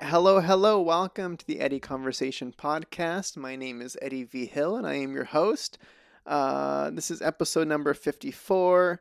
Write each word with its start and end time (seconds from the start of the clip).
Hello, 0.00 0.40
hello. 0.40 0.80
Welcome 0.80 1.36
to 1.36 1.46
the 1.46 1.60
Eddie 1.60 1.78
Conversation 1.78 2.52
podcast. 2.52 3.36
My 3.36 3.54
name 3.54 3.80
is 3.80 3.96
Eddie 4.02 4.24
V. 4.24 4.46
Hill, 4.46 4.76
and 4.76 4.84
I 4.84 4.94
am 4.94 5.12
your 5.12 5.26
host. 5.26 5.78
Uh, 6.26 6.90
this 6.90 7.12
is 7.12 7.22
episode 7.22 7.68
number 7.68 7.94
54. 7.94 9.00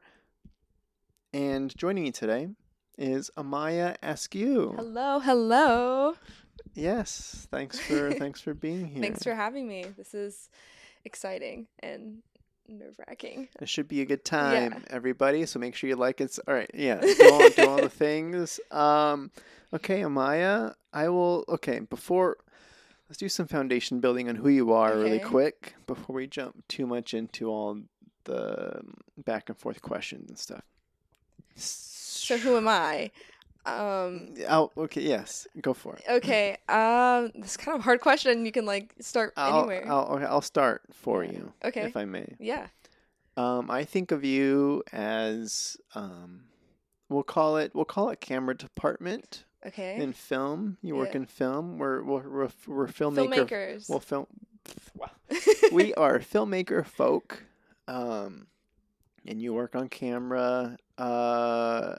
And 1.34 1.76
joining 1.76 2.04
me 2.04 2.12
today 2.12 2.50
is 2.96 3.32
Amaya 3.36 3.96
Askew. 4.04 4.76
Hello, 4.78 5.18
hello. 5.18 6.14
Yes, 6.76 7.48
thanks 7.50 7.80
for 7.80 8.14
thanks 8.20 8.40
for 8.40 8.54
being 8.54 8.86
here. 8.86 9.02
Thanks 9.02 9.24
for 9.24 9.34
having 9.34 9.68
me. 9.68 9.84
This 9.98 10.14
is 10.14 10.52
exciting 11.04 11.66
and 11.80 12.22
nerve 12.68 12.96
wracking. 13.08 13.48
It 13.62 13.70
should 13.70 13.88
be 13.88 14.02
a 14.02 14.06
good 14.06 14.26
time, 14.26 14.72
Yeah. 14.74 14.80
everybody. 14.90 15.46
So 15.46 15.60
make 15.60 15.76
sure 15.76 15.88
you 15.90 15.96
like 15.96 16.22
it. 16.22 16.38
All 16.48 16.54
right, 16.54 16.70
yeah, 16.74 17.00
do 17.02 17.32
all, 17.32 17.50
do 17.50 17.68
all 17.68 17.78
the 17.78 17.90
things. 17.90 18.60
Um, 18.72 19.32
okay, 19.74 20.02
Amaya, 20.02 20.74
I 20.94 21.10
will. 21.10 21.46
Okay, 21.50 21.80
before 21.80 22.38
let's 23.10 23.18
do 23.18 23.30
some 23.30 23.48
foundation 23.48 24.00
building 24.00 24.28
on 24.30 24.36
who 24.36 24.50
you 24.50 24.74
are 24.74 24.98
really 24.98 25.20
quick 25.20 25.76
before 25.86 26.16
we 26.16 26.28
jump 26.28 26.64
too 26.68 26.88
much 26.88 27.14
into 27.14 27.48
all 27.50 27.80
the 28.24 28.82
back 29.18 29.50
and 29.50 29.58
forth 29.58 29.82
questions 29.82 30.30
and 30.30 30.40
stuff. 30.40 30.64
So 31.56 32.38
who 32.38 32.58
am 32.58 32.68
I? 32.68 33.12
Um 33.66 34.34
Oh, 34.50 34.72
okay. 34.78 35.02
Yes, 35.02 35.48
go 35.62 35.74
for 35.74 35.96
it. 35.96 36.04
okay. 36.10 36.58
Um 36.70 37.32
this 37.36 37.52
is 37.52 37.58
kind 37.58 37.76
of 37.76 37.82
a 37.82 37.84
hard 37.84 38.02
question. 38.02 38.46
You 38.46 38.52
can 38.52 38.66
like 38.66 38.94
start 39.00 39.34
I'll, 39.38 39.60
anywhere. 39.60 39.86
I'll, 39.88 40.06
okay, 40.16 40.26
I'll 40.26 40.42
start 40.42 40.84
for 40.92 41.24
you, 41.24 41.52
Okay. 41.64 41.82
if 41.82 41.98
I 41.98 42.06
may. 42.06 42.36
yeah. 42.40 42.68
Um, 43.38 43.70
I 43.70 43.84
think 43.84 44.12
of 44.14 44.24
you 44.24 44.82
as 44.94 45.76
um, 45.94 46.46
we'll 47.10 47.24
call 47.24 47.58
it 47.58 47.76
we'll 47.76 47.84
call 47.84 48.10
it 48.10 48.22
camera 48.22 48.56
department 48.56 49.44
Okay. 49.68 49.98
in 49.98 50.14
film. 50.14 50.78
You 50.82 50.96
work 50.96 51.16
in 51.16 51.26
film. 51.26 51.78
We're 51.78 52.02
we're 52.04 52.30
we're, 52.30 52.50
we're 52.68 52.88
filmmaker. 52.88 53.50
Filmmakers. 53.50 53.90
Well, 53.90 54.00
film. 54.00 54.28
Wow. 54.96 55.10
we 55.74 55.94
are 55.96 56.20
filmmaker 56.20 56.86
folk, 56.86 57.44
um, 57.90 58.48
and 59.28 59.42
you 59.42 59.54
work 59.54 59.76
on 59.76 59.90
camera. 59.90 60.78
Uh, 60.98 61.96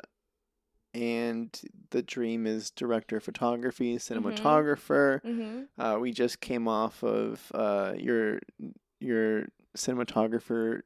and 0.97 1.61
the 1.91 2.03
dream 2.03 2.47
is 2.47 2.71
director 2.71 3.19
of 3.19 3.23
photography, 3.25 3.97
cinematographer. 3.99 5.21
mm-hmm. 5.23 5.81
Uh, 5.81 5.99
we 5.99 6.11
just 6.13 6.41
came 6.41 6.67
off 6.67 7.03
of 7.05 7.53
uh, 7.55 7.93
your 7.97 8.41
your 8.99 9.47
cinematographer 9.77 10.81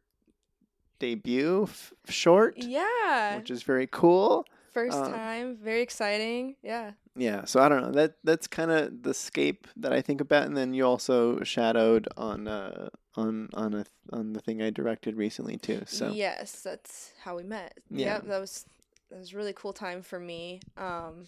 debut 0.98 1.62
f- 1.64 1.92
short, 2.08 2.54
Yeah. 2.58 3.36
which 3.36 3.50
is 3.50 3.62
very 3.62 3.86
cool. 3.86 4.44
First 4.72 4.96
uh, 4.98 5.10
time. 5.10 5.56
Very 5.56 5.80
exciting. 5.82 6.56
Yeah. 6.62 6.92
Yeah, 7.16 7.44
so 7.44 7.60
I 7.60 7.68
don't 7.68 7.82
know. 7.82 7.90
That 7.92 8.14
that's 8.24 8.46
kind 8.46 8.70
of 8.70 9.02
the 9.02 9.14
scape 9.14 9.66
that 9.76 9.92
I 9.92 10.00
think 10.00 10.20
about, 10.20 10.46
and 10.46 10.56
then 10.56 10.74
you 10.74 10.86
also 10.86 11.42
shadowed 11.42 12.06
on 12.16 12.46
uh 12.46 12.88
on 13.16 13.48
on 13.54 13.74
a 13.74 13.84
on 14.12 14.32
the 14.32 14.40
thing 14.40 14.62
I 14.62 14.70
directed 14.70 15.16
recently 15.16 15.56
too. 15.56 15.82
So 15.86 16.12
Yes, 16.12 16.62
that's 16.62 17.12
how 17.24 17.36
we 17.36 17.42
met. 17.42 17.78
Yeah. 17.90 18.14
Yep, 18.14 18.26
that 18.26 18.40
was 18.40 18.64
that 19.10 19.18
was 19.18 19.32
a 19.32 19.36
really 19.36 19.52
cool 19.52 19.72
time 19.72 20.02
for 20.02 20.18
me. 20.18 20.60
Um 20.76 21.24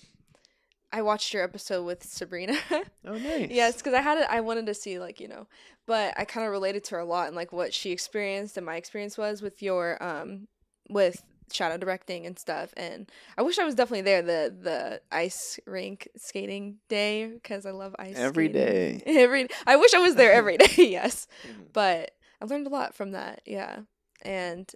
I 0.94 1.00
watched 1.00 1.32
your 1.32 1.42
episode 1.42 1.84
with 1.84 2.04
Sabrina. 2.04 2.54
oh 3.06 3.16
nice. 3.16 3.48
Yes, 3.50 3.76
because 3.78 3.94
I 3.94 4.02
had 4.02 4.18
it. 4.18 4.26
I 4.28 4.40
wanted 4.40 4.66
to 4.66 4.74
see 4.74 4.98
like 4.98 5.20
you 5.20 5.28
know, 5.28 5.46
but 5.86 6.12
I 6.18 6.24
kind 6.24 6.44
of 6.46 6.52
related 6.52 6.84
to 6.84 6.96
her 6.96 7.00
a 7.00 7.04
lot 7.04 7.28
and 7.28 7.36
like 7.36 7.52
what 7.52 7.72
she 7.72 7.90
experienced 7.92 8.56
and 8.56 8.66
my 8.66 8.76
experience 8.76 9.16
was 9.16 9.40
with 9.42 9.62
your 9.62 10.02
um 10.02 10.48
with 10.90 11.22
shadow 11.50 11.76
directing 11.78 12.26
and 12.26 12.38
stuff. 12.38 12.72
And 12.76 13.10
I 13.38 13.42
wish 13.42 13.58
I 13.58 13.64
was 13.64 13.74
definitely 13.74 14.02
there 14.02 14.20
the 14.22 14.54
the 14.60 15.00
ice 15.10 15.58
rink 15.66 16.08
skating 16.16 16.76
day 16.88 17.26
because 17.26 17.64
I 17.66 17.70
love 17.70 17.96
ice 17.98 18.16
Every 18.18 18.48
skating. 18.48 18.98
day. 18.98 19.02
Every 19.06 19.48
I 19.66 19.76
wish 19.76 19.94
I 19.94 19.98
was 19.98 20.14
there 20.16 20.32
every 20.32 20.56
day. 20.58 20.68
yes, 20.76 21.26
Mhm. 21.46 21.68
but 21.72 22.10
I 22.40 22.44
learned 22.44 22.66
a 22.66 22.70
lot 22.70 22.94
from 22.94 23.12
that. 23.12 23.40
Yeah, 23.46 23.80
and 24.22 24.70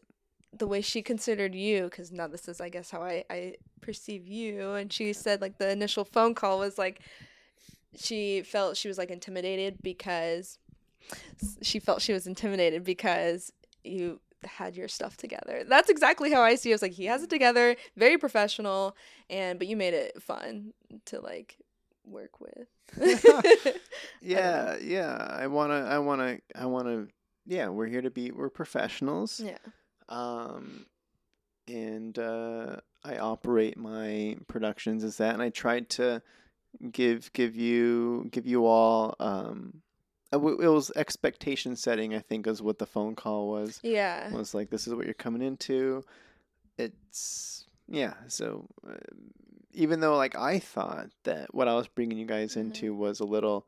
the 0.53 0.67
way 0.67 0.81
she 0.81 1.03
considered 1.03 1.55
you 1.55 1.84
because 1.84 2.11
now 2.12 2.27
this 2.27 2.49
is 2.49 2.61
i 2.61 2.69
guess 2.69 2.91
how 2.91 3.03
I, 3.03 3.25
I 3.31 3.55
perceive 3.81 4.27
you 4.27 4.73
and 4.73 4.93
she 4.93 5.12
said 5.12 5.41
like 5.41 5.59
the 5.59 5.71
initial 5.71 6.05
phone 6.05 6.34
call 6.34 6.59
was 6.59 6.79
like 6.79 7.01
she 7.95 8.43
felt 8.43 8.77
she 8.77 8.89
was 8.89 8.99
like 8.99 9.11
intimidated 9.11 9.79
because 9.83 10.59
she 11.62 11.79
felt 11.79 12.03
she 12.03 12.12
was 12.12 12.27
intimidated 12.27 12.85
because 12.85 13.53
you 13.85 14.21
had 14.45 14.77
your 14.77 14.89
stuff 14.89 15.17
together 15.17 15.65
that's 15.69 15.91
exactly 15.91 16.33
how 16.33 16.43
i 16.43 16.55
see 16.55 16.71
it. 16.71 16.73
I 16.73 16.77
was 16.77 16.83
like 16.83 16.93
he 16.93 17.06
has 17.06 17.23
it 17.23 17.31
together 17.31 17.77
very 17.97 18.19
professional 18.19 18.97
and 19.29 19.59
but 19.59 19.69
you 19.69 19.77
made 19.77 19.95
it 19.95 20.23
fun 20.23 20.73
to 21.06 21.21
like 21.21 21.56
work 22.05 22.41
with 22.41 22.69
Yeah, 24.23 24.77
yeah. 24.81 25.17
I 25.31 25.47
wanna, 25.47 25.85
I 25.85 25.99
wanna, 25.99 26.39
I 26.55 26.67
wanna. 26.67 27.06
Yeah, 27.47 27.69
we're 27.69 27.87
here 27.87 28.03
to 28.03 28.11
be. 28.11 28.31
We're 28.31 28.49
professionals. 28.51 29.41
yeah 29.45 29.59
um, 30.09 30.87
and 31.69 32.19
uh, 32.19 32.77
I 33.05 33.17
operate 33.19 33.77
my 33.77 34.37
productions 34.47 35.03
as 35.05 35.17
that, 35.19 35.34
and 35.34 35.43
I 35.43 35.50
tried 35.50 35.89
to 35.91 36.22
give 36.93 37.33
give 37.33 37.56
you 37.56 38.28
give 38.31 38.47
you 38.47 38.67
all. 38.67 39.17
Um, 39.19 39.83
it 40.33 40.41
was 40.41 40.91
expectation 40.97 41.77
setting. 41.77 42.15
I 42.15 42.19
think 42.21 42.47
is 42.47 42.61
what 42.62 42.78
the 42.78 42.87
phone 42.87 43.15
call 43.15 43.49
was. 43.49 43.81
yeah 43.83 44.28
It 44.28 44.33
Was 44.34 44.55
like 44.55 44.71
this 44.71 44.87
is 44.87 44.94
what 44.94 45.05
you're 45.06 45.15
coming 45.15 45.43
into. 45.43 46.05
It's 46.78 47.65
yeah. 47.88 48.15
So 48.28 48.67
uh, 48.87 48.94
even 49.73 50.00
though 50.00 50.17
like 50.17 50.37
I 50.37 50.59
thought 50.59 51.09
that 51.25 51.55
what 51.55 51.69
I 51.69 51.75
was 51.75 51.88
bringing 51.88 52.19
you 52.19 52.27
guys 52.27 52.55
Mhm. 52.55 52.61
into 52.62 52.94
was 52.94 53.21
a 53.21 53.25
little 53.25 53.67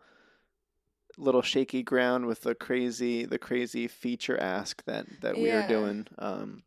little 1.19 1.43
shaky 1.43 1.83
ground 1.83 2.27
with 2.27 2.43
the 2.43 2.55
crazy 2.55 3.25
the 3.27 3.39
crazy 3.39 3.89
feature 3.89 4.39
ask 4.41 4.85
that 4.85 5.05
that 5.21 5.39
we 5.39 5.49
Yeah. 5.51 5.67
doing 5.67 6.07
um 6.19 6.63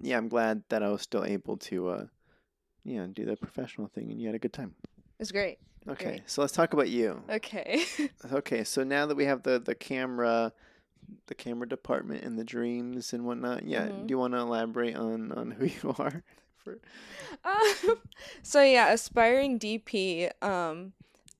yeah 0.00 0.16
i'm 0.16 0.28
glad 0.28 0.62
that 0.70 0.82
i 0.82 0.88
was 0.88 1.02
still 1.02 1.24
able 1.24 1.56
to 1.56 1.88
uh 1.88 2.06
yeah 2.84 3.06
do 3.12 3.24
the 3.24 3.36
professional 3.36 3.86
thing 3.86 4.10
and 4.10 4.20
you 4.20 4.26
had 4.26 4.34
a 4.34 4.38
good 4.38 4.52
time 4.54 4.74
It 4.84 5.20
was 5.20 5.32
great 5.32 5.58
okay 5.88 6.04
Great. 6.04 6.22
so 6.30 6.40
let's 6.40 6.52
talk 6.54 6.72
about 6.72 6.88
you 6.88 7.22
okay 7.30 7.84
okay 8.32 8.64
so 8.64 8.82
now 8.84 9.04
that 9.06 9.16
we 9.16 9.26
have 9.26 9.42
the 9.42 9.58
the 9.58 9.74
camera 9.74 10.52
the 11.26 11.34
camera 11.34 11.68
department 11.68 12.24
and 12.24 12.38
the 12.38 12.44
dreams 12.44 13.12
and 13.12 13.24
whatnot 13.24 13.64
yeah 13.66 13.88
Mhm. 13.88 14.06
do 14.06 14.12
you 14.14 14.18
want 14.18 14.32
to 14.34 14.38
elaborate 14.38 14.96
on 14.96 15.30
on 15.32 15.50
who 15.50 15.64
you 15.82 15.94
are 15.98 16.22
for 16.56 16.78
um, 17.44 17.74
so 18.42 18.62
yeah, 18.62 18.90
aspiring 18.92 19.58
DP. 19.58 20.28
Um, 20.42 20.92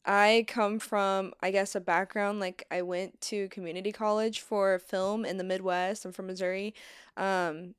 I 0.08 0.46
come 0.48 0.78
from, 0.78 1.34
I 1.42 1.50
guess, 1.50 1.74
a 1.74 1.80
background 1.80 2.40
like 2.40 2.64
I 2.70 2.82
went 2.82 3.20
to 3.22 3.48
community 3.50 3.92
college 3.92 4.40
for 4.40 4.78
film 4.78 5.26
in 5.26 5.36
the 5.36 5.44
Midwest. 5.44 6.06
I'm 6.06 6.12
from 6.12 6.28
Missouri. 6.28 6.74
Um, 7.16 7.74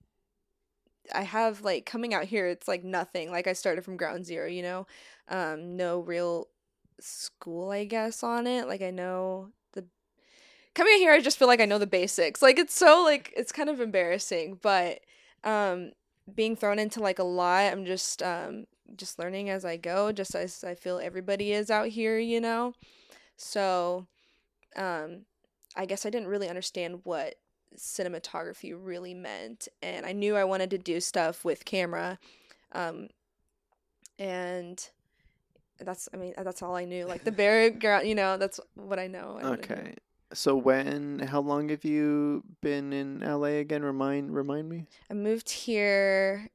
I 1.14 1.24
have 1.24 1.62
like 1.62 1.86
coming 1.86 2.14
out 2.14 2.26
here, 2.26 2.48
it's 2.48 2.68
like 2.68 2.84
nothing. 2.84 3.32
Like 3.32 3.48
I 3.48 3.54
started 3.54 3.84
from 3.84 3.98
ground 3.98 4.26
zero, 4.26 4.48
you 4.48 4.62
know, 4.62 4.88
um, 5.28 5.76
no 5.76 6.00
real 6.02 6.48
school, 7.00 7.72
I 7.72 7.86
guess, 7.86 8.24
on 8.24 8.46
it. 8.48 8.68
Like 8.68 8.82
I 8.84 8.92
know 8.92 9.50
the 9.74 9.86
coming 10.76 10.94
out 10.96 11.00
here, 11.00 11.14
I 11.14 11.22
just 11.22 11.40
feel 11.40 11.48
like 11.48 11.62
I 11.62 11.66
know 11.66 11.80
the 11.80 11.88
basics. 11.88 12.42
Like 12.42 12.60
it's 12.60 12.76
so 12.76 13.04
like 13.04 13.34
it's 13.38 13.52
kind 13.52 13.70
of 13.70 13.82
embarrassing, 13.82 14.60
but 14.62 15.02
um, 15.44 15.92
being 16.34 16.56
thrown 16.56 16.80
into 16.80 17.02
like 17.02 17.20
a 17.20 17.24
lot, 17.24 17.72
I'm 17.72 17.86
just 17.86 18.24
um 18.24 18.68
just 18.96 19.20
learning 19.20 19.50
as 19.50 19.66
I 19.66 19.78
go, 19.78 20.12
just 20.12 20.36
as 20.36 20.64
I 20.64 20.76
feel 20.76 21.00
everybody 21.00 21.54
is 21.54 21.70
out 21.70 21.88
here, 21.88 22.18
you 22.18 22.42
know. 22.42 22.74
So, 23.38 24.08
um, 24.76 25.26
I 25.76 25.86
guess 25.86 26.06
I 26.06 26.10
didn't 26.10 26.28
really 26.28 26.50
understand 26.50 27.02
what 27.04 27.36
cinematography 27.78 28.76
really 28.78 29.14
meant, 29.14 29.68
and 29.82 30.06
I 30.06 30.12
knew 30.12 30.36
I 30.36 30.44
wanted 30.44 30.70
to 30.72 30.78
do 30.78 31.00
stuff 31.00 31.46
with 31.46 31.66
camera, 31.66 32.20
um, 32.72 33.10
and 34.18 34.90
that's 35.80 36.10
I 36.14 36.18
mean 36.18 36.34
that's 36.38 36.62
all 36.62 36.76
I 36.76 36.86
knew. 36.86 37.06
Like 37.06 37.24
the 37.24 37.32
background, 37.32 38.08
you 38.10 38.16
know, 38.16 38.38
that's 38.38 38.60
what 38.76 39.00
I 39.00 39.08
know. 39.08 39.38
I 39.40 39.44
wanted 39.44 39.64
to 39.64 39.74
okay 39.74 39.96
so 40.34 40.56
when 40.56 41.20
how 41.20 41.40
long 41.40 41.70
have 41.70 41.84
you 41.84 42.44
been 42.62 42.94
in 42.94 43.20
la 43.22 43.46
again 43.46 43.84
remind 43.84 44.34
remind 44.34 44.70
me 44.70 44.86
I 45.10 45.14
moved 45.14 45.50
here 45.50 46.50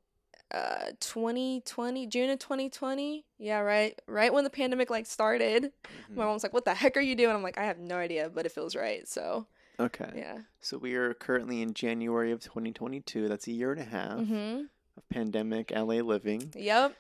uh 0.53 0.91
2020 1.01 2.07
June 2.07 2.31
of 2.31 2.39
2020 2.39 3.25
yeah 3.39 3.59
right 3.61 4.01
right 4.07 4.33
when 4.33 4.45
the 4.45 4.51
pandemic 4.51 4.91
like 4.91 5.07
started 5.07 5.73
Mm-hmm. 5.85 6.17
my 6.21 6.25
mom's 6.27 6.43
like 6.43 6.53
what 6.53 6.65
the 6.65 6.75
heck 6.75 6.97
are 6.97 7.01
you 7.01 7.15
doing 7.15 7.35
I'm 7.35 7.43
like 7.43 7.59
I 7.59 7.65
have 7.65 7.79
no 7.79 7.97
idea 7.97 8.31
but 8.33 8.47
it 8.47 8.53
feels 8.53 8.77
right 8.77 9.07
so 9.09 9.47
Okay. 9.81 10.11
yeah 10.15 10.39
So 10.61 10.79
we 10.79 10.95
are 10.95 11.15
currently 11.15 11.61
in 11.61 11.75
January 11.75 12.31
of 12.31 12.39
2022. 12.41 13.27
That's 13.29 13.49
a 13.49 13.53
year 13.53 13.73
and 13.73 13.81
a 13.81 13.85
half 13.85 14.19
mhm 14.19 14.69
of 14.97 15.09
pandemic 15.09 15.73
LA 15.75 15.97
living. 16.03 16.53
yep 16.57 16.95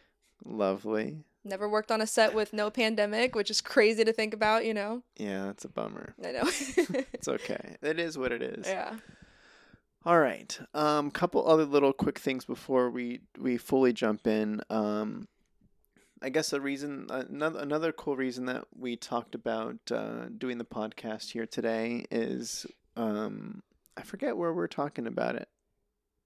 Lovely. 0.44 1.18
never 1.44 1.68
worked 1.68 1.92
on 1.92 2.00
a 2.00 2.06
set 2.06 2.34
with 2.34 2.52
no 2.52 2.70
pandemic 2.70 3.34
which 3.34 3.50
is 3.50 3.60
crazy 3.60 4.04
to 4.04 4.12
think 4.12 4.34
about 4.34 4.64
you 4.64 4.74
know 4.74 5.02
Yeah, 5.16 5.44
that's 5.46 5.64
a 5.64 5.68
bummer. 5.68 6.14
I 6.24 6.32
know 6.32 6.42
It's 7.14 7.28
okay. 7.28 7.76
It 7.82 7.98
is 8.00 8.18
what 8.18 8.32
it 8.32 8.42
is. 8.42 8.66
yeah 8.66 8.96
All 10.06 10.18
right. 10.18 10.58
Um, 10.74 11.06
a 11.08 11.10
couple 11.10 11.46
other 11.48 11.64
little 11.64 11.92
quick 11.92 12.18
things 12.18 12.44
before 12.44 12.90
we 12.90 13.20
we 13.38 13.56
fully 13.56 13.92
jump 13.92 14.26
in. 14.26 14.60
Um, 14.68 15.28
I 16.20 16.28
guess 16.30 16.52
a 16.52 16.60
reason, 16.60 17.06
another 17.10 17.58
another 17.60 17.92
cool 17.92 18.16
reason 18.16 18.46
that 18.46 18.64
we 18.78 18.96
talked 18.96 19.34
about 19.34 19.76
uh, 19.90 20.26
doing 20.36 20.58
the 20.58 20.64
podcast 20.64 21.32
here 21.32 21.46
today 21.46 22.04
is, 22.10 22.66
um, 22.96 23.62
I 23.96 24.02
forget 24.02 24.36
where 24.36 24.52
we're 24.52 24.66
talking 24.66 25.06
about 25.06 25.36
it. 25.36 25.48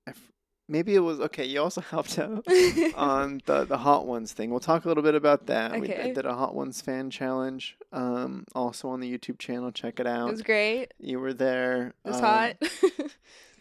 I 0.06 0.10
f- 0.10 0.32
maybe 0.68 0.94
it 0.94 1.00
was 1.00 1.20
okay. 1.20 1.44
You 1.44 1.62
also 1.62 1.80
helped 1.94 2.18
out 2.18 2.44
on 2.96 3.40
the 3.46 3.64
the 3.64 3.78
Hot 3.78 4.06
Ones 4.06 4.32
thing. 4.32 4.50
We'll 4.50 4.60
talk 4.60 4.84
a 4.84 4.88
little 4.88 5.02
bit 5.04 5.14
about 5.14 5.46
that. 5.46 5.78
We 5.80 5.86
did, 5.86 6.14
did 6.14 6.26
a 6.26 6.34
Hot 6.34 6.54
Ones 6.54 6.80
fan 6.80 7.10
challenge. 7.10 7.76
Um, 7.92 8.44
also 8.56 8.88
on 8.88 8.98
the 9.00 9.12
YouTube 9.18 9.38
channel. 9.38 9.70
Check 9.70 10.00
it 10.00 10.06
out. 10.06 10.28
It 10.28 10.32
was 10.32 10.42
great. 10.42 10.94
You 10.98 11.20
were 11.20 11.32
there. 11.34 11.94
It 12.04 12.08
was 12.08 12.16
Um, 12.16 12.22
hot. 12.22 12.56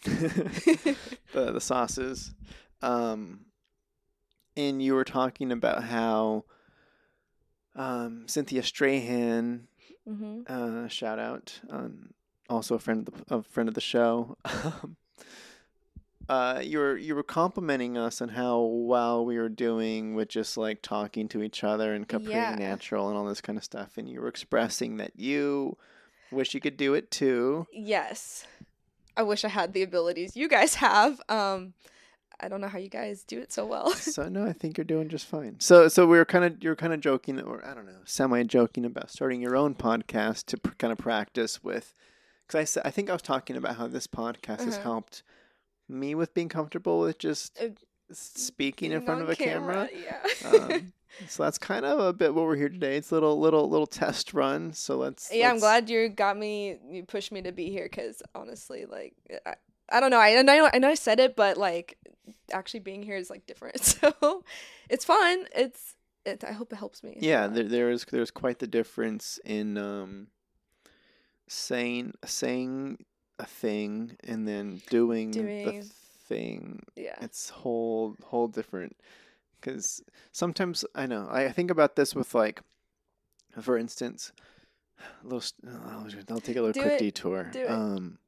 the 1.34 1.52
the 1.54 1.62
sauces. 1.62 2.34
Um, 2.82 3.46
and 4.56 4.82
you 4.82 4.94
were 4.96 5.04
talking 5.04 5.52
about 5.52 5.84
how 5.84 6.46
um, 7.76 8.28
Cynthia 8.28 8.64
Strahan, 8.64 9.68
hmm 10.08 10.42
uh, 10.48 10.88
shout 10.88 11.20
out, 11.20 11.60
um, 11.70 12.12
also 12.50 12.76
a 12.76 12.80
friend 12.80 13.08
of 13.08 13.14
the, 13.28 13.36
a 13.36 13.44
friend 13.44 13.68
of 13.70 13.76
the 13.76 13.82
show. 13.82 14.38
uh, 16.30 16.62
you 16.64 16.80
were 16.80 16.98
you 16.98 17.16
were 17.16 17.24
complimenting 17.24 17.98
us 17.98 18.22
on 18.22 18.30
how 18.30 18.60
well 18.62 19.26
we 19.26 19.38
were 19.38 19.50
doing 19.50 20.16
with 20.16 20.28
just 20.30 20.58
like 20.58 20.82
talking 20.82 21.28
to 21.30 21.42
each 21.44 21.64
other 21.64 21.94
and 21.94 22.08
kept 22.08 22.26
Yeah. 22.28 22.56
natural 22.56 23.08
and 23.10 23.18
all 23.18 23.26
this 23.26 23.42
kind 23.42 23.58
of 23.58 23.64
stuff, 23.64 23.98
and 23.98 24.10
you 24.10 24.22
were 24.22 24.28
expressing 24.28 24.98
that 24.98 25.12
you 25.16 25.78
wish 26.32 26.54
you 26.54 26.60
could 26.60 26.78
do 26.78 26.94
it 26.94 27.12
too. 27.12 27.68
Yes. 27.72 28.46
I 29.18 29.24
wish 29.24 29.44
I 29.44 29.50
had 29.50 29.74
the 29.74 29.84
abilities 29.84 30.36
you 30.38 30.48
guys 30.48 30.76
have. 30.76 31.20
Um, 31.28 31.74
I 32.40 32.48
don't 32.50 32.62
know 32.62 32.68
how 32.68 32.78
you 32.78 32.90
guys 32.90 33.24
do 33.24 33.40
it 33.40 33.52
so 33.52 33.66
well. 33.66 33.90
so 33.96 34.30
no, 34.30 34.46
I 34.46 34.54
think 34.54 34.78
you're 34.78 34.86
doing 34.86 35.10
just 35.10 35.26
fine. 35.26 35.60
So 35.60 35.88
so 35.88 36.06
we 36.06 36.18
were 36.18 36.26
kind 36.26 36.46
of 36.46 36.64
you're 36.64 36.76
kind 36.76 36.94
of 36.94 37.02
joking 37.02 37.40
or 37.42 37.66
I 37.66 37.74
don't 37.74 37.88
know, 37.88 38.02
semi 38.06 38.44
joking 38.44 38.86
about 38.86 39.10
starting 39.10 39.42
your 39.42 39.56
own 39.56 39.74
podcast 39.74 40.46
to 40.48 40.58
pr- 40.58 40.76
kind 40.78 40.92
of 40.92 41.00
practice 41.00 41.64
with 41.64 41.94
cuz 42.48 42.78
I 42.78 42.88
I 42.88 42.92
think 42.92 43.10
I 43.10 43.14
was 43.14 43.24
talking 43.24 43.56
about 43.58 43.78
how 43.78 43.88
this 43.88 44.06
podcast 44.08 44.66
has 44.66 44.76
Uh-huh. 44.76 44.84
helped 44.84 45.24
me 45.90 46.14
with 46.16 46.34
being 46.36 46.50
comfortable 46.50 47.00
with 47.00 47.18
just 47.18 47.58
Uh, 47.60 47.70
speaking 48.12 48.92
in 48.92 49.02
front 49.02 49.22
of 49.22 49.30
a 49.30 49.36
camera. 49.36 49.90
Yeah. 49.94 50.50
Um, 50.50 50.94
so 51.28 51.44
that's 51.44 51.58
kind 51.58 51.86
of 51.86 52.00
a 52.00 52.14
bit 52.14 52.34
what 52.34 52.46
we're 52.46 52.56
here 52.56 52.70
today. 52.70 52.98
It's 52.98 53.12
a 53.12 53.14
little 53.14 53.40
little 53.40 53.70
little 53.70 53.88
test 53.88 54.34
run. 54.34 54.74
So 54.74 54.98
let's 54.98 55.30
yeah, 55.34 55.50
I'm 55.50 55.60
glad 55.60 55.90
you 55.90 56.10
got 56.10 56.38
me. 56.38 56.78
You 56.90 57.04
pushed 57.04 57.32
me 57.32 57.42
to 57.44 57.52
be 57.52 57.70
here 57.70 57.86
because 57.86 58.22
honestly, 58.36 58.86
like, 58.86 59.14
I, 59.46 59.56
I 59.90 60.00
don't 60.00 60.12
know. 60.12 60.20
I, 60.20 60.38
I 60.38 60.42
know 60.42 60.70
I 60.74 60.78
know 60.80 60.90
I 60.90 60.96
said 60.96 61.20
it, 61.20 61.36
but 61.36 61.58
like, 61.58 61.98
actually 62.52 62.82
being 62.82 63.04
here 63.04 63.18
is 63.18 63.30
like 63.30 63.46
different. 63.46 63.78
So 64.02 64.44
it's 64.90 65.06
fun. 65.06 65.46
It's 65.56 65.96
it. 66.26 66.44
I 66.44 66.52
hope 66.52 66.72
it 66.72 66.78
helps 66.78 67.04
me. 67.04 67.18
Yeah, 67.20 67.48
there, 67.48 67.64
there 67.64 67.90
is 67.90 68.06
there's 68.06 68.32
quite 68.32 68.60
the 68.60 68.68
difference 68.68 69.40
in 69.46 69.78
um, 69.78 70.28
saying 71.48 72.14
saying 72.26 73.06
a 73.40 73.46
thing 73.46 74.18
and 74.24 74.48
then 74.48 74.82
doing, 74.90 75.32
the 75.32 75.82
thing. 76.28 76.84
yeah. 76.96 77.16
It's 77.22 77.50
whole 77.50 78.16
whole 78.24 78.48
different. 78.48 78.98
Because 79.60 80.02
sometimes 80.32 80.86
I 80.96 81.06
know 81.08 81.28
I 81.32 81.52
think 81.52 81.72
about 81.72 81.96
this 81.96 82.14
with 82.16 82.34
like, 82.36 82.62
for 83.60 83.78
instance, 83.78 84.32
a 85.24 85.28
little. 85.28 85.44
I'll, 85.90 86.08
I'll 86.30 86.40
take 86.40 86.56
a 86.58 86.62
little 86.62 86.72
Do 86.74 86.82
quick 86.82 86.94
it. 86.94 87.00
detour. 87.00 87.50
Do 87.52 87.60
it. 87.62 87.70
Um, 87.70 88.20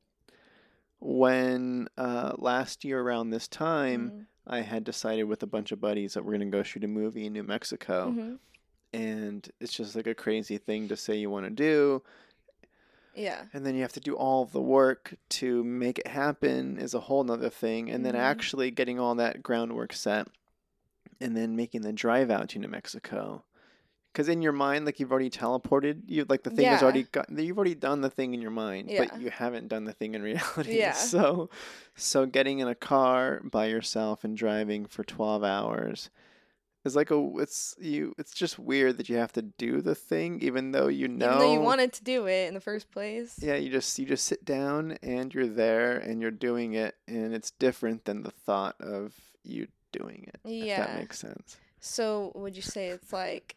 when 1.00 1.88
uh, 1.98 2.34
last 2.38 2.84
year 2.84 3.00
around 3.02 3.30
this 3.30 3.48
time, 3.48 4.12
Mhm. 4.12 4.26
I 4.48 4.62
had 4.62 4.84
decided 4.84 5.24
with 5.26 5.44
a 5.44 5.48
bunch 5.48 5.72
of 5.72 5.80
buddies 5.80 6.14
that 6.16 6.26
we're 6.26 6.34
gonna 6.34 6.48
go 6.48 6.64
shoot 6.64 6.84
a 6.84 6.88
movie 6.88 7.26
in 7.26 7.34
New 7.34 7.44
Mexico 7.44 8.12
Mhm. 8.12 8.40
and 8.92 9.48
it's 9.60 9.72
just 9.74 9.96
like 9.96 10.08
a 10.08 10.16
crazy 10.16 10.58
thing 10.58 10.88
to 10.88 10.98
say 10.98 11.16
you 11.16 11.30
want 11.30 11.46
to 11.46 11.52
do 11.52 12.02
Yeah. 13.16 13.46
and 13.54 13.64
then 13.66 13.76
you 13.76 13.82
have 13.84 13.94
to 13.94 14.00
do 14.00 14.16
all 14.16 14.42
of 14.44 14.52
the 14.52 14.62
work 14.62 15.14
to 15.30 15.64
make 15.64 16.00
it 16.00 16.08
happen 16.08 16.78
is 16.80 16.94
a 16.96 17.00
whole 17.02 17.24
nother 17.24 17.50
thing 17.52 17.90
and 17.92 18.04
then 18.04 18.16
Mhm. 18.16 18.20
actually 18.20 18.72
getting 18.72 19.00
all 19.00 19.14
that 19.16 19.44
groundwork 19.44 19.94
set 19.94 20.28
and 21.22 21.36
then 21.36 21.56
making 21.56 21.82
the 21.82 21.94
drive 21.94 22.30
out 22.32 22.50
to 22.50 22.60
new 22.60 22.68
mexico 22.68 23.44
because 24.12 24.28
in 24.28 24.42
your 24.42 24.52
mind 24.52 24.86
like 24.86 25.00
you've 25.00 25.12
already 25.12 25.30
teleported 25.30 26.02
you 26.08 26.26
like 26.30 26.44
the 26.44 26.50
thing 26.50 26.66
has 26.66 26.82
Yeah. 26.82 26.84
already 26.86 27.04
got 27.04 27.28
you've 27.38 27.58
already 27.58 27.76
done 27.76 28.02
the 28.02 28.10
thing 28.10 28.34
in 28.34 28.42
your 28.42 28.52
mind 28.52 28.90
Yeah. 28.90 29.06
but 29.06 29.22
you 29.22 29.30
haven't 29.30 29.68
done 29.68 29.84
the 29.86 29.94
thing 29.94 30.16
in 30.16 30.22
reality 30.22 30.78
Yeah. 30.80 30.94
so 30.94 31.50
so 31.96 32.26
getting 32.26 32.60
in 32.60 32.68
a 32.68 32.76
car 32.76 33.42
by 33.44 33.66
yourself 33.68 34.24
and 34.24 34.36
driving 34.36 34.86
for 34.86 35.04
12 35.04 35.44
hours 35.44 36.10
is 36.86 36.96
like 36.96 37.12
a 37.12 37.32
it's 37.38 37.76
you 37.80 38.16
it's 38.18 38.34
just 38.34 38.58
weird 38.58 38.98
that 38.98 39.10
you 39.10 39.18
have 39.18 39.34
to 39.34 39.42
do 39.42 39.82
the 39.82 39.94
thing 39.94 40.40
even 40.42 40.72
though 40.72 40.88
you 40.88 41.08
know 41.10 41.26
Even 41.28 41.40
though 41.40 41.54
you 41.54 41.60
wanted 41.60 41.92
to 41.94 42.04
do 42.04 42.26
it 42.26 42.48
in 42.48 42.54
the 42.54 42.62
first 42.62 42.90
place. 42.90 43.36
yeah 43.42 43.56
you 43.56 43.70
just 43.70 44.00
you 44.00 44.06
just 44.06 44.24
sit 44.26 44.44
down 44.46 44.98
and 45.04 45.34
you're 45.34 45.46
there 45.46 45.98
and 45.98 46.22
you're 46.22 46.32
doing 46.32 46.74
it 46.74 46.96
and 47.08 47.34
it's 47.36 47.52
different 47.52 48.06
than 48.06 48.24
the 48.24 48.32
thought 48.32 48.76
of 48.80 49.14
you 49.44 49.68
doing 49.92 50.26
it 50.28 50.40
if 50.44 50.52
Yeah. 50.68 50.86
that 50.86 50.96
makes 51.00 51.20
sense 51.20 51.58
So 51.80 52.32
would 52.36 52.56
you 52.56 52.62
say 52.62 52.90
it's 52.90 53.14
like, 53.14 53.56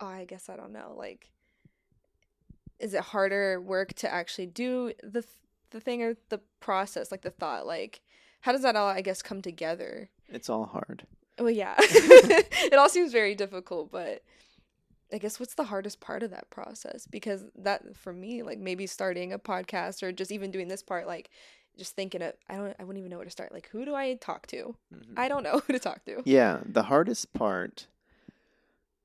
oh, 0.00 0.06
I 0.06 0.24
guess 0.24 0.48
I 0.48 0.56
don't 0.56 0.72
know. 0.72 0.94
Like, 0.96 1.30
is 2.78 2.94
it 2.94 3.00
harder 3.00 3.60
work 3.60 3.94
to 3.94 4.12
actually 4.12 4.46
do 4.46 4.92
the 5.02 5.22
th- 5.22 5.34
the 5.70 5.80
thing 5.80 6.02
or 6.02 6.14
the 6.28 6.38
process, 6.60 7.10
like 7.10 7.22
the 7.22 7.30
thought? 7.30 7.66
Like, 7.66 8.00
how 8.42 8.52
does 8.52 8.62
that 8.62 8.76
all, 8.76 8.88
I 8.88 9.00
guess, 9.00 9.22
come 9.22 9.42
together? 9.42 10.10
it's 10.28 10.48
all 10.48 10.64
hard 10.66 11.06
Well, 11.38 11.50
yeah, 11.50 11.74
it 11.78 12.74
all 12.74 12.88
seems 12.88 13.12
very 13.12 13.34
difficult, 13.34 13.90
but 13.90 14.22
I 15.12 15.18
guess 15.18 15.38
what's 15.38 15.54
the 15.54 15.64
hardest 15.64 16.00
part 16.00 16.22
of 16.22 16.30
that 16.30 16.50
process? 16.50 17.06
Because 17.06 17.44
that 17.56 17.96
for 17.96 18.12
me, 18.12 18.42
like 18.42 18.58
maybe 18.58 18.86
starting 18.86 19.32
a 19.32 19.38
podcast 19.38 20.02
or 20.02 20.12
just 20.12 20.30
even 20.32 20.50
doing 20.50 20.68
this 20.68 20.82
part, 20.82 21.06
like 21.06 21.30
just 21.76 21.94
thinking 21.96 22.22
of, 22.22 22.34
I 22.48 22.56
don't, 22.56 22.74
I 22.78 22.84
wouldn't 22.84 22.98
even 22.98 23.10
know 23.10 23.16
where 23.16 23.24
to 23.24 23.30
start. 23.30 23.52
Like, 23.52 23.68
who 23.70 23.84
do 23.84 23.94
I 23.94 24.14
talk 24.14 24.46
to? 24.48 24.74
Mhm. 24.94 25.14
I 25.16 25.28
don't 25.28 25.42
know 25.42 25.58
who 25.66 25.72
to 25.72 25.78
talk 25.78 26.04
to. 26.06 26.22
Yeah, 26.24 26.60
the 26.64 26.84
hardest 26.84 27.32
part. 27.32 27.86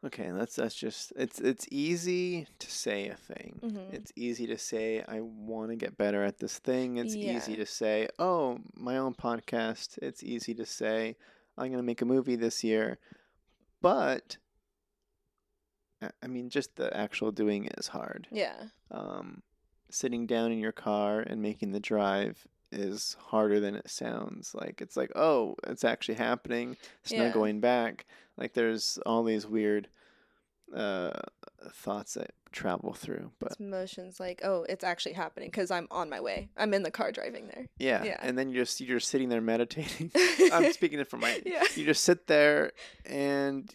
Okay, 0.05 0.31
that's 0.31 0.55
that's 0.55 0.75
just 0.75 1.11
it's 1.17 1.39
it's 1.41 1.67
easy 1.71 2.47
to 2.59 2.71
say 2.71 3.09
a 3.09 3.15
thing. 3.15 3.59
Mhm. 3.61 3.93
It's 3.93 4.13
easy 4.15 4.47
to 4.47 4.57
say 4.57 5.03
I 5.05 5.19
want 5.19 5.71
to 5.71 5.75
get 5.75 5.97
better 5.97 6.23
at 6.23 6.37
this 6.37 6.57
thing. 6.59 6.95
It's 6.97 7.15
easy 7.35 7.55
to 7.57 7.65
say, 7.65 8.07
"Oh, 8.17 8.59
my 8.75 8.97
own 8.97 9.13
podcast." 9.13 9.97
It's 10.01 10.23
easy 10.23 10.53
to 10.55 10.65
say, 10.65 11.17
"I'm 11.57 11.65
going 11.67 11.79
to 11.79 11.83
make 11.83 12.01
a 12.01 12.05
movie 12.05 12.37
this 12.37 12.63
year." 12.63 12.97
But 13.81 14.37
I- 16.01 16.11
I 16.23 16.27
mean, 16.27 16.49
just 16.49 16.77
the 16.77 16.95
actual 16.95 17.31
doing 17.33 17.65
it 17.65 17.75
is 17.77 17.87
hard. 17.87 18.27
Yeah. 18.31 18.67
Um, 18.91 19.43
sitting 19.89 20.25
down 20.25 20.51
in 20.53 20.59
your 20.59 20.71
car 20.71 21.19
and 21.19 21.41
making 21.41 21.71
the 21.73 21.79
drive 21.81 22.47
is 22.71 23.15
harder 23.19 23.59
than 23.59 23.75
it 23.75 23.89
sounds. 23.89 24.53
Like 24.53 24.81
it's 24.81 24.95
like, 24.97 25.11
oh, 25.15 25.55
it's 25.67 25.83
actually 25.83 26.15
happening. 26.15 26.77
It's 27.03 27.11
Yeah. 27.11 27.25
not 27.25 27.33
going 27.33 27.59
back. 27.59 28.05
Like 28.37 28.53
there's 28.53 28.97
all 29.05 29.23
these 29.23 29.45
weird 29.47 29.87
uh, 30.75 31.11
thoughts 31.71 32.13
that 32.13 32.31
travel 32.51 32.93
through. 32.93 33.31
But 33.39 33.51
It's 33.53 33.59
emotions 33.59 34.19
like, 34.19 34.41
oh, 34.43 34.65
it's 34.69 34.83
actually 34.83 35.13
happening 35.13 35.47
because 35.49 35.71
I'm 35.71 35.87
on 35.91 36.09
my 36.09 36.19
way. 36.19 36.49
I'm 36.57 36.73
in 36.73 36.83
the 36.83 36.91
car 36.91 37.11
driving 37.11 37.47
there. 37.47 37.67
yeah, 37.79 38.03
Yeah. 38.03 38.17
and 38.21 38.37
then 38.37 38.49
you're 38.49 38.63
just 38.65 38.79
you're 38.81 38.99
sitting 38.99 39.29
there 39.29 39.41
meditating. 39.41 40.11
I'm 40.53 40.71
speaking 40.73 40.99
it 40.99 41.09
from 41.09 41.21
my. 41.21 41.41
Yeah. 41.45 41.63
You 41.75 41.85
just 41.85 42.03
sit 42.03 42.27
there 42.27 42.71
and 43.05 43.71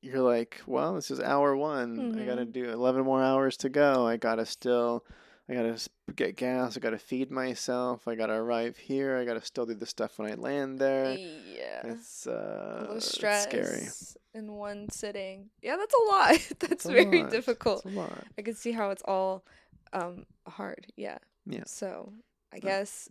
you're 0.00 0.20
like, 0.20 0.60
well, 0.66 0.94
this 0.96 1.12
is 1.12 1.20
hour 1.20 1.56
one. 1.56 2.18
I 2.20 2.24
gotta 2.24 2.44
Mhm. 2.44 2.52
do 2.52 2.70
11 2.70 3.04
more 3.04 3.22
hours 3.22 3.56
to 3.58 3.68
go. 3.68 4.04
I 4.06 4.16
gotta 4.16 4.44
still, 4.44 5.04
I 5.48 5.54
gotta 5.54 5.78
get 6.14 6.36
gas. 6.36 6.76
I 6.76 6.80
gotta 6.80 6.98
feed 6.98 7.30
myself. 7.30 8.06
I 8.06 8.14
gotta 8.14 8.34
arrive 8.34 8.76
here. 8.76 9.18
I 9.18 9.24
gotta 9.24 9.44
still 9.44 9.66
do 9.66 9.74
the 9.74 9.86
stuff 9.86 10.18
when 10.18 10.30
I 10.30 10.34
land 10.34 10.78
there. 10.78 11.12
Yeah. 11.14 11.80
It's 11.84 12.26
uh, 12.26 13.00
stress 13.00 13.44
scary. 13.44 13.88
in 14.34 14.52
one 14.52 14.88
sitting. 14.90 15.50
Yeah, 15.60 15.76
that's 15.76 15.94
a 15.94 16.10
lot. 16.10 16.48
that's 16.60 16.84
a 16.86 16.92
very 16.92 17.22
lot. 17.22 17.30
difficult. 17.30 17.84
It's 17.84 17.94
a 17.94 17.98
lot. 17.98 18.24
I 18.38 18.42
can 18.42 18.54
see 18.54 18.72
how 18.72 18.90
it's 18.90 19.02
all 19.04 19.44
um 19.92 20.26
hard. 20.46 20.86
Yeah. 20.96 21.18
Yeah. 21.44 21.64
So 21.66 22.12
I 22.52 22.60
guess 22.60 23.08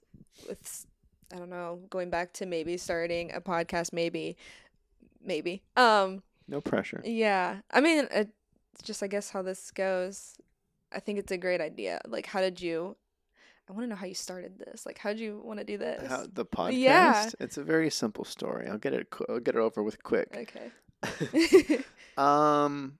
with 0.48 0.86
I 1.34 1.38
don't 1.38 1.50
know, 1.50 1.80
going 1.90 2.10
back 2.10 2.34
to 2.34 2.46
maybe 2.46 2.78
starting 2.78 3.34
a 3.34 3.42
podcast, 3.42 3.94
maybe, 3.94 4.38
maybe. 5.24 5.62
Um. 5.76 6.24
No 6.48 6.60
pressure. 6.60 7.02
Yeah. 7.06 7.60
I 7.72 7.82
mean, 7.82 8.08
it's 8.12 8.32
just 8.84 9.04
I 9.04 9.08
guess 9.08 9.30
how 9.30 9.42
this 9.42 9.72
goes. 9.72 10.36
I 10.92 11.00
think 11.00 11.20
it's 11.20 11.32
a 11.32 11.38
great 11.38 11.62
idea. 11.62 12.00
Like, 12.08 12.26
how 12.26 12.42
did 12.42 12.60
you? 12.62 12.98
I 13.70 13.74
want 13.74 13.84
to 13.86 13.88
know 13.90 13.96
how 13.96 14.06
you 14.08 14.16
started 14.16 14.60
this. 14.60 14.86
Like, 14.86 14.98
how 14.98 15.10
did 15.12 15.20
you 15.20 15.42
want 15.46 15.60
to 15.60 15.66
do 15.66 15.78
this? 15.78 16.06
How, 16.10 16.26
the 16.32 16.46
podcast. 16.46 16.78
Yeah. 16.78 17.30
It's 17.40 17.58
a 17.58 17.64
very 17.64 17.90
simple 17.90 18.26
story. 18.26 18.68
I'll 18.68 18.78
get 18.78 18.94
it. 18.94 19.08
I'll 19.30 19.40
get 19.40 19.56
it 19.56 19.60
over 19.60 19.82
with 19.84 20.04
quick. 20.04 20.28
Okay. 20.36 21.84
um 22.18 22.98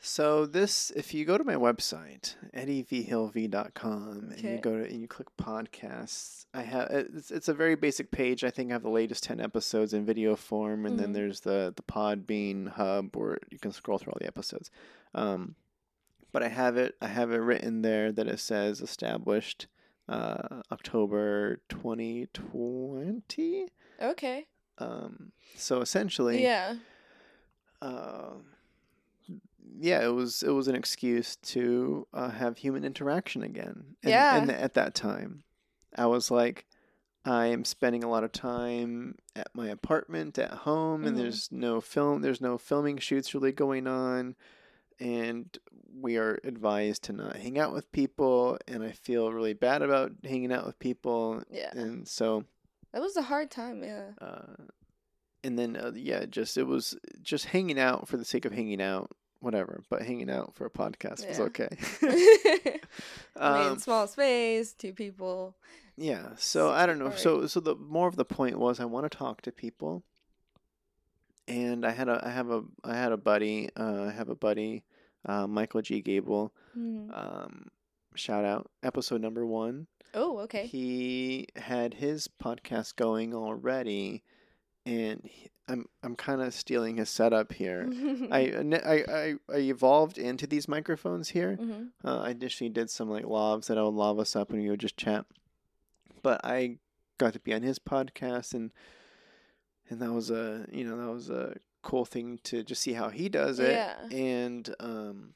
So 0.00 0.46
this, 0.46 0.92
if 0.94 1.12
you 1.12 1.24
go 1.24 1.36
to 1.36 1.42
my 1.44 1.56
website, 1.56 2.36
eddievhillv.com, 2.54 4.30
and 4.32 4.40
you 4.42 4.58
go 4.58 4.76
to 4.78 4.84
and 4.84 5.00
you 5.00 5.08
click 5.08 5.28
podcasts, 5.36 6.46
I 6.54 6.62
have 6.62 6.88
it's, 6.90 7.30
it's 7.32 7.48
a 7.48 7.54
very 7.54 7.74
basic 7.74 8.10
page. 8.12 8.44
I 8.44 8.50
think 8.50 8.70
I 8.70 8.74
have 8.74 8.82
the 8.84 8.90
latest 8.90 9.24
ten 9.24 9.40
episodes 9.40 9.92
in 9.94 10.04
video 10.06 10.36
form, 10.36 10.86
and 10.86 10.98
then 11.00 11.10
Mhm. 11.10 11.14
there's 11.14 11.40
the 11.40 11.72
the 11.74 11.82
Podbean 11.82 12.68
hub 12.68 13.16
where 13.16 13.38
you 13.50 13.58
can 13.58 13.72
scroll 13.72 13.98
through 13.98 14.12
all 14.12 14.18
the 14.20 14.26
episodes. 14.28 14.70
Um, 15.14 15.56
but 16.32 16.42
I 16.42 16.48
have 16.48 16.76
it 16.76 16.94
I 17.00 17.06
have 17.08 17.30
it 17.32 17.38
written 17.38 17.82
there 17.82 18.12
that 18.12 18.26
it 18.28 18.40
says 18.40 18.80
established 18.80 19.66
uh, 20.08 20.62
October 20.72 21.60
2020. 21.68 23.66
Okay. 24.00 24.46
Um, 24.78 25.32
so 25.56 25.80
essentially, 25.80 26.42
Yeah. 26.42 26.76
uh, 27.82 28.34
yeah, 29.80 30.02
it 30.04 30.12
was 30.14 30.42
it 30.42 30.50
was 30.50 30.68
an 30.68 30.74
excuse 30.74 31.36
to 31.36 32.06
uh, 32.14 32.30
have 32.30 32.58
human 32.58 32.84
interaction 32.84 33.42
again. 33.42 33.96
And, 34.02 34.10
Yeah. 34.10 34.36
And 34.36 34.50
at 34.50 34.74
that 34.74 34.94
time, 34.94 35.42
I 35.96 36.06
was 36.06 36.30
like, 36.30 36.66
I 37.24 37.46
am 37.46 37.64
spending 37.64 38.04
a 38.04 38.08
lot 38.08 38.24
of 38.24 38.32
time 38.32 39.16
at 39.36 39.48
my 39.54 39.68
apartment 39.68 40.38
at 40.38 40.50
home, 40.50 41.04
and 41.04 41.16
Mhm. 41.16 41.20
there's 41.20 41.52
no 41.52 41.80
film, 41.80 42.22
there's 42.22 42.40
no 42.40 42.56
filming 42.56 42.98
shoots 42.98 43.34
really 43.34 43.52
going 43.52 43.86
on, 43.86 44.36
and 45.00 45.56
we 46.00 46.16
are 46.16 46.38
advised 46.44 47.04
to 47.04 47.12
not 47.12 47.36
hang 47.36 47.58
out 47.58 47.72
with 47.72 47.90
people, 47.92 48.58
and 48.68 48.82
I 48.82 48.92
feel 48.92 49.32
really 49.32 49.54
bad 49.54 49.82
about 49.82 50.12
hanging 50.24 50.52
out 50.52 50.66
with 50.66 50.78
people, 50.78 51.42
Yeah. 51.50 51.70
and 51.72 52.06
so 52.08 52.44
That 52.92 53.00
was 53.02 53.16
a 53.16 53.22
hard 53.22 53.50
time. 53.50 53.82
Yeah. 53.82 54.10
uh, 54.20 54.54
and 55.44 55.58
then 55.58 55.76
uh, 55.76 55.92
yeah, 55.94 56.24
just 56.26 56.56
it 56.58 56.64
was 56.66 56.96
just 57.22 57.46
hanging 57.46 57.78
out 57.78 58.08
for 58.08 58.16
the 58.16 58.24
sake 58.24 58.44
of 58.44 58.52
hanging 58.52 58.82
out, 58.82 59.10
whatever. 59.40 59.82
But 59.88 60.02
hanging 60.02 60.30
out 60.30 60.54
for 60.54 60.66
a 60.66 60.70
podcast 60.70 61.26
was 61.26 61.38
Yeah. 61.38 61.44
okay. 61.44 61.68
I 63.36 63.58
mean, 63.62 63.72
um, 63.72 63.78
small 63.78 64.06
space, 64.08 64.72
two 64.72 64.92
people. 64.92 65.54
yeah, 65.96 66.30
so 66.36 66.70
I 66.70 66.86
don't 66.86 66.98
know. 66.98 67.06
hard. 67.08 67.18
So 67.20 67.46
so 67.46 67.60
the 67.60 67.76
more 67.76 68.08
of 68.08 68.16
the 68.16 68.24
point 68.24 68.58
was 68.58 68.80
I 68.80 68.84
want 68.84 69.10
to 69.10 69.16
talk 69.16 69.42
to 69.42 69.52
people, 69.52 70.02
and 71.46 71.84
I 71.86 71.90
had 71.90 72.08
a 72.08 72.20
I 72.24 72.30
have 72.30 72.50
a 72.50 72.64
I 72.84 72.94
had 72.96 73.12
a 73.12 73.16
buddy. 73.16 73.70
Uh, 73.76 74.04
I 74.04 74.10
have 74.12 74.28
a 74.28 74.34
buddy, 74.34 74.84
uh, 75.28 75.46
Michael 75.46 75.82
G. 75.82 76.00
Gable. 76.00 76.52
Mhm. 76.76 77.10
Um, 77.16 77.68
shout 78.14 78.44
out 78.44 78.70
episode 78.82 79.20
number 79.20 79.46
one. 79.46 79.86
Oh, 80.14 80.38
okay. 80.38 80.66
He 80.66 81.46
had 81.56 81.94
his 81.94 82.28
podcast 82.42 82.96
going 82.96 83.34
already, 83.34 84.24
and 84.86 85.20
he, 85.24 85.50
I'm 85.68 85.84
I'm 86.02 86.16
kind 86.16 86.40
of 86.40 86.54
stealing 86.54 86.96
his 86.96 87.10
setup 87.10 87.52
here. 87.52 87.86
I, 88.32 88.40
I 88.84 89.04
I 89.08 89.34
I 89.52 89.56
evolved 89.58 90.16
into 90.16 90.46
these 90.46 90.66
microphones 90.66 91.28
here. 91.28 91.58
Mhm. 91.60 91.88
Uh, 92.02 92.20
I 92.20 92.30
initially 92.30 92.70
did 92.70 92.88
some 92.90 93.10
like 93.10 93.24
lavs 93.26 93.66
that 93.66 93.76
I 93.78 93.82
would 93.82 93.94
lav 93.94 94.18
us 94.18 94.34
up 94.34 94.50
and 94.50 94.62
we 94.62 94.70
would 94.70 94.80
just 94.80 94.96
chat, 94.96 95.26
but 96.22 96.40
I 96.42 96.78
got 97.18 97.34
to 97.34 97.40
be 97.40 97.52
on 97.52 97.62
his 97.62 97.78
podcast 97.78 98.54
and 98.54 98.70
and 99.90 100.00
that 100.00 100.12
was 100.12 100.30
a 100.30 100.64
you 100.72 100.84
know 100.84 100.96
that 100.96 101.12
was 101.12 101.28
a 101.28 101.54
cool 101.82 102.04
thing 102.04 102.38
to 102.44 102.62
just 102.62 102.82
see 102.82 102.92
how 102.92 103.08
he 103.08 103.28
does 103.28 103.58
it. 103.58 103.72
Yeah. 103.72 103.96
And 104.10 104.74
um, 104.80 105.34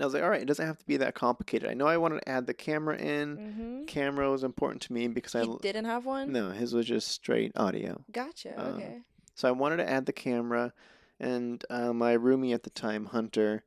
I 0.00 0.04
was 0.04 0.14
like, 0.14 0.22
all 0.22 0.30
right, 0.30 0.42
it 0.42 0.46
doesn't 0.46 0.66
have 0.66 0.78
to 0.78 0.86
be 0.86 0.96
that 0.98 1.14
complicated. 1.14 1.70
I 1.70 1.74
know 1.74 1.86
I 1.86 1.96
wanted 1.96 2.20
to 2.20 2.28
add 2.28 2.46
the 2.46 2.54
camera 2.54 2.96
in. 2.96 3.36
Mhm. 3.36 3.86
Camera 3.86 4.30
was 4.30 4.44
important 4.44 4.82
to 4.82 4.92
me 4.92 5.08
because 5.08 5.34
I 5.34 5.44
didn't 5.62 5.84
have 5.86 6.04
one. 6.06 6.32
no, 6.32 6.50
his 6.50 6.74
was 6.74 6.86
just 6.86 7.08
straight 7.08 7.52
audio. 7.56 8.04
Gotcha. 8.12 8.58
Um, 8.60 8.74
okay. 8.76 9.00
So 9.34 9.48
I 9.48 9.52
wanted 9.52 9.76
to 9.78 9.88
add 9.88 10.06
the 10.06 10.12
camera, 10.12 10.72
and 11.20 11.64
uh, 11.70 11.92
my 11.92 12.16
roomie 12.16 12.54
at 12.54 12.62
the 12.62 12.70
time, 12.70 13.06
Hunter, 13.06 13.62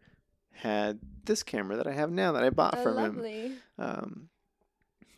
had 0.52 1.00
this 1.26 1.44
camera 1.44 1.78
that 1.78 1.88
I 1.88 1.92
have 1.94 2.12
now 2.12 2.32
that 2.34 2.44
I 2.44 2.50
bought 2.50 2.76
Oh, 2.78 2.84
from 2.84 2.98
him. 2.98 3.16
lovely. 3.16 3.52
Um, 3.78 4.30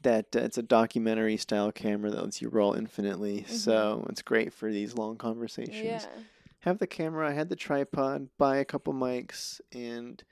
that 0.03 0.35
uh, 0.35 0.39
it's 0.39 0.57
a 0.57 0.63
documentary 0.63 1.37
style 1.37 1.71
camera 1.71 2.09
that 2.11 2.23
lets 2.23 2.41
you 2.41 2.49
roll 2.49 2.73
infinitely, 2.73 3.43
so 3.45 4.05
it's 4.09 4.21
great 4.21 4.51
for 4.51 4.71
these 4.71 4.95
long 4.95 5.15
conversations. 5.17 5.77
Mm-hmm. 6.05 6.15
Yeah. 6.17 6.23
Have 6.61 6.77
the 6.77 6.87
camera, 6.87 7.27
I 7.29 7.33
had 7.33 7.49
the 7.49 7.55
tripod, 7.55 8.29
buy 8.37 8.57
a 8.57 8.65
couple 8.65 8.93
mics, 8.93 9.59
and 9.71 10.23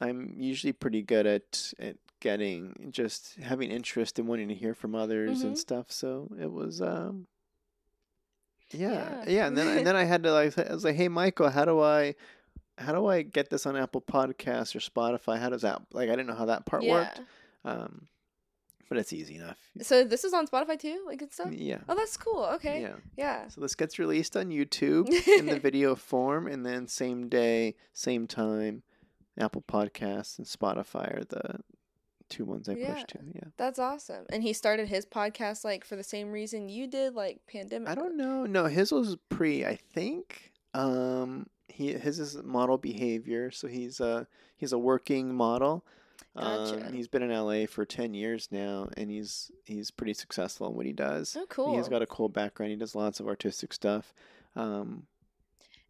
I'm 0.00 0.34
usually 0.36 0.72
pretty 0.72 1.02
good 1.02 1.26
at 1.26 1.72
at 1.78 1.96
getting 2.20 2.88
just 2.90 3.36
having 3.36 3.70
interest 3.70 4.18
in 4.18 4.26
wanting 4.26 4.48
to 4.48 4.54
hear 4.54 4.74
from 4.74 4.94
others 4.96 5.40
Mhm. 5.40 5.44
and 5.44 5.58
stuff. 5.58 5.90
So 5.92 6.28
it 6.40 6.50
was 6.52 6.80
um 6.82 7.26
yeah, 8.72 9.22
Yeah. 9.22 9.24
yeah, 9.28 9.46
and 9.46 9.56
then 9.56 9.68
and 9.78 9.86
then 9.86 9.96
I 9.96 10.04
had 10.04 10.22
to 10.24 10.32
like 10.32 10.58
I 10.58 10.72
was 10.72 10.84
like, 10.84 10.96
hey 10.96 11.08
Michael, 11.08 11.50
how 11.50 11.64
do 11.64 11.80
I 11.80 12.14
how 12.76 12.92
do 12.92 13.06
I 13.06 13.22
get 13.22 13.50
this 13.50 13.66
on 13.66 13.76
Apple 13.76 14.00
Podcasts 14.00 14.74
or 14.74 14.80
Spotify? 14.80 15.38
How 15.38 15.48
does 15.48 15.62
that 15.62 15.82
like 15.92 16.08
I 16.08 16.12
didn't 16.12 16.26
know 16.26 16.34
how 16.34 16.46
that 16.46 16.66
part 16.66 16.84
yeah. 16.84 16.92
worked. 16.92 17.20
Um, 17.64 18.08
but 18.88 18.98
it's 18.98 19.12
easy 19.12 19.36
enough. 19.36 19.56
So 19.82 20.04
this 20.04 20.24
is 20.24 20.32
on 20.34 20.46
Spotify 20.46 20.78
too, 20.78 21.02
like 21.06 21.18
good 21.18 21.32
stuff. 21.32 21.52
Yeah. 21.52 21.78
Oh, 21.88 21.94
that's 21.94 22.16
cool. 22.16 22.44
Okay. 22.54 22.82
Yeah. 22.82 22.96
Yeah. 23.16 23.48
So 23.48 23.60
this 23.60 23.74
gets 23.74 23.98
released 23.98 24.36
on 24.36 24.48
YouTube 24.50 25.08
in 25.38 25.46
the 25.46 25.58
video 25.68 25.94
form, 25.94 26.46
and 26.48 26.64
then 26.66 26.88
same 26.88 27.28
day, 27.28 27.76
same 27.92 28.26
time, 28.26 28.82
Apple 29.38 29.62
Podcasts 29.62 30.38
and 30.38 30.46
Spotify 30.46 31.16
are 31.20 31.24
the 31.24 31.60
two 32.28 32.44
ones 32.44 32.68
I 32.68 32.72
Yeah. 32.74 32.94
push 32.94 33.04
to. 33.08 33.18
Yeah. 33.34 33.44
That's 33.56 33.78
awesome. 33.78 34.26
And 34.30 34.42
he 34.42 34.52
started 34.52 34.88
his 34.88 35.06
podcast 35.06 35.64
like 35.64 35.84
for 35.84 35.96
the 35.96 36.02
same 36.02 36.30
reason 36.32 36.68
you 36.68 36.86
did, 36.86 37.14
like 37.14 37.40
pandemic. 37.46 37.88
I 37.88 37.94
don't 37.94 38.16
know. 38.16 38.44
No, 38.46 38.66
his 38.66 38.90
was 38.92 39.16
pre, 39.28 39.64
I 39.64 39.76
think. 39.76 40.52
Um, 40.74 41.46
he 41.68 41.92
his 41.92 42.18
is 42.18 42.36
model 42.42 42.78
behavior, 42.78 43.50
so 43.50 43.68
he's 43.68 44.00
a 44.00 44.26
he's 44.56 44.72
a 44.72 44.78
working 44.78 45.34
model. 45.34 45.84
Gotcha. 46.40 46.86
Um, 46.86 46.92
he's 46.92 47.08
been 47.08 47.22
in 47.22 47.30
LA 47.30 47.66
for 47.66 47.84
ten 47.84 48.14
years 48.14 48.48
now, 48.50 48.88
and 48.96 49.10
he's 49.10 49.50
he's 49.64 49.90
pretty 49.90 50.14
successful 50.14 50.68
in 50.68 50.74
what 50.74 50.86
he 50.86 50.92
does. 50.92 51.36
Oh, 51.38 51.46
cool. 51.48 51.76
He's 51.76 51.88
got 51.88 52.02
a 52.02 52.06
cool 52.06 52.28
background. 52.28 52.70
He 52.70 52.76
does 52.76 52.94
lots 52.94 53.20
of 53.20 53.26
artistic 53.26 53.72
stuff. 53.72 54.12
Um, 54.56 55.06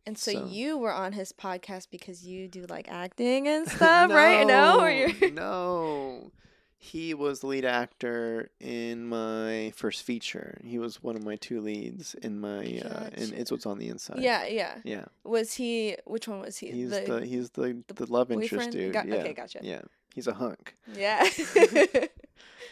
and 0.06 0.16
so, 0.16 0.32
so- 0.32 0.46
you 0.46 0.78
were 0.78 0.92
on 0.92 1.12
his 1.12 1.32
podcast 1.32 1.88
because 1.90 2.26
you 2.26 2.48
do 2.48 2.64
like 2.68 2.88
acting 2.88 3.46
and 3.48 3.68
stuff, 3.70 4.10
right? 4.10 4.46
No, 4.46 5.28
no. 5.32 6.32
He 6.80 7.12
was 7.12 7.40
the 7.40 7.48
lead 7.48 7.64
actor 7.64 8.50
in 8.60 9.04
my 9.08 9.72
first 9.74 10.04
feature. 10.04 10.60
He 10.62 10.78
was 10.78 11.02
one 11.02 11.16
of 11.16 11.24
my 11.24 11.34
two 11.34 11.60
leads 11.60 12.14
in 12.14 12.38
my 12.40 12.58
uh, 12.84 13.10
in 13.16 13.34
It's 13.34 13.50
What's 13.50 13.66
on 13.66 13.78
the 13.78 13.88
Inside. 13.88 14.20
Yeah, 14.20 14.46
yeah. 14.46 14.76
Yeah. 14.84 15.06
Was 15.24 15.54
he? 15.54 15.96
Which 16.04 16.28
one 16.28 16.38
was 16.40 16.56
he? 16.58 16.70
He's 16.70 16.90
the, 16.90 17.26
he's 17.26 17.50
the 17.50 17.82
the 17.88 17.94
the, 17.94 18.06
love 18.12 18.30
interest 18.30 18.70
dude. 18.70 18.92
Got- 18.92 19.08
yeah. 19.08 19.16
okay, 19.16 19.32
gotcha. 19.34 19.58
Yeah. 19.60 19.80
He's 20.18 20.26
a 20.26 20.34
hunk. 20.34 20.76
Yeah. 20.92 21.24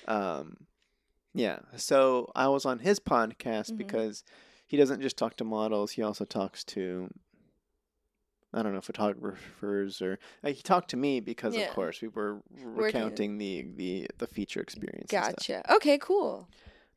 Um 0.09 0.57
yeah. 1.35 1.59
So 1.77 2.31
I 2.35 2.49
was 2.49 2.65
on 2.65 2.79
his 2.81 2.99
podcast 2.99 3.73
Mhm. 3.73 3.77
because 3.79 4.25
he 4.67 4.77
doesn't 4.77 5.01
just 5.03 5.17
talk 5.19 5.37
to 5.37 5.45
models, 5.45 5.93
he 5.93 6.03
also 6.03 6.25
talks 6.25 6.65
to 6.65 7.09
I 8.53 8.63
don't 8.63 8.73
know, 8.73 8.81
photographers 8.81 10.01
or 10.01 10.19
uh, 10.43 10.49
he 10.51 10.63
talked 10.63 10.91
to 10.91 10.97
me 10.97 11.21
because 11.21 11.55
Yeah. 11.55 11.69
of 11.69 11.75
course 11.75 12.01
we 12.01 12.09
were 12.09 12.43
Working- 12.51 12.75
recounting 12.77 13.39
the 13.39 13.67
the 13.77 14.09
the 14.19 14.27
feature 14.27 14.61
experience. 14.61 15.13
and 15.13 15.25
stuff. 15.25 15.37
gotcha. 15.37 15.75
Okay, 15.77 15.99
cool. 15.99 16.49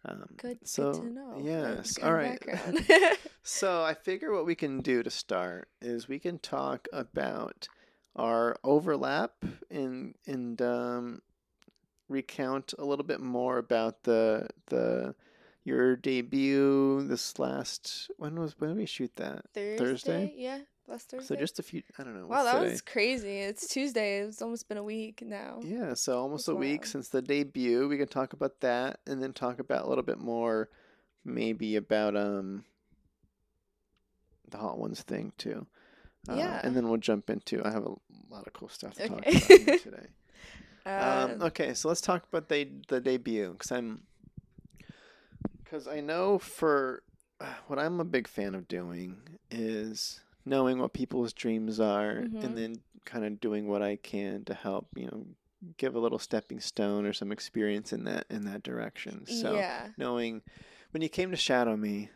Um, 0.05 0.25
Good. 0.37 0.59
So 0.67 0.93
good 0.93 1.01
to 1.01 1.09
know. 1.09 1.41
yes, 1.43 1.97
all 2.01 2.13
right. 2.13 2.39
So 3.43 3.83
I 3.83 3.93
figure 3.95 4.31
what 4.31 4.45
we 4.45 4.55
can 4.55 4.79
do 4.81 5.01
to 5.03 5.09
start 5.09 5.67
is 5.81 6.07
we 6.07 6.19
can 6.19 6.37
talk 6.39 6.87
about 6.93 7.67
our 8.15 8.57
overlap 8.63 9.33
and 9.69 10.15
and 10.25 10.61
um, 10.61 11.21
recount 12.07 12.73
a 12.77 12.85
little 12.85 13.05
bit 13.05 13.21
more 13.21 13.57
about 13.57 14.03
the 14.03 14.47
the 14.67 15.15
your 15.63 15.95
debut 15.95 17.03
this 17.07 17.37
last 17.37 18.09
when 18.17 18.39
was 18.39 18.55
when 18.59 18.71
did 18.71 18.77
we 18.77 18.85
shoot 18.85 19.11
that? 19.17 19.45
Thursday? 19.53 19.77
Thursday? 19.77 20.33
Yeah, 20.37 20.59
last 20.87 21.09
Thursday. 21.11 21.35
So 21.35 21.39
just 21.39 21.59
a 21.59 21.63
few 21.63 21.83
I 21.97 22.03
don't 22.03 22.19
know. 22.19 22.27
wow, 22.27 22.43
that 22.43 22.59
today? 22.59 22.71
was 22.71 22.81
crazy. 22.81 23.37
It's 23.39 23.67
Tuesday. 23.67 24.19
It's 24.19 24.41
almost 24.41 24.67
been 24.67 24.77
a 24.77 24.83
week 24.83 25.21
now. 25.25 25.59
Yeah, 25.63 25.93
so 25.93 26.19
almost 26.19 26.47
That's 26.47 26.55
a 26.55 26.59
week 26.59 26.81
wild. 26.81 26.87
since 26.87 27.09
the 27.09 27.21
debut. 27.21 27.87
We 27.87 27.97
can 27.97 28.07
talk 28.07 28.33
about 28.33 28.61
that 28.61 28.99
and 29.05 29.21
then 29.21 29.33
talk 29.33 29.59
about 29.59 29.85
a 29.85 29.89
little 29.89 30.03
bit 30.03 30.19
more 30.19 30.69
maybe 31.25 31.75
about 31.75 32.15
um 32.15 32.63
the 34.49 34.57
Hot 34.57 34.79
Ones 34.79 35.01
thing 35.01 35.33
too. 35.37 35.67
Uh, 36.27 36.35
Yeah. 36.35 36.61
And 36.63 36.75
then 36.75 36.87
we'll 36.89 36.97
jump 36.99 37.29
into 37.29 37.63
I 37.65 37.71
have 37.71 37.85
a 37.85 37.95
lot 38.29 38.45
of 38.47 38.53
cool 38.53 38.69
stuff 38.69 38.93
to 38.95 39.07
talk 39.07 39.19
about 39.19 39.79
today. 39.81 40.07
Uh, 40.85 41.27
Um, 41.35 41.41
okay, 41.43 41.73
so 41.73 41.87
let's 41.87 42.01
talk 42.01 42.23
about 42.31 42.49
the 42.49 42.67
the 42.87 42.99
debut 42.99 43.53
cuz 43.59 43.71
I'm 43.71 44.03
cuz 45.65 45.87
I 45.87 45.99
know 46.01 46.39
for 46.39 47.03
what 47.67 47.79
I'm 47.79 47.99
a 47.99 48.05
big 48.05 48.27
fan 48.27 48.55
of 48.55 48.67
doing 48.67 49.17
is 49.51 50.21
knowing 50.45 50.79
what 50.79 50.93
people's 50.93 51.33
dreams 51.33 51.79
are 51.79 52.15
Mhm. 52.23 52.43
and 52.43 52.57
then 52.57 52.75
kind 53.05 53.25
of 53.25 53.39
doing 53.39 53.67
what 53.67 53.81
I 53.81 53.95
can 53.97 54.43
to 54.45 54.53
help, 54.53 54.87
you 54.95 55.05
know, 55.05 55.25
give 55.77 55.95
a 55.95 55.99
little 55.99 56.19
stepping 56.19 56.59
stone 56.59 57.05
or 57.05 57.13
some 57.13 57.31
experience 57.31 57.91
in 57.93 58.03
that 58.05 58.25
in 58.29 58.45
that 58.45 58.63
direction. 58.63 59.25
So 59.27 59.55
yeah. 59.55 59.89
knowing 59.97 60.41
when 60.91 61.01
you 61.01 61.09
came 61.09 61.31
to 61.31 61.37
shadow 61.37 61.75
me 61.77 62.09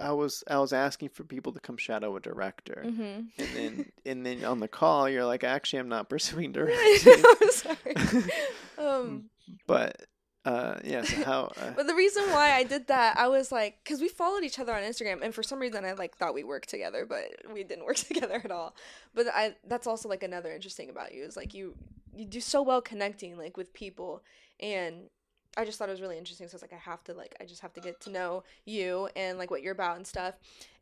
I 0.00 0.12
was 0.12 0.42
I 0.48 0.58
was 0.58 0.72
asking 0.72 1.10
for 1.10 1.24
people 1.24 1.52
to 1.52 1.60
come 1.60 1.76
shadow 1.76 2.16
a 2.16 2.20
director, 2.20 2.82
Mm-hmm. 2.86 3.02
and 3.02 3.48
then 3.54 3.92
and 4.06 4.26
then 4.26 4.44
on 4.44 4.60
the 4.60 4.68
call 4.68 5.08
you're 5.08 5.24
like, 5.24 5.44
actually, 5.44 5.78
I'm 5.80 5.88
not 5.88 6.08
pursuing 6.08 6.52
directing. 6.58 7.22
I'm 7.42 7.50
sorry. 7.50 8.24
Um, 8.78 9.24
but 9.66 10.06
uh, 10.44 10.78
yeah. 10.84 11.02
So 11.02 11.24
how? 11.24 11.52
Uh, 11.60 11.72
but 11.74 11.86
the 11.88 11.94
reason 11.94 12.22
why 12.30 12.52
I 12.52 12.62
did 12.62 12.86
that, 12.86 13.18
I 13.18 13.26
was 13.28 13.50
like, 13.50 13.78
because 13.82 14.00
we 14.00 14.08
followed 14.08 14.44
each 14.44 14.58
other 14.60 14.72
on 14.72 14.82
Instagram, 14.82 15.20
and 15.22 15.34
for 15.34 15.42
some 15.42 15.58
reason 15.58 15.84
I 15.84 15.92
like 15.92 16.16
thought 16.16 16.32
we 16.32 16.44
worked 16.44 16.68
together, 16.68 17.04
but 17.04 17.24
we 17.52 17.64
didn't 17.64 17.84
work 17.84 17.96
together 17.96 18.40
at 18.44 18.50
all. 18.52 18.76
But 19.14 19.26
I 19.34 19.56
that's 19.66 19.86
also 19.86 20.08
like 20.08 20.22
another 20.22 20.52
interesting 20.52 20.90
about 20.90 21.12
you 21.12 21.24
is 21.24 21.36
like 21.36 21.54
you 21.54 21.74
you 22.14 22.24
do 22.24 22.40
so 22.40 22.62
well 22.62 22.80
connecting 22.80 23.36
like 23.36 23.56
with 23.56 23.72
people, 23.74 24.22
and 24.60 25.10
I 25.58 25.64
just 25.64 25.78
thought 25.78 25.88
it 25.88 25.92
was 25.92 26.00
really 26.00 26.16
interesting. 26.16 26.46
So 26.48 26.54
I 26.54 26.56
was 26.56 26.62
like, 26.62 26.72
I 26.72 26.76
have 26.76 27.02
to 27.04 27.14
like 27.14 27.34
I 27.40 27.44
just 27.44 27.60
have 27.62 27.72
to 27.74 27.80
get 27.80 28.00
to 28.02 28.10
know 28.10 28.44
you 28.64 29.08
and 29.16 29.38
like 29.38 29.50
what 29.50 29.62
you're 29.62 29.72
about 29.72 29.96
and 29.96 30.06
stuff, 30.06 30.34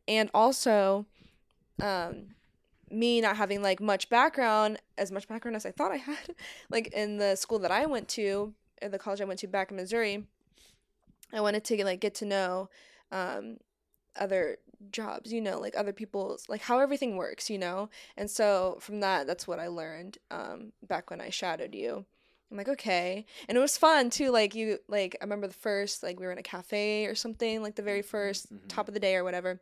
and 0.07 0.29
also, 0.33 1.05
um, 1.81 2.35
me 2.89 3.19
not 3.19 3.37
having 3.37 3.61
like 3.61 3.81
much 3.81 4.09
background, 4.09 4.79
as 4.97 5.11
much 5.11 5.27
background 5.27 5.55
as 5.55 5.65
I 5.65 5.71
thought 5.71 5.91
I 5.91 5.97
had, 5.97 6.35
like 6.69 6.87
in 6.93 7.17
the 7.17 7.35
school 7.35 7.59
that 7.59 7.71
I 7.71 7.85
went 7.85 8.07
to, 8.09 8.53
or 8.81 8.89
the 8.89 8.99
college 8.99 9.19
I 9.19 9.25
went 9.25 9.39
to 9.39 9.47
back 9.47 9.71
in 9.71 9.77
Missouri. 9.77 10.23
I 11.33 11.41
wanted 11.41 11.65
to 11.65 11.83
like 11.83 11.99
get 11.99 12.15
to 12.15 12.25
know 12.25 12.69
um, 13.11 13.57
other 14.15 14.57
jobs, 14.91 15.33
you 15.33 15.41
know, 15.41 15.59
like 15.59 15.75
other 15.75 15.91
people's 15.91 16.45
like 16.47 16.61
how 16.61 16.79
everything 16.79 17.17
works, 17.17 17.49
you 17.49 17.57
know. 17.57 17.89
And 18.15 18.29
so 18.29 18.77
from 18.79 18.99
that, 19.01 19.27
that's 19.27 19.47
what 19.47 19.59
I 19.59 19.67
learned 19.67 20.17
um, 20.31 20.71
back 20.87 21.09
when 21.09 21.19
I 21.19 21.29
shadowed 21.29 21.75
you. 21.75 22.05
I'm 22.51 22.57
like, 22.57 22.69
okay, 22.69 23.25
and 23.49 23.57
it 23.57 23.61
was 23.61 23.77
fun 23.77 24.09
too. 24.09 24.31
Like 24.31 24.55
you, 24.55 24.79
like 24.87 25.17
I 25.21 25.23
remember 25.25 25.47
the 25.47 25.53
first, 25.53 26.01
like 26.03 26.19
we 26.19 26.25
were 26.25 26.31
in 26.31 26.37
a 26.37 26.43
cafe 26.43 27.05
or 27.05 27.15
something, 27.15 27.61
like 27.61 27.75
the 27.75 27.81
very 27.81 28.01
1st 28.01 28.47
Mhm. 28.53 28.69
top 28.69 28.87
of 28.87 28.93
the 28.93 28.99
day 28.99 29.15
or 29.15 29.23
whatever. 29.23 29.59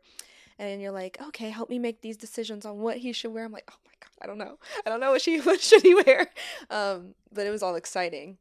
And 0.58 0.80
you're 0.80 0.92
like, 0.92 1.18
okay, 1.28 1.50
help 1.50 1.68
me 1.70 1.78
make 1.78 2.00
these 2.00 2.16
decisions 2.16 2.64
on 2.64 2.78
what 2.78 2.98
he 2.98 3.12
should 3.12 3.32
wear. 3.32 3.44
I'm 3.44 3.52
like, 3.52 3.68
oh 3.70 3.76
my 3.86 3.92
god, 4.00 4.10
I 4.22 4.26
don't 4.26 4.38
know, 4.38 4.58
I 4.86 4.90
don't 4.90 5.00
know 5.00 5.10
what 5.10 5.22
she, 5.22 5.40
what 5.42 5.60
should 5.60 5.82
he 5.82 5.94
wear. 5.94 6.28
Um, 6.70 7.14
but 7.32 7.46
it 7.46 7.50
was 7.50 7.62
all 7.62 7.74
exciting, 7.76 8.38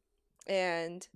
and 0.47 1.07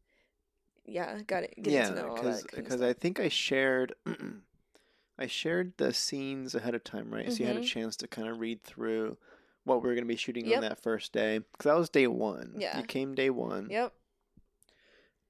yeah, 0.86 1.22
got 1.28 1.44
it. 1.44 1.54
Getting 1.62 1.74
yeah, 1.74 1.90
to 1.90 1.96
know 1.96 2.08
all 2.10 2.16
because 2.16 2.44
because. 2.56 2.82
I 2.82 2.94
think 2.94 3.20
I 3.20 3.30
shared 3.30 3.94
I 5.20 5.28
shared 5.28 5.74
the 5.78 5.94
scenes 5.94 6.56
ahead 6.56 6.76
of 6.76 6.84
time, 6.84 7.14
right? 7.14 7.32
So 7.32 7.44
you 7.44 7.48
had 7.48 7.58
a 7.58 7.60
Mhm. 7.60 7.66
chance 7.66 7.96
to 7.98 8.08
kind 8.08 8.28
of 8.28 8.40
read 8.40 8.64
through 8.64 9.18
what 9.64 9.82
we 9.82 9.90
were 9.90 9.96
going 9.96 10.06
to 10.06 10.08
be 10.08 10.16
shooting 10.16 10.46
Yep. 10.48 10.56
on 10.58 10.62
that 10.64 10.82
first 10.82 11.14
day 11.14 11.40
because 11.40 11.66
that 11.66 11.78
was 11.78 11.90
day 11.90 12.08
one. 12.08 12.54
Yeah. 12.58 12.78
you 12.78 12.84
came 12.84 13.16
day 13.16 13.30
one. 13.30 13.68
Yep. 13.70 13.94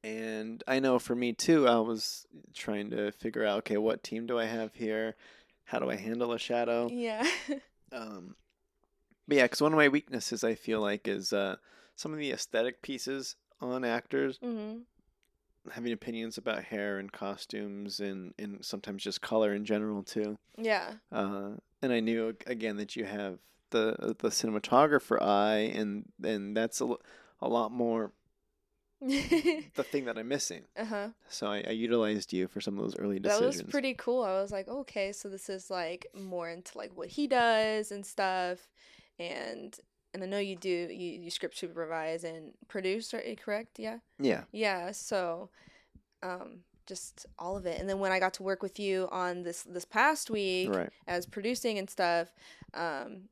And 0.04 0.64
I 0.68 0.80
know 0.80 0.98
for 0.98 1.16
me 1.16 1.34
too, 1.34 1.68
I 1.68 1.80
was 1.80 2.26
trying 2.54 2.90
to 2.92 3.12
figure 3.12 3.46
out 3.46 3.60
okay, 3.60 3.78
what 3.78 4.04
team 4.04 4.26
do 4.28 4.40
I 4.40 4.46
have 4.46 4.74
here? 4.76 5.16
How 5.66 5.80
do 5.80 5.90
I 5.90 5.96
handle 5.98 6.32
a 6.32 6.40
shadow? 6.40 6.90
Yeah. 6.92 7.26
Um, 7.92 8.36
but 9.28 9.38
yeah, 9.38 9.46
because 9.46 9.64
one 9.64 9.74
of 9.74 9.78
my 9.78 9.88
weaknesses 9.88 10.44
I 10.44 10.54
feel 10.54 10.80
like 10.80 11.08
is 11.08 11.34
uh, 11.34 11.56
some 11.96 12.14
of 12.14 12.20
the 12.20 12.32
aesthetic 12.32 12.84
pieces 12.84 13.36
on 13.60 13.84
actors 13.84 14.38
mhm. 14.44 14.82
having 15.72 15.92
opinions 15.92 16.38
about 16.38 16.66
hair 16.66 17.00
and 17.00 17.12
costumes 17.12 18.00
and, 18.00 18.36
and 18.38 18.64
sometimes 18.64 19.02
just 19.02 19.22
color 19.22 19.56
in 19.56 19.66
general 19.66 20.04
too. 20.04 20.38
Yeah. 20.56 20.94
Uh, 21.12 21.54
and 21.82 21.92
I 21.92 22.00
knew 22.00 22.36
again 22.46 22.78
that 22.78 22.96
you 22.96 23.06
have 23.06 23.40
the 23.72 24.16
the 24.20 24.30
cinematographer 24.30 25.22
eye, 25.22 25.72
and 25.76 26.06
and 26.24 26.56
that's 26.56 26.82
a, 26.82 26.96
a 27.42 27.48
lot 27.48 27.72
more 27.72 28.12
the 29.02 29.84
thing 29.84 30.06
that 30.06 30.18
I'm 30.18 30.28
missing. 30.28 30.64
uh 30.78 30.86
huh. 30.86 31.08
So 31.30 31.48
I, 31.48 31.64
I 31.68 31.72
utilized 31.72 32.34
you 32.34 32.48
for 32.48 32.60
some 32.60 32.78
of 32.78 32.84
those 32.84 32.98
early 32.98 33.20
decisions. 33.20 33.58
That 33.58 33.66
was 33.66 33.72
pretty 33.72 33.94
cool. 33.94 34.24
I 34.24 34.42
was 34.42 34.52
like, 34.52 34.68
okay, 34.68 35.12
so 35.12 35.30
this 35.30 35.50
is 35.50 35.70
like 35.70 36.08
more 36.14 36.50
into 36.50 36.78
like 36.78 36.92
what 36.96 37.08
he 37.10 37.28
does 37.28 37.92
and 37.92 38.06
stuff, 38.06 38.68
and 39.18 39.78
and 40.14 40.24
I 40.24 40.26
know 40.26 40.40
you 40.40 40.56
do 40.56 40.70
you, 40.70 41.22
you 41.22 41.30
script 41.32 41.58
supervise 41.58 42.24
and 42.24 42.54
produce, 42.68 43.14
are 43.14 43.22
you 43.22 43.36
correct? 43.36 43.80
Yeah. 43.80 44.00
yeah. 44.20 44.44
Yeah. 44.52 44.92
So, 44.92 45.50
um, 46.24 46.62
just 46.88 47.28
all 47.38 47.56
of 47.56 47.66
it, 47.68 47.80
and 47.80 47.88
then 47.88 48.00
when 48.00 48.12
I 48.12 48.20
got 48.20 48.34
to 48.36 48.44
work 48.44 48.62
with 48.64 48.80
you 48.80 49.08
on 49.12 49.44
this 49.44 49.62
this 49.64 49.86
past 49.86 50.30
week 50.30 50.74
Right. 50.76 50.90
as 51.08 51.26
producing 51.26 51.78
and 51.78 51.90
stuff, 51.90 52.34
um, 52.74 53.30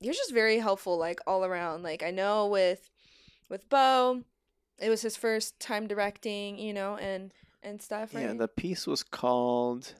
you're 0.00 0.14
just 0.14 0.32
very 0.32 0.58
helpful, 0.58 0.96
like 0.98 1.20
all 1.26 1.44
around. 1.44 1.82
Like 1.82 2.02
I 2.02 2.10
know 2.10 2.46
with 2.46 2.90
with 3.48 3.68
Bo, 3.68 4.22
it 4.78 4.88
was 4.90 5.02
his 5.02 5.16
first 5.16 5.58
time 5.60 5.86
directing, 5.86 6.58
you 6.58 6.72
know, 6.74 6.96
and 6.96 7.32
and 7.62 7.80
stuff, 7.82 8.14
right? 8.14 8.22
Yeah. 8.24 8.32
The 8.34 8.48
piece 8.48 8.86
was 8.86 9.02
called 9.02 9.94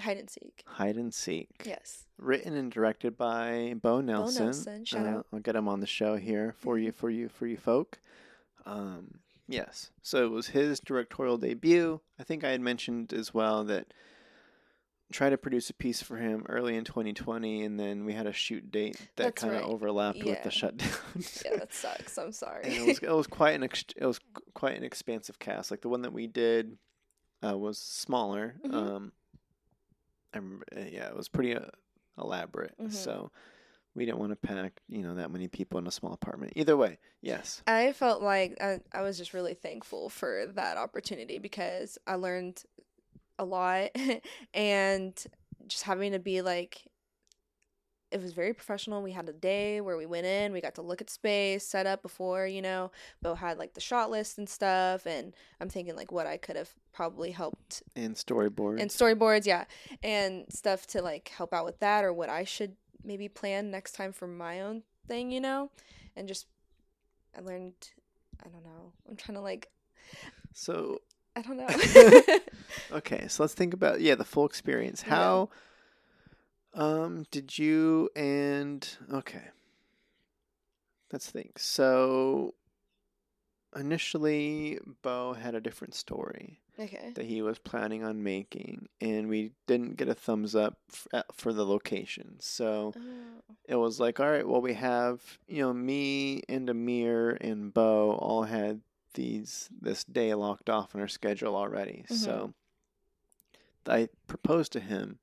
Hide 0.00 0.16
and 0.16 0.30
seek. 0.30 0.64
Hide 0.66 0.96
and 0.96 1.12
Seek. 1.14 1.48
Yes. 1.64 2.06
Written 2.18 2.54
and 2.56 2.72
directed 2.72 3.16
by 3.16 3.74
Bo 3.80 4.00
Nelson. 4.00 4.46
Nelson, 4.46 4.84
shout 4.84 5.06
Uh, 5.06 5.10
out. 5.10 5.26
I'll 5.32 5.38
get 5.40 5.54
him 5.56 5.68
on 5.68 5.80
the 5.80 5.86
show 5.86 6.16
here 6.16 6.54
for 6.58 6.78
you, 6.78 6.90
Mhm. 6.90 6.94
for 6.94 7.10
you, 7.10 7.28
for 7.28 7.46
you 7.46 7.56
folk. 7.56 7.98
Um, 8.64 9.20
yes. 9.48 9.90
So 10.02 10.24
it 10.24 10.30
was 10.30 10.48
his 10.48 10.80
directorial 10.80 11.36
debut. 11.36 12.00
I 12.18 12.24
think 12.24 12.42
I 12.42 12.50
had 12.50 12.60
mentioned 12.60 13.12
as 13.12 13.34
well 13.34 13.64
that 13.64 13.92
tried 15.12 15.30
to 15.30 15.38
produce 15.38 15.70
a 15.70 15.74
piece 15.74 16.02
for 16.02 16.16
him 16.16 16.44
early 16.48 16.76
in 16.76 16.84
2020, 16.84 17.64
and 17.64 17.78
then 17.78 18.04
we 18.04 18.12
had 18.12 18.26
a 18.26 18.32
shoot 18.32 18.70
date 18.70 18.96
that 19.16 19.24
That's 19.24 19.42
kind 19.42 19.54
of 19.54 19.60
right. 19.62 19.68
overlapped 19.68 20.22
with 20.24 20.42
the 20.42 20.50
shutdown. 20.50 20.88
Yeah, 21.44 21.56
that 21.58 21.72
sucks. 21.72 22.18
I'm 22.18 22.32
sorry. 22.32 22.64
it 22.66 22.86
was 22.86 22.98
it 22.98 23.10
was 23.10 23.26
quite 23.26 23.54
an 23.54 23.62
ex- 23.64 23.84
it 23.96 24.04
was 24.06 24.18
quite 24.54 24.76
an 24.76 24.84
expansive 24.84 25.38
cast. 25.38 25.70
Like 25.70 25.82
the 25.82 25.88
one 25.88 26.02
that 26.02 26.12
we 26.12 26.26
did 26.26 26.76
uh, 27.46 27.56
was 27.56 27.78
smaller. 27.78 28.56
Mhm. 28.64 28.74
Um, 28.74 29.12
I 30.34 30.38
remember, 30.38 30.64
uh, 30.76 30.80
yeah, 30.90 31.08
it 31.08 31.16
was 31.16 31.28
pretty 31.28 31.54
uh, 31.54 31.66
elaborate. 32.18 32.74
Mhm. 32.80 32.92
So 32.92 33.30
we 33.94 34.06
didn't 34.06 34.18
want 34.20 34.32
to 34.32 34.36
pack 34.36 34.80
you 34.88 35.02
know 35.02 35.14
that 35.16 35.30
many 35.30 35.48
people 35.48 35.78
in 35.78 35.86
a 35.86 35.90
small 35.90 36.12
apartment. 36.12 36.52
Either 36.56 36.76
way, 36.76 36.98
yes. 37.20 37.62
I 37.66 37.92
felt 37.92 38.22
like 38.22 38.56
I, 38.60 38.80
I 38.92 39.02
was 39.02 39.18
just 39.18 39.34
really 39.34 39.54
thankful 39.54 40.08
for 40.08 40.46
that 40.54 40.76
opportunity 40.78 41.38
because 41.38 41.98
I 42.06 42.14
learned 42.14 42.62
a 43.38 43.44
lot 43.44 43.90
and 44.54 45.24
just 45.66 45.84
having 45.84 46.12
to 46.12 46.18
be 46.18 46.42
like 46.42 46.82
it 48.10 48.20
was 48.20 48.34
very 48.34 48.52
professional. 48.52 49.00
We 49.00 49.12
had 49.12 49.26
a 49.30 49.32
day 49.32 49.80
where 49.80 49.96
we 49.96 50.04
went 50.04 50.26
in, 50.26 50.52
we 50.52 50.60
got 50.60 50.74
to 50.74 50.82
look 50.82 51.00
at 51.00 51.08
space, 51.08 51.66
set 51.66 51.86
up 51.86 52.02
before, 52.02 52.46
you 52.46 52.60
know, 52.60 52.90
Bo 53.22 53.34
had 53.34 53.56
like 53.58 53.72
the 53.72 53.80
shot 53.80 54.10
list 54.10 54.36
and 54.36 54.46
stuff 54.46 55.06
and 55.06 55.32
I'm 55.62 55.70
thinking 55.70 55.96
like 55.96 56.12
what 56.12 56.26
I 56.26 56.36
could 56.36 56.56
have 56.56 56.68
probably 56.92 57.30
helped 57.30 57.82
And 57.96 58.14
storyboard. 58.14 58.80
and 58.82 58.90
storyboards, 58.90 59.46
yeah, 59.46 59.64
and 60.02 60.44
stuff 60.50 60.86
to 60.88 61.00
like 61.00 61.28
help 61.30 61.54
out 61.54 61.64
with 61.64 61.78
that 61.80 62.04
or 62.04 62.12
what 62.12 62.28
I 62.28 62.44
should 62.44 62.76
maybe 63.02 63.28
plan 63.28 63.70
next 63.70 63.92
time 63.92 64.12
for 64.12 64.26
my 64.26 64.60
own 64.60 64.82
thing, 65.08 65.30
you 65.30 65.40
know, 65.40 65.70
and 66.14 66.28
just 66.28 66.46
I 67.34 67.40
learned. 67.40 67.72
I 68.44 68.48
don't 68.50 68.64
know. 68.64 68.92
I'm 69.08 69.16
trying 69.16 69.36
to 69.36 69.40
like. 69.42 69.70
so 70.52 71.00
I 71.34 71.40
don't 71.40 71.56
know. 71.56 71.66
okay, 72.92 73.26
so 73.28 73.42
let's 73.42 73.54
think 73.54 73.74
about 73.74 74.00
yeah 74.00 74.14
the 74.14 74.24
full 74.24 74.46
experience. 74.46 75.02
Yeah. 75.06 75.14
How 75.14 75.48
um 76.74 77.26
did 77.30 77.58
you 77.58 78.08
and 78.16 78.86
okay. 79.12 79.44
Let's 81.12 81.30
think. 81.30 81.58
So 81.58 82.54
initially 83.76 84.78
Bo 85.02 85.32
had 85.34 85.54
a 85.54 85.60
different 85.60 85.94
story 85.94 86.60
okay. 86.78 87.12
that 87.14 87.24
he 87.24 87.40
was 87.42 87.58
planning 87.58 88.04
on 88.04 88.22
making 88.22 88.88
and 89.00 89.28
we 89.28 89.52
didn't 89.66 89.96
get 89.96 90.08
a 90.08 90.14
thumbs 90.14 90.54
up 90.54 90.78
f- 90.90 91.06
uh, 91.12 91.22
for 91.32 91.52
the 91.52 91.64
location. 91.64 92.36
So 92.40 92.92
Oh, 92.96 93.54
it 93.66 93.76
was 93.76 94.00
like, 94.00 94.20
all 94.20 94.30
right, 94.30 94.46
well, 94.46 94.60
we 94.60 94.74
have, 94.74 95.20
you 95.46 95.62
know, 95.62 95.72
me 95.72 96.42
and 96.48 96.68
Amir 96.68 97.38
and 97.40 97.72
Bo 97.72 98.12
all 98.12 98.42
had 98.42 98.80
these 99.14 99.68
this 99.80 100.04
day 100.04 100.34
locked 100.34 100.68
off 100.70 100.94
in 100.94 101.00
our 101.00 101.08
schedule 101.08 101.54
already. 101.56 102.04
So 102.08 102.52
I 103.86 104.08
proposed 104.26 104.72
to 104.72 104.80
him, 104.80 105.18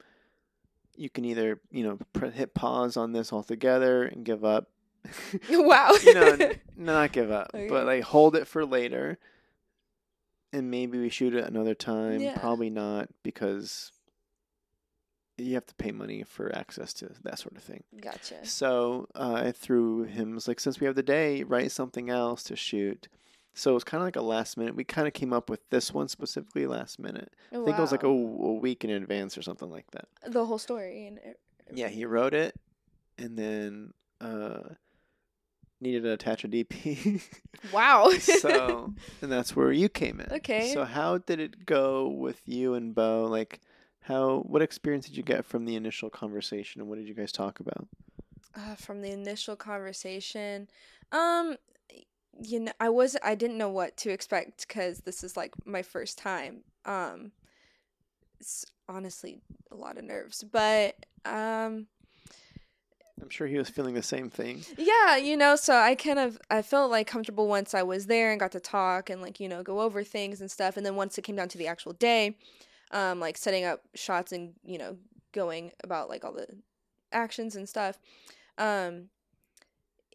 you 0.95 1.10
can 1.10 1.26
either, 1.26 1.60
you 1.72 1.84
know, 1.84 1.98
pr- 2.13 2.28
hit 2.28 2.54
pause 2.54 2.98
on 2.98 3.13
this 3.13 3.32
altogether 3.32 4.04
and 4.04 4.24
give 4.26 4.43
up. 4.43 4.69
wow. 5.50 5.91
you 6.04 6.13
know, 6.13 6.52
not 6.76 7.12
give 7.13 7.32
up, 7.32 7.52
Okay. 7.56 7.69
but 7.69 7.86
like 7.86 8.04
hold 8.04 8.36
it 8.36 8.48
for 8.48 8.65
later. 8.65 9.17
And 10.52 10.69
maybe 10.72 10.98
we 11.00 11.10
shoot 11.10 11.36
it 11.36 11.45
another 11.48 11.76
time. 11.76 12.19
Yeah. 12.19 12.38
Probably 12.38 12.69
not 12.69 13.08
because 13.24 13.91
you 15.38 15.54
have 15.54 15.65
to 15.67 15.76
pay 15.76 15.91
money 15.91 16.24
for 16.24 16.54
access 16.54 16.91
to 16.95 17.12
that 17.24 17.39
sort 17.39 17.56
of 17.56 17.63
thing. 17.63 17.84
gotcha. 18.02 18.45
So 18.45 19.08
uh, 19.15 19.41
I 19.45 19.52
threw 19.54 20.04
him 20.04 20.34
was 20.36 20.48
like, 20.48 20.60
since 20.60 20.80
we 20.82 20.88
have 20.88 20.95
the 20.95 21.04
day, 21.04 21.43
write 21.43 21.72
something 21.72 22.10
else 22.10 22.43
to 22.43 22.56
shoot. 22.58 23.08
So 23.60 23.72
it 23.72 23.74
was 23.74 23.84
kind 23.84 24.02
of 24.02 24.08
like 24.08 24.15
a 24.15 24.22
last 24.22 24.56
minute. 24.56 24.74
We 24.76 24.86
kind 24.86 25.06
of 25.06 25.13
came 25.13 25.34
up 25.34 25.50
with 25.50 25.69
this 25.69 25.93
one 25.93 26.08
specifically 26.08 26.65
last 26.65 26.98
minute. 26.98 27.34
I 27.52 27.56
think 27.56 27.78
it 27.78 27.82
was 27.82 27.91
like 27.91 28.04
a, 28.04 28.08
a 28.08 28.54
week 28.54 28.86
in 28.86 28.89
advance 28.89 29.38
or 29.38 29.41
something 29.41 29.69
like 29.69 29.91
that. 29.91 30.06
the 30.26 30.45
whole 30.45 30.58
story 30.58 31.08
and 31.08 31.17
e- 31.19 31.74
Yeah, 31.74 31.89
he 31.89 32.06
wrote 32.06 32.34
it, 32.34 32.56
and 33.17 33.38
then 33.38 33.93
uh, 34.22 34.62
needed 35.82 36.04
to 36.04 36.13
attach 36.13 36.45
a 36.45 36.48
DP. 36.48 37.22
wow. 37.74 38.10
so, 38.19 38.93
and 39.22 39.30
that's 39.32 39.56
where 39.58 39.74
you 39.74 39.89
came 39.89 40.22
in. 40.22 40.32
Okay. 40.38 40.72
So 40.74 40.86
how 40.86 41.17
did 41.17 41.41
it 41.41 41.65
go 41.65 42.08
with 42.08 42.41
you 42.45 42.76
and 42.76 42.95
Bo? 42.95 43.26
Like, 43.26 43.60
how 44.02 44.39
what 44.48 44.62
experience 44.62 45.06
did 45.08 45.17
you 45.17 45.24
get 45.24 45.43
from 45.45 45.65
the 45.65 45.76
initial 45.76 46.10
conversation, 46.10 46.80
and 46.80 46.89
what 46.89 46.98
did 46.98 47.08
you 47.10 47.13
guys 47.13 47.32
talk 47.34 47.60
about? 47.60 47.88
uh, 48.56 48.76
from 48.76 49.02
the 49.02 49.12
initial 49.12 49.56
conversation 49.56 50.67
um 51.12 51.56
you 52.41 52.60
know 52.60 52.71
i 52.80 52.89
was 52.89 53.17
i 53.23 53.36
didn't 53.36 53.58
know 53.58 53.69
what 53.69 53.95
to 53.97 54.10
expect 54.10 54.67
because 54.67 54.99
this 54.99 55.23
is 55.23 55.36
like 55.36 55.54
my 55.65 55.82
first 55.82 56.17
time 56.17 56.62
um 56.86 57.32
it's 58.39 58.65
honestly 58.88 59.41
a 59.71 59.75
lot 59.75 59.97
of 59.97 60.04
nerves 60.04 60.43
but 60.43 60.95
um 61.25 61.88
I'm 63.21 63.30
sure 63.30 63.47
he 63.47 63.58
was 63.58 63.67
feeling 63.67 63.95
the 63.95 64.02
same 64.02 64.30
thing. 64.30 64.63
yeah 64.78 65.17
you 65.17 65.36
know 65.36 65.56
so 65.58 65.75
i 65.75 65.93
kind 65.93 66.19
of 66.19 66.39
i 66.49 66.62
felt 66.62 66.89
like 66.89 67.06
comfortable 67.06 67.47
once 67.47 67.73
i 67.73 67.84
was 67.84 68.06
there 68.06 68.32
and 68.32 68.39
got 68.39 68.54
to 68.54 68.62
talk 68.62 69.10
and 69.10 69.21
like 69.21 69.39
you 69.41 69.49
know 69.49 69.62
go 69.62 69.82
over 69.82 70.04
things 70.04 70.39
and 70.39 70.49
stuff 70.49 70.78
and 70.78 70.86
then 70.86 70.95
once 70.95 71.17
it 71.17 71.23
came 71.23 71.36
down 71.36 71.49
to 71.49 71.58
the 71.58 71.67
actual 71.67 71.91
day 71.93 72.38
um 72.91 73.19
like 73.19 73.38
setting 73.38 73.65
up 73.65 73.82
shots 73.93 74.32
and 74.32 74.54
you 74.63 74.78
know 74.78 74.95
going 75.34 75.71
about 75.84 76.08
like 76.10 76.23
all 76.23 76.32
the 76.34 76.47
actions 77.12 77.56
and 77.58 77.67
stuff 77.67 77.99
um 78.58 79.10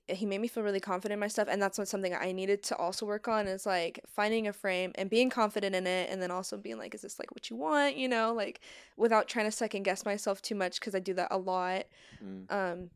he 0.08 0.26
made 0.26 0.38
me 0.40 0.48
feel 0.48 0.62
really 0.62 0.80
confident 0.80 1.14
in 1.14 1.20
my 1.20 1.28
stuff 1.28 1.48
and 1.50 1.62
that's 1.62 1.78
what 1.78 1.88
something 1.88 2.14
i 2.14 2.30
needed 2.30 2.62
to 2.62 2.76
also 2.76 3.06
work 3.06 3.26
on 3.26 3.46
is 3.46 3.64
like 3.64 4.00
finding 4.06 4.46
a 4.46 4.52
frame 4.52 4.92
and 4.96 5.08
being 5.08 5.30
confident 5.30 5.74
in 5.74 5.86
it 5.86 6.10
and 6.10 6.20
then 6.20 6.30
also 6.30 6.56
being 6.58 6.76
like 6.76 6.94
is 6.94 7.00
this 7.02 7.18
like 7.18 7.30
what 7.32 7.48
you 7.48 7.56
want 7.56 7.96
you 7.96 8.06
know 8.08 8.32
like 8.34 8.60
without 8.96 9.28
trying 9.28 9.46
to 9.46 9.50
second 9.52 9.82
guess 9.82 10.04
myself 10.04 10.42
too 10.42 10.54
much 10.54 10.78
because 10.78 10.94
i 10.94 10.98
do 10.98 11.14
that 11.14 11.28
a 11.30 11.38
lot 11.38 11.84
Mm. 12.22 12.52
um 12.52 12.90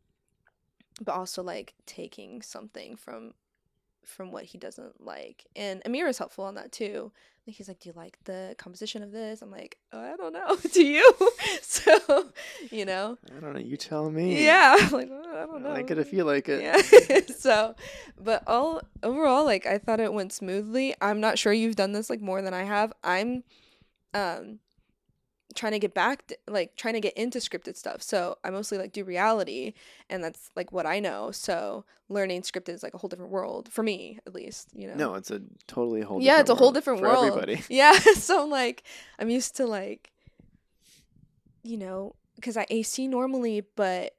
but 1.01 1.13
also 1.13 1.41
like 1.41 1.73
taking 1.85 2.41
something 2.41 2.95
from 2.95 3.33
from 4.09 4.31
what 4.31 4.43
he 4.43 4.57
doesn't 4.57 5.03
like 5.05 5.45
and 5.55 5.81
amir 5.85 6.07
is 6.07 6.17
helpful 6.17 6.43
on 6.45 6.55
that 6.55 6.71
too. 6.71 7.11
Like 7.47 7.55
he's 7.55 7.67
like 7.67 7.79
do 7.79 7.89
you 7.89 7.93
like 7.95 8.17
the 8.25 8.55
composition 8.57 9.01
of 9.03 9.11
this? 9.11 9.41
I'm 9.41 9.51
like 9.51 9.77
oh, 9.93 9.99
i 9.99 10.15
don't 10.15 10.33
know. 10.33 10.57
Do 10.73 10.83
you? 10.85 11.13
So 11.61 12.29
you 12.71 12.85
know? 12.85 13.17
I 13.35 13.39
don't 13.39 13.53
know. 13.53 13.59
You 13.59 13.77
tell 13.77 14.09
me. 14.09 14.43
yeah 14.43 14.75
I'm 14.79 14.91
like 14.91 15.09
"Oh, 15.11 15.31
i 15.31 15.45
don't 15.45 15.63
know 15.63 15.69
I 15.69 15.73
like 15.73 15.91
it 15.91 15.97
if 15.99 16.11
you 16.11 16.23
like 16.23 16.49
it. 16.49 16.61
yeah. 16.61 17.19
So 17.37 17.75
but 18.19 18.43
all 18.47 18.81
overall 19.03 19.45
like 19.45 19.65
i 19.65 19.77
thought 19.77 19.99
it 19.99 20.11
went 20.13 20.33
smoothly. 20.33 20.95
I'm 21.01 21.19
not 21.19 21.37
sure 21.39 21.53
you've 21.53 21.75
done 21.75 21.91
this 21.93 22.09
like 22.09 22.21
more 22.21 22.41
than 22.41 22.53
i 22.53 22.63
have. 22.63 22.91
I'm 23.03 23.43
um 24.13 24.59
trying 25.55 25.71
to 25.71 25.79
get 25.79 25.93
back 25.93 26.31
like 26.47 26.75
trying 26.75 26.93
to 26.93 26.99
get 26.99 27.13
into 27.17 27.39
scripted 27.39 27.75
stuff. 27.75 28.01
So 28.01 28.37
i 28.43 28.49
mostly 28.49 28.77
like 28.77 28.91
do 28.91 29.03
reality 29.03 29.73
and 30.09 30.23
that's 30.23 30.51
like 30.55 30.71
what 30.71 30.85
i 30.85 30.99
know. 30.99 31.31
So 31.31 31.85
learning 32.07 32.41
scripted 32.43 32.69
is 32.69 32.83
like 32.83 32.93
a 32.93 32.97
whole 32.97 33.07
different 33.07 33.31
world 33.31 33.69
for 33.71 33.83
me 33.83 34.19
at 34.27 34.33
least 34.33 34.69
you 34.73 34.87
know? 34.87 34.95
No, 34.95 35.13
it's 35.15 35.31
a 35.31 35.41
totally 35.67 36.01
whole. 36.01 36.21
yeah 36.21 36.39
it's 36.39 36.49
a 36.49 36.55
whole 36.55 36.67
world 36.67 36.75
different 36.75 36.99
for 36.99 37.07
world. 37.07 37.25
Everybody. 37.25 37.63
yeah 37.69 37.93
so 38.15 38.43
I'm 38.43 38.49
like 38.49 38.83
i'm 39.17 39.29
used 39.29 39.55
to 39.57 39.65
like 39.65 40.11
you 41.63 41.77
know 41.77 42.15
because 42.35 42.55
i 42.55 42.65
ac 42.69 43.07
normally 43.07 43.63
but 43.75 44.15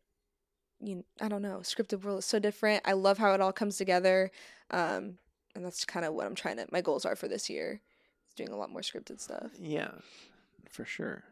you 0.80 1.04
i 1.20 1.28
don't 1.28 1.42
know 1.42 1.58
scripted 1.62 2.02
world 2.02 2.18
is 2.20 2.24
so 2.24 2.38
different. 2.38 2.82
I 2.86 2.92
love 2.92 3.18
how 3.18 3.32
it 3.34 3.40
all 3.40 3.52
comes 3.52 3.76
together 3.76 4.30
um 4.70 5.18
and 5.54 5.64
that's 5.64 5.84
kind 5.84 6.04
of 6.06 6.14
what 6.14 6.26
i'm 6.26 6.34
trying 6.34 6.56
to 6.56 6.66
my 6.72 6.80
goals 6.80 7.04
are 7.04 7.16
for 7.16 7.28
this 7.28 7.48
year 7.50 7.80
doing 8.36 8.50
a 8.50 8.56
lot 8.56 8.70
more 8.70 8.80
scripted 8.80 9.20
stuff. 9.20 9.50
Yeah, 9.58 9.90
for 10.70 10.85
sure. 10.85 11.24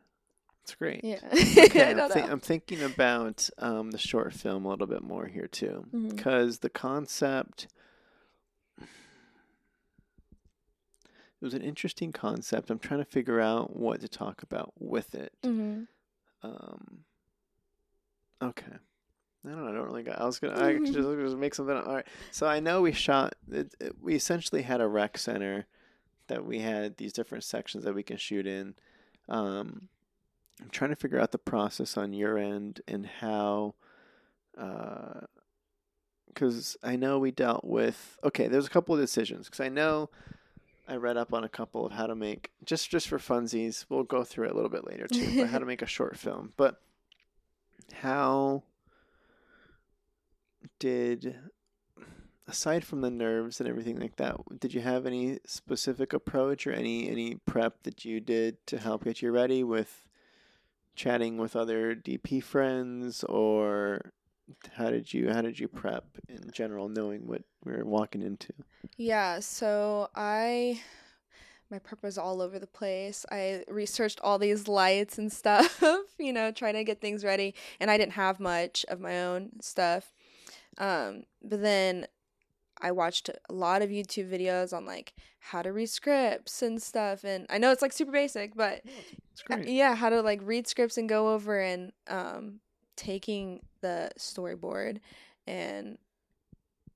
It's 0.62 0.74
great. 0.74 1.02
yeah 1.02 1.20
Okay, 1.32 1.82
I 1.86 1.90
I'm, 1.92 1.96
know. 1.96 2.08
I'm 2.14 2.40
thinking 2.40 2.82
about 2.82 3.48
um, 3.58 3.90
the 3.90 3.98
short 3.98 4.34
film 4.34 4.66
a 4.66 4.68
little 4.68 4.86
bit 4.86 5.02
more 5.02 5.26
here 5.26 5.46
too, 5.48 5.86
because 5.92 6.58
the 6.58 6.68
concept. 6.70 7.68
It 11.40 11.44
was 11.44 11.54
an 11.54 11.62
interesting 11.62 12.10
concept. 12.10 12.68
I'm 12.68 12.80
trying 12.80 12.98
to 12.98 13.04
figure 13.06 13.40
out 13.40 13.76
what 13.76 14.00
to 14.00 14.08
talk 14.08 14.42
about 14.42 14.72
with 14.78 15.14
it. 15.14 15.32
Mhm. 15.44 15.86
Um. 16.42 17.04
Okay. 18.42 18.72
I 19.46 19.48
don't 19.48 19.64
know. 19.64 19.70
I 19.70 19.72
don't 19.72 19.86
really 19.86 20.02
got. 20.02 20.20
I 20.20 20.24
was 20.26 20.38
gonna. 20.40 20.60
I 20.60 20.78
just, 20.84 20.92
just 20.94 21.36
make 21.36 21.54
something. 21.54 21.76
All 21.76 21.94
right. 21.94 22.06
So 22.32 22.46
I 22.48 22.58
know 22.60 22.82
we 22.82 22.92
shot. 22.92 23.34
It, 23.50 23.72
it, 23.80 23.92
we 24.02 24.16
essentially 24.16 24.62
had 24.62 24.80
a 24.80 24.88
rec 24.88 25.16
center 25.16 25.66
that 26.26 26.44
we 26.44 26.58
had 26.58 26.96
these 26.96 27.12
different 27.12 27.44
sections 27.44 27.84
that 27.84 27.94
we 27.94 28.02
can 28.02 28.16
shoot 28.16 28.46
in. 28.46 28.74
Um, 29.28 29.88
I'm 30.60 30.70
trying 30.70 30.90
to 30.90 30.96
figure 30.96 31.20
out 31.20 31.32
the 31.32 31.38
process 31.38 31.96
on 31.96 32.12
your 32.12 32.38
end 32.38 32.80
and 32.88 33.06
how. 33.06 33.74
Because 36.26 36.76
I 36.82 36.96
know 36.96 37.18
we 37.18 37.30
dealt 37.30 37.64
with. 37.64 38.18
Okay, 38.24 38.48
there's 38.48 38.66
a 38.66 38.70
couple 38.70 38.94
of 38.94 39.00
decisions. 39.00 39.46
Because 39.46 39.60
I 39.60 39.68
know. 39.68 40.10
I 40.88 40.96
read 40.96 41.18
up 41.18 41.34
on 41.34 41.44
a 41.44 41.48
couple 41.50 41.84
of 41.84 41.92
how 41.92 42.06
to 42.06 42.14
make 42.14 42.50
just 42.64 42.88
just 42.88 43.08
for 43.08 43.18
funsies. 43.18 43.84
We'll 43.90 44.04
go 44.04 44.24
through 44.24 44.46
it 44.46 44.52
a 44.52 44.54
little 44.54 44.70
bit 44.70 44.86
later 44.86 45.06
too, 45.06 45.36
but 45.36 45.48
how 45.50 45.58
to 45.58 45.66
make 45.66 45.82
a 45.82 45.86
short 45.86 46.16
film. 46.16 46.54
But 46.56 46.80
how 47.92 48.62
did 50.78 51.36
aside 52.48 52.84
from 52.84 53.02
the 53.02 53.10
nerves 53.10 53.60
and 53.60 53.68
everything 53.68 53.98
like 54.00 54.16
that, 54.16 54.36
did 54.58 54.74
you 54.74 54.80
have 54.80 55.06
any 55.06 55.38
specific 55.46 56.12
approach 56.12 56.66
or 56.66 56.72
any 56.72 57.08
any 57.08 57.36
prep 57.46 57.82
that 57.84 58.04
you 58.04 58.20
did 58.20 58.66
to 58.66 58.78
help 58.78 59.04
get 59.04 59.22
you 59.22 59.30
ready 59.30 59.62
with 59.62 60.06
chatting 60.96 61.36
with 61.36 61.54
other 61.54 61.94
DP 61.94 62.42
friends 62.42 63.22
or 63.24 64.12
how 64.72 64.90
did 64.90 65.12
you 65.12 65.30
how 65.32 65.42
did 65.42 65.58
you 65.60 65.68
prep 65.68 66.04
in 66.28 66.50
general 66.50 66.88
knowing 66.88 67.26
what 67.26 67.42
we're 67.64 67.84
walking 67.84 68.22
into? 68.22 68.52
Yeah, 68.96 69.40
so 69.40 70.08
I 70.14 70.80
my 71.70 71.78
prep 71.78 72.02
was 72.02 72.16
all 72.16 72.40
over 72.40 72.58
the 72.58 72.66
place. 72.66 73.26
I 73.30 73.64
researched 73.68 74.20
all 74.22 74.38
these 74.38 74.68
lights 74.68 75.18
and 75.18 75.30
stuff, 75.30 75.82
you 76.18 76.32
know, 76.32 76.50
trying 76.50 76.74
to 76.74 76.84
get 76.84 77.00
things 77.00 77.24
ready, 77.24 77.54
and 77.78 77.90
I 77.90 77.98
didn't 77.98 78.12
have 78.12 78.40
much 78.40 78.86
of 78.88 79.00
my 79.00 79.22
own 79.22 79.50
stuff. 79.60 80.14
Um, 80.78 81.24
but 81.42 81.60
then 81.60 82.06
I 82.80 82.92
watched 82.92 83.28
a 83.28 83.52
lot 83.52 83.82
of 83.82 83.90
YouTube 83.90 84.30
videos 84.30 84.72
on 84.72 84.86
like 84.86 85.14
how 85.40 85.62
to 85.62 85.72
read 85.72 85.88
scripts 85.88 86.62
and 86.62 86.80
stuff, 86.80 87.24
and 87.24 87.46
I 87.50 87.58
know 87.58 87.72
it's 87.72 87.82
like 87.82 87.92
super 87.92 88.12
basic, 88.12 88.54
but 88.54 88.82
yeah, 89.66 89.94
how 89.94 90.10
to 90.10 90.22
like 90.22 90.40
read 90.42 90.66
scripts 90.66 90.96
and 90.98 91.08
go 91.08 91.34
over 91.34 91.60
and 91.60 91.92
um 92.08 92.60
taking 92.96 93.60
the 93.80 94.10
storyboard 94.18 94.98
and 95.46 95.98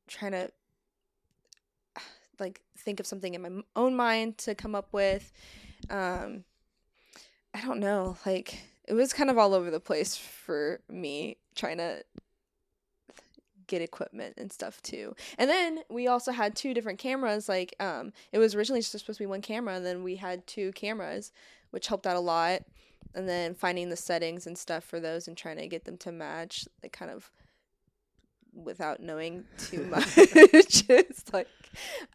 trying 0.09 0.33
to 0.33 0.51
like 2.39 2.61
think 2.79 2.99
of 2.99 3.07
something 3.07 3.35
in 3.35 3.43
my 3.43 3.63
own 3.77 3.95
mind 3.95 4.39
to 4.39 4.55
come 4.55 4.75
up 4.75 4.89
with. 4.93 5.33
Um 5.91 6.45
I 7.55 7.61
don't 7.61 7.81
know, 7.81 8.17
like 8.25 8.59
it 8.89 8.95
was 8.95 9.13
kind 9.13 9.31
of 9.31 9.39
all 9.39 9.55
over 9.55 9.71
the 9.71 9.81
place 9.81 10.17
for 10.17 10.81
me 10.89 11.37
trying 11.55 11.79
to 11.79 12.03
get 13.73 13.83
equipment 13.83 14.35
and 14.37 14.53
stuff 14.53 14.83
too. 14.83 15.17
And 15.39 15.49
then 15.49 15.81
we 15.89 16.07
also 16.07 16.31
had 16.31 16.55
two 16.55 16.75
different 16.75 16.99
cameras 16.99 17.49
like 17.49 17.75
um 17.81 18.13
it 18.31 18.39
was 18.39 18.55
originally 18.55 18.81
just 18.81 18.93
supposed 18.93 19.17
to 19.17 19.23
be 19.23 19.27
one 19.27 19.41
camera 19.41 19.75
and 19.75 19.85
then 19.85 20.03
we 20.03 20.17
had 20.17 20.47
two 20.47 20.73
cameras 20.73 21.33
which 21.71 21.89
helped 21.89 22.07
out 22.07 22.17
a 22.17 22.21
lot. 22.21 22.63
And 23.15 23.29
then 23.29 23.55
finding 23.55 23.91
the 23.91 23.97
settings 23.97 24.47
and 24.47 24.57
stuff 24.57 24.85
for 24.85 24.99
those 24.99 25.29
and 25.29 25.37
trying 25.37 25.59
to 25.59 25.67
get 25.67 25.85
them 25.85 25.99
to 25.99 26.13
match, 26.13 26.67
like 26.83 26.93
kind 26.93 27.11
of 27.11 27.31
without 28.55 29.01
knowing 29.01 29.45
too 29.59 29.85
much. 29.91 30.07
it's 30.17 31.33
like 31.33 31.49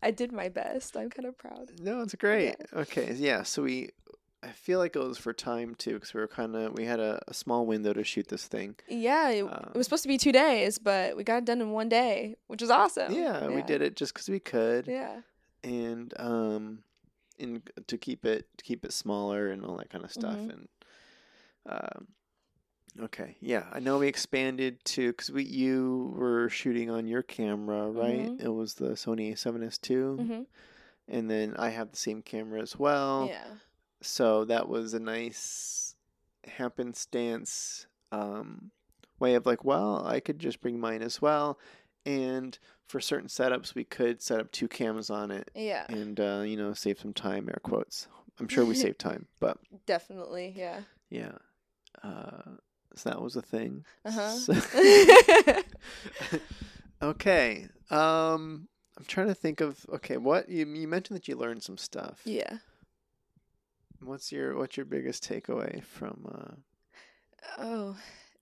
I 0.01 0.11
did 0.11 0.31
my 0.31 0.49
best. 0.49 0.95
I'm 0.97 1.09
kind 1.09 1.27
of 1.27 1.37
proud. 1.37 1.71
No, 1.79 2.01
it's 2.01 2.15
great. 2.15 2.55
Okay, 2.73 3.13
yeah. 3.13 3.43
So 3.43 3.63
we, 3.63 3.89
I 4.43 4.49
feel 4.51 4.77
like 4.79 4.95
it 4.95 4.99
was 4.99 5.17
for 5.17 5.33
time 5.33 5.73
too, 5.75 5.95
because 5.95 6.13
we 6.13 6.19
were 6.19 6.27
kind 6.27 6.55
of 6.55 6.73
we 6.77 6.85
had 6.85 6.99
a, 6.99 7.19
a 7.27 7.33
small 7.33 7.65
window 7.65 7.91
to 7.93 8.03
shoot 8.03 8.27
this 8.27 8.45
thing. 8.47 8.75
Yeah, 8.87 9.29
it, 9.29 9.41
Um, 9.43 9.71
it 9.73 9.77
was 9.77 9.87
supposed 9.87 10.03
to 10.03 10.07
be 10.07 10.17
two 10.17 10.31
days, 10.31 10.77
but 10.77 11.17
we 11.17 11.23
got 11.23 11.37
it 11.39 11.45
done 11.45 11.59
in 11.61 11.71
one 11.71 11.89
day, 11.89 12.35
which 12.47 12.61
was 12.61 12.69
awesome. 12.69 13.13
yeah, 13.13 13.47
we 13.47 13.63
did 13.63 13.81
it 13.81 13.95
just 13.95 14.13
because 14.13 14.29
we 14.29 14.39
could, 14.39 14.85
Yeah. 14.87 15.21
and 15.63 16.13
um, 16.19 16.83
in 17.39 17.63
to 17.87 17.97
keep 17.97 18.25
it 18.25 18.47
to 18.57 18.63
keep 18.63 18.85
it 18.85 18.93
smaller 18.93 19.47
and 19.49 19.65
all 19.65 19.77
that 19.77 19.89
kind 19.89 20.03
of 20.05 20.11
stuff, 20.11 20.35
Mhm. 20.37 20.49
and 20.51 20.67
um, 21.65 22.07
okay, 23.01 23.37
yeah. 23.41 23.65
I 23.73 23.79
know 23.79 23.97
we 23.97 24.07
expanded 24.07 24.83
to 24.85 25.07
because 25.11 25.31
we 25.31 25.43
you 25.43 26.13
were 26.15 26.47
shooting 26.49 26.89
on 26.89 27.07
your 27.07 27.23
camera, 27.23 27.89
right? 27.89 28.29
Mhm. 28.29 28.41
It 28.41 28.49
was 28.49 28.75
the 28.75 28.89
Sony 28.91 29.31
A7S 29.33 29.79
two, 29.81 30.17
hmm 30.17 30.41
and 31.09 31.31
then 31.31 31.55
I 31.57 31.69
have 31.69 31.91
the 31.91 31.97
same 31.97 32.21
camera 32.21 32.61
as 32.61 32.77
well. 32.77 33.27
Yeah. 33.29 33.45
So 34.01 34.45
that 34.45 34.67
was 34.69 34.93
a 34.93 34.99
nice 34.99 35.95
happenstance 36.45 37.87
um, 38.11 38.71
way 39.19 39.33
of 39.35 39.45
like 39.45 39.63
well 39.65 40.05
i 40.05 40.19
could 40.19 40.39
just 40.39 40.61
bring 40.61 40.79
mine 40.79 41.01
as 41.01 41.21
well 41.21 41.57
and 42.05 42.57
for 42.87 42.99
certain 43.01 43.27
setups 43.27 43.75
we 43.75 43.83
could 43.83 44.21
set 44.21 44.39
up 44.39 44.51
two 44.51 44.67
cams 44.67 45.09
on 45.09 45.31
it 45.31 45.49
Yeah. 45.55 45.85
and 45.89 46.19
uh, 46.19 46.43
you 46.45 46.55
know 46.55 46.73
save 46.73 46.99
some 46.99 47.13
time 47.13 47.49
air 47.49 47.59
quotes 47.63 48.07
i'm 48.39 48.47
sure 48.47 48.65
we 48.65 48.75
saved 48.85 48.99
time 48.99 49.25
but 49.39 49.57
Definitely. 49.85 50.53
Yeah. 50.55 50.81
yeah 51.09 51.31
uh, 52.03 52.51
so 52.95 53.09
that 53.09 53.21
was 53.21 53.35
a 53.35 53.41
thing 53.41 53.83
Uh 54.05 54.11
huh. 54.11 54.29
So- 54.29 54.53
okay 57.01 57.67
um 57.89 58.67
i'm 58.97 59.05
trying 59.07 59.27
to 59.27 59.35
think 59.35 59.61
of 59.61 59.85
okay 59.93 60.17
what 60.17 60.49
you, 60.49 60.65
you 60.65 60.87
mentioned 60.87 61.15
that 61.17 61.27
you 61.27 61.35
learned 61.35 61.63
some 61.63 61.77
stuff 61.77 62.21
yeah. 62.25 62.57
What's 64.01 64.31
your 64.31 64.55
what's 64.57 64.77
your 64.77 64.85
biggest 64.85 65.27
takeaway 65.27 65.83
from 65.83 66.25
uh 66.31 66.55
Oh. 67.57 67.95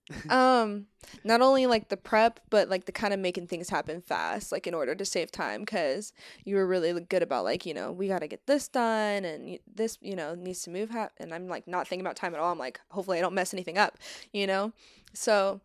um 0.30 0.86
not 1.24 1.40
only 1.42 1.66
like 1.66 1.88
the 1.88 1.96
prep 1.96 2.38
but 2.48 2.68
like 2.68 2.84
the 2.84 2.92
kind 2.92 3.12
of 3.12 3.18
making 3.18 3.48
things 3.48 3.68
happen 3.68 4.00
fast 4.00 4.52
like 4.52 4.68
in 4.68 4.72
order 4.72 4.94
to 4.94 5.04
save 5.04 5.32
time 5.32 5.66
cuz 5.66 6.12
you 6.44 6.54
were 6.54 6.64
really 6.64 6.92
good 7.00 7.24
about 7.24 7.42
like 7.42 7.66
you 7.66 7.74
know 7.74 7.90
we 7.90 8.06
got 8.06 8.20
to 8.20 8.28
get 8.28 8.46
this 8.46 8.68
done 8.68 9.24
and 9.24 9.58
this 9.66 9.98
you 10.00 10.14
know 10.14 10.36
needs 10.36 10.62
to 10.62 10.70
move 10.70 10.90
ha- 10.90 11.08
and 11.18 11.34
I'm 11.34 11.48
like 11.48 11.66
not 11.66 11.88
thinking 11.88 12.06
about 12.06 12.14
time 12.14 12.34
at 12.34 12.40
all 12.40 12.52
I'm 12.52 12.58
like 12.58 12.80
hopefully 12.90 13.18
I 13.18 13.20
don't 13.20 13.34
mess 13.34 13.52
anything 13.52 13.78
up 13.78 13.98
you 14.32 14.46
know 14.46 14.72
so 15.12 15.60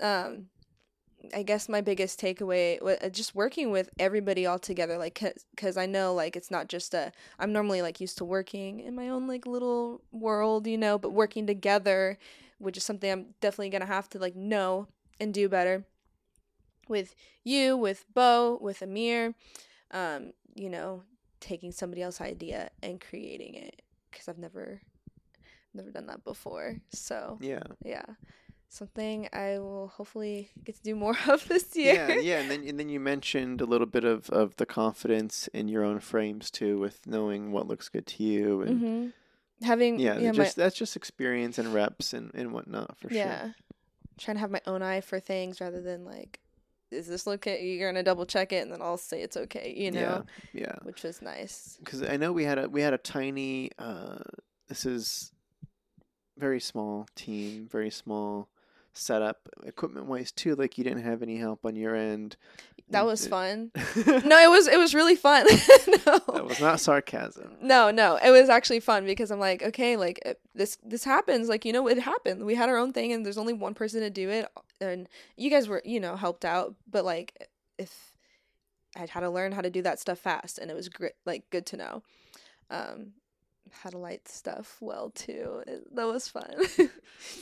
um 0.00 0.48
I 1.34 1.42
guess 1.42 1.68
my 1.68 1.80
biggest 1.80 2.20
takeaway 2.20 2.80
was 2.80 2.96
just 3.12 3.34
working 3.34 3.70
with 3.70 3.90
everybody 3.98 4.46
all 4.46 4.58
together, 4.58 4.96
like, 4.98 5.20
because 5.54 5.76
I 5.76 5.86
know, 5.86 6.14
like, 6.14 6.36
it's 6.36 6.50
not 6.50 6.68
just 6.68 6.94
a, 6.94 7.12
I'm 7.38 7.52
normally, 7.52 7.82
like, 7.82 8.00
used 8.00 8.18
to 8.18 8.24
working 8.24 8.80
in 8.80 8.94
my 8.94 9.08
own, 9.08 9.26
like, 9.26 9.46
little 9.46 10.00
world, 10.12 10.66
you 10.66 10.78
know, 10.78 10.96
but 10.98 11.10
working 11.10 11.46
together, 11.46 12.18
which 12.58 12.76
is 12.76 12.84
something 12.84 13.10
I'm 13.10 13.26
definitely 13.40 13.70
gonna 13.70 13.86
have 13.86 14.08
to, 14.10 14.18
like, 14.18 14.36
know 14.36 14.86
and 15.20 15.34
do 15.34 15.48
better 15.48 15.84
with 16.88 17.14
you, 17.44 17.76
with 17.76 18.04
Bo, 18.14 18.58
with 18.60 18.80
Amir, 18.80 19.34
um, 19.90 20.32
you 20.54 20.70
know, 20.70 21.02
taking 21.40 21.72
somebody 21.72 22.02
else's 22.02 22.20
idea 22.20 22.70
and 22.82 23.00
creating 23.00 23.54
it, 23.54 23.82
cause 24.12 24.28
I've 24.28 24.38
never, 24.38 24.80
never 25.74 25.90
done 25.90 26.06
that 26.06 26.24
before, 26.24 26.76
so, 26.90 27.38
yeah. 27.40 27.62
yeah 27.84 28.04
something 28.70 29.28
I 29.32 29.58
will 29.58 29.88
hopefully 29.88 30.50
get 30.64 30.76
to 30.76 30.82
do 30.82 30.94
more 30.94 31.16
of 31.28 31.46
this 31.48 31.74
year. 31.74 31.94
yeah 31.94 32.20
yeah 32.20 32.38
and 32.38 32.50
then 32.50 32.64
and 32.66 32.78
then 32.78 32.88
you 32.88 33.00
mentioned 33.00 33.60
a 33.60 33.66
little 33.66 33.86
bit 33.86 34.04
of 34.04 34.28
of 34.30 34.56
the 34.56 34.66
confidence 34.66 35.48
in 35.54 35.68
your 35.68 35.84
own 35.84 36.00
frames 36.00 36.50
too 36.50 36.78
with 36.78 37.06
knowing 37.06 37.50
what 37.52 37.66
looks 37.66 37.88
good 37.88 38.06
to 38.06 38.22
you 38.22 38.62
and 38.62 38.80
hmm 38.80 39.06
Having 39.64 39.98
yeah, 39.98 40.20
yeah, 40.20 40.30
just 40.30 40.54
that's 40.54 40.76
just 40.76 40.94
experience 40.94 41.58
and 41.58 41.74
reps 41.74 42.12
and 42.12 42.30
and 42.32 42.52
whatnot 42.52 42.96
for 42.96 43.08
my, 43.08 43.16
yeah, 43.16 43.40
sure 43.42 43.54
trying 44.16 44.36
to 44.36 44.40
have 44.40 44.52
my 44.52 44.60
own 44.66 44.82
eye 44.82 45.00
for 45.00 45.18
things 45.18 45.60
rather 45.60 45.80
than 45.80 46.04
like, 46.04 46.38
is 46.92 47.08
this 47.08 47.26
okay? 47.26 47.64
You're 47.66 47.90
gonna 47.90 48.04
double 48.04 48.24
check 48.24 48.52
it 48.52 48.62
and 48.62 48.72
then 48.72 48.80
I'll 48.80 48.96
say 48.96 49.20
it's 49.20 49.36
okay, 49.36 49.74
you 49.76 49.90
know, 49.90 50.00
yeah 50.00 50.22
yeah 50.52 50.76
which 50.84 51.02
was 51.02 51.20
nice. 51.22 51.76
because 51.80 52.04
I 52.04 52.16
know 52.16 52.32
we 52.32 52.44
had 52.44 52.58
a 52.58 52.68
we 52.68 52.80
had 52.82 52.94
a 52.94 52.98
tiny 52.98 53.72
uh 53.80 54.18
this 54.68 54.86
is 54.86 55.32
very 56.36 56.60
small 56.60 57.08
team 57.16 57.66
very 57.68 57.90
small 57.90 58.48
setup 58.98 59.48
equipment 59.64 60.06
wise 60.06 60.32
too 60.32 60.54
like 60.54 60.76
you 60.76 60.84
didn't 60.84 61.02
have 61.04 61.22
any 61.22 61.36
help 61.36 61.64
on 61.64 61.76
your 61.76 61.94
end 61.94 62.36
That 62.90 63.04
was 63.04 63.26
fun. 63.26 63.70
No, 64.06 64.38
it 64.38 64.50
was 64.50 64.66
it 64.66 64.78
was 64.78 64.94
really 64.94 65.14
fun. 65.16 65.46
no. 65.86 66.18
that 66.32 66.44
was 66.46 66.60
not 66.60 66.80
sarcasm 66.80 67.56
No, 67.60 67.90
no, 67.90 68.18
it 68.22 68.30
was 68.30 68.48
actually 68.48 68.80
fun 68.80 69.04
because 69.04 69.30
I'm 69.30 69.38
like, 69.40 69.62
okay, 69.62 69.96
like 69.96 70.20
uh, 70.26 70.34
this 70.54 70.78
this 70.82 71.04
happens, 71.04 71.48
like 71.48 71.64
you 71.64 71.72
know, 71.72 71.86
it 71.86 71.98
happened. 71.98 72.44
We 72.44 72.54
had 72.54 72.68
our 72.68 72.78
own 72.78 72.92
thing, 72.92 73.12
and 73.12 73.24
there's 73.24 73.38
only 73.38 73.52
one 73.52 73.74
person 73.74 74.00
to 74.00 74.10
do 74.10 74.30
it, 74.30 74.46
and 74.80 75.08
you 75.36 75.50
guys 75.50 75.68
were, 75.68 75.82
you 75.84 76.00
know, 76.00 76.16
helped 76.16 76.44
out, 76.44 76.74
but 76.90 77.04
like 77.04 77.48
if 77.78 78.12
I'd 78.96 79.10
had 79.10 79.20
to 79.20 79.30
learn 79.30 79.52
how 79.52 79.60
to 79.60 79.70
do 79.70 79.82
that 79.82 80.00
stuff 80.00 80.18
fast, 80.18 80.58
and 80.58 80.70
it 80.70 80.74
was 80.74 80.88
great, 80.88 81.12
like 81.26 81.48
good 81.50 81.66
to 81.66 81.76
know. 81.76 82.02
Um, 82.70 83.12
how 83.72 83.90
to 83.90 83.98
light 83.98 84.28
stuff 84.28 84.76
well 84.80 85.10
too. 85.10 85.62
It, 85.66 85.94
that 85.94 86.06
was 86.06 86.28
fun. 86.28 86.54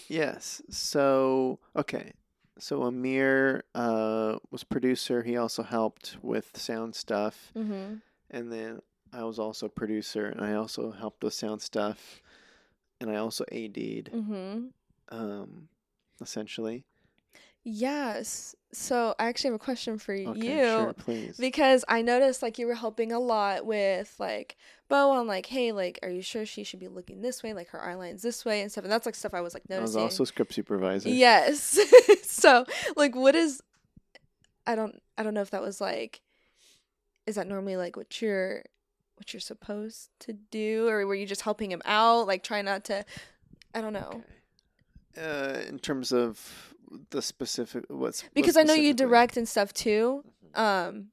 yes 0.08 0.62
so 0.70 1.58
okay 1.74 2.12
so 2.58 2.82
Amir 2.84 3.64
uh 3.74 4.38
was 4.50 4.64
producer 4.64 5.22
he 5.22 5.36
also 5.36 5.62
helped 5.62 6.16
with 6.22 6.50
sound 6.56 6.94
stuff 6.94 7.52
mm-hmm. 7.56 7.96
and 8.30 8.52
then 8.52 8.80
I 9.12 9.24
was 9.24 9.38
also 9.38 9.68
producer 9.68 10.26
and 10.26 10.40
I 10.40 10.54
also 10.54 10.90
helped 10.92 11.22
with 11.22 11.34
sound 11.34 11.60
stuff 11.62 12.22
and 13.00 13.10
I 13.10 13.16
also 13.16 13.44
AD'd 13.52 14.10
Mm-hmm. 14.12 14.66
um 15.10 15.68
essentially 16.20 16.84
Yes. 17.68 18.54
So 18.72 19.16
I 19.18 19.26
actually 19.26 19.48
have 19.48 19.60
a 19.60 19.64
question 19.64 19.98
for 19.98 20.14
okay 20.14 20.60
you. 20.60 20.64
sure 20.64 20.92
please 20.92 21.36
because 21.36 21.84
I 21.88 22.00
noticed 22.02 22.40
like 22.40 22.58
you 22.58 22.66
were 22.66 22.74
helping 22.74 23.10
a 23.10 23.18
lot 23.18 23.66
with 23.66 24.14
like 24.20 24.56
Bo 24.88 25.10
on 25.10 25.26
like, 25.26 25.46
hey, 25.46 25.72
like, 25.72 25.98
are 26.02 26.08
you 26.08 26.22
sure 26.22 26.46
she 26.46 26.62
should 26.62 26.78
be 26.78 26.86
looking 26.86 27.22
this 27.22 27.42
way? 27.42 27.52
Like 27.54 27.70
her 27.70 27.82
eyeline's 27.82 28.22
this 28.22 28.44
way 28.44 28.60
and 28.60 28.70
stuff. 28.70 28.84
And 28.84 28.92
that's 28.92 29.04
like 29.04 29.16
stuff 29.16 29.34
I 29.34 29.40
was 29.40 29.52
like 29.52 29.68
noticing. 29.68 29.98
I 29.98 30.04
was 30.04 30.12
also 30.12 30.24
script 30.24 30.54
supervisor 30.54 31.08
yes. 31.08 31.76
so 32.22 32.64
like, 32.94 33.16
what 33.16 33.34
is? 33.34 33.60
I 34.64 34.76
don't. 34.76 35.02
I 35.18 35.24
don't 35.24 35.34
know 35.34 35.40
if 35.40 35.50
that 35.50 35.62
was 35.62 35.80
like. 35.80 36.20
Is 37.26 37.34
that 37.34 37.48
normally 37.48 37.76
like 37.76 37.96
what 37.96 38.22
you're, 38.22 38.62
what 39.16 39.32
you're 39.32 39.40
supposed 39.40 40.10
to 40.20 40.32
do, 40.32 40.86
or 40.86 41.04
were 41.04 41.16
you 41.16 41.26
just 41.26 41.42
helping 41.42 41.72
him 41.72 41.82
out, 41.84 42.28
like 42.28 42.44
try 42.44 42.62
not 42.62 42.84
to? 42.84 43.04
I 43.74 43.80
don't 43.80 43.92
know. 43.92 44.22
Okay. 45.18 45.26
Uh, 45.26 45.60
in 45.68 45.80
terms 45.80 46.12
of 46.12 46.74
the 47.10 47.20
specific, 47.22 47.84
what's 47.88 48.22
what 48.22 48.34
Because 48.34 48.56
I 48.56 48.62
know 48.62 48.74
you 48.74 48.94
direct 48.94 49.36
and 49.36 49.48
stuff 49.48 49.72
too. 49.72 50.24
Um, 50.54 51.08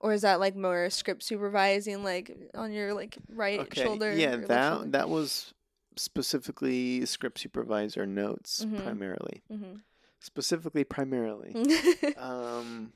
or 0.00 0.12
is 0.12 0.22
that 0.22 0.38
like 0.40 0.54
more 0.56 0.88
script 0.90 1.22
supervising, 1.22 2.04
like 2.04 2.30
on 2.54 2.72
your 2.72 2.94
like 2.94 3.18
right 3.28 3.60
Okay, 3.60 3.82
shoulder? 3.82 4.12
yeah, 4.14 4.36
that 4.36 4.72
shoulder? 4.72 4.90
that 4.90 5.08
was 5.08 5.52
specifically 5.96 7.04
script 7.06 7.38
supervisor 7.40 8.06
notes 8.06 8.64
Mhm. 8.64 8.82
primarily, 8.84 9.42
Mhm. 9.50 9.80
specifically 10.20 10.84
primarily. 10.84 11.52
um, 12.16 12.92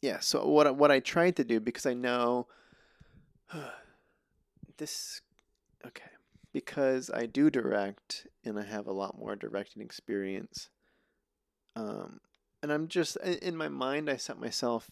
yeah. 0.00 0.18
So 0.20 0.48
what 0.48 0.66
I- 0.66 0.70
what 0.70 0.90
I 0.90 1.00
tried 1.00 1.36
to 1.36 1.44
do 1.44 1.60
because 1.60 1.84
I 1.86 1.92
know 1.94 2.46
this, 4.78 5.20
okay, 5.86 6.08
because 6.52 7.10
I 7.10 7.26
do 7.26 7.50
direct 7.50 8.26
and 8.44 8.58
I 8.58 8.64
have 8.64 8.86
a 8.86 8.92
lot 8.92 9.18
more 9.18 9.34
directing 9.36 9.82
experience. 9.82 10.68
Um, 11.74 12.20
and 12.62 12.72
I'm 12.72 12.88
just 12.88 13.16
in 13.16 13.56
my 13.56 13.68
mind, 13.68 14.08
I 14.10 14.16
set 14.16 14.38
myself 14.38 14.90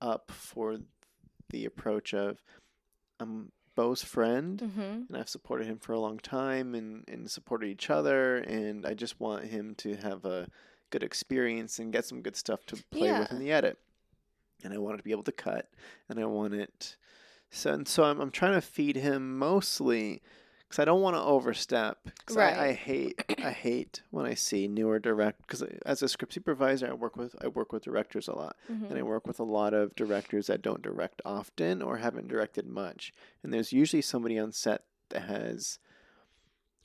up 0.00 0.30
for 0.30 0.78
the 1.50 1.64
approach 1.64 2.12
of 2.12 2.42
I'm 3.20 3.52
Bo's 3.74 4.02
friend 4.02 4.60
Mhm. 4.60 5.08
and 5.08 5.16
I've 5.16 5.28
supported 5.28 5.66
him 5.66 5.78
for 5.78 5.92
a 5.92 6.00
long 6.00 6.18
time 6.18 6.74
and, 6.74 7.04
and 7.08 7.30
supported 7.30 7.66
each 7.68 7.90
other 7.90 8.38
and 8.38 8.84
I 8.86 8.94
just 8.94 9.20
want 9.20 9.44
him 9.44 9.74
to 9.76 9.96
have 9.96 10.24
a 10.24 10.48
good 10.90 11.02
experience 11.02 11.78
and 11.78 11.92
get 11.92 12.04
some 12.06 12.22
good 12.22 12.36
stuff 12.36 12.64
to 12.66 12.82
play 12.90 13.10
with 13.20 13.30
in 13.32 13.38
the 13.38 13.52
edit. 13.52 13.78
And 14.64 14.72
I 14.72 14.78
want 14.78 14.94
it 14.94 14.98
to 14.98 15.02
be 15.04 15.10
able 15.10 15.22
to 15.24 15.32
cut 15.32 15.70
and 16.08 16.18
I 16.18 16.24
want 16.24 16.54
it 16.54 16.96
so 17.50 17.72
and 17.72 17.86
so 17.86 18.04
I'm 18.04 18.20
I'm 18.20 18.30
trying 18.30 18.54
to 18.54 18.60
feed 18.60 18.96
him 18.96 19.38
mostly 19.38 20.22
because 20.68 20.80
I 20.80 20.84
don't 20.84 21.00
want 21.00 21.14
to 21.16 21.22
overstep. 21.22 22.08
'cause 22.26 22.36
I, 22.36 22.68
I 22.68 22.72
hate 22.72 23.20
I 23.38 23.50
hate 23.52 24.02
when 24.10 24.26
I 24.26 24.34
see 24.34 24.66
newer 24.66 24.98
direct 24.98 25.42
because 25.42 25.62
as 25.84 26.02
a 26.02 26.08
script 26.08 26.34
supervisor 26.34 26.88
I 26.88 26.92
work 26.92 27.16
with 27.16 27.36
I 27.40 27.46
work 27.48 27.72
with 27.72 27.84
directors 27.84 28.26
a 28.28 28.34
lot 28.34 28.56
and 28.68 28.98
I 28.98 29.02
Mhm. 29.02 29.06
work 29.06 29.26
with 29.26 29.38
a 29.38 29.44
lot 29.44 29.74
of 29.74 29.94
directors 29.94 30.48
that 30.48 30.62
don't 30.62 30.82
direct 30.82 31.22
often 31.24 31.82
or 31.82 31.98
haven't 31.98 32.28
directed 32.28 32.66
much. 32.66 33.12
And 33.42 33.52
there's 33.54 33.72
usually 33.72 34.02
somebody 34.02 34.38
on 34.38 34.50
set 34.52 34.84
that 35.10 35.22
has 35.22 35.78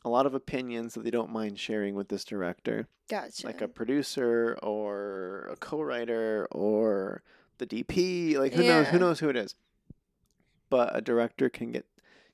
a 0.05 0.09
lot 0.09 0.25
of 0.25 0.33
opinions 0.35 0.93
that 0.93 1.03
they 1.03 1.11
don't 1.11 1.31
mind 1.31 1.59
sharing 1.59 1.93
with 1.95 2.09
this 2.09 2.23
director, 2.25 2.87
Gotcha. 3.07 3.45
like 3.45 3.61
a 3.61 3.67
producer 3.67 4.57
or 4.63 5.47
a 5.51 5.55
co-writer 5.55 6.47
or 6.51 7.21
the 7.59 7.65
DP, 7.67 8.37
like 8.37 8.53
who 8.53 8.63
knows 8.63 8.87
who 8.89 8.99
knows 8.99 9.19
who 9.19 9.29
it 9.29 9.35
is. 9.35 9.55
But 10.69 10.95
a 10.95 11.01
director 11.01 11.49
can 11.49 11.71
get 11.71 11.85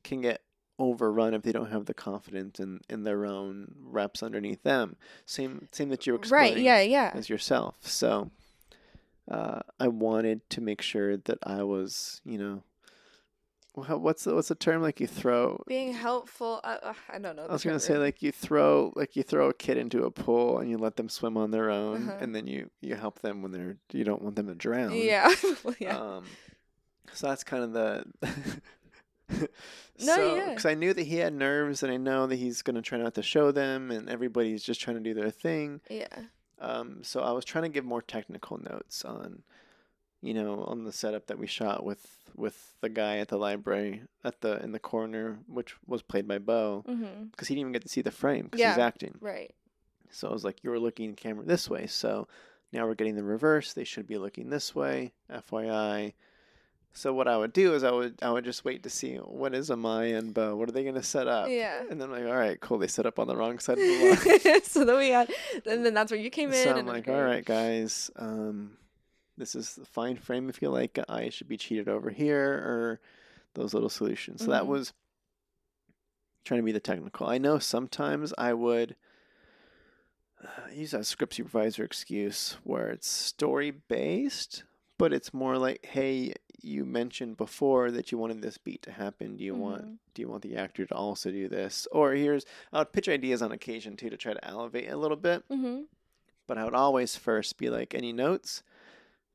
can 0.03 0.21
get 0.21 0.41
overrun 0.79 1.33
if 1.33 1.41
they 1.41 1.51
don't 1.51 1.71
have 1.71 1.85
the 1.85 1.93
confidence 1.93 2.59
in, 2.59 2.79
in 2.89 3.03
their 3.03 3.25
own 3.25 3.73
reps 3.81 4.21
underneath 4.21 4.63
them. 4.63 4.95
Same 5.25 5.67
same 5.71 5.89
that 5.89 6.05
you 6.05 6.13
were 6.13 6.19
right. 6.29 6.57
Yeah. 6.57 6.81
Yeah. 6.81 7.11
as 7.13 7.29
yourself. 7.29 7.75
So 7.81 8.29
uh, 9.29 9.61
I 9.79 9.87
wanted 9.87 10.47
to 10.51 10.61
make 10.61 10.81
sure 10.81 11.17
that 11.17 11.39
I 11.43 11.63
was, 11.63 12.21
you 12.23 12.37
know, 12.37 12.63
wha- 13.75 13.97
what's 13.97 14.23
the, 14.23 14.33
what's 14.35 14.47
the 14.47 14.55
term 14.55 14.81
like 14.81 14.99
you 14.99 15.07
throw? 15.07 15.61
Being 15.67 15.93
helpful. 15.93 16.61
Uh, 16.63 16.77
uh, 16.83 16.93
I 17.09 17.19
don't 17.19 17.35
know. 17.35 17.45
I 17.49 17.51
was 17.51 17.63
gonna 17.63 17.79
say 17.79 17.97
like 17.97 18.21
you 18.21 18.31
throw 18.31 18.93
like 18.95 19.15
you 19.15 19.23
throw 19.23 19.49
a 19.49 19.53
kid 19.53 19.77
into 19.77 20.03
a 20.05 20.11
pool 20.11 20.59
and 20.59 20.69
you 20.69 20.77
let 20.77 20.95
them 20.95 21.09
swim 21.09 21.37
on 21.37 21.51
their 21.51 21.69
own, 21.69 22.07
Uh-huh. 22.09 22.17
and 22.21 22.33
then 22.35 22.47
you 22.47 22.69
you 22.81 22.95
help 22.95 23.19
them 23.21 23.41
when 23.41 23.51
they're 23.51 23.77
you 23.91 24.03
don't 24.03 24.21
want 24.21 24.35
them 24.35 24.47
to 24.47 24.55
drown. 24.55 24.93
Yeah. 24.93 25.33
Well, 25.63 25.75
yeah. 25.79 25.97
Um, 25.97 26.25
so 27.13 27.27
that's 27.27 27.43
kind 27.43 27.63
of 27.63 27.73
the. 27.73 28.05
No, 29.99 30.15
so, 30.15 30.35
yeah. 30.35 30.49
Because 30.49 30.65
I 30.67 30.75
knew 30.75 30.93
that 30.93 31.07
he 31.07 31.15
had 31.17 31.33
nerves, 31.33 31.81
and 31.81 31.91
I 31.91 31.97
know 31.97 32.27
that 32.27 32.35
he's 32.35 32.61
gonna 32.61 32.83
try 32.83 32.99
not 32.99 33.15
to 33.15 33.23
show 33.23 33.51
them, 33.51 33.89
and 33.89 34.07
everybody's 34.09 34.61
just 34.63 34.79
trying 34.79 34.97
to 34.97 35.01
do 35.03 35.13
their 35.13 35.31
thing. 35.31 35.81
yeah. 35.89 36.05
Um, 36.59 37.03
so 37.03 37.21
I 37.21 37.31
was 37.31 37.45
trying 37.45 37.63
to 37.63 37.69
give 37.69 37.85
more 37.85 38.01
technical 38.01 38.57
notes 38.59 39.03
on, 39.05 39.43
you 40.21 40.33
know, 40.33 40.63
on 40.65 40.85
the 40.85 40.91
setup 40.91 41.27
that 41.27 41.37
we 41.39 41.45
shot 41.47 41.83
with 41.83 42.05
with 42.35 42.73
the 42.81 42.89
guy 42.89 43.17
at 43.17 43.27
the 43.29 43.37
library 43.37 44.03
at 44.23 44.41
the 44.41 44.61
in 44.63 44.71
the 44.71 44.79
corner, 44.79 45.39
which 45.47 45.75
was 45.87 46.01
played 46.03 46.27
by 46.27 46.37
Bo, 46.39 46.83
Mm-hmm. 46.87 47.25
because 47.31 47.47
he 47.47 47.55
didn't 47.55 47.61
even 47.61 47.73
get 47.73 47.81
to 47.83 47.89
see 47.89 48.01
the 48.01 48.11
frame 48.11 48.45
because 48.45 48.59
he's 48.59 48.77
Yeah. 48.77 48.85
acting. 48.85 49.15
Right. 49.19 49.53
So 50.11 50.27
I 50.27 50.31
was 50.31 50.43
like, 50.43 50.63
you 50.63 50.69
were 50.69 50.79
looking 50.79 51.15
camera 51.15 51.43
this 51.45 51.69
way, 51.69 51.85
so 51.87 52.27
now 52.71 52.85
we're 52.87 52.95
getting 52.95 53.15
the 53.15 53.23
reverse. 53.23 53.73
They 53.73 53.83
should 53.83 54.07
be 54.07 54.17
looking 54.19 54.49
this 54.49 54.73
way. 54.75 55.13
FYI, 55.31 56.13
So 56.93 57.13
what 57.13 57.27
I 57.27 57.37
would 57.37 57.53
do 57.53 57.75
is 57.75 57.83
I 57.83 57.91
would 57.91 58.15
I 58.23 58.31
would 58.31 58.43
just 58.43 58.65
wait 58.65 58.81
to 58.83 58.89
see 58.89 59.17
what 59.17 59.53
is 59.53 59.69
Amir 59.69 60.17
and 60.17 60.33
Bo. 60.33 60.55
What 60.55 60.67
are 60.67 60.71
they 60.71 60.83
gonna 60.83 61.03
set 61.03 61.27
up? 61.27 61.47
Yeah. 61.49 61.83
And 61.89 62.01
then 62.01 62.11
I'm 62.11 62.23
like, 62.23 62.31
all 62.31 62.37
right, 62.39 62.59
cool. 62.59 62.79
They 62.79 62.87
set 62.87 63.05
up 63.05 63.19
on 63.19 63.27
the 63.27 63.35
wrong 63.35 63.59
side 63.59 63.77
of 63.77 63.83
the 63.83 64.41
line. 64.53 64.61
so 64.63 64.83
then 64.83 64.97
we 64.97 65.09
had, 65.09 65.29
and 65.67 65.85
then 65.85 65.93
that's 65.93 66.11
where 66.11 66.19
you 66.19 66.31
came 66.31 66.49
in. 66.51 66.63
so 66.63 66.71
I'm 66.71 66.77
and 66.79 66.87
like, 66.87 67.07
all 67.07 67.21
right, 67.21 67.45
guys, 67.45 68.09
um, 68.15 68.77
this 69.37 69.53
is 69.53 69.75
the 69.75 69.85
fine 69.85 70.17
frame. 70.17 70.49
If 70.49 70.59
you 70.61 70.69
like, 70.69 70.97
I 71.07 71.29
should 71.29 71.47
be 71.47 71.57
cheated 71.57 71.87
over 71.87 72.09
here, 72.09 72.43
or 72.51 72.99
those 73.53 73.75
little 73.75 73.89
solutions. 73.89 74.43
So 74.43 74.49
that 74.51 74.63
Mhm. 74.63 74.67
was 74.67 74.93
trying 76.45 76.59
to 76.61 76.65
be 76.65 76.71
the 76.71 76.79
technical. 76.79 77.27
I 77.27 77.37
know 77.37 77.59
sometimes 77.59 78.33
I 78.39 78.53
would 78.53 78.95
uh, 80.43 80.47
use 80.71 80.91
that 80.91 81.05
script 81.05 81.33
supervisor 81.35 81.83
excuse 81.83 82.57
where 82.63 82.89
it's 82.89 83.07
story 83.07 83.69
based, 83.71 84.63
but 84.97 85.13
it's 85.13 85.33
more 85.33 85.57
like, 85.57 85.85
hey, 85.85 86.33
you 86.61 86.85
mentioned 86.85 87.37
before 87.37 87.91
that 87.91 88.11
you 88.11 88.17
wanted 88.17 88.41
this 88.41 88.57
beat 88.57 88.81
to 88.83 88.91
happen. 88.91 89.37
Do 89.37 89.43
you 89.43 89.55
want 89.55 89.85
Mhm. 89.85 89.97
do 90.13 90.21
you 90.23 90.27
want 90.27 90.41
the 90.41 90.55
actor 90.55 90.85
to 90.85 90.95
also 90.95 91.29
do 91.31 91.47
this? 91.47 91.87
Or 91.91 92.13
here's 92.13 92.45
I 92.73 92.79
would 92.79 92.91
pitch 92.91 93.07
ideas 93.07 93.41
on 93.43 93.51
occasion 93.51 93.95
too 93.95 94.09
to 94.09 94.17
try 94.17 94.33
to 94.33 94.43
elevate 94.45 94.89
a 94.89 94.97
little 94.97 95.17
bit 95.17 95.47
Mm-hmm. 95.49 95.83
but 96.47 96.57
I 96.57 96.63
would 96.65 96.73
always 96.73 97.15
first 97.15 97.57
be 97.57 97.69
like, 97.69 97.93
any 97.93 98.11
notes? 98.13 98.63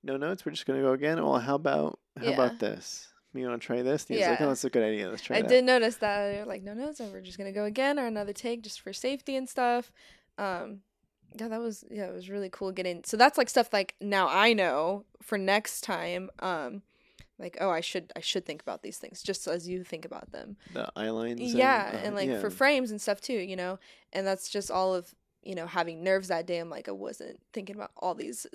No 0.02 0.16
notes. 0.16 0.44
We're 0.44 0.50
just 0.52 0.66
gonna 0.66 0.82
go 0.82 0.92
again. 0.92 1.22
Well, 1.22 1.38
how 1.38 1.54
about 1.54 1.98
how 2.18 2.24
Yeah. 2.26 2.30
about 2.32 2.58
this? 2.58 3.08
You 3.34 3.46
want 3.48 3.62
to 3.62 3.66
try 3.66 3.80
this? 3.82 4.04
And 4.10 4.18
he's 4.18 4.26
like, 4.28 4.40
Yeah. 4.40 4.46
oh, 4.46 4.48
that's 4.48 4.64
a 4.64 4.68
good 4.70 4.82
idea. 4.82 5.08
Let's 5.08 5.22
try 5.22 5.36
I 5.38 5.42
that. 5.42 5.48
did 5.48 5.64
notice 5.64 5.96
that. 5.98 6.34
You're 6.34 6.44
like, 6.44 6.62
no, 6.62 6.74
no, 6.74 6.92
so 6.92 7.06
we're 7.10 7.22
just 7.22 7.38
gonna 7.38 7.52
go 7.52 7.64
again 7.64 7.98
or 7.98 8.06
another 8.06 8.32
take 8.34 8.62
just 8.62 8.80
for 8.80 8.92
safety 8.92 9.36
and 9.36 9.48
stuff. 9.48 9.90
Um, 10.36 10.82
yeah, 11.34 11.48
that 11.48 11.60
was 11.60 11.84
yeah, 11.90 12.04
it 12.04 12.14
was 12.14 12.28
really 12.28 12.50
cool 12.50 12.72
getting. 12.72 13.02
So 13.04 13.16
that's 13.16 13.38
like 13.38 13.48
stuff 13.48 13.72
like 13.72 13.94
now 14.00 14.28
I 14.28 14.52
know 14.52 15.04
for 15.22 15.38
next 15.38 15.82
time. 15.82 16.30
Um, 16.38 16.82
like 17.38 17.56
oh, 17.60 17.70
I 17.70 17.80
should 17.80 18.12
I 18.14 18.20
should 18.20 18.46
think 18.46 18.62
about 18.62 18.82
these 18.82 18.98
things 18.98 19.22
just 19.22 19.46
as 19.46 19.68
you 19.68 19.84
think 19.84 20.04
about 20.04 20.32
them. 20.32 20.56
The 20.72 20.90
eye 20.94 21.10
lines. 21.10 21.40
yeah, 21.40 21.90
uh, 21.92 21.96
and 21.98 22.14
like 22.14 22.28
yeah. 22.28 22.40
for 22.40 22.50
frames 22.50 22.90
and 22.90 23.00
stuff 23.00 23.20
too, 23.20 23.34
you 23.34 23.56
know. 23.56 23.78
And 24.12 24.26
that's 24.26 24.48
just 24.48 24.70
all 24.70 24.94
of 24.94 25.14
you 25.42 25.54
know 25.54 25.66
having 25.66 26.04
nerves 26.04 26.28
that 26.28 26.46
day. 26.46 26.58
I'm 26.58 26.70
like 26.70 26.88
I 26.88 26.92
wasn't 26.92 27.40
thinking 27.52 27.76
about 27.76 27.90
all 27.96 28.14
these. 28.14 28.46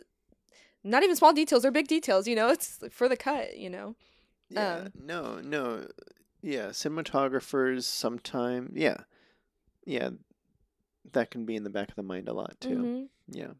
Not 0.83 1.03
even 1.03 1.15
small 1.17 1.33
details 1.33 1.65
or 1.65 1.71
big 1.71 1.87
details, 1.87 2.27
you 2.27 2.35
know. 2.35 2.49
It's 2.49 2.79
for 2.91 3.09
the 3.09 3.17
cut, 3.17 3.57
you 3.57 3.69
know. 3.69 3.95
Yeah. 4.49 4.75
um, 4.75 4.87
no, 5.03 5.41
no. 5.41 5.87
Yeah, 6.41 6.67
cinematographers 6.67 7.83
sometimes. 7.83 8.71
Yeah, 8.73 8.97
yeah. 9.85 10.11
That 11.13 11.31
can 11.31 11.45
be 11.45 11.55
in 11.55 11.63
the 11.63 11.69
back 11.69 11.89
of 11.89 11.95
the 11.95 12.03
mind 12.03 12.27
a 12.27 12.33
lot 12.33 12.59
too. 12.59 12.77
Mhm. 12.77 13.09
Yeah, 13.29 13.53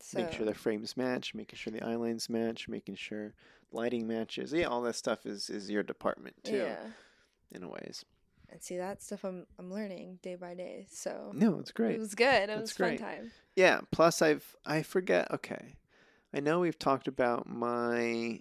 So, 0.00 0.18
making 0.20 0.36
sure 0.36 0.46
the 0.46 0.54
frames 0.54 0.96
match, 0.96 1.34
making 1.34 1.56
sure 1.56 1.72
the 1.72 1.82
eye 1.84 1.96
lines 1.96 2.28
match, 2.28 2.68
making 2.68 2.94
sure 2.96 3.34
lighting 3.70 4.06
matches. 4.06 4.52
Yeah, 4.52 4.64
all 4.66 4.82
that 4.82 4.94
stuff 4.94 5.26
is 5.26 5.48
is 5.50 5.70
your 5.70 5.82
department 5.82 6.36
too, 6.44 6.56
yeah. 6.56 6.90
in 7.50 7.68
ways. 7.68 8.04
And 8.48 8.62
see 8.62 8.76
that 8.76 9.02
stuff 9.02 9.24
I'm 9.24 9.46
I'm 9.58 9.72
learning 9.72 10.18
day 10.22 10.34
by 10.34 10.54
day. 10.54 10.86
So 10.90 11.30
No, 11.34 11.58
it's 11.58 11.72
great. 11.72 11.94
it 11.96 11.98
was 11.98 12.14
good. 12.14 12.50
It 12.50 12.60
was 12.60 12.70
a 12.72 12.74
fun 12.74 12.98
time. 12.98 13.32
Yeah. 13.56 13.80
Plus, 13.90 14.20
I've 14.22 14.56
I 14.66 14.82
forget. 14.82 15.30
Okay, 15.30 15.76
I 16.34 16.40
know 16.40 16.60
we've 16.60 16.78
talked 16.78 17.08
about 17.08 17.48
my 17.48 18.40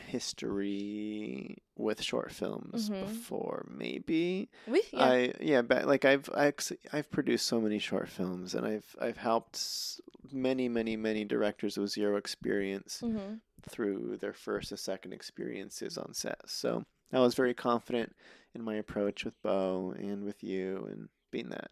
history 0.00 1.58
with 1.76 2.02
short 2.02 2.32
films 2.32 2.90
Mhm. 2.90 3.00
before. 3.08 3.66
Maybe 3.70 4.50
We 4.66 4.82
yeah. 4.92 5.04
I 5.04 5.32
yeah, 5.40 5.62
but 5.62 5.86
like 5.86 6.04
I've 6.04 6.28
I 6.34 6.52
I've 6.92 7.10
produced 7.10 7.46
so 7.46 7.60
many 7.60 7.78
short 7.78 8.08
films, 8.08 8.54
and 8.54 8.66
I've 8.66 8.96
I've 9.00 9.16
helped 9.16 10.00
many 10.32 10.68
many 10.68 10.96
many 10.96 11.24
directors 11.24 11.76
with 11.76 11.90
zero 11.90 12.16
experience 12.16 13.00
mm-hmm. 13.02 13.34
through 13.68 14.18
their 14.18 14.32
first 14.34 14.70
and 14.70 14.78
second 14.78 15.12
experiences 15.12 15.96
on 15.98 16.14
set. 16.14 16.48
So 16.48 16.84
I 17.12 17.20
was 17.20 17.34
very 17.34 17.54
confident 17.54 18.14
in 18.54 18.62
my 18.62 18.74
approach 18.76 19.24
with 19.24 19.40
Bo 19.42 19.94
and 19.96 20.24
with 20.24 20.42
you, 20.42 20.86
and 20.90 21.08
being 21.30 21.48
that 21.50 21.70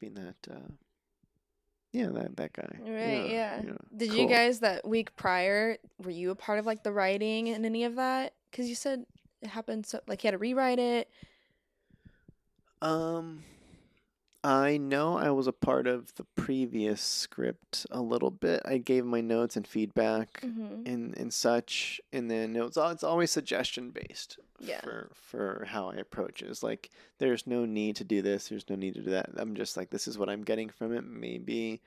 being 0.00 0.14
that 0.14 0.36
uh, 0.50 0.68
yeah 1.94 2.08
that 2.08 2.36
that 2.36 2.52
guy. 2.52 2.68
Right, 2.80 3.30
yeah. 3.30 3.60
you 3.60 3.68
know, 3.68 3.76
Did 3.96 4.10
cool. 4.10 4.18
you 4.18 4.28
guys 4.28 4.58
that 4.60 4.86
week 4.86 5.14
prior 5.14 5.78
were 6.02 6.10
you 6.10 6.32
a 6.32 6.34
part 6.34 6.58
of 6.58 6.66
like 6.66 6.82
the 6.82 6.92
writing 6.92 7.48
and 7.50 7.64
any 7.64 7.84
of 7.84 7.94
that? 7.94 8.34
Because 8.50 8.68
you 8.68 8.74
said 8.74 9.06
it 9.40 9.48
happened 9.48 9.86
so 9.86 10.00
like 10.08 10.24
you 10.24 10.28
had 10.28 10.32
to 10.32 10.38
rewrite 10.38 10.80
it. 10.80 11.08
Um, 12.82 13.44
I 14.46 14.76
know 14.76 15.16
I 15.16 15.30
was 15.30 15.46
a 15.46 15.52
part 15.52 15.86
of 15.86 16.14
the 16.16 16.24
previous 16.36 17.00
script 17.00 17.86
a 17.90 18.02
little 18.02 18.30
bit. 18.30 18.60
I 18.66 18.76
gave 18.76 19.06
my 19.06 19.22
notes 19.22 19.56
and 19.56 19.66
feedback 19.66 20.42
Mm-hmm. 20.42 20.86
and 20.86 21.16
and 21.16 21.32
such, 21.32 22.00
and 22.12 22.30
then 22.30 22.54
it 22.54 22.62
was 22.62 22.76
it's 22.76 23.02
always 23.02 23.30
suggestion 23.30 23.90
based 23.90 24.38
Yeah. 24.60 24.82
for 24.82 25.10
for 25.14 25.64
how 25.68 25.88
I 25.90 25.94
approach 25.94 26.42
it. 26.42 26.50
It's 26.50 26.62
like 26.62 26.90
there's 27.18 27.46
no 27.46 27.64
need 27.64 27.96
to 27.96 28.04
do 28.04 28.20
this. 28.20 28.48
There's 28.48 28.68
no 28.68 28.76
need 28.76 28.94
to 28.94 29.02
do 29.02 29.10
that. 29.12 29.30
I'm 29.36 29.54
just 29.54 29.76
like 29.78 29.88
this 29.88 30.06
is 30.06 30.18
what 30.18 30.28
I'm 30.28 30.42
getting 30.44 30.68
from 30.68 30.92
it. 30.94 31.04
Maybe. 31.04 31.80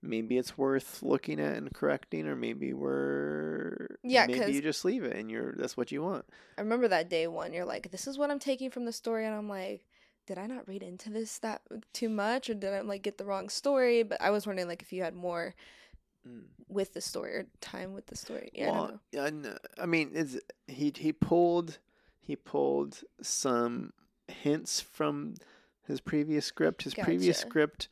Maybe 0.00 0.38
it's 0.38 0.56
worth 0.56 1.02
looking 1.02 1.40
at 1.40 1.56
and 1.56 1.74
correcting, 1.74 2.28
or 2.28 2.36
maybe 2.36 2.72
we're 2.72 3.96
Yeah, 4.04 4.26
Maybe 4.26 4.52
you 4.52 4.62
just 4.62 4.84
leave 4.84 5.02
it 5.02 5.16
and 5.16 5.28
you're 5.28 5.52
that's 5.56 5.76
what 5.76 5.90
you 5.92 6.02
want. 6.02 6.24
I 6.56 6.60
remember 6.62 6.86
that 6.88 7.10
day 7.10 7.26
one. 7.26 7.52
You're 7.52 7.64
like, 7.64 7.90
"This 7.90 8.06
is 8.06 8.16
what 8.16 8.30
I'm 8.30 8.38
taking 8.38 8.70
from 8.70 8.84
the 8.84 8.92
story," 8.92 9.26
and 9.26 9.34
I'm 9.34 9.48
like, 9.48 9.84
"Did 10.28 10.38
I 10.38 10.46
not 10.46 10.68
read 10.68 10.82
into 10.82 11.08
this 11.10 11.38
that 11.38 11.62
too 11.92 12.08
much, 12.08 12.48
or 12.50 12.54
did 12.54 12.72
I 12.72 12.80
like 12.82 13.02
get 13.02 13.16
the 13.18 13.24
wrong 13.24 13.48
story?" 13.48 14.02
But 14.02 14.20
I 14.20 14.30
was 14.30 14.46
wondering 14.46 14.68
like 14.68 14.82
if 14.82 14.92
you 14.92 15.02
had 15.02 15.14
more 15.14 15.54
Mm. 16.28 16.44
with 16.68 16.92
the 16.92 17.00
story 17.00 17.32
or 17.36 17.46
time 17.60 17.94
with 17.94 18.06
the 18.06 18.16
story. 18.16 18.50
Yeah, 18.52 18.90
I 19.14 19.30
don't 19.30 19.42
know. 19.42 19.56
I 19.80 19.86
mean, 19.86 20.10
it's 20.14 20.36
he 20.66 20.92
he 20.94 21.12
pulled 21.12 21.78
he 22.20 22.36
pulled 22.36 23.02
some 23.22 23.92
hints 24.26 24.80
from 24.80 25.34
his 25.86 26.00
previous 26.00 26.44
script. 26.44 26.82
His 26.82 26.94
previous 26.94 27.38
script. 27.38 27.88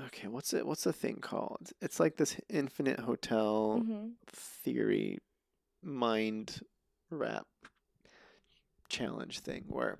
Okay, 0.00 0.28
what's 0.28 0.54
it? 0.54 0.66
What's 0.66 0.84
the 0.84 0.92
thing 0.92 1.16
called? 1.20 1.72
It's 1.82 2.00
like 2.00 2.16
this 2.16 2.36
infinite 2.48 3.00
hotel 3.00 3.82
Mm-hmm. 3.82 4.08
theory, 4.28 5.18
mind 5.82 6.60
wrap 7.10 7.46
challenge 8.88 9.40
thing 9.40 9.64
where. 9.68 9.98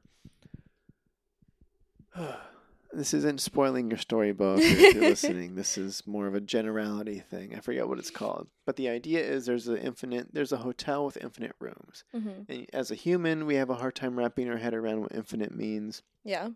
This 2.90 3.12
isn't 3.12 3.42
spoiling 3.42 3.90
your 3.90 3.98
storybook 3.98 4.60
if 4.60 4.94
you're 4.94 5.02
listening. 5.10 5.56
This 5.56 5.76
is 5.76 6.06
more 6.06 6.26
of 6.26 6.34
a 6.34 6.40
generality 6.40 7.20
thing. 7.20 7.54
I 7.54 7.60
forget 7.60 7.86
what 7.86 7.98
it's 7.98 8.10
called. 8.10 8.48
But 8.64 8.76
the 8.76 8.88
idea 8.88 9.20
is 9.20 9.44
there's 9.44 9.68
an 9.68 9.76
infinite 9.76 10.28
there's 10.32 10.52
a 10.52 10.56
hotel 10.56 11.04
with 11.04 11.18
infinite 11.18 11.54
rooms. 11.60 12.04
Mm-hmm. 12.14 12.50
And 12.50 12.66
as 12.72 12.90
a 12.90 12.94
human, 12.94 13.44
we 13.44 13.56
have 13.56 13.68
a 13.68 13.74
hard 13.74 13.94
time 13.94 14.18
wrapping 14.18 14.48
our 14.48 14.56
head 14.56 14.72
around 14.72 15.02
what 15.02 15.14
infinite 15.14 15.54
means. 15.54 16.02
Yeah. 16.24 16.48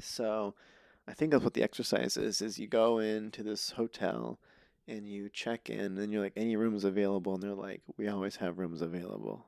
So 0.00 0.54
I 1.06 1.12
think 1.12 1.32
that's 1.32 1.44
what 1.44 1.54
the 1.54 1.62
exercise 1.62 2.16
is 2.16 2.40
is 2.40 2.58
you 2.58 2.66
go 2.66 2.98
into 2.98 3.42
this 3.42 3.72
hotel 3.72 4.38
and 4.88 5.06
you 5.06 5.28
check 5.28 5.68
in 5.68 5.98
and 5.98 6.10
you're 6.10 6.22
like 6.22 6.32
any 6.36 6.56
rooms 6.56 6.84
available 6.84 7.34
and 7.34 7.42
they're 7.42 7.52
like 7.52 7.82
we 7.98 8.08
always 8.08 8.36
have 8.36 8.58
rooms 8.58 8.80
available. 8.80 9.44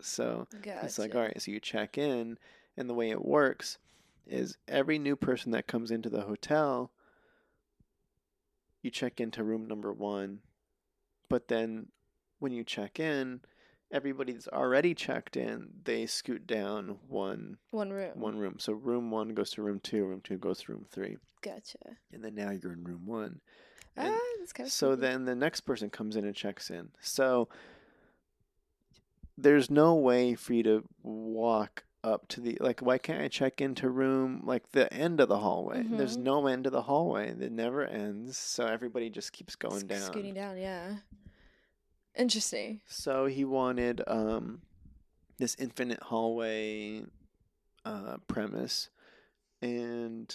So 0.00 0.48
Gotcha. 0.60 0.80
it's 0.82 0.98
like, 0.98 1.14
all 1.14 1.22
right, 1.22 1.40
so 1.40 1.52
you 1.52 1.60
check 1.60 1.98
in, 1.98 2.36
and 2.76 2.90
the 2.90 2.94
way 2.94 3.10
it 3.10 3.24
works 3.24 3.78
is 4.28 4.56
every 4.68 4.98
new 4.98 5.16
person 5.16 5.52
that 5.52 5.66
comes 5.66 5.90
into 5.90 6.08
the 6.10 6.22
hotel, 6.22 6.92
you 8.82 8.90
check 8.90 9.20
into 9.20 9.42
room 9.42 9.66
number 9.66 9.92
one, 9.92 10.40
but 11.28 11.48
then 11.48 11.88
when 12.38 12.52
you 12.52 12.62
check 12.64 13.00
in, 13.00 13.40
everybody 13.90 14.32
that's 14.32 14.48
already 14.48 14.94
checked 14.94 15.36
in, 15.36 15.68
they 15.84 16.06
scoot 16.06 16.46
down 16.46 16.98
one 17.08 17.56
One 17.70 17.90
room. 17.90 18.12
one 18.14 18.38
room. 18.38 18.56
So 18.58 18.72
room 18.74 19.10
one 19.10 19.30
goes 19.34 19.50
to 19.52 19.62
room 19.62 19.80
two, 19.82 20.04
room 20.04 20.20
two 20.22 20.36
goes 20.38 20.60
to 20.62 20.72
room 20.72 20.86
three, 20.90 21.16
Gotcha. 21.42 21.78
and 22.12 22.22
then 22.22 22.34
now 22.34 22.50
you're 22.50 22.72
in 22.74 22.84
room 22.84 23.06
one. 23.06 23.40
And 23.96 24.14
ah, 24.14 24.18
that's 24.38 24.52
kind 24.52 24.66
of 24.66 24.72
so 24.72 24.94
then 24.94 25.24
the 25.24 25.34
next 25.34 25.60
person 25.62 25.90
comes 25.90 26.14
in 26.16 26.24
and 26.24 26.36
checks 26.36 26.70
in. 26.70 26.90
So 27.00 27.48
there's 29.36 29.70
no 29.70 29.94
way 29.94 30.34
for 30.34 30.52
you 30.52 30.62
to 30.64 30.84
walk 31.02 31.84
up 32.04 32.28
to 32.28 32.40
the 32.40 32.56
like 32.60 32.80
why 32.80 32.96
can't 32.96 33.20
I 33.20 33.28
check 33.28 33.60
into 33.60 33.88
room 33.90 34.42
like 34.44 34.70
the 34.70 34.92
end 34.94 35.20
of 35.20 35.28
the 35.28 35.38
hallway? 35.38 35.82
There's 35.88 36.16
Mhm. 36.16 36.22
no 36.22 36.46
end 36.46 36.64
to 36.64 36.70
the 36.70 36.82
hallway. 36.82 37.28
It 37.30 37.52
never 37.52 37.84
ends. 37.84 38.36
So 38.38 38.66
everybody 38.66 39.10
just 39.10 39.32
keeps 39.32 39.56
going 39.56 39.86
down. 39.86 40.00
Scooting 40.00 40.34
down, 40.34 40.58
yeah. 40.58 40.98
Interesting. 42.16 42.80
So 42.86 43.26
he 43.26 43.44
wanted 43.44 44.02
um 44.06 44.62
this 45.38 45.56
infinite 45.58 46.02
hallway 46.04 47.02
uh 47.84 48.16
premise 48.26 48.90
and 49.62 50.34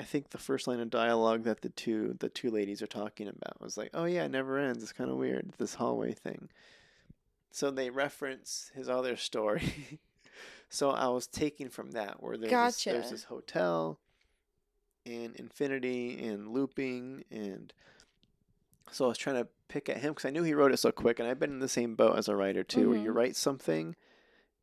I 0.00 0.04
think 0.04 0.30
the 0.30 0.38
first 0.38 0.66
line 0.66 0.80
of 0.80 0.90
dialogue 0.90 1.44
that 1.44 1.60
the 1.60 1.68
two 1.68 2.16
the 2.18 2.28
two 2.28 2.50
ladies 2.50 2.82
are 2.82 2.86
talking 2.88 3.28
about 3.28 3.60
was 3.60 3.76
like, 3.76 3.90
"Oh 3.94 4.04
yeah, 4.04 4.24
it 4.24 4.30
never 4.30 4.58
ends. 4.58 4.82
It's 4.82 4.92
kind 4.92 5.10
of 5.10 5.16
weird 5.16 5.52
this 5.58 5.74
hallway 5.74 6.12
thing." 6.12 6.48
So 7.52 7.70
they 7.70 7.90
reference 7.90 8.70
his 8.74 8.88
other 8.88 9.16
story. 9.16 10.00
so 10.72 10.90
I 10.90 11.08
was 11.08 11.26
taking 11.26 11.68
from 11.68 11.90
that 11.92 12.22
where 12.22 12.36
there's 12.36 12.50
this, 12.76 12.78
there's 12.94 13.10
this 13.10 13.24
hotel 13.24 14.00
and 15.04 15.34
infinity 15.36 16.24
and 16.26 16.48
looping 16.48 17.24
and 17.30 17.72
So 18.90 19.06
I 19.06 19.08
was 19.08 19.18
trying 19.18 19.36
to 19.36 19.48
pick 19.68 19.88
at 19.88 19.98
him 19.98 20.12
because 20.12 20.26
I 20.26 20.30
knew 20.30 20.42
he 20.42 20.52
wrote 20.54 20.72
it 20.72 20.76
so 20.78 20.92
quick, 20.92 21.18
and 21.18 21.26
I've 21.28 21.38
been 21.38 21.50
in 21.52 21.60
the 21.60 21.68
same 21.68 21.94
boat 21.94 22.18
as 22.18 22.28
a 22.28 22.36
writer 22.36 22.62
too, 22.62 22.90
where 22.90 22.98
you 22.98 23.10
Mhm. 23.10 23.14
write 23.14 23.36
something 23.36 23.96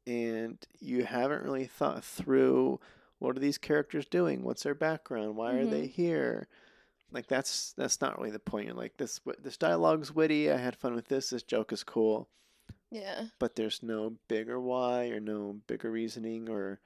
and 0.06 0.58
you 0.80 1.04
haven't 1.06 1.44
really 1.44 1.66
thought 1.66 2.04
through 2.04 2.80
what 3.20 3.36
are 3.36 3.40
these 3.40 3.58
characters 3.58 4.06
doing, 4.06 4.44
what's 4.44 4.64
their 4.64 4.76
background, 4.76 5.36
why 5.36 5.54
are 5.54 5.66
they 5.66 5.88
here. 5.88 6.48
Like 7.12 7.28
that's 7.28 7.74
that's 7.74 8.02
not 8.02 8.18
really 8.18 8.30
the 8.32 8.40
point. 8.40 8.68
You're 8.68 8.76
like 8.76 8.98
this 8.98 9.20
this 9.40 9.58
dialogue's 9.58 10.14
witty. 10.14 10.52
I 10.52 10.58
had 10.58 10.76
fun 10.76 10.94
with 10.96 11.08
this. 11.08 11.32
This 11.32 11.44
joke 11.44 11.74
is 11.74 11.84
cool, 11.84 12.30
Yeah. 12.92 13.26
but 13.40 13.56
there's 13.56 13.84
no 13.84 14.16
bigger 14.28 14.60
why 14.60 15.10
or 15.10 15.20
no 15.20 15.58
bigger 15.68 15.92
reasoning 15.92 16.50
or. 16.50 16.80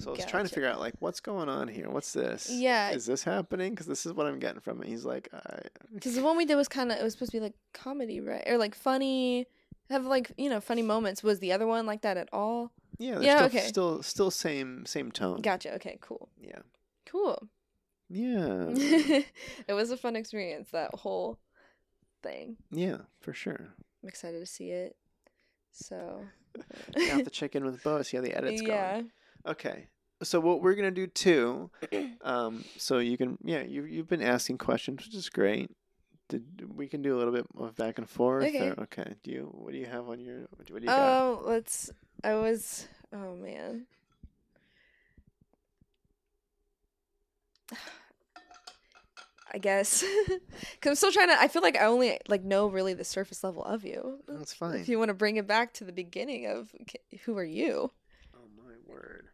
So 0.00 0.10
I 0.10 0.16
was 0.16 0.24
trying 0.26 0.44
to 0.46 0.48
figure 0.54 0.68
out 0.68 0.78
like 0.78 0.94
what's 1.00 1.18
going 1.18 1.48
on 1.48 1.66
here. 1.66 1.90
What's 1.90 2.12
this? 2.12 2.48
Yeah. 2.52 2.90
Is 2.90 3.04
this 3.04 3.24
happening? 3.24 3.70
Because 3.72 3.86
this 3.86 4.06
is 4.06 4.12
what 4.12 4.28
I'm 4.28 4.38
getting 4.38 4.60
from 4.60 4.80
it. 4.80 4.88
He's 4.88 5.04
like, 5.04 5.28
I, 5.34 5.62
Because 5.92 6.14
the 6.14 6.22
one 6.22 6.36
we 6.36 6.44
did 6.44 6.54
was 6.54 6.68
kind 6.68 6.92
of 6.92 6.98
it 6.98 7.02
was 7.02 7.14
supposed 7.14 7.32
to 7.32 7.38
be 7.38 7.42
like 7.42 7.54
comedy, 7.74 8.20
right? 8.20 8.44
Or 8.46 8.58
like 8.58 8.76
funny, 8.76 9.48
have 9.90 10.06
like 10.06 10.30
you 10.36 10.48
know 10.50 10.60
funny 10.60 10.82
moments. 10.82 11.24
Was 11.24 11.40
the 11.40 11.50
other 11.52 11.66
one 11.66 11.84
like 11.84 12.02
that 12.02 12.16
at 12.16 12.28
all? 12.32 12.70
Yeah, 12.98 13.18
Yeah, 13.20 13.36
still, 13.38 13.46
okay. 13.46 13.66
still 13.66 14.02
still 14.04 14.30
same 14.30 14.86
same 14.86 15.10
tone. 15.10 15.40
Gotcha. 15.40 15.74
Okay. 15.74 15.98
Cool. 16.00 16.28
Yeah. 16.40 16.60
Cool. 17.04 17.48
Yeah. 18.08 18.66
it 18.76 19.24
was 19.72 19.90
a 19.90 19.96
fun 19.96 20.14
experience. 20.14 20.68
That 20.70 20.94
whole 20.94 21.38
thing. 22.22 22.56
yeah, 22.70 22.98
for 23.20 23.32
sure. 23.32 23.68
I'm 24.02 24.08
excited 24.08 24.38
to 24.38 24.46
see 24.46 24.70
it. 24.70 24.94
So. 25.72 26.22
To 26.94 27.30
check 27.30 27.54
in 27.54 27.64
with 27.64 27.82
Bo, 27.82 28.02
see 28.02 28.16
how 28.16 28.22
the 28.22 28.34
edit's 28.34 28.62
yeah. 28.62 28.92
going. 28.92 29.10
Okay. 29.46 29.88
So 30.22 30.40
what 30.40 30.60
we're 30.62 30.74
gonna 30.74 30.90
do 30.90 31.06
too, 31.06 31.70
um, 32.22 32.64
so 32.76 32.98
you 32.98 33.16
can 33.16 33.38
yeah, 33.44 33.62
you 33.62 33.84
you've 33.84 34.08
been 34.08 34.22
asking 34.22 34.58
questions, 34.58 35.04
which 35.06 35.14
is 35.14 35.28
great. 35.28 35.70
Did 36.28 36.76
we 36.76 36.88
can 36.88 37.02
do 37.02 37.16
a 37.16 37.18
little 37.18 37.32
bit 37.32 37.46
of 37.56 37.76
back 37.76 37.98
and 37.98 38.08
forth? 38.08 38.44
Okay. 38.44 38.70
or- 38.70 38.80
okay. 38.82 39.14
Do 39.22 39.30
you 39.30 39.48
what 39.52 39.72
do 39.72 39.78
you 39.78 39.86
have 39.86 40.08
on 40.08 40.18
your 40.20 40.48
what 40.50 40.66
do 40.66 40.74
you 40.74 40.80
got? 40.80 40.98
Oh, 40.98 41.42
let's. 41.44 41.90
I 42.24 42.34
was. 42.34 42.88
Oh 43.12 43.36
man. 43.36 43.86
I 49.52 49.58
guess, 49.58 50.04
because 50.26 50.90
I'm 50.90 50.94
still 50.94 51.12
trying 51.12 51.28
to. 51.28 51.40
I 51.40 51.48
feel 51.48 51.62
like 51.62 51.76
I 51.76 51.86
only 51.86 52.18
like 52.28 52.44
know 52.44 52.66
really 52.66 52.92
the 52.94 53.04
surface 53.04 53.42
level 53.42 53.64
of 53.64 53.84
you. 53.84 54.18
That's 54.28 54.52
fine. 54.52 54.76
If 54.80 54.88
you 54.88 54.98
want 54.98 55.08
to 55.08 55.14
bring 55.14 55.36
it 55.36 55.46
back 55.46 55.72
to 55.74 55.84
the 55.84 55.92
beginning 55.92 56.46
of 56.46 56.70
who 57.24 57.36
are 57.38 57.44
you? 57.44 57.90
Oh 58.36 58.46
my 58.56 58.72
word. 58.86 59.28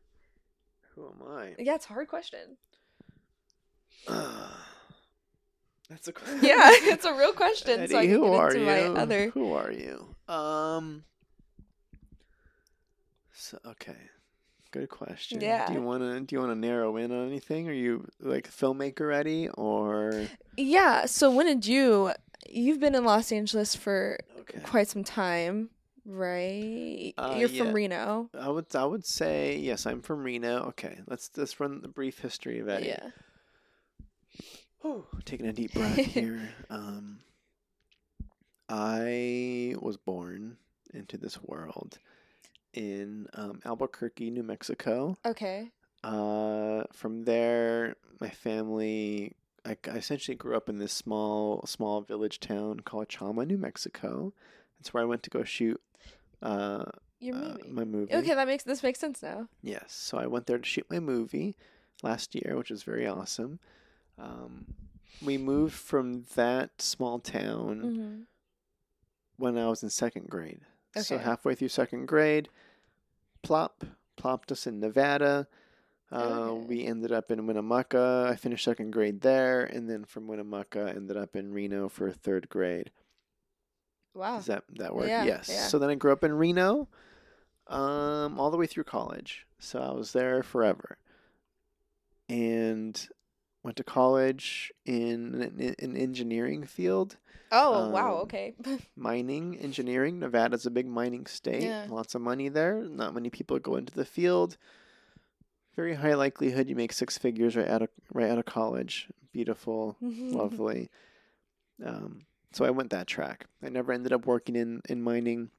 Who 0.95 1.07
am 1.07 1.27
I? 1.37 1.55
Yeah, 1.59 1.75
it's 1.75 1.87
a 1.87 1.89
hard 1.89 2.07
question. 2.09 2.57
That's 5.89 6.07
a 6.09 6.12
question. 6.12 6.41
Yeah, 6.43 6.55
it's 6.73 7.05
a 7.05 7.12
real 7.15 7.33
question. 7.33 7.89
so 7.89 7.99
I 7.99 8.07
can 8.07 8.15
who 8.15 8.23
get 8.23 8.35
are 8.35 8.49
into 8.49 8.61
you? 8.61 8.67
my 8.67 9.01
other. 9.01 9.31
Who 9.31 9.53
are 9.55 9.73
you? 9.73 10.15
Um. 10.33 11.05
So 13.33 13.59
okay, 13.67 13.97
good 14.75 14.89
question. 14.89 15.41
Yeah. 15.41 15.66
Do 15.66 15.75
you 15.75 15.83
want 15.83 16.03
to 16.03 16.20
do 16.20 16.35
you 16.35 16.41
want 16.41 16.53
to 16.53 16.59
narrow 16.59 16.97
in 16.97 17.12
on 17.12 17.27
anything? 17.29 17.68
Are 17.68 17.72
you 17.72 18.07
like 18.20 18.51
filmmaker 18.51 19.09
ready 19.09 19.49
or 19.49 20.27
Yeah. 20.57 21.07
So 21.07 21.31
when 21.31 21.47
did 21.47 21.64
you? 21.66 22.12
You've 22.51 22.81
been 22.81 22.95
in 22.95 23.05
Los 23.05 23.31
Angeles 23.31 23.75
for 23.75 24.18
okay? 24.41 24.59
quite 24.61 24.89
some 24.89 25.05
time, 25.05 25.70
right? 26.05 27.14
Uh, 27.16 27.37
You're 27.39 27.49
yeah. 27.49 27.64
from 27.64 27.72
Reno. 27.72 28.31
I 28.39 28.49
would 28.49 28.75
I 28.75 28.85
would 28.85 29.07
say 29.07 29.57
yes. 29.57 29.87
I'm 29.87 30.03
from 30.03 30.25
Reno. 30.25 30.64
Okay, 30.70 30.99
let's 31.07 31.31
let's 31.37 31.61
run 31.61 31.81
the 31.81 31.89
brief 31.89 32.18
history 32.18 32.59
of 32.59 32.68
Eddie. 32.68 32.89
Yeah. 32.89 33.11
Whew, 34.81 35.07
taking 35.25 35.47
a 35.47 35.53
deep 35.53 35.72
breath 35.75 35.97
here. 35.97 36.51
Um, 36.68 37.20
I 38.68 39.77
was 39.81 39.97
born 39.97 40.57
into 40.93 41.16
this 41.16 41.41
world 41.43 41.99
in 42.75 43.27
um, 43.35 43.61
Albuquerque, 43.64 44.31
New 44.31 44.43
Mexico. 44.43 45.16
Okay. 45.25 45.70
Uh, 46.03 46.83
from 46.93 47.25
there, 47.25 47.97
my 48.20 48.29
family. 48.31 49.33
I, 49.66 49.77
I 49.91 49.97
essentially 49.97 50.35
grew 50.35 50.55
up 50.57 50.68
in 50.68 50.77
this 50.79 50.93
small, 50.93 51.64
small 51.66 52.03
village 52.03 52.39
town 52.39 52.81
called 52.81 53.09
Chama, 53.09 53.47
New 53.47 53.57
Mexico. 53.57 54.35
That's 54.79 54.93
where 54.93 55.03
I 55.03 55.07
went 55.07 55.22
to 55.22 55.31
go 55.31 55.43
shoot 55.45 55.81
uh, 56.43 56.85
Your 57.20 57.35
uh, 57.37 57.39
movie. 57.39 57.70
my 57.70 57.85
movie. 57.85 58.14
Okay, 58.14 58.35
that 58.35 58.47
makes 58.47 58.64
this 58.64 58.83
makes 58.83 58.99
sense 58.99 59.22
now. 59.22 59.49
Yes. 59.62 59.85
So 59.89 60.18
I 60.18 60.27
went 60.27 60.45
there 60.47 60.59
to 60.59 60.64
shoot 60.68 60.85
my 60.91 61.01
movie 61.01 61.57
last 62.03 62.35
year, 62.35 62.57
which 62.59 62.68
was 62.70 62.83
very 62.83 63.07
awesome. 63.07 63.59
Um, 64.18 64.66
we 65.25 65.39
moved 65.39 65.75
from 65.75 66.25
that 66.35 66.83
small 66.83 67.18
town 67.18 67.81
Mm-hmm. 67.83 68.20
when 69.39 69.57
I 69.57 69.68
was 69.68 69.83
in 69.83 69.89
second 69.89 70.29
grade. 70.29 70.61
Okay. 70.97 71.03
So 71.03 71.16
halfway 71.18 71.55
through 71.55 71.68
second 71.68 72.07
grade, 72.07 72.49
plop, 73.45 73.84
plopped 74.16 74.51
us 74.51 74.66
in 74.66 74.80
Nevada. 74.80 75.47
Uh, 76.12 76.16
Okay. 76.51 76.66
We 76.66 76.84
ended 76.86 77.12
up 77.12 77.30
in 77.30 77.47
Winnemucca. 77.47 78.28
I 78.30 78.36
finished 78.36 78.64
second 78.64 78.90
grade 78.92 79.20
there, 79.22 79.64
and 79.64 79.88
then 79.88 80.05
from 80.05 80.26
Winnemucca, 80.26 80.92
ended 80.95 81.16
up 81.16 81.34
in 81.34 81.53
Reno 81.53 81.88
for 81.88 82.11
third 82.11 82.49
grade. 82.49 82.90
Wow. 84.14 84.36
Does 84.36 84.47
that 84.47 84.64
that 84.76 84.95
work? 84.95 85.09
Yeah, 85.09 85.24
yes. 85.24 85.49
yeah. 85.51 85.66
So 85.66 85.78
then 85.78 85.90
I 85.90 85.95
grew 85.97 86.12
up 86.12 86.22
in 86.22 86.32
Reno, 86.34 86.88
um, 87.66 88.38
all 88.38 88.51
the 88.51 88.57
way 88.57 88.66
through 88.66 88.84
college. 88.84 89.47
So 89.59 89.80
I 89.80 89.90
was 89.92 90.12
there 90.12 90.42
forever, 90.42 90.99
and 92.28 93.09
went 93.64 93.76
to 93.78 93.84
college 93.84 94.72
in 94.84 95.42
an, 95.59 95.74
an 95.78 95.97
engineering 95.97 96.64
field, 96.64 97.16
oh 97.53 97.88
wow. 97.90 98.14
um, 98.16 98.20
Okay. 98.22 98.55
mining 98.97 99.57
engineering. 99.59 100.18
Nevada's 100.18 100.66
a 100.66 100.70
big 100.70 100.86
mining 100.86 101.26
state. 101.26 101.62
Yeah. 101.62 101.86
Lots 101.88 102.14
of 102.14 102.20
money 102.22 102.49
there. 102.49 102.82
Not 102.82 103.14
many 103.14 103.30
people 103.30 103.59
go 103.59 103.76
into 103.76 103.92
the 103.95 104.05
field. 104.05 104.57
Very 105.76 105.95
high 105.95 106.14
likelihood 106.14 106.68
you 106.68 106.76
make 106.76 106.92
six 106.92 107.18
figures 107.18 107.57
right 107.57 107.68
out 107.68 107.82
of 107.82 107.88
right 108.12 108.30
out 108.30 108.38
of 108.38 108.45
college. 108.45 109.09
Beautiful, 109.32 109.97
lovely. 110.01 110.90
Um, 111.84 112.22
so 112.53 112.64
I 112.64 112.70
went 112.70 112.90
that 112.90 113.09
track. 113.09 113.47
I 113.62 113.68
never 113.68 113.92
ended 113.92 114.12
up 114.12 114.26
working 114.26 114.55
in, 114.55 114.80
in 114.88 115.03
mining, 115.03 115.51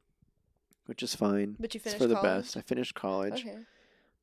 which 0.85 1.03
is 1.03 1.13
fine. 1.13 1.57
But 1.59 1.73
you 1.73 1.79
It's 1.79 1.83
finished 1.83 2.01
for 2.01 2.07
the 2.07 2.15
college? 2.15 2.43
best. 2.45 2.55
I 2.57 2.61
finished 2.61 2.95
college. 2.95 3.41
Okay. 3.45 3.57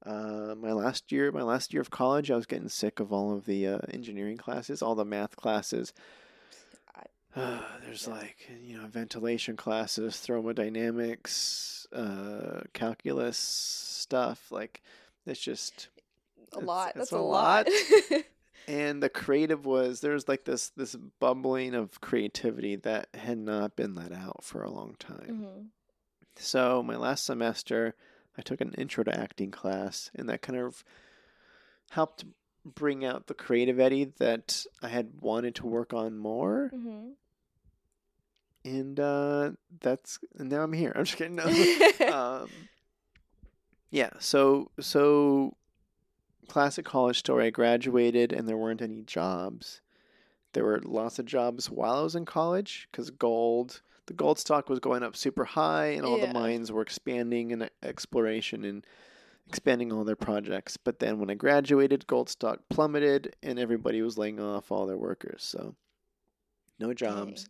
Uh, 0.06 0.54
my 0.56 0.72
last 0.72 1.12
year, 1.12 1.30
my 1.30 1.42
last 1.42 1.72
year 1.74 1.82
of 1.82 1.90
college, 1.90 2.30
I 2.30 2.34
was 2.36 2.46
getting 2.46 2.70
sick 2.70 2.98
of 2.98 3.12
all 3.12 3.32
of 3.36 3.44
the 3.44 3.66
uh, 3.66 3.78
engineering 3.92 4.38
classes, 4.38 4.80
all 4.82 4.94
the 4.94 5.04
math 5.04 5.36
classes. 5.36 5.92
I- 7.36 7.62
There's 7.84 8.06
like 8.08 8.48
you 8.62 8.78
know 8.78 8.86
ventilation 8.86 9.56
classes, 9.56 10.16
thermodynamics, 10.18 11.86
uh, 11.92 12.62
calculus 12.72 13.36
stuff. 13.38 14.50
Like 14.50 14.82
it's 15.26 15.40
just 15.40 15.88
A 16.52 16.56
It's- 16.58 16.64
lot. 16.66 16.88
it's 16.90 16.98
That's 16.98 17.12
a 17.12 17.16
a 17.16 17.18
lot. 17.18 17.68
and 18.68 19.02
the 19.02 19.08
creative 19.08 19.66
was 19.66 20.00
there's 20.00 20.28
like 20.28 20.44
this 20.44 20.70
this 20.70 20.94
bubbling 21.20 21.74
of 21.74 22.00
creativity 22.00 22.76
that 22.76 23.08
had 23.14 23.38
not 23.38 23.76
been 23.76 23.94
let 23.94 24.12
out 24.12 24.42
for 24.44 24.62
a 24.62 24.70
long 24.70 24.94
time. 24.98 25.46
Mhm. 25.46 25.66
So 26.36 26.82
my 26.82 26.96
last 26.96 27.24
semester, 27.26 27.94
I 28.38 28.42
took 28.42 28.60
an 28.60 28.72
intro 28.74 29.04
to 29.04 29.18
acting 29.18 29.50
class, 29.50 30.10
and 30.14 30.28
that 30.28 30.40
kind 30.42 30.58
of 30.58 30.82
helped 31.90 32.24
bring 32.64 33.04
out 33.04 33.26
the 33.26 33.34
creative 33.34 33.78
Eddie 33.80 34.04
that 34.18 34.64
I 34.82 34.88
had 34.88 35.20
wanted 35.20 35.54
to 35.56 35.66
work 35.66 35.92
on 35.92 36.16
more. 36.16 36.70
Mhm. 36.72 37.14
And 38.64 38.98
uh, 39.00 39.52
that's 39.80 40.18
and 40.38 40.48
now 40.48 40.62
I'm 40.62 40.72
here. 40.72 40.92
I'm 40.94 41.04
just 41.04 41.18
kidding. 41.18 41.34
No. 41.36 41.44
um, 42.12 42.48
yeah. 43.90 44.10
So 44.20 44.70
so 44.80 45.56
classic 46.48 46.84
college 46.84 47.18
story. 47.18 47.46
I 47.46 47.50
graduated, 47.50 48.32
and 48.32 48.48
there 48.48 48.56
weren't 48.56 48.82
any 48.82 49.02
jobs. 49.02 49.80
There 50.52 50.64
were 50.64 50.80
lots 50.84 51.18
of 51.18 51.24
jobs 51.26 51.70
while 51.70 51.94
I 51.94 52.02
was 52.02 52.14
in 52.14 52.24
college 52.24 52.88
because 52.92 53.10
gold, 53.10 53.80
the 54.06 54.12
gold 54.12 54.38
stock 54.38 54.68
was 54.68 54.78
going 54.80 55.02
up 55.02 55.16
super 55.16 55.44
high, 55.44 55.86
and 55.86 56.04
all 56.04 56.18
Yeah. 56.18 56.26
the 56.26 56.34
mines 56.34 56.70
were 56.70 56.82
expanding 56.82 57.52
and 57.52 57.68
exploration 57.82 58.64
and 58.64 58.86
expanding 59.48 59.92
all 59.92 60.04
their 60.04 60.14
projects. 60.14 60.76
But 60.76 60.98
then 60.98 61.18
when 61.18 61.30
I 61.30 61.34
graduated, 61.34 62.06
gold 62.06 62.28
stock 62.28 62.60
plummeted, 62.68 63.34
and 63.42 63.58
everybody 63.58 64.02
was 64.02 64.18
laying 64.18 64.38
off 64.38 64.70
all 64.70 64.86
their 64.86 64.98
workers. 64.98 65.42
So 65.42 65.74
no 66.78 66.92
jobs. 66.94 67.48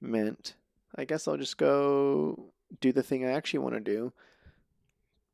Meant 0.00 0.54
I 0.96 1.04
guess 1.04 1.26
I'll 1.26 1.36
just 1.36 1.58
go 1.58 2.52
do 2.80 2.92
the 2.92 3.02
thing 3.02 3.24
I 3.26 3.32
actually 3.32 3.58
want 3.60 3.74
to 3.74 3.80
do 3.80 4.12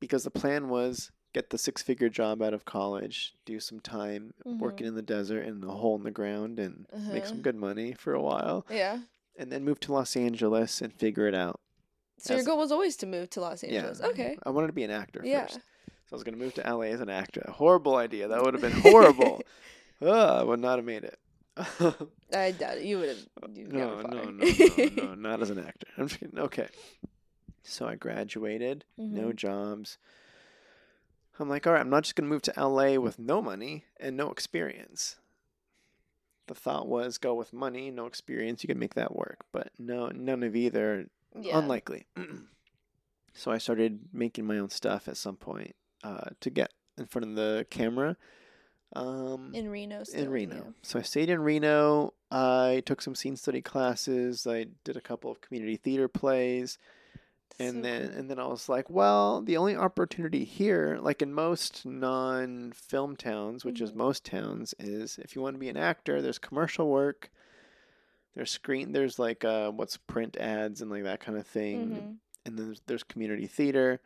because 0.00 0.24
the 0.24 0.30
plan 0.30 0.68
was 0.68 1.10
get 1.32 1.50
the 1.50 1.58
six 1.58 1.82
figure 1.82 2.08
job 2.08 2.42
out 2.42 2.54
of 2.54 2.64
college, 2.64 3.34
do 3.44 3.60
some 3.60 3.78
time 3.78 4.32
working 4.44 4.86
in 4.86 4.94
the 4.96 5.02
desert 5.02 5.42
in 5.42 5.62
a 5.62 5.70
hole 5.70 5.96
in 5.96 6.02
the 6.02 6.10
ground 6.10 6.58
and 6.58 6.86
make 7.12 7.24
some 7.26 7.34
Uh-huh. 7.34 7.42
good 7.42 7.56
money 7.56 7.92
for 7.92 8.14
a 8.14 8.20
while 8.22 8.66
Yeah. 8.70 9.00
and 9.36 9.52
then 9.52 9.64
move 9.64 9.78
to 9.80 9.92
Los 9.92 10.16
Angeles 10.16 10.80
and 10.80 10.92
figure 10.92 11.26
it 11.28 11.34
out. 11.34 11.60
So 12.18 12.34
your 12.34 12.44
goal 12.44 12.58
was 12.58 12.72
always 12.72 12.96
to 12.96 13.06
move 13.06 13.30
to 13.30 13.40
Los 13.40 13.62
Angeles. 13.62 14.00
Yeah. 14.02 14.08
Okay. 14.08 14.36
I 14.42 14.50
wanted 14.50 14.66
to 14.68 14.72
be 14.72 14.82
an 14.84 14.90
actor 14.90 15.20
Yeah. 15.24 15.42
first. 15.42 15.54
So 16.06 16.12
I 16.12 16.16
was 16.16 16.24
going 16.24 16.36
to 16.36 16.42
move 16.44 16.54
to 16.54 16.62
LA 16.66 16.86
as 16.86 17.00
an 17.00 17.08
actor. 17.08 17.44
Horrible 17.48 17.94
idea. 17.96 18.26
That 18.28 18.42
would 18.42 18.54
have 18.54 18.60
been 18.60 18.72
horrible. 18.80 19.42
Ugh, 20.02 20.08
I 20.40 20.42
would 20.42 20.58
not 20.60 20.78
have 20.78 20.84
made 20.84 21.04
it. 21.04 21.18
I 22.32 22.50
doubt 22.52 22.78
it. 22.78 22.84
You 22.84 22.98
would 22.98 23.08
have. 23.08 23.26
no, 23.56 24.00
no, 24.02 24.24
no, 24.24 24.44
no, 24.46 24.84
no, 24.96 25.14
not 25.18 25.42
as 25.42 25.50
an 25.50 25.58
actor. 25.58 25.86
I'm 25.98 26.08
just 26.08 26.20
kidding. 26.20 26.38
Okay. 26.38 26.68
So 27.62 27.86
I 27.86 27.94
graduated, 27.94 28.84
no 28.96 29.28
Mhm. 29.28 29.36
jobs. 29.36 29.98
I'm 31.38 31.48
like, 31.48 31.66
all 31.66 31.72
right, 31.72 31.80
I'm 31.80 31.90
not 31.90 32.02
just 32.04 32.16
gonna 32.16 32.28
move 32.28 32.42
to 32.42 32.52
LA 32.56 32.98
with 33.00 33.18
no 33.18 33.40
money 33.40 33.84
and 33.98 34.16
no 34.16 34.30
experience. 34.30 35.16
The 36.48 36.54
thought 36.54 36.88
was 36.88 37.16
go 37.18 37.34
with 37.34 37.52
money, 37.52 37.90
no 37.90 38.06
experience, 38.06 38.62
you 38.62 38.66
can 38.68 38.78
make 38.78 38.94
that 38.94 39.14
work. 39.14 39.44
But 39.52 39.70
no, 39.78 40.08
none 40.08 40.42
of 40.42 40.56
either. 40.56 41.06
Yeah. 41.38 41.58
Unlikely. 41.58 42.06
so 43.34 43.50
I 43.52 43.58
started 43.58 44.00
making 44.12 44.46
my 44.46 44.58
own 44.58 44.70
stuff 44.70 45.06
at 45.08 45.16
some 45.16 45.36
point 45.36 45.76
uh, 46.02 46.30
to 46.40 46.50
get 46.50 46.72
in 46.98 47.06
front 47.06 47.28
of 47.28 47.34
the 47.36 47.66
camera. 47.70 48.16
Um, 48.96 49.52
in 49.54 49.68
Reno. 49.70 50.02
in 50.12 50.30
Reno. 50.30 50.54
yeah. 50.56 50.62
So 50.82 50.98
I 50.98 51.02
stayed 51.02 51.30
in 51.30 51.40
Reno. 51.40 52.12
I 52.30 52.82
took 52.86 53.00
some 53.02 53.14
scene 53.14 53.36
study 53.36 53.62
classes. 53.62 54.46
I 54.46 54.66
did 54.84 54.96
a 54.96 55.00
couple 55.00 55.30
of 55.30 55.40
community 55.40 55.76
theater 55.76 56.08
plays, 56.08 56.76
and 57.60 57.76
So 57.76 57.80
then 57.82 58.02
and 58.10 58.28
then 58.30 58.38
I 58.40 58.46
was 58.46 58.68
like, 58.68 58.90
well, 58.90 59.42
the 59.42 59.56
only 59.56 59.76
opportunity 59.76 60.44
here, 60.44 60.98
like 61.00 61.22
in 61.22 61.32
most 61.32 61.86
non-film 61.86 63.16
towns, 63.16 63.64
which 63.64 63.80
is 63.80 63.92
Mhm. 63.92 63.96
most 63.96 64.24
towns, 64.24 64.74
is 64.78 65.18
if 65.18 65.36
you 65.36 65.42
want 65.42 65.54
to 65.54 65.60
be 65.60 65.68
an 65.68 65.76
actor, 65.76 66.20
there's 66.20 66.38
commercial 66.38 66.88
work. 66.88 67.30
There's 68.34 68.50
screen. 68.50 68.92
There's 68.92 69.18
like 69.18 69.44
uh, 69.44 69.70
what's 69.70 69.96
print 69.98 70.36
ads 70.36 70.80
and 70.82 70.90
like 70.90 71.04
that 71.04 71.20
kind 71.20 71.38
of 71.38 71.46
thing, 71.46 71.90
Mhm. 71.90 72.16
and 72.46 72.58
then 72.58 72.66
there's, 72.66 72.80
there's 72.86 73.02
community 73.04 73.46
theater, 73.46 74.00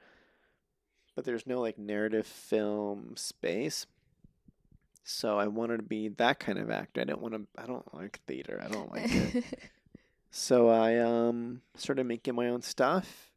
but 1.15 1.25
there's 1.25 1.47
no 1.47 1.61
like 1.61 1.79
narrative 1.79 2.27
film 2.27 3.17
space. 3.17 3.87
So 5.05 5.39
I 5.39 5.47
wanted 5.47 5.77
to 5.77 5.83
be 5.83 6.09
that 6.09 6.41
kind 6.41 6.59
of 6.59 6.71
actor. 6.71 7.03
I 7.03 7.05
didn't 7.05 7.21
want 7.21 7.35
to. 7.35 7.47
I 7.63 7.67
don't 7.67 7.95
like 7.95 8.21
theater. 8.27 8.61
I 8.65 8.69
don't 8.69 8.91
like 8.91 9.05
it. 9.07 9.45
So 10.37 10.69
I 10.69 10.99
um 10.99 11.61
started 11.77 12.07
making 12.07 12.35
my 12.35 12.49
own 12.49 12.61
stuff. 12.61 13.31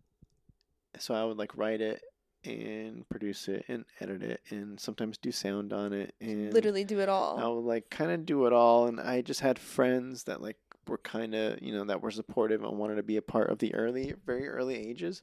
So 0.98 1.14
I 1.14 1.24
would 1.26 1.38
like 1.38 1.56
write 1.56 1.80
it 1.80 2.02
and 2.44 3.08
produce 3.08 3.48
it 3.48 3.66
and 3.68 3.86
edit 4.00 4.24
it 4.24 4.42
and 4.50 4.80
sometimes 4.80 5.20
do 5.20 5.32
sound 5.32 5.74
on 5.74 5.94
it 5.94 6.16
and 6.20 6.52
Literally 6.52 6.84
do 6.84 7.00
it 7.00 7.08
all. 7.08 7.38
I 7.38 7.48
would 7.50 7.66
like 7.66 7.92
kind 7.92 8.10
of 8.10 8.26
do 8.26 8.48
it 8.48 8.54
all 8.54 8.88
and 8.88 9.00
I 9.00 9.22
just 9.22 9.42
had 9.42 9.60
friends 9.60 10.24
that 10.24 10.42
like 10.42 10.58
were 10.88 10.98
kind 10.98 11.36
of, 11.36 11.62
you 11.62 11.72
know, 11.72 11.84
that 11.84 12.02
were 12.02 12.10
supportive 12.10 12.64
and 12.64 12.80
wanted 12.80 12.96
to 12.96 13.04
be 13.04 13.18
a 13.18 13.22
part 13.22 13.52
of 13.52 13.60
the 13.60 13.76
early 13.76 14.16
very 14.26 14.50
early 14.50 14.74
ages. 14.76 15.22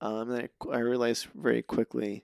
Um 0.00 0.30
and 0.30 0.48
I, 0.70 0.70
I 0.70 0.78
realized 0.78 1.26
very 1.34 1.62
quickly 1.62 2.22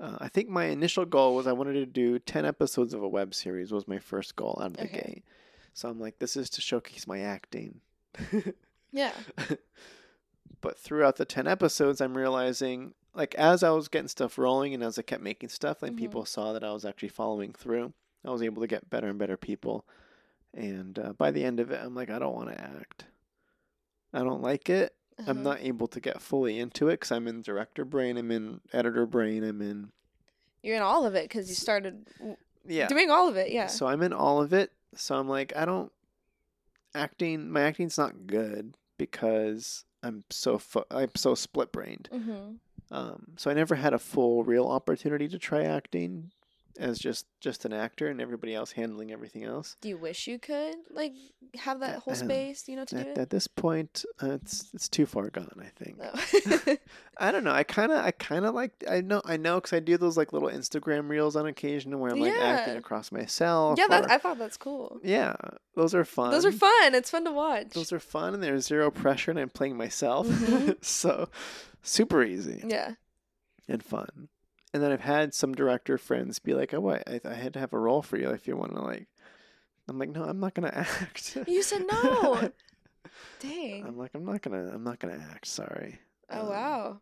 uh, 0.00 0.16
I 0.20 0.28
think 0.28 0.48
my 0.48 0.64
initial 0.64 1.04
goal 1.04 1.34
was 1.36 1.46
I 1.46 1.52
wanted 1.52 1.74
to 1.74 1.86
do 1.86 2.18
10 2.18 2.44
episodes 2.46 2.94
of 2.94 3.02
a 3.02 3.08
web 3.08 3.34
series 3.34 3.70
was 3.72 3.86
my 3.86 3.98
first 3.98 4.34
goal 4.36 4.58
out 4.60 4.68
of 4.68 4.76
the 4.78 4.84
Okay. 4.84 5.12
gate. 5.14 5.24
So 5.74 5.88
I'm 5.88 6.00
like 6.00 6.18
this 6.18 6.36
is 6.36 6.48
to 6.50 6.60
showcase 6.60 7.06
my 7.06 7.20
acting. 7.20 7.80
yeah. 8.92 9.12
but 10.60 10.78
throughout 10.78 11.16
the 11.16 11.24
10 11.24 11.46
episodes 11.46 12.00
i'm 12.00 12.16
realizing 12.16 12.92
like 13.14 13.34
as 13.36 13.62
i 13.62 13.70
was 13.70 13.88
getting 13.88 14.08
stuff 14.08 14.36
rolling 14.36 14.74
and 14.74 14.82
as 14.82 14.98
i 14.98 15.02
kept 15.02 15.22
making 15.22 15.48
stuff 15.48 15.80
like 15.80 15.92
Mhm. 15.92 15.96
people 15.98 16.24
saw 16.26 16.52
that 16.52 16.64
i 16.64 16.72
was 16.72 16.84
actually 16.84 17.08
following 17.08 17.52
through 17.52 17.92
i 18.24 18.30
was 18.30 18.42
able 18.42 18.60
to 18.60 18.66
get 18.66 18.90
better 18.90 19.08
and 19.08 19.18
better 19.18 19.36
people 19.36 19.86
and 20.52 20.98
uh, 20.98 21.12
by 21.14 21.30
the 21.30 21.44
end 21.44 21.60
of 21.60 21.70
it 21.70 21.80
i'm 21.82 21.94
like 21.94 22.10
i 22.10 22.18
don't 22.18 22.34
want 22.34 22.48
to 22.50 22.60
act 22.60 23.06
i 24.12 24.18
don't 24.18 24.42
like 24.42 24.68
it 24.68 24.94
i'm 25.26 25.38
Uh-huh. 25.38 25.50
not 25.50 25.60
able 25.60 25.86
to 25.88 26.00
get 26.00 26.20
fully 26.22 26.58
into 26.58 26.88
it 26.88 26.92
because 26.94 27.10
i'm 27.12 27.26
in 27.28 27.42
director 27.42 27.84
brain 27.84 28.16
i'm 28.16 28.30
in 28.30 28.60
editor 28.72 29.06
brain 29.06 29.42
i'm 29.44 29.60
in 29.62 29.90
You're 30.62 30.76
in 30.76 30.82
all 30.82 31.04
of 31.06 31.14
it 31.14 31.24
because 31.24 31.48
you 31.48 31.54
started 31.54 32.06
yeah 32.66 32.88
doing 32.88 33.10
all 33.10 33.28
of 33.28 33.36
it. 33.36 33.50
Yeah. 33.50 33.66
so 33.68 33.86
i'm 33.86 34.02
in 34.02 34.12
all 34.12 34.40
of 34.42 34.52
it 34.52 34.72
so 34.94 35.16
i'm 35.16 35.28
like 35.28 35.52
i 35.56 35.64
don't 35.64 35.90
acting 36.94 37.50
my 37.50 37.62
acting's 37.62 37.96
not 37.98 38.26
good 38.26 38.76
because 38.98 39.84
i'm 40.02 40.24
so 40.30 40.58
fu- 40.58 40.84
i'm 40.90 41.10
so 41.16 41.34
split 41.34 41.72
brained 41.72 42.08
mm-hmm. 42.12 42.54
Um, 42.92 43.34
so 43.36 43.52
I 43.52 43.54
never 43.54 43.76
had 43.76 43.94
a 43.94 44.00
full 44.00 44.42
real 44.42 44.66
opportunity 44.66 45.28
to 45.28 45.38
try 45.38 45.62
acting 45.62 46.32
as 46.80 46.98
just 46.98 47.26
just 47.40 47.64
an 47.64 47.72
actor 47.72 48.08
and 48.08 48.20
everybody 48.20 48.54
else 48.54 48.72
handling 48.72 49.12
everything 49.12 49.44
else. 49.44 49.76
Do 49.80 49.88
you 49.88 49.96
wish 49.98 50.26
you 50.26 50.38
could 50.38 50.76
like 50.90 51.12
have 51.56 51.80
that 51.80 52.00
whole 52.00 52.14
Um, 52.14 52.18
space? 52.20 52.68
You 52.68 52.76
know, 52.76 52.84
to 52.86 52.94
do 52.94 53.00
At, 53.02 53.06
it. 53.08 53.18
at 53.18 53.30
this 53.30 53.46
point, 53.46 54.04
uh, 54.22 54.32
it's 54.32 54.70
it's 54.74 54.88
too 54.88 55.06
far 55.06 55.28
gone. 55.30 55.60
I 55.60 55.70
think. 55.82 55.98
No. 55.98 56.76
I 57.18 57.30
don't 57.32 57.44
know. 57.44 57.52
I 57.52 57.62
kind 57.64 57.92
of 57.92 57.98
I 58.04 58.10
kind 58.12 58.44
of 58.44 58.54
like 58.54 58.72
I 58.88 59.00
know 59.02 59.20
I 59.24 59.36
know 59.36 59.56
because 59.56 59.72
I 59.74 59.80
do 59.80 59.96
those 59.96 60.16
like 60.16 60.32
little 60.32 60.48
Instagram 60.48 61.08
reels 61.08 61.36
on 61.36 61.46
occasion 61.46 61.98
where 62.00 62.12
I'm 62.12 62.18
like 62.20 62.32
acting 62.32 62.76
across 62.76 63.12
myself. 63.12 63.78
yeah, 63.78 63.86
that 63.88 64.04
or- 64.06 64.10
I 64.10 64.18
thought 64.18 64.38
that's 64.38 64.56
cool. 64.56 64.98
yeah, 65.04 65.36
those 65.76 65.94
are 65.94 66.04
fun. 66.04 66.30
Those 66.30 66.44
are 66.46 66.52
fun. 66.52 66.94
It's 66.94 67.10
fun 67.10 67.24
to 67.24 67.32
watch. 67.32 67.70
Those 67.70 67.92
are 67.92 68.00
fun, 68.00 68.34
and 68.34 68.42
there's 68.42 68.66
zero 68.66 68.90
pressure, 68.90 69.30
and 69.30 69.38
I'm 69.40 69.50
playing 69.50 69.76
myself, 69.76 70.26
Mhm. 70.26 70.82
so 70.84 71.28
super 71.82 72.22
easy. 72.22 72.62
yeah. 72.66 72.94
and 73.68 73.82
fun. 73.84 74.28
And 74.72 74.82
then 74.82 74.92
I've 74.92 75.00
had 75.00 75.34
some 75.34 75.52
director 75.54 75.98
friends 75.98 76.38
be 76.38 76.54
like, 76.54 76.72
"Oh? 76.72 76.90
I, 76.90 77.20
I 77.24 77.34
had 77.34 77.52
to 77.54 77.58
have 77.58 77.72
a 77.72 77.78
role 77.78 78.02
for 78.02 78.16
you 78.16 78.30
if 78.30 78.46
you 78.46 78.56
want 78.56 78.74
to 78.74 78.80
like." 78.82 79.08
I'm 79.88 79.98
like, 79.98 80.10
"No, 80.10 80.24
I'm 80.24 80.38
not 80.40 80.54
gonna 80.54 80.68
act." 80.74 81.36
You 81.46 81.62
said 81.62 81.82
no. 81.90 82.50
Dang. 83.40 83.84
I'm 83.86 83.98
like, 83.98 84.12
I'm 84.14 84.24
not 84.24 84.42
gonna, 84.42 84.70
I'm 84.72 84.84
not 84.84 84.98
gonna 85.00 85.24
act. 85.32 85.46
Sorry. 85.46 85.98
oh 86.30 86.40
Um, 86.42 86.48
wow. 86.48 87.00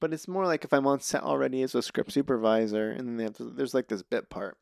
But 0.00 0.12
it's 0.12 0.28
more 0.28 0.46
like 0.46 0.64
if 0.64 0.72
I'm 0.72 0.86
on 0.86 1.00
set 1.00 1.22
already 1.22 1.62
as 1.62 1.74
a 1.74 1.82
script 1.82 2.12
supervisor, 2.12 2.90
and 2.90 3.06
then 3.08 3.16
they 3.16 3.24
have 3.24 3.36
to, 3.36 3.44
there's 3.44 3.74
like 3.74 3.88
this 3.88 4.02
bit 4.02 4.28
part. 4.28 4.56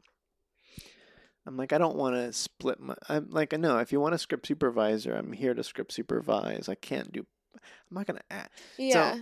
I'm 1.46 1.56
like, 1.56 1.72
I 1.72 1.78
don't 1.78 1.96
want 1.96 2.14
to 2.14 2.32
split 2.32 2.78
my. 2.78 2.94
I'm 3.08 3.28
like, 3.30 3.58
no, 3.58 3.78
if 3.78 3.90
you 3.90 4.00
want 4.00 4.14
a 4.14 4.18
script 4.18 4.46
supervisor, 4.46 5.14
I'm 5.16 5.32
here 5.32 5.54
to 5.54 5.64
script 5.64 5.92
supervise. 5.92 6.68
I 6.68 6.74
can't 6.74 7.10
do. 7.12 7.26
I'm 7.54 7.96
not 7.96 8.06
gonna 8.06 8.20
act. 8.30 8.60
Yeah. 8.76 9.18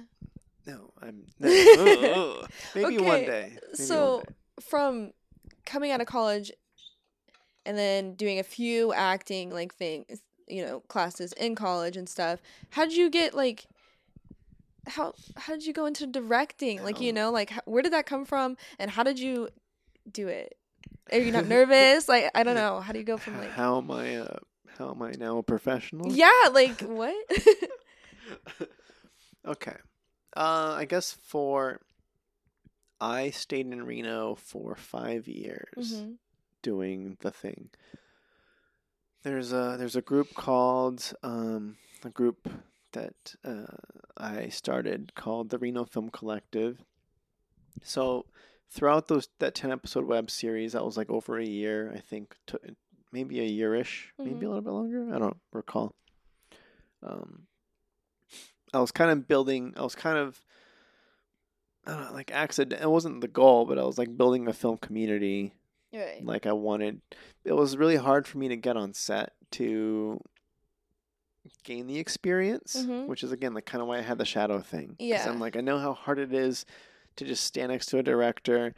No, 0.66 0.90
I'm. 1.00 1.26
No, 1.38 2.40
Ugh. 2.42 2.50
Maybe 2.74 2.98
one 2.98 3.20
day. 3.20 3.50
Maybe 3.50 3.66
one 3.68 3.76
so 3.76 4.22
day. 4.26 4.34
from 4.60 5.12
coming 5.64 5.90
out 5.92 6.00
of 6.00 6.06
college 6.06 6.50
and 7.64 7.76
then 7.76 8.14
doing 8.14 8.38
a 8.38 8.42
few 8.42 8.92
acting 8.92 9.50
like 9.50 9.74
things, 9.74 10.22
you 10.46 10.64
know, 10.64 10.80
classes 10.80 11.32
in 11.34 11.54
college 11.54 11.96
and 11.96 12.08
stuff. 12.08 12.40
How 12.70 12.84
did 12.84 12.96
you 12.96 13.10
get 13.10 13.34
like 13.34 13.66
how 14.86 15.14
how 15.36 15.52
did 15.52 15.66
you 15.66 15.72
go 15.72 15.86
into 15.86 16.06
directing? 16.06 16.82
Like, 16.82 17.00
you 17.00 17.12
know, 17.12 17.30
like 17.30 17.50
how, 17.50 17.60
where 17.64 17.82
did 17.82 17.92
that 17.92 18.06
come 18.06 18.24
from 18.24 18.56
and 18.78 18.90
how 18.90 19.02
did 19.02 19.18
you 19.18 19.48
do 20.10 20.28
it? 20.28 20.56
Are 21.12 21.18
you 21.18 21.32
not 21.32 21.46
nervous? 21.48 22.08
Like, 22.08 22.30
I 22.34 22.42
don't 22.42 22.54
know. 22.54 22.80
How 22.80 22.92
do 22.92 22.98
you 22.98 23.04
go 23.04 23.16
from 23.16 23.38
like 23.38 23.50
how 23.50 23.78
am 23.78 23.90
I? 23.90 24.16
Uh, 24.16 24.38
how 24.78 24.90
am 24.90 25.02
I 25.02 25.12
now 25.12 25.38
a 25.38 25.42
professional? 25.42 26.12
Yeah, 26.12 26.30
like 26.52 26.80
what? 26.82 27.16
okay. 29.46 29.76
Uh, 30.36 30.74
I 30.76 30.84
guess 30.84 31.16
for 31.22 31.80
I 33.00 33.30
stayed 33.30 33.66
in 33.72 33.82
Reno 33.84 34.34
for 34.34 34.74
five 34.76 35.26
years 35.28 36.02
hmm 36.02 36.12
doing 36.62 37.16
the 37.20 37.30
thing. 37.30 37.70
There's 39.22 39.52
a 39.52 39.76
there's 39.78 39.96
a 39.96 40.02
group 40.02 40.34
called 40.34 41.12
um, 41.22 41.76
a 42.04 42.10
group 42.10 42.48
that 42.92 43.34
uh, 43.44 43.66
I 44.16 44.48
started 44.48 45.14
called 45.14 45.50
the 45.50 45.58
Reno 45.58 45.84
Film 45.84 46.10
Collective. 46.10 46.82
So 47.82 48.26
throughout 48.68 49.06
those 49.08 49.28
that 49.38 49.54
ten 49.54 49.70
episode 49.70 50.06
web 50.06 50.30
series, 50.30 50.72
that 50.72 50.84
was 50.84 50.96
like 50.96 51.08
over 51.10 51.38
a 51.38 51.46
year. 51.46 51.92
I 51.94 52.00
think 52.00 52.36
maybe 53.12 53.38
a 53.40 53.48
yearish, 53.48 54.10
maybe 54.18 54.40
Mhm. 54.40 54.46
a 54.46 54.48
little 54.48 54.62
bit 54.62 54.70
longer. 54.72 55.14
I 55.14 55.18
don't 55.18 55.38
recall. 55.52 55.94
Um, 57.02 57.46
I 58.74 58.80
was 58.80 58.92
kind 58.92 59.10
of 59.10 59.26
building. 59.28 59.74
I 59.76 59.82
was 59.82 59.94
kind 59.94 60.18
of. 60.18 60.40
I 61.86 61.92
don't 61.92 62.04
know, 62.06 62.12
like 62.14 62.32
accident. 62.32 62.82
It 62.82 62.90
wasn't 62.90 63.20
the 63.20 63.28
goal, 63.28 63.64
but 63.64 63.78
I 63.78 63.84
was 63.84 63.96
like 63.96 64.16
building 64.16 64.48
a 64.48 64.52
film 64.52 64.76
community 64.78 65.52
Right. 65.92 66.24
like 66.24 66.44
I 66.46 66.52
wanted. 66.52 67.00
It 67.44 67.52
was 67.52 67.76
really 67.76 67.94
hard 67.96 68.26
for 68.26 68.38
me 68.38 68.48
to 68.48 68.56
get 68.56 68.76
on 68.76 68.92
set 68.92 69.34
to 69.52 70.20
gain 71.62 71.86
the 71.86 71.98
experience, 72.00 72.76
Mhm. 72.76 73.06
which 73.06 73.22
is 73.22 73.30
again 73.30 73.54
like 73.54 73.66
kind 73.66 73.80
of 73.82 73.86
why 73.88 73.98
I 73.98 74.02
had 74.02 74.18
the 74.18 74.24
shadow 74.24 74.60
thing. 74.60 74.96
Yeah. 74.98 75.28
I'm 75.30 75.38
like 75.38 75.56
I 75.56 75.60
know 75.60 75.78
how 75.78 75.92
hard 75.94 76.18
it 76.18 76.32
is 76.34 76.66
to 77.16 77.24
just 77.24 77.44
stand 77.44 77.70
next 77.70 77.86
to 77.86 77.98
a 77.98 78.02
director 78.02 78.74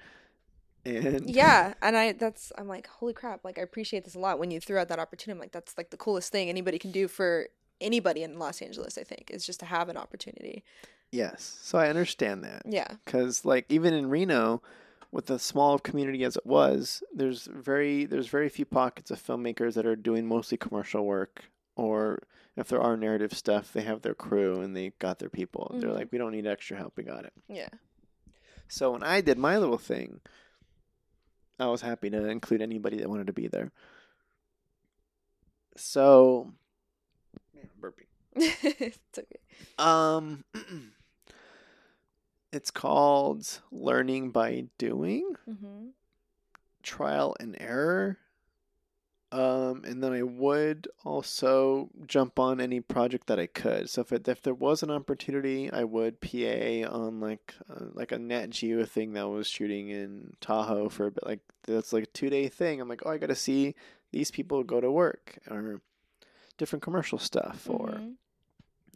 and 0.85 1.29
Yeah, 1.35 1.73
and 1.81 1.97
I 1.97 2.13
that's 2.13 2.53
I'm 2.59 2.69
like, 2.69 2.87
holy 2.89 3.15
crap, 3.15 3.43
like 3.43 3.59
I 3.59 3.63
appreciate 3.63 4.05
this 4.05 4.15
a 4.17 4.19
lot 4.19 4.39
when 4.39 4.51
you 4.51 4.61
threw 4.61 4.77
out 4.79 4.89
that 4.89 4.99
opportunity. 4.99 5.39
I'm 5.39 5.41
like, 5.41 5.53
that's 5.53 5.79
like 5.79 5.89
the 5.91 5.97
coolest 5.97 6.31
thing 6.31 6.51
anybody 6.51 6.79
can 6.79 6.93
do 6.93 7.09
for 7.09 7.49
anybody 7.81 8.23
in 8.23 8.39
Los 8.39 8.61
Angeles, 8.63 8.99
I 8.99 9.05
think, 9.05 9.31
is 9.31 9.45
just 9.47 9.61
to 9.61 9.67
have 9.67 9.89
an 9.89 9.97
opportunity. 9.97 10.65
yes. 11.13 11.59
So 11.63 11.79
I 11.79 11.89
understand 11.89 12.45
that 12.45 12.63
Yeah. 12.67 12.89
because 13.05 13.45
like 13.45 13.67
even 13.71 13.95
in 13.95 14.09
Reno 14.11 14.63
with 15.11 15.27
the 15.27 15.39
small 15.39 15.79
community 15.79 16.23
as 16.25 16.37
it 16.37 16.45
was 16.45 17.03
there's 17.15 17.47
very 17.47 18.05
there's 18.05 18.29
very 18.29 18.51
few 18.51 18.67
pockets 18.67 19.11
of 19.11 19.19
filmmakers 19.23 19.73
that 19.75 19.87
are 19.87 19.97
doing 19.97 20.27
mostly 20.27 20.59
commercial 20.59 21.07
work 21.07 21.45
or 21.77 22.23
if 22.57 22.69
there 22.69 22.83
are 22.83 22.95
narrative 22.95 23.33
stuff 23.33 23.73
they 23.73 23.81
have 23.81 24.03
their 24.03 24.15
crew 24.15 24.61
and 24.61 24.77
they 24.77 24.93
got 24.99 25.19
their 25.19 25.31
people 25.31 25.75
they're 25.77 25.89
Mhm. 25.89 25.95
like 25.95 26.13
we 26.13 26.19
don't 26.19 26.33
need 26.33 26.47
extra 26.47 26.77
help 26.77 26.93
we 26.99 27.05
got 27.05 27.25
it 27.25 27.33
Yeah. 27.49 27.71
so 28.69 28.91
when 28.91 29.03
i 29.03 29.23
did 29.23 29.39
my 29.39 29.57
little 29.57 29.79
thing 29.79 30.21
I 31.59 31.67
was 31.69 31.81
happy 31.81 32.11
to 32.11 32.29
include 32.29 32.61
anybody 32.63 32.99
that 32.99 33.09
wanted 33.09 33.27
to 33.29 33.33
be 33.33 33.49
there. 33.49 33.73
So, 35.77 36.05
man, 36.07 36.45
I'm 36.45 36.49
burping. 36.49 36.58
it's 38.37 38.99
okay. 39.19 39.37
Um, 39.79 40.45
it's 42.53 42.71
called 42.71 43.61
Learning 43.71 44.31
by 44.31 44.67
Doing, 44.79 45.35
hmm 45.45 45.89
Trial 46.83 47.37
and 47.39 47.57
Error. 47.61 48.19
Um, 49.31 49.83
and 49.85 50.03
then 50.03 50.15
I 50.15 50.23
would 50.23 50.89
also 51.05 51.91
jump 52.07 52.39
on 52.39 52.63
any 52.63 52.81
project 52.81 53.27
that 53.27 53.39
I 53.39 53.47
could. 53.47 53.91
So 53.91 54.01
if 54.01 54.11
it, 54.11 54.27
if 54.27 54.41
there 54.41 54.55
was 54.55 54.83
an 54.83 54.91
opportunity, 54.91 55.71
I 55.71 55.85
would 55.85 56.23
PA 56.23 56.89
on 56.91 57.21
like 57.21 57.55
uh, 57.69 57.87
like 57.93 58.11
a 58.11 58.19
Nat 58.19 58.51
Geo 58.51 58.87
thing 58.87 59.13
that 59.13 59.29
was 59.29 59.47
shooting 59.47 59.91
in 59.91 60.33
Tahoe 60.41 60.89
for 60.89 61.07
a 61.07 61.11
bit. 61.11 61.27
Like 61.27 61.41
that's 61.65 61.93
like 61.93 62.05
a 62.05 62.07
two 62.07 62.31
day 62.31 62.49
thing. 62.49 62.81
I'm 62.81 62.89
like, 62.89 63.03
oh, 63.05 63.11
I 63.11 63.19
got 63.19 63.27
to 63.27 63.35
see 63.35 63.75
these 64.13 64.31
people 64.31 64.65
go 64.65 64.81
to 64.81 64.91
work 64.91 65.39
or 65.51 65.83
different 66.59 66.83
commercial 66.83 67.19
stuff 67.19 67.69
or 67.71 67.89
Mhm. 67.89 68.15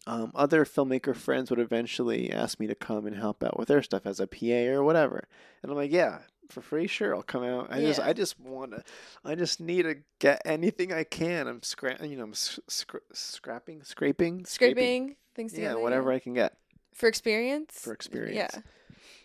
um, 0.06 0.32
other 0.34 0.64
filmmaker 0.64 1.14
friends 1.16 1.48
would 1.50 1.60
eventually 1.60 2.30
ask 2.32 2.58
me 2.60 2.66
to 2.66 2.74
come 2.74 3.06
and 3.06 3.16
help 3.16 3.42
out 3.42 3.56
with 3.58 3.68
their 3.68 3.82
stuff 3.82 4.04
as 4.04 4.18
a 4.20 4.26
PA 4.26 4.66
or 4.74 4.82
whatever. 4.82 5.28
And 5.62 5.70
I'm 5.70 5.76
like, 5.78 5.92
yeah, 5.92 6.22
for 6.48 6.60
free, 6.60 6.86
sure, 6.88 7.14
I'll 7.14 7.22
come 7.22 7.44
out. 7.44 7.68
I 7.70 7.80
just, 7.80 8.00
I 8.00 8.12
just 8.12 8.38
want 8.40 8.72
to, 8.72 8.82
I 9.24 9.36
just 9.36 9.60
need 9.60 9.82
to 9.84 9.96
get 10.18 10.42
anything 10.44 10.92
I 10.92 11.04
can. 11.04 11.46
I'm 11.46 11.60
scra- 11.60 12.06
you 12.08 12.16
know, 12.16 12.24
I'm 12.24 12.32
s- 12.32 12.58
scr- 12.68 12.96
scrapping, 13.12 13.84
scraping, 13.84 14.44
Scraping 14.44 15.16
things 15.34 15.52
Together, 15.52 15.76
Yeah, 15.78 15.82
whatever 15.82 16.10
I 16.12 16.18
can 16.18 16.34
get 16.34 16.58
For 16.92 17.08
experience. 17.08 17.78
for 17.80 17.92
experience. 17.92 18.50
Yeah. 18.54 18.60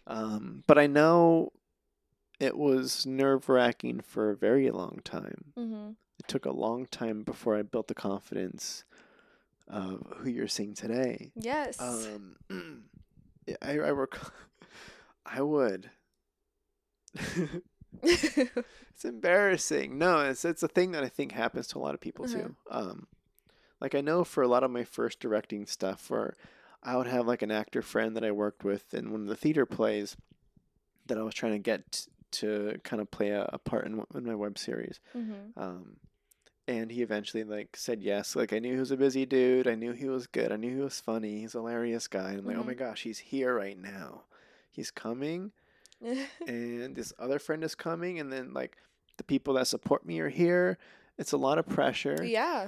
Um, 0.05 0.63
but 0.67 0.77
I 0.77 0.85
know 0.88 1.51
it 2.39 2.55
was 2.55 3.05
nerve 3.05 3.49
wracking 3.49 3.99
for 4.01 4.29
a 4.29 4.35
very 4.38 4.69
long 4.69 5.01
time. 5.03 5.53
hmm 5.55 5.89
It 6.20 6.28
took 6.28 6.45
a 6.45 6.51
long 6.51 6.86
time 6.88 7.24
before 7.24 7.55
I 7.57 7.61
built 7.61 7.88
the 7.88 7.93
confidence 7.95 8.84
of 9.68 10.05
who 10.18 10.30
you're 10.30 10.47
seeing 10.47 10.74
today. 10.74 11.32
Yes. 11.36 11.80
Um, 11.80 12.36
I 13.61 13.72
I 13.72 13.89
rec- 13.91 14.32
I 15.26 15.41
would. 15.41 15.89
it's 18.03 19.05
embarrassing. 19.05 19.97
No, 19.97 20.20
it's 20.22 20.45
it's 20.45 20.63
a 20.63 20.68
thing 20.68 20.91
that 20.91 21.03
I 21.03 21.09
think 21.09 21.32
happens 21.32 21.68
to 21.68 21.78
a 21.78 21.82
lot 21.82 21.93
of 21.93 22.01
people 22.01 22.26
Uh-huh. 22.26 22.38
too. 22.39 22.55
Um, 22.70 23.07
like 23.80 23.95
I 23.95 24.01
know 24.01 24.24
for 24.24 24.41
a 24.43 24.47
lot 24.47 24.63
of 24.63 24.72
my 24.72 24.84
first 24.84 25.20
directing 25.20 25.65
stuff, 25.65 26.09
where 26.09 26.36
I 26.84 26.95
would 26.97 27.07
have 27.07 27.28
like 27.28 27.41
an 27.41 27.51
actor 27.51 27.82
friend 27.82 28.15
that 28.15 28.24
I 28.24 28.32
worked 28.32 28.63
with 28.63 28.93
in 28.93 29.11
one 29.11 29.22
of 29.22 29.28
the 29.28 29.36
theater 29.36 29.65
plays 29.65 30.15
that 31.07 31.18
I 31.18 31.22
was 31.24 31.34
trying 31.34 31.53
to 31.53 31.59
get 31.59 32.07
to 32.39 32.79
kind 32.83 33.01
of 33.01 33.09
play 33.11 33.29
a, 33.29 33.49
a 33.53 33.57
part 33.57 33.85
in, 33.85 34.03
in 34.15 34.25
my 34.25 34.35
web 34.35 34.57
series. 34.57 34.99
hmm 35.13 35.33
Um, 35.55 35.97
and 36.69 36.91
he 36.91 37.01
eventually 37.01 37.45
like 37.45 37.77
said 37.77 38.01
yes. 38.03 38.35
Like 38.35 38.51
I 38.51 38.59
knew 38.59 38.73
he 38.73 38.79
was 38.79 38.91
a 38.91 38.97
busy 38.97 39.25
dude. 39.25 39.67
I 39.67 39.75
knew 39.75 39.93
he 39.93 40.09
was 40.09 40.27
good. 40.27 40.51
I 40.51 40.57
knew 40.57 40.75
he 40.75 40.81
was 40.81 40.99
funny. 40.99 41.39
He's 41.39 41.55
a 41.55 41.59
hilarious 41.59 42.07
guy. 42.09 42.31
And 42.31 42.39
I'm 42.39 42.45
like, 42.45 42.57
oh 42.57 42.63
my 42.63 42.73
gosh, 42.73 43.03
he's 43.03 43.19
here 43.19 43.55
right 43.55 43.77
now. 43.77 44.23
He's 44.69 44.91
coming, 44.91 45.51
and 46.47 46.95
this 46.95 47.13
other 47.17 47.39
friend 47.39 47.63
is 47.63 47.73
coming, 47.75 48.19
and 48.19 48.31
then 48.31 48.53
like 48.53 48.77
the 49.17 49.23
people 49.23 49.53
that 49.55 49.67
support 49.67 50.05
me 50.05 50.19
are 50.19 50.29
here. 50.29 50.77
It's 51.17 51.31
a 51.31 51.38
lot 51.38 51.57
of 51.57 51.67
pressure. 51.67 52.23
yeah. 52.23 52.67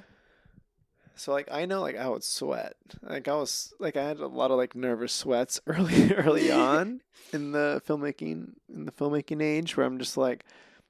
So 1.19 1.31
like 1.33 1.47
I 1.51 1.65
know 1.65 1.81
like 1.81 1.97
I 1.97 2.07
would 2.07 2.23
sweat. 2.23 2.75
Like 3.01 3.27
I 3.27 3.33
was 3.35 3.73
like 3.79 3.97
I 3.97 4.03
had 4.03 4.19
a 4.19 4.27
lot 4.27 4.51
of 4.51 4.57
like 4.57 4.75
nervous 4.75 5.11
sweats 5.13 5.59
early 5.67 6.13
early 6.13 6.51
on 6.51 7.01
in 7.33 7.51
the 7.51 7.81
filmmaking 7.87 8.53
in 8.73 8.85
the 8.85 8.91
filmmaking 8.91 9.41
age 9.43 9.75
where 9.75 9.85
I'm 9.85 9.99
just 9.99 10.17
like, 10.17 10.45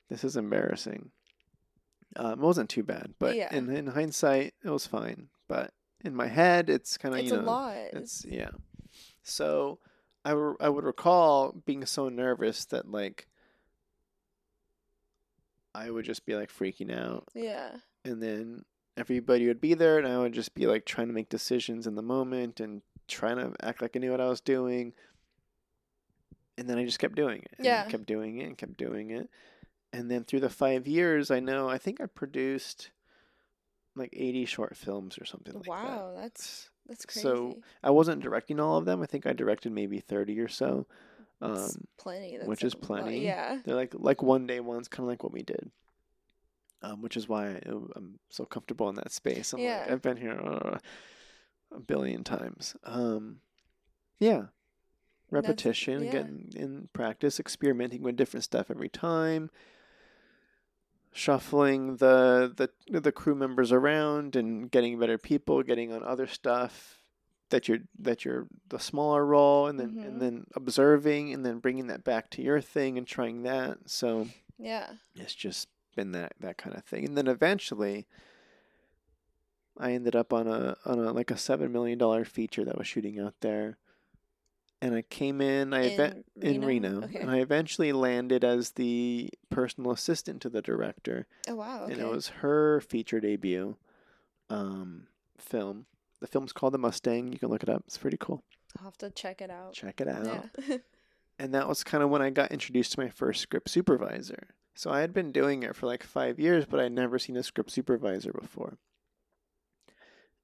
this 0.09 0.23
is 0.23 0.37
embarrassing. 0.37 1.11
Um, 2.15 2.33
it 2.33 2.39
wasn't 2.39 2.69
too 2.69 2.83
bad, 2.83 3.13
but 3.19 3.35
Yeah. 3.35 3.53
in 3.53 3.69
in 3.75 3.87
hindsight, 3.87 4.53
it 4.63 4.69
was 4.69 4.85
fine. 4.87 5.29
But 5.47 5.71
in 6.05 6.15
my 6.15 6.27
head, 6.27 6.69
it's 6.69 6.97
kind 6.97 7.13
of 7.15 7.21
It's 7.21 7.31
you 7.31 7.37
a 7.37 7.41
know 7.41 7.47
lot. 7.51 7.75
it's 7.93 8.23
yeah. 8.25 8.51
So 9.23 9.79
I 10.23 10.31
re- 10.31 10.55
I 10.59 10.69
would 10.69 10.83
recall 10.85 11.53
being 11.65 11.85
so 11.85 12.07
nervous 12.09 12.65
that 12.65 12.89
like 12.89 13.27
I 15.73 15.89
would 15.89 16.05
just 16.05 16.25
be 16.25 16.35
like 16.35 16.51
freaking 16.51 16.91
out 16.95 17.27
yeah. 17.35 17.71
and 18.03 18.21
then 18.21 18.63
everybody 18.99 19.47
would 19.47 19.61
be 19.61 19.73
there 19.73 19.97
and 19.97 20.07
I 20.07 20.17
would 20.19 20.33
just 20.33 20.53
be 20.53 20.67
like 20.67 20.85
trying 20.85 21.07
to 21.07 21.13
make 21.13 21.29
decisions 21.29 21.87
in 21.87 21.95
the 21.95 22.01
moment 22.01 22.59
and 22.59 22.81
trying 23.07 23.37
to 23.37 23.53
act 23.61 23.81
like 23.81 23.95
I 23.95 23.99
knew 23.99 24.11
what 24.11 24.21
I 24.21 24.27
was 24.29 24.41
doing. 24.41 24.93
And 26.57 26.69
then 26.69 26.77
I 26.77 26.85
just 26.85 26.99
kept 26.99 27.15
doing 27.15 27.41
it. 27.41 27.51
Yeah. 27.59 27.85
kept 27.85 28.05
doing 28.05 28.37
it 28.39 28.45
and 28.45 28.57
kept 28.57 28.77
doing 28.77 29.11
it. 29.11 29.29
And 29.93 30.11
then 30.11 30.23
through 30.23 30.41
the 30.41 30.49
five 30.49 30.87
years, 30.87 31.31
I 31.31 31.39
know 31.39 31.69
I 31.69 31.77
think 31.77 32.01
I 32.01 32.05
produced 32.05 32.91
like 33.95 34.09
80 34.13 34.45
short 34.45 34.77
films 34.77 35.17
or 35.19 35.25
something 35.25 35.53
like 35.55 35.63
that. 35.63 35.69
wow, 35.69 36.13
that's 36.15 36.69
that's 36.87 37.05
crazy. 37.05 37.21
So 37.21 37.59
I 37.83 37.91
wasn't 37.91 38.21
directing 38.21 38.59
all 38.59 38.77
of 38.77 38.85
them. 38.85 39.01
I 39.01 39.05
think 39.05 39.25
I 39.25 39.33
directed 39.33 39.71
maybe 39.71 39.99
30 39.99 40.39
or 40.39 40.47
so. 40.47 40.85
Um, 41.41 41.69
plenty. 41.97 42.35
That's 42.37 42.47
which 42.47 42.63
is 42.63 42.73
a 42.73 42.77
lot- 42.77 42.83
plenty. 42.83 43.19
Yeah. 43.25 43.59
they're 43.65 43.75
like 43.75 43.93
like 43.97 44.21
one 44.21 44.45
day 44.45 44.59
ones, 44.59 44.87
kind 44.87 45.05
of 45.05 45.09
like 45.09 45.23
what 45.23 45.31
we 45.33 45.41
did. 45.43 45.71
Um, 46.81 47.01
which 47.01 47.17
is 47.17 47.27
why 47.27 47.49
I, 47.65 47.69
I'm 47.95 48.19
so 48.29 48.45
comfortable 48.45 48.87
in 48.89 48.95
that 48.95 49.11
space. 49.11 49.51
I'm 49.53 49.59
like, 49.59 49.67
Yeah. 49.67 49.87
I've 49.89 50.01
been 50.01 50.15
here 50.17 50.39
uh, 50.39 50.77
a 51.71 51.79
billion 51.79 52.23
times. 52.23 52.75
Um, 52.85 53.41
yeah, 54.19 54.45
repetition, 55.29 56.03
yeah. 56.05 56.11
getting 56.11 56.53
in 56.55 56.89
practice, 56.93 57.39
experimenting 57.39 58.01
with 58.01 58.15
different 58.15 58.45
stuff 58.45 58.71
every 58.71 58.87
time, 58.89 59.49
shuffling 61.11 61.97
the 61.97 62.53
the 62.55 62.99
the 62.99 63.11
crew 63.11 63.35
members 63.35 63.71
around 63.71 64.35
and 64.35 64.69
getting 64.71 64.97
better 64.99 65.17
people, 65.17 65.63
getting 65.63 65.91
on 65.91 66.03
other 66.03 66.27
stuff 66.27 66.95
that 67.49 67.67
you're 67.67 67.79
that 67.97 68.23
you're 68.23 68.47
the 68.69 68.79
smaller 68.79 69.25
role, 69.25 69.67
and 69.67 69.79
then 69.79 69.95
Mhm. 69.95 70.05
and 70.05 70.21
then 70.21 70.45
observing, 70.55 71.33
and 71.33 71.45
then 71.45 71.59
bringing 71.59 71.87
that 71.87 72.03
back 72.03 72.29
to 72.31 72.41
your 72.41 72.61
thing 72.61 72.97
and 72.97 73.07
trying 73.07 73.43
that. 73.43 73.89
So 73.89 74.27
Yeah. 74.57 74.93
it's 75.15 75.35
just 75.35 75.67
been 75.99 76.11
that 76.13 76.33
that 76.39 76.57
kind 76.57 76.75
of 76.75 76.83
thing, 76.85 77.05
and 77.05 77.17
then 77.17 77.27
eventually. 77.27 78.07
I 79.81 79.93
ended 79.93 80.13
up 80.15 80.33
on 80.33 80.45
a 80.47 80.75
on 80.85 80.99
a 80.99 81.13
like 81.13 81.31
a 81.31 81.37
seven 81.37 81.71
million 81.71 81.97
dollar 81.97 82.25
feature 82.25 82.65
that 82.65 82.77
was 82.77 82.85
shooting 82.85 83.17
out 83.17 83.35
there, 83.39 83.77
and 84.81 84.93
I 84.93 85.03
came 85.03 85.39
in. 85.39 85.73
I 85.73 85.83
event 85.83 86.25
in 86.41 86.65
Reno, 86.65 87.03
Okay. 87.03 87.19
and 87.19 87.31
I 87.31 87.37
eventually 87.37 87.93
landed 87.93 88.43
as 88.43 88.71
the 88.71 89.29
personal 89.49 89.91
assistant 89.91 90.41
to 90.41 90.49
the 90.49 90.61
director, 90.61 91.27
oh 91.47 91.55
wow. 91.55 91.83
Okay. 91.83 91.93
and 91.93 92.01
it 92.01 92.09
was 92.09 92.27
her 92.43 92.81
feature 92.81 93.21
debut 93.21 93.77
um, 94.49 95.07
film. 95.37 95.85
The 96.19 96.27
film's 96.27 96.51
called 96.51 96.73
The 96.73 96.77
Mustang. 96.77 97.31
You 97.31 97.39
can 97.39 97.47
look 97.47 97.63
it 97.63 97.69
up. 97.69 97.83
It's 97.87 97.97
pretty 97.97 98.17
cool. 98.19 98.43
I'll 98.79 98.83
have 98.83 98.97
to 98.97 99.09
check 99.11 99.39
it 99.41 99.49
out. 99.49 99.71
Check 99.73 100.01
it 100.01 100.07
out. 100.09 100.49
Yeah. 100.67 100.77
And 101.41 101.53
that 101.53 101.69
was 101.69 101.85
kind 101.85 102.03
of 102.03 102.09
when 102.09 102.21
I 102.21 102.31
got 102.31 102.51
introduced 102.51 102.91
to 102.91 102.99
my 102.99 103.07
first 103.07 103.39
script 103.39 103.69
supervisor. 103.69 104.49
So 104.79 104.91
I 104.91 105.01
had 105.01 105.13
been 105.13 105.33
doing 105.33 105.63
it 105.63 105.75
for 105.75 105.87
like 105.87 106.03
five 106.03 106.39
years, 106.39 106.63
but 106.63 106.79
I'd 106.79 106.93
never 106.93 107.19
seen 107.19 107.35
a 107.35 107.43
script 107.43 107.69
supervisor 107.69 108.31
before. 108.31 108.77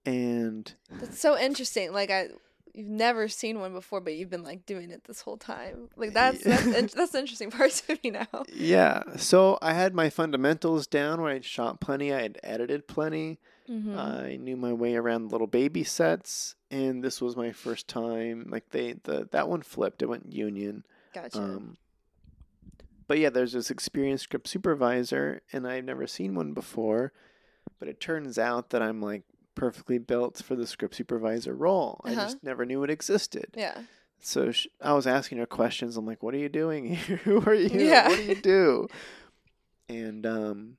And 0.05 0.73
That's 0.91 1.21
so 1.21 1.39
interesting. 1.39 1.93
Like 1.93 2.11
I, 2.11 2.27
you've 2.73 2.89
never 2.89 3.29
seen 3.29 3.61
one 3.61 3.71
before, 3.71 4.01
but 4.01 4.13
you've 4.15 4.29
been 4.29 4.43
like 4.43 4.65
doing 4.65 4.91
it 4.91 5.05
this 5.05 5.21
whole 5.21 5.37
time. 5.37 5.87
Like 5.95 6.11
that's 6.11 6.43
that's 6.43 6.65
in- 6.65 6.89
that's 6.93 7.13
the 7.13 7.19
interesting 7.19 7.49
part 7.49 7.71
to 7.87 7.97
me 8.03 8.09
now. 8.09 8.27
yeah, 8.53 9.03
so 9.15 9.57
I 9.61 9.71
had 9.71 9.95
my 9.95 10.09
fundamentals 10.09 10.85
down 10.85 11.21
where 11.21 11.31
I'd 11.31 11.45
shot 11.45 11.79
plenty, 11.79 12.13
I 12.13 12.21
had 12.23 12.37
edited 12.43 12.89
plenty. 12.89 13.39
Mm-hmm. 13.69 13.97
I 13.97 14.35
knew 14.35 14.57
my 14.57 14.73
way 14.73 14.95
around 14.97 15.31
little 15.31 15.47
baby 15.47 15.85
sets, 15.85 16.55
and 16.69 17.01
this 17.01 17.21
was 17.21 17.37
my 17.37 17.53
first 17.53 17.87
time. 17.87 18.47
Like 18.49 18.71
they, 18.71 18.95
the 19.03 19.29
that 19.31 19.47
one 19.47 19.61
flipped. 19.61 20.01
It 20.01 20.09
went 20.09 20.33
union. 20.33 20.85
gotcha. 21.13 21.39
Um, 21.39 21.77
but 23.07 23.19
yeah, 23.19 23.29
there's 23.29 23.53
this 23.53 23.69
experienced 23.71 24.23
script 24.25 24.47
supervisor, 24.47 25.41
and 25.53 25.67
I've 25.67 25.85
never 25.85 26.07
seen 26.07 26.35
one 26.35 26.53
before. 26.53 27.11
But 27.79 27.87
it 27.87 27.99
turns 27.99 28.37
out 28.39 28.69
that 28.69 28.81
I'm 28.81 29.01
like 29.01 29.23
perfectly 29.55 29.97
built 29.97 30.37
for 30.43 30.55
the 30.55 30.67
script 30.67 30.95
supervisor 30.95 31.53
role. 31.53 32.01
I 32.03 32.11
Uh-huh. 32.11 32.21
just 32.23 32.43
never 32.43 32.65
knew 32.65 32.83
it 32.83 32.89
existed. 32.89 33.47
yeah. 33.55 33.83
So 34.19 34.51
sh- 34.51 34.67
I 34.81 34.93
was 34.93 35.05
asking 35.05 35.37
her 35.39 35.45
questions. 35.45 35.97
I'm 35.97 36.05
like, 36.05 36.23
"What 36.23 36.33
are 36.33 36.37
you 36.39 36.49
doing 36.49 36.85
here? 36.95 37.17
Who 37.17 37.41
are 37.41 37.53
you? 37.53 37.69
Yeah. 37.87 38.07
What 38.07 38.17
do 38.17 38.23
you 38.23 38.35
do?" 38.35 38.87
And 39.87 40.25
um, 40.25 40.77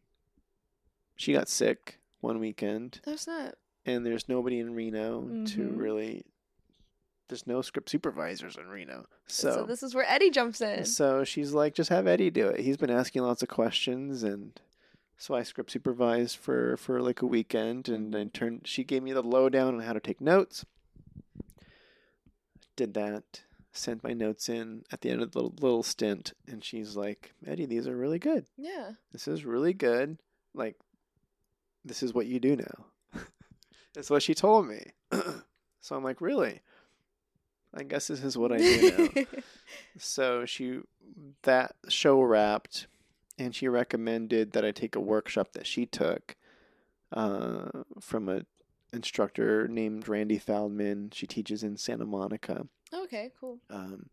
she 1.14 1.32
got 1.32 1.48
sick 1.48 2.00
one 2.20 2.40
weekend, 2.40 3.00
That's 3.04 3.26
not. 3.28 3.54
and 3.84 4.04
there's 4.04 4.28
nobody 4.28 4.58
in 4.58 4.74
Reno 4.74 5.20
to 5.22 5.60
Mhm. 5.60 5.78
really. 5.78 6.24
There's 7.28 7.46
no 7.46 7.60
script 7.60 7.90
supervisors 7.90 8.56
in 8.56 8.68
Reno, 8.68 9.06
So, 9.26 9.52
so 9.52 9.62
this 9.64 9.82
is 9.82 9.94
where 9.94 10.08
Eddie 10.08 10.30
jumps 10.30 10.60
in. 10.60 10.84
so 10.84 11.24
she's 11.24 11.52
like, 11.52 11.74
just 11.74 11.90
have 11.90 12.06
Eddie 12.06 12.30
do 12.30 12.46
it. 12.46 12.60
He's 12.60 12.76
been 12.76 12.90
asking 12.90 13.22
lots 13.22 13.42
of 13.42 13.48
questions, 13.48 14.22
and 14.22 14.60
so 15.16 15.34
I 15.34 15.42
script 15.42 15.72
supervised 15.72 16.36
for 16.36 16.76
for 16.76 17.00
like 17.00 17.22
a 17.22 17.26
weekend, 17.26 17.88
and 17.88 18.06
mm-hmm. 18.06 18.10
then 18.12 18.30
turned. 18.30 18.60
She 18.64 18.84
gave 18.84 19.02
me 19.02 19.12
the 19.12 19.22
lowdown 19.22 19.74
on 19.74 19.80
how 19.80 19.92
to 19.92 20.00
take 20.00 20.20
notes. 20.20 20.64
Did 22.76 22.94
that, 22.94 23.40
sent 23.72 24.04
my 24.04 24.12
notes 24.12 24.48
in 24.48 24.84
at 24.92 25.00
the 25.00 25.10
end 25.10 25.22
of 25.22 25.32
the 25.32 25.38
little, 25.38 25.54
little 25.60 25.82
stint, 25.82 26.32
and 26.46 26.62
she's 26.62 26.96
like, 26.96 27.32
Eddie, 27.46 27.66
these 27.66 27.86
are 27.86 27.96
really 27.96 28.18
good. 28.18 28.46
Yeah. 28.56 28.92
This 29.12 29.26
is 29.26 29.44
really 29.44 29.72
good. 29.72 30.18
Like, 30.54 30.76
this 31.84 32.02
is 32.02 32.12
what 32.12 32.26
you 32.26 32.38
do 32.38 32.56
now. 32.56 33.22
That's 33.94 34.10
what 34.10 34.22
she 34.22 34.34
told 34.34 34.68
me. 34.68 34.92
so 35.80 35.96
I'm 35.96 36.04
like, 36.04 36.20
really? 36.20 36.60
I 37.76 37.82
guess 37.82 38.08
this 38.08 38.24
is 38.24 38.38
what 38.38 38.52
I 38.52 38.58
do 38.58 39.10
now. 39.14 39.22
so 39.98 40.46
she, 40.46 40.80
that 41.42 41.74
show 41.88 42.20
wrapped, 42.22 42.86
and 43.38 43.54
she 43.54 43.68
recommended 43.68 44.52
that 44.52 44.64
I 44.64 44.70
take 44.70 44.96
a 44.96 45.00
workshop 45.00 45.52
that 45.52 45.66
she 45.66 45.84
took 45.84 46.36
uh, 47.12 47.68
from 48.00 48.28
a 48.28 48.42
instructor 48.92 49.68
named 49.68 50.08
Randy 50.08 50.38
Feldman. 50.38 51.10
She 51.12 51.26
teaches 51.26 51.62
in 51.62 51.76
Santa 51.76 52.06
Monica. 52.06 52.66
okay, 52.92 53.30
cool. 53.38 53.58
Um, 53.68 54.08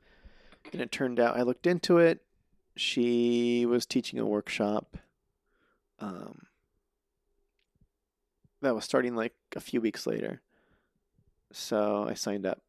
and 0.71 0.81
it 0.81 0.91
turned 0.91 1.19
out 1.19 1.37
I 1.37 1.43
looked 1.43 1.67
into 1.67 1.97
it. 1.97 2.21
She 2.75 3.65
was 3.65 3.85
teaching 3.85 4.19
a 4.19 4.25
workshop 4.25 4.97
um, 5.99 6.47
that 8.61 8.75
was 8.75 8.83
starting 8.83 9.15
like 9.15 9.35
a 9.55 9.59
few 9.59 9.79
weeks 9.79 10.07
later. 10.07 10.41
So 11.51 12.05
I 12.09 12.15
signed 12.15 12.45
up. 12.45 12.61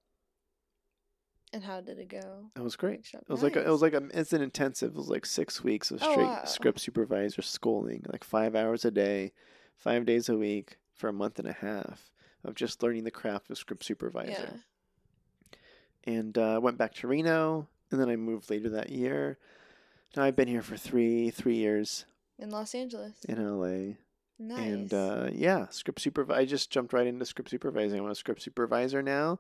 And 1.55 1.63
how 1.63 1.81
did 1.81 1.99
it 2.01 2.09
go? 2.09 2.47
It 2.57 2.63
was 2.63 2.75
great. 2.75 3.07
It 3.15 3.29
was 3.29 3.43
like 3.45 3.55
a, 3.55 3.65
it 3.65 3.71
was 3.71 3.81
like 3.81 3.95
a 3.95 4.03
it's 4.13 4.33
an 4.33 4.43
intensive. 4.43 4.91
It 4.91 4.97
was 4.97 5.09
like 5.09 5.25
six 5.25 5.63
weeks 5.63 5.91
of 5.93 6.03
Oh, 6.03 6.11
straight 6.13 6.27
wow. 6.27 6.45
script 6.45 6.81
supervisor 6.81 7.43
schooling, 7.43 8.05
like 8.13 8.25
five 8.25 8.57
hours 8.57 8.85
a 8.85 8.91
day, 8.91 9.33
five 9.77 10.05
days 10.05 10.29
a 10.29 10.37
week 10.37 10.79
for 10.93 11.09
a 11.09 11.13
month 11.13 11.39
and 11.39 11.47
a 11.49 11.53
half 11.53 12.11
of 12.45 12.55
just 12.57 12.83
learning 12.83 13.05
the 13.05 13.11
craft 13.11 13.51
of 13.51 13.57
script 13.59 13.85
supervisor. 13.85 14.31
Yeah. 14.33 16.13
and 16.13 16.37
uh, 16.37 16.59
went 16.63 16.77
back 16.77 16.93
to 16.95 17.07
Reno, 17.07 17.69
and 17.91 18.01
then 18.01 18.09
I 18.09 18.17
moved 18.17 18.51
later 18.51 18.69
that 18.71 18.91
year. 18.91 19.39
Now 20.17 20.25
I've 20.25 20.37
been 20.37 20.49
here 20.49 20.63
for 20.63 20.77
three 20.77 21.31
three 21.31 21.57
years 21.57 22.05
In 22.39 22.51
Los 22.51 22.75
Angeles. 22.75 23.25
in 23.29 23.37
LA, 23.39 23.95
Nice. 24.39 24.59
and 24.59 24.93
uh, 24.95 25.29
yeah, 25.33 25.69
script 25.71 26.01
supervisor. 26.01 26.41
I 26.41 26.45
just 26.45 26.71
jumped 26.71 26.93
right 26.93 27.07
into 27.07 27.25
script 27.25 27.51
supervising. 27.51 28.01
I'm 28.01 28.07
a 28.11 28.15
script 28.15 28.43
supervisor 28.43 29.03
now, 29.03 29.39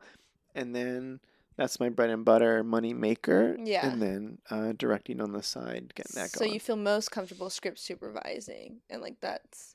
and 0.54 0.74
then 0.74 1.20
that's 1.56 1.78
my 1.80 1.88
bread 1.88 2.10
and 2.10 2.24
butter 2.24 2.62
money 2.64 2.92
maker. 2.94 3.56
Yeah. 3.62 3.86
and 3.90 4.02
then 4.02 4.38
uh, 4.50 4.72
directing 4.76 5.20
on 5.20 5.32
the 5.32 5.42
side, 5.42 5.92
getting 5.94 6.12
that 6.14 6.30
so 6.30 6.40
going. 6.40 6.52
you 6.54 6.60
feel 6.60 6.76
most 6.76 7.10
comfortable 7.10 7.50
script 7.50 7.78
supervising 7.78 8.80
and 8.90 9.00
like 9.02 9.20
that's 9.20 9.74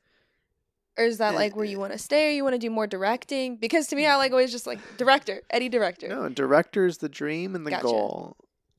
or 0.97 1.05
is 1.05 1.17
that 1.19 1.31
Uh, 1.33 1.37
like 1.37 1.55
where 1.55 1.65
you 1.65 1.79
want 1.79 1.93
to 1.93 1.99
stay 1.99 2.27
or 2.27 2.31
you 2.31 2.43
want 2.43 2.53
to 2.55 2.59
do 2.59 2.69
more 2.69 2.87
directing 2.87 3.55
because 3.55 3.87
to 3.87 3.95
me 3.95 4.05
i 4.05 4.15
like 4.17 4.31
always 4.31 4.51
just 4.51 4.67
like 4.67 4.79
director 4.97 5.41
eddie 5.49 5.69
director 5.69 6.07
No, 6.09 6.27
director 6.29 6.85
is 6.85 6.97
the 6.97 7.07
dream 7.09 7.55
and 7.55 7.65
the 7.65 7.71
Gotcha. 7.71 7.83
goal. 7.83 8.35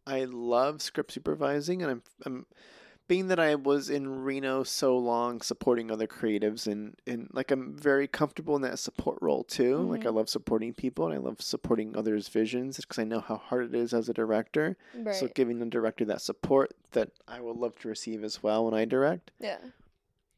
I 0.07 0.25
love 0.25 0.83
script 0.83 1.13
supervising, 1.13 1.83
and 1.83 1.91
I'm, 1.91 2.03
I'm 2.27 2.47
being 3.11 3.27
that 3.27 3.41
I 3.41 3.57
was 3.57 3.91
in 3.91 4.23
Reno 4.23 4.63
so 4.63 4.97
long, 4.97 5.41
supporting 5.41 5.91
other 5.91 6.07
creatives, 6.07 6.69
and 6.71 6.95
and 7.09 7.29
like 7.33 7.51
I'm 7.51 7.77
very 7.77 8.07
comfortable 8.07 8.55
in 8.55 8.63
that 8.63 8.79
support 8.79 9.19
role 9.21 9.43
too. 9.43 9.79
Like 9.79 10.07
I 10.07 10.11
Mhm. 10.11 10.15
love 10.15 10.29
supporting 10.29 10.73
people, 10.75 11.07
and 11.07 11.15
I 11.15 11.17
love 11.19 11.43
supporting 11.43 11.97
others' 11.97 12.29
visions 12.29 12.77
because 12.77 13.01
I 13.01 13.05
know 13.05 13.19
how 13.19 13.35
hard 13.39 13.65
it 13.65 13.75
is 13.75 13.93
as 13.93 14.09
a 14.09 14.15
director. 14.15 14.77
right 14.95 15.13
So 15.13 15.27
giving 15.27 15.59
the 15.59 15.67
director 15.67 16.05
that 16.05 16.21
support 16.23 16.73
that 16.93 17.11
I 17.27 17.41
will 17.41 17.57
love 17.57 17.77
to 17.81 17.89
receive 17.89 18.23
as 18.23 18.45
well 18.45 18.65
when 18.65 18.75
I 18.75 18.85
direct, 18.85 19.33
yeah 19.41 19.59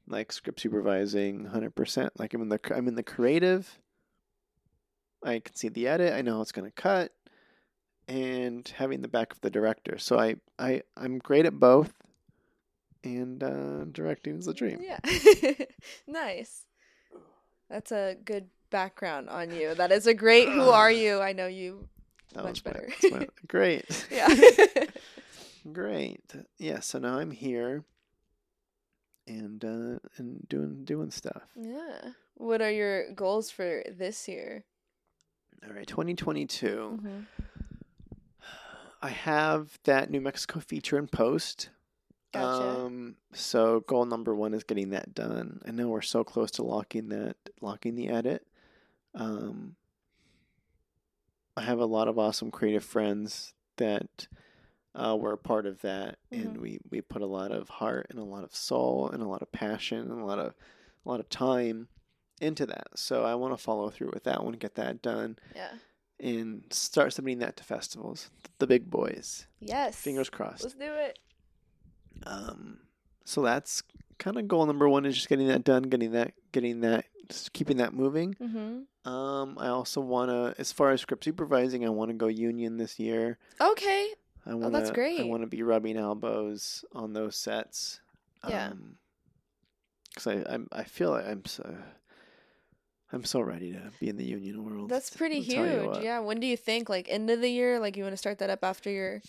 like 0.08 0.32
script 0.32 0.60
supervising, 0.60 1.44
hundred 1.44 1.74
percent. 1.74 2.18
Like 2.18 2.32
I'm 2.32 2.40
in 2.40 2.48
the 2.48 2.60
I'm 2.74 2.88
in 2.88 2.94
the 2.94 3.02
creative. 3.02 3.78
I 5.22 5.40
can 5.40 5.54
see 5.54 5.68
the 5.68 5.86
edit. 5.88 6.14
I 6.14 6.22
know 6.22 6.36
how 6.36 6.40
it's 6.40 6.52
going 6.52 6.68
to 6.70 6.82
cut, 6.82 7.12
and 8.08 8.66
having 8.76 9.02
the 9.02 9.08
back 9.08 9.30
of 9.34 9.42
the 9.42 9.50
director. 9.50 9.98
So 9.98 10.18
I 10.18 10.36
I 10.58 10.82
I'm 10.96 11.18
great 11.18 11.44
at 11.44 11.60
both, 11.60 11.92
and 13.04 13.42
uh, 13.42 13.84
directing 13.92 14.36
is 14.38 14.46
a 14.46 14.54
dream. 14.54 14.80
yeah 14.80 14.98
nice 16.06 16.66
that's 17.68 17.90
a 17.92 18.16
good 18.24 18.46
background 18.70 19.28
on 19.28 19.50
you 19.50 19.74
that 19.74 19.90
is 19.92 20.06
a 20.06 20.14
great 20.14 20.48
who 20.48 20.68
are 20.70 20.90
you 21.04 21.20
i 21.20 21.32
know 21.32 21.46
you 21.46 21.88
That 22.34 22.44
much 22.44 22.62
was 22.64 22.64
my- 22.64 22.72
better. 22.72 22.88
my- 23.10 23.28
great, 23.48 24.06
yeah 24.10 24.28
great. 25.72 26.22
Yeah. 26.58 26.80
So 26.80 26.98
now 26.98 27.18
I'm 27.18 27.30
here, 27.30 27.84
and 29.28 29.64
uh, 29.64 29.98
and 30.16 30.46
doing 30.48 30.84
doing 30.84 31.10
stuff. 31.10 31.42
yeah 31.56 32.12
what 32.34 32.60
are 32.62 32.70
your 32.72 33.12
goals 33.12 33.50
for 33.50 33.82
this 33.88 34.26
year 34.26 34.64
All 35.66 35.72
right, 35.74 35.86
2022. 35.86 36.98
Mhm. 37.02 37.26
I 39.02 39.10
have 39.10 39.78
that 39.84 40.10
New 40.10 40.20
Mexico 40.20 40.60
feature 40.60 40.96
in 40.98 41.06
post. 41.08 41.70
Gotcha. 42.32 42.68
Um, 42.68 43.16
so 43.34 43.80
goal 43.80 44.06
number 44.06 44.34
one 44.34 44.54
is 44.54 44.64
getting 44.64 44.90
that 44.90 45.14
done. 45.14 45.60
I 45.66 45.70
know 45.70 45.88
we're 45.88 46.00
so 46.00 46.24
close 46.24 46.50
to 46.52 46.62
locking 46.62 47.08
that, 47.10 47.36
locking 47.60 47.94
the 47.94 48.08
edit. 48.08 48.46
Um, 49.14 49.76
I 51.56 51.62
have 51.62 51.78
a 51.78 51.84
lot 51.86 52.08
of 52.08 52.18
awesome 52.18 52.50
creative 52.50 52.84
friends 52.84 53.52
that 53.76 54.26
uh, 54.94 55.16
were 55.18 55.32
a 55.32 55.38
part 55.38 55.66
of 55.66 55.80
that, 55.82 56.18
and 56.30 56.56
Mhm. 56.56 56.60
we 56.60 56.78
we 56.90 57.00
put 57.00 57.22
a 57.22 57.26
lot 57.26 57.50
of 57.50 57.68
heart 57.68 58.06
and 58.10 58.18
a 58.18 58.24
lot 58.24 58.44
of 58.44 58.54
soul 58.54 59.08
and 59.10 59.22
a 59.22 59.26
lot 59.28 59.40
of 59.42 59.50
passion 59.52 60.10
and 60.10 60.20
a 60.20 60.24
lot 60.24 60.38
of 60.38 60.54
a 61.04 61.08
lot 61.08 61.20
of 61.20 61.28
time 61.30 61.88
into 62.40 62.66
that. 62.66 62.88
So 62.96 63.24
I 63.24 63.34
want 63.34 63.52
to 63.56 63.62
follow 63.62 63.88
through 63.90 64.10
with 64.12 64.24
that 64.24 64.44
one, 64.44 64.52
get 64.54 64.74
that 64.76 65.00
done, 65.02 65.38
yeah 65.54 65.72
and 66.20 66.62
start 66.70 67.12
submitting 67.12 67.40
that 67.40 67.56
to 67.56 67.64
festivals, 67.64 68.30
the 68.58 68.66
big 68.66 68.88
boys. 68.90 69.46
yes 69.60 69.96
Fingers 69.96 70.30
crossed. 70.30 70.62
let's 70.62 70.74
do 70.74 70.92
it 70.92 71.18
Um, 72.26 72.78
so 73.24 73.42
that's 73.42 73.82
kind 74.18 74.36
of 74.36 74.48
goal 74.48 74.66
number 74.66 74.88
one 74.88 75.04
is 75.06 75.14
just 75.14 75.28
getting 75.28 75.48
that 75.48 75.64
done, 75.64 75.84
getting 75.84 76.12
that, 76.12 76.32
getting 76.52 76.80
that, 76.80 77.06
just 77.28 77.52
keeping 77.52 77.78
that 77.78 77.94
moving. 77.94 78.34
mm-hmm. 78.34 79.10
Um, 79.10 79.58
I 79.58 79.66
also 79.66 80.00
want 80.00 80.30
to, 80.30 80.54
as 80.60 80.70
far 80.70 80.92
as 80.92 81.00
script 81.00 81.24
supervising, 81.24 81.84
I 81.84 81.88
want 81.88 82.10
to 82.10 82.14
go 82.14 82.28
union 82.28 82.76
this 82.76 83.00
year. 83.00 83.36
okay 83.60 84.10
I 84.46 84.54
want 84.54 84.66
Oh, 84.66 84.70
that's 84.70 84.90
great. 84.90 85.20
I 85.20 85.24
want 85.24 85.42
to 85.42 85.48
be 85.48 85.62
rubbing 85.62 85.96
elbows 85.96 86.84
on 86.92 87.12
those 87.12 87.36
sets. 87.36 88.00
Yeah. 88.48 88.72
Because 90.08 90.26
I, 90.26 90.44
I'm, 90.52 90.68
I 90.72 90.84
feel 90.84 91.10
like 91.10 91.26
I'm 91.26 91.44
so, 91.44 91.76
I'm 93.12 93.24
so 93.24 93.40
ready 93.40 93.72
to 93.72 93.90
be 94.00 94.08
in 94.08 94.16
the 94.16 94.24
union 94.24 94.64
world. 94.64 94.88
That's 94.88 95.10
pretty 95.10 95.36
I'll 95.36 95.42
huge. 95.42 96.02
Yeah. 96.02 96.20
When 96.20 96.40
do 96.40 96.46
you 96.46 96.56
think? 96.56 96.88
Like 96.88 97.08
end 97.08 97.30
of 97.30 97.40
the 97.40 97.50
year? 97.50 97.78
Like 97.78 97.96
you 97.96 98.02
want 98.02 98.14
to 98.14 98.18
start 98.18 98.38
that 98.38 98.50
up 98.50 98.64
after 98.64 98.90
your 98.90 99.22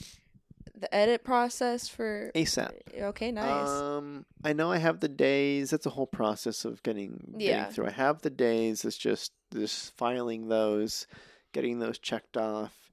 the 0.84 0.93
edit 0.93 1.23
process 1.23 1.88
for 1.88 2.29
ASAP. 2.36 2.71
Okay, 2.93 3.31
nice. 3.31 3.69
Um, 3.69 4.25
I 4.43 4.51
know 4.51 4.69
I 4.69 4.79
have 4.79 4.99
the 4.99 5.07
days. 5.07 5.69
That's 5.69 5.86
a 5.86 5.89
whole 5.91 6.07
process 6.07 6.65
of 6.65 6.84
getting, 6.84 7.36
getting 7.38 7.47
Yeah. 7.47 7.69
through. 7.69 7.88
I 7.88 7.91
have 7.91 8.21
the 8.21 8.29
days. 8.29 8.84
It's 8.84 8.97
just 8.97 9.31
just 9.53 9.95
filing 9.95 10.49
those, 10.49 11.07
getting 11.53 11.79
those 11.79 11.97
checked 11.99 12.36
off. 12.36 12.91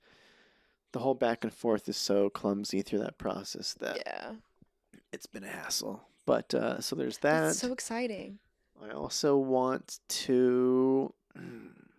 The 0.93 1.01
whole 1.01 1.15
back 1.15 1.43
and 1.43 1.53
forth 1.53 1.89
is 1.89 1.97
so 1.97 2.31
clumsy 2.31 2.83
through 2.83 3.01
that 3.01 3.19
process 3.19 3.75
that 3.81 4.03
yeah. 4.07 4.33
it's 5.13 5.27
been 5.27 5.43
a 5.43 5.49
hassle. 5.49 6.03
But 6.27 6.55
uh, 6.55 6.81
so 6.81 6.95
there's 6.95 7.19
that. 7.19 7.41
That's 7.41 7.59
so 7.59 7.73
exciting. 7.73 8.39
I 8.81 8.91
also 8.93 9.37
want 9.37 9.99
to 10.09 11.13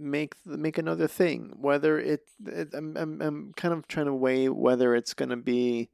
make 0.00 0.34
make 0.46 0.78
another 0.78 1.06
thing. 1.06 1.52
Whether 1.56 1.98
it, 1.98 2.22
it 2.46 2.70
I'm, 2.74 2.96
I'm 2.96 3.20
I'm 3.22 3.52
kind 3.54 3.74
of 3.74 3.86
trying 3.86 4.06
to 4.06 4.14
weigh 4.14 4.48
whether 4.48 4.94
it's 4.94 5.14
going 5.14 5.28
to 5.28 5.36
be 5.36 5.88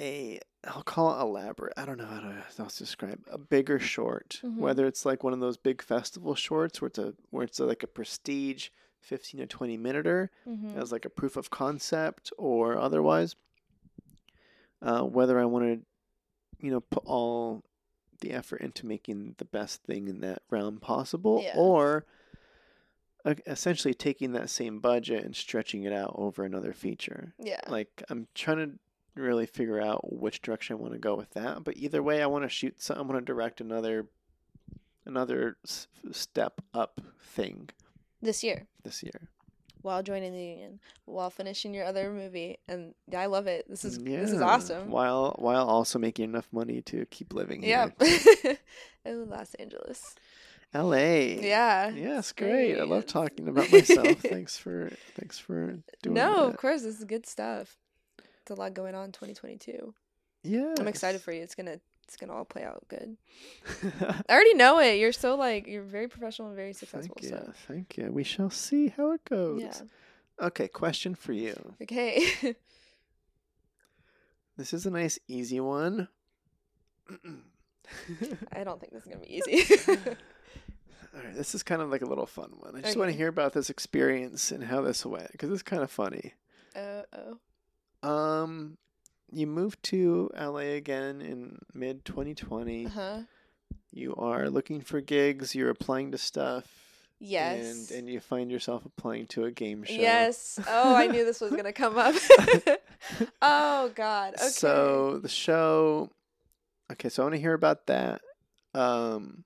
a 0.00 0.40
I'll 0.66 0.82
call 0.82 1.18
it 1.18 1.22
elaborate. 1.22 1.74
I 1.76 1.84
don't 1.84 1.98
know 1.98 2.06
how 2.06 2.20
to 2.20 2.42
else 2.58 2.78
describe 2.78 3.20
a 3.30 3.36
bigger 3.36 3.78
short. 3.78 4.40
Mhm. 4.42 4.56
Whether 4.56 4.86
it's 4.86 5.04
like 5.04 5.22
one 5.22 5.34
of 5.34 5.40
those 5.40 5.58
big 5.58 5.82
festival 5.82 6.34
shorts 6.34 6.80
where 6.80 6.86
it's 6.88 6.98
a 6.98 7.14
where 7.30 7.44
it's 7.44 7.60
a, 7.60 7.66
like 7.66 7.82
a 7.82 7.86
prestige 7.88 8.68
fifteen 9.00 9.40
or 9.42 9.46
twenty 9.46 9.76
minuter 9.76 10.30
Mm-hmm. 10.48 10.78
as 10.78 10.90
like 10.90 11.04
a 11.04 11.10
proof 11.10 11.36
of 11.36 11.50
concept 11.50 12.32
or 12.38 12.78
otherwise. 12.78 13.36
Uh, 14.82 15.02
whether 15.02 15.38
I 15.38 15.46
want 15.46 15.64
to, 15.64 16.66
you 16.66 16.70
know, 16.70 16.80
put 16.80 17.04
all 17.06 17.62
the 18.24 18.32
effort 18.32 18.60
into 18.60 18.86
making 18.86 19.34
the 19.38 19.44
best 19.44 19.82
thing 19.84 20.08
in 20.08 20.20
that 20.20 20.42
realm 20.50 20.78
possible, 20.80 21.40
Yeah. 21.42 21.54
or 21.56 22.06
uh, 23.24 23.34
essentially 23.46 23.94
taking 23.94 24.32
that 24.32 24.50
same 24.50 24.80
budget 24.80 25.24
and 25.24 25.34
stretching 25.36 25.84
it 25.84 25.92
out 25.92 26.12
over 26.16 26.44
another 26.44 26.72
feature. 26.72 27.34
Yeah. 27.38 27.60
Like 27.68 28.02
I'm 28.08 28.26
trying 28.34 28.58
to 28.58 28.78
really 29.20 29.46
figure 29.46 29.80
out 29.80 30.12
which 30.12 30.42
direction 30.42 30.76
I 30.76 30.80
want 30.80 30.92
to 30.94 30.98
go 30.98 31.14
with 31.14 31.30
that. 31.30 31.62
But 31.64 31.76
either 31.76 32.02
way, 32.02 32.22
I 32.22 32.26
want 32.26 32.44
to 32.44 32.48
shoot. 32.48 32.82
Some, 32.82 32.98
I 32.98 33.02
want 33.02 33.14
to 33.20 33.24
direct 33.24 33.60
another, 33.60 34.06
another 35.06 35.56
step 36.12 36.60
up 36.72 37.00
thing 37.22 37.70
this 38.20 38.42
year 38.42 38.66
this 38.82 39.02
year. 39.02 39.28
While 39.84 40.02
joining 40.02 40.32
the 40.32 40.42
union, 40.42 40.80
while 41.04 41.28
finishing 41.28 41.74
your 41.74 41.84
other 41.84 42.10
movie, 42.10 42.58
and 42.66 42.94
I 43.14 43.26
love 43.26 43.46
it. 43.46 43.66
This 43.68 43.84
is 43.84 43.98
Yeah, 43.98 44.20
this 44.20 44.32
is 44.32 44.40
awesome. 44.40 44.90
While 44.90 45.36
while 45.38 45.68
also 45.68 45.98
making 45.98 46.24
enough 46.24 46.48
money 46.52 46.80
to 46.82 47.04
keep 47.06 47.34
living 47.34 47.62
here. 47.62 47.92
Yeah. 48.00 48.54
oh, 49.06 49.26
Los 49.28 49.54
Angeles. 49.54 50.14
L.A. 50.72 51.38
Yeah. 51.40 51.90
Yeah, 51.90 52.18
it's 52.18 52.30
it's 52.30 52.32
great. 52.32 52.80
I 52.80 52.84
love 52.84 53.06
talking 53.06 53.46
about 53.46 53.70
myself. 53.70 54.18
thanks 54.18 54.56
for 54.56 54.90
thanks 55.16 55.38
for 55.38 55.78
doing 56.02 56.14
no, 56.14 56.46
that. 56.46 56.54
of 56.54 56.56
course, 56.56 56.82
this 56.82 56.98
is 56.98 57.04
good 57.04 57.26
stuff. 57.26 57.76
It's 58.18 58.50
a 58.50 58.54
lot 58.54 58.72
going 58.72 58.94
on 58.94 59.12
2022. 59.12 59.94
Yeah. 60.44 60.74
I'm 60.78 60.88
excited 60.88 61.20
for 61.20 61.32
you. 61.32 61.42
It's 61.42 61.54
gonna 61.54 61.78
it's 62.04 62.16
gonna 62.16 62.32
all 62.34 62.44
play 62.44 62.62
out 62.64 62.84
good. 62.88 63.16
I 64.00 64.32
already 64.32 64.54
know 64.54 64.78
it. 64.80 64.98
You're 64.98 65.12
so 65.12 65.34
like 65.36 65.66
you're 65.66 65.82
very 65.82 66.08
professional 66.08 66.48
and 66.48 66.56
very 66.56 66.72
successful. 66.72 67.16
thank 67.20 67.32
you. 67.32 67.38
So 67.38 67.52
Thank 67.68 67.96
you. 67.96 68.10
We 68.12 68.24
shall 68.24 68.50
see 68.50 68.88
how 68.88 69.12
it 69.12 69.24
goes. 69.24 69.62
yeah. 69.62 70.46
Okay, 70.46 70.68
question 70.68 71.14
for 71.14 71.32
you. 71.32 71.74
Okay. 71.82 72.56
This 74.56 74.72
is 74.72 74.86
a 74.86 74.90
nice 74.90 75.18
easy 75.26 75.58
one. 75.58 76.06
I 78.52 78.62
don't 78.64 78.80
think 78.80 78.92
this 78.92 79.02
is 79.04 79.08
gonna 79.12 79.24
be 79.24 79.36
easy. 79.36 79.66
All 79.88 81.20
right, 81.22 81.34
this 81.34 81.54
is 81.54 81.62
kind 81.62 81.82
of 81.82 81.90
like 81.90 82.02
a 82.02 82.06
little 82.06 82.26
fun 82.26 82.52
one. 82.60 82.76
I 82.76 82.80
just 82.80 82.96
want 82.96 83.10
to 83.10 83.16
hear 83.16 83.28
about 83.28 83.52
this 83.52 83.68
experience 83.70 84.50
and 84.52 84.62
how 84.64 84.80
this 84.80 85.04
went 85.04 85.30
because 85.32 85.50
it's 85.50 85.62
kind 85.62 85.82
of 85.82 85.90
funny. 85.90 86.34
uh 86.76 87.02
oh. 87.12 88.08
Um, 88.08 88.76
you 89.34 89.46
moved 89.46 89.82
to 89.84 90.30
LA 90.38 90.74
again 90.76 91.20
in 91.20 91.58
mid 91.74 92.04
2020. 92.04 92.86
Uh 92.86 92.88
huh. 92.88 93.18
You 93.90 94.14
are 94.16 94.48
looking 94.50 94.80
for 94.80 95.00
gigs. 95.00 95.54
You're 95.54 95.70
applying 95.70 96.12
to 96.12 96.18
stuff. 96.18 96.66
Yes. 97.20 97.90
And 97.90 97.98
and 98.00 98.08
you 98.08 98.20
find 98.20 98.50
yourself 98.50 98.84
applying 98.84 99.26
to 99.28 99.44
a 99.44 99.50
game 99.50 99.84
show. 99.84 99.94
Yes. 99.94 100.58
Oh, 100.68 100.94
I 100.94 101.06
knew 101.06 101.24
this 101.24 101.40
was 101.40 101.52
gonna 101.52 101.72
come 101.84 101.96
up. 101.96 102.14
oh 103.42 103.90
God. 103.94 104.34
Okay. 104.34 104.48
So 104.48 105.18
the 105.18 105.28
show. 105.28 106.10
Okay, 106.92 107.08
so 107.08 107.22
I 107.22 107.26
want 107.26 107.34
to 107.36 107.40
hear 107.40 107.54
about 107.54 107.86
that. 107.86 108.20
Um, 108.74 109.44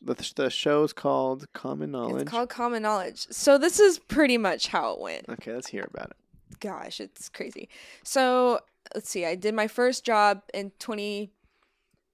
the 0.00 0.32
the 0.36 0.50
show 0.50 0.82
is 0.84 0.92
called 0.92 1.46
Common 1.52 1.90
Knowledge. 1.90 2.22
it's 2.22 2.30
called 2.30 2.48
Common 2.48 2.82
Knowledge. 2.82 3.26
So 3.30 3.58
this 3.58 3.78
is 3.80 3.98
pretty 3.98 4.38
much 4.38 4.68
how 4.68 4.92
it 4.94 5.00
went. 5.00 5.28
okay, 5.28 5.52
let's 5.52 5.68
hear 5.68 5.86
about 5.92 6.10
it. 6.10 6.16
Gosh, 6.60 7.00
it's 7.00 7.28
crazy. 7.28 7.68
So 8.04 8.60
let's 8.94 9.08
see. 9.08 9.24
I 9.24 9.34
did 9.34 9.54
my 9.54 9.66
first 9.66 10.04
job 10.04 10.42
in 10.52 10.72
20. 10.78 11.30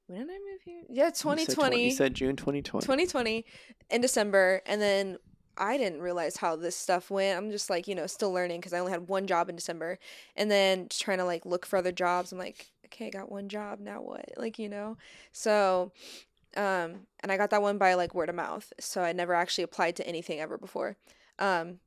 When 0.07 0.21
did 0.21 0.31
I 0.31 0.39
move 0.39 0.63
here? 0.65 0.83
Yeah, 0.89 1.07
You 1.07 1.15
said 1.15 1.17
2020. 1.17 1.85
You 1.85 1.91
said 1.91 2.15
June 2.15 2.37
2020. 2.37 2.83
2020 2.85 3.45
in 3.91 4.01
December, 4.01 4.63
and 4.67 4.81
then 4.81 5.19
I 5.59 5.77
didn't 5.79 6.01
realize 6.01 6.37
how 6.37 6.55
this 6.55 6.77
stuff 6.77 7.11
went. 7.11 7.37
I'm 7.37 7.51
just 7.51 7.71
like, 7.71 7.89
you 7.89 7.95
know, 7.95 8.07
still 8.07 8.33
learning 8.33 8.61
because 8.61 8.73
I 8.73 8.79
only 8.79 8.93
had 8.93 9.09
one 9.09 9.27
job 9.27 9.49
in 9.49 9.57
December, 9.57 9.99
and 10.37 10.51
then 10.51 10.89
just 10.89 11.03
trying 11.03 11.19
to 11.19 11.25
like 11.25 11.45
look 11.45 11.67
for 11.67 11.77
other 11.77 11.93
jobs. 11.93 12.31
I'm 12.31 12.39
like, 12.39 12.67
okay, 12.87 13.09
I 13.09 13.11
got 13.11 13.33
one 13.33 13.49
job 13.49 13.81
now. 13.81 14.01
What? 14.01 14.27
Like, 14.37 14.59
you 14.59 14.69
know, 14.69 14.97
so. 15.33 15.93
Um, 16.57 17.01
and 17.21 17.31
I 17.31 17.37
got 17.37 17.51
that 17.51 17.61
one 17.61 17.77
by 17.77 17.93
like 17.95 18.15
word 18.15 18.31
of 18.31 18.35
mouth, 18.35 18.73
so 18.81 19.03
I 19.03 19.13
never 19.13 19.35
actually 19.35 19.65
applied 19.65 19.95
to 19.97 20.09
anything 20.09 20.41
ever 20.41 20.57
before. 20.57 20.97
Um, 21.39 21.81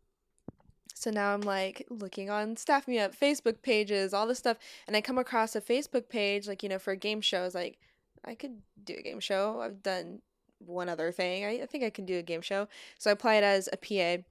so 1.00 1.12
now 1.12 1.34
I'm 1.34 1.42
like 1.42 1.86
looking 1.90 2.30
on 2.30 2.58
Staff 2.58 2.86
Me 2.86 3.00
Up 3.00 3.18
Facebook 3.18 3.62
pages, 3.62 4.14
all 4.14 4.28
this 4.28 4.38
stuff, 4.38 4.58
and 4.86 4.98
I 4.98 5.02
come 5.02 5.18
across 5.18 5.56
a 5.56 5.62
Facebook 5.62 6.10
page 6.10 6.46
like 6.46 6.62
you 6.62 6.68
know 6.68 6.78
for 6.78 6.92
a 6.92 6.98
game 6.98 7.22
shows. 7.22 7.56
Like 7.56 7.80
I 8.26 8.36
could 8.36 8.58
do 8.84 8.96
a 9.00 9.02
game 9.02 9.22
show. 9.22 9.62
I've 9.62 9.82
done 9.82 10.22
one 10.58 10.90
other 10.90 11.14
thing. 11.14 11.46
I, 11.46 11.62
I 11.64 11.66
think 11.68 11.86
I 11.86 11.90
can 11.90 12.06
do 12.06 12.18
a 12.18 12.22
game 12.22 12.42
show. 12.42 12.68
So 12.98 13.10
I 13.10 13.14
applied 13.14 13.46
as 13.46 13.70
a 13.72 13.78
PA, 13.78 14.24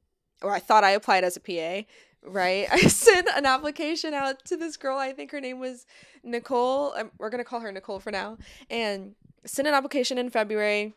or 0.43 0.53
I 0.53 0.59
thought 0.59 0.85
I 0.85 0.91
applied 0.91 1.25
as 1.25 1.39
a 1.39 1.41
PA. 1.41 1.89
Right, 2.23 2.69
I 2.71 2.81
sent 2.81 3.29
an 3.35 3.47
application 3.47 4.13
out 4.13 4.45
to 4.45 4.59
this 4.59 4.77
girl. 4.77 4.99
I 4.99 5.15
think 5.15 5.31
her 5.31 5.41
name 5.41 5.61
was 5.61 5.87
Nicole. 6.23 6.93
Um, 6.99 7.11
we're 7.17 7.31
gonna 7.31 7.45
call 7.45 7.61
her 7.61 7.73
Nicole 7.73 7.99
for 7.99 8.11
now. 8.11 8.37
And 8.69 9.15
sent 9.47 9.67
an 9.67 9.73
application 9.73 10.19
in 10.19 10.29
February. 10.29 10.93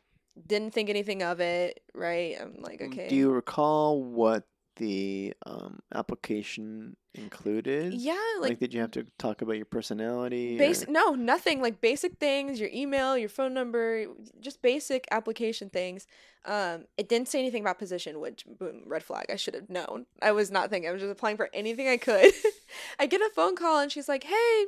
Didn't 0.47 0.74
think 0.74 0.89
anything 0.89 1.24
of 1.24 1.39
it. 1.39 1.82
Right, 1.93 2.36
I'm 2.41 2.57
like, 2.59 2.82
okay. 2.82 3.07
Do 3.07 3.15
you 3.15 3.32
recall 3.32 4.03
what 4.03 4.43
the 4.78 5.34
um, 5.45 5.80
application 5.93 6.95
included? 7.13 7.93
yeah, 7.93 8.13
Like, 8.39 8.51
like 8.51 8.59
did 8.59 8.74
you 8.74 8.82
have 8.82 8.91
to 8.91 9.05
talk 9.17 9.41
about 9.41 9.57
your 9.57 9.65
personality? 9.65 10.57
or- 10.61 10.91
no, 10.91 11.11
nothing 11.15 11.61
like 11.61 11.82
basic 11.82 12.17
things, 12.17 12.59
your 12.59 12.69
email, 12.74 13.17
your 13.17 13.30
phone 13.30 13.53
number, 13.53 14.05
just 14.39 14.61
basic 14.61 15.07
application 15.11 15.69
things. 15.69 16.07
Um, 16.45 16.86
it 16.97 17.09
didn't 17.09 17.28
say 17.28 17.39
anything 17.39 17.61
about 17.61 17.78
position, 17.80 18.19
which 18.19 18.45
boom, 18.45 18.84
red 18.86 19.03
flag. 19.03 19.26
I 19.30 19.36
should 19.36 19.53
have 19.53 19.69
known. 19.69 20.05
I 20.22 20.32
was 20.32 20.49
not 20.51 20.69
thinking. 20.69 20.89
I 20.89 20.93
was 20.93 21.01
just 21.01 21.11
applying 21.11 21.38
for 21.38 21.49
anything 21.53 21.88
I 21.88 21.97
could. 21.97 22.34
I 22.99 23.05
get 23.05 23.22
a 23.22 23.30
phone 23.36 23.55
call 23.55 23.80
and 23.80 23.91
she's 23.91 24.09
like, 24.09 24.24
"Hey, 24.24 24.65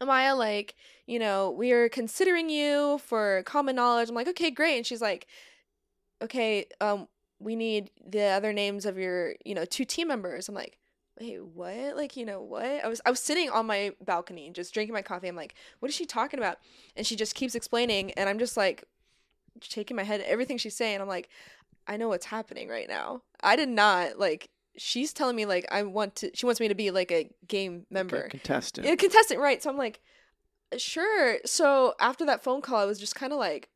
Amaya, 0.00 0.36
like, 0.36 0.74
you 1.06 1.18
know, 1.18 1.50
we 1.50 1.72
are 1.72 1.88
considering 1.88 2.50
you 2.50 2.98
for 2.98 3.42
common 3.44 3.76
knowledge." 3.76 4.08
I'm 4.08 4.14
like, 4.14 4.28
"Okay, 4.28 4.50
great." 4.50 4.76
And 4.76 4.84
she's 4.86 5.00
like, 5.00 5.26
"Okay, 6.20 6.66
um, 6.80 7.08
we 7.38 7.56
need 7.56 7.90
the 8.06 8.24
other 8.24 8.52
names 8.52 8.86
of 8.86 8.98
your, 8.98 9.34
you 9.44 9.54
know, 9.54 9.64
two 9.64 9.84
team 9.84 10.08
members." 10.08 10.48
I'm 10.48 10.54
like, 10.54 10.78
wait, 11.20 11.44
what? 11.44 11.96
Like, 11.96 12.16
you 12.16 12.24
know, 12.24 12.40
what? 12.40 12.84
I 12.84 12.88
was 12.88 13.00
I 13.06 13.10
was 13.10 13.20
sitting 13.20 13.50
on 13.50 13.66
my 13.66 13.92
balcony 14.04 14.50
just 14.50 14.74
drinking 14.74 14.94
my 14.94 15.02
coffee. 15.02 15.28
I'm 15.28 15.36
like, 15.36 15.54
what 15.80 15.88
is 15.88 15.94
she 15.94 16.06
talking 16.06 16.38
about? 16.38 16.58
And 16.96 17.06
she 17.06 17.16
just 17.16 17.34
keeps 17.34 17.54
explaining 17.54 18.12
and 18.12 18.28
I'm 18.28 18.38
just 18.38 18.56
like 18.56 18.84
shaking 19.62 19.96
my 19.96 20.02
head 20.02 20.20
at 20.20 20.26
everything 20.26 20.58
she's 20.58 20.76
saying. 20.76 21.00
I'm 21.00 21.08
like, 21.08 21.28
I 21.86 21.96
know 21.96 22.08
what's 22.08 22.26
happening 22.26 22.68
right 22.68 22.88
now. 22.88 23.22
I 23.42 23.56
did 23.56 23.68
not 23.68 24.18
like 24.18 24.50
she's 24.76 25.12
telling 25.12 25.36
me 25.36 25.46
like 25.46 25.66
I 25.70 25.82
want 25.82 26.16
to 26.16 26.30
she 26.34 26.46
wants 26.46 26.60
me 26.60 26.68
to 26.68 26.74
be 26.74 26.90
like 26.90 27.10
a 27.10 27.30
game 27.46 27.86
like 27.90 27.90
a 27.90 27.94
member. 27.94 28.28
contestant. 28.28 28.86
Yeah, 28.86 28.96
contestant, 28.96 29.40
right. 29.40 29.62
So 29.62 29.70
I'm 29.70 29.78
like, 29.78 30.00
sure. 30.76 31.38
So 31.44 31.94
after 32.00 32.26
that 32.26 32.42
phone 32.42 32.60
call, 32.60 32.80
I 32.80 32.84
was 32.84 32.98
just 32.98 33.14
kind 33.14 33.32
of 33.32 33.38
like, 33.38 33.70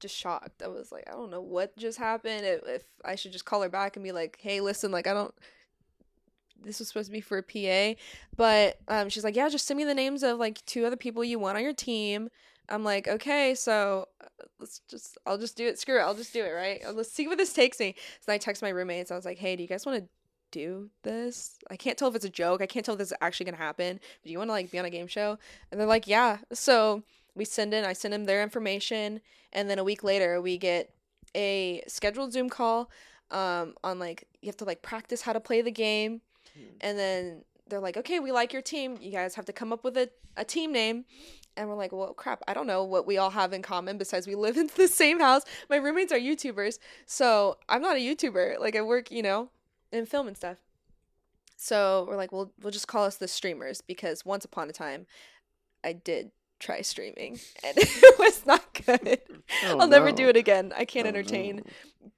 just 0.00 0.16
shocked. 0.16 0.62
I 0.62 0.68
was 0.68 0.92
like, 0.92 1.04
I 1.08 1.12
don't 1.12 1.30
know 1.30 1.40
what 1.40 1.76
just 1.76 1.98
happened. 1.98 2.44
If, 2.44 2.62
if 2.66 2.84
I 3.04 3.14
should 3.14 3.32
just 3.32 3.44
call 3.44 3.62
her 3.62 3.68
back 3.68 3.96
and 3.96 4.04
be 4.04 4.12
like, 4.12 4.38
hey, 4.40 4.60
listen, 4.60 4.90
like, 4.90 5.06
I 5.06 5.14
don't, 5.14 5.34
this 6.62 6.78
was 6.78 6.88
supposed 6.88 7.06
to 7.06 7.12
be 7.12 7.20
for 7.20 7.38
a 7.38 7.42
PA. 7.42 8.00
But 8.36 8.78
um, 8.88 9.08
she's 9.08 9.24
like, 9.24 9.36
yeah, 9.36 9.48
just 9.48 9.66
send 9.66 9.78
me 9.78 9.84
the 9.84 9.94
names 9.94 10.22
of 10.22 10.38
like 10.38 10.64
two 10.66 10.84
other 10.84 10.96
people 10.96 11.24
you 11.24 11.38
want 11.38 11.56
on 11.56 11.62
your 11.62 11.72
team. 11.72 12.28
I'm 12.68 12.82
like, 12.82 13.06
okay, 13.06 13.54
so 13.54 14.08
uh, 14.20 14.26
let's 14.58 14.80
just, 14.88 15.16
I'll 15.24 15.38
just 15.38 15.56
do 15.56 15.66
it. 15.66 15.78
Screw 15.78 15.98
it. 15.98 16.02
I'll 16.02 16.14
just 16.14 16.32
do 16.32 16.44
it, 16.44 16.50
right? 16.50 16.80
Uh, 16.84 16.92
Let's 16.92 17.12
see 17.12 17.28
where 17.28 17.36
this 17.36 17.52
takes 17.52 17.78
me. 17.78 17.94
So 18.20 18.32
I 18.32 18.38
text 18.38 18.62
my 18.62 18.70
roommates. 18.70 19.10
I 19.10 19.16
was 19.16 19.24
like, 19.24 19.38
hey, 19.38 19.54
do 19.54 19.62
you 19.62 19.68
guys 19.68 19.86
want 19.86 20.02
to 20.02 20.08
do 20.50 20.90
this? 21.02 21.58
I 21.70 21.76
can't 21.76 21.96
tell 21.96 22.08
if 22.08 22.16
it's 22.16 22.24
a 22.24 22.30
joke. 22.30 22.60
I 22.60 22.66
can't 22.66 22.84
tell 22.84 22.94
if 22.94 22.98
this 22.98 23.12
is 23.12 23.18
actually 23.20 23.46
gonna 23.46 23.56
happen. 23.58 24.00
Do 24.24 24.32
you 24.32 24.38
want 24.38 24.48
to 24.48 24.52
like 24.52 24.70
be 24.70 24.78
on 24.78 24.84
a 24.84 24.90
game 24.90 25.06
show? 25.06 25.38
And 25.70 25.80
they're 25.80 25.86
like, 25.86 26.06
yeah. 26.06 26.38
So 26.52 27.02
we 27.36 27.44
send 27.44 27.72
in. 27.72 27.84
I 27.84 27.92
send 27.92 28.14
them 28.14 28.24
their 28.24 28.42
information, 28.42 29.20
and 29.52 29.70
then 29.70 29.78
a 29.78 29.84
week 29.84 30.02
later 30.02 30.40
we 30.40 30.58
get 30.58 30.90
a 31.36 31.82
scheduled 31.86 32.32
Zoom 32.32 32.48
call. 32.48 32.90
Um, 33.30 33.74
on 33.82 33.98
like 33.98 34.28
you 34.40 34.46
have 34.46 34.56
to 34.58 34.64
like 34.64 34.82
practice 34.82 35.22
how 35.22 35.32
to 35.32 35.40
play 35.40 35.60
the 35.60 35.70
game, 35.70 36.20
and 36.80 36.98
then 36.98 37.42
they're 37.68 37.80
like, 37.80 37.96
okay, 37.96 38.20
we 38.20 38.32
like 38.32 38.52
your 38.52 38.62
team. 38.62 38.98
You 39.00 39.10
guys 39.10 39.34
have 39.34 39.44
to 39.46 39.52
come 39.52 39.72
up 39.72 39.84
with 39.84 39.96
a, 39.96 40.08
a 40.36 40.44
team 40.44 40.72
name. 40.72 41.04
And 41.56 41.68
we're 41.68 41.74
like, 41.74 41.92
well, 41.92 42.12
crap, 42.12 42.42
I 42.46 42.54
don't 42.54 42.66
know 42.66 42.84
what 42.84 43.06
we 43.06 43.16
all 43.16 43.30
have 43.30 43.52
in 43.52 43.62
common 43.62 43.96
besides 43.96 44.26
we 44.26 44.34
live 44.34 44.56
in 44.56 44.70
the 44.76 44.88
same 44.88 45.20
house. 45.20 45.42
My 45.70 45.76
roommates 45.76 46.12
are 46.12 46.18
YouTubers. 46.18 46.78
So 47.06 47.58
I'm 47.68 47.82
not 47.82 47.96
a 47.96 48.00
YouTuber. 48.00 48.60
Like, 48.60 48.76
I 48.76 48.82
work, 48.82 49.10
you 49.10 49.22
know, 49.22 49.48
in 49.90 50.06
film 50.06 50.28
and 50.28 50.36
stuff. 50.36 50.58
So 51.56 52.06
we're 52.08 52.16
like, 52.16 52.32
we'll, 52.32 52.52
we'll 52.62 52.72
just 52.72 52.88
call 52.88 53.04
us 53.04 53.16
the 53.16 53.28
streamers 53.28 53.80
because 53.80 54.24
once 54.24 54.44
upon 54.44 54.68
a 54.68 54.72
time, 54.72 55.06
I 55.82 55.94
did 55.94 56.30
try 56.58 56.80
streaming 56.82 57.38
and 57.64 57.76
it 57.78 58.18
was 58.18 58.44
not 58.46 58.62
good. 58.86 59.20
Oh, 59.64 59.78
I'll 59.80 59.88
never 59.88 60.10
no. 60.10 60.16
do 60.16 60.28
it 60.28 60.36
again. 60.36 60.72
I 60.76 60.84
can't 60.84 61.06
Oh, 61.06 61.10
entertain 61.10 61.56
no. 62.02 62.10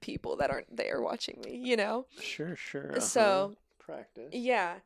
people 0.00 0.36
that 0.36 0.50
aren't 0.50 0.74
there 0.76 1.00
watching 1.00 1.40
me, 1.44 1.56
you 1.56 1.76
know? 1.76 2.06
Sure, 2.20 2.56
sure. 2.56 2.90
uh-huh. 2.92 3.00
So, 3.00 3.56
practice. 3.78 4.30
Yeah. 4.32 4.76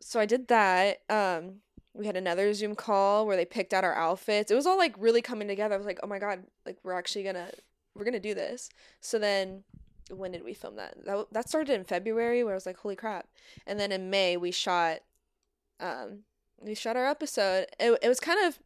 So 0.00 0.18
I 0.20 0.26
did 0.26 0.48
that. 0.48 1.00
Um 1.10 1.56
we 1.92 2.06
had 2.06 2.16
another 2.16 2.54
Zoom 2.54 2.76
call 2.76 3.26
where 3.26 3.36
they 3.36 3.44
picked 3.44 3.74
out 3.74 3.82
our 3.84 3.94
outfits. 3.94 4.50
It 4.50 4.54
was 4.54 4.64
all 4.66 4.78
like 4.78 4.94
really 4.96 5.20
coming 5.22 5.48
together. 5.48 5.74
I 5.74 5.78
was 5.78 5.86
like, 5.86 5.98
"Oh 6.02 6.06
my 6.06 6.20
god, 6.20 6.44
like 6.64 6.78
we're 6.84 6.92
actually 6.96 7.24
going 7.24 7.34
to 7.34 7.50
we're 7.96 8.04
going 8.04 8.14
to 8.14 8.20
do 8.20 8.32
this." 8.32 8.70
So 9.00 9.18
then 9.18 9.64
when 10.08 10.30
did 10.30 10.44
we 10.44 10.54
film 10.54 10.76
that? 10.76 10.94
That 11.04 11.26
that 11.32 11.48
started 11.48 11.74
in 11.74 11.82
February 11.84 12.44
where 12.44 12.52
I 12.52 12.56
was 12.56 12.64
like, 12.64 12.76
"Holy 12.76 12.94
crap." 12.94 13.26
And 13.66 13.78
then 13.78 13.90
in 13.90 14.08
May 14.08 14.36
we 14.36 14.52
shot 14.52 15.00
um 15.80 16.20
we 16.60 16.74
shot 16.74 16.96
our 16.96 17.06
episode. 17.06 17.66
It 17.78 17.98
it 18.02 18.08
was 18.08 18.20
kind 18.20 18.46
of 18.46 18.58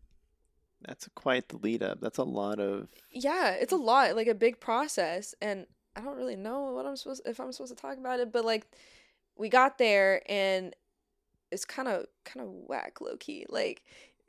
That's 0.87 1.09
quite 1.15 1.49
the 1.49 1.57
lead 1.57 1.83
up. 1.83 2.01
That's 2.01 2.19
a 2.19 2.25
lot 2.25 2.61
of. 2.61 2.89
yeah, 3.11 3.51
it's 3.51 3.73
a 3.73 3.77
lot, 3.77 4.17
like 4.17 4.27
a 4.27 4.35
big 4.35 4.61
process, 4.61 5.35
and 5.41 5.67
I 5.97 6.01
don't 6.01 6.17
really 6.17 6.37
know 6.37 6.73
what 6.73 6.87
I'm 6.87 6.97
supposed 6.97 7.23
if 7.27 7.39
I'm 7.41 7.53
supposed 7.53 7.75
to 7.77 7.81
talk 7.81 7.99
about 7.99 8.21
it, 8.21 8.33
but 8.33 8.45
like 8.45 8.67
we 9.37 9.49
got 9.49 9.79
there 9.79 10.23
and 10.31 10.75
it's 11.51 11.65
kind 11.65 11.89
of 11.89 12.07
kind 12.25 12.45
of 12.47 12.53
whack 12.53 13.01
low 13.01 13.17
key. 13.17 13.47
Like 13.49 13.83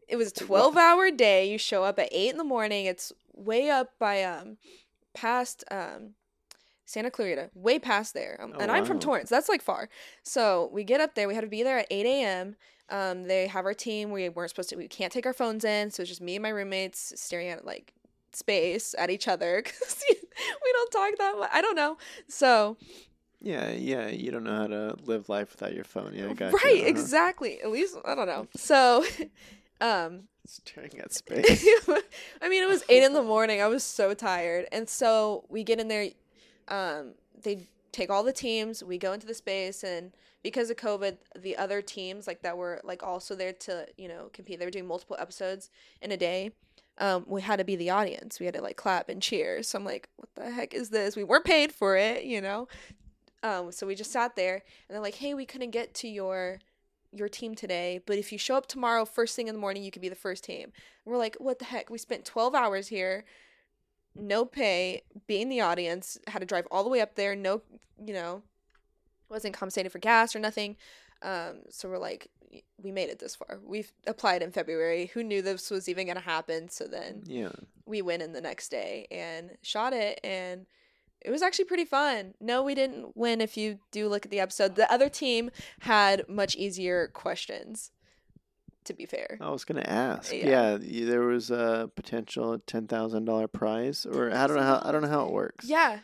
it 0.08 0.16
was 0.16 0.30
a 0.32 0.34
12 0.46 0.78
hour 0.78 1.10
day. 1.12 1.50
You 1.52 1.58
show 1.58 1.84
up 1.84 1.98
at 1.98 2.10
8 2.12 2.30
in 2.32 2.38
the 2.38 2.44
morning. 2.44 2.86
It's 2.86 3.12
way 3.34 3.70
up 3.70 3.94
by 4.00 4.24
um 4.24 4.58
past 5.16 5.64
um 5.72 6.12
Santa 6.86 7.10
Clarita, 7.10 7.50
way 7.56 7.80
past 7.80 8.14
there. 8.14 8.40
Um, 8.40 8.54
Oh, 8.56 8.60
and 8.60 8.72
I'm 8.72 8.86
from. 8.86 9.00
Torrance. 9.00 9.30
That's 9.30 9.50
like 9.50 9.64
far. 9.64 9.90
So 10.22 10.70
we 10.72 10.84
get 10.84 11.02
up 11.02 11.16
there. 11.16 11.28
We 11.28 11.34
had 11.34 11.42
to 11.42 11.48
be 11.48 11.64
there 11.64 11.80
at 11.80 11.88
8 11.90 12.06
a.m. 12.06 12.56
Um, 12.90 13.24
they 13.24 13.48
have 13.48 13.66
our 13.66 13.74
team. 13.74 14.12
We 14.12 14.30
weren't 14.30 14.50
supposed 14.50 14.70
to. 14.70 14.76
We 14.76 14.88
can't 14.88 15.12
take 15.12 15.26
our 15.26 15.34
phones 15.34 15.64
in. 15.66 15.92
So 15.92 16.02
it's 16.02 16.10
just 16.10 16.22
me 16.22 16.36
and 16.36 16.44
my 16.44 16.50
roommates 16.50 17.14
staring 17.16 17.50
at 17.50 17.66
like 17.66 17.94
space 18.34 18.94
at 18.98 19.10
each 19.10 19.28
other 19.28 19.62
because 19.64 20.04
we 20.10 20.72
don't 20.74 20.92
talk 20.92 21.18
that 21.18 21.38
much. 21.40 21.50
I 21.54 21.62
don't 21.62 21.76
know. 21.76 21.98
So 22.28 22.78
Yeah, 23.42 23.72
yeah. 23.72 24.08
You 24.08 24.32
don't 24.32 24.44
know 24.44 24.56
how 24.56 24.68
to 24.68 24.96
live 25.04 25.30
life 25.30 25.52
without 25.52 25.74
your 25.74 25.84
phone. 25.84 26.12
Yeah, 26.14 26.26
right, 26.26 26.40
you. 26.40 26.46
uh-huh. 26.48 26.68
exactly. 26.86 27.62
At 27.62 27.72
least 27.72 27.98
I 28.06 28.16
don't 28.16 28.28
know. 28.28 28.48
So, 28.56 29.06
um, 29.82 30.24
Staring 30.48 31.00
at 31.00 31.12
space. 31.12 31.68
I 32.42 32.50
mean, 32.50 32.62
it 32.62 32.70
was 32.70 32.84
eight 32.88 33.02
in 33.02 33.14
the 33.14 33.24
morning. 33.24 33.64
I 33.64 33.68
was 33.68 33.84
so 33.84 34.14
tired, 34.14 34.68
and 34.72 34.88
so 34.88 35.44
we 35.50 35.64
get 35.64 35.80
in 35.80 35.88
there. 35.88 36.10
Um, 36.68 37.16
they 37.42 37.68
take 37.96 38.10
all 38.10 38.24
the 38.24 38.34
teams. 38.34 38.84
We 38.84 38.98
go 38.98 39.14
into 39.14 39.26
the 39.26 39.34
space, 39.34 39.84
and 39.84 40.12
because 40.44 40.70
of 40.70 40.78
COVID, 40.78 41.18
the 41.38 41.56
other 41.58 41.82
teams 41.82 42.28
like 42.28 42.42
that 42.42 42.58
were 42.58 42.82
like 42.84 43.02
also 43.04 43.36
there 43.36 43.54
to 43.54 43.88
you 43.98 44.08
know 44.08 44.30
compete. 44.34 44.60
They 44.60 44.66
were 44.66 44.72
doing 44.72 44.88
multiple 44.88 45.16
episodes 45.20 45.70
in 46.02 46.12
a 46.12 46.18
day. 46.18 46.52
Um, 46.98 47.26
we 47.28 47.42
had 47.42 47.58
to 47.58 47.66
be 47.66 47.76
the 47.76 47.90
audience. 47.90 48.40
We 48.40 48.46
had 48.46 48.56
to 48.56 48.62
like 48.62 48.78
clap 48.78 49.10
and 49.10 49.22
cheer. 49.22 49.64
So 49.64 49.78
I'm 49.78 49.86
like, 49.86 50.08
what 50.16 50.30
the 50.36 50.52
heck 50.52 50.74
is 50.74 50.90
this? 50.90 51.16
We 51.16 51.24
weren't 51.24 51.44
paid 51.46 51.72
for 51.74 51.98
it, 51.98 52.24
you 52.24 52.42
know. 52.42 52.68
Um, 53.44 53.72
so 53.72 53.86
we 53.86 53.96
just 53.96 54.12
sat 54.12 54.36
there, 54.36 54.56
and 54.56 54.96
they're 54.96 55.02
like, 55.02 55.16
hey, 55.16 55.34
we 55.34 55.46
couldn't 55.46 55.72
get 55.72 55.94
to 55.96 56.08
your 56.08 56.60
your 57.12 57.30
team 57.30 57.56
today, 57.56 58.02
but 58.06 58.18
if 58.18 58.32
you 58.32 58.38
show 58.38 58.56
up 58.56 58.68
tomorrow 58.68 59.06
first 59.06 59.36
thing 59.36 59.48
in 59.48 59.56
the 59.56 59.62
morning, 59.62 59.84
you 59.84 59.92
could 59.92 60.02
be 60.02 60.10
the 60.10 60.16
first 60.16 60.44
team. 60.44 60.64
And 60.64 60.74
we're 61.06 61.18
like, 61.18 61.38
what 61.40 61.60
the 61.60 61.66
heck? 61.66 61.90
We 61.90 61.98
spent 61.98 62.26
12 62.26 62.54
hours 62.54 62.88
here, 62.88 63.24
no 64.16 64.46
pay, 64.46 65.04
being 65.28 65.50
the 65.50 65.62
audience, 65.62 66.18
had 66.28 66.40
to 66.40 66.46
drive 66.46 66.68
all 66.72 66.84
the 66.84 66.90
way 66.90 67.02
up 67.02 67.16
there, 67.16 67.36
no, 67.36 67.62
you 68.04 68.14
know, 68.14 68.42
wasn't 69.30 69.54
compensated 69.54 69.92
for 69.92 70.00
gas 70.00 70.36
or 70.36 70.40
nothing. 70.40 70.78
Um, 71.22 71.62
so 71.70 71.90
we're 71.90 71.98
like, 71.98 72.30
we 72.82 72.92
made 72.92 73.10
it 73.10 73.20
this 73.20 73.36
far. 73.36 73.60
We've 73.64 73.92
applied 74.08 74.42
in 74.42 74.52
February. 74.52 75.08
Who 75.14 75.24
knew 75.24 75.42
this 75.42 75.70
was 75.70 75.90
even 75.90 76.06
going 76.06 76.18
to 76.18 76.22
happen? 76.22 76.70
So 76.70 76.86
then 76.86 77.24
yeah. 77.26 77.52
we 77.86 78.02
went 78.02 78.22
in 78.22 78.34
the 78.34 78.42
next 78.42 78.70
day 78.70 79.08
and 79.12 79.52
shot 79.62 79.94
it 79.94 80.20
and 80.24 80.66
it 81.22 81.32
was 81.32 81.42
actually 81.42 81.66
pretty 81.66 81.86
fun. 81.86 82.36
No, 82.40 82.62
we 82.62 82.76
didn't 82.76 83.18
win 83.18 83.42
if 83.42 83.58
you 83.58 83.80
do 83.92 84.08
look 84.08 84.26
at 84.26 84.32
the 84.32 84.40
episode. 84.40 84.76
The 84.76 84.92
other 84.92 85.10
team 85.10 85.50
had 85.80 86.30
much 86.30 86.56
easier 86.56 87.08
questions. 87.08 87.92
To 88.86 88.94
be 88.94 89.06
fair. 89.06 89.38
I 89.42 89.50
was 89.50 89.66
gonna 89.66 89.82
ask. 89.82 90.32
Yeah. 90.32 90.78
Yeah, 90.80 91.06
there 91.06 91.22
was 91.22 91.52
a 91.52 91.90
potential 91.96 92.60
ten 92.66 92.88
thousand 92.88 93.26
dollar 93.26 93.48
prize, 93.48 94.06
or 94.06 94.32
I 94.32 94.48
don't 94.48 94.58
know 94.58 94.64
how 94.64 94.82
I 94.84 94.92
don't 94.92 95.02
know 95.02 95.10
how 95.10 95.26
it 95.26 95.32
works. 95.32 95.66
Yeah. 95.66 96.00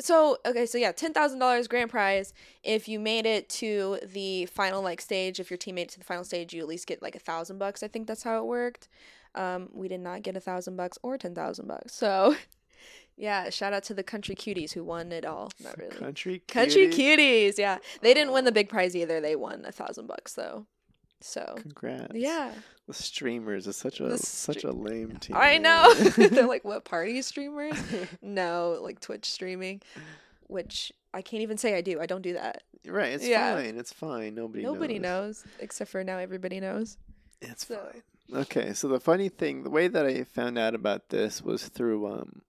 So, 0.00 0.38
okay, 0.46 0.64
so 0.64 0.78
yeah, 0.78 0.92
$10,000 0.92 1.68
grand 1.68 1.90
prize. 1.90 2.32
If 2.62 2.88
you 2.88 2.98
made 2.98 3.26
it 3.26 3.50
to 3.50 3.98
the 4.02 4.46
final 4.46 4.82
like 4.82 5.00
stage, 5.00 5.38
if 5.38 5.50
your 5.50 5.58
team 5.58 5.74
made 5.74 5.82
it 5.82 5.88
to 5.90 5.98
the 5.98 6.06
final 6.06 6.24
stage, 6.24 6.54
you 6.54 6.62
at 6.62 6.68
least 6.68 6.86
get 6.86 7.02
like 7.02 7.14
a 7.14 7.18
thousand 7.18 7.58
bucks. 7.58 7.82
I 7.82 7.88
think 7.88 8.06
that's 8.06 8.22
how 8.22 8.38
it 8.38 8.46
worked. 8.46 8.88
Um, 9.34 9.68
we 9.72 9.88
did 9.88 10.00
not 10.00 10.22
get 10.22 10.36
a 10.36 10.40
thousand 10.40 10.76
bucks 10.76 10.98
or 11.02 11.18
ten 11.18 11.34
thousand 11.34 11.68
bucks. 11.68 11.94
So, 11.94 12.34
yeah, 13.16 13.50
shout 13.50 13.72
out 13.74 13.82
to 13.84 13.94
the 13.94 14.02
country 14.02 14.34
cuties 14.34 14.72
who 14.72 14.82
won 14.82 15.12
it 15.12 15.26
all. 15.26 15.50
Not 15.62 15.76
really. 15.78 15.94
Country 15.94 16.42
Country 16.48 16.88
cuties. 16.88 17.18
cuties, 17.18 17.58
yeah. 17.58 17.78
They 18.00 18.14
didn't 18.14 18.32
win 18.32 18.46
the 18.46 18.52
big 18.52 18.70
prize 18.70 18.96
either. 18.96 19.20
They 19.20 19.36
won 19.36 19.64
a 19.66 19.72
thousand 19.72 20.06
bucks 20.06 20.32
though. 20.32 20.66
So 21.20 21.54
Congrats. 21.60 22.14
yeah, 22.14 22.52
The 22.86 22.94
streamers 22.94 23.66
is 23.66 23.76
such 23.76 24.00
a 24.00 24.16
such 24.18 24.64
a 24.64 24.72
lame 24.72 25.16
team. 25.18 25.36
I 25.38 25.58
know. 25.58 25.92
They're 26.16 26.46
like, 26.46 26.64
what 26.70 26.84
party 26.84 27.20
streamers? 27.22 27.74
no, 28.22 28.78
like 28.82 29.00
Twitch 29.00 29.30
streaming, 29.30 29.82
which 30.46 30.92
I 31.12 31.20
can't 31.22 31.42
even 31.42 31.58
say 31.58 31.76
I 31.76 31.80
do. 31.82 32.00
I 32.00 32.06
don't 32.06 32.22
do 32.22 32.32
that. 32.34 32.62
right. 32.86 33.12
It's 33.12 33.26
Yeah. 33.26 33.54
fine. 33.54 33.76
It's 33.78 33.92
fine. 33.92 34.34
Nobody. 34.34 34.62
Nobody 34.62 34.98
knows. 34.98 35.44
knows 35.44 35.52
except 35.60 35.90
for 35.90 36.02
now. 36.04 36.18
Everybody 36.18 36.58
knows. 36.60 36.96
It's 37.42 37.66
So- 37.66 37.76
fine. 37.76 38.02
Okay, 38.32 38.72
so 38.74 38.86
the 38.86 39.00
funny 39.00 39.28
thing, 39.28 39.64
the 39.64 39.70
way 39.70 39.88
that 39.88 40.06
I 40.06 40.22
found 40.22 40.56
out 40.56 40.72
about 40.76 41.08
this 41.08 41.42
was 41.42 41.66
through 41.66 42.06
um, 42.06 42.42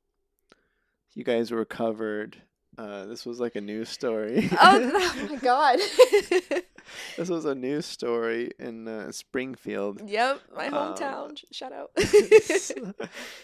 you 1.15 1.23
guys 1.23 1.49
were 1.49 1.65
covered. 1.65 2.43
Uh, 2.81 3.05
this 3.05 3.25
was 3.27 3.39
like 3.39 3.55
a 3.55 3.61
news 3.61 3.89
story. 3.89 4.49
Oh, 4.59 4.91
oh 4.95 5.27
my 5.29 5.35
god. 5.35 5.79
this 7.17 7.29
was 7.29 7.45
a 7.45 7.53
news 7.53 7.85
story 7.85 8.49
in 8.57 8.87
uh, 8.87 9.11
Springfield. 9.11 10.01
yep, 10.09 10.39
my 10.55 10.67
Um, 10.67 10.73
hometown. 10.73 11.37
Sh- 11.37 11.45
Shout 11.51 11.71
out. 11.73 11.91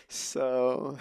so 0.07 0.97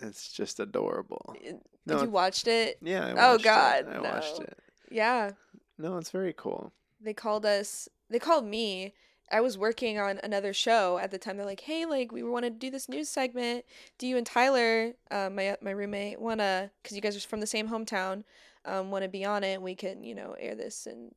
it's 0.00 0.32
just 0.32 0.58
adorable. 0.60 1.36
Did 1.42 1.60
No, 1.86 2.02
you 2.02 2.10
watched 2.10 2.48
it? 2.48 2.78
Yeah. 2.82 3.06
I 3.16 3.32
Oh, 3.32 3.38
God, 3.38 3.86
it. 3.88 3.96
I 3.96 4.00
watched 4.00 4.40
it. 4.40 4.58
Yeah. 4.90 5.30
No, 5.78 5.96
it's 5.98 6.10
very 6.10 6.32
cool. 6.36 6.72
they 7.00 7.14
called 7.14 7.46
us 7.46 7.88
they 8.10 8.18
called 8.18 8.44
me 8.44 8.94
i 9.32 9.40
was 9.40 9.58
working 9.58 9.98
on 9.98 10.20
another 10.22 10.52
show 10.52 10.98
at 10.98 11.10
the 11.10 11.18
time. 11.18 11.36
They're 11.36 11.46
like 11.46 11.60
hey 11.60 11.84
like 11.86 12.12
we 12.12 12.22
want 12.22 12.44
to 12.44 12.50
do 12.50 12.70
this 12.70 12.88
news 12.88 13.08
segment. 13.08 13.64
Do 13.98 14.06
you 14.06 14.16
and 14.16 14.26
tyler 14.26 14.92
uh, 15.10 15.30
my 15.30 15.56
my 15.60 15.70
roommate 15.70 16.20
want 16.20 16.40
to 16.40 16.70
because 16.82 16.94
you 16.94 17.02
guys 17.02 17.16
are 17.16 17.20
from 17.20 17.40
the 17.40 17.46
same 17.46 17.68
hometown 17.68 18.24
um, 18.64 18.90
want 18.90 19.02
to 19.02 19.08
be 19.08 19.24
on 19.24 19.42
it? 19.42 19.60
We 19.60 19.74
can 19.74 20.04
you 20.04 20.14
know 20.14 20.36
air 20.38 20.54
this 20.54 20.86
in 20.86 21.10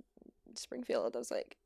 springfield. 0.56 1.16
I 1.16 1.20
was 1.20 1.32
like 1.32 1.58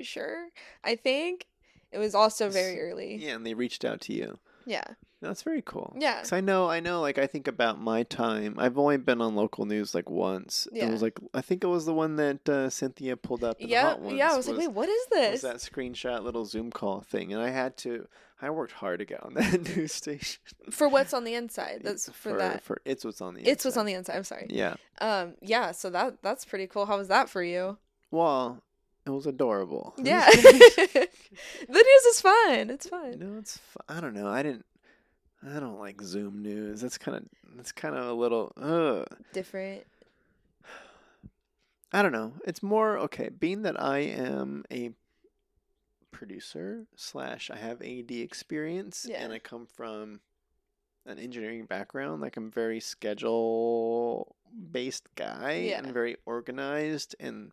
sure. 0.00 0.48
I 0.84 0.96
think 0.96 1.46
it 1.92 1.98
was 1.98 2.14
also 2.14 2.48
very 2.48 2.80
early. 2.80 3.16
Yeah, 3.16 3.36
and 3.36 3.46
they 3.46 3.54
reached 3.54 3.84
out 3.84 4.00
to 4.02 4.12
you. 4.12 4.38
Yeah 4.66 4.84
That's 5.20 5.42
very 5.44 5.62
cool. 5.62 5.94
Yeah. 5.98 6.18
Cause 6.18 6.32
I 6.32 6.40
know, 6.40 6.68
I 6.68 6.80
know. 6.80 7.00
Like 7.00 7.16
I 7.18 7.28
think 7.28 7.46
about 7.46 7.80
my 7.80 8.02
time. 8.02 8.56
I've 8.58 8.76
only 8.76 8.96
been 8.96 9.20
on 9.20 9.36
local 9.36 9.66
news 9.66 9.94
like 9.94 10.10
once. 10.10 10.66
It 10.72 10.78
Yeah. 10.78 10.90
was 10.90 11.00
like 11.02 11.18
I 11.32 11.40
think 11.42 11.62
it 11.62 11.68
was 11.68 11.84
the 11.86 11.94
one 11.94 12.16
that 12.16 12.48
uh, 12.48 12.68
Cynthia 12.70 13.16
pulled 13.16 13.44
up. 13.44 13.56
Yeah 13.60 13.96
yeah 14.08 14.32
i 14.32 14.36
was, 14.36 14.48
like 14.48 14.58
wait 14.58 14.72
what 14.72 14.88
is 14.88 15.06
this?" 15.12 15.32
was 15.32 15.42
that 15.42 15.56
screenshot 15.56 16.22
little 16.24 16.44
Zoom 16.44 16.70
call 16.72 17.00
thing, 17.02 17.32
and 17.32 17.40
I 17.40 17.50
had 17.50 17.76
to. 17.78 18.08
I 18.44 18.50
worked 18.50 18.72
hard 18.72 18.98
to 18.98 19.04
get 19.04 19.22
on 19.22 19.34
that 19.38 19.76
news 19.76 19.92
station. 19.94 20.40
for 20.72 20.88
what's 20.88 21.14
on 21.14 21.22
the 21.22 21.34
inside 21.34 21.82
that's 21.84 22.08
for, 22.10 22.36
that 22.38 22.64
For 22.64 22.80
it's 22.84 23.04
what's 23.04 23.20
on 23.20 23.34
the. 23.34 23.42
it's 23.48 23.64
what's 23.64 23.76
on 23.76 23.86
the 23.86 23.92
inside 23.94 24.16
i'm 24.16 24.24
sorry 24.24 24.46
Yeah. 24.50 24.74
um 25.00 25.34
yeah 25.40 25.70
so 25.70 25.90
that 25.90 26.20
that's 26.22 26.44
pretty 26.44 26.66
cool 26.66 26.86
how 26.86 26.96
was 26.98 27.06
that 27.06 27.28
for 27.28 27.44
you 27.44 27.78
Well, 28.10 28.60
it 29.06 29.10
was 29.10 29.26
adorable. 29.26 29.94
Yeah. 30.02 30.28
the 30.30 31.08
news 31.68 32.04
is 32.04 32.20
fun. 32.20 32.70
It's 32.70 32.88
fun. 32.88 33.18
No, 33.18 33.38
it's. 33.38 33.58
I 33.88 34.00
don't 34.00 34.14
know. 34.14 34.28
I 34.28 34.42
didn't. 34.42 34.64
I 35.44 35.58
don't 35.60 35.78
like 35.80 36.00
Zoom 36.02 36.42
news. 36.42 36.80
That's 36.80 36.98
kind 36.98 37.16
of. 37.18 37.24
That's 37.56 37.72
kind 37.72 37.94
of 37.96 38.06
a 38.06 38.12
little. 38.12 38.52
Ugh. 38.60 39.06
Different. 39.32 39.84
I 41.92 42.02
don't 42.02 42.12
know. 42.12 42.32
It's 42.46 42.62
more 42.62 42.98
okay. 43.00 43.28
Being 43.28 43.62
that 43.62 43.80
I 43.80 43.98
am 43.98 44.64
a 44.70 44.90
producer 46.10 46.86
slash 46.96 47.50
I 47.50 47.56
have 47.56 47.82
AD 47.82 48.10
experience 48.10 49.06
Yeah. 49.08 49.22
and 49.22 49.32
I 49.32 49.38
come 49.38 49.66
from 49.66 50.20
an 51.04 51.18
engineering 51.18 51.66
background, 51.66 52.22
like 52.22 52.36
I'm 52.36 52.50
very 52.50 52.80
schedule 52.80 54.36
based 54.70 55.08
guy 55.16 55.54
Yeah. 55.70 55.78
and 55.78 55.92
very 55.92 56.16
organized 56.24 57.16
and 57.18 57.52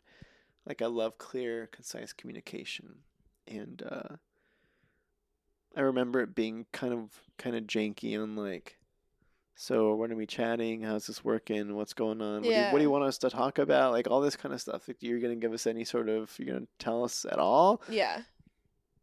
like 0.70 0.82
I 0.82 0.86
love 0.86 1.18
clear, 1.18 1.68
concise 1.72 2.14
communication. 2.14 3.00
And 3.48 3.84
uh 3.90 4.16
I 5.76 5.82
remember 5.82 6.22
it 6.22 6.34
being 6.36 6.66
kind 6.72 6.94
of 6.94 7.10
kind 7.38 7.56
of 7.56 7.64
janky 7.64 8.22
on 8.22 8.36
like 8.36 8.78
so 9.56 9.94
when 9.96 10.10
are 10.12 10.16
we 10.16 10.26
chatting? 10.26 10.84
How's 10.84 11.08
this 11.08 11.22
working? 11.26 11.76
What's 11.76 11.94
going 11.94 12.22
on? 12.22 12.36
What, 12.36 12.44
do 12.44 12.50
you, 12.50 12.62
what 12.72 12.78
do 12.78 12.82
you 12.82 12.90
want 12.90 13.04
us 13.04 13.18
to 13.18 13.30
talk 13.30 13.58
about? 13.60 13.92
Like 13.92 14.08
all 14.10 14.22
this 14.22 14.38
kind 14.38 14.54
of 14.56 14.62
stuff. 14.62 14.88
Like 14.88 14.98
you're 15.02 15.20
gonna 15.20 15.36
give 15.36 15.52
us 15.52 15.68
any 15.68 15.84
sort 15.84 16.08
of 16.08 16.34
you're 16.40 16.54
gonna 16.54 16.68
tell 16.78 17.04
us 17.04 17.26
at 17.30 17.40
all? 17.40 17.82
Yeah. 17.90 18.22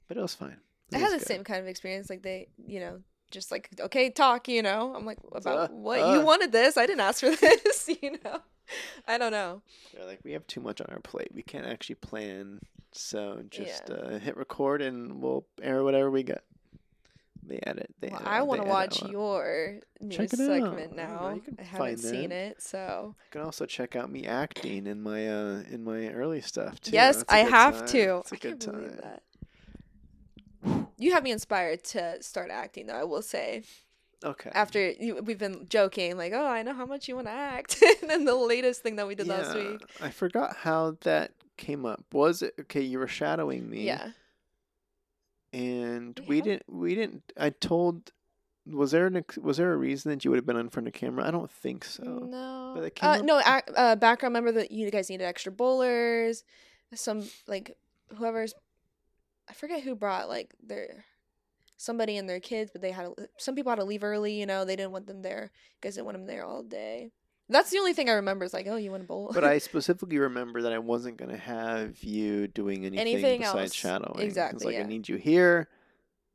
But 0.08 0.16
it 0.16 0.20
was 0.22 0.34
fine. 0.34 0.56
It 0.92 0.96
I 0.96 0.98
had 0.98 1.12
the 1.12 1.18
good. 1.18 1.26
same 1.26 1.44
kind 1.44 1.60
of 1.60 1.66
experience. 1.66 2.08
Like 2.08 2.22
they, 2.22 2.48
you 2.64 2.80
know, 2.80 3.00
just 3.30 3.50
like 3.50 3.68
okay, 3.80 4.08
talk. 4.08 4.48
You 4.48 4.62
know, 4.62 4.94
I'm 4.96 5.04
like 5.04 5.18
about 5.30 5.70
Uh, 5.70 5.74
what 5.74 6.00
uh. 6.00 6.14
you 6.14 6.20
wanted 6.22 6.52
this. 6.52 6.76
I 6.78 6.86
didn't 6.86 7.00
ask 7.00 7.20
for 7.20 7.30
this. 7.36 7.90
You 8.00 8.12
know, 8.24 8.40
I 9.08 9.18
don't 9.18 9.32
know. 9.32 9.62
They're 9.94 10.06
like, 10.06 10.20
we 10.24 10.32
have 10.32 10.46
too 10.46 10.60
much 10.60 10.80
on 10.80 10.88
our 10.90 11.00
plate. 11.00 11.28
We 11.34 11.42
can't 11.42 11.66
actually 11.66 11.96
plan. 11.96 12.60
So 12.92 13.42
just 13.50 13.88
Yeah. 13.88 13.94
uh, 13.94 14.18
hit 14.18 14.36
record 14.36 14.80
and 14.82 15.20
we'll 15.20 15.44
air 15.62 15.84
whatever 15.84 16.10
we 16.10 16.22
get. 16.22 16.42
They 17.48 17.60
edit. 17.64 17.94
They 18.00 18.08
Well, 18.08 18.16
edit, 18.20 18.28
I 18.32 18.42
want 18.42 18.62
to 18.62 18.68
watch 18.68 19.02
your 19.04 19.78
news 20.00 20.16
Check 20.16 20.32
it 20.32 20.36
segment 20.38 20.98
out. 20.98 21.06
I 21.08 21.12
don't 21.12 21.22
now. 21.22 21.34
you 21.34 21.40
can 21.42 21.56
I 21.60 21.62
haven't 21.62 21.98
seen 21.98 22.30
that. 22.30 22.36
it, 22.52 22.62
so 22.62 23.14
You 23.26 23.30
can 23.30 23.42
also 23.42 23.66
check 23.66 23.94
out 23.94 24.10
me 24.10 24.26
acting 24.26 24.86
in 24.88 25.00
my 25.02 25.28
uh 25.28 25.62
in 25.70 25.84
my 25.84 26.08
early 26.08 26.40
stuff 26.40 26.80
too. 26.80 26.90
yes, 26.92 27.18
That's 27.18 27.32
a 27.32 27.34
I 27.36 27.42
good 27.44 27.50
have 27.52 27.78
time. 27.78 27.88
to. 27.88 28.16
It's 28.18 28.32
a 28.32 28.34
I 28.34 28.38
good 28.38 28.60
can't 28.60 28.60
time. 28.62 28.98
that. 29.02 29.22
You 30.98 31.12
have 31.12 31.22
me 31.22 31.30
inspired 31.30 31.84
to 31.84 32.20
start 32.22 32.50
acting, 32.50 32.86
though. 32.86 32.94
I 32.94 33.04
will 33.04 33.22
say. 33.22 33.62
Okay. 34.24 34.50
After 34.54 34.90
you, 34.92 35.16
we've 35.22 35.38
been 35.38 35.66
joking, 35.68 36.16
like, 36.16 36.32
"Oh, 36.34 36.46
I 36.46 36.62
know 36.62 36.72
how 36.74 36.86
much 36.86 37.06
you 37.06 37.14
want 37.16 37.26
to 37.26 37.32
act," 37.32 37.82
and 38.00 38.10
then 38.10 38.24
the 38.24 38.34
latest 38.34 38.82
thing 38.82 38.96
that 38.96 39.06
we 39.06 39.14
did 39.14 39.26
last 39.28 39.54
week. 39.54 39.82
I 40.00 40.10
forgot 40.10 40.56
how 40.56 40.96
that 41.02 41.32
came 41.56 41.84
up. 41.84 42.02
Was 42.12 42.42
it 42.42 42.54
okay? 42.60 42.80
You 42.80 42.98
were 42.98 43.08
shadowing 43.08 43.68
me. 43.68 43.84
Yeah. 43.84 44.10
And 45.52 46.18
We 46.20 46.36
we 46.36 46.40
didn't. 46.40 46.62
We 46.68 46.94
didn't. 46.94 47.32
I 47.36 47.50
told. 47.50 48.12
Was 48.66 48.90
there 48.90 49.06
an 49.06 49.24
was 49.40 49.58
there 49.58 49.72
a 49.72 49.76
reason 49.76 50.10
that 50.10 50.24
you 50.24 50.30
would 50.30 50.38
have 50.38 50.46
been 50.46 50.56
in 50.56 50.70
front 50.70 50.88
of 50.88 50.94
camera? 50.94 51.26
I 51.26 51.30
don't 51.30 51.50
think 51.50 51.84
so. 51.84 52.02
No. 52.02 52.72
But 52.74 52.84
it 52.84 52.98
Uh, 53.00 53.18
no. 53.18 53.38
Ac- 53.38 53.72
uh, 53.76 53.94
background. 53.96 54.34
Remember 54.34 54.58
that 54.60 54.72
you 54.72 54.90
guys 54.90 55.08
needed 55.08 55.24
extra 55.24 55.52
bowlers. 55.52 56.42
Some 56.94 57.22
like 57.46 57.76
whoever's. 58.16 58.54
I 59.48 59.52
forget 59.52 59.82
who 59.82 59.94
brought 59.94 60.28
like 60.28 60.54
their. 60.60 61.04
Somebody 61.76 62.16
and 62.16 62.28
their 62.28 62.40
kids, 62.40 62.70
but 62.72 62.80
they 62.82 62.90
had 62.90 63.04
to, 63.16 63.28
some 63.38 63.54
people 63.54 63.70
had 63.70 63.76
to 63.78 63.84
leave 63.84 64.04
early. 64.04 64.38
You 64.38 64.46
know, 64.46 64.64
they 64.64 64.76
didn't 64.76 64.92
want 64.92 65.06
them 65.06 65.22
there. 65.22 65.50
You 65.52 65.78
guys 65.80 65.94
didn't 65.94 66.06
want 66.06 66.18
them 66.18 66.26
there 66.26 66.44
all 66.44 66.62
day. 66.62 67.10
That's 67.48 67.70
the 67.70 67.78
only 67.78 67.92
thing 67.92 68.08
I 68.10 68.14
remember. 68.14 68.44
Is 68.44 68.52
like, 68.52 68.66
oh, 68.68 68.76
you 68.76 68.90
want 68.90 69.04
to 69.04 69.06
bowl? 69.06 69.30
But 69.32 69.44
I 69.44 69.58
specifically 69.70 70.18
remember 70.18 70.62
that 70.62 70.72
I 70.72 70.78
wasn't 70.78 71.16
gonna 71.16 71.36
have 71.36 72.02
you 72.02 72.48
doing 72.48 72.84
anything, 72.84 72.98
Anything 72.98 73.40
besides 73.40 73.56
else. 73.70 73.74
shadowing. 73.74 74.14
It's 74.16 74.24
Exactly, 74.24 74.74
like 74.74 74.84
I 74.84 74.88
need 74.88 75.08
you 75.08 75.16
here. 75.16 75.68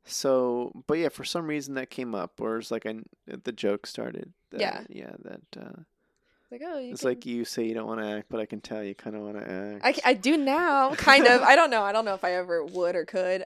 So, 0.04 0.72
but 0.86 0.94
yeah, 0.94 1.10
for 1.10 1.24
some 1.24 1.46
reason 1.46 1.74
that 1.74 1.90
came 1.90 2.14
up, 2.14 2.40
or 2.40 2.58
it's 2.58 2.70
like 2.70 2.86
I 2.86 2.96
the 3.26 3.52
joke 3.52 3.86
started. 3.86 4.32
That, 4.50 4.60
Yeah. 4.60 4.80
yeah. 4.88 5.10
That 5.22 5.40
uh, 5.60 5.80
like, 6.50 6.62
oh, 6.64 6.78
you 6.78 6.92
it's 6.92 7.02
can- 7.02 7.10
like 7.10 7.26
you 7.26 7.44
say 7.44 7.64
you 7.64 7.74
don't 7.74 7.86
want 7.86 8.00
to 8.00 8.06
act, 8.06 8.26
but 8.28 8.40
I 8.40 8.46
can 8.46 8.60
tell 8.60 8.82
you 8.82 8.94
kind 8.94 9.14
of 9.14 9.22
want 9.22 9.36
to 9.38 9.50
act. 9.84 9.84
I, 10.06 10.10
I 10.10 10.14
do 10.14 10.36
now, 10.36 10.94
kind 10.94 11.26
of. 11.26 11.42
I 11.42 11.54
don't 11.56 11.70
know. 11.70 11.82
I 11.82 11.92
don't 11.92 12.04
know 12.04 12.14
if 12.14 12.24
I 12.24 12.32
ever 12.32 12.64
would 12.64 12.96
or 12.96 13.04
could. 13.04 13.44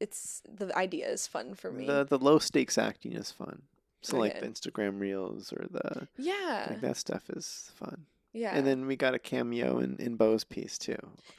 It's 0.00 0.42
the 0.52 0.76
idea 0.76 1.08
is 1.08 1.26
fun 1.26 1.54
for 1.54 1.70
me. 1.72 1.86
The 1.86 2.04
the 2.04 2.18
low 2.18 2.38
stakes 2.38 2.76
acting 2.78 3.12
is 3.12 3.30
fun. 3.30 3.62
So 4.02 4.18
like 4.18 4.38
the 4.40 4.46
Instagram 4.46 5.00
reels 5.00 5.52
or 5.52 5.66
the 5.70 6.06
yeah, 6.18 6.66
like 6.70 6.80
that 6.82 6.96
stuff 6.96 7.28
is 7.30 7.70
fun. 7.74 8.06
yeah. 8.32 8.54
And 8.56 8.66
then 8.66 8.86
we 8.86 8.94
got 8.94 9.14
a 9.14 9.18
cameo 9.18 9.78
in 9.78 9.96
in 9.98 10.16
Bo's 10.16 10.44
piece 10.44 10.78
too. 10.78 10.98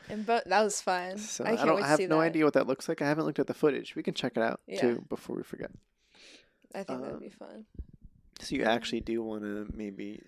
and 0.10 0.26
Bo 0.26 0.42
that 0.46 0.64
was 0.64 0.82
fun. 0.82 1.18
So 1.18 1.46
I 1.46 1.52
I, 1.52 1.66
don't 1.66 1.84
I 1.84 1.88
have 1.88 2.00
no 2.00 2.08
that. 2.20 2.22
idea 2.30 2.44
what 2.46 2.54
that 2.56 2.68
looks 2.68 2.90
like. 2.90 3.02
I 3.02 3.08
haven't 3.08 3.26
looked 3.26 3.40
at 3.40 3.48
the 3.48 3.54
footage. 3.54 3.96
We 3.96 4.04
can 4.04 4.14
check 4.16 4.34
it 4.36 4.42
out 4.44 4.60
Yeah. 4.68 4.82
too 4.82 5.06
before 5.08 5.36
we 5.36 5.44
forget. 5.44 5.72
I 6.76 6.84
think 6.84 7.00
that 7.02 7.08
um, 7.08 7.12
would 7.14 7.22
be 7.22 7.30
fun. 7.30 7.66
So 8.42 8.56
you 8.56 8.64
actually 8.64 9.02
do 9.02 9.24
want 9.24 9.44
to 9.44 9.68
maybe 9.74 10.22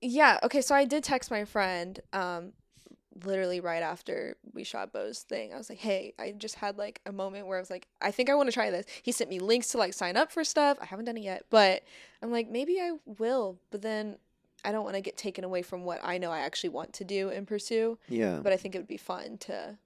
Yeah. 0.00 0.38
Okay. 0.42 0.62
So 0.62 0.74
I 0.74 0.84
did 0.84 1.04
text 1.04 1.30
my 1.30 1.44
friend, 1.44 2.00
um, 2.12 2.52
literally 3.24 3.60
right 3.60 3.82
after 3.82 4.36
we 4.52 4.64
shot 4.64 4.92
Bo's 4.92 5.20
thing. 5.20 5.52
I 5.52 5.56
was 5.58 5.68
like, 5.68 5.78
"Hey, 5.78 6.14
I 6.18 6.32
just 6.32 6.56
had 6.56 6.78
like 6.78 7.00
a 7.06 7.12
moment 7.12 7.46
where 7.46 7.56
I 7.58 7.60
was 7.60 7.70
like, 7.70 7.86
I 8.00 8.10
think 8.10 8.30
I 8.30 8.34
want 8.34 8.48
to 8.48 8.52
try 8.52 8.70
this." 8.70 8.86
He 9.02 9.12
sent 9.12 9.30
me 9.30 9.38
links 9.38 9.68
to 9.68 9.78
like 9.78 9.94
sign 9.94 10.16
up 10.16 10.30
for 10.32 10.44
stuff. 10.44 10.78
I 10.80 10.84
haven't 10.86 11.04
done 11.06 11.16
it 11.16 11.22
yet, 11.24 11.44
but 11.50 11.82
I'm 12.22 12.30
like, 12.30 12.48
maybe 12.50 12.80
I 12.80 12.92
will. 13.06 13.58
But 13.70 13.82
then 13.82 14.16
I 14.64 14.72
don't 14.72 14.84
want 14.84 14.96
to 14.96 15.00
get 15.00 15.16
taken 15.16 15.44
away 15.44 15.62
from 15.62 15.84
what 15.84 16.00
I 16.02 16.18
know 16.18 16.30
I 16.30 16.40
actually 16.40 16.70
want 16.70 16.92
to 16.94 17.04
do 17.04 17.28
and 17.30 17.46
pursue. 17.46 17.98
yeah 18.08 18.40
But 18.42 18.52
I 18.52 18.56
think 18.56 18.74
it 18.74 18.78
would 18.78 18.88
be 18.88 18.96
fun 18.96 19.38
to 19.38 19.78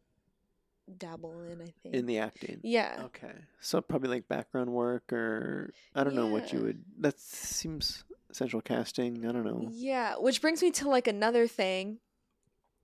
dabble 0.99 1.41
in. 1.51 1.61
I 1.61 1.73
think. 1.83 1.95
in 1.95 2.07
the 2.07 2.19
acting. 2.19 2.61
yeah. 2.63 3.03
Okay. 3.05 3.33
So 3.61 3.81
probably 3.81 4.09
like 4.09 4.29
background 4.29 4.71
work 4.73 5.13
or 5.13 5.73
I 5.95 6.05
don't 6.05 6.15
know 6.15 6.27
what 6.27 6.53
you 6.53 6.61
would. 6.61 6.83
That 6.99 7.19
seems 7.19 8.05
central 8.33 8.63
casting. 8.63 9.27
I 9.27 9.33
don't 9.33 9.45
know. 9.45 9.69
Yeah, 9.73 10.15
which 10.19 10.41
brings 10.41 10.63
me 10.63 10.71
to 10.73 10.89
like 10.89 11.07
another 11.07 11.47
thing 11.47 11.99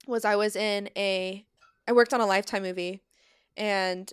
was 0.08 0.24
I 0.24 0.34
was 0.36 0.56
in 0.56 0.88
a 0.96 1.44
I 1.86 1.92
worked 1.92 2.12
on 2.12 2.20
a 2.20 2.26
lifetime 2.26 2.62
movie 2.62 3.02
and 3.56 4.12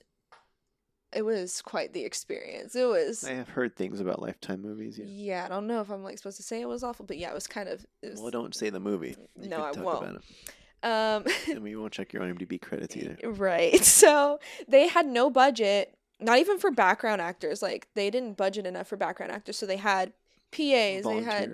it 1.14 1.24
was 1.24 1.62
quite 1.62 1.94
the 1.94 2.04
experience. 2.04 2.76
It 2.76 2.86
was 2.86 3.24
I 3.24 3.32
have 3.34 3.48
heard 3.50 3.76
things 3.76 4.00
about 4.02 4.22
Lifetime 4.22 4.62
movies. 4.62 5.00
Yeah. 5.00 5.06
yeah, 5.08 5.46
I 5.46 5.48
don't 5.50 5.66
know 5.68 5.80
if 5.82 5.90
I'm 5.90 6.04
like 6.04 6.18
supposed 6.18 6.38
to 6.38 6.44
say 6.44 6.60
it 6.62 6.68
was 6.68 6.84
awful, 6.84 7.06
but 7.06 7.18
yeah, 7.18 7.30
it 7.30 7.34
was 7.34 7.48
kind 7.48 7.70
of 7.70 7.86
it 8.02 8.12
was 8.12 8.22
Well, 8.22 8.32
don't 8.32 8.54
say 8.56 8.70
the 8.70 8.80
movie. 8.82 9.16
You 9.42 9.50
No, 9.50 9.58
can 9.58 9.66
I 9.66 9.72
talk 9.72 9.84
won't. 9.86 10.04
About 10.04 10.16
it. 10.16 10.84
um 10.84 11.34
And 11.56 11.64
we 11.64 11.76
won't 11.76 11.94
check 11.94 12.12
your 12.12 12.22
IMDb 12.24 12.62
credits 12.62 12.96
either. 12.98 13.18
right. 13.32 13.84
So, 13.84 14.40
they 14.68 14.88
had 14.90 15.06
no 15.06 15.30
budget, 15.30 15.96
not 16.20 16.40
even 16.40 16.58
for 16.60 16.70
background 16.72 17.22
actors. 17.22 17.62
Like 17.62 17.88
they 17.96 18.10
didn't 18.10 18.36
budget 18.36 18.66
enough 18.66 18.88
for 18.88 18.98
background 18.98 19.32
actors, 19.32 19.58
so 19.58 19.66
they 19.66 19.78
had 19.78 20.12
PAs, 20.52 21.04
they 21.04 21.22
had 21.22 21.52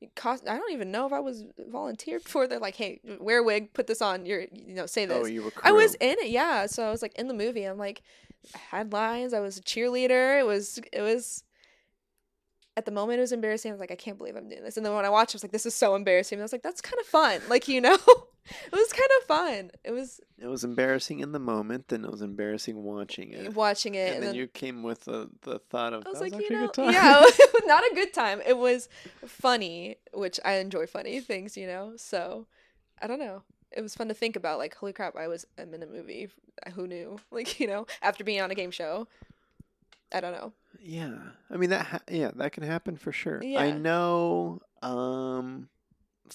Yeah. 0.00 0.08
cost 0.14 0.48
I 0.48 0.56
don't 0.56 0.72
even 0.72 0.90
know 0.90 1.06
if 1.06 1.12
I 1.12 1.20
was 1.20 1.44
volunteered 1.58 2.22
for. 2.22 2.46
They're 2.46 2.58
like, 2.58 2.76
"Hey, 2.76 3.00
wear 3.20 3.38
a 3.38 3.42
wig, 3.42 3.72
put 3.72 3.86
this 3.86 4.02
on. 4.02 4.26
You're, 4.26 4.46
you 4.52 4.74
know, 4.74 4.86
say 4.86 5.04
oh, 5.04 5.08
this." 5.08 5.18
Oh, 5.22 5.26
you 5.26 5.42
were. 5.42 5.52
I 5.62 5.72
was 5.72 5.94
in 5.94 6.16
it, 6.18 6.30
yeah. 6.30 6.66
So 6.66 6.86
I 6.86 6.90
was 6.90 7.02
like 7.02 7.14
in 7.18 7.28
the 7.28 7.34
movie. 7.34 7.64
I'm 7.64 7.78
like, 7.78 8.02
I 8.54 8.58
had 8.76 8.92
lines. 8.92 9.34
I 9.34 9.40
was 9.40 9.58
a 9.58 9.62
cheerleader. 9.62 10.40
It 10.40 10.46
was, 10.46 10.80
it 10.92 11.02
was. 11.02 11.44
At 12.80 12.86
the 12.86 12.92
moment, 12.92 13.18
it 13.18 13.20
was 13.20 13.32
embarrassing. 13.32 13.70
I 13.70 13.74
was 13.74 13.78
like, 13.78 13.90
I 13.90 13.94
can't 13.94 14.16
believe 14.16 14.36
I'm 14.36 14.48
doing 14.48 14.62
this. 14.62 14.78
And 14.78 14.86
then 14.86 14.94
when 14.94 15.04
I 15.04 15.10
watched, 15.10 15.34
I 15.34 15.36
was 15.36 15.44
like, 15.44 15.52
this 15.52 15.66
is 15.66 15.74
so 15.74 15.94
embarrassing. 15.94 16.36
And 16.36 16.42
I 16.42 16.46
was 16.46 16.52
like, 16.52 16.62
that's 16.62 16.80
kind 16.80 16.98
of 16.98 17.04
fun. 17.04 17.42
Like 17.50 17.68
you 17.68 17.78
know, 17.78 17.92
it 18.46 18.72
was 18.72 18.90
kind 18.90 19.10
of 19.20 19.26
fun. 19.26 19.70
It 19.84 19.90
was 19.90 20.18
It 20.38 20.46
was 20.46 20.64
embarrassing 20.64 21.20
in 21.20 21.32
the 21.32 21.38
moment, 21.38 21.88
then 21.88 22.06
it 22.06 22.10
was 22.10 22.22
embarrassing 22.22 22.82
watching 22.82 23.32
it. 23.32 23.54
watching 23.54 23.96
it, 23.96 23.98
and, 23.98 24.14
and, 24.14 24.22
then, 24.22 24.30
then 24.30 24.34
you 24.34 24.46
came 24.46 24.82
with 24.82 25.04
the, 25.04 25.28
the 25.42 25.58
thought 25.58 25.92
of 25.92 26.04
I 26.06 26.08
was 26.08 26.20
that 26.20 26.24
like, 26.24 26.32
was 26.32 26.42
you 26.48 26.56
know, 26.56 26.90
yeah, 26.90 27.20
it 27.22 27.38
was 27.52 27.62
not 27.66 27.82
a 27.84 27.94
good 27.94 28.14
time. 28.14 28.40
It 28.46 28.56
was 28.56 28.88
funny, 29.26 29.96
which 30.14 30.40
I 30.42 30.52
enjoy 30.54 30.86
funny 30.86 31.20
things, 31.20 31.58
you 31.58 31.66
know. 31.66 31.92
So 31.96 32.46
I 33.02 33.06
don't 33.06 33.18
know. 33.18 33.42
It 33.72 33.82
was 33.82 33.94
fun 33.94 34.08
to 34.08 34.14
think 34.14 34.36
about. 34.36 34.56
Like, 34.58 34.74
holy 34.74 34.94
crap, 34.94 35.16
I 35.16 35.28
was 35.28 35.46
I'm 35.58 35.74
in 35.74 35.82
a 35.82 35.86
movie. 35.86 36.30
Who 36.72 36.86
knew? 36.86 37.20
Like, 37.30 37.60
you 37.60 37.66
know, 37.66 37.86
after 38.00 38.24
being 38.24 38.40
on 38.40 38.50
a 38.50 38.54
game 38.54 38.70
show. 38.70 39.06
I 40.12 40.20
don't 40.20 40.32
know. 40.32 40.52
Yeah, 40.80 41.14
I 41.50 41.56
mean 41.56 41.70
that. 41.70 41.86
Ha- 41.86 42.00
yeah, 42.10 42.30
that 42.36 42.52
can 42.52 42.62
happen 42.62 42.96
for 42.96 43.12
sure. 43.12 43.42
I 43.44 43.70
know. 43.70 44.60
Um, 44.82 45.68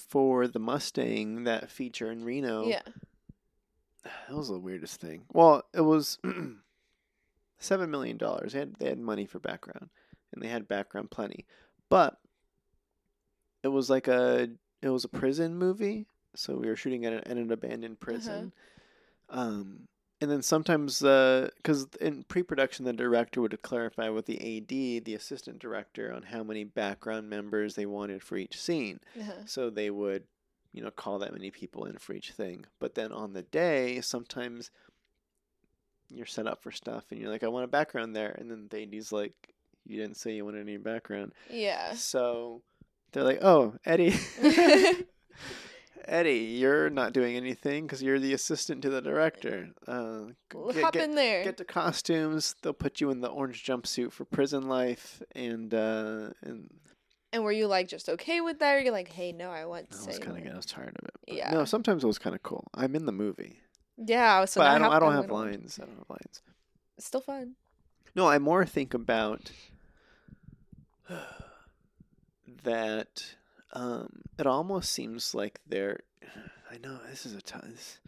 for 0.08 0.46
the 0.46 0.58
Mustang 0.58 1.44
that 1.44 1.70
feature 1.70 2.10
in 2.12 2.22
Reno, 2.24 2.66
Yeah. 2.66 2.82
that 4.04 4.36
was 4.36 4.48
the 4.48 4.58
weirdest 4.58 5.00
thing. 5.00 5.24
Well, 5.32 5.62
it 5.74 5.80
was 5.80 6.18
seven 7.58 7.90
million 7.90 8.16
dollars. 8.16 8.52
They 8.52 8.60
had 8.60 8.74
they 8.76 8.88
had 8.88 8.98
money 8.98 9.26
for 9.26 9.38
background, 9.40 9.88
and 10.32 10.42
they 10.42 10.48
had 10.48 10.68
background 10.68 11.10
plenty, 11.10 11.44
but 11.88 12.18
it 13.62 13.68
was 13.68 13.90
like 13.90 14.06
a 14.08 14.48
it 14.82 14.88
was 14.90 15.04
a 15.04 15.08
prison 15.08 15.56
movie. 15.56 16.06
So 16.34 16.54
we 16.56 16.66
were 16.66 16.76
shooting 16.76 17.06
at, 17.06 17.14
a, 17.14 17.16
at 17.28 17.36
an 17.38 17.50
abandoned 17.50 17.98
prison. 17.98 18.52
Um, 19.30 19.88
and 20.20 20.30
then 20.30 20.42
sometimes, 20.42 21.00
because 21.00 21.86
in 22.00 22.24
pre-production, 22.24 22.84
the 22.84 22.92
director 22.92 23.42
would 23.42 23.60
clarify 23.62 24.08
with 24.08 24.26
the 24.26 24.58
AD, 24.58 25.04
the 25.04 25.14
assistant 25.14 25.58
director, 25.58 26.12
on 26.12 26.22
how 26.22 26.42
many 26.42 26.64
background 26.64 27.28
members 27.28 27.74
they 27.74 27.86
wanted 27.86 28.22
for 28.22 28.36
each 28.36 28.58
scene. 28.58 29.00
Uh-huh. 29.20 29.32
So 29.44 29.68
they 29.68 29.90
would, 29.90 30.24
you 30.72 30.82
know, 30.82 30.90
call 30.90 31.18
that 31.18 31.32
many 31.32 31.50
people 31.50 31.84
in 31.84 31.98
for 31.98 32.14
each 32.14 32.32
thing. 32.32 32.64
But 32.78 32.94
then 32.94 33.12
on 33.12 33.34
the 33.34 33.42
day, 33.42 34.00
sometimes 34.00 34.70
you're 36.08 36.24
set 36.24 36.46
up 36.46 36.62
for 36.62 36.70
stuff, 36.70 37.04
and 37.10 37.20
you're 37.20 37.30
like, 37.30 37.44
I 37.44 37.48
want 37.48 37.64
a 37.64 37.68
background 37.68 38.16
there, 38.16 38.30
and 38.38 38.50
then 38.50 38.68
the 38.70 38.82
AD's 38.82 39.12
like, 39.12 39.34
you 39.84 40.00
didn't 40.00 40.16
say 40.16 40.34
you 40.34 40.44
wanted 40.44 40.60
any 40.60 40.78
background. 40.78 41.32
Yeah. 41.50 41.94
So 41.94 42.62
they're 43.12 43.22
like, 43.22 43.40
oh, 43.42 43.74
Eddie. 43.84 44.14
Eddie, 46.06 46.56
you're 46.58 46.88
not 46.88 47.12
doing 47.12 47.36
anything 47.36 47.84
because 47.84 48.02
you're 48.02 48.20
the 48.20 48.32
assistant 48.32 48.82
to 48.82 48.90
the 48.90 49.02
director. 49.02 49.70
Uh, 49.88 50.26
get, 50.50 50.82
Hop 50.82 50.92
get, 50.92 51.04
in 51.04 51.14
there. 51.16 51.42
get 51.44 51.56
to 51.56 51.64
costumes. 51.64 52.54
They'll 52.62 52.72
put 52.72 53.00
you 53.00 53.10
in 53.10 53.20
the 53.20 53.28
orange 53.28 53.64
jumpsuit 53.64 54.12
for 54.12 54.24
prison 54.24 54.68
life, 54.68 55.20
and 55.34 55.74
uh, 55.74 56.30
and 56.42 56.70
and 57.32 57.42
were 57.42 57.52
you 57.52 57.66
like 57.66 57.88
just 57.88 58.08
okay 58.08 58.40
with 58.40 58.60
that? 58.60 58.76
Or 58.76 58.80
you're 58.80 58.92
like, 58.92 59.08
hey, 59.08 59.32
no, 59.32 59.50
I 59.50 59.64
want 59.64 59.90
to 59.90 59.96
I 59.96 60.06
was 60.06 60.18
kind 60.18 60.46
of. 60.46 60.52
I 60.52 60.56
was 60.56 60.66
tired 60.66 60.96
of 61.02 61.08
it. 61.08 61.14
Yeah. 61.36 61.50
No, 61.50 61.64
sometimes 61.64 62.04
it 62.04 62.06
was 62.06 62.18
kind 62.18 62.36
of 62.36 62.42
cool. 62.42 62.64
I'm 62.72 62.94
in 62.94 63.04
the 63.06 63.12
movie, 63.12 63.58
Yeah. 63.96 64.44
So 64.44 64.60
but 64.60 64.68
I 64.68 64.78
don't. 64.78 64.92
I 64.92 65.00
don't 65.00 65.12
have 65.14 65.30
lines. 65.30 65.78
I 65.82 65.86
don't 65.86 65.96
have 65.96 66.10
lines. 66.10 66.40
It's 66.96 67.06
still 67.06 67.20
fun. 67.20 67.54
No, 68.14 68.28
I 68.28 68.38
more 68.38 68.64
think 68.64 68.94
about 68.94 69.50
that. 72.62 73.34
Um, 73.72 74.22
it 74.38 74.46
almost 74.46 74.90
seems 74.92 75.34
like 75.34 75.60
they're. 75.66 76.00
I 76.70 76.78
know 76.78 76.98
this 77.08 77.26
is 77.26 77.34
a 77.34 77.42
ton. 77.42 77.70
this- 77.72 78.00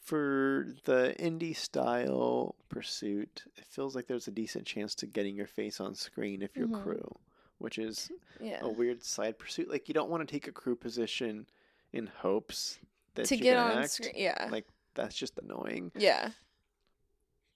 For 0.00 0.66
the 0.84 1.14
indie 1.18 1.56
style 1.56 2.54
pursuit, 2.68 3.44
it 3.56 3.64
feels 3.66 3.96
like 3.96 4.06
there's 4.06 4.28
a 4.28 4.32
decent 4.32 4.66
chance 4.66 4.94
to 4.96 5.06
getting 5.06 5.34
your 5.34 5.46
face 5.46 5.80
on 5.80 5.94
screen 5.94 6.42
if 6.42 6.54
you're 6.56 6.68
Mhm. 6.68 6.82
crew, 6.82 7.14
which 7.58 7.78
is 7.78 8.10
Yeah. 8.40 8.58
a 8.62 8.68
weird 8.68 9.02
side 9.02 9.38
pursuit. 9.38 9.70
Like 9.70 9.88
you 9.88 9.94
don't 9.94 10.10
want 10.10 10.26
to 10.26 10.30
take 10.32 10.46
a 10.46 10.52
crew 10.52 10.76
position 10.76 11.46
in 11.92 12.06
hopes 12.06 12.78
that 13.14 13.24
to 13.26 13.36
get 13.36 13.56
on 13.56 13.78
act. 13.78 13.90
screen. 13.92 14.12
Yeah. 14.14 14.48
Like 14.50 14.66
that's 14.94 15.16
just 15.16 15.38
annoying. 15.38 15.90
yeah. 15.96 16.30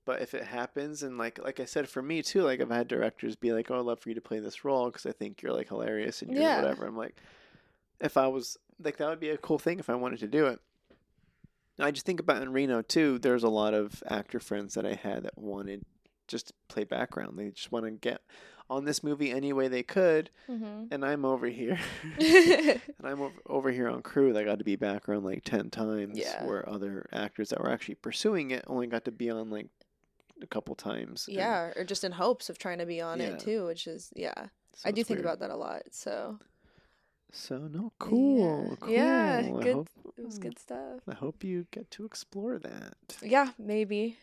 But 0.05 0.23
if 0.23 0.33
it 0.33 0.45
happens, 0.45 1.03
and 1.03 1.19
like 1.19 1.39
like 1.39 1.61
I 1.61 1.67
said, 1.67 1.87
for 1.89 2.01
me 2.01 2.23
too, 2.23 2.43
like 2.43 2.61
I've 2.63 2.71
had 2.71 2.89
directors 2.89 3.37
be 3.37 3.53
like, 3.53 3.71
"Oh, 3.71 3.79
I'd 3.79 3.85
love 3.85 4.01
for 4.01 4.09
you 4.09 4.15
to 4.15 4.23
play 4.23 4.39
this 4.41 4.65
role 4.65 4.87
because 4.87 5.05
I 5.05 5.13
think 5.13 5.43
you're 5.43 5.53
like 5.53 5.69
hilarious 5.69 6.23
and 6.23 6.33
you're 6.33 6.41
Yeah. 6.43 6.63
whatever." 6.63 6.87
I'm 6.87 6.97
like, 6.97 7.21
if 8.01 8.17
I 8.17 8.27
was 8.29 8.57
like, 8.83 8.97
that 8.99 9.09
would 9.09 9.21
be 9.21 9.31
a 9.31 9.37
cool 9.39 9.59
thing 9.59 9.79
if 9.79 9.91
I 9.91 9.95
wanted 9.95 10.21
to 10.21 10.29
do 10.29 10.47
it. 10.47 10.61
I 11.81 11.91
just 11.93 12.07
think 12.07 12.19
about 12.21 12.43
in 12.43 12.53
Reno 12.53 12.83
too. 12.83 13.19
There's 13.19 13.45
a 13.45 13.49
lot 13.49 13.73
of 13.75 14.03
actor 14.09 14.41
friends 14.41 14.75
that 14.75 14.85
I 14.87 14.95
had 14.95 15.23
that 15.25 15.39
wanted 15.39 15.85
just 16.27 16.49
to 16.49 16.55
play 16.69 16.85
background. 16.85 17.39
They 17.39 17.51
just 17.51 17.71
want 17.71 17.85
to 17.85 17.91
get 17.93 18.21
on 18.71 18.85
this 18.85 19.03
movie 19.03 19.31
any 19.31 19.53
way 19.53 19.69
they 19.69 19.83
could, 19.83 20.29
Mm-hmm. 20.51 20.87
and 20.93 21.05
I'm 21.05 21.25
over 21.25 21.47
here. 21.47 21.79
and 22.21 22.81
I'm 23.03 23.31
over, 23.47 23.71
here 23.71 23.89
on 23.89 24.03
crew 24.03 24.33
that 24.35 24.45
got 24.45 24.59
to 24.59 24.65
be 24.65 24.77
background 24.77 25.25
like 25.25 25.43
10 25.45 25.71
times 25.71 26.19
Yeah. 26.19 26.45
where 26.45 26.69
other 26.69 27.07
actors 27.13 27.49
that 27.51 27.61
were 27.61 27.71
actually 27.71 27.95
pursuing 27.95 28.51
it 28.51 28.65
only 28.67 28.87
got 28.87 29.05
to 29.07 29.11
be 29.13 29.31
on 29.31 29.49
like 29.51 29.69
a 30.43 30.47
couple 30.47 30.75
times. 30.75 31.27
and 31.29 31.37
yeah, 31.37 31.71
or 31.77 31.85
just 31.85 32.05
in 32.05 32.13
hopes 32.13 32.51
of 32.51 32.59
trying 32.59 32.79
to 32.79 32.87
be 32.87 33.01
on 33.01 33.21
Yeah. 33.21 33.29
it 33.29 33.41
too, 33.41 33.65
which 33.67 33.87
is 33.87 34.11
yeah. 34.15 34.35
so 34.75 34.87
I 34.89 34.91
do 34.91 35.01
it's 35.01 35.09
think 35.09 35.21
about 35.21 35.39
that 35.41 35.51
a 35.51 35.57
lot. 35.57 35.83
So 35.93 36.39
So 37.31 37.59
no, 37.59 37.93
cool, 37.99 38.77
cool. 38.81 38.91
Yeah, 38.91 39.43
good. 39.43 39.75
hope, 39.75 39.89
it 40.17 40.25
was 40.25 40.39
good 40.39 40.59
stuff. 40.59 41.01
I 41.09 41.15
hope 41.15 41.45
you 41.45 41.67
get 41.71 41.91
to 41.93 42.05
explore 42.05 42.59
that. 42.59 42.97
Yeah, 43.23 43.51
maybe. 43.59 44.17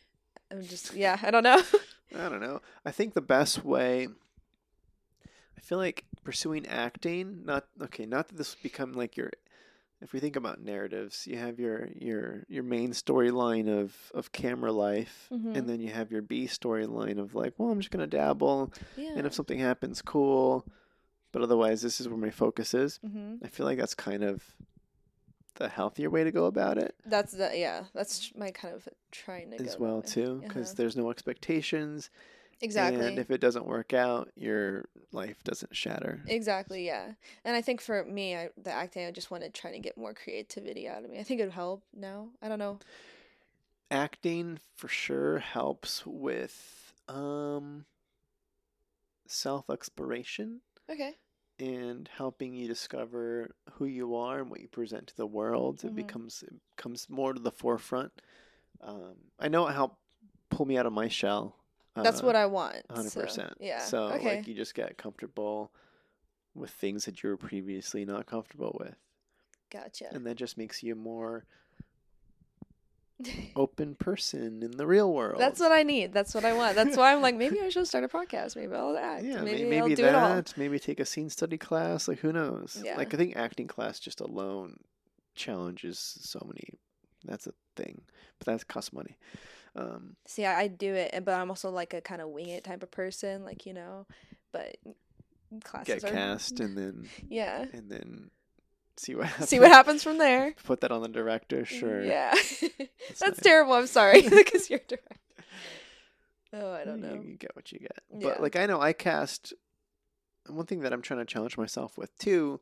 I'm 0.51 0.63
just 0.63 0.93
yeah, 0.93 1.19
I 1.21 1.31
don't 1.31 1.43
know. 1.43 1.61
I 2.15 2.29
don't 2.29 2.41
know. 2.41 2.61
I 2.85 2.91
think 2.91 3.13
the 3.13 3.21
best 3.21 3.63
way. 3.63 4.07
I 5.57 5.61
feel 5.61 5.77
like 5.77 6.05
pursuing 6.23 6.65
acting. 6.67 7.43
Not 7.45 7.67
okay. 7.81 8.05
Not 8.05 8.27
that 8.29 8.37
this 8.37 8.55
will 8.55 8.63
become 8.63 8.93
like 8.93 9.17
your. 9.17 9.31
If 10.01 10.11
we 10.11 10.19
think 10.19 10.35
about 10.35 10.61
narratives, 10.61 11.25
you 11.25 11.37
have 11.37 11.59
your 11.59 11.89
your 11.95 12.43
your 12.47 12.63
main 12.63 12.91
storyline 12.91 13.69
of 13.69 13.95
of 14.13 14.31
camera 14.31 14.71
life, 14.71 15.29
Mhm. 15.31 15.55
and 15.55 15.69
then 15.69 15.79
you 15.79 15.89
have 15.89 16.11
your 16.11 16.21
B 16.21 16.45
storyline 16.47 17.17
of 17.17 17.33
like, 17.33 17.53
well, 17.57 17.69
I'm 17.69 17.79
just 17.79 17.91
gonna 17.91 18.05
dabble, 18.07 18.73
yeah. 18.97 19.13
and 19.15 19.25
if 19.25 19.33
something 19.33 19.57
happens, 19.57 20.01
cool. 20.01 20.65
But 21.35 21.41
otherwise, 21.43 21.81
this 21.81 21.99
is 21.99 22.07
where 22.07 22.15
my 22.17 22.29
focus 22.29 22.73
is. 22.73 23.01
hmm 23.05 23.35
I 23.43 23.49
feel 23.49 23.65
like 23.65 23.77
that's 23.77 23.93
kind 23.93 24.23
of 24.23 24.41
the 25.55 25.67
healthier 25.67 26.09
way 26.09 26.23
to 26.23 26.31
go 26.31 26.45
about 26.45 26.77
it 26.77 26.95
That's 27.05 27.33
the 27.33 27.51
yeah. 27.53 27.83
That's 27.93 28.31
my 28.37 28.51
kind 28.51 28.73
of 28.73 28.87
trying 29.11 29.51
to 29.51 29.57
as 29.61 29.77
well 29.77 30.01
too, 30.01 30.41
because 30.47 30.67
Uh-huh. 30.67 30.73
there's 30.77 30.95
no 30.95 31.09
expectations. 31.11 32.09
exactly. 32.61 33.05
And 33.05 33.19
if 33.19 33.31
it 33.31 33.41
doesn't 33.41 33.65
work 33.67 33.91
out, 33.93 34.29
your 34.37 34.85
life 35.11 35.43
doesn't 35.43 35.75
shatter. 35.75 36.21
Exactly, 36.25 36.85
yeah. 36.85 37.15
And 37.43 37.53
I 37.53 37.61
think 37.61 37.81
for 37.81 38.05
me, 38.05 38.37
I, 38.37 38.49
the 38.55 38.71
acting, 38.71 39.05
I 39.05 39.11
just 39.11 39.29
wanted 39.29 39.53
trying 39.53 39.73
to 39.73 39.79
get 39.79 39.97
more 39.97 40.13
creativity 40.13 40.87
out 40.87 41.03
of 41.03 41.09
me. 41.09 41.19
I 41.19 41.23
think 41.23 41.41
it 41.41 41.43
would 41.43 41.51
help 41.51 41.83
now. 41.93 42.29
I 42.41 42.47
don't 42.47 42.59
know. 42.59 42.79
Acting 43.91 44.59
for 44.77 44.87
sure 44.87 45.39
helps 45.39 46.05
with 46.05 46.93
um 47.09 47.83
self 49.27 49.69
exploration 49.69 50.61
Okay. 50.89 51.15
And 51.59 52.09
helping 52.15 52.53
you 52.53 52.67
discover 52.67 53.55
who 53.73 53.85
you 53.85 54.15
are 54.15 54.39
and 54.39 54.49
what 54.49 54.59
you 54.59 54.67
present 54.67 55.07
to 55.07 55.15
the 55.15 55.27
world. 55.27 55.83
It 55.83 55.91
Mhm. 55.91 55.95
becomes 55.95 56.43
it 56.43 56.53
comes 56.75 57.09
more 57.09 57.33
to 57.33 57.39
the 57.39 57.51
forefront. 57.51 58.11
Um, 58.81 59.31
I 59.39 59.47
know 59.47 59.67
it 59.67 59.73
helped 59.73 59.99
pull 60.49 60.65
me 60.65 60.77
out 60.77 60.85
of 60.85 60.93
my 60.93 61.07
shell. 61.07 61.57
That's 61.95 62.21
uh, 62.21 62.25
what 62.25 62.35
I 62.35 62.45
want. 62.45 62.83
hundred 62.89 63.11
so, 63.11 63.21
percent. 63.21 63.53
Yeah. 63.59 63.79
So 63.79 64.09
okay. 64.13 64.37
like 64.37 64.47
you 64.47 64.53
just 64.53 64.75
get 64.75 64.97
comfortable 64.97 65.71
with 66.53 66.71
things 66.71 67.05
that 67.05 67.23
you 67.23 67.29
were 67.29 67.37
previously 67.37 68.05
not 68.05 68.25
comfortable 68.25 68.75
with, 68.79 68.95
gotcha. 69.69 70.07
and 70.11 70.25
that 70.25 70.35
just 70.35 70.57
makes 70.57 70.83
you 70.83 70.95
more 70.95 71.45
open 73.55 73.95
person 73.95 74.61
in 74.61 74.71
the 74.71 74.85
real 74.85 75.11
world. 75.13 75.39
That's 75.39 75.59
what 75.59 75.71
I 75.71 75.83
need. 75.83 76.13
That's 76.13 76.33
what 76.33 76.43
I 76.43 76.53
want. 76.53 76.75
That's 76.75 76.97
why 76.97 77.13
I'm 77.13 77.21
like, 77.21 77.35
maybe 77.35 77.61
I 77.61 77.69
should 77.69 77.87
start 77.87 78.03
a 78.03 78.07
podcast. 78.07 78.55
Maybe 78.55 78.73
I'll 78.73 78.97
act. 79.01 79.23
Yeah, 79.23 79.41
maybe, 79.41 79.63
maybe, 79.63 79.79
I'll 79.79 79.95
do 79.95 80.05
it 80.05 80.15
all. 80.15 80.35
that. 80.35 80.53
Maybe 80.57 80.79
take 80.79 80.99
a 80.99 81.05
scene 81.05 81.29
study 81.29 81.57
class. 81.57 82.07
Like 82.07 82.19
who 82.19 82.33
knows? 82.33 82.81
Yeah. 82.83 82.97
Like 82.97 83.13
I 83.13 83.17
think 83.17 83.35
acting 83.35 83.67
class 83.67 83.99
just 83.99 84.19
alone 84.19 84.77
challenges 85.33 86.17
so 86.21 86.41
many. 86.45 86.69
That's 87.23 87.47
a 87.47 87.53
thing, 87.75 88.01
but 88.39 88.45
that 88.45 88.67
costs 88.67 88.93
money. 88.93 89.17
Um, 89.75 90.15
See, 90.25 90.45
I, 90.45 90.61
I 90.61 90.67
do 90.67 90.93
it, 90.93 91.23
but 91.25 91.33
I'm 91.33 91.49
also 91.49 91.69
like 91.69 91.93
a 91.93 92.01
kind 92.01 92.21
of 92.21 92.29
wing 92.29 92.49
it 92.49 92.63
type 92.63 92.83
of 92.83 92.91
person, 92.91 93.43
like 93.43 93.65
you 93.65 93.73
know. 93.73 94.05
But 94.51 94.77
classes 95.63 96.01
get 96.01 96.11
are 96.11 96.13
cast 96.13 96.59
and 96.59 96.77
then 96.77 97.09
yeah. 97.29 97.65
and 97.73 97.89
then 97.89 98.29
see 98.97 99.15
what 99.15 99.27
happens. 99.27 99.49
See 99.49 99.59
what 99.59 99.71
happens 99.71 100.03
from 100.03 100.17
there. 100.17 100.53
Put 100.63 100.81
that 100.81 100.91
on 100.91 101.01
the 101.01 101.07
director. 101.07 101.65
Sure. 101.65 102.03
Yeah. 102.03 102.33
That's, 102.61 103.21
nice. 103.21 103.39
terrible. 103.41 103.73
I'm 103.73 103.87
sorry 103.87 104.21
because 104.21 104.69
you're 104.69 104.79
director. 104.87 105.15
Oh, 106.53 106.71
I 106.71 106.85
don't 106.85 107.01
know. 107.01 107.13
You, 107.13 107.35
get 107.37 107.55
what 107.55 107.71
you 107.71 107.79
get. 107.79 107.99
Yeah. 108.17 108.29
But 108.29 108.41
like 108.41 108.55
I 108.55 108.65
know 108.65 108.79
I 108.79 108.93
cast 108.93 109.53
one 110.47 110.65
thing 110.65 110.81
that 110.81 110.93
I'm 110.93 111.01
trying 111.01 111.19
to 111.19 111.25
challenge 111.25 111.57
myself 111.57 111.97
with 111.97 112.17
too 112.17 112.61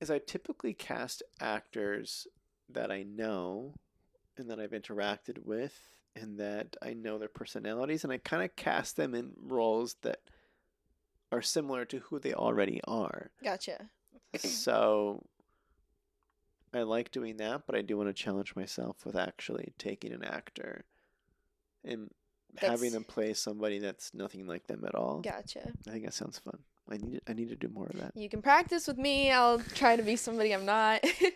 is 0.00 0.10
I 0.10 0.18
typically 0.18 0.74
cast 0.74 1.22
actors 1.40 2.26
that 2.68 2.90
I 2.90 3.04
know 3.04 3.74
and 4.36 4.50
that 4.50 4.58
I've 4.58 4.70
interacted 4.70 5.44
with 5.44 5.78
and 6.16 6.38
that 6.38 6.76
I 6.82 6.94
know 6.94 7.18
their 7.18 7.28
personalities 7.28 8.02
and 8.02 8.12
I 8.12 8.18
kind 8.18 8.42
of 8.42 8.56
cast 8.56 8.96
them 8.96 9.14
in 9.14 9.32
roles 9.40 9.96
that 10.02 10.18
are 11.30 11.42
similar 11.42 11.84
to 11.86 11.98
who 11.98 12.18
they 12.18 12.34
already 12.34 12.80
are. 12.84 13.30
Gotcha. 13.42 13.90
so 14.40 15.22
I 16.74 16.82
like 16.82 17.10
doing 17.10 17.36
that, 17.38 17.62
but 17.66 17.76
I 17.76 17.82
do 17.82 17.96
want 17.96 18.08
to 18.08 18.12
challenge 18.14 18.56
myself 18.56 19.04
with 19.04 19.16
actually 19.16 19.72
taking 19.78 20.12
an 20.12 20.24
actor 20.24 20.84
and 21.84 22.10
having 22.56 22.92
them 22.92 23.04
play 23.04 23.34
somebody 23.34 23.78
that's 23.78 24.14
nothing 24.14 24.46
like 24.46 24.66
them 24.66 24.84
at 24.86 24.94
all. 24.94 25.20
Gotcha. 25.20 25.60
I 25.86 25.90
think 25.90 26.04
that 26.04 26.14
sounds 26.14 26.38
fun. 26.38 26.58
I 26.90 26.96
need 26.96 27.20
I 27.28 27.32
need 27.32 27.48
to 27.50 27.56
do 27.56 27.68
more 27.68 27.86
of 27.86 27.98
that. 28.00 28.12
You 28.16 28.28
can 28.28 28.42
practice 28.42 28.86
with 28.86 28.98
me. 28.98 29.30
I'll 29.30 29.60
try 29.74 29.96
to 29.96 30.02
be 30.02 30.16
somebody 30.16 30.52
I'm 30.52 30.66
not. 30.66 31.00
I 31.04 31.30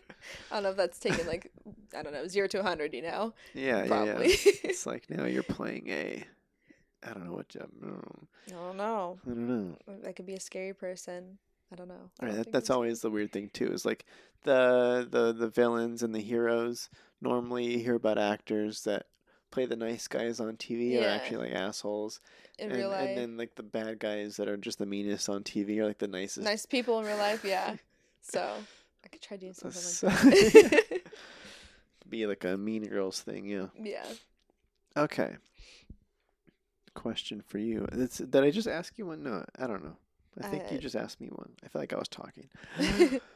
don't 0.50 0.64
know 0.64 0.70
if 0.70 0.76
that's 0.76 0.98
taken 0.98 1.26
like 1.26 1.50
I 1.96 2.02
don't 2.02 2.12
know 2.12 2.26
zero 2.26 2.48
to 2.48 2.62
hundred. 2.62 2.92
You 2.94 3.02
know, 3.02 3.34
Yeah, 3.54 3.82
yeah, 3.82 3.86
probably. 3.86 4.28
yeah. 4.30 4.52
It's 4.64 4.86
like 4.86 5.08
now 5.08 5.24
you're 5.24 5.42
playing 5.44 5.88
a 5.88 6.24
I 7.06 7.12
don't 7.12 7.24
know 7.24 7.32
what 7.32 7.48
job. 7.48 7.68
I 7.82 7.86
don't 7.86 7.96
know. 7.96 8.28
I 8.48 8.50
don't 8.52 8.76
know. 8.76 9.18
I 9.24 9.28
don't 9.28 9.48
know. 9.48 10.08
I 10.08 10.12
could 10.12 10.26
be 10.26 10.34
a 10.34 10.40
scary 10.40 10.74
person. 10.74 11.38
I 11.72 11.76
don't 11.76 11.88
know. 11.88 12.10
I 12.20 12.24
Right, 12.26 12.34
don't 12.34 12.44
that, 12.44 12.52
that's 12.52 12.70
always 12.70 13.00
the 13.00 13.10
weird 13.10 13.32
thing 13.32 13.50
too. 13.52 13.72
Is 13.72 13.84
like 13.84 14.04
the 14.44 15.06
the 15.10 15.32
the 15.32 15.48
villains 15.48 16.02
and 16.02 16.14
the 16.14 16.20
heroes. 16.20 16.88
Normally, 17.20 17.64
you 17.72 17.78
hear 17.78 17.94
about 17.94 18.18
actors 18.18 18.82
that 18.84 19.06
play 19.50 19.64
the 19.66 19.76
nice 19.76 20.06
guys 20.08 20.38
on 20.40 20.56
TV 20.56 21.02
are 21.02 21.08
actually 21.08 21.48
like 21.48 21.56
assholes, 21.56 22.20
in 22.58 22.70
and, 22.70 22.78
real 22.78 22.90
life. 22.90 23.08
and 23.08 23.16
then 23.18 23.36
like 23.36 23.54
the 23.54 23.62
bad 23.62 23.98
guys 23.98 24.36
that 24.36 24.48
are 24.48 24.56
just 24.56 24.78
the 24.78 24.86
meanest 24.86 25.28
on 25.28 25.42
TV 25.42 25.78
are 25.78 25.86
like 25.86 25.98
the 25.98 26.08
nicest. 26.08 26.44
nice 26.44 26.66
people 26.66 26.98
in 27.00 27.06
real 27.06 27.16
life. 27.18 27.44
Yeah. 27.44 27.76
So 28.28 28.42
I 29.04 29.08
could 29.08 29.22
try 29.22 29.36
doing 29.36 29.52
something 29.54 29.80
So- 29.80 30.08
like 30.08 30.18
that. 30.24 31.00
Be 32.10 32.26
like 32.26 32.44
a 32.44 32.56
Mean 32.56 32.84
Girls 32.88 33.20
thing, 33.20 33.46
yeah. 33.46 33.66
yeah. 33.80 34.04
Okay. 34.96 35.36
Question 36.94 37.40
for 37.46 37.58
you. 37.58 37.86
It's, 37.92 38.18
did 38.18 38.42
I 38.42 38.50
just 38.50 38.66
ask 38.66 38.96
you 38.98 39.06
one? 39.06 39.22
No, 39.22 39.44
I 39.58 39.66
don't 39.68 39.84
know. 39.84 39.96
I 40.40 40.48
think 40.48 40.70
you 40.70 40.76
Uh, 40.78 40.80
just 40.80 40.96
asked 40.96 41.20
me 41.20 41.28
one. 41.28 41.52
I 41.64 41.68
feel 41.68 41.80
like 41.80 41.92
I 41.92 41.98
was 41.98 42.08
talking. 42.08 42.48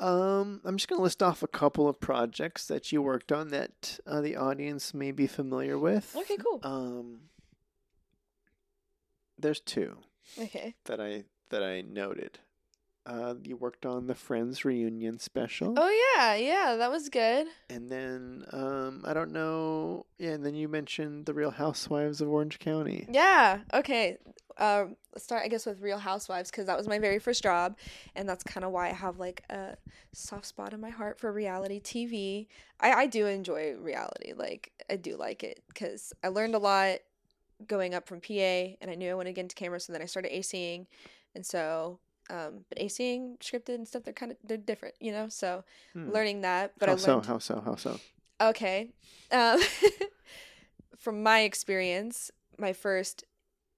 Um, 0.00 0.60
I'm 0.64 0.76
just 0.78 0.88
gonna 0.88 1.02
list 1.02 1.22
off 1.22 1.44
a 1.44 1.46
couple 1.46 1.86
of 1.88 2.00
projects 2.00 2.66
that 2.66 2.90
you 2.90 3.00
worked 3.02 3.30
on 3.30 3.48
that 3.50 4.00
uh, 4.04 4.20
the 4.20 4.34
audience 4.34 4.92
may 4.92 5.12
be 5.12 5.28
familiar 5.28 5.78
with. 5.78 6.16
okay. 6.16 6.36
Cool. 6.38 6.58
Um, 6.64 7.20
there's 9.38 9.60
two 9.60 9.98
Okay. 10.38 10.74
that 10.86 11.00
I 11.00 11.24
that 11.50 11.62
I 11.62 11.82
noted. 11.82 12.40
Uh, 13.04 13.34
you 13.42 13.56
worked 13.56 13.84
on 13.84 14.06
the 14.06 14.14
Friends 14.14 14.64
reunion 14.64 15.18
special, 15.18 15.74
Oh 15.76 16.14
yeah, 16.16 16.34
yeah, 16.36 16.76
that 16.76 16.90
was 16.90 17.08
good. 17.08 17.48
and 17.68 17.90
then 17.90 18.44
um, 18.52 19.02
I 19.04 19.12
don't 19.12 19.32
know. 19.32 20.06
Yeah, 20.18 20.30
and 20.30 20.46
then 20.46 20.54
you 20.54 20.68
mentioned 20.68 21.26
the 21.26 21.34
Real 21.34 21.50
Housewives 21.50 22.20
of 22.20 22.28
Orange 22.28 22.60
County. 22.60 23.06
Yeah. 23.10 23.58
Okay. 23.74 24.18
Um, 24.58 24.96
let's 25.12 25.24
start, 25.24 25.42
I 25.44 25.48
guess, 25.48 25.66
with 25.66 25.80
Real 25.80 25.98
Housewives 25.98 26.50
because 26.50 26.66
that 26.66 26.76
was 26.76 26.86
my 26.86 26.98
very 27.00 27.18
first 27.18 27.42
job, 27.42 27.76
and 28.14 28.28
that's 28.28 28.44
kind 28.44 28.64
of 28.64 28.70
why 28.70 28.90
I 28.90 28.92
have 28.92 29.18
like 29.18 29.42
a 29.50 29.76
soft 30.12 30.46
spot 30.46 30.72
in 30.72 30.80
my 30.80 30.90
heart 30.90 31.18
for 31.18 31.32
reality 31.32 31.80
TV. 31.80 32.46
I 32.78 32.92
I 32.92 33.06
do 33.06 33.26
enjoy 33.26 33.74
reality. 33.80 34.32
Like 34.36 34.70
I 34.88 34.94
do 34.96 35.16
like 35.16 35.42
it 35.42 35.62
because 35.68 36.12
I 36.22 36.28
learned 36.28 36.54
a 36.54 36.58
lot 36.58 36.98
going 37.66 37.94
up 37.94 38.06
from 38.06 38.20
PA, 38.20 38.32
and 38.80 38.88
I 38.90 38.94
knew 38.94 39.10
I 39.10 39.14
wanted 39.14 39.30
to 39.30 39.34
get 39.34 39.40
into 39.42 39.56
camera. 39.56 39.80
So 39.80 39.92
then 39.92 40.02
I 40.02 40.06
started 40.06 40.30
ACing, 40.30 40.86
and 41.34 41.44
so. 41.44 41.98
Um, 42.32 42.64
but 42.68 42.78
ACing, 42.78 43.38
scripted 43.40 43.74
and 43.74 43.86
stuff, 43.86 44.04
they're 44.04 44.14
kind 44.14 44.32
of 44.32 44.38
they're 44.42 44.56
different, 44.56 44.94
you 45.00 45.12
know. 45.12 45.28
So 45.28 45.64
Hmm. 45.92 46.10
learning 46.10 46.40
that, 46.40 46.72
but 46.78 46.88
how 46.88 46.94
I 46.94 46.98
so? 46.98 47.12
learned 47.14 47.26
How 47.26 47.38
so? 47.38 47.60
How 47.64 47.76
so? 47.76 48.00
Okay. 48.40 48.88
Um, 49.30 49.60
from 50.98 51.22
my 51.22 51.40
experience, 51.40 52.30
my 52.58 52.72
first 52.72 53.24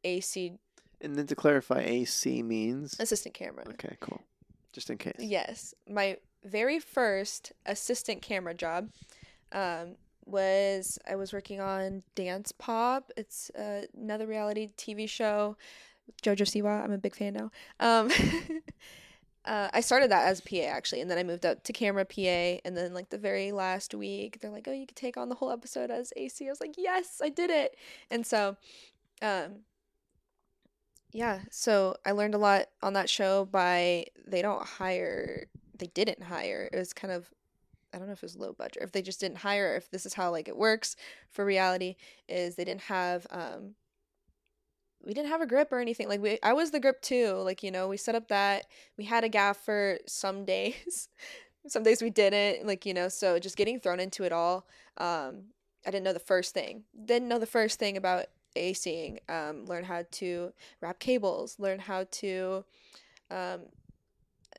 AC 0.05 0.59
And 1.01 1.17
then 1.17 1.27
to 1.27 1.35
clarify, 1.35 1.81
AC 1.81 2.43
means 2.43 2.97
assistant 3.01 3.35
camera. 3.35 3.65
okay, 3.71 3.97
cool. 4.01 4.23
Just 4.73 4.91
in 4.91 4.99
case. 4.99 5.17
Yes, 5.19 5.75
my 5.89 6.19
very 6.45 6.79
first 6.79 7.53
assistant 7.67 8.23
camera 8.23 8.55
job 8.55 8.91
um, 9.53 9.97
was 10.27 10.99
I 11.09 11.17
was 11.17 11.33
working 11.33 11.61
on 11.61 12.03
Dance 12.15 12.53
Pop. 12.53 13.11
It's 13.17 13.51
uh, 13.51 13.83
another 13.97 14.27
reality 14.27 14.71
TV 14.77 15.09
show. 15.09 15.57
Jojo 16.23 16.45
Siwa, 16.45 16.83
I'm 16.83 16.93
a 16.93 16.99
big 16.99 17.15
fan 17.15 17.35
now. 17.35 17.51
Um, 17.81 18.11
uh, 19.45 19.69
I 19.73 19.81
started 19.81 20.11
that 20.11 20.29
as 20.29 20.41
PA 20.41 20.65
actually, 20.65 21.01
and 21.01 21.11
then 21.11 21.19
I 21.19 21.23
moved 21.23 21.45
up 21.47 21.63
to 21.65 21.73
camera 21.73 22.05
PA. 22.05 22.61
And 22.65 22.77
then 22.77 22.95
like 22.95 23.11
the 23.11 23.19
very 23.19 23.53
last 23.53 23.95
week, 23.95 24.41
they're 24.41 24.51
like, 24.51 24.67
"Oh, 24.69 24.73
you 24.73 24.87
could 24.87 24.97
take 24.97 25.17
on 25.17 25.29
the 25.29 25.35
whole 25.35 25.51
episode 25.51 25.91
as 25.91 26.13
AC." 26.17 26.47
I 26.47 26.51
was 26.51 26.61
like, 26.61 26.75
"Yes, 26.77 27.21
I 27.23 27.29
did 27.29 27.51
it!" 27.51 27.77
And 28.11 28.27
so, 28.27 28.57
um, 29.23 29.61
yeah, 31.13 31.41
so 31.51 31.97
I 32.05 32.13
learned 32.13 32.35
a 32.35 32.39
lot 32.39 32.67
on 32.83 32.95
that 32.95 33.09
show 33.09 33.45
by 33.45 34.07
they 34.27 34.43
don't 34.43 34.67
hire 34.67 35.47
they 35.79 35.87
didn't 35.87 36.23
hire. 36.23 36.69
It 36.73 36.79
was 36.79 36.93
kind 36.93 37.13
of 37.13 37.31
I 37.93 37.99
don't 37.99 38.09
know 38.09 38.13
if 38.13 38.19
it 38.19 38.27
was 38.27 38.37
low 38.37 38.53
budget 38.53 38.83
if 38.83 38.93
they 38.93 39.03
just 39.03 39.21
didn't 39.21 39.39
hire 39.39 39.77
if 39.77 39.91
this 39.91 40.05
is 40.05 40.15
how 40.15 40.31
like 40.31 40.49
it 40.49 40.57
works 40.57 40.97
for 41.31 41.45
reality 41.45 41.95
is 42.29 42.57
they 42.57 42.65
didn't 42.65 42.83
have 42.83 43.27
um 43.31 43.77
we 45.05 45.15
didn't 45.15 45.29
have 45.29 45.41
a 45.41 45.47
grip 45.47 45.73
or 45.73 45.81
anything. 45.81 46.09
Like 46.09 46.21
we 46.21 46.39
I 46.43 46.53
was 46.53 46.71
the 46.71 46.81
grip 46.81 47.01
too. 47.03 47.33
Like, 47.33 47.63
you 47.63 47.71
know, 47.71 47.89
we 47.89 47.97
set 47.97 48.15
up 48.15 48.29
that 48.29 48.67
we 48.97 49.05
had 49.05 49.25
a 49.25 49.29
gaffer 49.29 49.99
some 50.07 50.45
days. 50.45 51.09
some 51.67 51.83
days 51.83 52.03
we 52.03 52.11
didn't, 52.11 52.67
like, 52.67 52.85
you 52.85 52.93
know, 52.93 53.09
so 53.09 53.39
just 53.39 53.57
getting 53.57 53.81
thrown 53.81 54.01
into 54.01 54.25
it 54.25 54.33
all. 54.33 54.67
Um 54.99 55.45
I 55.87 55.91
didn't 55.91 56.05
know 56.05 56.13
the 56.13 56.19
first 56.19 56.55
thing. 56.55 56.85
Didn't 57.05 57.29
know 57.29 57.39
the 57.39 57.47
first 57.47 57.79
thing 57.79 57.97
about 57.97 58.27
ACing, 58.57 59.19
um, 59.29 59.67
learn 59.67 59.85
how 59.85 60.05
to 60.13 60.53
wrap 60.81 60.99
cables, 60.99 61.57
learn 61.59 61.79
how 61.79 62.07
to, 62.11 62.65
um, 63.31 63.63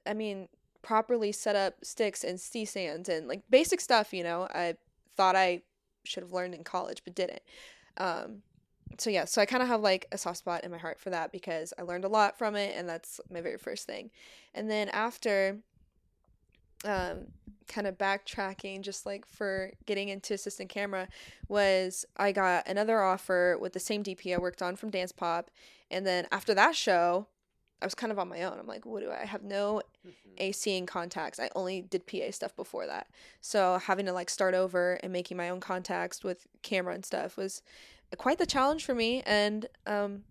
I 0.05 0.13
mean, 0.13 0.49
properly 0.81 1.31
set 1.31 1.55
up 1.55 1.83
sticks 1.83 2.23
and 2.23 2.39
C 2.39 2.65
stands 2.65 3.09
and 3.09 3.27
like 3.27 3.41
basic 3.49 3.81
stuff, 3.81 4.13
you 4.13 4.23
know, 4.23 4.47
I 4.53 4.75
thought 5.17 5.35
I 5.35 5.63
should 6.03 6.21
have 6.21 6.33
learned 6.33 6.53
in 6.53 6.63
college 6.63 7.01
but 7.03 7.15
didn't. 7.15 7.41
Um, 7.97 8.43
so 8.97 9.09
yeah, 9.09 9.25
so 9.25 9.41
I 9.41 9.45
kind 9.45 9.61
of 9.61 9.69
have 9.69 9.81
like 9.81 10.07
a 10.11 10.17
soft 10.17 10.37
spot 10.37 10.63
in 10.63 10.71
my 10.71 10.77
heart 10.77 10.99
for 10.99 11.09
that 11.09 11.31
because 11.31 11.73
I 11.77 11.81
learned 11.81 12.05
a 12.05 12.09
lot 12.09 12.37
from 12.37 12.55
it 12.55 12.75
and 12.77 12.87
that's 12.87 13.19
my 13.29 13.41
very 13.41 13.57
first 13.57 13.85
thing. 13.85 14.11
And 14.53 14.69
then 14.69 14.89
after 14.89 15.57
um 16.83 17.27
kind 17.67 17.87
of 17.87 17.97
backtracking 17.97 18.81
just 18.81 19.05
like 19.05 19.25
for 19.25 19.71
getting 19.87 20.09
into 20.09 20.35
assistant 20.35 20.69
camera 20.69 21.07
was 21.47 22.05
I 22.15 22.31
got 22.31 22.67
another 22.67 23.01
offer 23.01 23.57
with 23.59 23.73
the 23.73 23.79
same 23.79 24.03
DP 24.03 24.35
I 24.35 24.37
worked 24.37 24.61
on 24.61 24.75
from 24.75 24.91
Dance 24.91 25.11
Pop 25.11 25.49
and 25.89 26.05
then 26.05 26.27
after 26.31 26.53
that 26.53 26.75
show 26.75 27.27
I 27.81 27.85
was 27.85 27.95
kind 27.95 28.11
of 28.11 28.19
on 28.19 28.29
my 28.29 28.43
own. 28.43 28.57
I'm 28.57 28.67
like, 28.67 28.85
what 28.85 29.01
do 29.01 29.09
I, 29.09 29.23
I 29.23 29.25
have 29.25 29.43
no 29.43 29.81
ACing 30.39 30.87
contacts. 30.87 31.39
I 31.39 31.49
only 31.55 31.81
did 31.81 32.07
PA 32.07 32.31
stuff 32.31 32.55
before 32.55 32.85
that. 32.87 33.07
So 33.41 33.79
having 33.83 34.05
to 34.05 34.13
like 34.13 34.29
start 34.29 34.53
over 34.53 34.93
and 35.03 35.11
making 35.11 35.37
my 35.37 35.49
own 35.49 35.59
contacts 35.59 36.23
with 36.23 36.47
camera 36.61 36.93
and 36.93 37.05
stuff 37.05 37.37
was 37.37 37.61
quite 38.17 38.37
the 38.37 38.45
challenge 38.45 38.85
for 38.85 38.95
me 38.95 39.21
and 39.25 39.67
um 39.85 40.23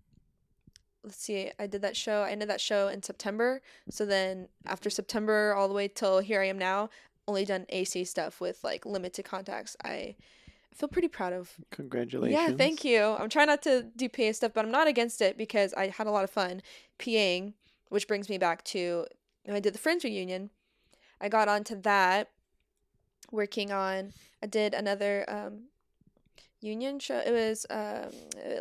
let's 1.03 1.17
see, 1.17 1.51
I 1.59 1.67
did 1.67 1.83
that 1.83 1.95
show. 1.95 2.23
I 2.23 2.31
ended 2.31 2.49
that 2.49 2.59
show 2.59 2.87
in 2.87 3.03
September. 3.03 3.61
So 3.89 4.05
then 4.05 4.47
after 4.65 4.89
September 4.89 5.53
all 5.53 5.67
the 5.67 5.73
way 5.73 5.87
till 5.87 6.19
here 6.19 6.41
I 6.41 6.47
am 6.47 6.57
now, 6.57 6.89
only 7.27 7.45
done 7.45 7.65
AC 7.69 8.05
stuff 8.05 8.41
with 8.41 8.63
like 8.63 8.85
limited 8.85 9.23
contacts. 9.23 9.77
I 9.83 10.15
feel 10.73 10.89
pretty 10.89 11.07
proud 11.07 11.33
of. 11.33 11.51
Congratulations. 11.71 12.33
Yeah, 12.33 12.55
thank 12.55 12.83
you. 12.83 13.01
I'm 13.01 13.29
trying 13.29 13.47
not 13.47 13.61
to 13.63 13.83
do 13.95 14.09
PA 14.09 14.31
stuff, 14.31 14.51
but 14.53 14.65
I'm 14.65 14.71
not 14.71 14.87
against 14.87 15.21
it 15.21 15.37
because 15.37 15.73
I 15.73 15.87
had 15.87 16.07
a 16.07 16.11
lot 16.11 16.23
of 16.23 16.29
fun 16.29 16.61
PAing, 16.99 17.53
which 17.89 18.07
brings 18.07 18.27
me 18.29 18.37
back 18.37 18.63
to 18.65 19.05
when 19.45 19.55
I 19.55 19.59
did 19.59 19.73
the 19.73 19.79
Friends 19.79 20.03
reunion. 20.03 20.49
I 21.21 21.29
got 21.29 21.47
onto 21.47 21.79
that 21.81 22.29
working 23.31 23.71
on 23.71 24.13
I 24.43 24.45
did 24.47 24.73
another 24.73 25.25
um 25.27 25.63
union 26.61 26.99
show. 26.99 27.17
It 27.19 27.31
was 27.31 27.65
um 27.69 28.11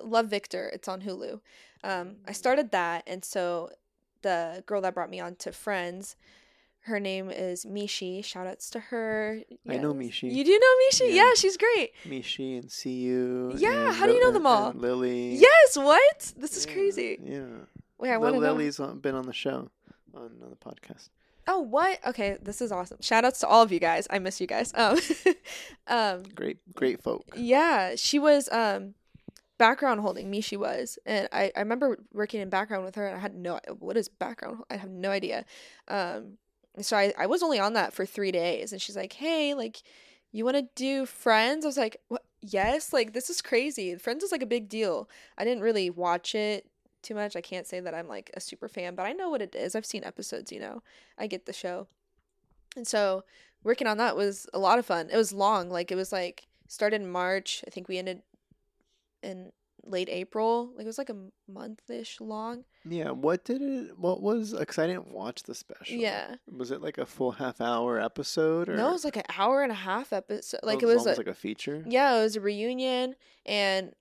Love 0.03 0.29
Victor. 0.29 0.71
It's 0.73 0.89
on 0.89 1.03
Hulu. 1.03 1.41
Um 1.83 2.16
I 2.27 2.33
started 2.33 2.71
that 2.73 3.05
and 3.07 3.25
so 3.25 3.71
the 4.23 4.62
girl 4.66 4.81
that 4.81 4.95
brought 4.95 5.11
me 5.11 5.21
on 5.21 5.37
to 5.37 5.53
Friends 5.53 6.16
her 6.85 7.01
name 7.01 7.31
is 7.31 7.65
Mishi. 7.65 8.23
Shout 8.23 8.47
outs 8.47 8.69
to 8.71 8.81
her. 8.81 9.41
I 9.66 9.79
know 9.79 9.95
Mishi. 9.95 10.31
You 10.31 10.45
do 10.45 10.51
know 10.51 10.75
Mishi? 10.87 11.09
Yeah. 11.09 11.25
Yeah, 11.25 11.31
she's 11.35 11.57
great. 11.57 11.93
Mishi 12.07 12.59
and 12.59 12.71
see 12.71 13.01
you. 13.01 13.55
Yeah, 13.57 13.91
how 13.91 14.07
do 14.07 14.12
you 14.12 14.21
know 14.21 14.33
them 14.33 14.47
all? 14.47 14.73
Lily. 14.73 15.35
Yes, 15.37 15.77
what? 15.79 16.35
This 16.37 16.59
is 16.59 16.66
Yeah, 16.66 16.73
crazy. 16.75 17.19
Yeah. 17.23 17.41
Wait, 17.99 18.11
I 18.11 18.19
want 18.19 18.35
to 18.35 18.41
know. 18.41 18.53
Lily's 18.53 18.79
been 19.01 19.15
on 19.15 19.25
the 19.25 19.33
show, 19.33 19.71
on, 20.15 20.31
on 20.43 20.51
the 20.51 20.57
podcast. 20.57 21.09
Oh, 21.47 21.61
what? 21.61 21.99
Okay, 22.07 22.39
this 22.41 22.61
is 22.61 22.73
awesome. 22.73 22.99
Shout 23.01 23.25
outs 23.25 23.41
to 23.41 23.47
all 23.47 23.62
of 23.62 23.71
you 23.73 23.81
guys. 23.81 24.07
I 24.11 24.19
miss 24.19 24.41
you 24.41 24.47
guys. 24.47 24.73
Um, 24.75 24.99
um, 25.87 26.23
Great, 26.35 26.59
great 26.75 27.03
folk. 27.03 27.25
yeah, 27.37 27.95
she 27.97 28.19
was 28.19 28.49
um 28.51 28.95
background 29.59 30.01
holding. 30.01 30.31
Me, 30.31 30.41
she 30.41 30.57
was, 30.57 30.99
and 31.07 31.29
I 31.33 31.53
I 31.55 31.61
remember 31.61 31.99
working 32.12 32.41
in 32.41 32.49
background 32.49 32.85
with 32.85 32.95
her, 32.95 33.07
and 33.07 33.16
I 33.16 33.21
had 33.21 33.35
no 33.35 33.61
what 33.79 33.97
is 33.97 34.09
background. 34.09 34.62
I 34.71 34.77
have 34.77 34.91
no 34.91 35.11
idea. 35.11 35.45
Um, 35.89 36.39
so 36.81 36.97
I 36.97 37.12
I 37.19 37.27
was 37.27 37.43
only 37.43 37.59
on 37.59 37.75
that 37.75 37.93
for 37.93 38.07
three 38.07 38.33
days, 38.33 38.73
and 38.73 38.81
she's 38.81 38.97
like, 38.97 39.12
hey, 39.12 39.55
like, 39.55 39.83
you 40.33 40.45
want 40.45 40.57
to 40.57 40.66
do 40.75 41.07
Friends? 41.07 41.65
I 41.65 41.69
was 41.69 41.77
like, 41.77 41.99
what? 42.09 42.23
Yes, 42.41 42.93
like 42.93 43.12
this 43.12 43.31
is 43.31 43.41
crazy. 43.41 43.95
Friends 43.97 44.23
is 44.25 44.33
like 44.33 44.43
a 44.43 44.47
big 44.47 44.69
deal. 44.69 45.09
I 45.39 45.45
didn't 45.45 45.62
really 45.62 45.89
watch 45.91 46.35
it 46.35 46.66
too 47.05 47.14
much. 47.14 47.36
I 47.36 47.40
can't 47.40 47.66
say 47.66 47.78
that 47.81 47.94
I'm 47.94 48.09
like 48.09 48.31
a 48.35 48.40
super 48.40 48.68
fan, 48.68 48.94
but 48.94 49.05
I 49.06 49.12
know 49.12 49.31
what 49.31 49.43
it 49.43 49.55
is. 49.55 49.74
I've 49.76 49.86
seen 49.86 50.02
episodes, 50.05 50.51
you 50.51 50.59
know. 50.60 50.82
I 51.16 51.26
get 51.28 51.47
the 51.47 51.52
show. 51.52 51.86
And 52.76 52.86
so 52.86 53.22
working 53.62 53.86
on 53.86 53.98
that 53.98 54.16
was 54.16 54.47
a 54.52 54.59
lot 54.59 54.78
of 54.81 54.86
fun. 54.86 55.09
It 55.10 55.16
was 55.16 55.32
long. 55.32 55.70
Like 55.70 55.93
it 55.93 55.97
was 55.97 56.10
like 56.12 56.47
started 56.68 57.01
in 57.02 57.09
March. 57.10 57.62
I 57.66 57.70
think 57.70 57.86
we 57.89 57.98
ended 57.98 58.22
in 59.22 59.52
late 59.86 60.09
April. 60.10 60.70
Like 60.76 60.85
it 60.85 60.89
was 60.89 60.98
like 60.98 61.10
a 61.10 61.16
month-ish 61.47 62.20
long. 62.20 62.64
Yeah, 62.86 63.10
what 63.10 63.44
did 63.44 63.62
it? 63.62 63.98
What 63.98 64.20
was? 64.22 64.52
Because 64.52 64.78
I 64.78 64.86
didn't 64.86 65.10
watch 65.12 65.44
the 65.44 65.55
special. 65.55 65.97
Yeah. 65.97 66.35
Was 66.55 66.70
it 66.70 66.82
like 66.82 66.98
a 66.98 67.06
full 67.06 67.32
half 67.32 67.60
hour 67.60 68.01
episode 68.01 68.68
or? 68.68 68.76
No, 68.76 68.89
it 68.90 68.93
was 68.93 69.05
like 69.05 69.16
an 69.16 69.24
hour 69.39 69.62
and 69.62 69.72
a 69.72 69.76
half 69.76 70.12
episode. 70.12 70.60
oh, 70.62 70.66
Like 70.66 70.82
it 70.82 70.86
was 70.86 71.06
a, 71.06 71.14
like 71.14 71.26
a 71.26 71.35
feature. 71.35 71.85
yeah, 71.86 72.18
it 72.18 72.22
was 72.22 72.36
a 72.36 72.40
reunion 72.40 73.14
and 73.47 73.93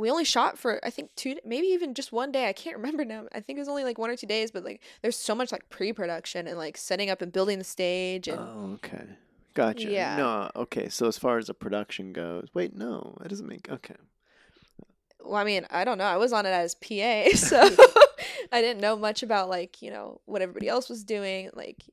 we 0.00 0.10
only 0.10 0.24
shot 0.24 0.58
for 0.58 0.80
I 0.84 0.90
think 0.90 1.14
two 1.14 1.36
maybe 1.44 1.68
even 1.68 1.94
just 1.94 2.12
one 2.12 2.32
day. 2.32 2.48
I 2.48 2.52
can't 2.52 2.76
remember 2.78 3.04
now. 3.04 3.26
I 3.32 3.40
think 3.40 3.58
it 3.58 3.60
was 3.60 3.68
only 3.68 3.84
like 3.84 3.98
one 3.98 4.10
or 4.10 4.16
two 4.16 4.26
days, 4.26 4.50
but 4.50 4.64
like 4.64 4.80
there's 5.02 5.16
so 5.16 5.34
much 5.34 5.52
like 5.52 5.68
pre-production 5.70 6.46
and 6.46 6.56
like 6.56 6.76
setting 6.76 7.10
up 7.10 7.22
and 7.22 7.32
building 7.32 7.58
the 7.58 7.64
stage 7.64 8.26
and 8.26 8.38
Oh, 8.38 8.78
okay. 8.84 9.04
Gotcha. 9.54 9.90
Yeah. 9.90 10.16
No, 10.16 10.50
okay. 10.56 10.88
So 10.88 11.06
as 11.06 11.18
far 11.18 11.38
as 11.38 11.48
the 11.48 11.54
production 11.54 12.12
goes, 12.12 12.48
wait, 12.54 12.74
no, 12.74 13.16
that 13.20 13.28
doesn't 13.28 13.48
make 13.48 13.68
okay. 13.70 13.96
well, 15.22 15.34
I 15.34 15.44
mean, 15.44 15.66
I 15.70 15.84
don't 15.84 15.98
know. 15.98 16.04
I 16.04 16.16
was 16.16 16.32
on 16.32 16.46
it 16.46 16.50
as 16.50 16.74
PA, 16.76 17.30
so 17.34 17.60
I 18.52 18.60
didn't 18.60 18.80
know 18.80 18.96
much 18.96 19.22
about 19.22 19.48
like, 19.48 19.82
you 19.82 19.90
know, 19.90 20.20
what 20.24 20.40
everybody 20.42 20.68
else 20.68 20.88
was 20.88 21.04
doing. 21.04 21.50
Like 21.54 21.84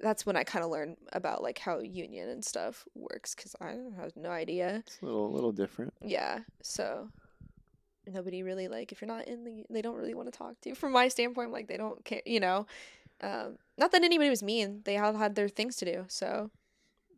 that's 0.00 0.26
when 0.26 0.36
I 0.36 0.44
kind 0.44 0.64
of 0.64 0.70
learned 0.70 0.96
about 1.12 1.42
like 1.42 1.58
how 1.58 1.78
union 1.78 2.28
and 2.28 2.44
stuff 2.44 2.84
works 2.94 3.34
cuz 3.34 3.56
I 3.60 3.76
have 3.96 4.16
no 4.16 4.30
idea. 4.30 4.82
It's 4.86 5.00
a 5.00 5.04
little, 5.04 5.26
a 5.26 5.34
little 5.34 5.52
different. 5.52 5.94
Yeah. 6.00 6.40
So 6.62 7.10
nobody 8.06 8.42
really 8.42 8.68
like 8.68 8.92
if 8.92 9.00
you're 9.00 9.08
not 9.08 9.26
in 9.26 9.44
the 9.44 9.64
they 9.68 9.82
don't 9.82 9.96
really 9.96 10.14
want 10.14 10.32
to 10.32 10.36
talk 10.36 10.60
to 10.60 10.68
you 10.68 10.74
from 10.74 10.92
my 10.92 11.08
standpoint 11.08 11.50
like 11.50 11.66
they 11.66 11.76
don't 11.76 12.04
care, 12.04 12.22
you 12.26 12.40
know. 12.40 12.66
Um 13.20 13.58
not 13.78 13.92
that 13.92 14.04
anybody 14.04 14.30
was 14.30 14.42
mean. 14.42 14.82
They 14.84 14.98
all 14.98 15.14
had 15.14 15.34
their 15.34 15.48
things 15.48 15.76
to 15.76 15.84
do. 15.84 16.04
So 16.08 16.50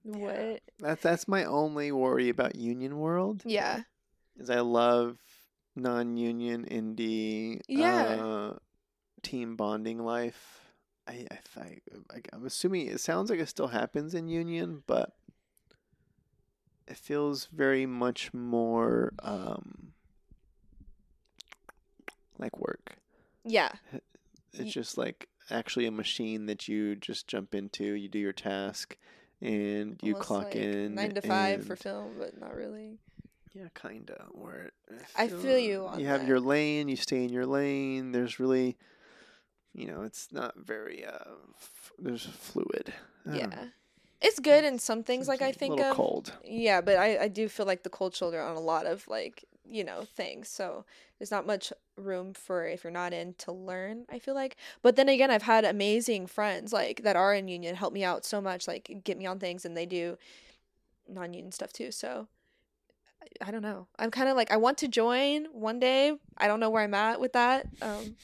what? 0.03 0.61
That's 0.79 1.03
that's 1.03 1.29
my 1.29 1.45
only 1.45 1.93
worry 1.93 2.29
about 2.29 2.55
Union 2.57 2.99
World. 2.99 3.43
Yeah. 3.45 3.83
Is 4.39 4.51
I 4.51 4.61
love 4.61 5.19
non-union 5.77 6.65
indie. 6.67 7.61
Yeah. 7.69 8.03
Uh, 8.03 8.59
team 9.23 9.57
bonding 9.57 9.99
life. 9.99 10.68
I, 11.09 11.27
I, 11.31 11.61
I, 11.61 11.81
I 12.11 12.21
I'm 12.33 12.45
assuming 12.47 12.87
it 12.87 13.01
sounds 13.01 13.31
like 13.31 13.41
it 13.41 13.49
still 13.49 13.69
happens 13.69 14.15
in 14.15 14.29
union, 14.29 14.83
but 14.87 15.15
it 16.87 16.97
feels 16.97 17.47
very 17.47 17.87
much 17.87 18.33
more 18.35 19.13
um 19.21 19.93
like 22.39 22.59
work. 22.59 22.97
Yeah. 23.45 23.71
It's 24.53 24.73
just 24.73 24.99
like 24.99 25.29
actually 25.51 25.87
a 25.87 25.91
machine 25.91 26.47
that 26.47 26.69
you 26.69 26.97
just 26.97 27.27
jump 27.27 27.55
into. 27.55 27.85
You 27.85 28.09
do 28.09 28.19
your 28.19 28.33
task, 28.33 28.97
and 29.41 29.99
you 30.03 30.15
Almost 30.15 30.27
clock 30.27 30.45
like 30.45 30.57
in. 30.57 30.95
9 30.95 31.15
to 31.15 31.23
5 31.23 31.65
for 31.67 31.77
film, 31.77 32.15
but 32.19 32.39
not 32.41 32.55
really. 32.55 32.99
Yeah, 33.55 33.69
kinda. 33.75 34.27
Where 34.33 34.71
I 35.17 35.29
feel 35.29 35.59
you 35.59 35.87
on 35.87 36.01
You 36.01 36.07
have 36.07 36.21
that. 36.23 36.29
your 36.29 36.41
lane. 36.41 36.89
You 36.89 36.97
stay 36.97 37.25
in 37.25 37.31
your 37.31 37.47
lane. 37.47 38.13
There's 38.13 38.39
really, 38.39 38.77
you 39.79 39.87
know, 39.87 40.03
it's 40.03 40.33
not 40.33 40.55
very. 40.57 41.05
uh 41.05 41.33
f- 41.57 41.93
There's 41.99 42.25
fluid. 42.27 42.93
Don't 43.25 43.35
know. 43.35 43.41
Yeah. 43.41 43.65
It's 44.21 44.41
good 44.41 44.65
in 44.65 44.79
some 44.81 45.05
things 45.05 45.29
like 45.29 45.43
I 45.43 45.53
think 45.53 45.77
little 45.77 45.91
of. 45.93 45.97
cold. 45.97 46.33
Yeah, 46.45 46.81
but 46.81 46.97
I, 46.97 47.19
I 47.25 47.29
do 47.29 47.49
feel 47.49 47.67
like 47.67 47.85
the 47.85 47.91
cold 47.91 48.17
shoulder 48.17 48.43
on 48.43 48.57
a 48.57 48.61
lot 48.61 48.85
of 48.85 49.07
like, 49.07 49.45
you 49.71 49.85
know, 49.85 50.03
things. 50.17 50.49
So 50.49 50.85
there's 51.19 51.31
not 51.31 51.47
much 51.47 51.73
room 51.97 52.35
for 52.35 52.67
if 52.67 52.83
you're 52.83 52.91
not 52.93 53.13
in 53.13 53.35
to 53.35 53.53
learn, 53.53 54.07
I 54.11 54.19
feel 54.19 54.35
like. 54.35 54.57
But 54.83 54.97
then 54.97 55.09
again, 55.09 55.31
I've 55.31 55.43
had 55.43 55.65
amazing 55.65 56.27
friends 56.27 56.73
like 56.73 57.03
that 57.05 57.15
are 57.15 57.33
in 57.33 57.47
union 57.47 57.77
help 57.77 57.93
me 57.93 58.03
out 58.03 58.25
so 58.25 58.41
much, 58.41 58.67
like 58.67 59.03
get 59.05 59.19
me 59.19 59.27
on 59.27 59.39
things 59.39 59.65
and 59.65 59.77
they 59.77 59.87
do 59.87 60.19
non 61.09 61.33
union 61.33 61.53
stuff 61.53 61.73
too. 61.73 61.93
So 61.93 62.27
I- 63.40 63.51
don't 63.51 63.62
know. 63.62 63.86
I'm 63.99 64.11
kind 64.11 64.28
of 64.28 64.36
like 64.36 64.51
I 64.51 64.57
want 64.57 64.78
to 64.78 64.89
join 64.89 65.47
one 65.53 65.78
day. 65.78 66.12
I 66.36 66.47
don't 66.49 66.61
know 66.61 66.70
where 66.70 66.82
I'm 66.82 66.95
at 66.95 67.20
with 67.20 67.32
that. 67.35 67.66
Um, 67.82 68.16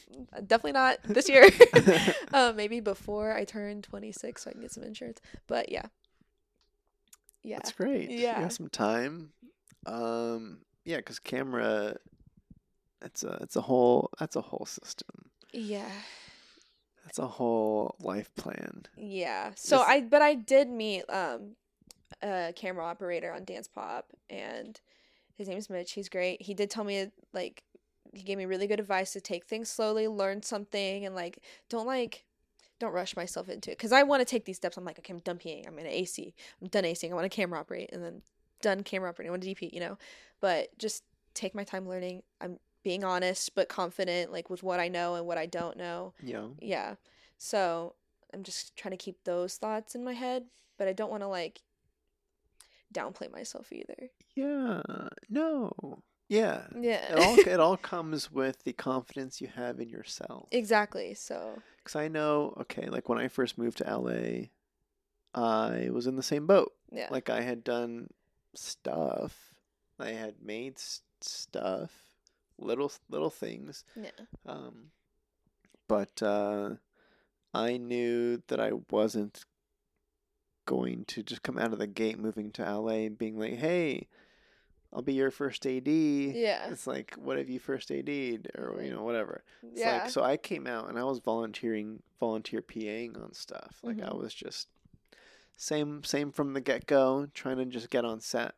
definitely 0.47 0.73
not 0.73 0.99
this 1.05 1.29
year. 1.29 1.49
uh, 2.33 2.53
maybe 2.57 2.81
before 2.81 3.33
I 3.35 3.45
turn 3.45 3.83
26, 3.83 4.43
so 4.43 4.51
I 4.51 4.53
can 4.53 4.63
get 4.63 4.73
some 4.73 4.83
insurance. 4.85 5.21
But 5.47 5.71
yeah, 5.71 5.87
yeah, 7.43 7.57
That's 7.57 7.73
great. 7.73 8.11
You 8.11 8.19
Yeah. 8.19 8.41
got 8.41 8.53
some 8.53 8.69
time. 8.69 9.31
Um. 9.87 10.59
Yeah, 10.85 10.97
because 10.99 11.19
camera. 11.19 11.97
It's 13.03 13.23
a. 13.23 13.39
It's 13.43 13.57
a 13.57 13.61
whole. 13.63 14.11
That's 14.19 14.37
a 14.37 14.41
whole 14.41 14.67
system. 14.67 15.31
yeah, 15.53 15.91
That's 17.05 17.19
a 17.19 17.27
whole 17.27 17.97
life 18.01 18.35
plan. 18.35 18.85
yeah. 18.97 19.53
So 19.57 19.79
This- 19.79 19.87
I, 19.89 20.01
but 20.03 20.23
I 20.23 20.35
did 20.35 20.69
meet 20.71 21.05
um 21.09 21.57
a 22.23 22.53
camera 22.55 22.85
operator 22.85 23.33
on 23.33 23.45
Dance 23.45 23.69
Pop, 23.69 24.07
and 24.31 24.81
his 25.37 25.49
name 25.49 25.59
is 25.59 25.71
Mitch. 25.71 25.93
He's 25.93 26.09
great. 26.09 26.43
He 26.43 26.55
did 26.55 26.71
tell 26.71 26.85
me 26.85 27.11
like 27.33 27.63
he 28.13 28.23
gave 28.23 28.39
me 28.39 28.47
really 28.47 28.67
good 28.67 28.81
advice 28.81 29.13
to 29.13 29.21
take 29.21 29.45
things 29.47 29.69
slowly, 29.69 30.07
learn 30.09 30.43
something, 30.43 31.05
and 31.05 31.15
like 31.15 31.39
don't 31.69 31.87
like 31.87 32.25
don't 32.81 32.93
rush 32.93 33.17
myself 33.17 33.49
into 33.49 33.71
it 33.71 33.79
because 33.79 33.93
I 33.93 34.03
want 34.03 34.21
to 34.21 34.25
take 34.25 34.45
these 34.45 34.57
steps. 34.57 34.77
I'm 34.77 34.85
like, 34.85 34.99
okay, 34.99 35.13
I'm 35.13 35.21
done 35.21 35.39
PAing. 35.39 35.67
I'm 35.67 35.79
in 35.79 35.87
AC. 35.87 36.35
I'm 36.61 36.69
done 36.69 36.85
ACing. 36.85 37.11
I 37.11 37.15
want 37.15 37.31
to 37.31 37.35
camera 37.35 37.59
operate, 37.59 37.91
and 37.93 38.03
then 38.03 38.23
done 38.63 38.83
camera 38.83 39.11
operating. 39.11 39.31
I 39.31 39.33
want 39.33 39.43
to 39.43 39.55
DP. 39.55 39.73
You 39.73 39.81
know, 39.81 39.99
but 40.41 40.77
just 40.79 41.05
take 41.35 41.55
my 41.55 41.65
time 41.65 41.89
learning. 41.89 42.23
I'm 42.41 42.59
being 42.85 43.03
honest 43.03 43.55
but 43.55 43.69
confident, 43.69 44.31
like 44.31 44.51
with 44.51 44.63
what 44.63 44.79
I 44.79 44.89
know 44.89 45.15
and 45.15 45.27
what 45.27 45.39
I 45.39 45.47
don't 45.47 45.77
know. 45.77 46.13
Yeah. 46.23 46.47
Yeah. 46.61 46.95
So 47.39 47.95
I'm 48.33 48.43
just 48.43 48.77
trying 48.77 48.93
to 48.93 48.97
keep 48.97 49.25
those 49.25 49.57
thoughts 49.57 49.95
in 49.95 50.05
my 50.05 50.13
head, 50.13 50.45
but 50.79 50.87
I 50.87 50.93
don't 50.93 51.11
want 51.11 51.23
to 51.23 51.29
like 51.29 51.63
downplay 52.95 53.31
myself 53.31 53.73
either. 53.73 54.09
Yeah. 54.35 54.83
No. 55.29 55.73
Yeah. 56.29 56.67
Yeah. 56.81 57.13
It 57.13 57.19
all 57.19 57.39
it 57.39 57.61
all 57.61 57.77
comes 57.93 58.31
with 58.33 58.63
the 58.65 58.73
confidence 58.73 59.41
you 59.41 59.49
have 59.49 59.81
in 59.81 59.89
yourself. 59.89 60.49
exactly. 60.53 61.13
So 61.15 61.61
Cuz 61.85 61.97
I 61.97 62.09
know, 62.09 62.55
okay, 62.63 62.87
like 62.87 63.09
when 63.09 63.19
I 63.19 63.29
first 63.29 63.59
moved 63.59 63.79
to 63.79 63.85
LA, 63.99 64.47
I 65.35 65.91
was 65.91 66.07
in 66.07 66.17
the 66.17 66.23
same 66.23 66.47
boat. 66.47 66.73
yeah. 66.91 67.09
Like 67.11 67.29
I 67.29 67.41
had 67.43 67.63
done 67.65 68.09
stuff. 68.55 69.53
I 69.99 70.11
had 70.11 70.43
made 70.43 70.79
stuff, 71.21 71.93
little 72.59 72.91
little 73.11 73.31
things. 73.31 73.85
yeah. 73.95 74.11
Um, 74.47 74.91
but 75.89 76.23
uh, 76.23 76.77
I 77.53 77.77
knew 77.77 78.43
that 78.49 78.61
I 78.61 78.73
wasn't 78.91 79.45
going 80.67 81.05
to 81.07 81.23
just 81.23 81.43
come 81.43 81.59
out 81.59 81.73
of 81.73 81.79
the 81.79 81.87
gate 81.87 82.19
moving 82.19 82.51
to 82.53 82.63
LA 82.63 83.05
and 83.07 83.19
being 83.19 83.39
like, 83.39 83.55
hey, 83.55 84.09
I'll 84.95 85.03
be 85.03 85.15
your 85.15 85.33
first 85.33 85.67
AD. 85.67 85.89
Yeah. 85.89 86.69
It's 86.71 86.87
like, 86.87 87.15
what 87.17 87.37
have 87.37 87.51
you 87.51 87.59
first 87.59 87.91
AD'd 87.91 88.51
or 88.57 88.81
you 88.81 88.93
know 88.93 89.03
whatever. 89.03 89.43
It's 89.63 89.81
yeah. 89.81 90.03
Like, 90.03 90.11
so 90.11 90.23
I 90.23 90.37
came 90.37 90.67
out 90.67 90.89
and 90.89 90.99
I 90.99 91.05
was 91.05 91.19
volunteering, 91.19 92.03
volunteer 92.21 92.63
PAing 92.63 93.23
on 93.23 93.33
stuff. 93.33 93.79
Like 93.83 93.97
mm-hmm. 93.97 94.11
I 94.11 94.15
was 94.15 94.33
just 94.33 94.69
same 95.57 96.05
same 96.05 96.31
from 96.31 96.53
the 96.53 96.61
get 96.61 96.87
go, 96.87 97.27
trying 97.35 97.57
to 97.57 97.65
just 97.65 97.91
get 97.91 98.05
on 98.05 98.21
set, 98.21 98.55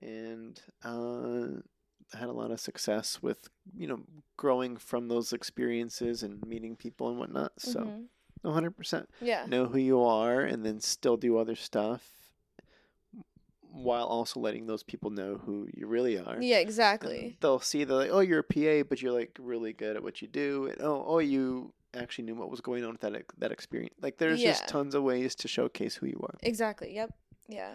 and 0.00 0.60
uh, 0.84 1.60
I 2.14 2.18
had 2.18 2.28
a 2.28 2.32
lot 2.32 2.50
of 2.50 2.60
success 2.60 3.20
with 3.20 3.48
you 3.76 3.88
know 3.88 4.00
growing 4.36 4.76
from 4.76 5.08
those 5.08 5.32
experiences 5.32 6.22
and 6.22 6.44
meeting 6.46 6.76
people 6.76 7.08
and 7.08 7.18
whatnot. 7.18 7.52
So. 7.58 7.80
Mm-hmm. 7.80 8.02
100%. 8.44 9.06
Yeah. 9.20 9.46
Know 9.46 9.66
who 9.66 9.78
you 9.78 10.02
are 10.02 10.40
and 10.40 10.64
then 10.64 10.80
still 10.80 11.16
do 11.16 11.38
other 11.38 11.54
stuff 11.54 12.02
while 13.70 14.06
also 14.06 14.40
letting 14.40 14.66
those 14.66 14.82
people 14.82 15.10
know 15.10 15.40
who 15.44 15.68
you 15.72 15.86
really 15.86 16.18
are. 16.18 16.38
Yeah, 16.40 16.58
exactly. 16.58 17.20
And 17.20 17.36
they'll 17.40 17.60
see 17.60 17.84
that 17.84 17.94
like, 17.94 18.10
oh, 18.10 18.20
you're 18.20 18.40
a 18.40 18.42
PA, 18.82 18.86
but 18.88 19.00
you're 19.00 19.12
like 19.12 19.36
really 19.38 19.72
good 19.72 19.96
at 19.96 20.02
what 20.02 20.20
you 20.22 20.28
do. 20.28 20.66
And 20.66 20.80
oh, 20.82 21.04
oh, 21.06 21.18
you 21.18 21.72
actually 21.94 22.24
knew 22.24 22.34
what 22.34 22.50
was 22.50 22.60
going 22.60 22.84
on 22.84 22.92
with 22.92 23.00
that 23.00 23.24
that 23.38 23.52
experience. 23.52 23.94
Like 24.00 24.18
there's 24.18 24.42
yeah. 24.42 24.50
just 24.50 24.68
tons 24.68 24.94
of 24.94 25.02
ways 25.02 25.34
to 25.36 25.48
showcase 25.48 25.96
who 25.96 26.06
you 26.06 26.20
are. 26.22 26.36
Exactly. 26.42 26.94
Yep. 26.94 27.14
Yeah. 27.48 27.72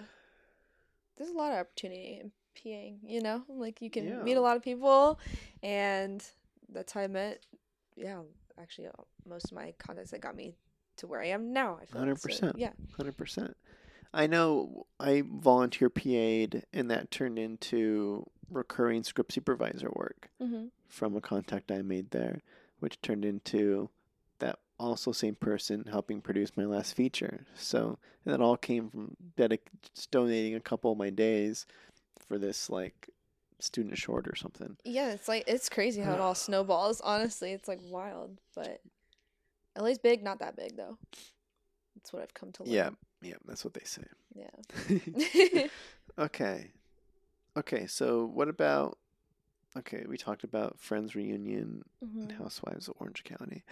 There's 1.18 1.30
a 1.30 1.38
lot 1.38 1.52
of 1.52 1.60
opportunity 1.60 2.19
in 2.22 2.31
PAing, 2.56 2.98
you 3.06 3.22
know? 3.22 3.44
Like 3.48 3.81
you 3.81 3.90
can 3.90 4.07
yeah. 4.07 4.23
meet 4.23 4.35
a 4.35 4.41
lot 4.41 4.57
of 4.57 4.64
people 4.64 5.19
and 5.61 6.23
that's 6.69 6.91
how 6.91 7.02
I 7.02 7.07
met 7.07 7.40
yeah, 7.95 8.22
actually 8.61 8.88
uh, 8.88 8.91
most 9.27 9.45
of 9.45 9.53
my 9.53 9.73
contacts 9.77 10.11
that 10.11 10.21
got 10.21 10.35
me 10.35 10.55
to 10.97 11.07
where 11.07 11.21
I 11.21 11.27
am 11.27 11.53
now. 11.53 11.80
I 11.81 11.85
feel 11.85 12.01
like. 12.05 12.17
So, 12.19 12.27
100%. 12.30 12.53
yeah. 12.57 12.71
Hundred 12.97 13.17
percent. 13.17 13.57
I 14.13 14.27
know 14.27 14.85
I 14.99 15.23
volunteer 15.27 15.89
PA'd, 15.89 16.65
and 16.71 16.91
that 16.91 17.09
turned 17.09 17.39
into 17.39 18.30
recurring 18.51 19.03
script 19.03 19.31
supervisor 19.34 19.89
work 19.95 20.30
Mhm. 20.39 20.69
from 20.88 21.15
a 21.15 21.21
contact 21.21 21.71
I 21.71 21.81
made 21.81 22.11
there, 22.11 22.41
which 22.80 23.01
turned 23.01 23.25
into 23.25 23.89
that 24.38 24.59
also 24.80 25.11
same 25.11 25.34
person 25.35 25.85
helping 25.85 26.21
produce 26.21 26.55
my 26.55 26.65
last 26.65 26.93
feature. 26.93 27.45
So 27.55 27.97
that 28.25 28.39
all 28.41 28.57
came 28.57 28.89
from 28.91 29.15
dedic- 29.35 29.61
donating 30.11 30.53
a 30.53 30.59
couple 30.59 30.91
of 30.91 30.97
my 30.99 31.09
days 31.09 31.65
for 32.27 32.38
this 32.38 32.69
like 32.69 33.09
student 33.59 33.97
short 33.97 34.27
or 34.27 34.35
something. 34.35 34.77
Yeah, 34.84 35.11
it's 35.11 35.27
like 35.27 35.43
it's 35.47 35.69
crazy 35.69 36.01
how 36.01 36.13
it 36.13 36.19
all 36.19 36.35
snowballs. 36.35 37.01
Honestly, 37.01 37.51
it's 37.53 37.67
like 37.67 37.80
wild, 37.84 38.38
but 38.55 38.81
LA's 39.77 39.97
big, 39.97 40.23
not 40.23 40.39
that 40.39 40.55
big 40.55 40.75
though. 40.75 40.97
That's 41.95 42.11
what 42.11 42.21
I've 42.21 42.34
come 42.34 42.51
to 42.53 42.63
learn. 42.63 42.73
Yeah, 42.73 42.89
yeah, 43.21 43.35
that's 43.45 43.63
what 43.63 43.73
they 43.73 43.85
say. 43.85 44.03
Yeah. 44.35 45.67
okay. 46.19 46.71
Okay, 47.55 47.88
so 47.88 48.25
what 48.25 48.47
about 48.49 48.97
Okay, 49.75 50.05
we 50.07 50.17
talked 50.17 50.43
about 50.43 50.80
Friends 50.80 51.15
reunion 51.15 51.84
and 52.01 52.30
Mhm. 52.30 52.38
Housewives 52.38 52.88
of 52.88 52.95
Orange 52.99 53.23
County. 53.23 53.63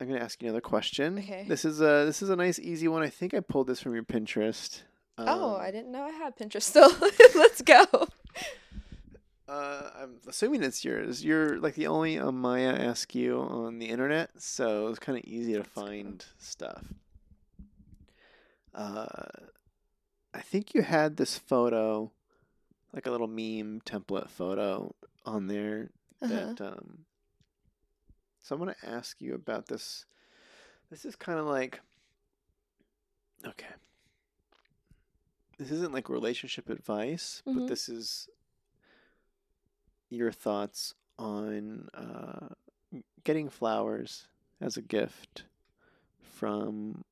I'm 0.00 0.08
gonna 0.08 0.20
ask 0.20 0.42
you 0.42 0.48
another 0.48 0.60
question. 0.62 1.18
Okay. 1.18 1.44
This 1.48 1.64
is 1.64 1.80
a 1.80 2.04
this 2.06 2.22
is 2.22 2.30
a 2.30 2.36
nice 2.36 2.58
easy 2.58 2.88
one. 2.88 3.02
I 3.02 3.10
think 3.10 3.34
I 3.34 3.40
pulled 3.40 3.66
this 3.66 3.80
from 3.80 3.94
your 3.94 4.02
Pinterest. 4.04 4.82
Oh, 5.18 5.54
Um, 5.56 5.60
I 5.60 5.70
didn't 5.70 5.92
know 5.92 6.02
I 6.02 6.10
had 6.10 6.36
Pinterest 6.36 6.62
still. 6.62 6.90
Let's 7.34 7.62
go. 7.62 7.84
Uh, 9.46 9.90
I'm 10.00 10.16
assuming 10.26 10.62
it's 10.62 10.84
yours. 10.84 11.24
You're 11.24 11.58
like 11.58 11.74
the 11.74 11.86
only 11.86 12.16
Amaya 12.16 12.78
Askew 12.78 13.40
on 13.40 13.78
the 13.78 13.86
internet, 13.90 14.30
so 14.38 14.88
it's 14.88 14.98
kind 14.98 15.18
of 15.18 15.24
easy 15.24 15.52
to 15.54 15.62
find 15.64 16.24
stuff. 16.38 16.82
Uh, 18.74 19.06
I 20.32 20.40
think 20.40 20.74
you 20.74 20.82
had 20.82 21.16
this 21.16 21.38
photo, 21.38 22.10
like 22.92 23.06
a 23.06 23.10
little 23.10 23.28
meme 23.28 23.80
template 23.84 24.30
photo 24.30 24.94
on 25.24 25.46
there 25.46 25.90
Uh-huh. 26.22 26.34
that 26.54 26.60
um 26.60 27.04
so 28.42 28.54
I'm 28.54 28.58
gonna 28.58 28.74
ask 28.82 29.20
you 29.20 29.34
about 29.34 29.66
this. 29.68 30.04
This 30.90 31.04
is 31.04 31.16
kind 31.16 31.38
of 31.38 31.46
like 31.46 31.80
okay. 33.46 33.66
This 35.58 35.70
isn't 35.70 35.92
like 35.92 36.08
relationship 36.08 36.68
advice, 36.68 37.42
Mhm. 37.46 37.54
but 37.54 37.66
this 37.68 37.88
is 37.88 38.28
your 40.10 40.32
thoughts 40.32 40.94
on 41.18 41.88
uh, 41.94 42.48
getting 43.24 43.48
flowers 43.48 44.26
as 44.60 44.76
a 44.76 44.82
gift 44.82 45.44
from 46.20 47.04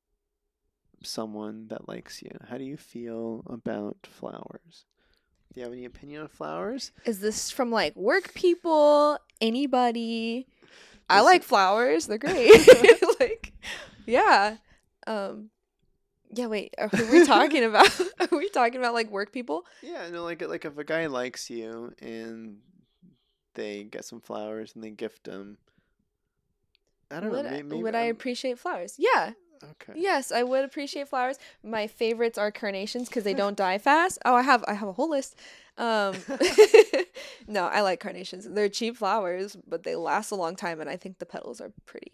someone 1.03 1.69
that 1.69 1.89
likes 1.89 2.23
you. 2.23 2.31
How 2.49 2.59
do 2.59 2.65
you 2.65 2.77
feel 2.77 3.43
about 3.47 4.07
flowers? 4.07 4.85
Do 5.53 5.61
you 5.61 5.65
have 5.65 5.73
any 5.73 5.85
opinion 5.85 6.23
on 6.23 6.29
flowers? 6.29 6.93
Is 7.05 7.21
this 7.21 7.51
from 7.51 7.71
like 7.71 7.95
work 7.97 8.35
people? 8.35 9.19
Anybody? 9.41 10.47
I 11.11 11.21
like 11.21 11.43
flowers. 11.43 12.07
They're 12.07 12.19
great. 12.19 12.53
like, 13.21 13.53
yeah. 14.07 14.57
Um, 15.07 15.51
yeah. 16.33 16.47
Wait. 16.47 16.75
Are 16.79 16.91
we 17.11 17.25
talking 17.27 17.65
about? 17.71 17.89
Are 18.21 18.29
we 18.39 18.49
talking 18.51 18.77
about 18.79 18.95
like 18.95 19.11
work 19.11 19.33
people? 19.33 19.65
Yeah, 19.83 20.09
no, 20.11 20.25
like 20.25 20.43
like 20.47 20.65
if 20.65 20.77
a 20.79 20.85
guy 20.85 21.07
likes 21.07 21.51
you 21.51 21.93
and 22.01 22.59
they 23.55 23.85
get 23.85 24.05
some 24.05 24.21
flowers 24.21 24.73
and 24.75 24.83
they 24.83 24.91
gift 24.91 25.25
them. 25.25 25.59
I 27.11 27.21
don't 27.21 27.31
would 27.31 27.45
know. 27.45 27.51
I, 27.51 27.55
may- 27.55 27.63
Maybe, 27.63 27.83
would 27.83 27.95
I 27.95 28.03
I'm- 28.05 28.11
appreciate 28.13 28.59
flowers? 28.59 28.95
Yeah. 28.99 29.33
Okay. 29.63 29.93
Yes, 29.95 30.33
I 30.33 30.43
would 30.43 30.65
appreciate 30.65 31.07
flowers. 31.07 31.39
My 31.63 31.87
favorites 31.87 32.37
are 32.37 32.51
carnations 32.51 33.09
because 33.09 33.23
they 33.23 33.35
don't 33.35 33.57
die 33.69 33.79
fast. 33.79 34.19
Oh, 34.25 34.35
I 34.35 34.43
have 34.43 34.65
I 34.67 34.75
have 34.75 34.89
a 34.89 34.93
whole 34.93 35.11
list. 35.11 35.37
Um, 35.79 36.17
no, 37.47 37.67
I 37.67 37.81
like 37.83 38.01
carnations. 38.01 38.49
They're 38.49 38.69
cheap 38.69 38.97
flowers, 38.97 39.57
but 39.69 39.85
they 39.85 39.95
last 39.95 40.31
a 40.33 40.35
long 40.35 40.57
time, 40.57 40.81
and 40.81 40.91
I 40.91 40.97
think 40.97 41.19
the 41.19 41.27
petals 41.27 41.61
are 41.61 41.73
pretty. 41.87 42.13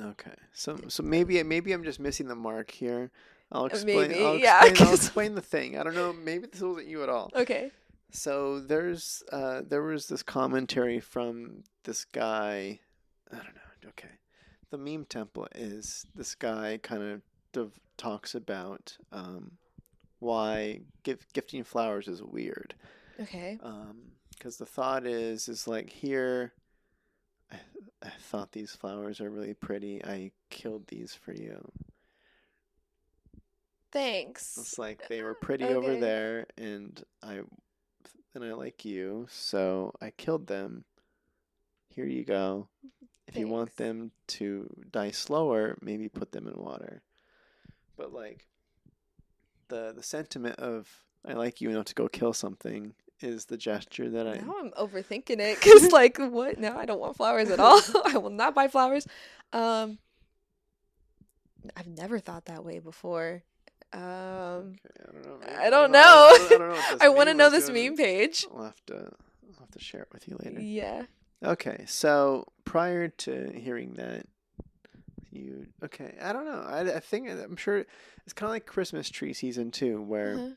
Okay. 0.00 0.34
So 0.52 0.76
so 0.88 1.02
maybe 1.04 1.40
maybe 1.44 1.72
I'm 1.72 1.84
just 1.84 2.00
missing 2.00 2.26
the 2.26 2.34
mark 2.34 2.70
here. 2.70 3.10
I'll 3.50 3.66
explain. 3.66 3.96
Uh, 3.96 4.08
Maybe, 4.08 4.24
I'll 4.24 4.36
yeah, 4.36 4.64
explain, 4.66 4.88
I'll 4.88 4.94
'cause- 4.94 5.04
explain 5.04 5.34
the 5.34 5.40
thing. 5.42 5.78
I 5.78 5.82
don't 5.82 5.94
know. 5.94 6.12
Maybe 6.12 6.46
this 6.46 6.60
wasn't 6.60 6.86
you 6.88 7.02
at 7.02 7.08
all. 7.08 7.30
Okay. 7.34 7.70
So 8.10 8.60
there's 8.60 9.22
uh 9.32 9.62
there 9.66 9.82
was 9.82 10.06
this 10.08 10.22
commentary 10.22 11.00
from 11.00 11.64
this 11.84 12.04
guy. 12.04 12.80
I 13.30 13.36
don't 13.36 13.54
know. 13.54 13.88
Okay. 13.90 14.08
The 14.70 14.78
meme 14.78 15.04
template 15.06 15.52
is 15.54 16.06
this 16.14 16.34
guy 16.34 16.78
kind 16.82 17.02
of 17.02 17.22
div- 17.52 17.80
talks 17.96 18.34
about 18.34 18.96
um 19.12 19.52
why 20.20 20.80
give, 21.04 21.24
gifting 21.32 21.64
flowers 21.64 22.08
is 22.08 22.22
weird. 22.22 22.74
Okay. 23.20 23.58
Um, 23.62 24.12
because 24.30 24.56
the 24.56 24.66
thought 24.66 25.06
is 25.06 25.48
is 25.48 25.66
like 25.68 25.90
here 25.90 26.52
I, 27.52 27.56
I 28.02 28.10
thought 28.20 28.52
these 28.52 28.72
flowers 28.72 29.20
are 29.20 29.30
really 29.30 29.54
pretty. 29.54 30.04
I 30.04 30.32
killed 30.50 30.86
these 30.88 31.14
for 31.14 31.32
you. 31.34 31.70
Thanks. 33.92 34.56
It's 34.58 34.78
like 34.78 35.08
they 35.08 35.22
were 35.22 35.34
pretty 35.40 35.64
over 35.64 35.96
there 35.96 36.46
and 36.56 37.02
I 37.22 37.40
and 38.34 38.44
I 38.44 38.52
like 38.52 38.84
you, 38.84 39.26
so 39.30 39.92
I 40.00 40.10
killed 40.10 40.46
them. 40.46 40.84
Here 41.88 42.06
you 42.06 42.24
go. 42.24 42.68
If 43.26 43.36
you 43.36 43.48
want 43.48 43.76
them 43.76 44.12
to 44.28 44.68
die 44.90 45.10
slower, 45.10 45.76
maybe 45.82 46.08
put 46.08 46.32
them 46.32 46.46
in 46.46 46.54
water. 46.54 47.02
But 47.96 48.12
like 48.12 48.46
the 49.68 49.92
the 49.94 50.02
sentiment 50.02 50.58
of 50.58 50.88
I 51.26 51.34
like 51.34 51.60
you 51.60 51.70
enough 51.70 51.86
to 51.86 51.94
go 51.94 52.08
kill 52.08 52.32
something 52.32 52.94
is 53.20 53.46
the 53.46 53.56
gesture 53.56 54.08
that 54.10 54.26
I 54.26 54.36
Now 54.36 54.54
I'm 54.60 54.70
overthinking 54.72 55.40
it 55.40 55.58
because, 55.60 55.90
like, 55.92 56.18
what? 56.18 56.58
No, 56.58 56.76
I 56.76 56.86
don't 56.86 57.00
want 57.00 57.16
flowers 57.16 57.50
at 57.50 57.60
all. 57.60 57.80
I 58.04 58.16
will 58.18 58.30
not 58.30 58.54
buy 58.54 58.68
flowers. 58.68 59.06
Um, 59.52 59.98
I've 61.76 61.88
never 61.88 62.18
thought 62.18 62.46
that 62.46 62.64
way 62.64 62.78
before. 62.78 63.42
Um, 63.92 64.00
Okay, 64.00 64.84
I 65.00 65.10
don't 65.12 65.22
know. 65.24 65.58
I 65.58 65.70
don't 65.70 65.92
know. 65.92 65.98
know. 65.98 66.28
I 66.44 66.48
don't, 66.50 66.58
know 66.60 66.98
I 67.00 67.08
want 67.08 67.28
to 67.28 67.34
know 67.34 67.50
this 67.50 67.68
doing. 67.68 67.86
meme 67.90 67.96
page. 67.96 68.46
I'll 68.54 68.64
have 68.64 68.84
to 68.86 68.94
I'll 68.96 69.60
have 69.60 69.70
to 69.72 69.78
share 69.80 70.02
it 70.02 70.08
with 70.12 70.28
you 70.28 70.36
later. 70.42 70.60
Yeah. 70.60 71.04
Okay, 71.44 71.84
so 71.86 72.46
prior 72.64 73.08
to 73.08 73.52
hearing 73.54 73.94
that, 73.94 74.26
you 75.30 75.66
okay? 75.84 76.16
I 76.20 76.32
don't 76.32 76.44
know. 76.44 76.62
I, 76.66 76.96
I 76.96 77.00
think 77.00 77.30
I'm 77.30 77.56
sure 77.56 77.84
it's 78.24 78.32
kind 78.32 78.48
of 78.48 78.54
like 78.54 78.66
Christmas 78.66 79.08
tree 79.08 79.32
season 79.32 79.70
too, 79.70 80.02
where 80.02 80.34
Uh-huh. 80.34 80.48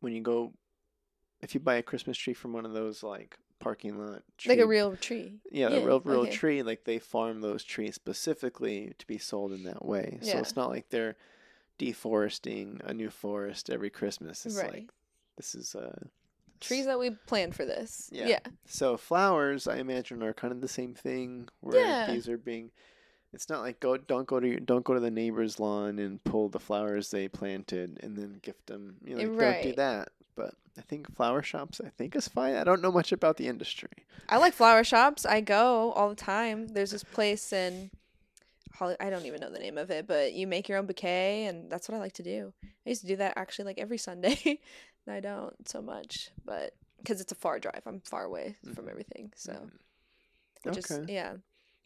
when 0.00 0.12
you 0.12 0.20
go, 0.20 0.52
if 1.40 1.54
you 1.54 1.60
buy 1.60 1.76
a 1.76 1.82
Christmas 1.82 2.16
tree 2.18 2.34
from 2.34 2.52
one 2.52 2.66
of 2.66 2.72
those 2.72 3.02
like 3.02 3.38
parking 3.60 3.98
lot, 3.98 4.22
Like 4.46 4.58
a 4.58 4.66
real 4.66 4.96
tree. 4.96 5.34
yeah, 5.50 5.68
a 5.68 5.84
real 5.86 6.00
real 6.00 6.20
okay. 6.22 6.30
tree, 6.32 6.62
like 6.62 6.84
they 6.84 6.98
farm 6.98 7.40
those 7.40 7.64
trees 7.64 7.94
specifically 7.94 8.92
to 8.98 9.06
be 9.06 9.18
sold 9.18 9.52
in 9.52 9.62
that 9.64 9.84
way. 9.84 10.18
So 10.22 10.28
Yeah. 10.28 10.38
it's 10.38 10.56
not 10.56 10.68
like 10.70 10.90
they're 10.90 11.16
deforesting 11.78 12.80
a 12.84 12.94
new 12.94 13.10
forest 13.10 13.70
every 13.70 13.90
Christmas. 13.90 14.46
It's 14.46 14.56
Right. 14.56 14.72
like 14.72 14.90
this 15.36 15.54
is 15.54 15.74
uh 15.74 15.98
Trees 16.60 16.86
that 16.86 16.98
we 16.98 17.10
planned 17.26 17.54
for 17.54 17.66
this. 17.66 18.08
Yeah. 18.12 18.26
Yeah. 18.26 18.38
So 18.64 18.96
flowers, 18.96 19.66
I 19.66 19.76
imagine, 19.76 20.22
are 20.22 20.32
kind 20.32 20.52
of 20.52 20.60
the 20.62 20.68
same 20.68 20.94
thing. 20.94 21.48
Where 21.60 21.84
Yeah. 21.84 22.06
these 22.10 22.28
are 22.28 22.38
being, 22.38 22.70
it's 23.34 23.48
not 23.50 23.60
like 23.60 23.80
go 23.80 23.96
don't 23.98 24.26
go 24.26 24.40
to 24.40 24.48
your, 24.48 24.60
don't 24.60 24.84
go 24.84 24.94
to 24.94 25.00
the 25.00 25.10
neighbor's 25.10 25.60
lawn 25.60 25.98
and 25.98 26.22
pull 26.24 26.48
the 26.48 26.60
flowers 26.60 27.10
they 27.10 27.28
planted 27.28 27.98
and 28.02 28.16
then 28.16 28.38
gift 28.40 28.66
them. 28.66 28.96
You 29.04 29.16
know, 29.16 29.30
like, 29.32 29.38
don't 29.38 29.62
do 29.62 29.72
that. 29.74 30.08
But 30.36 30.54
I 30.78 30.80
think 30.80 31.14
flower 31.14 31.42
shops, 31.42 31.80
I 31.84 31.90
think, 31.90 32.16
is 32.16 32.28
fine. 32.28 32.54
I 32.54 32.64
don't 32.64 32.80
know 32.82 32.90
much 32.92 33.12
about 33.12 33.36
the 33.36 33.46
industry. 33.46 33.90
I 34.28 34.38
like 34.38 34.54
flower 34.54 34.84
shops. 34.84 35.26
I 35.26 35.40
go 35.42 35.92
all 35.92 36.08
the 36.08 36.14
time. 36.16 36.68
There's 36.68 36.92
this 36.92 37.04
place 37.04 37.52
in 37.52 37.90
Holly. 38.74 38.96
I 39.00 39.08
don't 39.10 39.24
even 39.26 39.40
know 39.40 39.50
the 39.50 39.58
name 39.58 39.78
of 39.78 39.90
it, 39.90 40.06
but 40.06 40.32
you 40.32 40.46
make 40.46 40.68
your 40.68 40.78
own 40.78 40.86
bouquet, 40.86 41.46
and 41.46 41.70
that's 41.70 41.88
what 41.88 41.96
I 41.96 42.00
like 42.00 42.14
to 42.14 42.22
do. 42.22 42.52
I 42.64 42.88
used 42.88 43.02
to 43.02 43.06
do 43.06 43.16
that 43.16 43.34
actually 43.36 43.66
like 43.66 43.78
every 43.78 43.98
Sunday. 43.98 44.60
I 45.08 45.20
don't 45.20 45.68
so 45.68 45.80
much, 45.82 46.30
but 46.44 46.74
because 46.98 47.20
it's 47.20 47.32
a 47.32 47.36
far 47.36 47.58
drive, 47.58 47.82
I'm 47.86 48.00
far 48.00 48.24
away 48.24 48.56
from 48.74 48.86
Mhm. 48.86 48.90
everything. 48.90 49.32
So 49.36 49.52
Mhm. 49.52 49.70
it 50.66 50.72
just 50.74 51.08
yeah, 51.08 51.34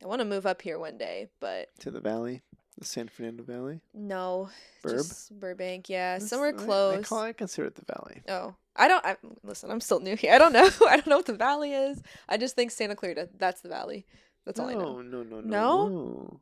I 0.02 0.06
want 0.06 0.20
to 0.20 0.24
move 0.24 0.47
up 0.47 0.62
here 0.62 0.78
one 0.78 0.97
day, 0.98 1.28
but 1.40 1.69
To 1.81 1.90
the 1.90 2.01
valley, 2.01 2.43
the 2.78 2.85
San 2.85 3.09
Fernando 3.09 3.43
Valley, 3.43 3.81
no, 3.93 4.48
Burb. 4.85 4.93
just 4.98 5.39
Burbank. 5.39 5.89
Yeah, 5.89 6.15
That's- 6.15 6.31
somewhere 6.31 6.52
close. 6.52 6.98
I, 6.98 7.02
call 7.02 7.19
I 7.23 7.32
consider 7.32 7.66
it 7.66 7.74
the 7.74 7.85
valley. 7.93 8.23
Oh, 8.28 8.55
I 8.77 8.86
don't. 8.86 9.05
I, 9.05 9.16
listen, 9.43 9.70
I'm 9.73 9.81
still 9.81 9.98
new 9.98 10.15
here. 10.15 10.32
I 10.32 10.39
don't 10.39 10.52
know. 10.52 10.70
I 10.89 10.94
don't 10.97 11.09
know 11.09 11.16
what 11.16 11.27
the 11.27 11.35
valley 11.35 11.73
is. 11.74 12.01
I 12.28 12.36
just 12.36 12.55
think 12.55 12.70
Santa 12.70 12.94
Clarita. 12.94 13.31
That's 13.36 13.60
the 13.62 13.69
valley. 13.69 14.06
That's 14.47 14.60
all 14.60 14.69
I 14.69 14.74
know. 14.74 15.02
no, 15.02 15.23
no, 15.24 15.40
no, 15.40 15.40
No? 15.40 15.89
no. 15.89 16.40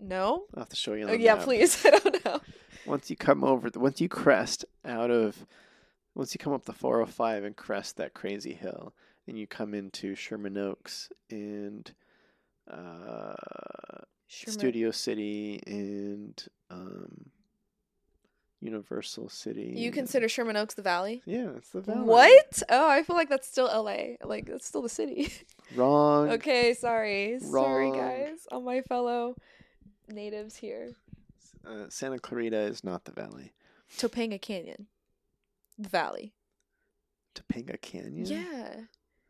No. 0.00 0.44
I'll 0.54 0.62
have 0.62 0.68
to 0.70 0.76
show 0.76 0.94
you. 0.94 1.08
Oh 1.08 1.12
yeah, 1.12 1.34
map. 1.34 1.44
please. 1.44 1.84
I 1.86 1.90
don't 1.90 2.24
know. 2.24 2.40
once 2.86 3.10
you 3.10 3.16
come 3.16 3.44
over, 3.44 3.70
the, 3.70 3.78
once 3.78 4.00
you 4.00 4.08
crest 4.08 4.64
out 4.84 5.10
of, 5.10 5.46
once 6.14 6.34
you 6.34 6.38
come 6.38 6.52
up 6.52 6.64
the 6.64 6.72
405 6.72 7.44
and 7.44 7.56
crest 7.56 7.96
that 7.98 8.14
crazy 8.14 8.54
hill, 8.54 8.94
and 9.26 9.38
you 9.38 9.46
come 9.46 9.74
into 9.74 10.14
Sherman 10.14 10.56
Oaks 10.58 11.10
and 11.30 11.92
uh, 12.70 13.34
Sherman- 14.26 14.58
Studio 14.58 14.90
City 14.90 15.60
and 15.66 16.42
um, 16.70 17.30
Universal 18.60 19.28
City. 19.28 19.72
You 19.76 19.90
consider 19.90 20.28
Sherman 20.28 20.56
Oaks 20.56 20.74
the 20.74 20.82
valley? 20.82 21.22
Yeah, 21.24 21.50
it's 21.56 21.70
the 21.70 21.80
valley. 21.80 22.02
What? 22.02 22.62
Oh, 22.68 22.88
I 22.88 23.02
feel 23.02 23.16
like 23.16 23.28
that's 23.28 23.48
still 23.48 23.66
LA. 23.66 24.16
Like 24.22 24.46
that's 24.46 24.66
still 24.66 24.82
the 24.82 24.88
city. 24.88 25.32
Wrong. 25.76 26.30
okay, 26.30 26.74
sorry. 26.74 27.38
Sorry 27.40 27.90
guys. 27.92 28.46
All 28.50 28.60
my 28.60 28.82
fellow 28.82 29.36
natives 30.10 30.56
here. 30.56 30.92
Uh, 31.66 31.86
Santa 31.88 32.18
Clarita 32.18 32.58
is 32.58 32.84
not 32.84 33.04
the 33.04 33.12
valley. 33.12 33.52
Topanga 33.96 34.40
Canyon. 34.40 34.86
The 35.78 35.88
valley. 35.88 36.32
Topanga 37.34 37.80
Canyon. 37.80 38.26
Yeah. 38.26 38.72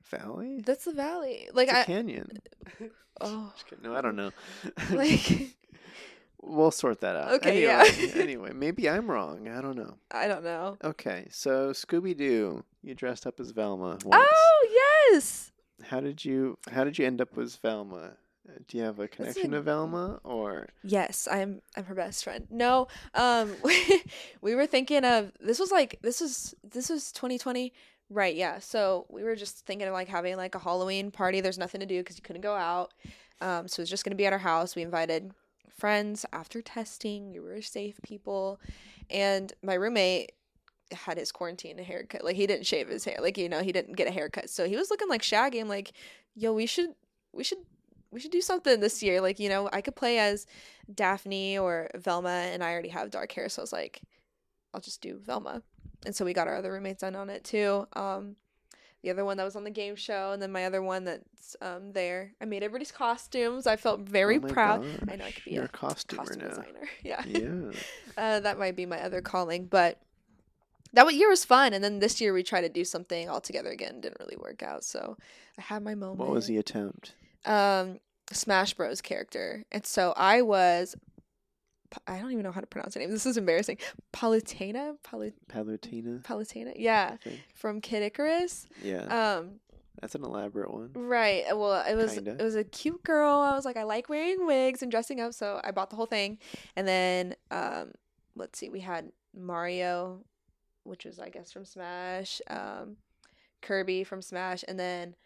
Valley. 0.02 0.62
That's 0.64 0.84
the 0.84 0.92
valley. 0.92 1.48
Like 1.52 1.68
It's 1.68 1.76
a 1.76 1.80
I 1.80 1.84
canyon. 1.84 2.38
oh. 3.20 3.52
No, 3.82 3.94
I 3.94 4.00
don't 4.00 4.16
know. 4.16 4.30
like 4.92 5.54
We'll 6.42 6.70
sort 6.70 7.02
that 7.02 7.16
out. 7.16 7.32
Okay, 7.34 7.66
anyway, 7.66 7.92
yeah. 7.98 8.22
anyway, 8.22 8.52
maybe 8.54 8.88
I'm 8.88 9.10
wrong. 9.10 9.46
I 9.48 9.60
don't 9.60 9.76
know. 9.76 9.96
I 10.10 10.26
don't 10.26 10.42
know. 10.42 10.78
Okay, 10.82 11.26
so 11.30 11.70
Scooby 11.72 12.16
Doo, 12.16 12.64
you 12.82 12.94
dressed 12.94 13.26
up 13.26 13.38
as 13.40 13.50
Velma 13.50 13.98
once. 14.04 14.26
Oh 14.32 15.08
yes. 15.12 15.52
How 15.82 16.00
did 16.00 16.24
you 16.24 16.56
How 16.70 16.84
did 16.84 16.98
you 16.98 17.06
end 17.06 17.20
up 17.20 17.36
as 17.36 17.56
Velma? 17.56 18.12
Uh, 18.48 18.52
Do 18.66 18.78
you 18.78 18.84
have 18.84 18.98
a 18.98 19.08
connection 19.08 19.52
a- 19.52 19.56
to 19.58 19.62
Velma, 19.62 20.20
or 20.24 20.68
Yes, 20.82 21.28
I'm 21.30 21.60
I'm 21.76 21.84
her 21.84 21.94
best 21.94 22.24
friend. 22.24 22.46
No, 22.50 22.88
um 23.14 23.54
we 24.40 24.54
were 24.54 24.66
thinking 24.66 25.04
of 25.04 25.32
this 25.40 25.58
was 25.58 25.70
like 25.70 25.98
this 26.02 26.20
was 26.20 26.54
this 26.62 26.88
was 26.88 27.12
2020. 27.12 27.72
Right, 28.12 28.34
yeah. 28.34 28.58
So 28.58 29.06
we 29.08 29.22
were 29.22 29.36
just 29.36 29.64
thinking 29.66 29.86
of 29.86 29.92
like 29.92 30.08
having 30.08 30.36
like 30.36 30.54
a 30.54 30.58
Halloween 30.58 31.10
party. 31.12 31.40
There's 31.40 31.58
nothing 31.58 31.80
to 31.80 31.86
do 31.86 31.98
because 32.00 32.16
you 32.16 32.22
couldn't 32.22 32.42
go 32.42 32.54
out. 32.54 32.92
Um 33.40 33.68
so 33.68 33.80
it 33.80 33.84
was 33.84 33.90
just 33.90 34.04
going 34.04 34.10
to 34.12 34.16
be 34.16 34.26
at 34.26 34.32
our 34.32 34.38
house. 34.38 34.74
We 34.74 34.82
invited 34.82 35.32
friends 35.70 36.26
after 36.32 36.60
testing. 36.60 37.32
We 37.32 37.40
were 37.40 37.62
safe 37.62 38.00
people. 38.02 38.60
And 39.08 39.52
my 39.62 39.74
roommate 39.74 40.32
had 40.92 41.18
his 41.18 41.30
quarantine 41.30 41.78
haircut. 41.78 42.24
Like 42.24 42.36
he 42.36 42.46
didn't 42.48 42.66
shave 42.66 42.88
his 42.88 43.04
hair. 43.04 43.18
Like 43.20 43.38
you 43.38 43.48
know, 43.48 43.62
he 43.62 43.70
didn't 43.72 43.96
get 43.96 44.08
a 44.08 44.10
haircut. 44.10 44.50
So 44.50 44.66
he 44.66 44.76
was 44.76 44.90
looking 44.90 45.08
like 45.08 45.22
Shaggy. 45.22 45.60
I'm 45.60 45.68
like, 45.68 45.92
"Yo, 46.34 46.52
we 46.52 46.66
should 46.66 46.94
we 47.32 47.44
should 47.44 47.58
we 48.10 48.20
should 48.20 48.30
do 48.32 48.40
something 48.40 48.80
this 48.80 49.02
year. 49.02 49.20
Like, 49.20 49.38
you 49.38 49.48
know, 49.48 49.68
I 49.72 49.80
could 49.80 49.96
play 49.96 50.18
as 50.18 50.46
Daphne 50.92 51.58
or 51.58 51.90
Velma, 51.94 52.28
and 52.52 52.62
I 52.62 52.72
already 52.72 52.88
have 52.88 53.10
dark 53.10 53.32
hair, 53.32 53.48
so 53.48 53.62
I 53.62 53.64
was 53.64 53.72
like, 53.72 54.02
I'll 54.74 54.80
just 54.80 55.00
do 55.00 55.18
Velma. 55.18 55.62
And 56.06 56.14
so 56.14 56.24
we 56.24 56.32
got 56.32 56.48
our 56.48 56.56
other 56.56 56.72
roommates 56.72 57.02
in 57.02 57.14
on 57.14 57.28
it 57.30 57.44
too. 57.44 57.86
Um, 57.92 58.36
the 59.02 59.10
other 59.10 59.24
one 59.24 59.36
that 59.38 59.44
was 59.44 59.56
on 59.56 59.64
the 59.64 59.70
game 59.70 59.96
show, 59.96 60.32
and 60.32 60.42
then 60.42 60.52
my 60.52 60.66
other 60.66 60.82
one 60.82 61.04
that's 61.04 61.56
um 61.62 61.92
there. 61.92 62.32
I 62.40 62.44
made 62.44 62.62
everybody's 62.62 62.92
costumes. 62.92 63.66
I 63.66 63.76
felt 63.76 64.00
very 64.00 64.36
Oh 64.36 64.40
proud. 64.40 64.84
I 65.08 65.16
know 65.16 65.24
I 65.24 65.28
gosh, 65.28 65.34
could 65.34 65.44
be 65.44 65.50
You're 65.52 65.64
a 65.64 65.68
costume 65.68 66.18
now. 66.18 66.48
designer. 66.48 66.88
Yeah. 67.02 67.24
Yeah. 67.26 67.70
uh, 68.18 68.40
that 68.40 68.58
might 68.58 68.76
be 68.76 68.86
my 68.86 69.00
other 69.02 69.20
calling, 69.22 69.66
but 69.66 70.00
that 70.92 71.12
year 71.14 71.28
was 71.30 71.44
fun. 71.44 71.72
And 71.72 71.82
then 71.82 71.98
this 71.98 72.20
year 72.20 72.32
we 72.32 72.42
tried 72.42 72.62
to 72.62 72.68
do 72.68 72.84
something 72.84 73.28
all 73.28 73.40
together 73.40 73.70
again. 73.70 74.00
Didn't 74.00 74.20
really 74.20 74.36
work 74.36 74.62
out. 74.62 74.84
So 74.84 75.16
I 75.58 75.62
had 75.62 75.82
my 75.82 75.94
moment 75.94 76.18
What 76.18 76.30
was 76.30 76.46
the 76.46 76.58
attempt? 76.58 77.14
Um 77.46 77.98
Smash 78.32 78.74
Bros 78.74 79.00
character. 79.00 79.64
And 79.72 79.84
so 79.86 80.12
I 80.16 80.42
was 80.42 80.96
I 82.06 82.18
don't 82.20 82.30
even 82.30 82.44
know 82.44 82.52
how 82.52 82.60
to 82.60 82.66
pronounce 82.68 82.94
her 82.94 83.00
name. 83.00 83.10
This 83.10 83.26
is 83.26 83.36
embarrassing. 83.36 83.78
Palutena? 84.12 84.96
Palu- 85.02 85.32
Palutena. 85.50 86.22
Palutena? 86.22 86.72
Yeah, 86.76 87.16
from 87.54 87.80
Kid 87.80 88.02
Icarus. 88.04 88.66
Yeah, 88.82 89.38
Um 89.38 89.60
that's 90.00 90.14
an 90.14 90.22
elaborate 90.24 90.72
one. 90.72 90.90
right. 90.94 91.44
Well, 91.50 91.84
it 91.86 91.94
was 91.96 92.14
Kinda. 92.14 92.36
it 92.38 92.42
was 92.42 92.54
a 92.54 92.64
cute 92.64 93.02
girl. 93.02 93.38
I 93.38 93.54
was 93.56 93.64
like 93.64 93.76
I 93.76 93.82
like 93.82 94.08
wearing 94.08 94.46
wigs 94.46 94.82
and 94.82 94.90
dressing 94.90 95.20
up, 95.20 95.34
so 95.34 95.60
I 95.64 95.72
bought 95.72 95.90
the 95.90 95.96
whole 95.96 96.06
thing. 96.06 96.38
And 96.76 96.86
then 96.86 97.34
um 97.50 97.90
let's 98.36 98.58
see. 98.58 98.68
We 98.68 98.80
had 98.80 99.10
Mario, 99.36 100.20
which 100.84 101.04
was 101.04 101.18
I 101.18 101.28
guess 101.28 101.50
from 101.50 101.64
Smash, 101.64 102.40
um 102.48 102.96
Kirby 103.62 104.04
from 104.04 104.22
Smash, 104.22 104.64
and 104.68 104.78
then 104.78 105.16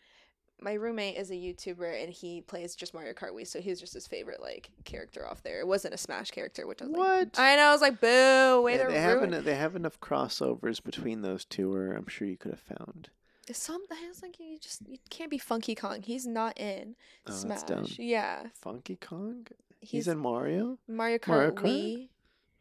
my 0.65 0.73
roommate 0.74 1.16
is 1.16 1.31
a 1.31 1.35
YouTuber 1.35 2.03
and 2.03 2.12
he 2.12 2.41
plays 2.41 2.74
just 2.74 2.95
Mario 2.95 3.12
Kart 3.12 3.32
Wii, 3.32 3.47
so 3.47 3.61
he 3.61 3.70
was 3.70 3.78
just 3.81 3.93
his 3.95 4.07
favorite 4.07 4.41
like 4.41 4.70
character 4.85 5.27
off 5.28 5.43
there. 5.43 5.61
It 5.61 5.66
wasn't 5.66 5.95
a 5.95 5.99
Smash 5.99 6.31
character, 6.31 6.66
which 6.66 6.81
I 6.82 6.86
was 6.86 6.93
like, 6.93 6.99
What? 7.07 7.39
I 7.39 7.57
know. 7.57 7.62
I 7.65 7.73
was 7.73 7.81
like, 7.82 8.01
boo, 8.01 8.62
way 8.62 8.77
Yeah, 8.77 8.85
to 8.86 8.91
they 8.93 9.01
have 9.01 9.23
en- 9.23 9.45
they 9.45 9.55
have 9.55 9.77
enough 9.77 10.01
crossovers 10.01 10.82
between 10.82 11.23
those 11.23 11.45
two, 11.45 11.70
where 11.70 11.93
I'm 11.93 12.07
sure 12.09 12.27
you 12.27 12.36
could 12.36 12.51
have 12.53 12.61
found. 12.78 13.11
Some 13.53 13.82
I 13.93 14.09
was 14.09 14.23
like, 14.23 14.41
you 14.41 14.59
just 14.59 14.81
you 14.89 14.97
can't 15.11 15.31
be 15.31 15.36
Funky 15.39 15.74
Kong. 15.74 16.03
He's 16.03 16.27
not 16.27 16.59
in 16.59 16.97
Oh, 17.28 17.32
Smash. 17.32 17.61
that's 17.61 17.62
dumb. 17.65 17.86
Yeah, 17.99 18.45
Funky 18.61 18.97
Kong. 18.97 19.47
he's, 19.81 19.91
He's, 19.91 20.09
in 20.09 20.16
Mario. 20.19 20.78
Mario 20.89 21.19
Kart 21.19 21.28
Mario 21.28 21.51
Kart? 21.51 21.62
Wii. 21.65 22.09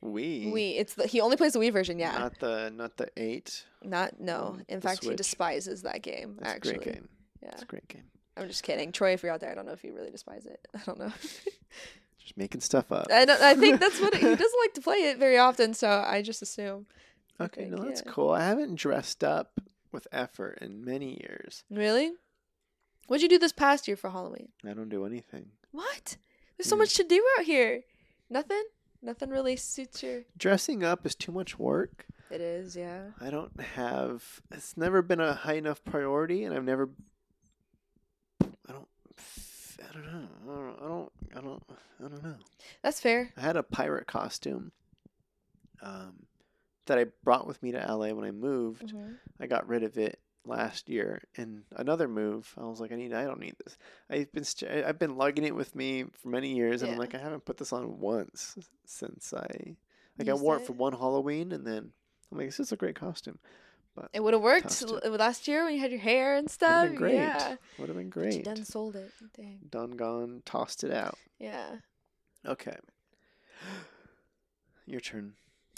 We. 0.02 0.46
Wii. 0.48 0.80
It's 0.82 0.96
the 0.96 1.08
he 1.08 1.22
only 1.22 1.38
plays 1.38 1.54
the 1.54 1.60
Wii 1.60 1.72
version. 1.72 1.98
Yeah, 2.00 2.18
Not 2.20 2.38
the 2.40 2.70
not 2.76 2.98
the 2.98 3.08
eight. 3.16 3.64
not 3.82 4.20
no. 4.20 4.58
Mm, 4.58 4.66
In 4.68 4.82
fact, 4.82 5.06
he 5.06 5.16
despises 5.16 5.84
that 5.84 6.02
game. 6.02 6.38
Actually, 6.42 6.76
a 6.76 6.78
great 6.80 6.94
game. 6.96 7.08
Yeah. 7.44 7.52
It's 7.52 7.62
a 7.64 7.66
great 7.66 7.88
game. 7.88 8.04
I'm 8.36 8.48
just 8.48 8.64
kidding, 8.64 8.92
Troy. 8.92 9.14
If 9.14 9.22
you're 9.24 9.32
out 9.32 9.42
there, 9.42 9.52
I 9.52 9.56
don't 9.56 9.66
know 9.68 9.74
if 9.74 9.84
you 9.84 9.94
really 9.94 10.10
despise 10.12 10.46
it. 10.48 10.66
I 10.76 10.80
don't 10.86 10.98
know. 11.00 11.12
Just 12.20 12.38
making 12.38 12.62
stuff 12.62 12.90
up. 12.92 13.08
I 13.12 13.26
don't, 13.26 13.42
I 13.42 13.54
think 13.54 13.82
that's 13.82 14.00
what 14.00 14.16
he 14.16 14.22
doesn't 14.22 14.60
like 14.64 14.74
to 14.76 14.82
play 14.82 14.96
it 15.10 15.18
very 15.18 15.38
often, 15.38 15.74
so 15.74 15.90
I 16.08 16.22
just 16.22 16.42
assume. 16.42 16.86
Okay, 17.42 17.64
think, 17.66 17.76
no, 17.76 17.84
that's 17.84 18.02
yeah. 18.06 18.12
cool. 18.14 18.30
I 18.32 18.46
haven't 18.46 18.76
dressed 18.76 19.26
up 19.26 19.60
with 19.92 20.08
effort 20.14 20.60
in 20.62 20.86
many 20.86 21.20
years. 21.20 21.66
Really? 21.70 22.14
What'd 23.08 23.22
you 23.22 23.28
do 23.28 23.40
this 23.40 23.52
past 23.52 23.90
year 23.90 23.98
for 23.98 24.10
Halloween? 24.10 24.48
I 24.66 24.72
don't 24.72 24.88
do 24.88 25.06
anything. 25.06 25.48
What? 25.72 26.16
There's 26.58 26.70
so 26.70 26.78
Mm. 26.78 26.80
much 26.80 26.94
to 26.94 27.04
do 27.04 27.22
out 27.38 27.44
here. 27.46 27.82
Nothing? 28.30 28.64
Nothing 29.02 29.30
really 29.30 29.58
suits 29.58 30.02
your. 30.02 30.22
Dressing 30.38 30.82
up 30.82 31.06
is 31.06 31.16
too 31.16 31.34
much 31.34 31.60
work. 31.60 32.06
It 32.32 32.40
is, 32.40 32.74
yeah. 32.78 33.08
I 33.20 33.32
don't 33.32 33.60
have. 33.76 34.24
It's 34.50 34.78
never 34.78 35.02
been 35.02 35.20
a 35.20 35.34
high 35.34 35.56
enough 35.56 35.84
priority, 35.84 36.46
and 36.46 36.56
I've 36.56 36.64
never. 36.64 36.90
I 39.18 39.94
don't. 39.94 40.06
Know. 40.06 40.28
I 40.46 40.88
don't. 40.88 41.12
I 41.36 41.42
don't. 41.42 41.64
I 42.00 42.08
don't, 42.10 42.24
know. 42.24 42.36
That's 42.82 43.00
fair. 43.00 43.32
I 43.38 43.42
had 43.42 43.58
a 43.58 43.64
pirate 43.64 44.08
costume. 44.08 44.72
Um, 45.82 46.28
that 46.86 46.98
I 46.98 47.06
brought 47.24 47.48
with 47.48 47.62
me 47.64 47.72
to 47.72 47.78
LA 47.78 48.14
when 48.14 48.26
I 48.26 48.32
moved. 48.32 48.94
Mhm. 48.94 49.18
I 49.40 49.48
got 49.48 49.68
rid 49.68 49.84
of 49.84 49.98
it 49.98 50.20
last 50.46 50.90
year 50.90 51.22
in 51.36 51.64
another 51.76 52.08
move. 52.08 52.54
I 52.58 52.64
was 52.66 52.80
like, 52.82 52.92
I 52.92 52.96
need, 52.96 53.14
I 53.14 53.24
don't 53.26 53.40
need 53.40 53.56
this. 53.64 53.78
I've 54.10 54.32
been, 54.34 54.44
st- 54.44 54.86
I've 54.86 55.00
been 55.00 55.16
lugging 55.16 55.46
it 55.46 55.56
with 55.56 55.76
me 55.76 56.06
for 56.22 56.28
many 56.30 56.54
years, 56.56 56.82
and 56.82 56.92
I'm 56.92 56.98
like, 56.98 57.16
I 57.16 57.20
haven't 57.20 57.46
put 57.46 57.58
this 57.58 57.72
on 57.74 58.00
once 58.00 58.58
since 58.86 59.34
I, 59.34 59.76
like, 60.18 60.28
I 60.28 60.32
Used 60.32 60.42
wore 60.44 60.58
it 60.58 60.62
it? 60.62 60.68
for 60.68 60.74
one 60.74 60.94
Halloween, 60.94 61.54
and 61.54 61.66
then 61.66 61.92
I'm 62.32 62.38
like, 62.38 62.48
this 62.48 62.60
is 62.60 62.72
a 62.74 62.78
great 62.78 62.96
costume. 62.96 63.40
It 64.12 64.22
would 64.24 64.34
have 64.34 64.42
worked 64.42 64.82
last 65.06 65.48
year 65.48 65.66
when 65.66 65.76
you 65.76 65.80
had 65.80 65.92
your 65.92 66.00
hair 66.00 66.36
and 66.36 66.50
stuff. 66.50 66.88
been 66.88 66.96
great. 66.96 67.14
Yeah. 67.16 67.58
Would 67.78 67.90
have 67.90 67.98
been 67.98 68.10
But 68.10 68.26
you 68.26 68.32
great. 68.32 68.44
done 68.44 68.66
sold 68.66 68.96
it. 68.96 69.12
Dang. 69.38 69.60
Done, 69.70 69.92
gone, 69.92 70.42
tossed 70.46 70.84
it 70.84 70.92
out. 70.92 71.18
Yeah. 71.40 71.78
Okay. 72.46 72.76
Your 74.86 75.00
turn. 75.00 75.34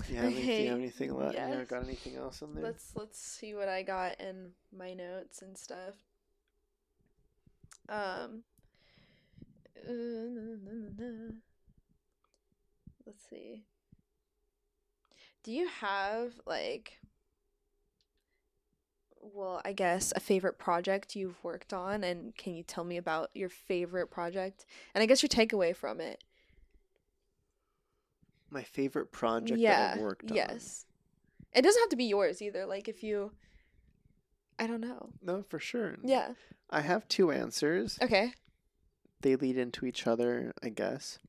Do 0.07 0.13
you 0.13 0.19
have, 0.19 0.25
any, 0.25 0.35
do 0.35 0.51
you 0.51 0.69
have 0.69 0.77
anything 0.77 1.13
left? 1.15 1.33
You 1.33 1.39
yes. 1.39 1.67
got 1.67 1.83
anything 1.83 2.15
else 2.15 2.41
in 2.41 2.53
there? 2.53 2.63
Let's 2.63 2.91
let's 2.95 3.19
see 3.19 3.53
what 3.53 3.69
I 3.69 3.81
got 3.81 4.19
in 4.19 4.51
my 4.75 4.93
notes 4.93 5.41
and 5.41 5.57
stuff. 5.57 5.95
Um. 7.89 8.43
Let's 13.05 13.23
see. 13.29 13.63
Do 15.43 15.51
you 15.51 15.67
have 15.67 16.33
like 16.45 16.99
well, 19.33 19.61
I 19.65 19.73
guess 19.73 20.13
a 20.15 20.19
favorite 20.19 20.57
project 20.57 21.15
you've 21.15 21.43
worked 21.43 21.73
on 21.73 22.03
and 22.03 22.35
can 22.35 22.55
you 22.55 22.63
tell 22.63 22.83
me 22.83 22.97
about 22.97 23.29
your 23.33 23.49
favorite 23.49 24.11
project? 24.11 24.65
And 24.93 25.01
I 25.01 25.05
guess 25.05 25.21
your 25.21 25.29
takeaway 25.29 25.75
from 25.75 25.99
it. 25.99 26.23
My 28.49 28.63
favorite 28.63 29.11
project 29.11 29.59
yeah. 29.59 29.79
that 29.79 29.97
I've 29.97 30.01
worked 30.01 30.31
on. 30.31 30.35
yes. 30.35 30.85
It 31.53 31.61
doesn't 31.61 31.81
have 31.81 31.89
to 31.89 31.95
be 31.95 32.05
yours 32.05 32.41
either. 32.41 32.65
Like 32.65 32.87
if 32.87 33.03
you 33.03 33.31
I 34.57 34.67
don't 34.67 34.81
know. 34.81 35.09
No, 35.21 35.43
for 35.43 35.59
sure. 35.59 35.97
Yeah. 36.03 36.33
I 36.69 36.81
have 36.81 37.07
two 37.07 37.31
answers. 37.31 37.99
Okay. 38.01 38.33
They 39.21 39.35
lead 39.35 39.57
into 39.57 39.85
each 39.85 40.07
other, 40.07 40.53
I 40.63 40.69
guess. 40.69 41.19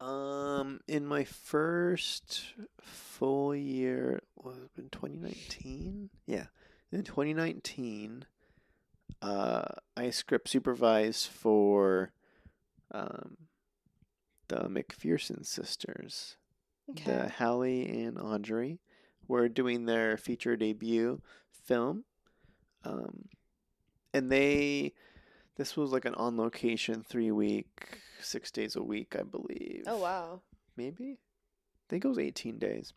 Um, 0.00 0.80
in 0.86 1.04
my 1.06 1.24
first 1.24 2.54
full 2.80 3.54
year, 3.54 4.22
was 4.36 4.56
it 4.56 4.80
in 4.80 4.90
2019? 4.90 6.10
Yeah, 6.26 6.46
in 6.92 7.02
2019, 7.02 8.24
uh, 9.20 9.62
I 9.96 10.10
script 10.10 10.48
supervised 10.48 11.26
for 11.26 12.12
um, 12.92 13.36
the 14.48 14.68
McPherson 14.68 15.44
sisters. 15.44 16.36
Okay. 16.90 17.04
the 17.04 17.28
Hallie 17.28 18.04
and 18.04 18.18
Audrey 18.18 18.78
were 19.26 19.48
doing 19.48 19.84
their 19.84 20.16
feature 20.16 20.56
debut 20.56 21.20
film. 21.50 22.04
Um, 22.84 23.28
and 24.14 24.32
they, 24.32 24.94
this 25.58 25.76
was 25.76 25.92
like 25.92 26.04
an 26.06 26.14
on 26.14 26.36
location 26.36 27.04
three 27.06 27.32
week, 27.32 27.98
six 28.20 28.50
days 28.50 28.76
a 28.76 28.82
week, 28.82 29.16
I 29.18 29.24
believe. 29.24 29.84
Oh 29.86 29.98
wow. 29.98 30.40
Maybe? 30.76 31.18
I 31.18 31.84
think 31.90 32.04
it 32.04 32.08
was 32.08 32.18
18 32.18 32.58
days. 32.58 32.92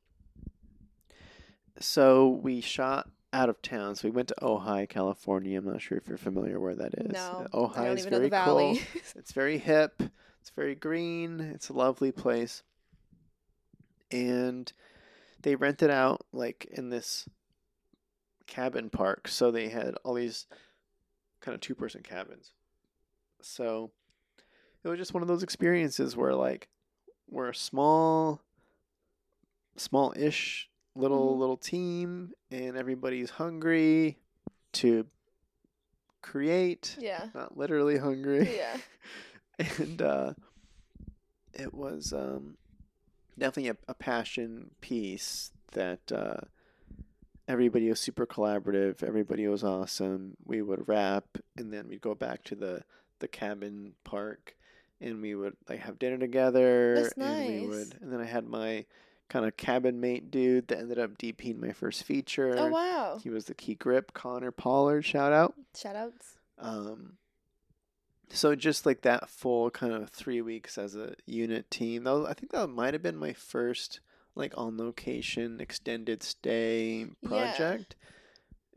So 1.79 2.29
we 2.29 2.61
shot 2.61 3.09
out 3.33 3.49
of 3.49 3.61
town. 3.61 3.95
So 3.95 4.07
we 4.07 4.11
went 4.11 4.27
to 4.27 4.35
Ojai, 4.41 4.88
California. 4.88 5.57
I'm 5.57 5.65
not 5.65 5.81
sure 5.81 5.97
if 5.97 6.07
you're 6.07 6.17
familiar 6.17 6.59
where 6.59 6.75
that 6.75 6.93
is. 6.93 7.13
No. 7.13 7.47
Uh, 7.51 7.57
I 7.57 7.57
Ojai 7.57 7.85
don't 7.85 7.97
is 7.97 8.05
even 8.05 8.11
know 8.11 8.19
the 8.19 8.29
very 8.29 8.45
cool. 8.45 8.77
It's 9.15 9.31
very 9.31 9.57
hip. 9.57 10.03
It's 10.41 10.51
very 10.55 10.75
green. 10.75 11.39
It's 11.39 11.69
a 11.69 11.73
lovely 11.73 12.11
place. 12.11 12.61
And 14.11 14.71
they 15.41 15.55
rented 15.55 15.89
out 15.89 16.25
like 16.31 16.67
in 16.71 16.89
this 16.89 17.27
cabin 18.45 18.91
park. 18.91 19.27
So 19.27 19.49
they 19.49 19.69
had 19.69 19.95
all 20.03 20.13
these 20.13 20.45
kind 21.41 21.55
of 21.55 21.61
two 21.61 21.76
person 21.76 22.01
cabins. 22.03 22.51
So 23.41 23.91
it 24.84 24.88
was 24.89 24.97
just 24.99 25.13
one 25.13 25.22
of 25.23 25.27
those 25.27 25.43
experiences 25.43 26.15
where 26.15 26.34
like 26.35 26.69
we're 27.30 27.49
a 27.49 27.55
small 27.55 28.41
small 29.77 30.13
ish 30.18 30.69
little 30.95 31.35
Mhm. 31.35 31.39
little 31.39 31.57
team 31.57 32.34
and 32.51 32.76
everybody's 32.77 33.31
hungry 33.31 34.18
to 34.73 35.07
create 36.22 36.95
yeah. 36.99 37.30
not 37.34 37.57
literally 37.57 37.97
hungry 37.97 38.55
Yeah. 38.57 38.77
and 39.80 40.01
uh, 40.01 40.34
it 41.53 41.73
was 41.73 42.13
um, 42.13 42.57
definitely 43.38 43.69
a, 43.69 43.77
a 43.88 43.93
passion 43.93 44.72
piece 44.81 45.51
that 45.72 46.11
uh, 46.11 46.41
everybody 47.47 47.89
was 47.89 47.99
super 47.99 48.26
collaborative. 48.26 49.03
Everybody 49.03 49.47
was 49.47 49.63
awesome. 49.63 50.38
We 50.45 50.61
would 50.61 50.88
wrap, 50.88 51.26
and 51.57 51.73
then 51.73 51.88
we'd 51.88 52.01
go 52.01 52.15
back 52.15 52.43
to 52.45 52.55
the 52.55 52.84
the 53.19 53.27
cabin 53.27 53.93
park, 54.03 54.55
and 54.99 55.22
we 55.22 55.35
would 55.35 55.55
like 55.69 55.80
have 55.80 55.99
dinner 55.99 56.18
together. 56.18 56.95
That's 56.95 57.13
And 57.18 57.61
we 57.61 57.68
would, 57.68 57.97
and 58.01 58.11
then 58.11 58.19
I 58.19 58.26
had 58.26 58.47
my 58.47 58.85
kind 59.30 59.45
of 59.45 59.55
cabin 59.55 60.01
mate 60.01 60.30
dude 60.30 60.68
that 60.68 60.80
ended 60.80 60.99
up 60.99 61.18
DPing 61.18 61.57
my 61.57 61.72
first 61.72 62.03
feature. 62.03 62.53
Oh 62.57 62.68
wow. 62.68 63.19
He 63.23 63.30
was 63.30 63.45
the 63.45 63.53
key 63.53 63.76
grip, 63.76 64.13
Connor 64.13 64.51
Pollard. 64.51 65.03
Shout 65.03 65.31
out. 65.31 65.53
Shout 65.76 65.95
outs. 65.95 66.38
Um, 66.59 67.13
so 68.30 68.55
just 68.55 68.85
like 68.85 69.01
that 69.01 69.30
full 69.30 69.69
kind 69.72 69.93
of 69.93 70.09
three 70.09 70.41
weeks 70.41 70.77
as 70.77 70.95
a 70.95 71.15
unit 71.26 71.72
team. 71.72 72.03
That 72.03 72.11
was, 72.11 72.26
I 72.30 72.34
think 72.34 72.51
that 72.51 72.68
might 72.68 72.93
have 72.93 73.01
been 73.01 73.15
my 73.18 73.34
first 73.34 74.01
like 74.35 74.53
on 74.57 74.77
location 74.77 75.59
extended 75.59 76.23
stay 76.23 77.05
Yeah. 77.21 77.29
project. 77.29 77.95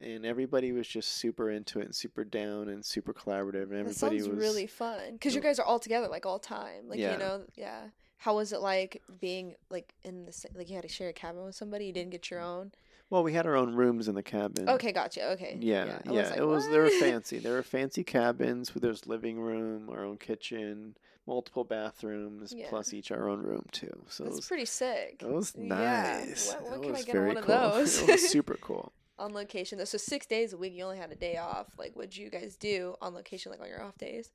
And 0.01 0.27
everybody 0.27 0.73
was 0.73 0.87
just 0.87 1.13
super 1.13 1.51
into 1.51 1.81
it 1.81 1.85
and 1.87 1.95
super 1.95 2.25
down 2.25 2.69
and 2.69 2.85
super 2.85 3.15
collaborative. 3.15 3.71
And 3.71 3.75
everybody 3.79 4.17
was 4.19 4.29
really 4.29 4.67
fun 4.67 5.13
because 5.13 5.35
you 5.35 5.41
guys 5.41 5.59
are 5.59 5.65
all 5.65 5.79
together 5.79 6.09
like 6.09 6.27
all 6.27 6.39
time. 6.39 6.89
Like 6.89 6.99
Yeah. 6.99 7.13
you 7.13 7.19
know, 7.19 7.43
yeah. 7.55 7.85
How 8.19 8.35
was 8.37 8.53
it 8.53 8.61
like 8.61 9.03
being 9.21 9.55
like 9.71 9.95
in 10.03 10.25
the 10.25 10.47
like 10.55 10.69
you 10.69 10.75
had 10.75 10.83
to 10.83 10.89
share 10.89 11.09
a 11.09 11.13
cabin 11.13 11.45
with 11.45 11.55
somebody? 11.55 11.87
You 11.87 11.93
didn't 11.93 12.11
get 12.11 12.31
your 12.31 12.41
own. 12.41 12.73
well. 13.11 13.23
We 13.23 13.33
had 13.35 13.47
our 13.47 13.55
own 13.55 13.75
rooms 13.75 14.09
in 14.09 14.15
the 14.15 14.23
cabin. 14.23 14.69
Okay, 14.69 14.91
gotcha. 14.93 15.33
Okay. 15.33 15.57
Yeah, 15.61 16.01
yeah. 16.07 16.29
like, 16.31 16.39
it 16.39 16.47
was 16.47 16.67
they 16.69 16.79
were 16.79 16.89
fancy. 16.91 17.39
They 17.39 17.51
were 17.51 17.63
fancy 17.63 18.03
cabins 18.03 18.75
with 18.75 18.83
there's 18.83 19.07
living 19.07 19.39
room, 19.39 19.89
our 19.91 20.05
own 20.05 20.17
kitchen, 20.17 20.97
multiple 21.27 21.65
bathrooms, 21.65 22.53
Yeah. 22.57 22.69
plus 22.69 22.93
each 22.93 23.11
our 23.11 23.29
own 23.29 23.43
room 23.43 23.65
too. 23.73 24.05
So 24.09 24.25
it 24.25 24.27
That's 24.27 24.37
was 24.39 24.47
pretty 24.49 24.67
sick. 24.67 25.23
It 25.23 25.29
was 25.31 25.55
Yeah. 25.57 25.65
nice. 25.65 26.53
What- 26.55 26.63
what 26.63 26.73
it 26.73 26.81
can 26.83 26.89
I 26.91 26.93
was 26.93 27.05
get 27.05 27.17
on 27.17 27.21
very 27.23 27.29
one 27.29 27.37
of 27.39 27.45
cool. 27.45 27.55
those? 27.79 27.99
it 28.03 28.09
was 28.11 28.29
super 28.31 28.57
cool. 28.61 28.93
On 29.19 29.33
location 29.33 29.79
though, 29.79 29.85
so 29.85 29.97
six 29.99 30.27
days 30.27 30.53
a 30.53 30.57
week. 30.57 30.73
You 30.75 30.85
only 30.85 30.97
had 30.99 31.13
a 31.13 31.15
day 31.17 31.37
off. 31.37 31.69
Like, 31.79 31.95
what'd 31.95 32.17
you 32.17 32.31
guys 32.31 32.57
do 32.57 32.97
on 33.01 33.15
location? 33.15 33.53
Like 33.53 33.61
on 33.61 33.69
your 33.69 33.83
off 33.83 33.97
days? 33.97 34.31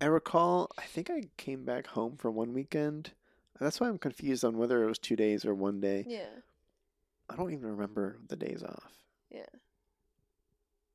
I 0.00 0.06
recall. 0.06 0.70
I 0.78 0.82
think 0.82 1.10
I 1.10 1.24
came 1.36 1.64
back 1.64 1.88
home 1.88 2.16
for 2.16 2.30
one 2.30 2.52
weekend. 2.54 3.12
That's 3.60 3.78
why 3.80 3.88
I'm 3.88 3.98
confused 3.98 4.44
on 4.44 4.56
whether 4.58 4.82
it 4.82 4.86
was 4.86 4.98
two 4.98 5.16
days 5.16 5.44
or 5.44 5.54
one 5.54 5.80
day. 5.80 6.04
Yeah. 6.08 6.26
I 7.28 7.36
don't 7.36 7.52
even 7.52 7.66
remember 7.70 8.18
the 8.28 8.36
days 8.36 8.62
off. 8.62 8.92
Yeah. 9.30 9.46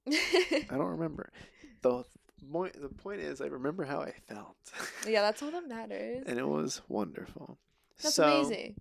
I 0.07 0.65
don't 0.71 0.87
remember. 0.91 1.31
the 1.81 2.03
point. 2.51 2.79
The 2.81 2.89
point 2.89 3.21
is, 3.21 3.41
I 3.41 3.45
remember 3.47 3.83
how 3.85 4.01
I 4.01 4.13
felt. 4.27 4.55
yeah, 5.07 5.21
that's 5.21 5.41
all 5.41 5.51
that 5.51 5.67
matters. 5.67 6.23
and 6.27 6.39
it 6.39 6.47
was 6.47 6.81
wonderful. 6.87 7.57
That's 8.01 8.15
so, 8.15 8.41
amazing. 8.41 8.75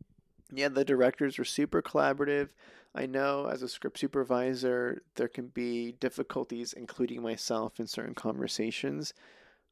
Yeah, 0.53 0.69
the 0.69 0.85
directors 0.85 1.39
were 1.39 1.45
super 1.45 1.83
collaborative. 1.83 2.51
I 2.95 3.07
know 3.07 3.47
as 3.47 3.63
a 3.63 3.69
script 3.69 3.99
supervisor, 3.99 5.03
there 5.17 5.29
can 5.29 5.49
be 5.49 5.93
difficulties, 6.01 6.73
including 6.73 7.21
myself, 7.23 7.79
in 7.79 7.87
certain 7.87 8.15
conversations. 8.15 9.13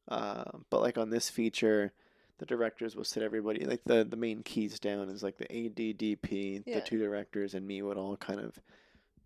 Uh, 0.07 0.43
but 0.69 0.81
like 0.81 0.97
on 0.97 1.09
this 1.09 1.29
feature, 1.29 1.91
the 2.37 2.45
directors 2.45 2.95
will 2.95 3.03
sit 3.05 3.23
everybody 3.23 3.65
like 3.65 3.81
the 3.85 4.03
the 4.03 4.17
main 4.17 4.43
keys 4.43 4.79
down 4.79 5.09
is 5.09 5.23
like 5.23 5.37
the 5.37 5.51
AD, 5.51 5.75
DP, 5.97 6.63
Yeah. 6.65 6.75
the 6.75 6.81
two 6.81 6.99
directors, 6.99 7.53
and 7.55 7.65
me 7.65 7.81
would 7.81 7.97
all 7.97 8.17
kind 8.17 8.39
of 8.39 8.59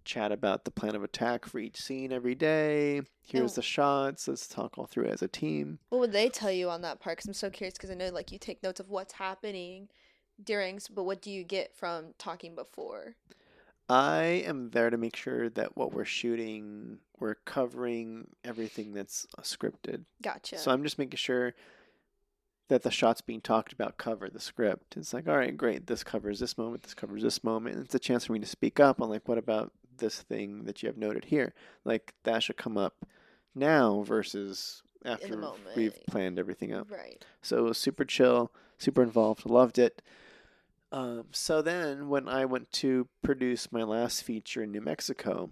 chat 0.10 0.32
about 0.32 0.66
the 0.66 0.72
plan 0.72 0.96
of 0.96 1.04
attack 1.04 1.46
for 1.46 1.60
each 1.60 1.80
scene 1.80 2.12
every 2.12 2.36
day. 2.36 3.02
Here's 3.22 3.52
And- 3.52 3.58
the 3.58 3.62
shots. 3.62 4.28
Let's 4.28 4.48
talk 4.48 4.78
all 4.78 4.88
through 4.88 5.06
it 5.06 5.14
as 5.14 5.22
a 5.22 5.28
team. 5.28 5.80
What 5.90 6.00
would 6.00 6.12
they 6.12 6.30
tell 6.30 6.52
you 6.52 6.70
on 6.70 6.82
that 6.82 7.00
part? 7.00 7.18
Because 7.18 7.28
I'm 7.28 7.34
so 7.34 7.50
curious. 7.50 7.76
Because 7.76 7.92
I 7.92 7.94
know 7.94 8.10
like 8.10 8.32
you 8.32 8.40
take 8.40 8.64
notes 8.64 8.80
of 8.80 8.90
what's 8.90 9.14
happening 9.14 9.88
during, 10.44 10.80
but 10.94 11.04
what 11.04 11.22
do 11.22 11.30
you 11.30 11.44
get 11.44 11.76
from 11.76 12.14
talking 12.18 12.56
before? 12.56 13.16
I 13.88 14.44
am 14.46 14.70
there 14.72 14.90
to 14.90 14.98
make 14.98 15.16
sure 15.16 15.50
that 15.50 15.76
what 15.76 15.94
we're 15.94 16.06
shooting, 16.06 17.00
we're 17.20 17.36
covering 17.46 18.28
everything 18.44 18.94
that's 18.94 19.26
uh, 19.38 19.42
scripted. 19.42 20.06
Gotcha. 20.22 20.58
So 20.58 20.72
I'm 20.72 20.84
just 20.84 21.00
making 21.00 21.18
sure 21.18 21.56
that 22.68 22.84
the 22.84 22.92
shots 22.92 23.22
being 23.22 23.42
talked 23.42 23.74
about 23.74 23.98
cover 23.98 24.30
the 24.30 24.40
script. 24.40 24.96
It's 24.96 25.12
like, 25.12 25.28
all 25.28 25.38
right, 25.38 25.58
great. 25.58 25.88
This 25.88 26.04
covers 26.04 26.40
this 26.40 26.56
moment. 26.56 26.84
This 26.84 26.94
covers 26.94 27.24
this 27.24 27.44
moment. 27.44 27.76
And 27.78 27.86
it's 27.86 27.96
a 27.96 28.00
chance 28.00 28.26
for 28.26 28.34
me 28.34 28.40
to 28.40 28.46
speak 28.46 28.80
up 28.80 29.02
on 29.02 29.10
like, 29.10 29.28
what 29.28 29.40
about 29.40 29.72
this 30.00 30.22
thing 30.22 30.64
that 30.66 30.82
you 30.82 30.88
have 30.88 30.98
noted 30.98 31.26
here? 31.26 31.54
Like 31.86 32.14
that 32.24 32.44
should 32.44 32.58
come 32.58 32.78
up 32.78 33.06
now 33.56 34.02
versus 34.04 34.84
after 35.06 35.28
we've 35.76 35.94
planned 36.08 36.40
everything 36.40 36.74
out. 36.74 36.88
right. 36.90 37.24
So 37.42 37.58
it 37.60 37.62
was 37.62 37.78
super 37.78 38.04
chill, 38.06 38.52
super 38.78 39.02
involved, 39.04 39.46
loved 39.50 39.78
it. 39.80 40.02
Um, 40.92 41.26
so 41.32 41.62
then 41.62 42.10
when 42.10 42.28
I 42.28 42.46
went 42.46 42.72
to 42.74 43.08
produce 43.22 43.72
my 43.72 43.84
last 43.84 44.24
feature 44.24 44.64
in 44.64 44.72
New 44.72 44.82
Mexico, 44.82 45.52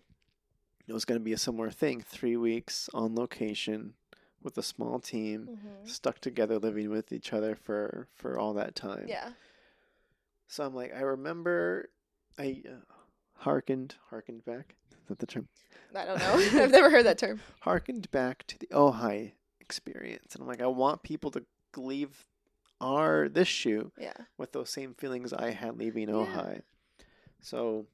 it 0.87 0.93
was 0.93 1.05
going 1.05 1.19
to 1.19 1.23
be 1.23 1.33
a 1.33 1.37
similar 1.37 1.69
thing 1.69 2.01
three 2.01 2.35
weeks 2.37 2.89
on 2.93 3.13
location 3.15 3.93
with 4.41 4.57
a 4.57 4.63
small 4.63 4.99
team 4.99 5.49
Mhm. 5.51 5.87
stuck 5.87 6.19
together 6.19 6.57
living 6.59 6.89
with 6.89 7.11
each 7.11 7.33
other 7.33 7.55
for 7.55 8.07
for 8.15 8.39
all 8.39 8.53
that 8.53 8.75
time 8.75 9.05
Yeah. 9.07 9.33
so 10.47 10.63
i'm 10.65 10.73
like 10.75 10.93
i 10.93 11.01
remember 11.01 11.89
i 12.37 12.61
uh, 12.67 12.75
hearkened 13.37 13.95
hearkened 14.09 14.43
back 14.45 14.75
is 14.91 15.07
that 15.07 15.19
the 15.19 15.25
term 15.25 15.47
I 15.95 16.05
don't 16.05 16.19
know. 16.19 16.33
I've 16.63 16.71
never 16.71 16.89
heard 16.89 17.05
that 17.05 17.17
term. 17.17 17.39
hearkened 17.61 18.09
back 18.11 18.45
to 18.47 18.57
the 18.59 18.67
ojai 18.67 19.31
experience 19.61 20.33
and 20.33 20.41
i'm 20.41 20.47
like 20.47 20.61
i 20.61 20.67
want 20.67 21.03
people 21.03 21.29
to 21.31 21.43
leave 21.75 22.25
our 22.81 23.27
this 23.29 23.47
shoe 23.47 23.91
Yeah. 23.97 24.13
with 24.37 24.51
those 24.53 24.69
same 24.69 24.93
feelings 24.93 25.33
i 25.33 25.51
had 25.51 25.77
leaving 25.77 26.09
Yeah. 26.09 26.15
ojai 26.15 26.61
so 27.41 27.85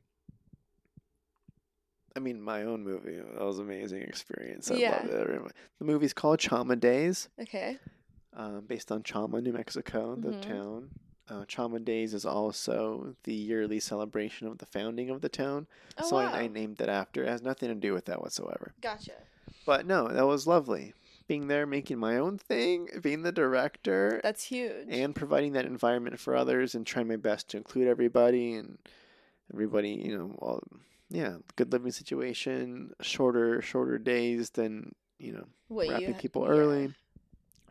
I 2.16 2.20
mean, 2.20 2.40
my 2.40 2.62
own 2.62 2.84
movie. 2.84 3.16
That 3.18 3.42
was 3.44 3.58
an 3.58 3.66
amazing 3.66 4.04
experience. 4.04 4.70
I 4.70 4.76
Yeah. 4.76 5.02
loved 5.02 5.30
it. 5.32 5.52
The 5.80 5.86
movie's 5.86 6.14
called 6.14 6.40
Chama 6.40 6.80
Days. 6.80 7.28
Okay. 7.42 7.80
um, 8.36 8.66
based 8.68 8.92
on 8.92 9.02
Chama, 9.04 9.42
New 9.42 9.52
Mexico, 9.54 10.16
the 10.16 10.30
Mhm. 10.30 10.42
town. 10.44 10.90
Uh, 11.30 11.46
Chama 11.46 11.84
Days 11.84 12.14
is 12.14 12.26
also 12.26 13.16
the 13.24 13.34
yearly 13.34 13.80
celebration 13.80 14.46
of 14.48 14.58
the 14.58 14.66
founding 14.66 15.10
of 15.10 15.22
the 15.22 15.30
town, 15.30 15.68
Oh 15.98 16.10
so 16.10 16.16
wow. 16.18 16.32
I, 16.34 16.42
I 16.42 16.48
named 16.48 16.82
it 16.82 16.90
after. 16.90 17.24
It 17.24 17.30
has 17.30 17.42
nothing 17.42 17.70
to 17.70 17.76
do 17.76 17.94
with 17.94 18.06
that 18.06 18.22
whatsoever. 18.22 18.74
gotcha. 18.82 19.14
But 19.66 19.86
no, 19.86 20.10
that 20.10 20.28
was 20.28 20.46
lovely. 20.48 20.94
Being 21.28 21.48
there, 21.48 21.66
making 21.66 21.98
my 21.98 22.18
own 22.18 22.38
thing, 22.38 22.90
being 23.02 23.22
the 23.24 23.32
director, 23.32 24.20
That's 24.22 24.44
huge. 24.44 24.88
and 24.90 25.16
providing 25.16 25.54
that 25.54 25.66
environment 25.66 26.20
for 26.20 26.36
others, 26.36 26.76
and 26.76 26.86
trying 26.86 27.08
my 27.08 27.16
best 27.16 27.48
to 27.52 27.58
include 27.58 27.88
everybody 27.88 28.56
and 28.56 28.78
everybody. 29.54 29.92
You 29.92 30.18
know, 30.18 30.36
all 30.40 30.62
yeah, 31.10 31.38
good 31.56 31.72
living 31.72 31.94
situation, 31.94 32.92
shorter 33.00 33.62
shorter 33.62 33.98
days 33.98 34.50
than 34.50 34.94
you 35.18 35.32
know 35.32 35.46
what 35.70 35.86
you 35.88 35.92
wrapping 35.94 36.14
ha- 36.16 36.20
people 36.20 36.42
yeah, 36.44 36.50
early. 36.50 36.94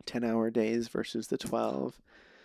10 0.07 0.23
hour 0.23 0.49
days 0.49 0.87
versus 0.89 1.27
the 1.27 1.37
12 1.37 2.01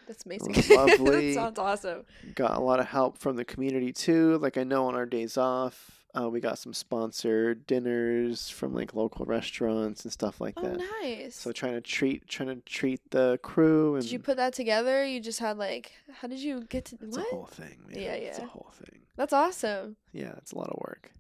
That's 0.09 0.25
amazing. 0.27 0.55
lovely. 0.77 1.29
that 1.29 1.35
sounds 1.35 1.59
awesome. 1.59 2.05
got 2.35 2.57
a 2.57 2.61
lot 2.61 2.81
of 2.81 2.87
help 2.87 3.19
from 3.19 3.37
the 3.37 3.45
community 3.45 3.93
too 3.93 4.39
like 4.39 4.57
i 4.59 4.65
know 4.65 4.87
on 4.87 4.95
our 4.97 5.07
days 5.07 5.37
off 5.37 5.95
uh, 6.19 6.27
we 6.29 6.41
got 6.41 6.59
some 6.59 6.73
sponsored 6.73 7.67
dinners 7.67 8.49
from 8.49 8.73
like 8.75 8.95
local 8.95 9.27
restaurants 9.27 10.05
and 10.05 10.13
stuff 10.13 10.41
like 10.41 10.55
Oh, 10.57 10.63
that 10.63 10.81
nice. 11.03 11.37
so 11.37 11.53
trying 11.53 11.75
to 11.75 11.83
treat 11.83 12.27
trying 12.27 12.49
to 12.49 12.57
treat 12.63 13.01
the 13.11 13.39
crew 13.43 13.95
and 13.95 14.03
did 14.03 14.11
you 14.13 14.19
put 14.19 14.39
that 14.39 14.55
together? 14.55 15.05
You 15.05 15.21
just 15.21 15.39
had 15.39 15.59
like, 15.59 15.93
how 16.21 16.27
did 16.27 16.39
you 16.41 16.63
get 16.71 16.87
to 16.87 16.97
it's 17.03 17.17
what? 17.19 17.27
a 17.27 17.31
whole 17.31 17.45
thing 17.45 17.77
man. 17.87 18.03
Yeah, 18.03 18.15
yeah. 18.17 18.29
it's 18.29 18.39
a 18.39 18.47
whole 18.47 18.73
thing 18.73 19.01
That's 19.17 19.35
awesome. 19.35 19.97
yeah 20.13 20.33
it's 20.39 20.53
a 20.53 20.59
lot 20.59 20.71
of 20.71 20.79
work 20.81 21.13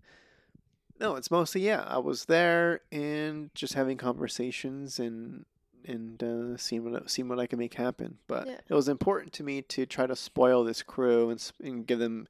no 0.98 1.14
it's 1.16 1.30
mostly 1.30 1.60
yeah 1.60 1.84
i 1.86 1.98
was 1.98 2.24
there 2.24 2.80
and 2.90 3.50
just 3.54 3.74
having 3.74 3.98
conversations 3.98 4.98
and 4.98 5.44
and 5.84 6.22
uh, 6.22 6.56
seeing 6.56 6.90
what 6.90 7.10
seeing 7.10 7.28
what 7.28 7.38
I 7.40 7.46
can 7.46 7.58
make 7.58 7.74
happen. 7.74 8.18
But 8.26 8.46
Yeah. 8.46 8.60
it 8.68 8.74
was 8.74 8.88
important 8.88 9.32
to 9.34 9.42
me 9.42 9.62
to 9.62 9.86
try 9.86 10.06
to 10.06 10.16
spoil 10.16 10.64
this 10.64 10.82
crew 10.82 11.30
and, 11.30 11.52
and 11.62 11.86
give 11.86 11.98
them 11.98 12.26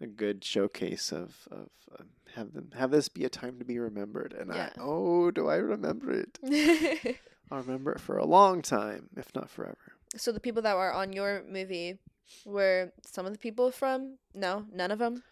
a 0.00 0.06
good 0.06 0.44
showcase 0.44 1.12
of 1.12 1.48
of 1.50 1.68
uh, 1.92 2.04
have 2.34 2.52
them 2.54 2.70
have 2.74 2.90
this 2.90 3.08
be 3.08 3.24
a 3.24 3.28
time 3.28 3.58
to 3.58 3.64
be 3.64 3.78
remembered. 3.78 4.32
And 4.32 4.52
Yeah. 4.54 4.70
I 4.76 4.80
oh, 4.80 5.30
do 5.30 5.48
I 5.48 5.56
remember 5.56 6.10
it? 6.12 6.38
I'll 7.50 7.58
remember 7.60 7.92
it 7.92 8.00
for 8.00 8.16
a 8.16 8.24
long 8.24 8.62
time, 8.62 9.08
if 9.16 9.34
not 9.34 9.50
forever. 9.50 9.92
so 10.16 10.32
the 10.32 10.40
people 10.40 10.62
that 10.62 10.76
were 10.76 10.92
on 10.92 11.12
your 11.12 11.42
movie 11.48 11.98
were 12.46 12.92
some 13.04 13.26
of 13.26 13.32
the 13.32 13.38
people 13.38 13.70
from 13.70 14.16
no, 14.34 14.64
none 14.72 14.90
of 14.90 14.98
them. 14.98 15.22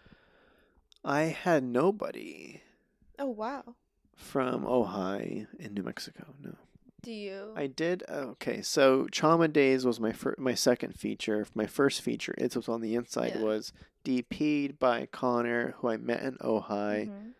I 1.04 1.22
had 1.44 1.64
nobody 1.64 2.60
Oh 3.18 3.28
wow. 3.30 3.74
from 4.16 4.64
Ojai 4.64 5.46
in 5.58 5.72
New 5.74 5.82
Mexico. 5.82 6.34
No. 6.42 6.54
Do 7.02 7.12
you? 7.12 7.52
I 7.56 7.66
did. 7.66 8.02
Okay, 8.08 8.62
so 8.62 9.06
Chama 9.06 9.52
Days 9.52 9.84
was 9.84 9.98
my 10.00 10.12
fir- 10.12 10.34
my 10.38 10.54
second 10.54 10.94
feature. 10.98 11.46
My 11.54 11.66
first 11.66 12.02
feature, 12.02 12.34
It 12.38 12.54
Was 12.56 12.68
on 12.68 12.80
the 12.80 12.94
Inside, 12.94 13.34
Yeah. 13.36 13.42
was 13.42 13.72
DP'd 14.04 14.78
by 14.78 15.06
Connor, 15.06 15.72
who 15.78 15.88
I 15.88 15.96
met 15.96 16.22
in 16.22 16.36
Ojai. 16.38 17.08
Mhm. 17.08 17.32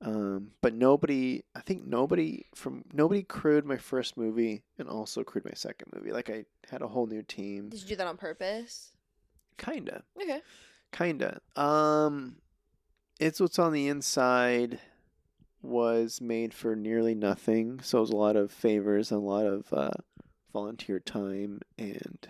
Um, 0.00 0.52
but 0.60 0.74
nobody, 0.74 1.42
I 1.56 1.60
think 1.60 1.84
nobody 1.84 2.46
from 2.54 2.84
nobody 2.92 3.22
crewed 3.24 3.64
my 3.64 3.76
first 3.78 4.16
movie 4.16 4.62
and 4.78 4.88
also 4.88 5.24
crewed 5.24 5.44
my 5.44 5.54
second 5.54 5.92
movie. 5.92 6.12
Like 6.12 6.30
I 6.30 6.44
had 6.70 6.82
a 6.82 6.88
whole 6.88 7.06
new 7.06 7.22
team, 7.22 7.68
Did 7.70 7.80
you 7.82 7.88
do 7.88 7.96
that 7.96 8.06
on 8.06 8.16
purpose? 8.16 8.92
kinda, 9.56 10.04
Okay. 10.16 10.40
kinda. 10.92 11.40
Um, 11.56 12.36
it's 13.18 13.40
what's 13.40 13.58
on 13.58 13.72
the 13.72 13.88
inside 13.88 14.78
was 15.62 16.20
made 16.20 16.54
for 16.54 16.76
nearly 16.76 17.14
nothing, 17.14 17.80
so 17.82 17.98
it 17.98 18.00
was 18.02 18.10
a 18.10 18.16
lot 18.16 18.36
of 18.36 18.50
favors 18.52 19.10
and 19.10 19.20
a 19.20 19.24
lot 19.24 19.44
of 19.46 19.72
uh, 19.72 19.90
volunteer 20.52 20.98
time 21.00 21.60
and 21.76 22.28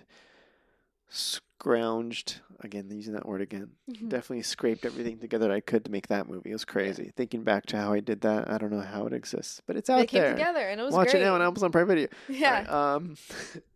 scrounged 1.10 2.40
again 2.60 2.90
using 2.90 3.14
that 3.14 3.26
word 3.26 3.40
again 3.40 3.70
Mhm. 3.90 4.08
definitely 4.08 4.42
scraped 4.42 4.84
everything 4.84 5.18
together 5.18 5.50
I 5.50 5.60
could 5.60 5.84
to 5.86 5.90
make 5.90 6.08
that 6.08 6.28
movie. 6.28 6.50
It 6.50 6.54
was 6.54 6.64
crazy. 6.64 7.12
Thinking 7.16 7.42
back 7.44 7.66
to 7.66 7.76
how 7.76 7.92
I 7.92 8.00
did 8.00 8.20
that, 8.22 8.50
I 8.50 8.58
don't 8.58 8.70
know 8.70 8.80
how 8.80 9.06
it 9.06 9.12
exists, 9.12 9.60
but 9.66 9.76
it's 9.76 9.88
out 9.90 10.06
came 10.08 10.22
there. 10.22 10.32
together 10.34 10.60
and 10.68 10.80
it 10.80 10.84
was 10.84 10.94
Watch 10.94 11.10
great. 11.10 11.22
it 11.22 11.24
now 11.24 11.34
on 11.34 11.42
Amazon 11.42 11.72
Prime 11.72 11.86
Video. 11.86 12.08
Yeah. 12.28 12.58
Alright, 12.68 12.68
um, 12.70 13.16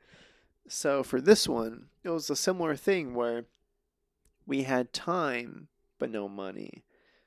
so 0.69 1.03
for 1.03 1.21
this 1.21 1.49
one, 1.49 1.87
it 2.05 2.11
was 2.11 2.29
a 2.31 2.37
similar 2.37 2.77
thing 2.77 3.15
where 3.15 3.47
we 4.47 4.63
had 4.65 4.93
time 4.93 5.69
but 5.99 6.11
no 6.11 6.29
money. 6.29 6.83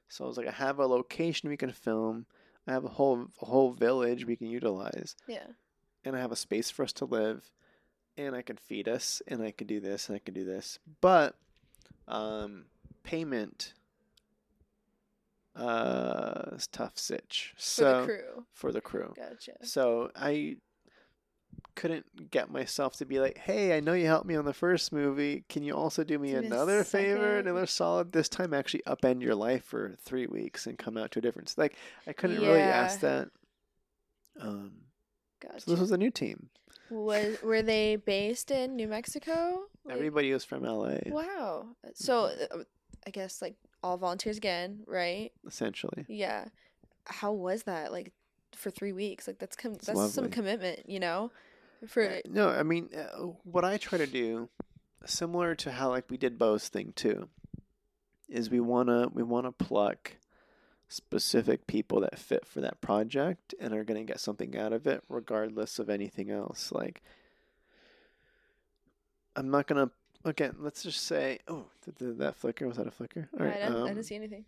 So 0.07 0.23
I 0.23 0.27
was 0.27 0.37
like, 0.37 0.47
I 0.47 0.51
have 0.51 0.79
a 0.79 0.85
location 0.87 1.49
we 1.49 1.57
can 1.57 1.71
film. 1.71 2.25
I 2.67 2.73
have 2.73 2.85
a 2.85 2.89
whole 2.89 3.27
a 3.41 3.45
whole 3.45 3.71
village 3.73 4.25
we 4.25 4.35
can 4.35 4.47
utilize, 4.47 5.15
Yeah. 5.27 5.45
and 6.03 6.15
I 6.15 6.19
have 6.19 6.31
a 6.31 6.35
space 6.35 6.71
for 6.71 6.83
us 6.83 6.93
to 6.93 7.05
live, 7.05 7.51
and 8.17 8.35
I 8.35 8.41
can 8.41 8.57
feed 8.57 8.87
us, 8.87 9.21
and 9.27 9.41
I 9.43 9.51
can 9.51 9.67
do 9.67 9.79
this, 9.79 10.09
and 10.09 10.15
I 10.15 10.19
can 10.19 10.33
do 10.33 10.43
this. 10.45 10.79
But 11.01 11.35
um, 12.07 12.65
payment 13.03 13.73
uh, 15.55 16.51
is 16.55 16.67
tough 16.67 16.97
sitch. 16.97 17.53
So 17.57 17.83
For 17.83 17.99
the 18.01 18.05
crew. 18.05 18.45
for 18.53 18.71
the 18.71 18.81
crew. 18.81 19.13
Gotcha. 19.15 19.53
So 19.63 20.11
I 20.15 20.57
couldn't 21.75 22.31
get 22.31 22.49
myself 22.49 22.95
to 22.97 23.05
be 23.05 23.19
like, 23.19 23.37
"Hey, 23.37 23.75
I 23.75 23.79
know 23.79 23.93
you 23.93 24.05
helped 24.05 24.25
me 24.25 24.35
on 24.35 24.45
the 24.45 24.53
first 24.53 24.91
movie. 24.93 25.43
Can 25.49 25.63
you 25.63 25.73
also 25.73 26.03
do 26.03 26.17
me 26.17 26.31
Do 26.31 26.37
another 26.37 26.83
favor, 26.83 27.19
second?" 27.37 27.47
another 27.47 27.65
solid 27.65 28.11
this 28.11 28.29
time? 28.29 28.53
Actually, 28.53 28.83
upend 28.87 29.21
your 29.21 29.35
life 29.35 29.63
for 29.65 29.95
three 30.01 30.27
weeks 30.27 30.65
and 30.67 30.77
come 30.77 30.97
out 30.97 31.11
to 31.11 31.19
a 31.19 31.21
difference." 31.21 31.57
Like 31.57 31.75
I 32.07 32.13
couldn't 32.13 32.39
really 32.41 32.59
ask 32.61 32.99
that. 33.01 33.29
Um, 34.39 34.71
Gotcha. 35.41 35.61
so 35.61 35.71
this 35.71 35.79
was 35.79 35.91
a 35.91 35.97
new 35.97 36.11
team. 36.11 36.49
was 36.89 37.37
were 37.41 37.61
they 37.61 37.95
based 37.97 38.51
in 38.51 38.75
New 38.75 38.87
Mexico? 38.87 39.63
Like- 39.85 39.95
Everybody 39.95 40.31
was 40.33 40.43
from 40.45 40.63
LA, 40.63 40.97
Wow. 41.07 41.67
So 41.93 42.25
uh, 42.25 42.63
I 43.05 43.09
guess 43.11 43.41
like 43.41 43.55
all 43.83 43.97
volunteers 43.97 44.37
again, 44.37 44.83
right? 44.87 45.31
essentially. 45.45 46.05
Yeah. 46.07 46.45
How 47.05 47.31
was 47.33 47.63
that? 47.63 47.91
Like 47.91 48.11
for 48.53 48.71
three 48.71 48.93
weeks? 48.93 49.27
Like 49.27 49.37
that's 49.39 49.55
com- 49.55 49.75
that's 49.75 50.13
some 50.13 50.29
commitment, 50.29 50.89
you 50.89 50.99
know. 50.99 51.31
For 51.87 52.03
Uh, 52.03 52.21
no, 52.25 52.49
I 52.49 52.63
mean, 52.63 52.89
uh, 52.95 53.17
what 53.43 53.65
I 53.65 53.77
try 53.77 53.97
to 53.97 54.07
do, 54.07 54.49
similar 55.05 55.55
to 55.55 55.71
how 55.71 55.89
like 55.89 56.09
we 56.09 56.17
did 56.17 56.39
Bo's 56.39 56.67
thing 56.67 56.93
too, 56.95 57.29
is 58.27 58.49
we 58.49 58.59
wanna 58.59 59.09
we 59.13 59.23
wanna 59.23 59.51
pluck 59.51 60.13
specific 60.87 61.67
people 61.67 61.99
that 62.01 62.17
fit 62.17 62.45
for 62.45 62.61
that 62.61 62.81
project 62.81 63.53
and 63.59 63.73
are 63.73 63.83
gonna 63.83 64.03
get 64.03 64.19
something 64.19 64.57
out 64.57 64.73
of 64.73 64.87
it, 64.87 65.03
regardless 65.09 65.79
of 65.79 65.89
anything 65.89 66.31
else. 66.31 66.71
Like, 66.71 67.01
I'm 69.35 69.49
not 69.49 69.67
gonna. 69.67 69.91
Again, 70.23 70.55
let's 70.59 70.81
just 70.81 71.03
say, 71.03 71.39
oh, 71.47 71.65
did, 71.83 71.95
did 71.97 72.17
that 72.17 72.35
flicker? 72.35 72.67
Was 72.67 72.77
that 72.77 72.87
a 72.87 72.91
flicker? 72.91 73.29
All 73.39 73.45
I, 73.45 73.49
right, 73.49 73.53
didn't, 73.59 73.75
I 73.75 73.79
um, 73.81 73.87
didn't 73.89 74.03
see 74.03 74.15
anything. 74.15 74.45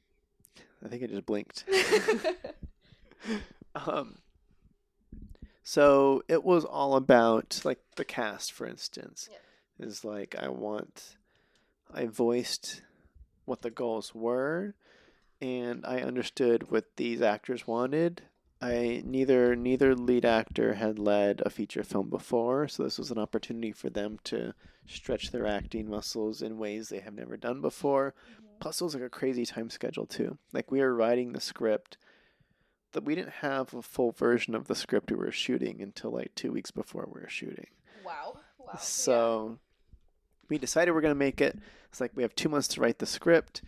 I 0.83 0.87
think 0.87 1.03
it 1.03 1.11
just 1.11 1.25
blinked. 1.25 1.65
um, 3.75 4.17
so 5.68 6.23
it 6.30 6.45
was 6.45 6.64
all 6.64 6.95
about 6.95 7.60
like 7.65 7.80
the 7.98 8.06
cast, 8.06 8.53
for 8.53 8.65
instance, 8.65 9.27
is 9.77 10.06
like 10.06 10.34
I 10.39 10.48
want, 10.48 11.18
I 11.94 12.06
voiced 12.06 12.84
what 13.44 13.64
the 13.64 13.69
goals 13.69 14.15
were, 14.15 14.76
and 15.41 15.85
I 15.85 15.98
understood 15.98 16.72
what 16.72 16.95
these 16.95 17.22
actors 17.22 17.68
wanted. 17.68 18.22
I 18.61 19.03
neither 19.03 19.57
neither 19.57 19.94
lead 19.94 20.23
actor 20.23 20.76
had 20.76 20.99
led 20.99 21.41
a 21.45 21.49
feature 21.49 21.84
film 21.84 22.10
before, 22.10 22.69
so 22.69 22.84
this 22.84 22.98
was 22.98 23.11
an 23.11 23.19
opportunity 23.19 23.73
for 23.73 23.89
them 23.89 24.19
to 24.23 24.53
stretch 24.85 25.31
their 25.31 25.45
acting 25.45 25.89
muscles 25.89 26.41
in 26.41 26.60
ways 26.60 26.88
they 26.88 26.99
have 26.99 27.14
never 27.14 27.35
done 27.35 27.60
before. 27.60 28.14
Mm-hmm. 28.31 28.45
Plus, 28.61 28.80
it 28.80 28.85
was 28.85 28.94
like 28.94 29.03
a 29.03 29.10
crazy 29.10 29.45
time 29.45 29.69
schedule 29.69 30.06
too. 30.06 30.38
Like 30.53 30.72
we 30.72 30.80
were 30.80 30.95
writing 30.95 31.34
the 31.34 31.41
script, 31.41 31.98
that 32.93 33.03
we 33.03 33.15
didn't 33.15 33.34
have 33.41 33.73
a 33.73 33.81
full 33.81 34.11
version 34.11 34.55
of 34.55 34.68
the 34.68 34.76
script 34.76 35.11
we 35.11 35.18
were 35.18 35.31
shooting 35.31 35.81
until 35.81 36.11
like 36.11 36.34
two 36.35 36.51
weeks 36.51 36.72
before 36.72 37.07
we 37.14 37.22
were 37.22 37.30
shooting. 37.30 37.68
wow. 38.05 38.38
Wow. 38.59 38.73
So 38.80 39.59
we 40.49 40.57
decided 40.57 40.91
we're 40.91 41.01
gonna 41.01 41.15
make 41.15 41.39
it. 41.41 41.57
It's 41.89 42.01
like 42.01 42.11
we 42.15 42.23
have 42.23 42.35
two 42.35 42.49
months 42.49 42.68
to 42.69 42.81
write 42.81 42.99
the 42.99 43.05
script. 43.05 43.61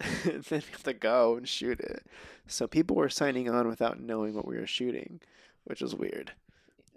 Mhm. 0.00 0.34
and 0.34 0.44
then 0.44 0.60
we 0.66 0.72
have 0.72 0.82
to 0.82 0.92
go 0.92 1.36
and 1.36 1.48
shoot 1.48 1.80
it. 1.80 2.04
So 2.46 2.66
people 2.66 2.96
were 2.96 3.08
signing 3.08 3.48
on 3.48 3.68
without 3.68 4.00
knowing 4.00 4.34
what 4.34 4.46
we 4.46 4.56
were 4.58 4.66
shooting, 4.66 5.20
which 5.64 5.80
was 5.80 5.94
weird. 5.94 6.32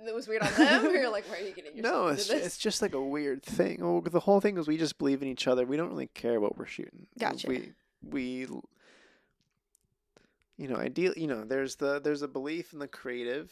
It 0.06 0.14
was 0.14 0.28
weird 0.28 0.42
on 0.44 0.54
them. 0.54 0.84
we 0.92 1.00
were 1.00 1.10
like, 1.10 1.24
"Why 1.30 1.38
are 1.38 1.42
you 1.42 1.52
getting 1.54 1.76
yourself 1.78 1.94
No, 1.96 2.08
into 2.10 2.20
it's, 2.20 2.28
this?" 2.30 2.46
it's 2.46 2.58
just 2.58 2.82
like 2.82 2.94
a 2.94 3.02
weird 3.02 3.42
thing. 3.44 3.82
Oh, 3.82 4.02
the 4.02 4.20
whole 4.20 4.40
thing 4.42 4.58
is 4.58 4.68
we 4.68 4.78
just 4.78 4.98
believe 4.98 5.22
in 5.22 5.28
each 5.28 5.48
other. 5.48 5.66
We 5.66 5.78
don't 5.78 5.90
really 5.90 6.08
care 6.08 6.40
what 6.40 6.58
we're 6.58 6.66
shooting. 6.68 7.08
Gotcha. 7.18 7.48
We 7.48 7.72
we 8.04 8.48
you 10.58 10.68
know, 10.68 10.76
ideal. 10.76 11.14
You 11.16 11.28
know, 11.28 11.44
there's 11.44 11.76
the 11.76 12.00
there's 12.00 12.22
a 12.22 12.28
belief 12.28 12.74
in 12.74 12.80
the 12.80 12.88
creative 12.88 13.52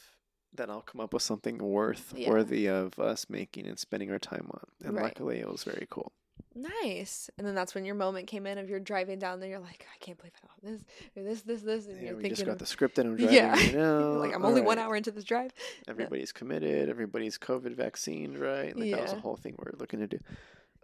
that 0.55 0.69
I'll 0.69 0.81
come 0.81 1.01
up 1.01 1.13
with 1.13 1.23
something 1.23 1.57
worth 1.57 2.13
Yeah. 2.15 2.29
worthy 2.29 2.67
of 2.67 2.99
us 2.99 3.27
making 3.29 3.65
and 3.67 3.79
spending 3.79 4.11
our 4.11 4.19
time 4.19 4.47
on. 4.51 4.65
And 4.83 4.95
Right. 4.95 5.03
luckily, 5.05 5.39
it 5.39 5.49
was 5.49 5.63
very 5.63 5.87
cool. 5.89 6.11
Nice. 6.55 7.29
And 7.37 7.47
then 7.47 7.55
that's 7.55 7.73
when 7.73 7.85
your 7.85 7.95
moment 7.95 8.27
came 8.27 8.45
in 8.45 8.59
of 8.59 8.69
you're 8.69 8.79
driving 8.79 9.17
down 9.17 9.39
there. 9.39 9.49
You're 9.49 9.59
like, 9.59 9.87
I 9.91 9.97
can't 9.99 10.17
believe 10.17 10.33
I 10.35 10.45
don't 10.47 10.73
have 10.73 10.79
this 10.79 10.85
or 11.15 11.23
this, 11.23 11.41
this, 11.41 11.61
this. 11.63 11.87
And 11.87 11.95
Yeah, 11.97 12.01
you're 12.03 12.11
thinking, 12.13 12.23
we 12.23 12.29
just 12.29 12.45
got 12.45 12.59
the 12.59 12.65
script 12.67 12.99
and 12.99 13.09
I'm 13.09 13.15
driving. 13.17 13.35
Yeah. 13.35 13.55
you're 13.71 14.19
like, 14.19 14.35
I'm 14.35 14.45
only 14.45 14.61
one 14.61 14.77
hour 14.77 14.95
into 14.95 15.09
this 15.09 15.23
drive. 15.23 15.51
Everybody's 15.87 16.31
committed. 16.31 16.89
Everybody's 16.89 17.37
COVID 17.39 17.75
vaccine, 17.75 18.37
right? 18.37 18.75
Like 18.77 18.91
that 18.91 19.01
was 19.01 19.13
Yeah. 19.13 19.19
whole 19.21 19.35
thing 19.37 19.55
we 19.57 19.65
are 19.65 19.73
looking 19.79 19.99
to 20.01 20.07
do. 20.07 20.19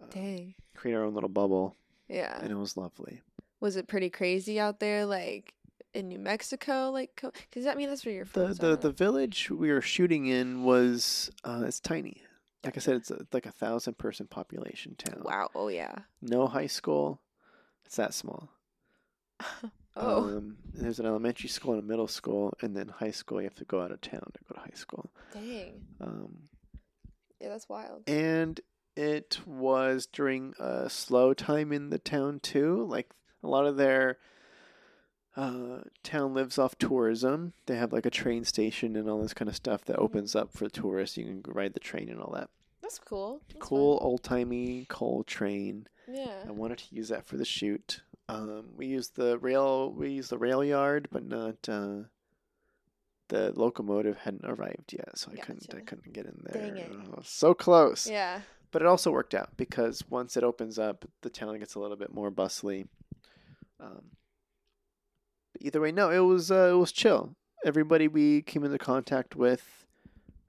Uh, 0.01 0.07
Dang. 0.09 0.55
create 0.75 0.95
our 0.95 1.03
own 1.03 1.13
little 1.13 1.29
bubble, 1.29 1.75
Yeah. 2.07 2.39
and 2.41 2.51
it 2.51 2.55
was 2.55 2.75
lovely. 2.77 3.21
Was 3.59 3.75
it 3.75 3.87
pretty 3.87 4.09
crazy 4.09 4.59
out 4.59 4.79
there, 4.79 5.05
like 5.05 5.53
in 5.93 6.07
New 6.07 6.19
Mexico? 6.19 6.89
Like, 6.91 7.21
because 7.49 7.65
I 7.65 7.75
mean, 7.75 7.89
that's 7.89 8.05
where 8.05 8.13
you're 8.15 8.25
from. 8.25 8.53
the 8.53 8.53
the, 8.53 8.75
the 8.77 8.91
village 8.91 9.49
we 9.49 9.71
were 9.71 9.81
shooting 9.81 10.27
in 10.27 10.63
was 10.63 11.29
uh, 11.43 11.63
it's 11.65 11.79
tiny. 11.79 12.21
Like 12.63 12.75
I 12.75 12.79
said, 12.81 12.95
it's 12.97 13.09
a, 13.11 13.25
like 13.31 13.45
a 13.45 13.51
thousand 13.51 13.97
person 13.97 14.27
population 14.27 14.95
town. 14.97 15.21
wow. 15.23 15.49
Oh 15.55 15.69
yeah. 15.69 15.95
No 16.21 16.47
high 16.47 16.67
school. 16.67 17.21
It's 17.85 17.95
that 17.97 18.13
small. 18.13 18.49
Oh. 20.01 20.37
Um, 20.37 20.55
there's 20.73 20.99
an 20.99 21.05
elementary 21.07 21.49
school 21.49 21.73
and 21.73 21.83
a 21.83 21.85
middle 21.85 22.07
school, 22.07 22.53
and 22.61 22.73
then 22.77 22.87
high 22.87 23.11
school. 23.11 23.41
You 23.41 23.45
have 23.47 23.55
to 23.55 23.65
go 23.65 23.81
out 23.81 23.91
of 23.91 23.99
town 23.99 24.21
to 24.33 24.39
go 24.47 24.53
to 24.55 24.61
high 24.61 24.75
school. 24.75 25.11
Dang. 25.33 25.81
Um, 25.99 26.43
Yeah, 27.41 27.49
that's 27.49 27.67
wild. 27.67 28.03
and 28.07 28.61
it 28.95 29.39
was 29.45 30.05
during 30.05 30.53
a 30.57 30.89
slow 30.89 31.33
time 31.33 31.73
in 31.73 31.89
the 31.89 31.97
town 31.97 32.39
too. 32.39 32.85
Like 32.87 33.09
a 33.43 33.47
lot 33.47 33.65
of 33.65 33.75
their 33.75 34.19
uh, 35.39 35.79
town 36.03 36.33
lives 36.33 36.57
off 36.57 36.77
tourism. 36.77 37.53
They 37.65 37.77
have 37.77 37.93
like 37.93 38.05
a 38.05 38.09
train 38.09 38.43
station 38.43 38.97
and 38.97 39.09
all 39.09 39.21
this 39.21 39.33
kind 39.33 39.47
of 39.47 39.55
stuff 39.55 39.85
that 39.85 39.95
opens 39.97 40.35
up 40.35 40.51
for 40.51 40.67
tourists. 40.67 41.17
You 41.17 41.23
can 41.25 41.43
ride 41.47 41.73
the 41.73 41.79
train 41.79 42.09
and 42.09 42.19
all 42.19 42.33
that. 42.33 42.49
That's 42.81 42.99
cool. 42.99 43.41
That's 43.47 43.65
cool 43.65 43.97
old 44.01 44.21
timey 44.21 44.85
coal 44.89 45.23
train. 45.23 45.87
Yeah. 46.11 46.43
I 46.45 46.51
wanted 46.51 46.79
to 46.79 46.95
use 46.95 47.07
that 47.07 47.25
for 47.25 47.37
the 47.37 47.45
shoot. 47.45 48.01
Um, 48.27 48.65
we 48.75 48.87
used 48.87 49.15
the 49.15 49.37
rail. 49.39 49.93
We 49.93 50.09
used 50.09 50.29
the 50.29 50.37
rail 50.37 50.63
yard, 50.63 51.07
but 51.09 51.25
not. 51.25 51.69
Uh, 51.69 52.03
the 53.29 53.53
locomotive 53.55 54.17
hadn't 54.17 54.43
arrived 54.43 54.91
yet, 54.91 55.17
so 55.17 55.31
I 55.31 55.37
couldn't. 55.37 55.73
I 55.73 55.81
couldn't 55.81 56.11
get 56.11 56.25
in 56.25 56.41
there. 56.43 56.63
Dang 56.63 56.77
it. 56.77 56.91
Oh, 57.15 57.21
so 57.23 57.53
close. 57.53 58.09
Yeah. 58.09 58.41
But 58.71 58.81
it 58.81 58.87
also 58.87 59.11
worked 59.11 59.33
out 59.33 59.55
because 59.55 60.03
once 60.09 60.35
it 60.35 60.43
opens 60.43 60.77
up, 60.77 61.05
the 61.21 61.29
town 61.29 61.57
gets 61.59 61.75
a 61.75 61.79
little 61.79 61.95
bit 61.95 62.13
more 62.13 62.29
bustly. 62.29 62.87
Um, 63.79 64.01
but 65.51 65.61
either 65.61 65.81
way, 65.81 65.91
no, 65.91 66.09
it 66.09 66.19
was 66.19 66.51
uh, 66.51 66.69
it 66.71 66.77
was 66.77 66.91
chill. 66.91 67.35
Everybody 67.65 68.07
we 68.07 68.41
came 68.41 68.63
into 68.63 68.77
contact 68.77 69.35
with 69.35 69.85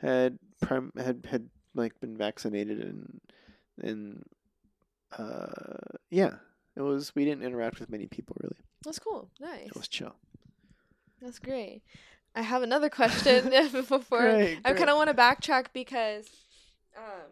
had 0.01 0.39
prim- 0.61 0.93
had 0.97 1.27
had 1.31 1.49
like 1.75 2.01
been 2.01 2.17
vaccinated 2.17 2.81
and 2.81 3.21
and 3.83 4.25
uh, 5.17 5.97
yeah, 6.11 6.35
it 6.77 6.83
was. 6.83 7.15
We 7.15 7.25
didn't 7.25 7.45
interact 7.45 7.81
with 7.81 7.91
many 7.91 8.07
people 8.07 8.37
really. 8.43 8.59
That's 8.85 8.99
cool. 8.99 9.29
Nice. 9.41 9.67
It 9.67 9.77
was 9.77 9.89
chill. 9.89 10.15
That's 11.21 11.39
great. 11.39 11.83
I 12.35 12.43
have 12.43 12.63
another 12.63 12.89
question 12.89 13.51
before 13.73 14.21
Great, 14.21 14.61
I 14.65 14.73
kind 14.73 14.91
of 14.91 14.97
want 14.97 15.09
to 15.09 15.15
backtrack 15.15 15.67
because, 15.73 16.29
um, 16.97 17.29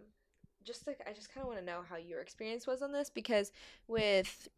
just 0.65 0.87
like 0.87 1.01
I 1.09 1.13
just 1.13 1.33
kind 1.33 1.43
of 1.43 1.49
want 1.49 1.61
to 1.61 1.65
know 1.65 1.81
how 1.89 1.97
your 1.97 2.21
experience 2.21 2.67
was 2.67 2.83
on 2.83 2.93
this 2.93 3.11
because 3.11 3.53
with 3.87 4.49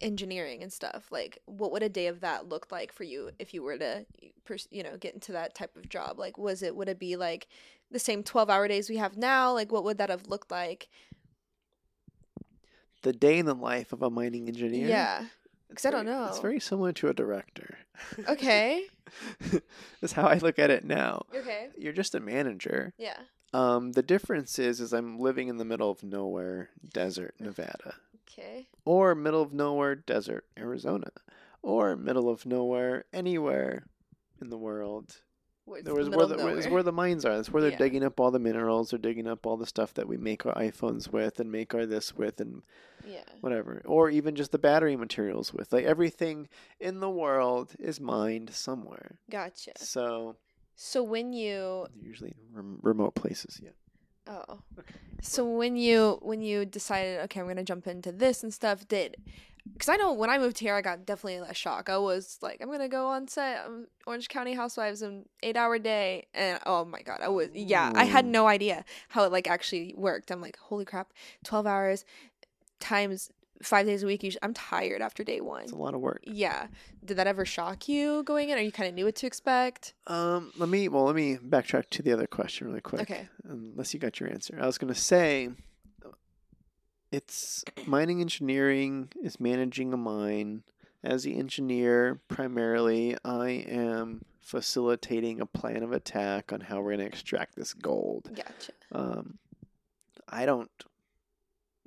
engineering 0.00 0.62
and 0.62 0.72
stuff, 0.72 1.06
like 1.10 1.38
what 1.46 1.72
would 1.72 1.82
a 1.82 1.88
day 1.88 2.06
of 2.06 2.20
that 2.20 2.48
look 2.48 2.70
like 2.70 2.92
for 2.92 3.04
you 3.04 3.30
if 3.38 3.52
you 3.54 3.62
were 3.62 3.78
to, 3.78 4.06
you 4.70 4.82
know, 4.82 4.96
get 4.96 5.14
into 5.14 5.32
that 5.32 5.54
type 5.54 5.76
of 5.76 5.88
job? 5.88 6.18
Like, 6.18 6.38
was 6.38 6.62
it 6.62 6.74
would 6.76 6.88
it 6.88 6.98
be 6.98 7.16
like 7.16 7.46
the 7.90 7.98
same 7.98 8.22
twelve 8.22 8.50
hour 8.50 8.68
days 8.68 8.88
we 8.88 8.96
have 8.96 9.16
now? 9.16 9.52
Like, 9.52 9.70
what 9.72 9.84
would 9.84 9.98
that 9.98 10.10
have 10.10 10.26
looked 10.26 10.50
like? 10.50 10.88
The 13.02 13.12
day 13.12 13.38
in 13.38 13.46
the 13.46 13.54
life 13.54 13.92
of 13.92 14.02
a 14.02 14.10
mining 14.10 14.46
engineer. 14.48 14.86
Yeah. 14.88 15.24
because 15.68 15.86
I 15.86 15.90
don't 15.90 16.04
know 16.04 16.26
It's 16.26 16.38
very 16.38 16.60
similar 16.60 16.92
to 16.92 17.08
a 17.08 17.14
director. 17.14 17.78
Okay. 18.28 18.84
That's 20.00 20.12
how 20.12 20.26
I 20.26 20.36
look 20.38 20.58
at 20.58 20.70
it 20.70 20.84
now. 20.84 21.24
Okay. 21.34 21.68
You're 21.78 21.92
just 21.94 22.14
a 22.14 22.20
manager. 22.20 22.92
Yeah. 22.98 23.16
Um, 23.52 23.92
the 23.92 24.02
difference 24.02 24.58
is, 24.58 24.80
is 24.80 24.92
I'm 24.92 25.18
living 25.18 25.48
in 25.48 25.56
the 25.56 25.64
middle 25.64 25.90
of 25.90 26.02
nowhere, 26.04 26.68
desert, 26.92 27.34
Nevada, 27.40 27.94
Okay. 28.32 28.68
or 28.84 29.14
middle 29.14 29.42
of 29.42 29.52
nowhere, 29.52 29.94
desert, 29.94 30.46
Arizona, 30.58 31.10
or 31.62 31.96
middle 31.96 32.28
of 32.28 32.46
nowhere, 32.46 33.04
anywhere 33.12 33.86
in 34.40 34.50
the 34.50 34.58
world. 34.58 35.16
Where 35.64 35.78
it's 35.80 35.86
There 35.86 36.02
the 36.04 36.10
where 36.10 36.26
the, 36.26 36.68
where 36.70 36.82
the 36.82 36.92
mines 36.92 37.24
are. 37.24 37.36
That's 37.36 37.50
where 37.50 37.62
they're 37.62 37.72
Yeah. 37.72 37.78
digging 37.78 38.02
up 38.02 38.18
all 38.18 38.30
the 38.30 38.38
minerals. 38.40 38.90
They're 38.90 38.98
digging 38.98 39.28
up 39.28 39.46
all 39.46 39.56
the 39.56 39.66
stuff 39.66 39.94
that 39.94 40.08
we 40.08 40.16
make 40.16 40.44
our 40.44 40.54
iPhones 40.54 41.12
with 41.12 41.38
and 41.38 41.52
make 41.52 41.74
our 41.74 41.86
this 41.86 42.16
with 42.16 42.40
and 42.40 42.62
yeah. 43.06 43.22
whatever, 43.40 43.82
or 43.84 44.10
even 44.10 44.34
just 44.34 44.50
the 44.52 44.58
battery 44.58 44.96
materials 44.96 45.52
with. 45.54 45.72
Like 45.72 45.84
everything 45.84 46.48
in 46.80 46.98
the 47.00 47.10
world 47.10 47.74
is 47.78 48.00
mined 48.00 48.50
somewhere. 48.52 49.20
Gotcha. 49.30 49.72
So 49.76 50.36
So 50.74 51.02
when 51.02 51.32
you 51.32 51.86
usually 52.00 52.34
remote 52.52 53.14
places. 53.14 53.60
Yeah. 53.62 53.70
Oh. 54.30 54.60
So 55.22 55.44
when 55.44 55.76
you 55.76 56.18
when 56.22 56.40
you 56.40 56.64
decided, 56.64 57.20
okay, 57.24 57.40
I'm 57.40 57.48
gonna 57.48 57.64
jump 57.64 57.86
into 57.86 58.12
this 58.12 58.42
and 58.42 58.54
stuff, 58.54 58.86
did 58.86 59.16
because 59.72 59.88
I 59.88 59.96
know 59.96 60.12
when 60.12 60.30
I 60.30 60.38
moved 60.38 60.58
here, 60.58 60.74
I 60.74 60.80
got 60.80 61.04
definitely 61.04 61.36
a 61.48 61.54
shock. 61.54 61.88
I 61.88 61.98
was 61.98 62.38
like, 62.40 62.60
I'm 62.60 62.70
gonna 62.70 62.88
go 62.88 63.06
on 63.08 63.28
set, 63.28 63.64
um, 63.66 63.86
Orange 64.06 64.28
County 64.28 64.54
Housewives, 64.54 65.02
an 65.02 65.26
eight 65.42 65.56
hour 65.56 65.78
day, 65.78 66.26
and 66.34 66.58
oh 66.64 66.84
my 66.84 67.02
god, 67.02 67.20
I 67.22 67.28
was 67.28 67.48
yeah, 67.52 67.92
I 67.94 68.04
had 68.04 68.24
no 68.24 68.46
idea 68.46 68.84
how 69.08 69.24
it 69.24 69.32
like 69.32 69.48
actually 69.48 69.94
worked. 69.96 70.30
I'm 70.30 70.40
like, 70.40 70.58
holy 70.58 70.84
crap, 70.84 71.12
twelve 71.44 71.66
hours 71.66 72.04
times 72.78 73.30
five 73.62 73.86
days 73.86 74.02
a 74.02 74.06
week. 74.06 74.24
I'm 74.42 74.54
tired 74.54 75.02
after 75.02 75.24
day 75.24 75.40
one. 75.40 75.62
It's 75.62 75.72
a 75.72 75.76
lot 75.76 75.94
of 75.94 76.00
work. 76.00 76.22
Yeah, 76.24 76.68
did 77.04 77.16
that 77.16 77.26
ever 77.26 77.44
shock 77.44 77.88
you 77.88 78.22
going 78.24 78.50
in, 78.50 78.58
or 78.58 78.60
you 78.60 78.72
kind 78.72 78.88
of 78.88 78.94
knew 78.94 79.04
what 79.04 79.16
to 79.16 79.26
expect? 79.26 79.94
Um, 80.06 80.52
let 80.56 80.68
me 80.68 80.88
well, 80.88 81.04
let 81.04 81.14
me 81.14 81.36
backtrack 81.36 81.90
to 81.90 82.02
the 82.02 82.12
other 82.12 82.26
question 82.26 82.68
really 82.68 82.80
quick. 82.80 83.02
Okay. 83.02 83.28
Unless 83.44 83.94
you 83.94 84.00
got 84.00 84.20
your 84.20 84.30
answer, 84.30 84.58
I 84.60 84.66
was 84.66 84.78
gonna 84.78 84.94
say, 84.94 85.50
it's 87.10 87.64
mining 87.86 88.20
engineering 88.20 89.08
is 89.22 89.40
managing 89.40 89.92
a 89.92 89.96
mine. 89.96 90.62
As 91.02 91.22
the 91.22 91.38
engineer, 91.38 92.20
primarily, 92.28 93.16
I 93.24 93.48
am 93.66 94.22
facilitating 94.42 95.40
a 95.40 95.46
plan 95.46 95.82
of 95.82 95.92
attack 95.92 96.52
on 96.52 96.60
how 96.60 96.82
we're 96.82 96.90
gonna 96.90 97.04
extract 97.04 97.56
this 97.56 97.72
gold. 97.72 98.30
Gotcha. 98.34 98.72
Um, 98.92 99.38
I 100.28 100.44
don't 100.44 100.70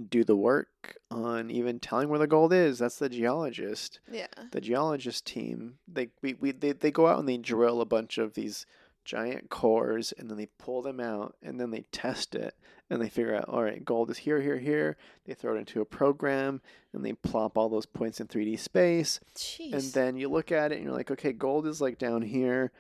do 0.10 0.24
the 0.24 0.36
work 0.36 0.98
on 1.12 1.52
even 1.52 1.80
telling 1.80 2.10
where 2.10 2.20
the 2.20 2.28
gold 2.28 2.52
is. 2.52 2.80
That's 2.80 2.98
the 2.98 3.10
geologist 3.10 4.00
Yeah. 4.12 4.28
the 4.52 4.62
geologist 4.62 5.26
team 5.26 5.76
they 5.88 6.10
we, 6.22 6.34
we 6.34 6.52
they, 6.52 6.72
they 6.72 6.92
go 6.92 7.08
out 7.08 7.20
and 7.20 7.28
they 7.30 7.38
drill 7.38 7.80
a 7.82 7.86
bunch 7.86 8.18
of 8.18 8.34
these 8.34 8.66
giant 9.06 9.50
cores 9.50 10.14
and 10.18 10.30
then 10.30 10.38
they 10.38 10.48
pull 10.58 10.82
them 10.82 11.00
out 11.00 11.36
and 11.44 11.60
then 11.60 11.72
they 11.72 11.84
test 11.92 12.34
it 12.36 12.56
and 12.90 13.02
they 13.02 13.10
figure 13.10 13.36
out 13.36 13.50
all 13.50 13.62
right 13.62 13.84
gold 13.84 14.10
is 14.10 14.20
here 14.20 14.40
here 14.42 14.58
here 14.58 14.96
they 15.26 15.34
throw 15.34 15.54
it 15.56 15.60
into 15.60 15.82
a 15.82 15.86
program 15.86 16.62
and 16.94 17.04
they 17.06 17.12
plop 17.14 17.58
all 17.58 17.68
those 17.68 17.86
points 17.86 18.22
in 18.22 18.28
3d 18.28 18.58
space 18.58 19.20
Jeez. 19.36 19.74
and 19.74 19.84
then 19.94 20.16
you 20.16 20.30
look 20.30 20.52
at 20.54 20.72
it 20.72 20.76
and 20.76 20.86
you're 20.86 20.94
like 20.96 21.12
okay 21.12 21.34
gold 21.34 21.68
is 21.68 21.82
like 21.82 21.98
down 21.98 22.22
here 22.22 22.72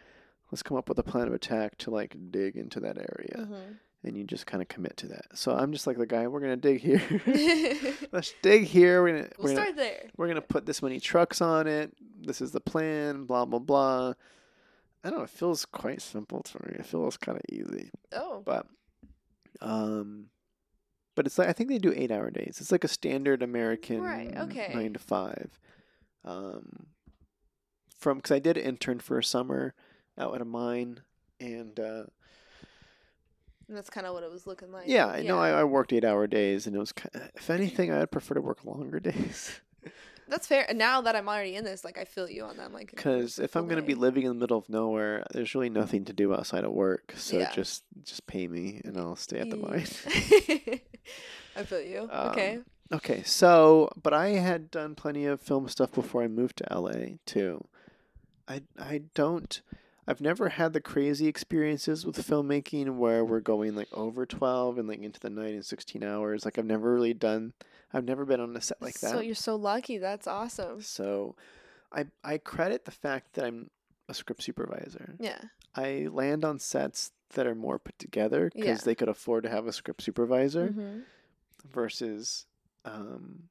let's 0.49 0.63
come 0.63 0.77
up 0.77 0.87
with 0.87 0.97
a 0.97 1.03
plan 1.03 1.27
of 1.27 1.33
attack 1.33 1.77
to 1.79 1.91
like 1.91 2.15
dig 2.31 2.55
into 2.55 2.79
that 2.79 2.97
area 2.97 3.45
Mhm. 3.49 3.75
And 4.03 4.17
you 4.17 4.23
just 4.23 4.45
kind 4.45 4.61
of 4.61 4.67
commit 4.67 4.97
to 4.97 5.07
that 5.07 5.25
so 5.33 5.53
i'm 5.55 5.71
just 5.71 5.87
like 5.87 5.97
the 5.97 6.05
guy 6.05 6.27
we're 6.27 6.39
gonna 6.41 6.55
dig 6.57 6.81
here 6.81 7.01
let's 8.11 8.33
dig 8.41 8.63
here 8.65 9.01
we're 9.01 9.13
gonna 9.13 9.29
we're 9.37 9.49
gonna 9.49 9.61
start 9.61 9.75
there. 9.77 10.03
we're 10.17 10.27
gonna 10.27 10.41
put 10.41 10.65
this 10.65 10.81
many 10.81 10.99
trucks 10.99 11.41
on 11.41 11.67
it. 11.67 11.93
This 12.21 12.41
is 12.41 12.51
the 12.51 12.61
plan. 12.61 13.25
Blah 13.25 13.45
blah 13.45 13.59
blah. 13.59 14.13
I 15.03 15.09
don't 15.09 15.17
know. 15.19 15.23
It 15.25 15.29
feels 15.29 15.65
quite 15.65 16.01
simple 16.01 16.41
to 16.43 16.57
me. 16.65 16.75
It 16.79 16.85
feels 16.85 17.17
kind 17.17 17.37
of 17.37 17.43
easy, 17.49 17.91
Oh. 18.13 18.41
but 18.45 18.65
um, 19.61 20.27
but 21.15 21.25
it's 21.25 21.37
like 21.37 21.49
I 21.49 21.53
think 21.53 21.69
they 21.69 21.77
do 21.79 21.93
eight 21.95 22.11
hour 22.11 22.29
days. 22.31 22.57
It's 22.61 22.71
like 22.71 22.83
a 22.85 22.87
standard 22.89 23.43
American 23.43 24.01
Right, 24.01 24.35
okay. 24.37 24.71
nine 24.73 24.93
to 24.93 24.99
five. 24.99 25.59
Um, 26.23 26.87
from 27.97 28.17
because 28.17 28.31
I 28.31 28.39
did 28.39 28.57
intern 28.57 28.99
for 28.99 29.17
a 29.17 29.23
summer 29.23 29.73
out 30.17 30.35
at 30.35 30.41
a 30.41 30.45
mine, 30.45 31.01
and 31.39 31.77
uh, 31.79 32.03
And 33.67 33.77
that's 33.77 33.89
kind 33.89 34.05
of 34.05 34.13
what 34.13 34.23
it 34.23 34.31
was 34.31 34.45
looking 34.45 34.71
like. 34.71 34.85
yeah, 34.87 35.07
I 35.07 35.21
know 35.23 35.37
I, 35.39 35.49
I 35.51 35.63
worked 35.63 35.93
eight 35.93 36.03
hour 36.03 36.27
days, 36.27 36.67
and 36.67 36.75
it 36.75 36.79
was 36.79 36.91
kind 36.91 37.29
if 37.35 37.49
anything, 37.49 37.91
I'd 37.91 38.11
prefer 38.11 38.33
to 38.35 38.41
work 38.41 38.63
longer 38.65 38.99
days. 39.11 39.59
That's 40.27 40.47
fair. 40.47 40.65
And 40.69 40.77
now 40.79 41.01
that 41.01 41.15
I'm 41.17 41.27
already 41.27 41.55
in 41.55 41.65
this, 41.65 41.83
like 41.83 41.97
I 41.97 42.05
feel 42.05 42.29
you 42.29 42.43
on 42.43 42.55
that. 42.57 42.65
I'm 42.67 42.73
like, 42.73 42.91
Because 42.91 43.39
if 43.39 43.55
I'm 43.55 43.67
gonna 43.67 43.81
be 43.81 43.93
living 43.95 44.23
in 44.23 44.29
the 44.29 44.35
middle 44.35 44.57
of 44.57 44.69
nowhere, 44.69 45.25
there's 45.31 45.53
really 45.53 45.69
nothing 45.69 46.05
to 46.05 46.13
do 46.13 46.33
outside 46.33 46.63
of 46.63 46.71
work. 46.71 47.13
So 47.17 47.37
Yeah. 47.39 47.51
just 47.51 47.83
just 48.03 48.25
pay 48.27 48.47
me, 48.47 48.81
and 48.85 48.97
I'll 48.97 49.15
stay 49.17 49.39
at 49.39 49.49
the 49.49 49.57
mine. 49.57 49.85
I 51.55 51.63
feel 51.63 51.81
you. 51.81 52.09
okay. 52.11 52.55
Um, 52.57 52.65
Okay, 52.91 53.23
so 53.23 53.91
but 54.01 54.13
I 54.13 54.29
had 54.31 54.69
done 54.69 54.93
plenty 54.93 55.25
of 55.25 55.41
film 55.41 55.67
stuff 55.67 55.91
before 55.91 56.21
I 56.21 56.27
moved 56.27 56.57
to 56.57 56.67
LA 56.79 57.15
too. 57.25 57.65
I 58.47 58.61
I 58.77 59.01
don't 59.15 59.61
I've 60.07 60.21
never 60.21 60.49
had 60.49 60.73
the 60.73 60.81
crazy 60.81 61.27
experiences 61.27 62.05
with 62.05 62.17
filmmaking 62.17 62.95
where 62.97 63.23
we're 63.23 63.39
going 63.39 63.75
like 63.75 63.87
over 63.93 64.25
12 64.25 64.77
and 64.77 64.87
like 64.87 65.01
into 65.01 65.19
the 65.19 65.29
night 65.29 65.53
and 65.53 65.65
16 65.65 66.03
hours. 66.03 66.45
Like 66.45 66.57
I've 66.57 66.65
never 66.65 66.93
really 66.93 67.13
done 67.13 67.53
I've 67.93 68.05
never 68.05 68.25
been 68.25 68.39
on 68.39 68.55
a 68.55 68.61
set 68.61 68.81
like 68.81 68.99
that. 68.99 69.11
So 69.11 69.19
you're 69.19 69.35
so 69.35 69.55
lucky. 69.55 69.97
That's 69.97 70.27
awesome. 70.27 70.81
So 70.81 71.35
I 71.91 72.07
I 72.23 72.37
credit 72.37 72.85
the 72.85 72.91
fact 72.91 73.33
that 73.33 73.45
I'm 73.45 73.69
a 74.09 74.13
script 74.13 74.43
supervisor. 74.43 75.15
Yeah. 75.19 75.39
I 75.75 76.07
land 76.11 76.43
on 76.43 76.59
sets 76.59 77.11
that 77.35 77.47
are 77.47 77.55
more 77.55 77.79
put 77.79 77.97
together 77.97 78.51
because 78.53 78.65
Yeah. 78.65 78.85
they 78.85 78.95
could 78.95 79.09
afford 79.09 79.43
to 79.43 79.49
have 79.49 79.67
a 79.67 79.73
script 79.73 80.01
supervisor 80.01 80.67
hmm 80.69 80.99
versus 81.71 82.45
um 82.85 83.43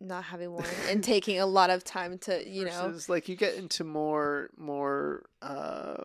Not 0.00 0.24
having 0.24 0.52
one 0.54 0.66
and 0.88 1.02
taking 1.02 1.40
a 1.40 1.46
lot 1.46 1.70
of 1.70 1.84
time 1.84 2.18
to, 2.18 2.48
you 2.48 2.64
know. 2.64 2.88
versus 2.88 3.08
like 3.08 3.28
you 3.28 3.36
get 3.36 3.54
into 3.54 3.84
more 3.84 4.50
more 4.56 5.24
uh 5.42 6.04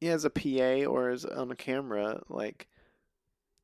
yeah, 0.00 0.12
as 0.12 0.24
a 0.24 0.30
PA 0.30 0.88
or 0.90 1.10
as 1.10 1.24
on 1.24 1.50
a 1.50 1.56
camera 1.56 2.22
like 2.28 2.68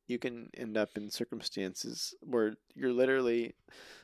you 0.07 0.19
can 0.19 0.49
end 0.57 0.77
up 0.77 0.89
in 0.95 1.09
circumstances 1.09 2.13
where 2.21 2.55
you're 2.75 2.91
literally 2.91 3.53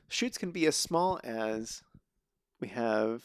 shoots 0.07 0.37
can 0.37 0.51
be 0.51 0.65
as 0.65 0.75
small 0.75 1.19
as 1.23 1.83
we 2.59 2.67
have 2.69 3.23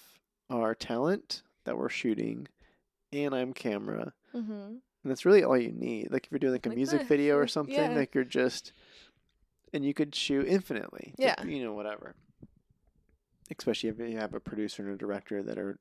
our 0.50 0.74
talent 0.74 1.42
that 1.64 1.78
we're 1.78 1.88
shooting 1.88 2.48
and 3.12 3.34
I'm 3.34 3.52
camera 3.52 4.12
hmm 4.32 4.76
and 5.04 5.10
that's 5.10 5.26
really 5.26 5.44
all 5.44 5.56
you 5.56 5.70
need 5.70 6.10
like 6.10 6.24
if 6.24 6.32
you're 6.32 6.38
doing 6.38 6.52
like 6.52 6.66
a 6.66 6.70
Like 6.70 6.76
music 6.76 7.02
video 7.02 7.36
or 7.36 7.46
something 7.46 7.74
yeah. 7.74 7.94
like 7.94 8.14
you're 8.14 8.24
just 8.24 8.72
and 9.74 9.84
you 9.84 9.92
could 9.92 10.14
shoot 10.14 10.46
infinitely 10.46 11.14
Yeah. 11.18 11.42
you 11.44 11.62
know 11.64 11.74
whatever 11.74 12.14
especially 13.56 13.90
if 13.90 13.98
you 13.98 14.16
have 14.16 14.32
a 14.34 14.40
producer 14.40 14.82
and 14.84 14.94
a 14.94 14.96
director 14.96 15.42
that 15.42 15.58
are 15.58 15.78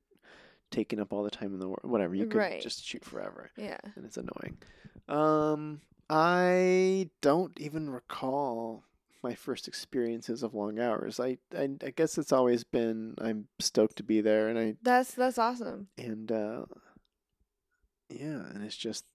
taking 0.72 1.00
up 1.00 1.14
all 1.14 1.24
the 1.24 1.32
time 1.32 1.54
in 1.54 1.60
the 1.60 1.68
world 1.68 1.82
whatever 1.84 2.16
you 2.16 2.26
could 2.26 2.40
Right. 2.40 2.62
just 2.62 2.84
shoot 2.86 3.06
forever 3.06 3.52
Yeah. 3.56 3.78
and 3.96 4.06
it's 4.06 4.18
annoying 4.18 4.58
um 5.08 5.82
i 6.10 7.10
don't 7.22 7.58
even 7.60 7.90
recall 7.90 8.84
my 9.22 9.34
first 9.36 9.68
experiences 9.68 10.44
of 10.44 10.54
long 10.54 10.80
hours 10.80 11.20
I, 11.20 11.38
I 11.58 11.70
i 11.86 11.92
guess 11.96 12.18
it's 12.18 12.32
always 12.34 12.64
been 12.64 13.16
i'm 13.22 13.48
stoked 13.60 13.96
to 13.98 14.04
be 14.04 14.20
there 14.22 14.50
and 14.50 14.58
i 14.60 14.76
That's 14.82 15.14
that's 15.14 15.38
awesome. 15.38 15.88
and 15.98 16.32
uh 16.32 16.66
yeah 18.10 18.46
and 18.54 18.64
it's 18.64 18.76
just 18.78 19.06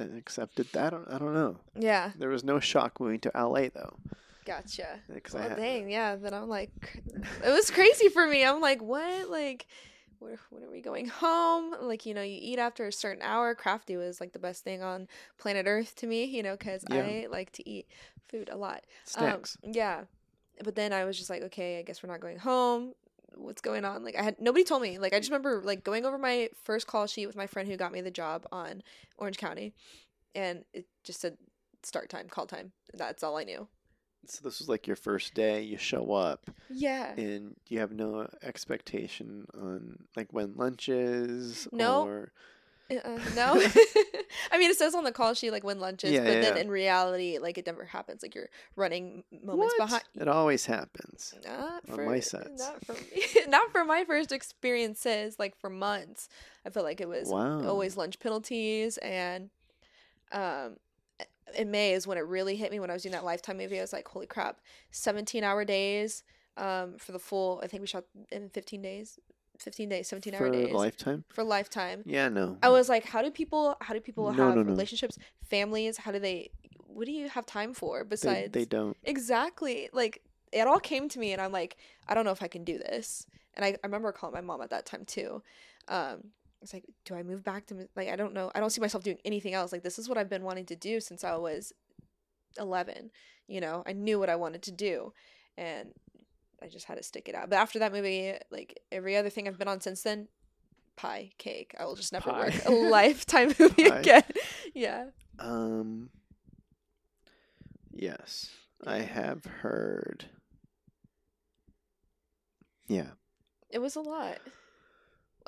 I 0.00 0.04
accepted 0.16 0.68
that 0.72 0.86
i 0.86 0.90
don't, 0.96 1.08
I 1.12 1.18
don't 1.18 1.34
know 1.34 1.56
Yeah. 1.76 2.12
there 2.16 2.28
was 2.28 2.44
no 2.44 2.60
shock 2.60 3.00
moving 3.00 3.20
to 3.20 3.30
la 3.34 3.68
though 3.74 3.96
Gotcha. 4.44 5.00
Well, 5.34 5.42
had 5.42 5.56
dang, 5.58 5.90
yeah. 5.90 6.16
Then 6.16 6.32
I'm 6.32 6.48
like, 6.48 6.70
it 7.44 7.50
was 7.50 7.70
crazy 7.70 8.08
for 8.08 8.26
me. 8.26 8.46
I'm 8.46 8.62
like, 8.62 8.80
what? 8.80 9.28
Like, 9.28 9.66
where, 10.20 10.38
when 10.48 10.64
are 10.64 10.70
we 10.70 10.80
going 10.80 11.06
home? 11.06 11.74
Like, 11.82 12.06
you 12.06 12.14
know, 12.14 12.22
you 12.22 12.38
eat 12.40 12.58
after 12.58 12.86
a 12.86 12.92
certain 12.92 13.20
hour. 13.22 13.54
Crafty 13.54 13.98
was 13.98 14.22
like 14.22 14.32
the 14.32 14.38
best 14.38 14.64
thing 14.64 14.82
on 14.82 15.06
planet 15.36 15.66
Earth 15.68 15.94
to 15.96 16.06
me, 16.06 16.24
you 16.24 16.42
know, 16.42 16.56
because 16.56 16.82
Yeah. 16.88 16.96
I 17.02 17.26
like 17.30 17.52
to 17.52 17.68
eat 17.68 17.88
food 18.30 18.48
a 18.50 18.56
lot. 18.56 18.84
snacks 19.04 19.58
Um, 19.62 19.72
yeah. 19.74 20.04
But 20.64 20.74
then 20.76 20.94
I 20.94 21.04
was 21.04 21.18
just 21.18 21.28
like, 21.28 21.42
okay, 21.42 21.78
I 21.78 21.82
guess 21.82 22.02
we're 22.02 22.10
not 22.10 22.20
going 22.20 22.38
home. 22.38 22.94
What's 23.34 23.60
going 23.62 23.84
on? 23.84 24.04
Like, 24.04 24.16
I 24.16 24.22
had 24.22 24.40
nobody 24.40 24.64
told 24.64 24.82
me. 24.82 24.98
Like, 24.98 25.12
I 25.12 25.18
just 25.18 25.30
remember 25.30 25.60
like 25.64 25.84
going 25.84 26.04
over 26.04 26.18
my 26.18 26.48
first 26.64 26.86
call 26.86 27.06
sheet 27.06 27.26
with 27.26 27.36
my 27.36 27.46
friend 27.46 27.68
who 27.68 27.76
got 27.76 27.92
me 27.92 28.00
the 28.00 28.10
job 28.10 28.46
on 28.52 28.82
Orange 29.16 29.38
County, 29.38 29.74
and 30.34 30.64
it 30.72 30.86
just 31.04 31.20
said 31.20 31.36
start 31.82 32.08
time, 32.08 32.28
call 32.28 32.46
time. 32.46 32.72
That's 32.94 33.22
all 33.22 33.36
I 33.36 33.44
knew. 33.44 33.68
so 34.26 34.40
this 34.42 34.58
was 34.58 34.68
like 34.68 34.86
your 34.86 34.96
first 34.96 35.32
day 35.34 35.62
you 35.62 35.76
show 35.78 36.12
up 36.12 36.50
Yeah. 36.68 37.12
and 37.16 37.54
you 37.68 37.78
have 37.78 37.92
no 37.92 38.28
expectation 38.42 39.46
on 39.54 39.98
like 40.16 40.32
when 40.32 40.54
lunch 40.56 40.88
is 40.88 41.68
No. 41.72 42.04
or 42.06 42.32
Uh, 42.90 43.18
no. 43.34 43.52
I 44.50 44.58
mean, 44.58 44.70
it 44.70 44.78
says 44.78 44.94
on 44.94 45.04
the 45.04 45.12
call 45.12 45.34
sheet 45.34 45.50
like 45.50 45.64
when 45.64 45.78
lunch 45.78 46.04
is, 46.04 46.12
Yeah, 46.12 46.20
but 46.24 46.32
yeah, 46.34 46.40
then 46.40 46.56
yeah. 46.56 46.62
in 46.62 46.70
reality, 46.70 47.38
like 47.38 47.58
it 47.58 47.66
never 47.66 47.84
happens. 47.84 48.22
Like 48.22 48.34
you're 48.34 48.48
running 48.76 49.24
moments 49.30 49.74
What? 49.78 49.86
behind. 49.86 50.04
it 50.14 50.28
always 50.28 50.64
happens 50.66 51.34
Not 51.44 51.82
on 51.88 51.96
for 51.96 52.06
my 52.06 52.20
sets. 52.20 52.58
Not 52.58 52.84
for 52.84 52.92
me. 52.94 53.22
not 53.48 53.70
for 53.72 53.84
my 53.84 54.04
first 54.04 54.32
experiences. 54.32 55.38
Like 55.38 55.54
for 55.58 55.68
months, 55.70 56.28
I 56.66 56.70
felt 56.70 56.84
like 56.84 57.00
it 57.00 57.08
was 57.08 57.28
wow 57.28 57.66
always 57.66 57.96
lunch 57.96 58.18
penalties 58.20 58.96
and 58.98 59.50
um 60.32 60.76
in 61.56 61.70
May 61.70 61.92
is 61.92 62.06
when 62.06 62.18
it 62.18 62.26
really 62.26 62.56
hit 62.56 62.70
me 62.70 62.78
when 62.78 62.90
I 62.90 62.92
was 62.92 63.02
doing 63.02 63.12
that 63.14 63.24
lifetime 63.24 63.56
movie. 63.58 63.78
I 63.78 63.82
was 63.82 63.92
like, 63.92 64.06
holy 64.08 64.26
crap, 64.26 64.60
17 64.92 65.44
hour 65.44 65.64
days 65.64 66.22
um 66.56 66.94
for 66.98 67.12
the 67.12 67.18
full 67.18 67.60
I 67.62 67.66
think 67.66 67.82
we 67.82 67.86
shot 67.86 68.04
in 68.32 68.48
15 68.48 68.80
days. 68.82 69.18
15 69.58 69.88
days, 69.88 70.08
17 70.08 70.34
hour 70.34 70.50
days. 70.50 70.60
for 70.62 70.66
days 70.66 70.74
lifetime 70.74 71.24
for 71.28 71.44
lifetime. 71.44 72.02
yeah 72.06 72.28
no 72.28 72.56
I 72.62 72.68
was 72.68 72.88
like, 72.88 73.04
how 73.04 73.22
do 73.22 73.30
people 73.30 73.76
how 73.80 73.92
do 73.94 74.00
people 74.00 74.24
No, 74.32 74.46
have 74.46 74.54
no, 74.56 74.62
no. 74.62 74.70
relationships, 74.70 75.18
families? 75.44 75.96
How 75.98 76.12
do 76.12 76.18
they 76.18 76.50
what 76.86 77.06
do 77.06 77.12
you 77.12 77.28
have 77.28 77.46
time 77.46 77.74
for 77.74 78.04
besides 78.04 78.52
they 78.52 78.64
don't 78.64 78.96
Exactly. 79.04 79.88
Like 79.92 80.22
it 80.52 80.66
all 80.66 80.80
came 80.80 81.08
to 81.10 81.18
me 81.18 81.32
and 81.32 81.40
I'm 81.42 81.52
like, 81.52 81.76
I 82.08 82.14
don't 82.14 82.24
know 82.24 82.30
if 82.32 82.42
I 82.42 82.48
can 82.48 82.64
do 82.64 82.78
this. 82.78 83.26
And 83.54 83.64
I, 83.64 83.68
I 83.70 83.78
remember 83.86 84.10
calling 84.12 84.34
my 84.34 84.40
mom 84.40 84.62
at 84.62 84.70
that 84.70 84.86
time 84.86 85.04
too. 85.04 85.42
Um 85.88 86.32
it's 86.60 86.72
like, 86.72 86.84
do 87.04 87.14
I 87.14 87.22
move 87.22 87.44
back 87.44 87.66
to 87.66 87.88
like 87.94 88.08
I 88.08 88.16
don't 88.16 88.34
know. 88.34 88.50
I 88.54 88.60
don't 88.60 88.70
see 88.70 88.80
myself 88.80 89.04
doing 89.04 89.18
anything 89.24 89.54
else. 89.54 89.70
Like 89.72 89.82
this 89.82 89.98
is 89.98 90.08
what 90.08 90.18
I've 90.18 90.28
been 90.30 90.42
wanting 90.44 90.66
to 90.66 90.76
do 90.76 90.98
since 91.00 91.22
I 91.24 91.36
was 91.36 91.72
11. 92.58 93.10
You 93.46 93.60
know, 93.60 93.82
I 93.86 93.92
knew 93.92 94.18
what 94.18 94.28
I 94.30 94.36
wanted 94.36 94.62
to 94.62 94.72
do 94.72 95.12
and 95.56 95.92
I 96.62 96.66
just 96.68 96.86
had 96.86 96.96
to 96.96 97.02
stick 97.02 97.28
it 97.28 97.34
out. 97.34 97.50
But 97.50 97.56
after 97.56 97.78
that 97.80 97.92
movie, 97.92 98.34
like 98.50 98.80
every 98.90 99.16
other 99.16 99.30
thing 99.30 99.46
I've 99.46 99.58
been 99.58 99.68
on 99.68 99.80
since 99.80 100.02
then, 100.02 100.28
pie, 100.96 101.30
cake. 101.38 101.74
I 101.78 101.84
will 101.84 101.94
just 101.94 102.12
never 102.12 102.30
Pie. 102.30 102.40
work 102.46 102.54
a 102.66 102.72
lifetime 102.90 103.54
movie 103.58 103.84
again. 103.84 104.24
Yeah. 104.74 105.06
um 105.38 106.10
yes 107.92 108.50
i 108.86 108.98
have 108.98 109.44
heard 109.44 110.26
yeah 112.86 113.10
It 113.70 113.78
was 113.80 113.96
a 113.96 114.00
lot. 114.00 114.38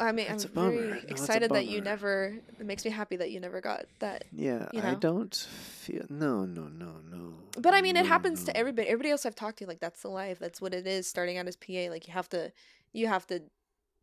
I 0.00 0.12
mean, 0.12 0.26
I'm 0.30 0.38
very 0.38 0.88
No, 0.92 0.98
excited 1.08 1.50
that 1.50 1.66
you 1.66 1.80
never. 1.80 2.34
It 2.58 2.64
makes 2.66 2.84
me 2.84 2.90
happy 2.90 3.16
that 3.16 3.30
you 3.30 3.38
never 3.40 3.60
got 3.60 3.84
that. 4.00 4.24
yeah 4.32 4.68
You 4.72 4.80
i 4.82 4.94
don't 4.94 5.34
feel 5.34 6.04
no 6.08 6.44
no 6.44 6.68
no 6.68 6.92
no 7.10 7.34
But 7.58 7.74
I 7.74 7.82
mean, 7.82 7.96
it 7.96 8.06
happens 8.06 8.40
no. 8.40 8.46
to 8.46 8.56
everybody. 8.56 8.88
Everybody 8.88 9.10
else 9.10 9.26
I've 9.26 9.34
talked 9.34 9.58
to, 9.58 9.66
like 9.66 9.80
that's 9.80 10.02
the 10.02 10.08
life. 10.08 10.38
That's 10.38 10.60
what 10.60 10.72
it 10.74 10.86
is. 10.86 11.06
Starting 11.06 11.36
out 11.38 11.46
as 11.46 11.56
PA, 11.56 11.86
like 11.90 12.06
you 12.08 12.14
have 12.14 12.28
to, 12.30 12.50
you 12.92 13.06
have 13.08 13.26
to 13.28 13.42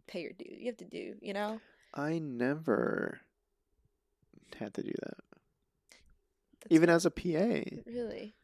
pay 0.08 0.22
your 0.22 0.34
due. 0.34 0.46
You 0.50 0.68
have 0.68 0.78
to 0.78 0.86
do. 0.86 1.16
You 1.22 1.34
know. 1.34 1.60
i 1.94 2.20
never 2.20 3.20
had 4.60 4.74
to 4.76 4.82
do 4.84 4.94
that 5.04 5.18
That's 6.62 6.72
even 6.72 6.88
not- 6.88 6.96
as 6.96 7.06
a 7.06 7.12
pa 7.12 7.50
really. 7.86 8.36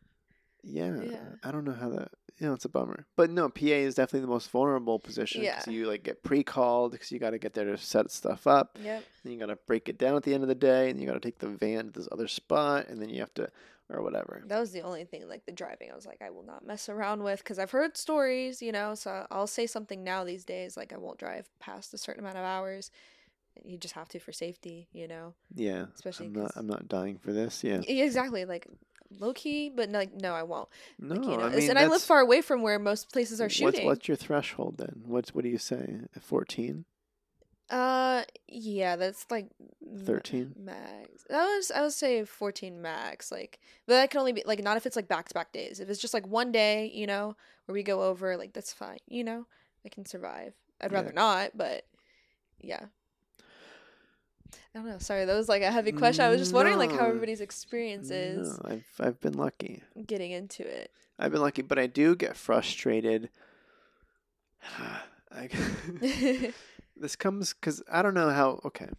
Yeah, 0.63 0.95
Yeah. 1.01 1.17
I 1.43 1.51
don't 1.51 1.65
know 1.65 1.73
how 1.73 1.89
that. 1.89 2.11
You 2.39 2.47
know, 2.47 2.53
it's 2.53 2.65
a 2.65 2.69
bummer. 2.69 3.05
But 3.15 3.29
no, 3.29 3.47
PA 3.47 3.65
is 3.65 3.93
definitely 3.95 4.21
the 4.21 4.27
most 4.33 4.49
vulnerable 4.49 4.97
position 4.97 5.41
because 5.41 5.67
Yeah. 5.67 5.73
you 5.73 5.85
like 5.85 6.03
get 6.03 6.23
pre-called 6.23 6.91
because 6.93 7.11
you 7.11 7.19
got 7.19 7.29
to 7.29 7.37
get 7.37 7.53
there 7.53 7.65
to 7.65 7.77
set 7.77 8.09
stuff 8.09 8.47
up. 8.47 8.77
Yep. 8.81 9.03
Then 9.23 9.33
you 9.33 9.39
got 9.39 9.45
to 9.47 9.55
break 9.67 9.87
it 9.87 9.99
down 9.99 10.15
at 10.15 10.23
the 10.23 10.33
end 10.33 10.41
of 10.41 10.49
the 10.49 10.55
day, 10.55 10.89
and 10.89 10.99
you 10.99 11.05
got 11.05 11.13
to 11.13 11.19
take 11.19 11.37
the 11.37 11.47
van 11.47 11.85
to 11.85 11.91
this 11.91 12.07
other 12.11 12.27
spot, 12.27 12.87
and 12.87 12.99
then 13.01 13.09
you 13.09 13.19
have 13.19 13.33
to 13.35 13.49
or 13.89 14.01
whatever. 14.01 14.41
That 14.47 14.59
was 14.59 14.71
the 14.71 14.81
only 14.81 15.03
thing, 15.03 15.27
like 15.29 15.45
the 15.45 15.51
driving. 15.51 15.91
I 15.91 15.95
was 15.95 16.05
like, 16.07 16.21
I 16.21 16.31
will 16.31 16.43
not 16.43 16.65
mess 16.65 16.89
around 16.89 17.21
with 17.21 17.39
because 17.39 17.59
I've 17.59 17.71
heard 17.71 17.97
stories, 17.97 18.61
you 18.61 18.71
know. 18.71 18.95
So 18.95 19.27
I'll 19.29 19.45
say 19.45 19.67
something 19.67 20.03
now 20.03 20.23
these 20.23 20.45
days, 20.45 20.75
like 20.75 20.91
I 20.93 20.97
won't 20.97 21.19
drive 21.19 21.47
past 21.59 21.93
a 21.93 21.97
certain 21.97 22.21
amount 22.23 22.37
of 22.37 22.45
hours. 22.45 22.89
You 23.63 23.77
just 23.77 23.93
have 23.93 24.09
to 24.09 24.19
for 24.19 24.31
safety, 24.31 24.87
you 24.93 25.07
know. 25.07 25.35
Yeah, 25.53 25.85
Especially 25.93 26.25
I'm 26.27 26.33
not. 26.33 26.51
I'm 26.55 26.65
not 26.65 26.87
dying 26.87 27.19
for 27.19 27.31
this. 27.31 27.63
Yeah, 27.63 27.81
exactly. 27.85 28.45
Like 28.45 28.65
low 29.19 29.33
key, 29.33 29.69
but 29.69 29.89
like 29.89 30.13
no, 30.13 30.33
I 30.33 30.43
won't. 30.43 30.69
no. 30.99 31.15
Like, 31.15 31.23
you 31.25 31.37
know, 31.37 31.43
I 31.43 31.55
mean, 31.55 31.69
and 31.69 31.79
I 31.79 31.87
live 31.87 32.01
far 32.01 32.19
away 32.19 32.41
from 32.41 32.61
where 32.61 32.79
most 32.79 33.11
places 33.11 33.39
are 33.41 33.49
shooting. 33.49 33.85
what's 33.85 34.07
your 34.07 34.17
threshold 34.17 34.77
then? 34.77 35.03
What's 35.05 35.33
what 35.33 35.43
do 35.43 35.49
you 35.49 35.57
say? 35.57 36.01
Fourteen? 36.21 36.85
Uh, 37.69 38.23
yeah, 38.47 38.97
that's 38.97 39.25
like 39.31 39.47
13? 40.05 40.53
max. 40.59 41.23
That 41.29 41.45
was 41.45 41.71
I 41.71 41.81
would 41.81 41.93
say 41.93 42.23
fourteen 42.25 42.81
max. 42.81 43.31
Like, 43.31 43.59
but 43.87 43.93
that 43.95 44.11
can 44.11 44.19
only 44.19 44.33
be 44.33 44.43
like 44.45 44.61
not 44.63 44.77
if 44.77 44.85
it's 44.85 44.95
like 44.95 45.07
back 45.07 45.29
to 45.29 45.33
back 45.33 45.51
days. 45.53 45.79
If 45.79 45.89
it's 45.89 46.01
just 46.01 46.13
like 46.13 46.27
one 46.27 46.51
day, 46.51 46.91
you 46.93 47.07
know, 47.07 47.35
where 47.65 47.73
we 47.73 47.81
go 47.83 48.03
over, 48.03 48.37
like 48.37 48.53
that's 48.53 48.73
fine. 48.73 48.99
You 49.07 49.23
know, 49.23 49.45
I 49.85 49.89
can 49.89 50.05
survive. 50.05 50.53
I'd 50.81 50.91
Yeah. 50.91 50.97
rather 50.97 51.13
not, 51.13 51.51
but 51.55 51.85
yeah. 52.59 52.85
I 54.75 54.79
don't 54.79 54.87
know. 54.87 54.97
Sorry, 54.97 55.25
that 55.25 55.35
was 55.35 55.47
like 55.49 55.61
a 55.61 55.71
heavy 55.71 55.91
question. 55.91 56.25
I 56.25 56.29
was 56.29 56.39
just 56.39 56.53
wondering 56.53 56.77
like 56.77 56.91
how 56.91 57.05
everybody's 57.05 57.41
experience 57.41 58.09
is 58.09 58.59
No, 58.59 58.69
I've 58.71 58.85
I've 58.99 59.21
been 59.21 59.33
lucky. 59.37 59.83
getting 60.05 60.31
into 60.31 60.63
it. 60.67 60.91
I've 61.19 61.31
been 61.31 61.41
lucky, 61.41 61.61
but 61.61 61.77
I 61.77 61.87
do 61.87 62.15
get 62.15 62.35
frustrated 62.35 63.29
I, 65.31 65.49
this 66.95 67.15
comes 67.15 67.53
because 67.53 67.81
I 67.91 68.01
don't 68.01 68.13
know 68.13 68.29
how. 68.29 68.61
Okay, 68.65 68.89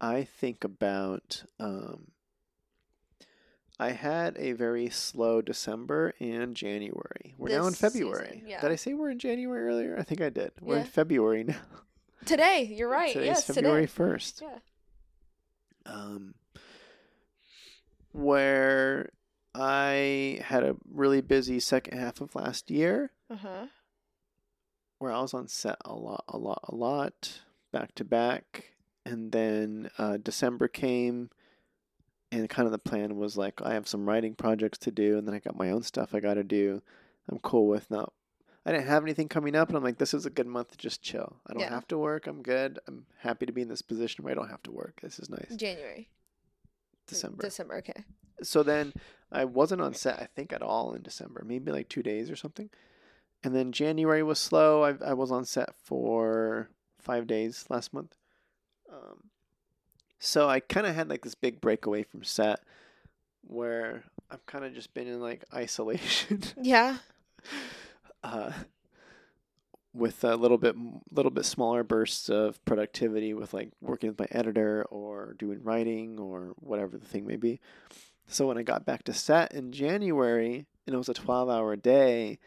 I 0.00 0.24
think 0.24 0.64
about. 0.64 1.44
Um, 1.58 2.08
I 3.78 3.90
had 3.90 4.36
a 4.38 4.52
very 4.52 4.88
slow 4.88 5.42
December 5.42 6.14
and 6.20 6.54
January. 6.54 7.34
We're 7.38 7.48
now 7.48 7.66
in 7.66 7.74
February. 7.74 8.28
season, 8.34 8.48
yeah. 8.48 8.60
Did 8.60 8.70
I 8.70 8.76
say 8.76 8.94
we're 8.94 9.10
in 9.10 9.18
January 9.18 9.66
earlier? 9.66 9.96
I 9.98 10.04
think 10.04 10.20
I 10.20 10.30
did. 10.30 10.52
We're 10.60 10.78
in 10.78 10.84
February 10.84 11.42
now. 11.48 11.56
Today, 12.24 12.72
you're 12.76 12.88
right. 12.88 13.12
Today's 13.12 13.26
yes, 13.26 13.44
February 13.46 13.82
today. 13.82 13.86
first. 13.92 14.42
Yeah. 14.42 14.58
um, 15.86 16.34
where 18.12 19.10
I 19.54 20.40
had 20.44 20.62
a 20.62 20.76
really 20.92 21.20
busy 21.20 21.60
second 21.60 21.98
half 21.98 22.20
of 22.20 22.34
last 22.34 22.70
year, 22.70 23.10
Uh 23.30 23.36
huh. 23.36 23.66
where 24.98 25.12
I 25.12 25.20
was 25.20 25.34
on 25.34 25.48
set 25.48 25.76
a 25.84 25.94
lot, 25.94 26.24
a 26.28 26.38
lot, 26.38 26.60
a 26.68 26.74
lot, 26.74 27.40
back 27.72 27.94
to 27.96 28.04
back, 28.04 28.74
and 29.04 29.32
then 29.32 29.90
uh, 29.98 30.16
December 30.16 30.68
came, 30.68 31.30
and 32.32 32.48
kind 32.48 32.66
of 32.66 32.72
the 32.72 32.78
plan 32.78 33.16
was 33.16 33.36
like 33.36 33.60
I 33.62 33.74
have 33.74 33.88
some 33.88 34.06
writing 34.08 34.34
projects 34.34 34.78
to 34.78 34.90
do, 34.90 35.18
and 35.18 35.26
then 35.26 35.34
I 35.34 35.38
got 35.40 35.56
my 35.56 35.70
own 35.70 35.82
stuff 35.82 36.14
I 36.14 36.20
got 36.20 36.34
to 36.34 36.44
do. 36.44 36.82
I'm 37.28 37.38
cool 37.38 37.66
with 37.66 37.90
not. 37.90 38.12
I 38.66 38.72
didn't 38.72 38.86
have 38.86 39.02
anything 39.02 39.28
coming 39.28 39.54
up, 39.54 39.68
and 39.68 39.76
I'm 39.76 39.84
like, 39.84 39.98
this 39.98 40.14
is 40.14 40.24
a 40.26 40.30
good 40.30 40.46
month 40.46 40.70
to 40.70 40.78
just 40.78 41.02
chill. 41.02 41.36
I 41.46 41.52
don't 41.52 41.60
Yeah. 41.62 41.70
have 41.70 41.86
to 41.88 41.98
work. 41.98 42.26
I'm 42.26 42.42
good. 42.42 42.78
I'm 42.88 43.04
happy 43.18 43.44
to 43.46 43.52
be 43.52 43.60
in 43.62 43.68
this 43.68 43.82
position 43.82 44.24
where 44.24 44.32
I 44.32 44.34
don't 44.34 44.48
have 44.48 44.62
to 44.64 44.70
work. 44.72 45.00
This 45.02 45.18
is 45.18 45.28
nice. 45.28 45.54
January. 45.56 46.08
December. 47.06 47.42
December. 47.42 47.76
Okay. 47.76 48.04
so 48.42 48.62
then 48.62 48.92
I 49.30 49.44
wasn't 49.44 49.80
on 49.82 49.92
set, 49.94 50.18
I 50.18 50.26
think, 50.34 50.52
at 50.52 50.62
all 50.62 50.94
in 50.94 51.02
December, 51.02 51.44
maybe 51.46 51.70
like 51.70 51.88
two 51.88 52.02
days 52.02 52.30
or 52.30 52.36
something. 52.36 52.70
And 53.42 53.54
then 53.54 53.72
January 53.72 54.22
was 54.22 54.38
slow. 54.38 54.82
I, 54.82 54.94
I 55.04 55.12
was 55.12 55.30
on 55.30 55.44
set 55.44 55.74
for 55.84 56.70
five 56.98 57.26
days 57.26 57.66
last 57.68 57.92
month. 57.92 58.16
Um, 58.90 59.24
so 60.18 60.48
I 60.48 60.60
kind 60.60 60.86
of 60.86 60.94
had 60.94 61.10
like 61.10 61.22
this 61.22 61.34
big 61.34 61.60
breakaway 61.60 62.02
from 62.02 62.24
set 62.24 62.60
where 63.42 64.04
I've 64.30 64.46
kind 64.46 64.64
of 64.64 64.72
just 64.72 64.94
been 64.94 65.06
in 65.06 65.20
like 65.20 65.44
isolation. 65.54 66.42
Yeah. 66.60 66.96
uh, 68.24 68.52
with 69.92 70.24
a 70.24 70.34
little 70.36 70.58
bit 70.58 70.74
little 71.12 71.30
bit 71.30 71.44
smaller 71.44 71.84
bursts 71.84 72.28
of 72.28 72.62
productivity 72.64 73.32
with 73.32 73.54
like 73.54 73.70
working 73.80 74.10
with 74.10 74.18
my 74.18 74.26
editor 74.32 74.84
or 74.90 75.34
doing 75.38 75.62
writing 75.62 76.18
or 76.18 76.54
whatever 76.56 76.98
the 76.98 77.06
thing 77.06 77.26
may 77.26 77.36
be. 77.36 77.60
So 78.26 78.46
when 78.48 78.58
I 78.58 78.62
got 78.62 78.84
back 78.84 79.04
to 79.04 79.12
set 79.12 79.52
in 79.52 79.70
January 79.70 80.66
and 80.86 80.94
it 80.94 80.98
was 80.98 81.08
a 81.08 81.14
12 81.14 81.48
hour 81.48 81.76
day 81.76 82.38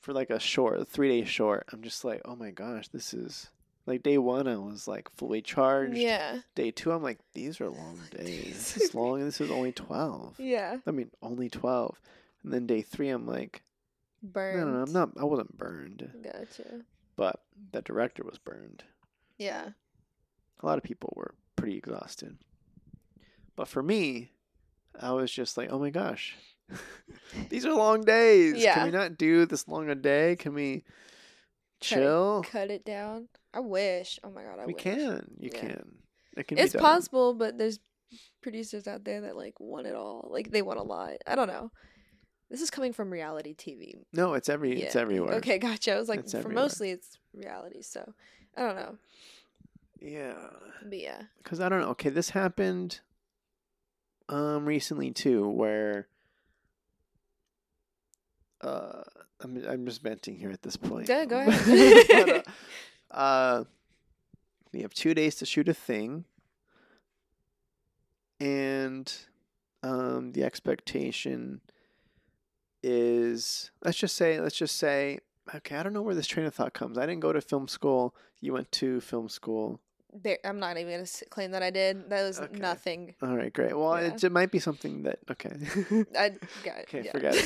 for 0.00 0.12
like 0.12 0.30
a 0.30 0.40
short, 0.40 0.86
3 0.88 1.08
day 1.08 1.24
short, 1.24 1.66
I'm 1.72 1.82
just 1.82 2.04
like, 2.04 2.20
"Oh 2.24 2.36
my 2.36 2.50
gosh, 2.50 2.88
this 2.88 3.14
is 3.14 3.48
like 3.86 4.02
day 4.02 4.18
1 4.18 4.46
I 4.46 4.56
was 4.56 4.86
like 4.86 5.08
fully 5.16 5.40
charged. 5.42 5.96
Yeah. 5.96 6.40
Day 6.54 6.70
2 6.70 6.92
I'm 6.92 7.02
like, 7.02 7.18
these 7.32 7.60
are 7.60 7.70
long 7.70 7.98
days. 8.16 8.74
This 8.74 8.76
is 8.76 8.94
long 8.94 9.18
and 9.18 9.26
this 9.26 9.40
is 9.40 9.50
only 9.50 9.72
12. 9.72 10.38
Yeah. 10.38 10.78
I 10.86 10.90
mean, 10.90 11.10
only 11.22 11.48
12. 11.48 12.00
And 12.42 12.52
then 12.52 12.66
day 12.66 12.82
3 12.82 13.08
I'm 13.08 13.26
like, 13.26 13.62
Burned. 14.22 14.58
no, 14.60 14.66
no, 14.66 14.72
no, 14.72 14.82
I'm 14.82 14.92
not. 14.92 15.10
I 15.18 15.24
wasn't 15.24 15.56
burned, 15.56 16.10
Gotcha. 16.22 16.82
but 17.16 17.40
the 17.72 17.82
director 17.82 18.22
was 18.24 18.38
burned. 18.38 18.82
Yeah. 19.38 19.70
A 20.62 20.66
lot 20.66 20.76
of 20.78 20.84
people 20.84 21.12
were 21.16 21.34
pretty 21.56 21.76
exhausted. 21.76 22.36
But 23.56 23.66
for 23.68 23.82
me, 23.82 24.32
I 25.00 25.12
was 25.12 25.30
just 25.32 25.56
like, 25.56 25.70
oh 25.72 25.78
my 25.78 25.90
gosh, 25.90 26.36
these 27.48 27.64
are 27.64 27.72
long 27.74 28.02
days. 28.02 28.56
Yeah. 28.62 28.74
Can 28.74 28.84
we 28.86 28.90
not 28.90 29.16
do 29.16 29.46
this 29.46 29.66
long 29.68 29.88
a 29.88 29.94
day? 29.94 30.36
Can 30.36 30.52
we 30.54 30.76
Cut 30.80 30.84
it- 31.80 31.80
chill? 31.80 32.44
Cut 32.50 32.70
it 32.70 32.84
down. 32.84 33.28
I 33.54 33.60
wish. 33.60 34.18
Oh 34.22 34.30
my 34.30 34.42
god, 34.42 34.58
I 34.60 34.66
we 34.66 34.74
wish. 34.74 34.82
can. 34.82 35.30
You 35.38 35.50
Yeah. 35.52 35.60
can. 35.60 35.94
It 36.36 36.46
can 36.46 36.58
It's 36.58 36.74
possible, 36.74 37.34
but 37.34 37.56
there's 37.58 37.80
producers 38.42 38.86
out 38.86 39.04
there 39.04 39.22
that 39.22 39.36
like 39.36 39.58
want 39.60 39.86
it 39.86 39.94
all. 39.94 40.28
Like 40.30 40.50
they 40.50 40.62
want 40.62 40.78
a 40.78 40.82
lot. 40.82 41.12
I 41.26 41.34
don't 41.36 41.48
know. 41.48 41.70
This 42.50 42.60
is 42.60 42.70
coming 42.70 42.92
from 42.92 43.10
reality 43.12 43.54
TV. 43.54 44.04
No, 44.12 44.34
it's 44.34 44.48
every. 44.48 44.82
It's 44.82 44.96
everywhere. 44.96 45.34
Okay, 45.34 45.58
gotcha. 45.58 45.94
I 45.94 45.98
was 45.98 46.08
like, 46.08 46.20
It's 46.20 46.32
for 46.32 46.38
everywhere. 46.38 46.64
mostly 46.64 46.90
it's 46.90 47.18
reality, 47.32 47.82
so 47.82 48.12
I 48.56 48.60
don't 48.62 48.76
know. 48.76 48.96
Yeah. 50.00 50.34
But 50.82 50.98
yeah. 50.98 51.22
because 51.42 51.60
I 51.60 51.68
don't 51.68 51.80
know. 51.80 51.88
Okay, 51.90 52.08
this 52.08 52.30
happened 52.30 53.00
um 54.28 54.64
recently 54.64 55.10
too, 55.12 55.48
where 55.48 56.08
uh 58.62 59.02
I'm 59.42 59.62
I'm 59.68 59.86
just 59.86 60.02
venting 60.02 60.36
here 60.36 60.50
at 60.50 60.62
this 60.62 60.76
point. 60.76 61.08
Yeah, 61.08 61.24
go 61.24 61.38
ahead. 61.46 62.06
But, 62.08 62.46
uh, 63.10 63.16
uh, 63.16 63.64
we 64.72 64.82
have 64.82 64.94
two 64.94 65.14
days 65.14 65.36
to 65.36 65.46
shoot 65.46 65.68
a 65.68 65.74
thing, 65.74 66.24
and 68.40 69.12
um 69.82 70.32
the 70.32 70.44
expectation 70.44 71.60
is 72.82 73.70
let's 73.84 73.98
just 73.98 74.16
say 74.16 74.40
let's 74.40 74.56
just 74.56 74.76
say 74.76 75.18
okay 75.54 75.76
I 75.76 75.82
don't 75.82 75.92
know 75.92 76.02
where 76.02 76.14
this 76.14 76.26
train 76.26 76.46
of 76.46 76.54
thought 76.54 76.72
comes. 76.74 76.96
I 76.98 77.06
didn't 77.06 77.20
go 77.20 77.32
to 77.32 77.40
film 77.40 77.68
school. 77.68 78.14
You 78.40 78.52
went 78.52 78.70
to 78.72 79.00
film 79.00 79.28
school. 79.28 79.80
There, 80.12 80.38
I'm 80.44 80.58
not 80.58 80.76
even 80.76 80.92
gonna 80.92 81.06
claim 81.30 81.52
that 81.52 81.62
I 81.62 81.70
did. 81.70 82.10
That 82.10 82.22
was 82.24 82.40
Okay. 82.40 82.58
nothing. 82.58 83.14
All 83.22 83.36
right, 83.36 83.52
great. 83.52 83.76
Well, 83.78 84.00
Yeah. 84.00 84.08
it, 84.14 84.24
it 84.24 84.32
might 84.32 84.50
be 84.50 84.58
something 84.58 85.02
that 85.04 85.20
okay. 85.30 85.52
I 86.18 86.30
got. 86.64 86.78
Okay, 86.82 87.02
yeah. 87.04 87.12
forget 87.12 87.36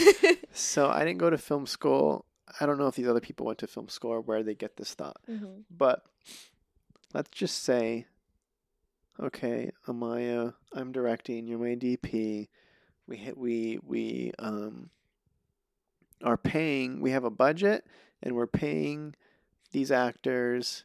so 0.53 0.89
I 0.89 1.01
didn't 1.01 1.19
go 1.19 1.29
to 1.31 1.37
film 1.39 1.67
school. 1.67 2.25
I 2.61 2.67
don't 2.67 2.79
know 2.79 2.87
if 2.87 2.95
these 2.95 3.09
other 3.09 3.21
people 3.21 3.45
went 3.47 3.59
to 3.59 3.67
film 3.67 3.89
school 3.89 4.13
or 4.13 4.21
where 4.21 4.43
they 4.43 4.55
get 4.55 4.77
this 4.77 4.95
thought. 4.95 5.17
hmm 5.27 5.61
But 5.71 6.05
let's 7.13 7.31
just 7.31 7.65
say, 7.65 8.07
okay, 9.21 9.71
Amaya, 9.87 10.55
I'm 10.73 10.93
directing. 10.93 11.47
You're 11.47 11.59
my 11.59 11.75
DP. 11.77 12.49
We 13.07 13.17
hit. 13.17 13.37
We 13.37 13.79
we 13.87 14.33
um 14.39 14.91
are 16.23 16.37
paying. 16.37 17.01
We 17.01 17.11
have 17.13 17.25
a 17.25 17.31
budget, 17.31 17.87
and 18.23 18.35
we're 18.37 18.47
paying 18.47 19.15
these 19.73 19.91
actors 19.91 20.85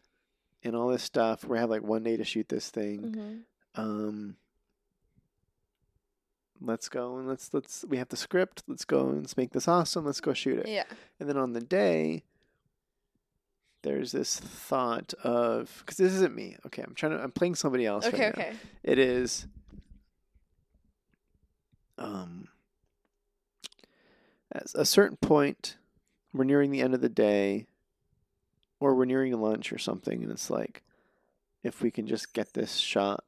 and 0.64 0.76
all 0.76 0.88
this 0.89 1.03
stuff. 1.03 1.43
We 1.43 1.57
have 1.57 1.69
like 1.69 1.84
one 1.84 2.03
day 2.03 2.18
to 2.18 2.23
shoot 2.23 2.49
this 2.49 2.69
thing 2.69 3.14
hmm 3.14 3.81
um 3.81 4.35
let's 6.60 6.89
go 6.89 7.18
and 7.18 7.27
let's 7.27 7.53
let's 7.53 7.85
we 7.88 7.97
have 7.97 8.10
the 8.10 8.18
script 8.18 8.64
let's 8.68 8.84
go 8.84 9.07
and 9.10 9.19
let's 9.22 9.38
make 9.38 9.51
this 9.51 9.68
awesome 9.68 10.03
let's 10.06 10.19
go 10.19 10.34
shoot 10.34 10.57
it 10.57 10.68
Yeah. 10.68 10.84
and 11.19 11.30
then 11.30 11.38
on 11.38 11.53
the 11.53 11.61
day 11.61 12.23
there's 13.84 14.11
this 14.11 14.38
thought 14.39 15.14
of 15.23 15.72
because 15.80 15.97
this 15.97 16.11
isn't 16.14 16.34
me 16.35 16.57
okay 16.65 16.81
i'm 16.81 16.95
trying 16.95 17.11
to 17.15 17.23
i'm 17.23 17.31
playing 17.31 17.53
somebody 17.56 17.85
else 17.85 18.07
Okay. 18.07 18.26
right 18.26 18.38
now. 18.38 18.43
Okay. 18.43 18.53
it 18.84 18.97
is 18.97 19.45
um 21.99 22.47
at 24.51 24.67
a 24.76 24.85
certain 24.85 25.17
point 25.17 25.77
we're 26.34 26.43
nearing 26.43 26.71
the 26.71 26.81
end 26.81 26.93
of 26.93 27.01
the 27.01 27.09
day 27.09 27.65
or 28.80 28.95
we're 28.95 29.05
nearing 29.05 29.34
lunch 29.39 29.71
or 29.73 29.77
something 29.77 30.23
and 30.23 30.31
it's 30.31 30.49
like 30.49 30.84
if 31.63 31.81
we 31.81 31.91
can 31.91 32.07
just 32.07 32.34
get 32.34 32.53
this 32.53 32.76
shot 32.77 33.23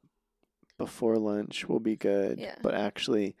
before 0.78 1.16
lunch 1.18 1.68
we'll 1.68 1.78
be 1.80 1.96
good. 1.96 2.38
Yeah. 2.38 2.54
but 2.62 2.74
actually 2.74 3.36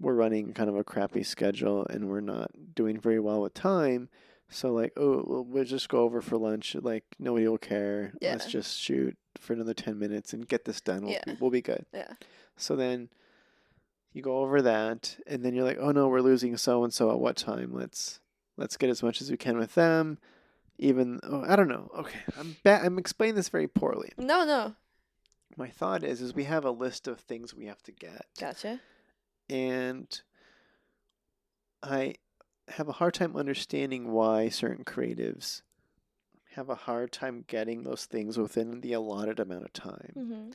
we're 0.00 0.14
running 0.14 0.52
kind 0.52 0.68
of 0.68 0.76
a 0.76 0.84
crappy 0.84 1.22
schedule 1.22 1.86
and 1.88 2.08
we're 2.08 2.20
not 2.20 2.50
doing 2.74 2.98
very 3.00 3.18
well 3.20 3.40
with 3.42 3.54
time. 3.54 4.08
So 4.48 4.72
like 4.72 4.92
oh 4.96 5.24
well, 5.26 5.44
we'll 5.44 5.64
just 5.64 5.88
go 5.88 6.00
over 6.00 6.20
for 6.20 6.36
lunch. 6.36 6.74
Like 6.80 7.04
nobody 7.18 7.46
will 7.48 7.58
care. 7.58 8.12
Let's 8.32 8.46
just 8.46 8.78
shoot 8.78 9.16
for 9.38 9.52
another 9.52 9.74
10 9.74 9.98
minutes 9.98 10.32
and 10.32 10.46
get 10.46 10.64
this 10.64 10.80
done. 10.80 11.02
We'll, 11.02 11.12
Yeah. 11.12 11.22
be, 11.26 11.36
we'll 11.40 11.50
be 11.50 11.62
good. 11.62 11.84
Yeah. 11.92 12.12
so 12.56 12.74
then 12.76 13.08
you 14.16 14.22
go 14.22 14.38
over 14.38 14.62
that, 14.62 15.18
and 15.26 15.44
then 15.44 15.54
you're 15.54 15.64
like, 15.64 15.78
"Oh 15.78 15.92
no, 15.92 16.08
we're 16.08 16.20
losing 16.22 16.56
so 16.56 16.82
and 16.84 16.92
so 16.92 17.10
at 17.10 17.18
what 17.20 17.36
time? 17.36 17.72
Let's 17.74 18.20
let's 18.56 18.76
get 18.76 18.88
as 18.90 19.02
much 19.02 19.20
as 19.20 19.30
we 19.30 19.36
can 19.36 19.58
with 19.58 19.74
them." 19.74 20.18
Even 20.78 21.20
oh, 21.22 21.44
I 21.46 21.54
don't 21.56 21.68
know. 21.68 21.90
Okay, 21.98 22.18
I'm 22.38 22.56
ba- 22.64 22.80
I'm 22.84 22.98
explaining 22.98 23.34
this 23.36 23.48
very 23.50 23.68
poorly. 23.68 24.10
No. 24.18 24.44
No. 24.44 24.74
My 25.58 25.68
thought 25.68 26.02
is, 26.02 26.20
is 26.20 26.34
we 26.34 26.44
have 26.44 26.64
a 26.66 26.70
list 26.70 27.08
of 27.08 27.20
things 27.20 27.54
we 27.54 27.64
have 27.66 27.82
to 27.84 27.92
get, 27.92 28.26
Gotcha. 28.38 28.78
and 29.48 30.20
I 31.82 32.14
have 32.68 32.88
a 32.88 32.92
hard 32.92 33.14
time 33.14 33.36
understanding 33.36 34.12
why 34.12 34.48
certain 34.50 34.84
creatives 34.84 35.62
have 36.56 36.68
a 36.68 36.74
hard 36.74 37.10
time 37.12 37.44
getting 37.46 37.84
those 37.84 38.04
things 38.06 38.36
within 38.36 38.80
the 38.80 38.92
allotted 38.92 39.38
amount 39.40 39.64
of 39.64 39.72
time. 39.72 40.12
hmm 40.14 40.50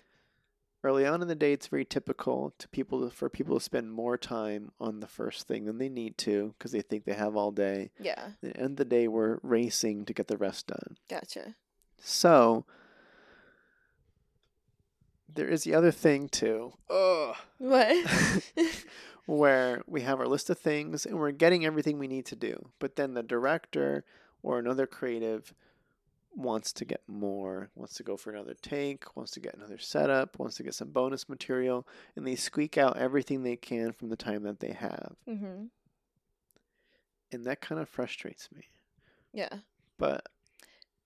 early 0.83 1.05
on 1.05 1.21
in 1.21 1.27
the 1.27 1.35
day 1.35 1.53
it's 1.53 1.67
very 1.67 1.85
typical 1.85 2.53
to 2.57 2.67
people 2.69 3.09
for 3.11 3.29
people 3.29 3.57
to 3.57 3.63
spend 3.63 3.91
more 3.91 4.17
time 4.17 4.71
on 4.79 4.99
the 4.99 5.07
first 5.07 5.47
thing 5.47 5.65
than 5.65 5.77
they 5.77 5.89
need 5.89 6.17
to 6.17 6.53
because 6.57 6.71
they 6.71 6.81
think 6.81 7.05
they 7.05 7.13
have 7.13 7.35
all 7.35 7.51
day 7.51 7.91
Yeah. 7.99 8.29
at 8.33 8.41
the 8.41 8.57
end 8.57 8.71
of 8.71 8.75
the 8.77 8.85
day 8.85 9.07
we're 9.07 9.39
racing 9.43 10.05
to 10.05 10.13
get 10.13 10.27
the 10.27 10.37
rest 10.37 10.67
done 10.67 10.97
Gotcha. 11.09 11.55
so 11.99 12.65
there 15.33 15.47
is 15.47 15.63
the 15.63 15.73
other 15.75 15.91
thing 15.91 16.27
too 16.29 16.73
Ugh. 16.89 17.35
What? 17.59 18.05
where 19.27 19.81
we 19.87 20.01
have 20.01 20.19
our 20.19 20.27
list 20.27 20.49
of 20.49 20.57
things 20.59 21.05
and 21.05 21.17
we're 21.17 21.31
getting 21.31 21.65
everything 21.65 21.99
we 21.99 22.07
need 22.07 22.25
to 22.25 22.35
do 22.35 22.69
but 22.79 22.95
then 22.95 23.13
the 23.13 23.23
director 23.23 24.03
or 24.43 24.57
another 24.59 24.87
creative 24.87 25.53
wants 26.35 26.71
to 26.73 26.85
get 26.85 27.01
more, 27.07 27.69
wants 27.75 27.95
to 27.95 28.03
go 28.03 28.17
for 28.17 28.31
another 28.31 28.55
take, 28.61 29.15
wants 29.15 29.31
to 29.31 29.39
get 29.39 29.55
another 29.55 29.77
setup, 29.77 30.39
wants 30.39 30.55
to 30.57 30.63
get 30.63 30.73
some 30.73 30.89
bonus 30.89 31.27
material, 31.27 31.87
and 32.15 32.25
they 32.25 32.35
squeak 32.35 32.77
out 32.77 32.97
everything 32.97 33.43
they 33.43 33.55
can 33.55 33.91
from 33.91 34.09
the 34.09 34.15
time 34.15 34.43
that 34.43 34.59
they 34.59 34.71
have. 34.71 35.15
Mm-hmm. 35.27 35.65
And 37.33 37.45
that 37.45 37.61
kind 37.61 37.81
of 37.81 37.89
frustrates 37.89 38.49
me. 38.55 38.69
Yeah. 39.33 39.49
But 39.97 40.25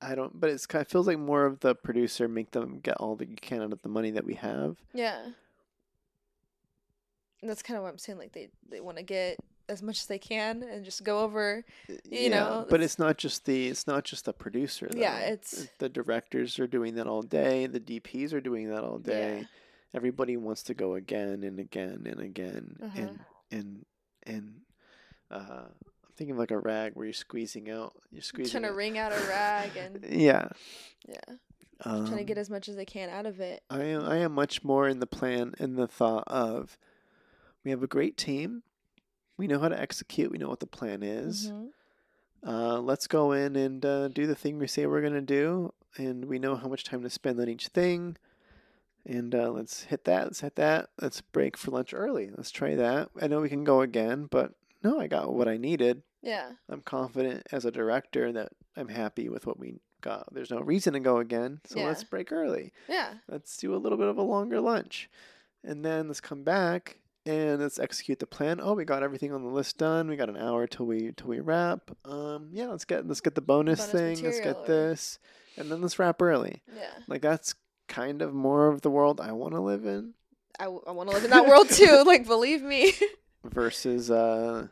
I 0.01 0.15
don't 0.15 0.39
but 0.39 0.49
it's 0.49 0.65
kind 0.65 0.81
of 0.81 0.87
feels 0.87 1.07
like 1.07 1.19
more 1.19 1.45
of 1.45 1.61
the 1.61 1.73
producer 1.73 2.27
make 2.27 2.51
them 2.51 2.79
get 2.79 2.97
all 2.97 3.15
that 3.15 3.29
you 3.29 3.35
can 3.35 3.61
out 3.61 3.73
of 3.73 3.81
the 3.81 3.89
money 3.89 4.11
that 4.11 4.25
we 4.25 4.35
have. 4.35 4.77
Yeah. 4.93 5.21
And 7.41 7.49
that's 7.49 7.63
kind 7.63 7.77
of 7.77 7.83
what 7.83 7.89
I'm 7.89 7.97
saying. 7.97 8.19
Like 8.19 8.33
they 8.33 8.49
they 8.69 8.81
want 8.81 8.97
to 8.97 9.03
get 9.03 9.39
as 9.69 9.81
much 9.81 9.99
as 9.99 10.05
they 10.05 10.19
can 10.19 10.63
and 10.63 10.83
just 10.85 11.03
go 11.03 11.19
over. 11.21 11.63
You 12.09 12.29
know, 12.29 12.65
but 12.69 12.75
it's- 12.81 12.91
it's 12.93 12.99
not 12.99 13.17
just 13.17 13.45
the 13.45 13.67
it's 13.67 13.87
not 13.87 14.03
just 14.03 14.25
the 14.25 14.33
producer. 14.33 14.87
Though. 14.91 14.99
Yeah, 14.99 15.19
it's- 15.31 15.67
the 15.79 15.89
directors 15.89 16.59
are 16.59 16.67
doing 16.67 16.95
that 16.95 17.07
all 17.07 17.21
day. 17.23 17.65
The 17.67 17.79
DPs 17.79 18.33
are 18.33 18.41
doing 18.41 18.69
that 18.69 18.83
all 18.83 18.99
day. 18.99 19.39
Yeah. 19.41 19.45
Everybody 19.93 20.35
wants 20.37 20.63
to 20.63 20.73
go 20.73 20.95
again 20.95 21.43
and 21.43 21.59
again 21.59 22.03
and 22.05 22.19
again 22.19 22.77
Uh-huh. 22.83 22.99
and 23.01 23.19
and 23.51 23.85
and 24.23 24.61
uh, 25.31 25.65
I'm 25.67 26.11
thinking 26.15 26.37
like 26.37 26.51
a 26.51 26.59
rag 26.59 26.93
where 26.95 27.05
you're 27.05 27.13
squeezing 27.13 27.69
out. 27.69 27.93
You're 28.11 28.21
squeezing. 28.31 28.51
Trying 28.51 28.63
to 28.63 28.69
out- 28.69 28.75
wring 28.75 28.97
out 28.97 29.11
a 29.13 29.19
rag 29.27 29.75
and 29.77 30.03
Yeah. 30.09 30.49
yeah, 31.07 31.35
Um, 31.83 32.05
trying 32.05 32.17
to 32.17 32.23
get 32.23 32.37
as 32.37 32.49
much 32.49 32.67
as 32.69 32.75
they 32.75 32.85
can 32.85 33.09
out 33.09 33.25
of 33.25 33.39
it. 33.39 33.63
I 33.69 33.83
am 33.83 34.03
I 34.03 34.17
am 34.17 34.33
much 34.33 34.63
more 34.63 34.87
in 34.87 34.99
the 34.99 35.07
plan 35.07 35.53
in 35.59 35.75
the 35.75 35.87
thought 35.87 36.23
of 36.27 36.77
we 37.63 37.71
have 37.71 37.81
a 37.83 37.87
great 37.87 38.17
team. 38.17 38.63
We 39.37 39.47
know 39.47 39.59
how 39.59 39.69
to 39.69 39.79
execute. 39.79 40.31
We 40.31 40.37
know 40.37 40.49
what 40.49 40.59
the 40.59 40.67
plan 40.67 41.03
is. 41.03 41.51
Mhm. 41.51 41.69
Uh, 42.45 42.79
let's 42.79 43.07
go 43.07 43.31
in 43.31 43.55
and 43.55 43.83
uh, 43.85 44.07
do 44.09 44.27
the 44.27 44.35
thing 44.35 44.59
we 44.59 44.67
say 44.67 44.85
we're 44.85 45.01
gonna 45.01 45.21
do, 45.21 45.73
and 45.97 46.25
we 46.25 46.37
know 46.39 46.55
how 46.55 46.67
much 46.67 46.83
time 46.83 47.01
to 47.03 47.09
spend 47.09 47.39
on 47.39 47.49
each 47.49 47.67
thing. 47.69 48.17
And 49.05 49.35
uh, 49.35 49.51
let's 49.51 49.83
hit 49.83 50.05
that. 50.05 50.25
Let's 50.25 50.41
hit 50.41 50.55
that. 50.55 50.89
Let's 51.01 51.21
break 51.21 51.57
for 51.57 51.71
lunch 51.71 51.93
early. 51.93 52.31
Let's 52.35 52.51
try 52.51 52.75
that. 52.75 53.09
I 53.21 53.27
know 53.27 53.41
we 53.41 53.49
can 53.49 53.63
go 53.63 53.81
again, 53.81 54.27
but 54.29 54.53
no, 54.83 54.99
I 54.99 55.07
got 55.07 55.33
what 55.33 55.47
I 55.47 55.57
needed. 55.57 56.01
Yeah. 56.21 56.51
I'm 56.69 56.81
confident 56.81 57.45
as 57.51 57.65
a 57.65 57.71
director 57.71 58.31
that 58.31 58.49
I'm 58.75 58.87
happy 58.87 59.29
with 59.29 59.45
what 59.45 59.59
we 59.59 59.79
got. 60.01 60.31
There's 60.33 60.49
no 60.51 60.59
reason 60.59 60.93
to 60.93 60.99
go 60.99 61.17
again, 61.17 61.61
so 61.65 61.79
Yeah. 61.79 61.85
let's 61.87 62.03
break 62.03 62.31
early 62.31 62.73
Yeah. 62.87 63.15
let's 63.27 63.57
do 63.57 63.75
a 63.75 63.77
little 63.77 63.97
bit 63.97 64.07
of 64.07 64.17
a 64.17 64.23
longer 64.23 64.59
lunch 64.59 65.09
and 65.63 65.83
then 65.85 66.07
let's 66.07 66.21
come 66.21 66.43
back 66.43 66.99
and 67.25 67.61
let's 67.61 67.79
execute 67.79 68.19
the 68.19 68.27
plan. 68.27 68.59
Oh 68.61 68.73
we 68.73 68.85
got 68.85 69.03
everything 69.03 69.33
on 69.33 69.41
the 69.43 69.49
list 69.49 69.77
done. 69.77 70.07
We 70.07 70.15
got 70.15 70.29
an 70.29 70.37
hour 70.37 70.67
till 70.67 70.85
we 70.85 71.11
till 71.15 71.27
we 71.27 71.39
wrap. 71.39 71.91
Um 72.05 72.49
yeah 72.51 72.67
let's 72.67 72.85
get 72.85 73.07
let's 73.07 73.21
get 73.21 73.35
the 73.35 73.41
bonus, 73.41 73.79
Bonus 73.79 73.91
thing. 73.91 74.23
Let's 74.25 74.39
get 74.39 74.57
or- 74.57 74.65
this 74.67 75.19
and 75.57 75.71
then 75.71 75.81
let's 75.81 75.97
wrap 75.99 76.21
early. 76.21 76.61
Yeah. 76.75 76.83
like 77.07 77.21
that's 77.21 77.55
kind 77.87 78.21
of 78.21 78.33
more 78.33 78.67
of 78.67 78.81
the 78.81 78.89
world 78.89 79.21
i 79.21 79.31
want 79.31 79.53
to 79.53 79.61
live 79.61 79.85
in. 79.85 80.13
I, 80.59 80.63
w- 80.65 80.81
I 80.87 80.91
want 80.91 81.09
to 81.09 81.15
live 81.15 81.23
in 81.25 81.29
that 81.31 81.47
world 81.47 81.69
too. 81.69 82.03
Like, 82.07 82.25
believe 82.25 82.61
me. 82.63 82.93
versus 83.43 84.09
uh 84.09 84.67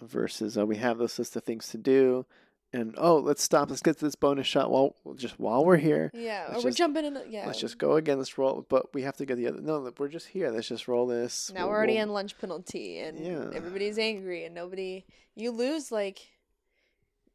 versus 0.00 0.56
uh, 0.56 0.64
we 0.66 0.76
have 0.76 0.98
this 0.98 1.18
list 1.18 1.34
of 1.36 1.44
things 1.44 1.68
to 1.68 1.78
do 1.78 2.24
and 2.72 2.94
oh 2.98 3.16
let's 3.16 3.42
stop 3.42 3.70
let's 3.70 3.80
get 3.80 3.98
to 3.98 4.04
this 4.04 4.14
bonus 4.14 4.46
shot 4.46 4.70
while 4.70 4.94
just 5.16 5.40
while 5.40 5.64
we're 5.64 5.78
here 5.78 6.10
yeah. 6.12 6.48
Or 6.50 6.56
we're 6.56 6.62
just- 6.64 6.76
jumping 6.78 7.04
in. 7.06 7.18
Yeah. 7.30 7.46
Let's 7.46 7.60
just 7.60 7.78
go 7.78 7.96
again. 7.96 8.18
Let's 8.18 8.36
roll. 8.36 8.66
But 8.68 8.92
we 8.94 9.02
have 9.02 9.16
to 9.16 9.24
get 9.26 9.36
the 9.36 9.46
other. 9.48 9.60
No, 9.60 9.90
we're 9.98 10.08
just 10.08 10.26
here. 10.28 10.50
Let's 10.50 10.68
just 10.68 10.86
roll 10.88 11.06
this. 11.06 11.50
Now 11.54 11.60
We'll- 11.60 11.70
we're 11.70 11.76
already 11.76 11.94
we'll- 11.94 12.02
in 12.02 12.08
lunch 12.10 12.38
penalty, 12.38 12.98
and 12.98 13.18
Yeah. 13.18 13.50
everybody's 13.54 13.98
angry, 13.98 14.44
and 14.44 14.54
nobody. 14.54 15.06
You 15.34 15.50
lose 15.50 15.90
like 15.90 16.28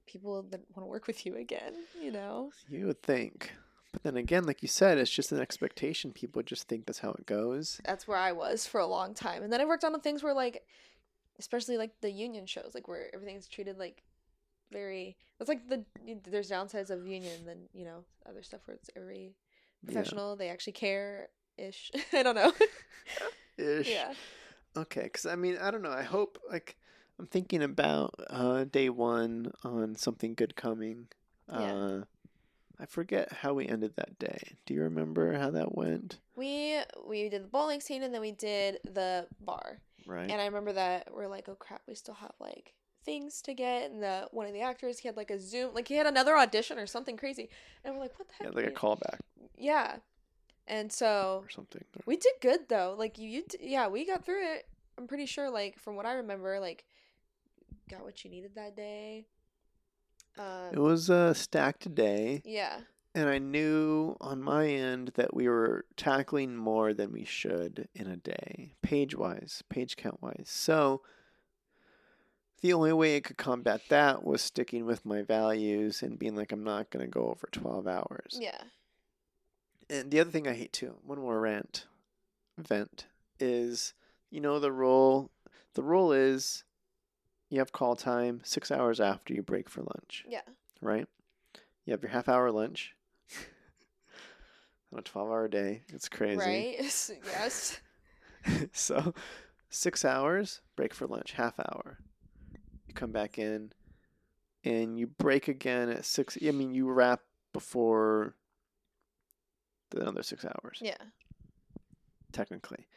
people 0.06 0.44
that 0.44 0.62
want 0.76 0.86
to 0.86 0.90
work 0.90 1.08
with 1.08 1.26
you 1.26 1.36
again. 1.36 1.74
You 2.02 2.12
know. 2.12 2.52
You 2.70 2.88
would 2.88 3.02
think, 3.02 3.54
but 3.92 4.04
then 4.04 4.18
again, 4.18 4.46
like 4.46 4.62
you 4.62 4.68
said, 4.68 4.98
it's 4.98 5.10
just 5.12 5.32
an 5.32 5.40
expectation. 5.40 6.12
People 6.12 6.42
just 6.44 6.68
think 6.68 6.86
that's 6.86 7.00
how 7.00 7.12
it 7.12 7.26
goes. 7.26 7.80
that's 7.86 8.08
where 8.08 8.18
I 8.18 8.32
was 8.34 8.68
for 8.68 8.80
a 8.80 8.86
long 8.88 9.14
time. 9.14 9.44
And 9.44 9.52
then 9.52 9.62
I 9.62 9.66
worked 9.66 9.84
on 9.84 9.94
the 9.94 10.00
things 10.00 10.22
where 10.24 10.34
like 10.34 10.64
especially 11.40 11.78
like 11.78 12.00
the 12.02 12.12
union 12.12 12.46
shows, 12.46 12.72
like 12.76 12.88
where 12.88 13.10
everything's 13.16 13.48
treated 13.48 13.80
like 13.80 14.04
very 14.74 15.16
that's 15.40 15.48
like 15.50 15.70
the 15.70 15.86
there's 16.30 16.50
downsides 16.52 16.90
of 16.90 17.08
union 17.08 17.46
than, 17.46 17.70
you 17.74 17.86
know, 17.86 18.04
other 18.28 18.44
stuff 18.44 18.62
where 18.66 18.76
it's 18.76 18.90
very 18.94 19.36
Yeah. 19.84 19.94
professional, 19.94 20.36
they 20.36 20.50
actually 20.50 20.74
care 20.74 21.30
ish. 21.58 21.92
I 22.14 22.24
don't 22.24 22.36
know. 22.36 22.52
Ish. 23.58 23.90
yeah. 23.90 24.14
Okay, 24.76 25.04
because 25.04 25.26
I 25.26 25.36
mean, 25.36 25.58
I 25.62 25.70
don't 25.72 25.82
know. 25.84 25.92
I 25.92 26.04
hope 26.04 26.40
like 26.50 26.76
I'm 27.20 27.28
thinking 27.28 27.62
about 27.62 28.16
uh, 28.30 28.64
day 28.66 28.90
one 28.90 29.52
on 29.64 29.96
something 29.96 30.34
good 30.34 30.56
coming. 30.56 31.08
Yeah. 31.48 31.74
Uh, 31.74 32.02
I 32.80 32.86
forget 32.88 33.32
how 33.32 33.54
we 33.54 33.68
ended 33.68 33.94
that 33.98 34.18
day. 34.18 34.56
Do 34.66 34.74
you 34.74 34.82
remember 34.82 35.38
how 35.38 35.52
that 35.52 35.76
went? 35.76 36.18
We 36.36 36.80
we 37.08 37.30
did 37.30 37.44
the 37.44 37.48
bowling 37.48 37.82
scene 37.82 38.02
and 38.02 38.12
then 38.14 38.22
we 38.22 38.32
did 38.32 38.80
the 38.84 39.28
bar. 39.40 39.78
Right. 40.08 40.30
And 40.30 40.42
I 40.42 40.46
remember 40.46 40.74
that 40.74 41.10
we're 41.14 41.28
like, 41.28 41.48
oh 41.48 41.56
crap, 41.56 41.82
we 41.88 41.94
still 41.96 42.16
have 42.16 42.34
like 42.40 42.74
things 43.04 43.42
to 43.44 43.54
get. 43.54 43.92
And 43.92 44.02
the 44.02 44.28
one 44.32 44.46
of 44.48 44.54
the 44.54 44.62
actors, 44.62 45.00
he 45.00 45.08
had 45.08 45.18
like 45.18 45.32
a 45.32 45.40
Zoom, 45.40 45.74
like 45.74 45.88
he 45.88 45.96
had 45.96 46.08
another 46.08 46.38
audition 46.38 46.78
or 46.80 46.88
something 46.88 47.18
crazy. 47.18 47.50
And 47.84 47.94
we're 47.96 48.02
like, 48.02 48.18
what 48.18 48.28
the 48.28 48.34
yeah, 48.42 48.48
heck? 48.48 48.56
like 48.56 48.68
a 48.68 48.72
callback 48.72 49.20
Yeah. 49.58 49.98
And 50.68 50.92
so 50.92 51.42
or 51.46 51.50
something. 51.50 51.84
we 52.06 52.16
did 52.16 52.34
good 52.42 52.70
though. 52.70 52.96
Like 52.98 53.18
you, 53.18 53.30
you 53.30 53.44
yeah, 53.60 53.88
we 53.88 54.06
got 54.06 54.26
through 54.26 54.44
it. 54.56 54.68
I'm 54.98 55.08
pretty 55.08 55.26
sure. 55.26 55.50
Like 55.50 55.78
from 55.80 55.96
what 55.96 56.06
I 56.06 56.14
remember, 56.14 56.60
like 56.60 56.86
got 57.90 58.04
what 58.04 58.24
you 58.24 58.30
needed 58.32 58.56
that 58.56 58.76
day. 58.76 59.26
It 60.38 60.78
Um, 60.78 60.82
was 60.84 61.10
a 61.10 61.36
stacked 61.36 61.94
day. 61.94 62.42
yeah. 62.46 62.80
And 63.16 63.30
I 63.30 63.38
knew 63.38 64.16
on 64.20 64.42
my 64.42 64.68
end 64.68 65.12
that 65.14 65.36
we 65.36 65.48
were 65.48 65.86
tackling 65.96 66.56
more 66.56 66.96
than 66.96 67.12
we 67.12 67.24
should 67.26 67.88
in 67.94 68.08
a 68.08 68.18
day, 68.18 68.74
page 68.82 69.16
wise, 69.16 69.62
page 69.70 69.98
count 69.98 70.20
wise. 70.20 70.46
So 70.48 71.04
the 72.64 72.72
only 72.74 72.94
way 72.94 73.18
I 73.18 73.20
could 73.20 73.38
combat 73.38 73.82
that 73.90 74.24
was 74.24 74.42
sticking 74.42 74.86
with 74.86 75.06
my 75.06 75.22
values 75.22 76.02
and 76.02 76.18
being 76.18 76.34
like, 76.34 76.54
I'm 76.54 76.64
not 76.64 76.90
going 76.90 77.06
to 77.06 77.12
go 77.12 77.28
over 77.28 77.50
12 77.52 77.86
hours. 77.88 78.38
Yeah. 78.40 78.62
And 79.90 80.10
the 80.10 80.22
other 80.22 80.32
thing 80.32 80.48
I 80.48 80.54
hate 80.54 80.72
too, 80.72 80.96
one 81.04 81.20
more 81.20 81.42
rant, 81.42 81.88
vent, 82.58 83.08
is 83.38 83.94
you 84.32 84.40
know, 84.40 84.60
the 84.60 84.72
rule, 84.72 85.30
the 85.74 85.84
rule 85.84 86.14
is 86.14 86.64
you 87.50 87.60
have 87.60 87.74
call 87.74 87.98
time 87.98 88.40
six 88.46 88.72
hours 88.72 89.02
after 89.02 89.34
you 89.34 89.44
break 89.44 89.70
for 89.70 89.82
lunch 89.82 90.24
Yeah. 90.28 90.42
right? 90.82 91.08
You 91.86 91.92
have 91.92 92.02
your 92.02 92.12
half 92.12 92.30
hour 92.30 92.50
lunch 92.50 92.96
on 94.94 95.00
a 95.00 95.02
12 95.02 95.28
hour 95.28 95.48
day. 95.50 95.82
It's 95.90 96.08
crazy. 96.08 96.38
Right. 96.38 96.76
yes. 97.26 97.82
so, 98.72 99.14
six 99.70 100.06
hours, 100.06 100.62
break 100.78 100.94
for 100.94 101.08
lunch, 101.08 101.34
half 101.34 101.60
hour. 101.60 101.98
You 102.94 103.00
come 103.00 103.12
back 103.12 103.40
in 103.40 103.72
and 104.64 105.00
you 105.00 105.08
break 105.08 105.48
again 105.48 105.90
at 105.90 106.06
six. 106.06 106.38
I 106.46 106.52
mean, 106.52 106.74
you 106.76 106.90
wrap 106.92 107.22
before 107.52 108.36
the 109.90 110.02
another 110.02 110.22
six 110.24 110.46
hours, 110.46 110.80
Yeah. 110.82 110.98
technically. 112.32 112.88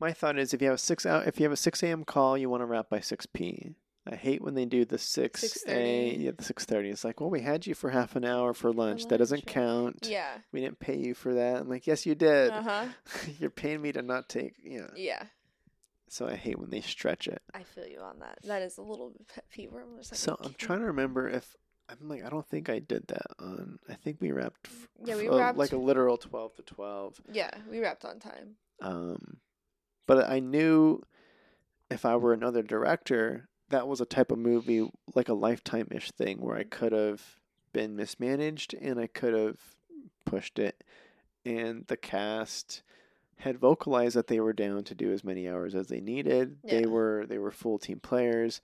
My 0.00 0.12
thought 0.12 0.38
is 0.38 0.54
if 0.54 0.60
you 0.62 0.68
have 0.68 0.76
a 0.76 0.78
six 0.78 1.04
out, 1.04 1.26
if 1.26 1.40
you 1.40 1.44
have 1.44 1.52
a 1.52 1.56
six 1.56 1.82
a.m. 1.82 2.04
call, 2.04 2.38
you 2.38 2.48
want 2.48 2.60
to 2.60 2.66
wrap 2.66 2.88
by 2.88 3.00
six 3.00 3.26
p. 3.26 3.74
I 4.06 4.14
hate 4.14 4.40
when 4.40 4.54
they 4.54 4.64
do 4.64 4.84
the 4.84 4.96
six 4.98 5.64
a. 5.66 5.68
6:30. 5.68 6.22
Yeah, 6.24 6.30
the 6.36 6.44
six 6.44 6.64
thirty. 6.64 6.88
It's 6.88 7.04
like, 7.04 7.20
well, 7.20 7.28
we 7.30 7.40
had 7.40 7.66
you 7.66 7.74
for 7.74 7.90
half 7.90 8.14
an 8.16 8.24
hour 8.24 8.54
for 8.54 8.72
lunch. 8.72 9.06
That 9.08 9.18
doesn't 9.18 9.46
count. 9.46 10.06
Yeah. 10.08 10.38
We 10.52 10.60
didn't 10.60 10.78
pay 10.78 10.96
you 10.96 11.14
for 11.14 11.34
that. 11.34 11.56
I'm 11.62 11.68
like, 11.68 11.86
yes, 11.88 12.06
you 12.06 12.14
did. 12.14 12.50
Uh 12.52 12.62
huh. 12.62 12.86
You're 13.40 13.50
paying 13.50 13.82
me 13.82 13.90
to 13.92 14.02
not 14.02 14.28
take. 14.28 14.54
Yeah. 14.62 14.86
Yeah. 14.94 15.24
So 16.10 16.26
I 16.26 16.34
hate 16.36 16.58
when 16.58 16.70
they 16.70 16.80
stretch 16.80 17.26
it. 17.28 17.42
I 17.54 17.62
feel 17.62 17.86
you 17.86 18.00
on 18.00 18.18
that. 18.20 18.38
That 18.44 18.62
is 18.62 18.78
a 18.78 18.82
little 18.82 19.10
bit 19.10 19.28
pet 19.34 19.44
peeve. 19.50 19.72
Where 19.72 19.82
I'm 19.82 19.96
just 19.98 20.12
like, 20.12 20.18
So 20.18 20.36
I'm 20.42 20.54
trying 20.54 20.80
to 20.80 20.86
remember 20.86 21.28
if 21.28 21.54
I'm 21.88 22.08
like, 22.08 22.24
I 22.24 22.28
don't 22.28 22.46
think 22.46 22.68
I 22.68 22.78
did 22.78 23.06
that 23.08 23.26
on. 23.38 23.78
I 23.88 23.94
think 23.94 24.18
we 24.20 24.32
wrapped. 24.32 24.66
f- 24.66 24.88
Yeah, 25.04 25.16
we 25.16 25.28
uh, 25.28 25.36
wrapped- 25.38 25.58
like 25.58 25.72
a 25.72 25.76
literal 25.76 26.16
twelve 26.16 26.54
to 26.56 26.62
twelve. 26.62 27.20
Yeah, 27.32 27.50
we 27.70 27.80
wrapped 27.80 28.04
on 28.04 28.18
time. 28.18 28.56
Um, 28.80 29.38
but 30.06 30.28
I 30.28 30.40
knew 30.40 31.02
if 31.90 32.04
I 32.04 32.16
were 32.16 32.32
another 32.32 32.62
director, 32.62 33.48
that 33.70 33.86
was 33.88 34.00
a 34.00 34.06
type 34.06 34.30
of 34.30 34.38
movie 34.38 34.88
like 35.14 35.28
a 35.28 35.34
lifetime 35.34 35.88
ish 35.90 36.10
thing 36.12 36.38
where 36.40 36.56
I 36.56 36.64
could 36.64 36.92
have 36.92 37.22
been 37.72 37.96
mismanaged 37.96 38.74
and 38.80 38.98
I 38.98 39.06
could 39.06 39.34
have 39.34 39.56
pushed 40.24 40.58
it, 40.58 40.82
and 41.44 41.86
the 41.86 41.96
cast 41.96 42.82
had 43.38 43.58
vocalized 43.58 44.16
that 44.16 44.26
they 44.26 44.40
were 44.40 44.52
down 44.52 44.84
to 44.84 44.94
do 44.94 45.12
as 45.12 45.22
many 45.24 45.48
hours 45.48 45.74
as 45.74 45.86
they 45.88 46.00
needed. 46.00 46.58
They 46.64 46.86
were 46.86 47.24
they 47.28 47.38
were 47.38 47.50
full 47.50 47.78
team 47.78 48.00
players. 48.00 48.60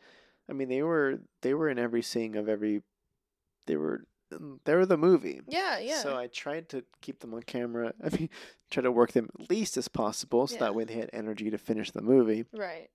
I 0.48 0.52
mean, 0.52 0.68
they 0.68 0.82
were 0.82 1.20
they 1.42 1.54
were 1.54 1.68
in 1.68 1.78
every 1.78 2.02
scene 2.02 2.36
of 2.36 2.48
every. 2.48 2.82
They 3.66 3.76
were 3.76 4.04
they 4.64 4.74
were 4.74 4.84
the 4.86 4.96
movie. 4.96 5.40
Yeah, 5.48 5.78
yeah. 5.78 5.98
So 5.98 6.16
I 6.16 6.26
tried 6.26 6.68
to 6.70 6.84
keep 7.00 7.20
them 7.20 7.34
on 7.34 7.42
camera. 7.44 7.94
I 8.04 8.08
mean, 8.16 8.28
try 8.70 8.82
to 8.82 8.90
work 8.90 9.12
them 9.12 9.28
at 9.40 9.48
least 9.48 9.76
as 9.76 9.86
possible, 9.88 10.46
so 10.48 10.54
Yeah. 10.56 10.60
that 10.62 10.74
way 10.74 10.84
they 10.84 10.94
had 10.94 11.10
energy 11.12 11.50
to 11.50 11.58
finish 11.58 11.90
the 11.92 12.02
movie. 12.02 12.44
right. 12.52 12.90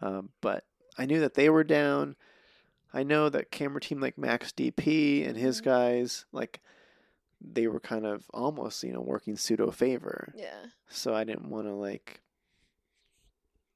Um, 0.00 0.30
but 0.40 0.64
I 0.98 1.06
knew 1.06 1.20
that 1.20 1.34
they 1.34 1.48
were 1.48 1.64
down. 1.64 2.16
I 2.92 3.02
know 3.04 3.28
that 3.30 3.50
camera 3.50 3.80
team 3.80 4.00
like 4.00 4.18
Max 4.18 4.52
DP 4.52 5.26
and 5.26 5.36
his 5.36 5.60
Mhm. 5.60 5.64
guys 5.64 6.26
like 6.30 6.60
they 7.52 7.66
were 7.66 7.80
kind 7.80 8.06
of 8.06 8.24
almost 8.32 8.82
you 8.82 8.92
know 8.92 9.00
working 9.02 9.36
pseudo 9.36 9.70
favor. 9.70 10.32
Yeah. 10.36 10.66
So 10.88 11.14
I 11.14 11.24
didn't 11.24 11.50
want 11.50 11.66
to 11.66 11.74
like 11.74 12.20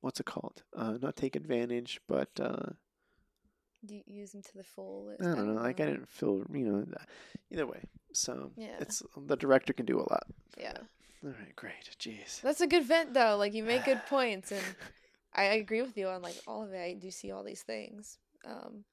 what's 0.00 0.20
it 0.20 0.26
called? 0.26 0.62
Uh, 0.76 0.96
not 1.00 1.16
take 1.16 1.36
advantage, 1.36 2.00
but 2.08 2.28
uh, 2.40 2.70
You 3.86 4.02
use 4.06 4.32
them 4.32 4.42
to 4.42 4.56
the 4.56 4.62
fullest. 4.64 5.22
I 5.22 5.34
don't 5.34 5.54
know. 5.54 5.60
Like 5.60 5.80
I 5.80 5.86
didn't 5.86 6.08
feel 6.08 6.44
you 6.52 6.64
know 6.64 6.84
th- 6.84 6.96
either 7.50 7.66
way. 7.66 7.82
So 8.12 8.52
Yeah. 8.56 8.76
it's 8.80 9.02
the 9.16 9.36
director 9.36 9.72
can 9.72 9.86
do 9.86 9.98
a 9.98 10.06
lot. 10.10 10.24
Yeah. 10.58 10.78
All 11.24 11.30
right, 11.30 11.54
great. 11.56 11.90
Jeez. 11.98 12.40
That's 12.42 12.60
a 12.60 12.66
good 12.66 12.84
vent 12.84 13.12
though. 13.14 13.36
Like 13.36 13.54
you 13.54 13.64
make 13.64 13.84
good 13.84 14.02
points 14.08 14.52
and 14.52 14.64
I 15.34 15.44
agree 15.44 15.82
with 15.82 15.96
you 15.96 16.08
on 16.08 16.22
like 16.22 16.36
all 16.46 16.62
of 16.62 16.72
it. 16.72 16.80
I 16.80 16.94
do 16.94 17.10
see 17.10 17.30
all 17.32 17.44
these 17.44 17.62
things. 17.62 18.18
Um 18.46 18.84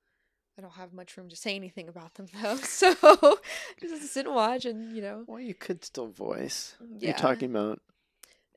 I 0.57 0.61
don't 0.61 0.73
have 0.73 0.93
much 0.93 1.17
room 1.17 1.29
to 1.29 1.35
say 1.35 1.55
anything 1.55 1.89
about 1.89 2.15
them 2.15 2.27
though. 2.41 2.55
So 2.63 2.93
just 3.81 4.13
sit 4.13 4.25
and 4.25 4.35
watch 4.35 4.65
and 4.65 4.95
you 4.95 5.01
know. 5.01 5.23
Well, 5.27 5.39
you 5.39 5.53
could 5.53 5.83
still 5.83 6.07
voice. 6.07 6.75
Yeah. 6.97 7.09
You're 7.09 7.17
talking 7.17 7.49
about. 7.49 7.81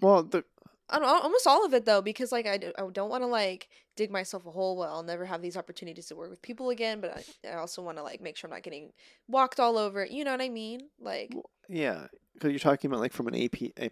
Well, 0.00 0.22
the 0.22 0.44
I 0.90 0.98
don't, 0.98 1.08
almost 1.08 1.46
all 1.46 1.66
of 1.66 1.74
it 1.74 1.84
though 1.84 2.00
because 2.00 2.32
like 2.32 2.46
I, 2.46 2.56
do, 2.56 2.72
I 2.78 2.82
don't 2.90 3.10
want 3.10 3.22
to 3.22 3.26
like 3.26 3.68
dig 3.96 4.10
myself 4.10 4.46
a 4.46 4.50
hole 4.50 4.76
well 4.76 4.94
i'll 4.94 5.02
never 5.02 5.26
have 5.26 5.42
these 5.42 5.56
opportunities 5.56 6.06
to 6.06 6.16
work 6.16 6.30
with 6.30 6.40
people 6.40 6.70
again 6.70 7.00
but 7.00 7.10
i, 7.44 7.48
I 7.48 7.54
also 7.56 7.82
want 7.82 7.98
to 7.98 8.02
like 8.02 8.22
make 8.22 8.36
sure 8.36 8.48
i'm 8.48 8.54
not 8.54 8.62
getting 8.62 8.92
walked 9.26 9.60
all 9.60 9.76
over 9.76 10.06
you 10.06 10.24
know 10.24 10.30
what 10.30 10.40
i 10.40 10.48
mean 10.48 10.88
like 11.00 11.32
Well, 11.34 11.50
yeah, 11.68 12.06
because 12.32 12.50
you're 12.50 12.58
talking 12.58 12.90
about 12.90 13.00
like 13.00 13.12
from 13.12 13.28
an 13.28 13.34
AP 13.34 13.60
a, 13.78 13.90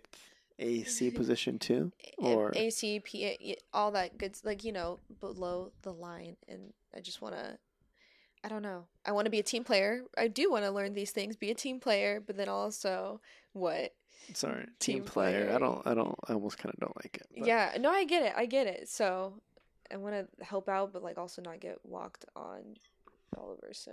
AC 0.59 1.09
mm-hmm. 1.09 1.17
position 1.17 1.59
too, 1.59 1.93
or 2.17 2.51
ac 2.55 3.01
pa 3.01 3.55
all 3.75 3.91
that 3.91 4.17
good 4.17 4.39
like 4.43 4.65
you 4.65 4.73
know 4.73 5.01
below 5.21 5.73
the 5.83 5.93
line 5.93 6.37
and 6.49 6.73
i 6.95 7.01
just 7.01 7.21
want 7.21 7.35
to 7.35 7.59
i 8.47 8.49
don't 8.49 8.63
know 8.63 8.85
i 9.05 9.11
want 9.13 9.27
to 9.27 9.31
be 9.31 9.39
a 9.41 9.43
team 9.43 9.65
player 9.65 10.03
i 10.17 10.29
do 10.29 10.51
want 10.51 10.65
to 10.65 10.71
learn 10.71 10.95
these 10.95 11.11
things 11.11 11.37
be 11.37 11.51
a 11.51 11.55
team 11.55 11.79
player 11.81 12.21
but 12.25 12.37
then 12.37 12.49
also 12.49 13.21
what 13.53 13.93
sorry, 14.35 14.65
team, 14.79 14.97
team 15.01 15.05
player. 15.05 15.53
I 15.55 15.59
don't. 15.59 15.87
I 15.87 15.95
don't. 15.95 16.15
I 16.29 16.33
almost 16.33 16.59
kind 16.59 16.73
of 16.75 16.81
don't 16.81 16.97
like 16.97 17.19
it. 17.21 17.27
but- 17.39 17.47
Yeah, 17.47 17.77
no, 17.79 17.91
I 17.91 18.05
get 18.05 18.23
it. 18.25 18.33
I 18.37 18.45
get 18.47 18.67
it. 18.67 18.89
So 18.89 19.35
I 19.93 19.97
want 19.99 20.15
to 20.17 20.45
help 20.45 20.69
out, 20.69 20.93
but 20.93 21.03
like 21.03 21.17
also 21.17 21.41
not 21.43 21.61
get 21.61 21.79
walked 21.85 22.25
on 22.35 22.77
all 23.37 23.51
over. 23.53 23.71
So 23.73 23.93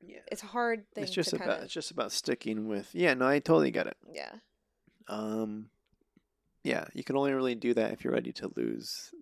Yeah. 0.00 0.18
it's 0.30 0.42
a 0.42 0.46
hard 0.46 0.84
thing 0.92 1.04
It's 1.04 1.12
just 1.12 1.30
to 1.30 1.36
about. 1.36 1.46
kind 1.48 1.58
of 1.60 1.64
It's 1.66 1.72
just 1.72 1.92
about 1.92 2.10
sticking 2.12 2.66
with. 2.68 2.90
Yeah. 2.92 3.14
No, 3.14 3.26
I 3.28 3.38
totally 3.38 3.70
get 3.70 3.86
it. 3.86 3.96
yeah. 4.12 4.32
Um, 5.08 5.70
yeah, 6.64 6.86
you 6.92 7.04
can 7.04 7.16
only 7.16 7.32
really 7.32 7.54
do 7.54 7.74
that 7.74 7.92
if 7.92 8.02
you're 8.04 8.12
ready 8.12 8.32
to 8.32 8.50
lose 8.56 9.12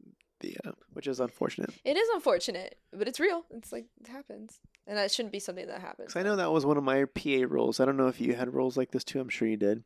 the, 0.43 0.56
uh, 0.64 0.73
which 0.93 1.06
is 1.06 1.19
unfortunate. 1.20 1.73
It 1.85 1.97
is 1.97 2.09
unfortunate, 2.14 2.77
but 2.93 3.09
it's 3.09 3.19
real. 3.19 3.44
It's 3.51 3.73
like 3.73 3.86
it 4.01 4.09
happens, 4.09 4.60
and 4.86 4.98
that 4.98 5.10
shouldn't 5.10 5.32
be 5.32 5.39
something 5.40 5.66
that 5.66 5.81
happens. 5.81 6.09
Because 6.12 6.20
I 6.20 6.23
know 6.23 6.36
that 6.36 6.52
was 6.52 6.66
one 6.66 6.77
of 6.77 6.85
my 6.85 7.06
PA 7.06 7.47
roles. 7.48 7.81
I 7.81 7.85
don't 7.86 7.97
know 7.97 8.09
if 8.09 8.20
you 8.20 8.35
had 8.35 8.52
roles 8.52 8.77
like 8.77 8.90
this 8.90 9.05
too. 9.05 9.20
I'm 9.20 9.28
sure 9.31 9.48
you 9.48 9.56
did, 9.56 9.85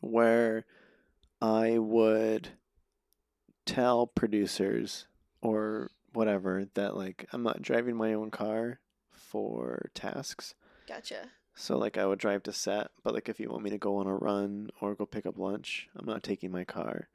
where 0.00 0.64
I 1.40 1.78
would 1.78 2.48
tell 3.66 4.06
producers 4.06 5.06
or 5.42 5.90
whatever 6.12 6.66
that 6.74 6.96
like 6.96 7.26
I'm 7.32 7.42
not 7.42 7.62
driving 7.62 7.96
my 7.96 8.12
own 8.14 8.30
car 8.30 8.80
for 9.10 9.90
tasks. 9.94 10.54
Gotcha. 10.88 11.30
So 11.54 11.76
like 11.78 11.98
I 11.98 12.06
would 12.06 12.18
drive 12.18 12.42
to 12.44 12.52
set, 12.52 12.88
but 13.04 13.14
like 13.14 13.28
if 13.28 13.38
you 13.38 13.48
want 13.50 13.62
me 13.62 13.70
to 13.70 13.78
go 13.78 13.96
on 13.96 14.06
a 14.06 14.14
run 14.14 14.70
or 14.80 14.94
go 14.94 15.06
pick 15.06 15.26
up 15.26 15.38
lunch, 15.38 15.88
I'm 15.94 16.06
not 16.06 16.22
taking 16.22 16.50
my 16.50 16.64
car 16.64 17.08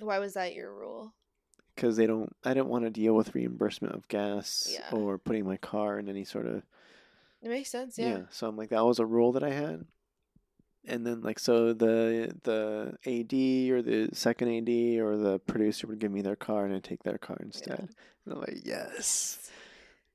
Why 0.00 0.18
was 0.18 0.34
that 0.34 0.54
your 0.54 0.72
rule? 0.72 1.14
Because 1.76 1.96
they 1.96 2.06
don't. 2.08 2.34
I 2.44 2.54
didn't 2.54 2.68
want 2.68 2.84
to 2.84 2.90
deal 2.90 3.14
with 3.14 3.34
reimbursement 3.34 3.94
of 3.94 4.08
gas 4.08 4.68
Yeah. 4.72 4.90
or 4.98 5.18
putting 5.18 5.44
my 5.46 5.56
car 5.58 5.98
in 6.00 6.08
any 6.08 6.24
sort 6.24 6.46
of 6.46 6.62
It 7.42 7.48
makes 7.50 7.70
sense. 7.70 7.96
yeah. 7.98 8.08
Yeah. 8.08 8.22
So 8.30 8.48
I'm 8.48 8.56
like 8.56 8.70
that 8.70 8.84
was 8.84 8.98
a 8.98 9.06
rule 9.06 9.32
that 9.32 9.44
I 9.44 9.50
had, 9.50 9.84
and 10.84 11.06
then 11.06 11.20
like 11.20 11.38
so 11.38 11.72
the 11.72 12.34
the 12.42 12.96
AD 13.06 13.70
or 13.72 13.82
the 13.82 14.08
second 14.14 14.48
AD 14.48 14.98
or 15.00 15.16
the 15.16 15.38
producer 15.40 15.86
would 15.86 15.98
give 16.00 16.10
me 16.10 16.22
their 16.22 16.36
car 16.36 16.64
and 16.64 16.74
I'd 16.74 16.82
take 16.84 17.02
their 17.04 17.18
car 17.18 17.36
instead. 17.40 17.88
And 18.24 18.32
I'm 18.34 18.40
like 18.40 18.62
yes. 18.64 19.50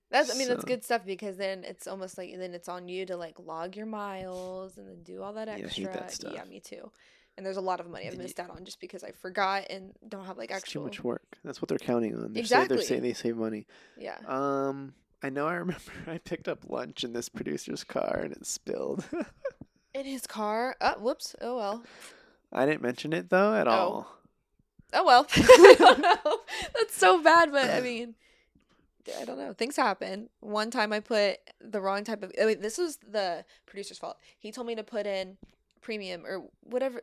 That's 0.10 0.34
I 0.34 0.38
mean 0.38 0.50
that's 0.50 0.66
good 0.66 0.84
stuff 0.84 1.06
because 1.06 1.38
then 1.38 1.64
it's 1.64 1.88
almost 1.88 2.18
like 2.18 2.36
then 2.38 2.54
it's 2.54 2.68
on 2.68 2.90
you 2.90 3.06
to 3.06 3.16
like 3.16 3.40
log 3.40 3.78
your 3.78 3.86
miles 3.86 4.78
and 4.78 4.86
then 4.86 5.04
do 5.04 5.22
all 5.22 5.32
that 5.34 5.48
Yeah, 5.48 5.54
I 5.54 5.58
hate 5.58 5.66
extra. 5.66 5.94
that 5.94 6.12
stuff. 6.12 6.34
Yeah, 6.36 6.44
me 6.44 6.60
too. 6.60 6.92
And 7.38 7.46
there's 7.46 7.58
a 7.58 7.62
lot 7.62 7.80
of 7.80 7.90
money 7.90 8.08
I've 8.08 8.18
missed 8.18 8.40
out 8.40 8.50
on 8.52 8.66
just 8.66 8.80
because 8.82 9.04
I 9.04 9.12
forgot 9.12 9.66
and 9.70 9.94
don't 10.08 10.26
have 10.26 10.38
like 10.38 10.52
It's 10.52 10.64
too 10.70 10.82
much 10.82 11.04
work. 11.04 11.38
That's 11.44 11.62
what 11.62 11.70
they're 11.70 11.78
counting 11.78 12.14
on. 12.16 12.34
They're 12.34 12.44
say, 12.44 12.56
they're 12.56 12.64
Exactly. 12.66 12.86
saying 12.86 13.02
they 13.04 13.14
save 13.14 13.38
money. 13.38 13.66
Yeah. 13.98 14.18
Um, 14.28 14.94
I 15.24 15.30
know. 15.30 15.48
I 15.48 15.54
remember 15.64 15.82
I 16.08 16.18
picked 16.18 16.48
up 16.48 16.60
lunch 16.70 17.04
in 17.04 17.14
this 17.14 17.30
producer's 17.30 17.84
car 17.84 18.20
and 18.24 18.34
it 18.34 18.46
spilled. 18.46 19.06
In 19.94 20.06
his 20.06 20.26
car. 20.26 20.76
Oh, 20.80 20.94
whoops. 21.00 21.36
Oh 21.42 21.58
well. 21.58 21.84
I 22.54 22.66
didn't 22.66 22.82
mention 22.82 23.12
it 23.12 23.30
though 23.30 23.54
at 23.54 23.68
Oh. 23.68 23.72
all. 23.72 24.18
Oh 24.94 25.06
well. 25.06 25.28
I 25.36 25.76
don't 25.78 26.00
know. 26.02 26.38
That's 26.76 26.96
so 26.96 27.22
bad, 27.22 27.52
but 27.52 27.70
I 27.70 27.82
mean, 27.82 28.16
I 29.20 29.26
don't 29.26 29.38
know. 29.38 29.52
Things 29.54 29.76
happen. 29.76 30.30
One 30.40 30.70
time 30.72 30.94
I 30.94 31.00
put 31.02 31.40
the 31.60 31.82
wrong 31.82 32.04
type 32.04 32.24
of. 32.24 32.32
I 32.42 32.46
mean, 32.46 32.62
this 32.62 32.78
was 32.78 33.00
the 33.10 33.44
producer's 33.66 33.98
fault. 33.98 34.18
He 34.40 34.52
told 34.52 34.66
me 34.68 34.76
to 34.76 34.84
put 34.84 35.06
in 35.06 35.38
premium 35.82 36.26
or 36.26 36.44
whatever 36.64 37.02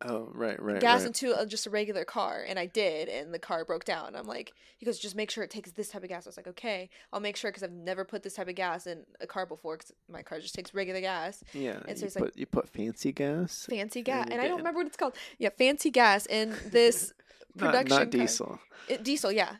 Oh, 0.00 0.30
right, 0.32 0.60
right, 0.60 0.80
gas 0.80 1.00
right. 1.00 1.06
into 1.08 1.38
a, 1.38 1.44
just 1.46 1.66
a 1.66 1.70
regular 1.70 2.04
car, 2.04 2.44
and 2.48 2.58
I 2.58 2.66
did, 2.66 3.08
and 3.08 3.32
the 3.32 3.38
car 3.38 3.64
broke 3.64 3.84
down. 3.84 4.16
I'm 4.16 4.26
like, 4.26 4.52
he 4.78 4.86
goes, 4.86 4.98
just 4.98 5.14
make 5.14 5.30
sure 5.30 5.44
it 5.44 5.50
takes 5.50 5.72
this 5.72 5.88
type 5.88 6.02
of 6.02 6.08
gas. 6.08 6.26
I 6.26 6.30
was 6.30 6.36
like, 6.36 6.48
okay, 6.48 6.88
I'll 7.12 7.20
make 7.20 7.36
sure 7.36 7.50
because 7.50 7.62
I've 7.62 7.72
never 7.72 8.04
put 8.04 8.22
this 8.22 8.34
type 8.34 8.48
of 8.48 8.54
gas 8.54 8.86
in 8.86 9.04
a 9.20 9.26
car 9.26 9.46
before 9.46 9.76
because 9.76 9.92
my 10.10 10.22
car 10.22 10.40
just 10.40 10.54
takes 10.54 10.72
regular 10.74 11.00
gas, 11.00 11.42
yeah, 11.52 11.78
and 11.86 11.96
so 11.98 12.02
you 12.02 12.06
he's 12.06 12.16
like- 12.16 12.36
you 12.36 12.46
put 12.46 12.68
fancy 12.68 13.12
gas. 13.12 13.66
fancy 13.68 14.02
gas, 14.02 14.26
you 14.28 14.32
and 14.32 14.40
I 14.42 14.48
don't 14.48 14.58
remember 14.58 14.78
what 14.80 14.86
it's 14.86 14.96
called. 14.96 15.14
Yeah, 15.38 15.50
fancy 15.56 15.90
gas 15.90 16.26
in 16.26 16.54
this 16.66 17.12
Not, 17.54 17.66
production 17.66 17.88
not 17.90 17.98
car. 17.98 18.06
diesel. 18.06 18.58
It, 18.88 19.02
diesel, 19.04 19.30
yeah. 19.32 19.56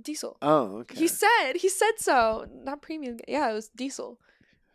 Diesel. 0.00 0.36
Oh, 0.42 0.78
okay. 0.78 0.96
He 0.98 1.08
said 1.08 1.54
he 1.56 1.68
said 1.68 1.92
so. 1.98 2.46
Not 2.52 2.82
premium. 2.82 3.18
Yeah, 3.26 3.50
it 3.50 3.54
was 3.54 3.68
diesel. 3.68 4.18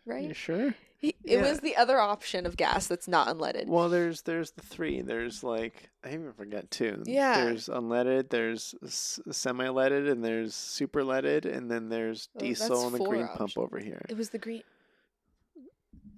Right? 0.04 0.24
You 0.26 0.34
sure? 0.34 0.74
It 1.02 1.16
Yeah. 1.24 1.42
was 1.42 1.58
the 1.60 1.74
other 1.76 1.98
option 1.98 2.46
of 2.46 2.56
gas 2.56 2.86
that's 2.86 3.08
not 3.08 3.26
unleaded. 3.26 3.66
Well, 3.66 3.88
there's 3.88 4.22
there's 4.22 4.52
the 4.52 4.62
three. 4.62 5.02
There's 5.02 5.42
like 5.42 5.90
I 6.04 6.14
even 6.14 6.32
forget 6.32 6.70
two. 6.70 7.02
Yeah. 7.04 7.44
There's 7.44 7.66
unleaded. 7.68 8.30
There's 8.30 8.74
semi-leaded, 8.88 10.08
and 10.08 10.24
there's 10.24 10.54
super 10.54 11.02
leaded, 11.02 11.44
and 11.44 11.68
then 11.70 11.88
there's 11.88 12.28
Oh, 12.36 12.40
diesel 12.40 12.86
and 12.86 12.94
the 12.94 13.04
green 13.04 13.26
pump 13.28 13.56
over 13.56 13.78
here. 13.80 14.02
It 14.08 14.16
was 14.16 14.30
the 14.30 14.38
green. 14.38 14.62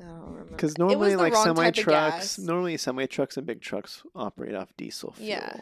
I. 0.00 0.44
Because 0.50 0.76
normally, 0.76 1.16
like 1.16 1.34
semi 1.34 1.70
trucks, 1.70 2.38
normally 2.38 2.76
semi 2.76 3.06
trucks 3.06 3.36
and 3.36 3.46
big 3.46 3.60
trucks 3.60 4.02
operate 4.14 4.54
off 4.54 4.76
diesel 4.76 5.12
fuel. 5.12 5.28
Yeah. 5.28 5.60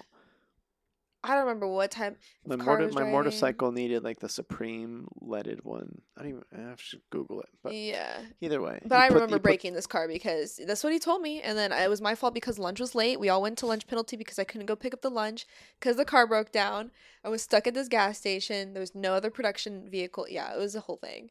I 1.24 1.34
don't 1.34 1.44
remember 1.44 1.68
what 1.68 1.92
type. 1.92 2.18
My, 2.44 2.56
motor, 2.56 2.86
my 2.86 2.90
driving. 2.90 3.12
motorcycle 3.12 3.70
needed 3.70 4.02
like 4.02 4.18
the 4.18 4.28
Supreme 4.28 5.06
leaded 5.20 5.64
one. 5.64 6.02
I 6.16 6.22
don't 6.22 6.28
even. 6.30 6.42
I 6.52 6.68
have 6.68 6.82
to 6.90 7.00
Google 7.10 7.40
it, 7.40 7.48
but 7.62 7.74
yeah. 7.74 8.22
either 8.40 8.60
way. 8.60 8.80
But 8.84 8.98
I 8.98 9.06
put- 9.08 9.14
remember 9.14 9.34
you 9.34 9.38
put- 9.38 9.44
breaking 9.44 9.74
this 9.74 9.86
car 9.86 10.08
because 10.08 10.60
that's 10.66 10.82
what 10.82 10.92
he 10.92 10.98
told 10.98 11.22
me. 11.22 11.40
And 11.40 11.56
then 11.56 11.70
it 11.70 11.88
was 11.88 12.00
my 12.00 12.16
fault 12.16 12.34
because 12.34 12.58
lunch 12.58 12.80
was 12.80 12.96
late. 12.96 13.20
We 13.20 13.28
all 13.28 13.40
went 13.40 13.56
to 13.58 13.66
lunch 13.66 13.86
penalty 13.86 14.16
because 14.16 14.38
I 14.38 14.44
couldn't 14.44 14.66
go 14.66 14.74
pick 14.74 14.92
up 14.94 15.02
the 15.02 15.10
lunch 15.10 15.46
because 15.78 15.96
the 15.96 16.04
car 16.04 16.26
broke 16.26 16.50
down. 16.50 16.90
I 17.24 17.28
was 17.28 17.42
stuck 17.42 17.68
at 17.68 17.74
this 17.74 17.88
gas 17.88 18.18
station. 18.18 18.72
There 18.74 18.80
was 18.80 18.94
no 18.94 19.14
other 19.14 19.30
production 19.30 19.88
vehicle. 19.88 20.26
Yeah, 20.28 20.52
it 20.52 20.58
was 20.58 20.74
a 20.74 20.80
whole 20.80 20.96
thing. 20.96 21.30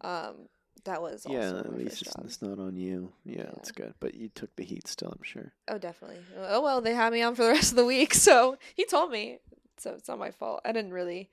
Um, 0.00 0.48
that 0.84 1.00
was 1.02 1.26
also 1.26 1.38
Yeah, 1.38 1.58
at 1.60 1.74
least 1.76 2.02
it's, 2.02 2.14
it's 2.24 2.42
not 2.42 2.58
on 2.58 2.76
you. 2.76 3.12
Yeah, 3.24 3.38
Yeah. 3.38 3.50
that's 3.54 3.72
good. 3.72 3.94
But 4.00 4.14
you 4.14 4.28
took 4.28 4.54
the 4.56 4.64
heat 4.64 4.86
still, 4.88 5.10
I'm 5.10 5.22
sure. 5.22 5.52
Oh, 5.68 5.78
definitely. 5.78 6.18
Oh 6.38 6.60
well, 6.62 6.80
they 6.80 6.94
had 6.94 7.12
me 7.12 7.22
on 7.22 7.34
for 7.34 7.44
the 7.44 7.50
rest 7.58 7.72
of 7.72 7.76
the 7.76 7.84
week, 7.84 8.14
so 8.14 8.56
he 8.74 8.84
told 8.84 9.10
me. 9.10 9.38
So 9.78 9.92
it's 9.92 10.08
not 10.08 10.18
my 10.18 10.30
fault. 10.32 10.60
I 10.64 10.72
didn't 10.72 10.92
really 10.92 11.30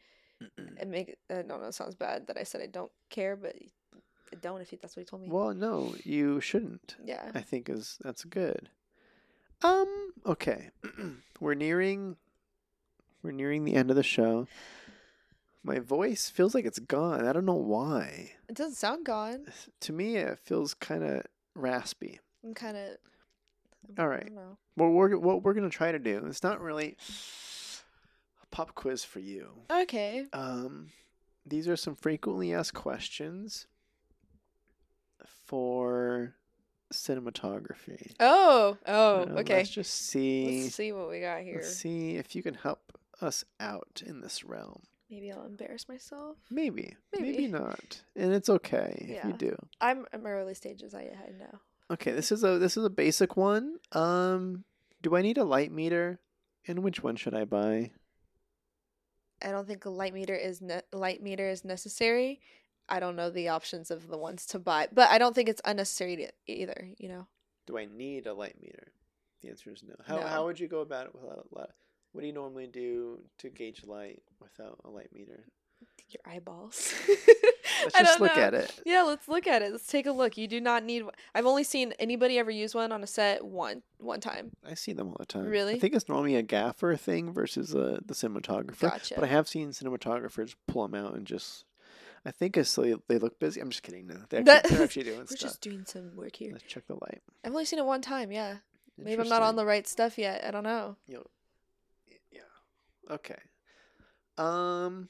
it 0.78 0.88
make. 0.88 1.16
I 1.30 1.36
don't 1.36 1.48
know. 1.48 1.62
It 1.68 1.74
sounds 1.74 1.96
bad 1.96 2.28
that 2.28 2.38
I 2.38 2.44
said 2.44 2.62
I 2.62 2.68
don't 2.68 2.92
care, 3.10 3.36
but 3.36 3.56
I 4.32 4.36
don't. 4.42 4.62
If 4.62 4.70
he, 4.70 4.76
that's 4.76 4.96
what 4.96 5.02
he 5.02 5.06
told 5.06 5.22
me. 5.24 5.30
Well, 5.30 5.54
no, 5.54 5.96
you 6.04 6.40
shouldn't. 6.42 6.96
yeah. 7.04 7.32
I 7.34 7.42
think 7.42 7.70
is 7.70 7.98
that's 8.04 8.24
good. 8.26 8.70
Um. 9.64 10.12
Okay, 10.26 10.70
we're 11.40 11.54
nearing. 11.56 12.18
We're 13.24 13.32
nearing 13.32 13.64
the 13.66 13.74
end 13.74 13.90
of 13.90 13.96
the 13.96 14.04
show. 14.04 14.48
My 15.66 15.80
voice 15.80 16.30
feels 16.30 16.54
like 16.54 16.64
it's 16.66 16.78
gone. 16.78 17.28
I 17.28 17.34
don't 17.34 17.46
know 17.46 17.54
why. 17.56 18.34
It 18.48 18.56
doesn't 18.56 18.76
sound 18.76 19.04
gone. 19.04 19.48
To 19.82 19.94
me, 19.94 20.18
it 20.18 20.38
feels 20.38 20.76
kind 20.76 21.04
of 21.04 21.24
raspy. 21.56 22.20
I'm 22.44 22.54
kind 22.54 22.78
of. 22.78 22.98
All 23.98 24.08
right. 24.08 24.32
Well, 24.78 24.92
we're 24.92 25.18
what 25.18 25.42
we're 25.42 25.56
gonna 25.56 25.70
try 25.72 25.92
to 25.92 25.98
do. 25.98 26.24
It's 26.28 26.44
not 26.44 26.62
really 26.62 26.98
a 28.44 28.46
pop 28.52 28.76
quiz 28.76 29.04
for 29.04 29.18
you. 29.20 29.50
Okay. 29.72 30.26
Um, 30.34 30.92
these 31.48 31.68
are 31.68 31.76
some 31.76 31.96
frequently 31.96 32.54
asked 32.54 32.76
questions 32.76 33.66
for 35.48 36.36
cinematography. 36.94 38.14
Oh. 38.20 38.78
Oh. 38.86 39.22
Uh, 39.22 39.40
okay. 39.40 39.58
Let's 39.58 39.70
just 39.72 39.94
see. 39.94 40.62
Let's 40.62 40.76
see 40.76 40.92
what 40.92 41.10
we 41.10 41.22
got 41.22 41.42
here. 41.42 41.56
Let's 41.56 41.76
see 41.76 42.18
if 42.18 42.36
you 42.36 42.44
can 42.44 42.54
help 42.54 43.00
us 43.20 43.44
out 43.60 44.04
in 44.06 44.22
this 44.22 44.44
realm. 44.44 44.84
Maybe 45.16 45.32
I'll 45.32 45.46
embarrass 45.46 45.88
myself. 45.88 46.36
Maybe. 46.52 46.94
Maybe, 47.14 47.32
Maybe. 47.32 47.48
not. 47.48 48.02
And 48.18 48.34
it's 48.34 48.50
okay 48.50 49.16
if 49.18 49.24
you 49.24 49.32
do. 49.32 49.56
I'm 49.80 50.06
in 50.12 50.24
my 50.24 50.32
early 50.32 50.54
stages. 50.56 50.94
I 50.94 51.04
I 51.04 51.32
know. 51.40 51.60
Okay, 51.90 52.12
this 52.12 52.34
is 52.34 52.44
a 52.44 52.60
this 52.60 52.76
is 52.76 52.84
a 52.84 52.90
basic 52.90 53.38
one. 53.38 53.78
Um 53.94 54.66
do 55.02 55.16
I 55.16 55.22
need 55.22 55.38
a 55.38 55.46
light 55.46 55.72
meter? 55.72 56.20
And 56.68 56.80
which 56.84 57.02
one 57.02 57.16
should 57.16 57.34
I 57.34 57.46
buy? 57.46 57.92
I 59.42 59.52
don't 59.52 59.66
think 59.68 59.86
a 59.86 59.90
light 59.90 60.14
meter 60.14 60.36
is 60.36 60.62
ne- 60.62 60.82
light 60.92 61.24
meter 61.24 61.48
is 61.48 61.64
necessary. 61.64 62.42
I 62.90 63.00
don't 63.00 63.16
know 63.16 63.30
the 63.30 63.48
options 63.48 63.90
of 63.92 64.10
the 64.10 64.18
ones 64.18 64.46
to 64.48 64.60
buy, 64.60 64.90
but 64.92 65.10
I 65.12 65.18
don't 65.18 65.34
think 65.34 65.48
it's 65.48 65.62
unnecessary 65.64 66.18
to, 66.18 66.32
either. 66.48 66.90
You 66.98 67.08
know. 67.10 67.28
Do 67.68 67.78
I 67.78 67.86
need 67.86 68.28
a 68.28 68.34
light 68.34 68.58
meter? 68.62 68.92
The 69.42 69.48
answer 69.50 69.72
is 69.72 69.82
no. 69.82 69.96
How 70.06 70.18
No. 70.18 70.28
how 70.28 70.46
would 70.46 70.60
you 70.60 70.68
go 70.68 70.82
about 70.82 71.06
it 71.08 71.16
without 71.16 71.46
a 71.50 71.56
light? 71.58 71.70
What 72.16 72.22
do 72.22 72.28
you 72.28 72.34
normally 72.34 72.68
do 72.68 73.20
to 73.40 73.50
gauge 73.50 73.84
light 73.86 74.24
without 74.40 74.80
a 74.86 74.90
light 74.90 75.10
meter? 75.14 75.44
Your 76.08 76.34
eyeballs. 76.34 76.94
Let's 77.10 77.94
I 77.96 78.04
just 78.04 78.20
don't 78.20 78.22
look 78.22 78.38
know. 78.38 78.42
at 78.42 78.54
it. 78.54 78.80
Yeah, 78.86 79.02
let's 79.02 79.28
look 79.28 79.48
at 79.48 79.62
it. 79.62 79.74
Let's 79.74 79.86
take 79.86 80.06
a 80.06 80.14
look. 80.14 80.38
You 80.38 80.48
do 80.48 80.62
not 80.62 80.86
need. 80.86 81.04
I've 81.34 81.46
only 81.46 81.66
seen 81.66 81.92
anybody 82.00 82.40
ever 82.40 82.52
use 82.52 82.74
one 82.74 82.94
on 82.94 83.04
a 83.04 83.08
set 83.08 83.44
one 83.44 83.82
one 83.98 84.22
time. 84.22 84.52
I 84.66 84.76
see 84.76 84.94
them 84.94 85.10
all 85.10 85.18
the 85.20 85.26
time. 85.26 85.44
Really? 85.44 85.76
I 85.76 85.80
think 85.80 85.94
it's 85.94 86.08
normally 86.08 86.38
a 86.38 86.42
gaffer 86.42 86.96
thing 86.96 87.34
versus 87.34 87.72
the 87.72 88.00
cinematographer. 88.12 88.80
Gotcha. 88.80 89.16
But 89.16 89.26
I 89.26 89.28
have 89.28 89.50
seen 89.50 89.72
cinematographers 89.72 90.56
pull 90.68 90.88
them 90.88 90.96
out 90.96 91.16
and 91.16 91.28
just. 91.28 91.66
I 92.26 92.32
think 92.32 92.56
it's 92.56 92.70
so 92.70 93.02
they, 93.10 93.18
look 93.18 93.40
busy. 93.40 93.60
I'm 93.60 93.72
just 93.72 93.84
kidding. 93.84 94.08
No, 94.08 94.16
they 94.30 94.38
actually, 94.38 94.70
they're 94.70 94.84
actually 94.86 95.04
doing 95.04 95.16
stuff. 95.26 95.32
We're 95.32 95.38
stuff. 95.38 95.50
just 95.50 95.62
doing 95.62 95.84
some 95.86 96.16
work 96.16 96.38
here. 96.38 96.54
Let's 96.54 96.64
check 96.64 96.88
the 96.88 96.94
light. 96.94 97.22
I've 97.44 97.52
only 97.52 97.66
seen 97.66 97.80
it 97.80 97.86
one 97.86 98.02
time. 98.02 98.32
Yeah, 98.32 98.56
maybe 98.98 99.22
I'm 99.22 99.28
not 99.28 99.42
on 99.42 99.58
the 99.58 99.66
right 99.66 99.86
stuff 99.86 100.18
yet. 100.18 100.46
I 100.46 100.52
don't 100.52 100.64
know. 100.64 100.96
You'll. 101.10 101.30
Okay. 103.10 103.40
Um. 104.38 105.10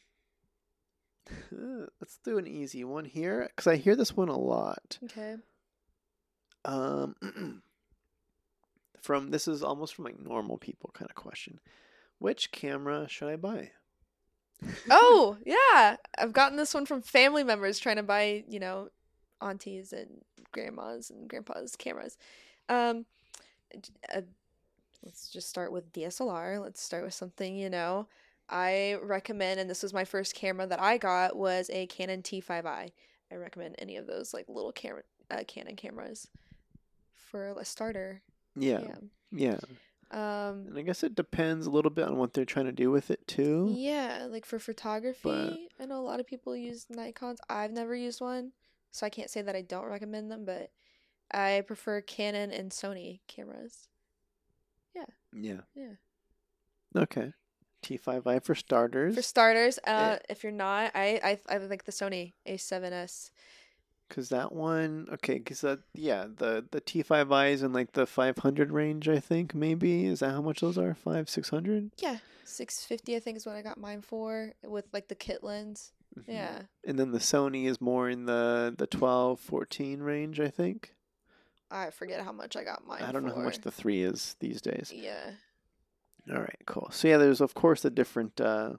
Let's 1.52 2.20
do 2.24 2.38
an 2.38 2.48
easy 2.48 2.84
one 2.84 3.06
here 3.06 3.50
because 3.50 3.68
I 3.68 3.78
hear 3.78 3.96
this 3.96 4.16
one 4.16 4.30
a 4.30 4.38
lot. 4.38 5.00
Okay. 5.04 5.36
Um. 6.64 7.16
from 9.06 9.30
this 9.30 9.48
is 9.48 9.64
almost 9.64 9.94
from 9.94 10.06
like 10.06 10.20
normal 10.20 10.58
people 10.58 10.90
kind 10.94 11.10
of 11.10 11.16
question. 11.16 11.60
Which 12.18 12.52
camera 12.52 13.08
should 13.08 13.30
I 13.30 13.36
buy? 13.36 13.72
Oh 14.90 15.38
yeah, 15.46 15.98
I've 16.18 16.34
gotten 16.34 16.58
this 16.58 16.74
one 16.74 16.86
from 16.86 17.02
family 17.02 17.44
members 17.44 17.78
trying 17.78 17.98
to 17.98 18.04
buy, 18.04 18.46
you 18.50 18.60
know, 18.60 18.90
aunties 19.42 19.94
and 19.94 20.22
grandmas 20.52 21.10
and 21.10 21.28
grandpas 21.28 21.76
cameras. 21.76 22.18
Um, 22.70 23.06
uh, 24.14 24.22
let's 25.04 25.30
just 25.30 25.50
start 25.50 25.72
with 25.72 25.92
DSLR. 25.92 26.62
Let's 26.62 26.82
start 26.82 27.04
with 27.04 27.14
something 27.14 27.56
you 27.56 27.70
know. 27.70 28.08
I 28.50 28.98
recommend, 29.02 29.60
and 29.60 29.70
this 29.70 29.82
was 29.84 29.94
my 29.94 30.06
first 30.06 30.36
camera 30.36 30.68
that 30.68 30.80
I 30.80 30.98
got 30.98 31.36
was 31.36 31.70
a 31.74 31.88
Canon 31.88 32.22
T5i. 32.22 32.92
I 33.32 33.36
recommend 33.36 33.76
any 33.80 33.98
of 33.98 34.06
those 34.06 34.34
like 34.34 34.48
little 34.48 34.72
camera, 34.72 35.02
uh, 35.32 35.44
Canon 35.48 35.76
cameras 35.76 36.28
for 37.16 37.56
a 37.60 37.66
starter. 37.66 38.22
Yeah. 38.56 38.96
Yeah. 39.32 39.58
Um, 40.12 40.68
And 40.68 40.78
I 40.78 40.84
guess 40.84 41.04
it 41.04 41.16
depends 41.16 41.66
a 41.66 41.72
little 41.72 41.90
bit 41.90 42.06
on 42.06 42.18
what 42.18 42.34
they're 42.34 42.46
trying 42.46 42.68
to 42.68 42.72
do 42.72 42.92
with 42.92 43.10
it 43.10 43.28
too. 43.28 43.74
Yeah, 43.76 44.28
like 44.30 44.46
for 44.46 44.60
photography, 44.60 45.68
I 45.80 45.86
know 45.86 46.00
a 46.00 46.06
lot 46.06 46.20
of 46.20 46.28
people 46.28 46.56
use 46.56 46.86
Nikons. 46.96 47.38
I've 47.50 47.72
never 47.72 47.96
used 47.96 48.22
one, 48.22 48.52
so 48.92 49.06
I 49.06 49.10
can't 49.10 49.30
say 49.32 49.42
that 49.42 49.56
I 49.56 49.64
don't 49.64 49.86
recommend 49.86 50.32
them, 50.32 50.46
but 50.46 50.70
I 51.32 51.64
prefer 51.66 52.02
Canon 52.02 52.52
and 52.52 52.72
Sony 52.72 53.22
cameras. 53.28 53.88
Yeah. 55.36 55.62
Yeah. 55.76 55.94
Okay. 56.96 57.34
T5i 57.84 58.44
for 58.44 58.56
starters. 58.56 59.16
For 59.16 59.22
starters, 59.22 59.78
uh, 59.86 60.18
Eh. 60.18 60.20
if 60.30 60.44
you're 60.44 60.52
not, 60.52 60.92
I 60.96 61.20
I 61.24 61.40
I 61.54 61.58
like 61.58 61.84
the 61.86 61.92
Sony 61.92 62.34
A7S. 62.48 63.30
Cause 64.08 64.30
that 64.30 64.52
one, 64.52 65.08
okay, 65.14 65.40
cause 65.40 65.62
that, 65.62 65.80
yeah, 65.96 66.26
the 66.28 66.64
the 66.72 66.80
T5i 66.80 67.52
is 67.52 67.64
in 67.64 67.74
like 67.74 67.94
the 67.94 68.06
500 68.06 68.72
range, 68.72 69.10
I 69.10 69.20
think. 69.20 69.56
Maybe 69.56 70.06
is 70.06 70.20
that 70.20 70.30
how 70.32 70.42
much 70.42 70.62
those 70.62 70.78
are? 70.78 70.94
Five, 70.94 71.28
six 71.30 71.50
hundred? 71.50 71.92
Yeah, 71.98 72.18
650 72.44 73.16
I 73.16 73.20
think 73.20 73.38
is 73.38 73.46
what 73.48 73.56
I 73.56 73.62
got 73.64 73.80
mine 73.80 74.02
for 74.02 74.54
with 74.64 74.86
like 74.94 75.08
the 75.08 75.16
kit 75.16 75.44
lens. 75.44 75.92
Mm-hmm. 76.18 76.32
Yeah. 76.32 76.62
And 76.88 76.98
then 77.00 77.12
the 77.12 77.20
Sony 77.20 77.66
is 77.66 77.82
more 77.82 78.10
in 78.10 78.26
the 78.26 78.74
the 78.78 78.88
12, 78.88 79.40
14 79.40 80.00
range, 80.02 80.40
I 80.40 80.50
think. 80.50 80.94
I 81.76 81.90
forget 81.92 82.22
how 82.24 82.32
much 82.32 82.56
I 82.56 82.64
got 82.64 82.86
mine 82.88 83.04
I 83.04 83.12
don't 83.12 83.26
know 83.26 83.36
how 83.36 83.42
much 83.42 83.60
the 83.60 83.72
three 83.72 84.02
is 84.04 84.36
these 84.40 84.62
days. 84.62 84.92
Yeah. 84.96 85.32
All 86.32 86.40
right, 86.40 86.58
cool. 86.66 86.90
So 86.92 87.08
yeah, 87.08 87.18
there's 87.18 87.42
of 87.42 87.54
course 87.54 87.82
the 87.82 87.90
different 87.90 88.40
uh, 88.42 88.74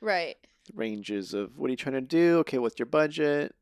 Right. 0.00 0.36
ranges 0.74 1.34
of 1.34 1.56
what 1.58 1.68
are 1.68 1.70
you 1.70 1.76
trying 1.76 1.94
to 1.94 2.00
do? 2.00 2.38
Okay, 2.38 2.58
what's 2.58 2.78
your 2.78 2.86
budget? 2.86 3.54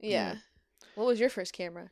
Yeah. 0.00 0.08
Yeah. 0.32 0.34
What 0.94 1.06
was 1.06 1.20
your 1.20 1.30
first 1.30 1.52
camera? 1.52 1.90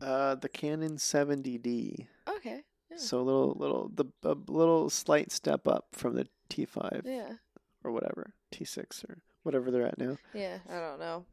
Uh, 0.00 0.34
the 0.34 0.48
Canon 0.48 0.96
70D. 0.96 2.06
Okay. 2.28 2.62
Yeah. 2.90 2.96
So 2.96 3.20
a 3.20 3.22
little 3.22 3.54
little 3.58 3.90
the 3.94 4.04
a 4.24 4.34
little 4.48 4.90
slight 4.90 5.30
step 5.32 5.66
up 5.68 5.86
from 5.92 6.14
the 6.14 6.26
T5 6.50 7.02
Yeah. 7.04 7.34
or 7.82 7.92
whatever 7.92 8.34
T6 8.52 9.08
or 9.08 9.18
whatever 9.42 9.70
they're 9.70 9.86
at 9.86 9.98
now. 9.98 10.18
Yeah, 10.34 10.58
I 10.68 10.78
don't 10.80 10.98
know. 10.98 11.24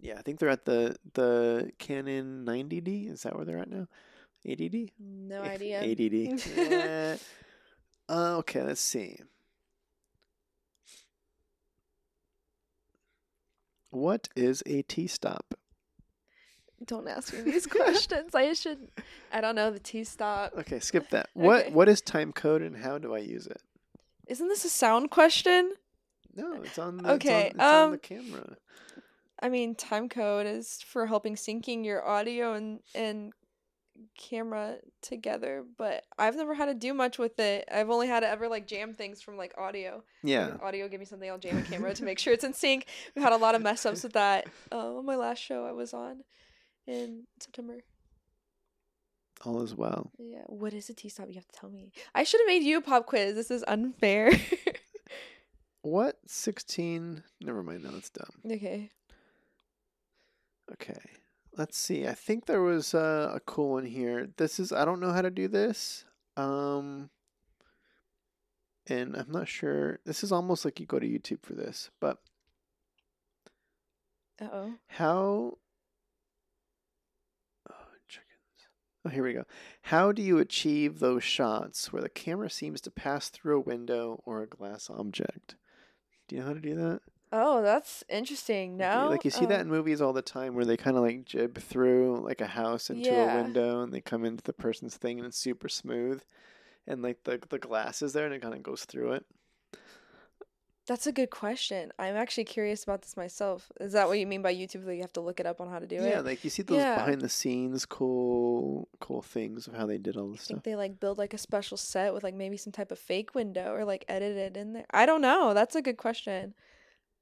Yeah, 0.00 0.14
I 0.18 0.22
think 0.22 0.38
they're 0.38 0.48
at 0.48 0.64
the 0.64 0.96
the 1.14 1.72
Canon 1.78 2.44
90D. 2.46 3.10
Is 3.10 3.22
that 3.22 3.34
where 3.36 3.44
they're 3.44 3.58
at 3.58 3.70
now? 3.70 3.86
80D? 4.46 4.92
No 4.98 5.42
idea. 5.42 5.82
80D. 5.82 6.56
Yeah. 6.56 7.16
Uh, 8.08 8.36
okay, 8.38 8.62
let's 8.62 8.80
see. 8.80 9.18
What 13.90 14.28
is 14.36 14.62
a 14.66 14.82
T-stop? 14.82 15.54
Don't 16.84 17.08
ask 17.08 17.34
me 17.34 17.40
these 17.40 17.66
questions. 17.78 18.34
I 18.34 18.52
should. 18.52 18.88
I 19.32 19.40
don't 19.40 19.56
know 19.56 19.70
the 19.70 19.80
T 19.80 20.04
stop. 20.04 20.52
Okay, 20.56 20.78
skip 20.78 21.10
that. 21.10 21.28
What 21.34 21.66
Okay. 21.66 21.70
what 21.72 21.88
is 21.88 22.00
time 22.00 22.32
code 22.32 22.62
and 22.62 22.76
how 22.76 22.98
do 22.98 23.14
I 23.14 23.18
use 23.18 23.46
it? 23.46 23.60
Isn't 24.28 24.48
this 24.48 24.64
a 24.64 24.68
sound 24.68 25.10
question? 25.10 25.74
No, 26.34 26.62
it's 26.62 26.78
on 26.78 26.98
the, 26.98 27.12
Okay, 27.14 27.46
it's 27.46 27.58
on, 27.58 27.60
it's 27.60 27.62
on 27.64 27.90
the 27.90 27.96
um, 27.96 27.98
camera. 27.98 28.56
I 29.40 29.48
mean, 29.48 29.74
time 29.74 30.08
code 30.08 30.46
is 30.46 30.80
for 30.84 31.06
helping 31.06 31.34
syncing 31.36 31.84
your 31.84 32.06
audio 32.06 32.54
and 32.54 32.80
and 32.94 33.32
camera 34.16 34.76
together, 35.02 35.64
but 35.76 36.04
I've 36.18 36.36
never 36.36 36.54
had 36.54 36.66
to 36.66 36.74
do 36.74 36.94
much 36.94 37.18
with 37.18 37.38
it. 37.40 37.68
I've 37.72 37.90
only 37.90 38.06
had 38.06 38.20
to 38.20 38.28
ever 38.28 38.48
like 38.48 38.66
jam 38.66 38.94
things 38.94 39.20
from 39.20 39.36
like 39.36 39.54
audio. 39.58 40.02
Yeah. 40.22 40.48
Like, 40.48 40.62
audio, 40.62 40.88
give 40.88 41.00
me 41.00 41.06
something, 41.06 41.28
I'll 41.28 41.38
jam 41.38 41.58
a 41.58 41.62
camera 41.62 41.94
to 41.94 42.04
make 42.04 42.18
sure 42.18 42.32
it's 42.32 42.44
in 42.44 42.54
sync. 42.54 42.86
We 43.16 43.22
had 43.22 43.32
a 43.32 43.36
lot 43.36 43.54
of 43.54 43.62
mess 43.62 43.84
ups 43.86 44.02
with 44.04 44.12
that. 44.12 44.46
Uh, 44.70 44.98
on 44.98 45.06
my 45.06 45.16
last 45.16 45.38
show 45.38 45.64
I 45.64 45.72
was 45.72 45.92
on 45.92 46.22
in 46.86 47.24
September. 47.40 47.78
All 49.44 49.62
is 49.62 49.74
well. 49.74 50.10
Yeah. 50.18 50.42
What 50.46 50.74
is 50.74 50.90
a 50.90 50.94
T 50.94 51.08
stop? 51.08 51.28
You 51.28 51.34
have 51.34 51.46
to 51.46 51.60
tell 51.60 51.70
me. 51.70 51.92
I 52.14 52.24
should 52.24 52.40
have 52.40 52.48
made 52.48 52.64
you 52.64 52.78
a 52.78 52.80
pop 52.80 53.06
quiz. 53.06 53.34
This 53.34 53.50
is 53.50 53.64
unfair. 53.66 54.32
What 55.82 56.18
16? 56.26 57.22
Never 57.40 57.62
mind. 57.62 57.84
No, 57.84 57.90
it's 57.96 58.10
dumb. 58.10 58.52
okay. 58.52 58.90
Okay. 60.72 60.98
Let's 61.56 61.76
see. 61.76 62.06
I 62.06 62.14
think 62.14 62.46
there 62.46 62.62
was 62.62 62.94
uh, 62.94 63.32
a 63.34 63.40
cool 63.40 63.70
one 63.70 63.86
here. 63.86 64.28
This 64.36 64.60
is 64.60 64.72
I 64.72 64.84
don't 64.84 65.00
know 65.00 65.12
how 65.12 65.22
to 65.22 65.30
do 65.30 65.48
this. 65.48 66.04
Um 66.36 67.10
and 68.88 69.16
I'm 69.16 69.30
not 69.30 69.48
sure. 69.48 69.98
This 70.06 70.22
is 70.24 70.32
almost 70.32 70.64
like 70.64 70.80
you 70.80 70.86
go 70.86 70.98
to 70.98 71.06
YouTube 71.06 71.42
for 71.42 71.54
this, 71.54 71.90
but 72.00 72.18
Uh 74.40 74.48
oh. 74.52 74.74
how 74.86 75.58
Oh, 77.68 77.74
chickens. 78.08 78.68
Oh, 79.04 79.08
here 79.08 79.24
we 79.24 79.32
go. 79.32 79.44
How 79.82 80.12
do 80.12 80.22
you 80.22 80.38
achieve 80.38 80.98
those 81.00 81.24
shots 81.24 81.92
where 81.92 82.02
the 82.02 82.08
camera 82.08 82.50
seems 82.50 82.80
to 82.82 82.90
pass 82.90 83.28
through 83.30 83.58
a 83.58 83.60
window 83.60 84.22
or 84.24 84.42
a 84.42 84.46
glass 84.46 84.88
object? 84.90 85.56
Do 86.28 86.36
you 86.36 86.42
know 86.42 86.48
how 86.48 86.54
to 86.54 86.60
do 86.60 86.76
that? 86.76 87.00
Oh, 87.32 87.60
that's 87.62 88.04
interesting. 88.08 88.76
No. 88.76 89.08
Like 89.10 89.24
you 89.24 89.30
see 89.30 89.44
that 89.46 89.60
Um, 89.60 89.66
in 89.66 89.68
movies 89.68 90.00
all 90.00 90.12
the 90.12 90.22
time 90.22 90.54
where 90.54 90.64
they 90.64 90.76
kind 90.76 90.96
of 90.96 91.02
like 91.02 91.24
jib 91.24 91.58
through 91.58 92.20
like 92.24 92.40
a 92.40 92.46
house 92.46 92.90
into 92.90 93.10
Yeah. 93.14 93.32
a 93.32 93.42
window 93.42 93.82
and 93.82 93.92
they 93.92 94.00
come 94.00 94.24
into 94.24 94.42
the 94.44 94.52
person's 94.52 94.96
thing 94.96 95.18
and 95.18 95.26
it's 95.26 95.38
super 95.38 95.68
smooth. 95.68 96.22
And 96.86 97.02
like 97.02 97.24
the 97.24 97.38
the 97.50 97.58
glass 97.58 98.02
is 98.02 98.12
there 98.14 98.26
and 98.26 98.34
it 98.34 98.42
kind 98.42 98.54
of 98.54 98.62
goes 98.62 98.84
through 98.84 99.12
it. 99.12 99.26
That's 100.86 101.06
a 101.06 101.12
good 101.12 101.30
question. 101.30 101.92
I'm 101.98 102.16
actually 102.16 102.44
curious 102.44 102.82
about 102.82 103.02
this 103.02 103.16
myself. 103.16 103.70
Is 103.78 103.92
that 103.92 104.08
what 104.08 104.18
you 104.18 104.26
mean 104.26 104.42
by 104.42 104.54
YouTube? 104.54 104.86
That 104.86 104.94
you 104.96 105.02
have 105.02 105.12
to 105.14 105.20
look 105.20 105.38
it 105.38 105.46
up 105.46 105.60
on 105.60 105.68
how 105.68 105.78
to 105.78 105.86
do 105.86 105.96
yeah, 105.96 106.02
it? 106.02 106.10
Yeah, 106.10 106.20
like 106.20 106.44
you 106.44 106.50
see 106.50 106.62
those 106.62 106.84
Yeah. 106.84 106.94
behind 106.94 107.20
the 107.20 107.28
scenes 107.28 107.84
cool 107.86 108.88
cool 109.00 109.22
things 109.22 109.66
of 109.68 109.74
how 109.74 109.86
they 109.86 109.98
did 109.98 110.16
all 110.16 110.30
this 110.30 110.40
I 110.40 110.44
stuff. 110.44 110.46
think 110.46 110.64
they 110.64 110.76
like 110.76 110.98
build 111.00 111.18
like 111.18 111.34
a 111.34 111.38
special 111.38 111.76
set 111.76 112.14
with 112.14 112.22
like 112.24 112.34
maybe 112.34 112.56
some 112.56 112.72
type 112.72 112.90
of 112.90 112.98
fake 112.98 113.34
window 113.34 113.72
or 113.74 113.84
like 113.84 114.04
edit 114.08 114.36
it 114.36 114.56
in 114.56 114.72
there. 114.72 114.86
I 114.90 115.04
don't 115.06 115.20
know. 115.20 115.52
That's 115.54 115.74
a 115.76 115.82
good 115.82 115.96
question. 115.98 116.54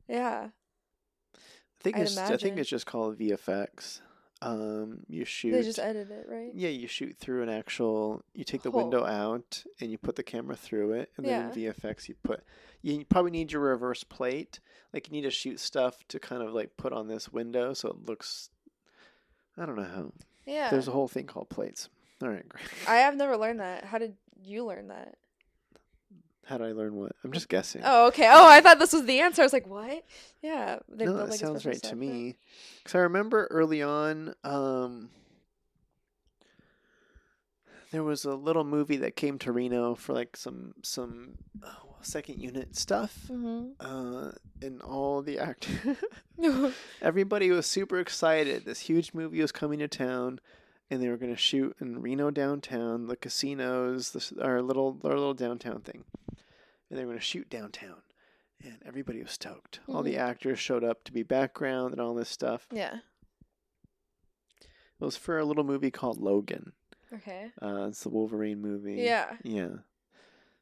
Yeah. 0.09 0.49
I 1.35 1.39
think 1.83 1.97
I'd 1.97 2.03
it's 2.03 2.19
I 2.19 2.37
think 2.37 2.59
it's 2.59 2.70
just 2.70 2.87
called 2.87 3.19
VFX. 3.19 4.01
Um, 4.43 5.01
you 5.09 5.24
shoot. 5.24 5.53
They 5.53 5.62
just 5.62 5.78
edit 5.78 6.11
it, 6.11 6.27
right? 6.28 6.51
Yeah, 6.55 6.69
you 6.69 6.87
shoot 6.87 7.16
through 7.16 7.43
an 7.43 7.49
actual. 7.49 8.23
You 8.35 8.45
take 8.45 8.62
the 8.62 8.70
Hole. 8.70 8.83
window 8.83 9.05
out 9.05 9.65
and 9.81 9.91
you 9.91 9.97
put 9.97 10.16
the 10.16 10.23
camera 10.23 10.57
through 10.57 10.93
it, 10.93 11.11
and 11.16 11.24
then 11.27 11.47
in 11.47 11.51
VFX 11.53 12.09
you 12.09 12.15
put. 12.23 12.43
You 12.83 13.05
probably 13.07 13.31
need 13.31 13.51
your 13.51 13.62
reverse 13.62 14.05
plate. 14.05 14.61
Like 14.93 15.09
you 15.09 15.12
need 15.12 15.23
to 15.23 15.31
shoot 15.31 15.59
stuff 15.59 15.97
to 16.09 16.19
kind 16.19 16.43
of 16.43 16.53
like 16.53 16.77
put 16.77 16.93
on 16.93 17.09
this 17.09 17.33
window 17.33 17.73
so 17.73 17.89
it 17.89 18.05
looks. 18.07 18.51
I 19.57 19.65
don't 19.65 19.77
know 19.77 19.85
how. 19.85 20.12
Yeah. 20.45 20.70
There's 20.70 20.89
a 20.89 20.93
whole 20.93 21.09
thing 21.09 21.27
called 21.27 21.49
plates. 21.49 21.89
All 22.23 22.28
right, 22.28 22.49
great. 22.49 22.66
I 22.87 22.97
have 22.97 23.16
never 23.16 23.37
learned 23.37 23.61
that. 23.61 23.85
How 23.85 23.99
did 23.99 24.16
you 24.43 24.65
learn 24.65 24.89
that? 24.89 25.16
How 26.47 26.59
did 26.59 26.68
I 26.68 26.73
learn 26.73 26.94
what? 26.94 27.12
I'm 27.24 27.32
just 27.32 27.48
guessing. 27.48 27.82
Oh, 27.85 28.06
okay. 28.09 28.28
Oh, 28.31 28.48
I 28.48 28.60
thought 28.60 28.78
this 28.78 28.93
was 28.93 29.05
the 29.05 29.18
answer. 29.20 29.43
I 29.43 29.44
was 29.44 29.52
like, 29.52 29.66
what? 29.66 30.05
Yeah. 30.43 30.78
They 30.89 31.05
no, 31.05 31.14
that 31.14 31.31
like, 31.31 31.40
sounds 31.40 31.66
right 31.66 31.74
to 31.74 31.81
set 31.81 31.89
for 31.90 31.97
it. 31.97 31.98
me. 31.98 32.36
Because 32.78 32.94
I 32.94 32.98
remember 33.01 33.48
early 33.51 33.82
on, 33.82 34.32
um, 34.44 35.10
there 37.90 38.02
was 38.05 38.24
a 38.24 38.35
little 38.35 38.64
movie 38.64 38.97
that 38.98 39.16
came 39.16 39.39
to 39.40 39.52
Reno 39.52 39.94
for 39.94 40.12
like 40.12 40.36
some 40.36 40.74
some 40.82 41.39
oh, 41.64 41.97
second 42.02 42.40
unit 42.40 42.77
stuff, 42.77 43.27
Mhm. 43.28 43.73
uh, 43.81 44.32
and 44.62 44.82
all 44.82 45.23
the 45.23 45.39
actors, 45.39 45.97
everybody 47.02 47.51
was 47.51 47.66
super 47.66 47.98
excited. 47.98 48.64
This 48.64 48.81
huge 48.81 49.14
movie 49.14 49.40
was 49.40 49.52
coming 49.52 49.78
to 49.81 49.89
town. 49.89 50.40
And 50.91 51.03
they 51.03 51.09
were 51.09 51.17
going 51.17 51.33
to 51.35 51.37
shoot 51.41 51.77
in 51.81 52.01
Reno 52.01 52.31
downtown, 52.31 53.07
the 53.09 53.17
casinos, 53.17 54.11
the, 54.13 54.43
our 54.43 54.63
little 54.63 55.01
our 55.03 55.11
little 55.17 55.35
downtown 55.35 55.81
thing, 55.81 56.05
and 56.89 56.99
they 56.99 57.05
were 57.05 57.11
going 57.13 57.19
to 57.19 57.25
shoot 57.25 57.51
downtown, 57.51 58.03
and 58.63 58.79
everybody 58.87 59.21
was 59.21 59.33
stoked. 59.33 59.81
All 59.89 60.03
the 60.05 60.15
Mhm. 60.15 60.19
actors 60.21 60.61
showed 60.61 60.85
up 60.85 61.03
to 61.05 61.13
be 61.13 61.25
background 61.25 61.93
and 61.93 62.01
all 62.01 62.15
this 62.15 62.29
stuff. 62.29 62.69
yeah. 62.71 62.99
It 64.99 65.05
was 65.05 65.17
for 65.17 65.39
a 65.39 65.45
little 65.45 65.65
movie 65.65 65.91
called 65.91 66.19
Logan. 66.23 66.73
Okay. 67.13 67.51
Uh, 67.61 67.87
it's 67.89 68.01
the 68.03 68.09
Wolverine 68.09 68.61
movie. 68.63 68.95
Yeah. 68.95 69.37
Yeah. 69.45 69.79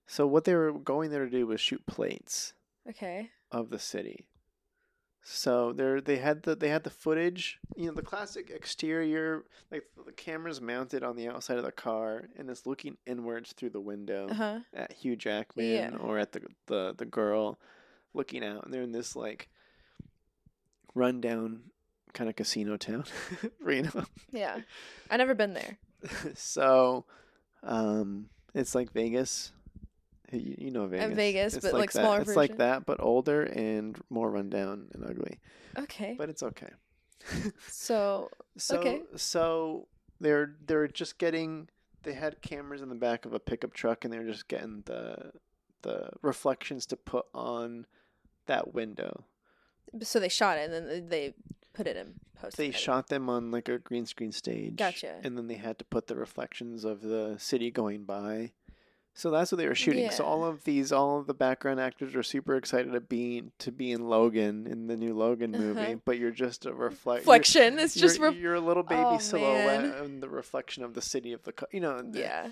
So 0.07 0.27
what 0.27 0.45
they 0.45 0.55
were 0.55 0.73
going 0.73 1.11
there 1.11 1.25
to 1.25 1.31
do 1.31 1.47
was 1.47 1.61
shoot 1.61 1.87
plates 1.87 2.53
Okay. 2.89 3.31
of 3.53 3.71
the 3.71 3.79
city. 3.79 4.27
So 5.27 5.73
there 5.73 6.01
they 6.03 6.17
had 6.19 6.43
the 6.43 6.55
they 6.55 6.69
had 6.69 6.85
the 6.85 6.91
footage, 6.91 7.59
you 7.77 7.87
know, 7.87 7.93
the 7.93 8.03
classic 8.03 8.51
exterior, 8.51 9.45
like 9.71 9.85
the 10.05 10.13
cameras 10.13 10.61
mounted 10.61 11.03
on 11.03 11.17
the 11.17 11.29
outside 11.29 11.57
of 11.57 11.65
the 11.65 11.73
car 11.73 12.29
and 12.37 12.51
it's 12.51 12.67
looking 12.67 12.99
inwards 13.07 13.53
through 13.53 13.71
the 13.71 13.81
window 13.81 14.29
Uh 14.31 14.35
huh. 14.35 14.59
at 14.75 14.93
Hugh 14.93 15.17
Jackman 15.17 15.65
Yeah. 15.67 15.97
or 15.99 16.19
at 16.19 16.33
the 16.33 16.43
the 16.67 16.95
the 16.97 17.07
girl 17.07 17.59
looking 18.13 18.45
out, 18.45 18.65
and 18.65 18.73
they're 18.75 18.83
in 18.83 18.93
this 18.93 19.17
like 19.17 19.49
rundown 20.95 21.63
kind 22.13 22.29
of 22.31 22.37
casino 22.37 22.77
town, 22.77 23.05
Reno. 23.61 24.05
Yeah. 24.31 24.61
I 25.11 25.17
never 25.17 25.35
been 25.35 25.55
there. 25.55 25.79
so, 26.35 27.07
um, 27.63 28.29
it's 28.55 28.75
like 28.75 28.93
Vegas. 28.93 29.53
You, 30.35 30.55
you 30.59 30.71
know 30.71 30.87
Vegas. 30.87 31.15
Vegas, 31.17 31.55
It's 31.55 31.65
but, 31.67 31.75
like, 31.75 31.93
that. 31.93 32.01
smaller 32.01 32.21
It's 32.21 32.37
like 32.37 32.57
that, 32.59 32.87
but 32.87 33.01
older 33.01 33.43
and 33.45 33.99
more 34.11 34.31
rundown 34.31 34.89
and 34.93 35.05
ugly. 35.05 35.39
Okay. 35.79 36.15
But 36.19 36.29
it's 36.29 36.43
okay. 36.43 36.71
so 37.69 38.31
So 38.57 38.79
Okay. 38.79 39.03
so 39.17 39.89
they're 40.21 40.55
they're 40.67 40.89
just 40.89 41.19
getting 41.19 41.69
they 42.03 42.13
had 42.13 42.41
cameras 42.43 42.83
in 42.83 42.89
the 42.91 42.95
back 42.95 43.25
of 43.25 43.33
a 43.33 43.41
pickup 43.41 43.73
truck 43.73 44.05
and 44.05 44.13
they're 44.13 44.25
just 44.27 44.49
getting 44.49 44.83
the 44.87 45.33
the 45.83 46.11
reflections 46.23 46.87
to 46.87 46.97
put 46.97 47.27
on 47.35 47.87
that 48.47 48.75
window. 48.75 49.25
so 50.03 50.19
they 50.21 50.29
shot 50.29 50.59
it 50.59 50.71
and 50.71 50.89
then 50.89 51.09
they 51.09 51.35
put 51.73 51.87
it 51.87 51.97
in 51.97 52.15
post. 52.41 52.57
They 52.57 52.71
shot 52.71 53.09
them 53.09 53.29
on 53.29 53.51
like 53.51 53.69
a 53.69 53.79
green 53.79 54.07
screen 54.07 54.33
stage. 54.33 54.77
Gotcha. 54.77 55.17
And 55.23 55.37
then 55.37 55.47
they 55.47 55.55
had 55.57 55.79
to 55.79 55.85
put 55.85 56.07
the 56.07 56.15
reflections 56.17 56.85
of 56.85 57.01
the 57.03 57.37
city 57.39 57.71
going 57.71 58.05
by. 58.05 58.53
So 59.17 59.31
that's 59.31 59.53
what 59.53 59.59
they 59.59 59.69
were 59.69 59.77
shooting. 59.77 60.11
So 60.11 60.25
all 60.25 60.45
of 60.45 60.65
these, 60.65 60.91
all 60.91 61.21
of 61.21 61.29
the 61.29 61.35
background 61.35 61.79
actors 61.81 62.17
are 62.17 62.23
super 62.25 62.57
excited 62.57 62.93
to 62.93 63.01
be 63.01 63.45
to 63.61 63.71
be 63.71 63.93
in 63.93 64.09
Logan 64.09 64.67
in 64.67 64.89
the 64.89 64.97
new 64.97 65.15
Logan 65.15 65.53
movie, 65.53 65.81
Uh-huh. 65.81 65.95
but 66.05 66.19
you're 66.19 66.33
just 66.33 66.67
a 66.67 66.73
reflect. 66.75 67.21
reflection. 67.21 67.79
It's 67.79 67.95
just 67.95 68.19
you're, 68.19 68.31
re- 68.33 68.37
you're 68.39 68.55
a 68.55 68.61
little 68.61 68.83
baby 68.83 69.03
Oh, 69.05 69.19
silhouette 69.19 69.83
man. 69.83 69.93
and 69.93 70.23
the 70.23 70.29
reflection 70.29 70.83
of 70.83 70.95
the 70.95 71.03
city 71.03 71.33
of 71.33 71.45
the, 71.45 71.53
co- 71.53 71.67
you 71.71 71.79
know. 71.81 72.03
yeah. 72.13 72.49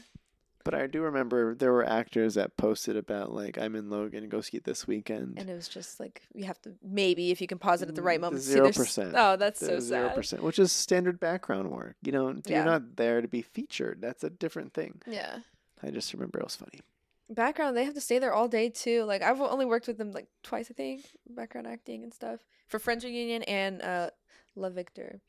But 0.64 0.74
I 0.74 0.86
do 0.86 1.02
remember 1.02 1.56
there 1.56 1.72
were 1.72 1.84
actors 1.84 2.34
that 2.34 2.56
posted 2.56 2.96
about 2.96 3.32
like 3.34 3.58
I'm 3.58 3.74
in 3.74 3.90
Logan, 3.90 4.28
go 4.28 4.40
see 4.40 4.58
it 4.58 4.62
this 4.62 4.86
weekend. 4.86 5.34
And 5.40 5.50
it 5.50 5.54
was 5.54 5.66
just 5.66 5.98
like 5.98 6.22
you 6.32 6.44
have 6.44 6.62
to 6.62 6.74
maybe 6.84 7.32
if 7.32 7.40
you 7.40 7.48
can 7.48 7.58
pause 7.58 7.82
it 7.82 7.88
at 7.88 7.96
the 7.96 8.02
right 8.02 8.20
Mm, 8.20 8.22
moment. 8.22 8.42
zero 8.44 8.70
percent. 8.70 9.14
Oh, 9.16 9.34
that's 9.34 9.58
so 9.58 9.80
zero 9.80 10.06
sad. 10.06 10.14
percent, 10.14 10.42
which 10.44 10.60
is 10.60 10.70
standard 10.70 11.18
background 11.18 11.72
work. 11.72 11.96
You 12.04 12.12
know, 12.12 12.28
Yeah. 12.46 12.58
you're 12.58 12.64
not 12.64 12.94
there 12.94 13.20
to 13.20 13.26
be 13.26 13.42
featured. 13.42 14.00
That's 14.00 14.22
a 14.22 14.30
different 14.30 14.72
thing. 14.72 15.00
Yeah. 15.08 15.38
I 15.82 15.90
just 15.90 16.12
remember 16.12 16.38
it 16.38 16.44
was 16.44 16.56
funny. 16.56 16.80
Background, 17.28 17.76
they 17.76 17.84
have 17.84 17.94
to 17.94 18.00
stay 18.00 18.18
there 18.18 18.34
all 18.34 18.48
day 18.48 18.68
too. 18.68 19.04
Like 19.04 19.22
I've 19.22 19.40
only 19.40 19.64
worked 19.64 19.86
with 19.86 19.98
them 19.98 20.12
like 20.12 20.26
twice, 20.42 20.68
I 20.70 20.74
think, 20.74 21.06
background 21.28 21.66
acting 21.66 22.02
and 22.02 22.12
stuff 22.12 22.40
for 22.68 22.78
Friends 22.78 23.04
Reunion 23.04 23.42
and 23.44 23.80
uh, 23.82 24.10
La 24.54 24.68
Victor. 24.68 25.20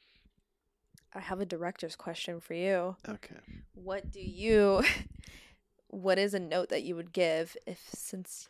I 1.15 1.19
have 1.19 1.39
a 1.39 1.45
director's 1.45 1.95
question 1.95 2.39
for 2.39 2.55
you. 2.55 2.95
Okay. 3.07 3.35
What 3.73 4.11
do 4.11 4.19
you? 4.19 4.83
what 5.87 6.17
is 6.17 6.33
a 6.33 6.39
note 6.39 6.69
that 6.69 6.83
you 6.83 6.95
would 6.95 7.13
give 7.13 7.55
if 7.67 7.79
since 7.93 8.49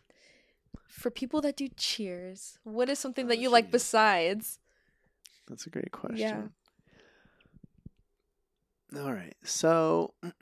for 0.88 1.11
people 1.11 1.41
that 1.41 1.57
do 1.57 1.67
Cheers? 1.75 2.57
What 2.63 2.89
is 2.89 2.97
something 2.99 3.27
that 3.27 3.38
Oh, 3.38 3.41
you 3.41 3.49
like 3.49 3.69
besides? 3.69 4.59
That's 5.47 5.65
a 5.67 5.69
great 5.69 5.91
question. 5.91 6.17
yeah 8.93 9.01
All 9.01 9.11
right. 9.13 9.35
So 9.43 10.13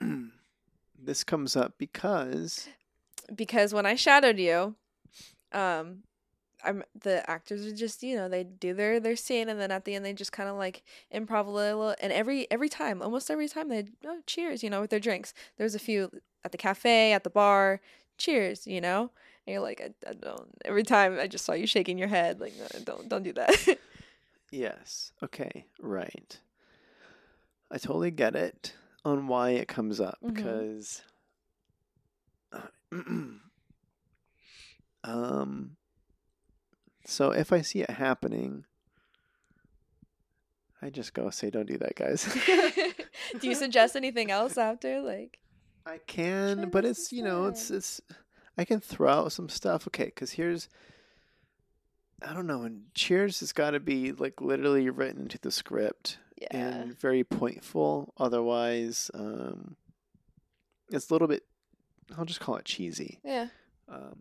this 1.04 1.24
comes 1.24 1.56
up 1.56 1.74
because 1.78 2.68
because 3.34 3.72
when 3.72 3.86
I 3.86 3.94
shadowed 3.94 4.38
you, 4.38 4.74
um, 5.52 6.02
I'm 6.64 6.84
the 7.00 7.28
actors 7.28 7.66
are 7.66 7.74
just 7.74 8.02
you 8.02 8.16
know 8.16 8.28
they 8.28 8.44
do 8.44 8.74
their 8.74 9.00
their 9.00 9.16
scene 9.16 9.48
and 9.48 9.60
then 9.60 9.70
at 9.70 9.84
the 9.84 9.94
end 9.94 10.04
they 10.04 10.12
just 10.12 10.32
kind 10.32 10.48
of 10.48 10.56
like 10.56 10.82
improv 11.12 11.46
a 11.46 11.50
little 11.50 11.94
and 12.00 12.12
every 12.12 12.50
every 12.50 12.68
time 12.68 13.02
almost 13.02 13.30
every 13.30 13.48
time 13.48 13.68
they 13.68 13.86
oh 14.06 14.20
cheers 14.26 14.62
you 14.62 14.70
know 14.70 14.80
with 14.80 14.90
their 14.90 15.00
drinks. 15.00 15.34
There's 15.58 15.74
a 15.74 15.80
few 15.80 16.10
at 16.44 16.52
the 16.52 16.58
cafe 16.58 17.12
at 17.12 17.24
the 17.24 17.30
bar 17.30 17.80
cheers 18.18 18.66
you 18.66 18.80
know 18.80 19.10
and 19.46 19.54
you're 19.54 19.62
like 19.62 19.80
I, 19.80 20.10
I 20.10 20.12
don't 20.14 20.48
every 20.64 20.84
time 20.84 21.18
I 21.18 21.26
just 21.26 21.44
saw 21.44 21.52
you 21.52 21.66
shaking 21.66 21.98
your 21.98 22.08
head 22.08 22.40
like 22.40 22.54
no, 22.56 22.66
don't 22.84 23.08
don't 23.08 23.22
do 23.22 23.32
that. 23.32 23.78
yes. 24.50 25.12
Okay. 25.22 25.66
Right. 25.80 26.38
I 27.70 27.78
totally 27.78 28.10
get 28.10 28.36
it 28.36 28.74
on 29.04 29.26
why 29.26 29.50
it 29.50 29.68
comes 29.68 30.00
up 30.00 30.18
Mhm. 30.22 30.34
because 30.34 31.02
um 35.04 35.76
so 37.04 37.30
if 37.30 37.52
I 37.52 37.62
see 37.62 37.80
it 37.80 37.90
happening 37.90 38.64
I 40.80 40.90
just 40.90 41.14
go 41.14 41.30
say 41.30 41.48
don't 41.50 41.66
do 41.66 41.78
that 41.78 41.94
guys. 41.94 42.24
do 43.40 43.46
you 43.48 43.54
suggest 43.64 43.94
anything 43.94 44.32
else 44.32 44.58
after 44.58 45.00
like? 45.00 45.38
I 45.86 45.98
can, 46.06 46.70
but 46.70 46.84
it's 46.84 47.12
you 47.12 47.22
know 47.22 47.46
it's 47.46 47.70
it's 47.70 48.00
I 48.58 48.64
can 48.64 48.80
throw 48.80 49.08
out 49.08 49.32
some 49.32 49.48
stuff. 49.48 49.86
Okay, 49.86 50.06
because 50.06 50.32
here's 50.32 50.68
I 52.20 52.34
don't 52.34 52.48
know. 52.48 52.62
And 52.62 52.86
Cheers 52.94 53.40
has 53.40 53.52
got 53.52 53.70
to 53.72 53.80
be 53.80 54.10
like 54.12 54.40
literally 54.40 54.90
written 54.90 55.22
into 55.22 55.38
the 55.38 55.52
script 55.52 56.18
Yeah. 56.50 56.56
and 56.58 56.98
very 56.98 57.24
pointful. 57.24 58.12
Otherwise, 58.18 59.10
um, 59.14 59.76
it's 60.90 61.10
a 61.10 61.14
little 61.14 61.28
bit. 61.28 61.44
I'll 62.16 62.24
just 62.24 62.40
call 62.40 62.56
it 62.56 62.64
cheesy. 62.64 63.18
Yeah. 63.24 63.48
Um, 63.88 64.16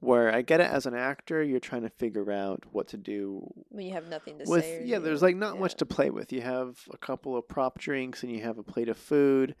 where 0.00 0.32
I 0.32 0.42
get 0.42 0.60
it 0.60 0.70
as 0.70 0.86
an 0.86 0.94
actor, 0.94 1.42
you're 1.42 1.58
trying 1.58 1.82
to 1.82 1.90
figure 1.90 2.30
out 2.30 2.64
what 2.70 2.88
to 2.88 2.96
do 2.96 3.52
When 3.70 3.84
you 3.84 3.92
have 3.94 4.08
nothing 4.08 4.38
to 4.38 4.44
with 4.46 4.64
say. 4.64 4.82
yeah 4.84 4.98
there's 5.00 5.22
like 5.22 5.34
not 5.36 5.58
much 5.58 5.74
to 5.76 5.86
play 5.86 6.10
with 6.10 6.32
you 6.32 6.40
have 6.40 6.78
a 6.92 6.96
couple 6.96 7.36
of 7.36 7.48
prop 7.48 7.78
drinks 7.78 8.22
and 8.22 8.30
you 8.30 8.42
have 8.42 8.58
a 8.58 8.62
plate 8.62 8.88
of 8.88 8.96
food 8.96 9.56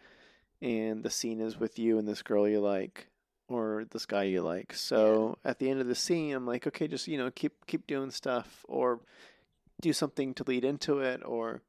and 0.62 1.02
the 1.02 1.10
scene 1.10 1.40
is 1.40 1.58
with 1.58 1.76
you 1.78 1.98
and 1.98 2.06
this 2.06 2.22
girl 2.22 2.48
you 2.48 2.60
like 2.60 3.08
or 3.48 3.84
this 3.90 4.06
guy 4.06 4.22
you 4.24 4.40
like 4.42 4.72
so 4.74 5.36
at 5.44 5.58
the 5.58 5.68
end 5.68 5.80
of 5.80 5.88
the 5.88 5.94
scene 5.96 6.34
i'm 6.34 6.46
like 6.46 6.66
okay 6.68 6.86
just 6.86 7.08
you 7.08 7.18
know 7.18 7.30
keep 7.32 7.66
keep 7.66 7.86
doing 7.88 8.10
stuff 8.12 8.64
or 8.68 9.00
do 9.80 9.92
something 9.92 10.34
to 10.34 10.44
lead 10.46 10.64
into 10.64 10.98
it 11.00 11.20
or 11.24 11.62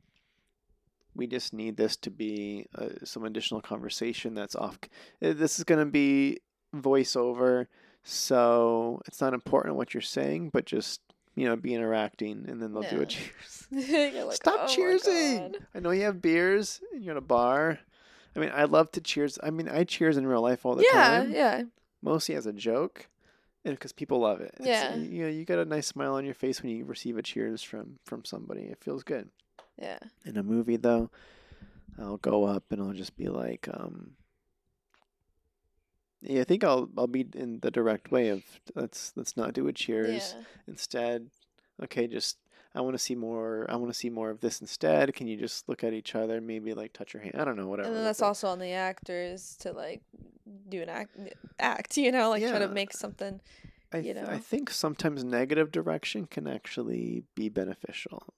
we 1.15 1.27
just 1.27 1.53
need 1.53 1.75
this 1.77 1.95
to 1.97 2.09
be 2.11 2.65
uh, 2.77 2.87
some 3.03 3.23
additional 3.25 3.61
conversation 3.61 4.33
that's 4.33 4.55
off 4.55 4.77
uh, 5.23 5.33
this 5.33 5.57
is 5.59 5.63
going 5.63 5.79
to 5.79 5.91
be 5.91 6.39
voiceover 6.75 7.67
so 8.03 9.01
it's 9.05 9.21
not 9.21 9.33
important 9.33 9.75
what 9.75 9.93
you're 9.93 10.01
saying 10.01 10.49
but 10.51 10.65
just 10.65 11.01
you 11.35 11.45
know 11.45 11.55
be 11.55 11.73
interacting 11.73 12.45
and 12.47 12.61
then 12.61 12.73
they'll 12.73 12.83
do 12.83 12.97
Yeah. 12.97 13.01
a 13.01 13.05
cheers 13.05 13.67
like, 14.25 14.35
Stop 14.35 14.61
"Oh 14.61 14.65
cheersing. 14.67 15.55
I 15.75 15.79
know 15.79 15.91
you 15.91 16.03
have 16.03 16.21
beers 16.21 16.81
and 16.93 17.03
you're 17.03 17.13
at 17.15 17.17
a 17.17 17.21
bar. 17.21 17.79
I 18.35 18.39
mean, 18.39 18.51
I 18.53 18.65
love 18.65 18.91
to 18.93 19.01
cheers. 19.01 19.37
I 19.43 19.49
mean, 19.49 19.67
I 19.67 19.83
cheers 19.83 20.15
in 20.17 20.25
real 20.27 20.41
life 20.41 20.65
all 20.65 20.75
the 20.75 20.83
time. 20.91 20.99
Yeah, 20.99 21.19
time, 21.19 21.31
yeah. 21.31 21.61
mostly 22.01 22.35
as 22.35 22.45
a 22.45 22.53
joke, 22.53 23.07
and 23.65 23.73
because 23.75 23.91
people 23.91 24.19
love 24.19 24.41
it. 24.41 24.53
It's- 24.59 24.67
Yeah. 24.67 24.95
you 24.95 25.23
know, 25.23 25.29
you 25.29 25.45
get 25.45 25.59
a 25.59 25.65
nice 25.65 25.87
smile 25.87 26.13
on 26.15 26.25
your 26.25 26.33
face 26.33 26.61
when 26.63 26.71
you 26.71 26.85
receive 26.85 27.17
a 27.17 27.21
cheers 27.21 27.61
from 27.63 27.99
from 28.05 28.23
somebody. 28.25 28.61
It 28.63 28.81
feels 28.83 29.03
good. 29.03 29.29
Yeah. 29.77 29.99
In 30.25 30.37
a 30.37 30.43
movie, 30.43 30.77
though, 30.77 31.09
I'll 31.97 32.17
go 32.17 32.43
up 32.45 32.71
and 32.71 32.81
I'll 32.81 32.93
just 32.93 33.15
be 33.15 33.27
like, 33.29 33.67
um, 33.73 34.15
yeah, 36.21 36.41
I 36.41 36.43
think 36.43 36.63
I'll 36.63 36.89
I'll 36.97 37.07
be 37.07 37.27
in 37.33 37.59
the 37.61 37.71
direct 37.71 38.11
way 38.11 38.29
of 38.29 38.43
let's 38.75 39.13
let's 39.15 39.37
not 39.37 39.53
do 39.53 39.67
a 39.67 39.73
cheers. 39.73 40.35
Yeah. 40.37 40.43
Instead, 40.67 41.29
okay, 41.83 42.07
just 42.07 42.37
I 42.79 42.81
want 42.81 42.93
to 42.93 42.99
see 42.99 43.13
more. 43.13 43.65
I 43.67 43.75
want 43.75 43.91
to 43.91 43.97
see 43.97 44.09
more 44.09 44.29
of 44.29 44.39
this 44.39 44.61
instead. 44.61 45.13
Can 45.13 45.27
you 45.27 45.35
just 45.35 45.67
look 45.67 45.83
at 45.83 45.91
each 45.91 46.15
other, 46.15 46.39
maybe 46.39 46.73
like 46.73 46.93
touch 46.93 47.13
your 47.13 47.21
hand? 47.21 47.35
I 47.37 47.43
don't 47.43 47.57
know, 47.57 47.67
whatever. 47.67 47.89
And 47.89 47.97
then 47.97 48.05
that's 48.05 48.21
also 48.21 48.47
on 48.47 48.59
the 48.59 48.71
actors 48.71 49.57
to 49.59 49.73
like 49.73 50.01
do 50.69 50.81
an 50.81 50.87
act, 50.87 51.17
act 51.59 51.97
you 51.97 52.09
know, 52.09 52.29
like 52.29 52.41
try 52.41 52.57
to 52.57 52.69
make 52.69 52.93
something. 52.93 53.41
I, 53.91 53.97
you 53.97 54.13
th- 54.13 54.25
I 54.25 54.37
think 54.37 54.69
sometimes 54.69 55.25
negative 55.25 55.73
direction 55.73 56.25
can 56.25 56.47
actually 56.47 57.23
be 57.35 57.49
beneficial, 57.49 58.33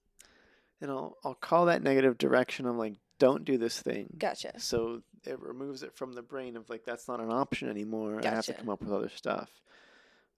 and 0.81 0.89
I'll 0.89 1.17
I'll 1.23 1.35
call 1.35 1.67
that 1.67 1.83
negative 1.83 2.17
direction. 2.17 2.65
I'm 2.65 2.79
like, 2.79 2.95
don't 3.19 3.45
do 3.45 3.59
this 3.59 3.79
thing. 3.79 4.15
Gotcha. 4.17 4.59
So 4.59 5.03
it 5.23 5.39
removes 5.39 5.83
it 5.83 5.95
from 5.95 6.13
the 6.13 6.23
brain 6.23 6.57
of 6.57 6.67
like 6.67 6.83
that's 6.83 7.07
not 7.07 7.19
an 7.19 7.29
option 7.29 7.69
anymore. 7.69 8.21
I 8.25 8.29
have 8.29 8.45
to 8.45 8.53
come 8.53 8.69
up 8.69 8.81
with 8.81 8.91
other 8.91 9.11
stuff. 9.15 9.51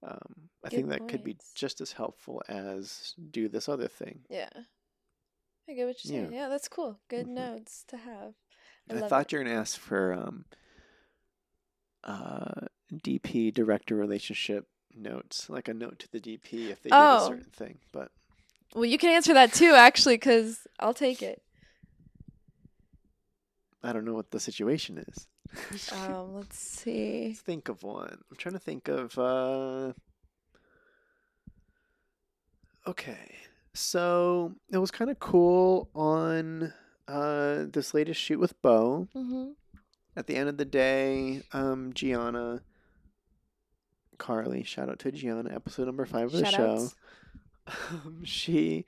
Um, 0.06 0.50
I 0.66 0.70
Good 0.70 0.76
think 0.76 0.90
that 0.90 1.08
could 1.08 1.24
be 1.24 1.34
points. 1.34 1.52
just 1.56 1.80
as 1.82 1.92
helpful 1.94 2.42
as 2.50 3.14
do 3.32 3.48
this 3.48 3.70
other 3.70 3.88
thing. 3.88 4.20
Yeah. 4.30 4.50
I 5.68 5.74
get 5.74 5.86
what 5.88 6.04
you're 6.04 6.12
saying. 6.12 6.32
Yeah. 6.34 6.44
Yeah, 6.44 6.50
that's 6.50 6.68
cool. 6.68 7.00
Good 7.08 7.28
Mhm. 7.28 7.36
notes 7.36 7.84
to 7.88 7.98
have. 7.98 8.34
I 8.90 8.96
love 8.96 9.10
thought 9.10 9.32
you 9.32 9.38
were 9.38 9.46
gonna 9.46 9.56
ask 9.56 9.80
for 9.80 10.12
um, 10.14 10.46
uh, 12.04 12.68
DP 12.92 13.50
director 13.52 13.96
relationship 13.96 14.68
notes, 14.94 15.50
like 15.50 15.70
a 15.70 15.74
note 15.74 16.00
to 16.00 16.12
the 16.12 16.20
DP 16.20 16.70
if 16.70 16.82
they 16.82 16.90
did 16.90 17.00
a 17.00 17.20
Oh. 17.22 17.28
certain 17.30 17.52
thing. 17.52 17.80
But 17.94 18.12
Well, 18.76 18.86
you 18.86 18.98
can 18.98 19.10
answer 19.10 19.34
that 19.34 19.54
too, 19.54 19.74
actually, 19.74 20.16
because 20.16 20.68
I'll 20.80 20.94
take 20.94 21.22
it. 21.22 21.42
I 23.82 23.94
don't 23.94 24.06
know 24.06 24.14
what 24.14 24.32
the 24.32 24.40
situation 24.40 24.98
is. 24.98 25.28
Um, 25.92 26.36
let's 26.36 26.58
see. 26.58 27.28
Let's 27.28 27.42
think 27.42 27.70
of 27.70 27.84
one. 27.84 28.20
I'm 28.30 28.38
trying 28.38 28.54
to 28.54 28.60
think 28.60 28.88
of. 28.88 29.18
Uh... 29.18 29.94
Okay, 32.86 33.36
so 33.74 34.54
it 34.72 34.78
was 34.78 34.92
kind 34.92 35.10
of 35.10 35.20
cool 35.20 35.90
on 35.96 36.74
uh, 37.08 37.64
this 37.72 37.94
latest 37.94 38.20
shoot 38.20 38.40
with 38.40 38.62
Bo. 38.62 39.08
Mm-hmm. 39.16 39.52
At 40.16 40.28
the 40.28 40.36
end 40.36 40.50
of 40.50 40.58
the 40.58 40.66
day, 40.66 41.44
um, 41.54 41.92
Gianna, 41.94 42.62
Carly, 44.18 44.64
shout 44.64 44.90
out 44.90 45.00
to 45.00 45.12
Gianna, 45.12 45.54
episode 45.54 45.86
number 45.86 46.06
five 46.06 46.26
of 46.26 46.34
the 46.34 46.46
Shout 46.46 46.54
show. 46.54 46.90
Um, 47.68 48.24
she 48.26 48.86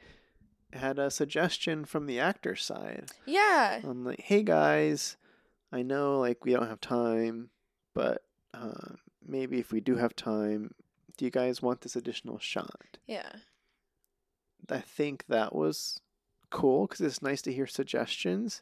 had 0.74 1.00
a 1.00 1.10
suggestion 1.10 1.86
from 1.86 2.06
the 2.06 2.20
actor 2.20 2.56
side. 2.56 3.12
Yeah. 3.26 3.80
I'm 3.84 4.04
like, 4.04 4.20
hey 4.20 4.44
guys, 4.44 5.16
I 5.76 5.82
know 5.82 6.20
like 6.20 6.46
we 6.46 6.54
don't 6.54 6.70
have 6.70 6.80
time, 6.80 7.50
but 7.94 8.24
uh, 8.54 8.94
maybe 9.26 9.60
if 9.60 9.72
we 9.74 9.82
do 9.82 9.98
have 9.98 10.16
time, 10.16 10.74
do 11.18 11.26
you 11.26 11.32
guys 11.32 11.62
want 11.62 11.82
this 11.82 11.98
additional 11.98 12.40
shot? 12.40 12.98
Yeah. 13.06 13.30
I 14.70 14.80
think 14.80 15.26
that 15.28 15.54
was 15.54 16.00
cool 16.50 16.88
because 16.88 17.02
it's 17.02 17.22
nice 17.22 17.42
to 17.44 17.54
hear 17.54 17.68
suggestions. 17.68 18.62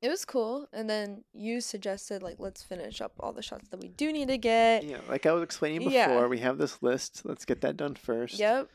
It 0.00 0.08
was 0.08 0.24
cool. 0.24 0.68
And 0.72 0.88
then 0.88 1.24
you 1.34 1.60
suggested, 1.60 2.22
like, 2.22 2.36
let's 2.38 2.62
finish 2.62 3.00
up 3.02 3.12
all 3.20 3.32
the 3.32 3.42
shots 3.42 3.68
that 3.68 3.80
we 3.80 3.88
do 3.88 4.10
need 4.12 4.28
to 4.28 4.38
get. 4.38 4.84
Yeah, 4.84 5.00
like 5.08 5.26
I 5.26 5.32
was 5.32 5.42
explaining 5.42 5.80
before, 5.80 5.92
Yeah. 5.92 6.26
we 6.26 6.38
have 6.38 6.56
this 6.56 6.82
list. 6.82 7.22
Let's 7.24 7.44
get 7.44 7.60
that 7.60 7.76
done 7.76 7.94
first. 7.94 8.38
Yep. 8.38 8.70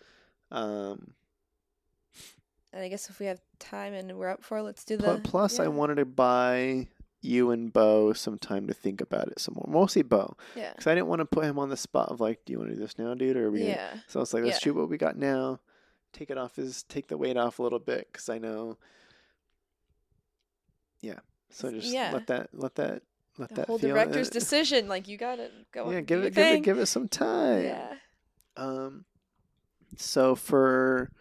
Um, 0.52 1.14
And 2.74 2.84
I 2.84 2.90
guess 2.90 3.10
if 3.10 3.20
we 3.20 3.28
have 3.28 3.40
time 3.60 3.94
and 3.94 4.18
we're 4.18 4.30
up 4.30 4.44
for 4.44 4.58
it, 4.58 4.64
let's 4.64 4.84
do 4.84 4.98
the. 4.98 5.22
plus, 5.24 5.60
I 5.60 5.68
wanted 5.68 5.96
to 5.96 6.06
buy 6.06 6.88
you 7.22 7.52
and 7.52 7.72
Bo 7.72 8.12
some 8.14 8.38
time 8.40 8.68
to 8.68 8.74
think 8.74 9.00
about 9.00 9.28
it 9.30 9.40
some 9.40 9.54
more. 9.54 9.66
Mostly 9.70 10.02
Bo, 10.02 10.36
Yeah. 10.56 10.72
because 10.72 10.88
I 10.88 10.96
didn't 10.96 11.08
want 11.08 11.20
to 11.20 11.26
put 11.26 11.46
him 11.46 11.58
on 11.60 11.70
the 11.70 11.78
spot 11.78 12.10
of 12.10 12.20
like, 12.20 12.44
do 12.46 12.52
you 12.52 12.60
want 12.60 12.72
to 12.72 12.76
do 12.76 12.82
this 12.82 12.98
now, 12.98 13.14
dude, 13.14 13.38
or 13.38 13.48
are 13.48 13.52
we? 13.52 13.60
gonna 13.60 13.72
Yeah. 13.72 13.94
So 14.08 14.20
it's 14.22 14.34
like, 14.34 14.44
let's 14.44 14.56
Yeah. 14.56 14.60
shoot 14.60 14.76
what 14.76 14.90
we 14.90 14.98
got 14.98 15.16
now. 15.18 15.60
Take 16.12 16.32
it 16.32 16.38
off 16.38 16.56
his, 16.58 16.84
take 16.84 17.08
the 17.08 17.18
weight 17.18 17.38
off 17.38 17.60
a 17.60 17.64
little 17.64 17.80
bit, 17.80 18.10
because 18.12 18.28
I 18.28 18.40
know. 18.40 18.78
Yeah. 21.02 21.20
So 21.50 21.72
just 21.72 21.88
Yeah. 21.94 22.12
let 22.12 22.28
that, 22.28 22.50
let 22.54 22.76
that, 22.76 23.04
let 23.38 23.50
The 23.50 23.56
that 23.56 23.68
whole 23.68 23.78
director's 23.78 24.30
uh, 24.30 24.32
decision. 24.34 24.88
Like, 24.88 25.08
you 25.08 25.18
gotta 25.18 25.50
go. 25.72 25.92
Yeah, 25.92 26.02
give 26.02 26.24
it, 26.24 26.34
give 26.34 26.46
it, 26.48 26.62
give 26.64 26.78
it 26.80 26.88
some 26.88 27.08
time. 27.08 27.64
Yeah. 27.64 27.94
Um. 28.58 29.06
So 29.98 30.36
for. 30.36 31.12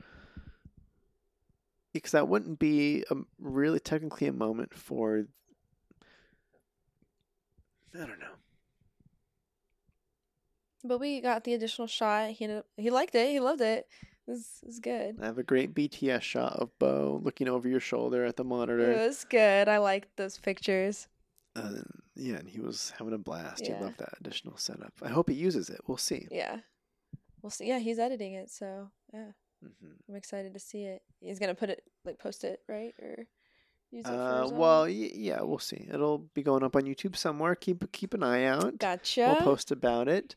Because 1.92 2.12
that 2.12 2.28
wouldn't 2.28 2.58
be 2.58 3.04
a, 3.10 3.16
really 3.38 3.80
technically 3.80 4.26
a 4.26 4.32
moment 4.32 4.74
for. 4.74 5.26
I 7.94 7.98
don't 7.98 8.18
know. 8.18 8.36
But 10.84 10.98
we 10.98 11.20
got 11.20 11.44
the 11.44 11.54
additional 11.54 11.86
shot. 11.86 12.30
He 12.30 12.46
up, 12.46 12.66
he 12.76 12.90
liked 12.90 13.14
it. 13.14 13.30
He 13.30 13.40
loved 13.40 13.60
it. 13.60 13.86
It 14.26 14.30
was, 14.30 14.60
it 14.62 14.66
was 14.66 14.80
good. 14.80 15.16
I 15.20 15.26
have 15.26 15.38
a 15.38 15.42
great 15.42 15.74
BTS 15.74 16.22
shot 16.22 16.54
of 16.54 16.76
Bo 16.78 17.20
looking 17.22 17.48
over 17.48 17.68
your 17.68 17.80
shoulder 17.80 18.24
at 18.24 18.36
the 18.36 18.44
monitor. 18.44 18.92
It 18.92 19.06
was 19.06 19.24
good. 19.24 19.68
I 19.68 19.78
liked 19.78 20.16
those 20.16 20.38
pictures. 20.38 21.08
Uh, 21.54 21.82
yeah, 22.14 22.36
and 22.36 22.48
he 22.48 22.60
was 22.60 22.92
having 22.98 23.14
a 23.14 23.18
blast. 23.18 23.66
He 23.66 23.74
loved 23.74 23.98
that 23.98 24.14
additional 24.20 24.56
setup. 24.56 24.92
I 25.02 25.08
hope 25.08 25.28
he 25.28 25.34
uses 25.34 25.68
it. 25.68 25.80
We'll 25.86 25.98
see. 25.98 26.28
Yeah. 26.30 26.58
We'll 27.42 27.50
see. 27.50 27.66
Yeah, 27.66 27.80
he's 27.80 27.98
editing 27.98 28.34
it, 28.34 28.50
so 28.50 28.90
yeah, 29.12 29.32
hmm 29.62 29.92
I'm 30.08 30.16
excited 30.16 30.52
to 30.54 30.60
see 30.60 30.84
it. 30.84 31.02
He's 31.20 31.38
gonna 31.38 31.54
put 31.54 31.70
it 31.70 31.82
like 32.04 32.18
post 32.18 32.44
it 32.44 32.60
right 32.68 32.92
or 33.00 33.26
use 33.90 34.04
it 34.04 34.08
for 34.08 34.14
Uh, 34.14 34.48
well, 34.48 34.82
y- 34.82 35.10
yeah, 35.14 35.40
we'll 35.42 35.58
see. 35.58 35.88
It'll 35.92 36.18
be 36.34 36.42
going 36.42 36.62
up 36.62 36.76
on 36.76 36.82
YouTube 36.82 37.16
somewhere. 37.16 37.54
Keep 37.54 37.92
keep 37.92 38.14
an 38.14 38.22
eye 38.22 38.44
out. 38.44 38.78
gotcha. 38.78 39.20
We'll 39.26 39.44
post 39.44 39.70
about 39.70 40.08
it. 40.08 40.36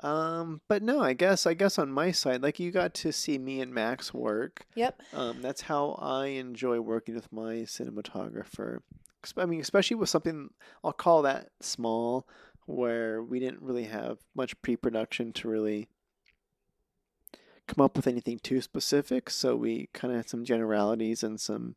Um, 0.00 0.60
but 0.68 0.82
no, 0.82 1.00
I 1.00 1.12
guess 1.12 1.46
I 1.46 1.54
guess 1.54 1.78
on 1.78 1.90
my 1.90 2.10
side, 2.10 2.42
like 2.42 2.58
you 2.58 2.70
got 2.70 2.94
to 2.94 3.12
see 3.12 3.38
me 3.38 3.60
and 3.60 3.72
Max 3.72 4.12
work. 4.12 4.66
Yep. 4.74 5.00
Um, 5.12 5.40
that's 5.40 5.62
how 5.62 5.92
I 6.00 6.26
enjoy 6.26 6.80
working 6.80 7.14
with 7.14 7.32
my 7.32 7.64
cinematographer. 7.64 8.78
I 9.36 9.46
mean, 9.46 9.60
especially 9.60 9.96
with 9.96 10.08
something 10.10 10.50
I'll 10.82 10.92
call 10.92 11.22
that 11.22 11.50
small, 11.60 12.26
where 12.66 13.22
we 13.22 13.38
didn't 13.40 13.62
really 13.62 13.84
have 13.84 14.18
much 14.34 14.60
pre-production 14.62 15.32
to 15.34 15.48
really 15.48 15.88
come 17.66 17.84
up 17.84 17.96
with 17.96 18.06
anything 18.06 18.38
too 18.38 18.60
specific. 18.60 19.30
So 19.30 19.56
we 19.56 19.88
kind 19.92 20.12
of 20.12 20.18
had 20.18 20.28
some 20.28 20.44
generalities 20.44 21.22
and 21.22 21.40
some 21.40 21.76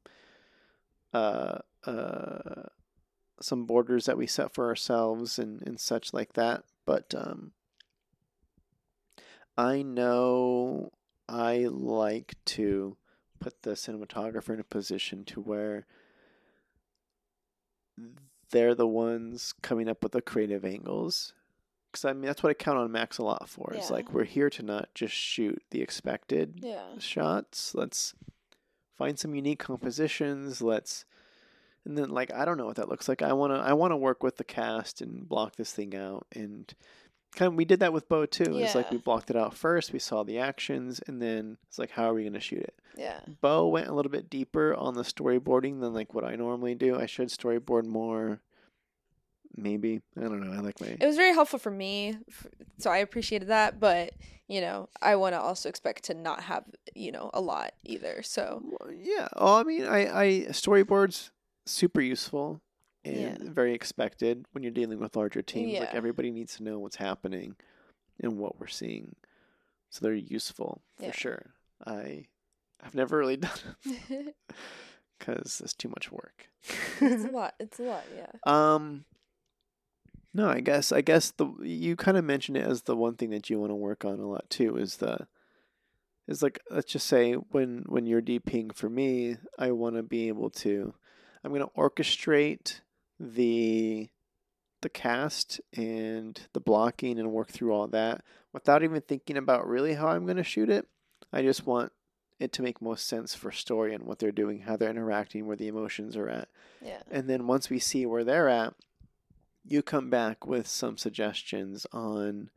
uh 1.14 1.60
uh 1.86 2.64
some 3.40 3.66
borders 3.66 4.06
that 4.06 4.18
we 4.18 4.28
set 4.28 4.54
for 4.54 4.68
ourselves 4.68 5.40
and 5.40 5.62
and 5.66 5.80
such 5.80 6.14
like 6.14 6.34
that. 6.34 6.64
But 6.86 7.14
um, 7.16 7.52
I 9.58 9.82
know 9.82 10.92
I 11.28 11.68
like 11.70 12.36
to 12.46 12.98
put 13.40 13.64
the 13.64 13.72
cinematographer 13.72 14.54
in 14.54 14.60
a 14.60 14.64
position 14.64 15.26
to 15.26 15.42
where 15.42 15.86
they're 18.52 18.76
the 18.76 18.88
ones 18.88 19.54
coming 19.62 19.90
up 19.90 20.04
with 20.04 20.14
the 20.14 20.22
creative 20.22 20.64
angles. 20.64 21.34
I 22.06 22.14
mean, 22.14 22.24
that's 22.24 22.43
what 22.43 22.50
I 22.50 22.53
count 22.53 22.77
on 22.77 22.92
Max 22.92 23.17
a 23.17 23.24
lot 23.24 23.48
for. 23.50 23.74
Is 23.74 23.90
Yeah. 23.90 23.95
like 23.95 24.11
we're 24.14 24.24
here 24.24 24.50
to 24.51 24.64
not 24.64 24.90
just 24.95 25.14
shoot 25.14 25.61
the 25.72 25.82
expected 25.82 26.59
Yeah. 26.61 26.98
shots. 27.00 27.74
Let's 27.76 28.14
find 28.98 29.17
some 29.19 29.35
unique 29.35 29.59
compositions. 29.59 30.61
Let's 30.61 31.06
and 31.85 31.98
then 31.98 32.09
like 32.09 32.34
I 32.34 32.43
don't 32.45 32.58
know 32.58 32.66
what 32.66 32.76
that 32.77 32.90
looks 32.90 33.08
like. 33.08 33.22
I 33.22 33.34
wanna 33.34 33.59
I 33.59 33.74
wanna 33.74 33.98
work 33.98 34.24
with 34.24 34.38
the 34.38 34.43
cast 34.43 35.01
and 35.01 35.27
block 35.27 35.56
this 35.56 35.72
thing 35.74 35.95
out 35.95 36.27
and 36.34 36.74
kind 37.35 37.48
of 37.48 37.56
we 37.56 37.66
did 37.66 37.80
that 37.82 37.93
with 37.93 38.09
Bo 38.09 38.26
too. 38.26 38.58
It's 38.58 38.74
like 38.76 38.90
we 38.92 38.98
blocked 38.98 39.30
it 39.30 39.35
out 39.35 39.53
first, 39.53 39.93
we 39.93 40.00
saw 40.00 40.24
the 40.24 40.40
actions, 40.40 41.00
and 41.08 41.22
then 41.22 41.58
it's 41.67 41.77
like 41.80 41.92
how 41.92 42.09
are 42.09 42.14
we 42.14 42.24
gonna 42.24 42.40
shoot 42.40 42.61
it? 42.61 42.76
Yeah. 42.98 43.19
Bo 43.42 43.67
went 43.67 43.88
a 43.88 43.93
little 43.93 44.11
bit 44.11 44.30
deeper 44.30 44.74
on 44.74 44.95
the 44.95 45.03
storyboarding 45.03 45.80
than 45.82 45.93
like 45.93 46.14
what 46.14 46.24
I 46.24 46.35
normally 46.35 46.74
do. 46.76 46.98
I 47.00 47.06
should 47.06 47.27
storyboard 47.30 47.85
more. 47.85 48.42
Maybe 49.58 50.02
I 50.16 50.22
don't 50.22 50.40
know. 50.40 50.53
I 50.56 50.60
like 50.61 50.80
my 50.80 50.95
It 51.00 51.06
was 51.06 51.16
very 51.16 51.34
helpful 51.34 51.58
for 51.60 51.72
me, 51.72 52.18
so 52.77 52.92
I 52.92 52.98
appreciated 52.98 53.48
that. 53.50 53.80
But 53.80 54.14
you 54.48 54.61
know, 54.61 54.88
I 55.02 55.16
want 55.16 55.34
to 55.34 55.42
also 55.42 55.68
expect 55.68 56.03
to 56.06 56.14
not 56.14 56.44
have 56.44 56.64
you 56.94 57.11
know 57.11 57.32
a 57.34 57.42
lot 57.42 57.74
either. 57.84 58.22
So 58.24 58.61
yeah. 59.02 59.27
Oh, 59.36 59.60
I 59.60 59.64
mean, 59.64 59.86
I, 59.88 60.19
I 60.22 60.26
storyboards 60.50 61.32
super 61.66 62.02
useful 62.02 62.61
and 63.03 63.16
Yeah. 63.16 63.36
very 63.42 63.74
expected 63.74 64.45
when 64.52 64.64
you're 64.64 64.72
dealing 64.72 65.00
with 65.00 65.16
larger 65.16 65.42
teams. 65.42 65.80
Like 65.80 65.95
everybody 65.95 66.30
needs 66.32 66.56
to 66.58 66.64
know 66.64 66.77
what's 66.80 66.98
happening 66.98 67.56
and 68.22 68.38
what 68.38 68.60
we're 68.60 68.68
seeing, 68.68 69.16
so 69.90 70.00
they're 70.03 70.14
useful 70.14 70.82
for 70.98 71.06
Yeah. 71.06 71.11
sure. 71.11 71.45
I 71.86 72.26
I've 72.84 72.94
never 72.95 73.18
really 73.18 73.38
done 73.48 73.76
because 75.18 75.61
it's 75.64 75.74
too 75.74 75.90
much 75.90 76.11
work. 76.11 76.50
It's 77.02 77.24
a 77.26 77.27
lot. 77.32 77.56
It's 77.60 77.80
a 77.80 77.84
lot. 77.84 78.03
Yeah. 78.16 78.32
um. 78.45 79.06
No, 80.38 80.48
I 80.48 80.60
guess 80.60 80.92
I 80.92 81.02
guess 81.02 81.32
the 81.32 81.52
you 81.64 81.96
kind 81.96 82.16
of 82.16 82.24
mentioned 82.24 82.58
it 82.58 82.64
as 82.64 82.84
the 82.84 82.96
one 82.96 83.16
thing 83.16 83.32
that 83.32 83.50
you 83.50 83.60
want 83.60 83.72
to 83.72 83.76
work 83.76 84.06
on 84.06 84.20
a 84.20 84.28
lot 84.28 84.48
too 84.52 84.78
is 84.78 84.98
the 84.98 85.28
is 86.28 86.44
like 86.44 86.60
let's 86.70 86.92
just 86.92 87.08
say 87.08 87.34
when 87.34 87.86
when 87.88 88.06
you're 88.06 88.22
DPing 88.22 88.72
for 88.72 88.88
me, 88.88 89.38
I 89.58 89.72
want 89.72 89.96
to 89.96 90.04
be 90.04 90.28
able 90.28 90.52
to 90.52 90.94
I'm 91.44 91.52
going 91.52 91.66
to 91.66 91.74
orchestrate 91.76 92.82
the 93.20 94.10
the 94.84 94.90
cast 94.90 95.60
and 95.76 96.40
the 96.54 96.60
blocking 96.60 97.18
and 97.18 97.32
work 97.32 97.50
through 97.50 97.74
all 97.74 97.88
that 97.88 98.22
without 98.54 98.84
even 98.84 99.02
thinking 99.02 99.38
about 99.38 99.68
really 99.68 99.96
how 99.96 100.10
I'm 100.10 100.26
going 100.26 100.38
to 100.38 100.44
shoot 100.44 100.70
it. 100.70 100.86
I 101.34 101.42
just 101.42 101.66
want 101.66 101.92
it 102.40 102.54
to 102.54 102.62
make 102.62 102.80
most 102.80 103.08
sense 103.08 103.34
for 103.34 103.52
story 103.52 103.96
and 103.96 104.04
what 104.04 104.20
they're 104.20 104.32
doing, 104.32 104.60
how 104.60 104.78
they're 104.78 104.92
interacting, 104.92 105.48
where 105.48 105.58
the 105.58 105.68
emotions 105.68 106.16
are 106.16 106.30
at. 106.30 106.48
Yeah. 106.86 107.02
And 107.10 107.28
then 107.28 107.48
once 107.48 107.72
we 107.72 107.80
see 107.80 108.06
where 108.06 108.24
they're 108.24 108.50
at, 108.50 108.76
you 109.68 109.82
come 109.82 110.10
back 110.10 110.46
with 110.48 110.68
some 110.68 110.98
suggestions 110.98 111.86
on 111.92 112.50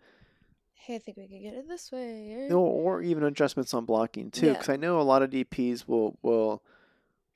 Hey, 0.74 0.94
I 0.94 0.98
think 0.98 1.18
we 1.18 1.28
could 1.28 1.42
get 1.42 1.54
it 1.54 1.68
this 1.68 1.92
way. 1.92 2.32
Or... 2.32 2.48
no, 2.48 2.58
or 2.60 3.02
even 3.02 3.22
adjustments 3.22 3.74
on 3.74 3.84
blocking 3.84 4.30
too. 4.30 4.46
Yeah. 4.46 4.52
Because 4.54 4.70
I 4.70 4.76
know 4.76 4.98
a 4.98 5.02
lot 5.02 5.22
of 5.22 5.30
DPs 5.30 5.86
will 5.86 6.18
will 6.22 6.62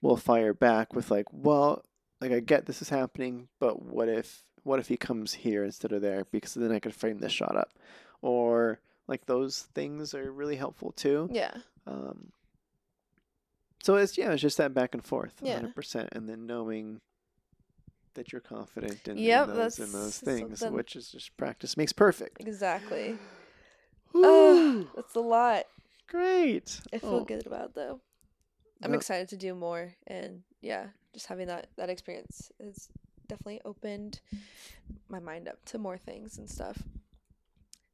will 0.01 0.17
fire 0.17 0.55
back 0.55 0.94
with 0.94 1.11
like, 1.11 1.27
well, 1.31 1.85
like 2.20 2.33
I 2.33 2.41
get 2.41 2.67
this 2.67 2.81
is 2.81 2.89
happening, 2.89 3.49
but 3.61 3.83
what 3.83 4.09
if 4.09 4.43
what 4.62 4.81
if 4.81 4.89
he 4.89 4.97
comes 4.97 5.35
here 5.35 5.62
instead 5.62 5.93
of 5.93 6.01
there? 6.03 6.25
Because 6.31 6.55
then 6.55 6.73
I 6.73 6.78
could 6.78 6.94
frame 6.94 7.19
this 7.19 7.33
shot 7.33 7.55
up, 7.55 7.70
or 8.23 8.81
like 9.07 9.27
those 9.27 9.69
things 9.75 10.15
are 10.15 10.33
really 10.33 10.57
helpful 10.57 10.93
too. 10.93 11.28
Yeah. 11.31 11.55
Um, 11.86 12.33
so 13.83 13.97
it's 13.97 14.17
yeah, 14.17 14.33
it's 14.33 14.41
just 14.41 14.57
that 14.57 14.73
back 14.73 14.94
and 14.94 15.05
forth, 15.05 15.35
Yeah. 15.43 15.57
hundred 15.57 15.75
percent, 15.75 16.09
and 16.12 16.28
then 16.28 16.47
knowing 16.47 17.03
that 18.15 18.33
you're 18.33 18.41
confident 18.41 19.07
in, 19.09 19.18
in 19.18 19.47
those 19.49 19.78
in 19.78 19.93
those 19.93 20.18
things, 20.18 20.60
something- 20.60 20.75
which 20.76 20.97
is 20.97 21.10
just 21.10 21.36
practice 21.36 21.76
makes 21.76 21.93
perfect. 21.93 22.41
Exactly. 22.41 23.18
Woo! 24.12 24.89
That's 24.94 25.15
a 25.15 25.20
lot. 25.20 25.65
Great. 26.09 26.81
I 26.93 26.99
feel 26.99 27.10
Oh, 27.10 27.25
good 27.25 27.47
about 27.47 27.75
though. 27.75 28.01
I'm 28.83 28.94
excited 28.94 29.28
to 29.31 29.36
do 29.36 29.55
more 29.55 29.94
and 30.07 30.43
yeah, 30.60 30.89
just 31.15 31.26
having 31.26 31.47
that 31.49 31.68
that 31.76 31.89
experience 31.91 32.52
has 32.62 32.89
definitely 33.26 33.60
opened 33.65 34.20
my 35.09 35.18
mind 35.18 35.49
up 35.49 35.65
to 35.67 35.78
more 35.78 35.97
things 35.97 36.39
and 36.39 36.49
stuff. 36.51 36.83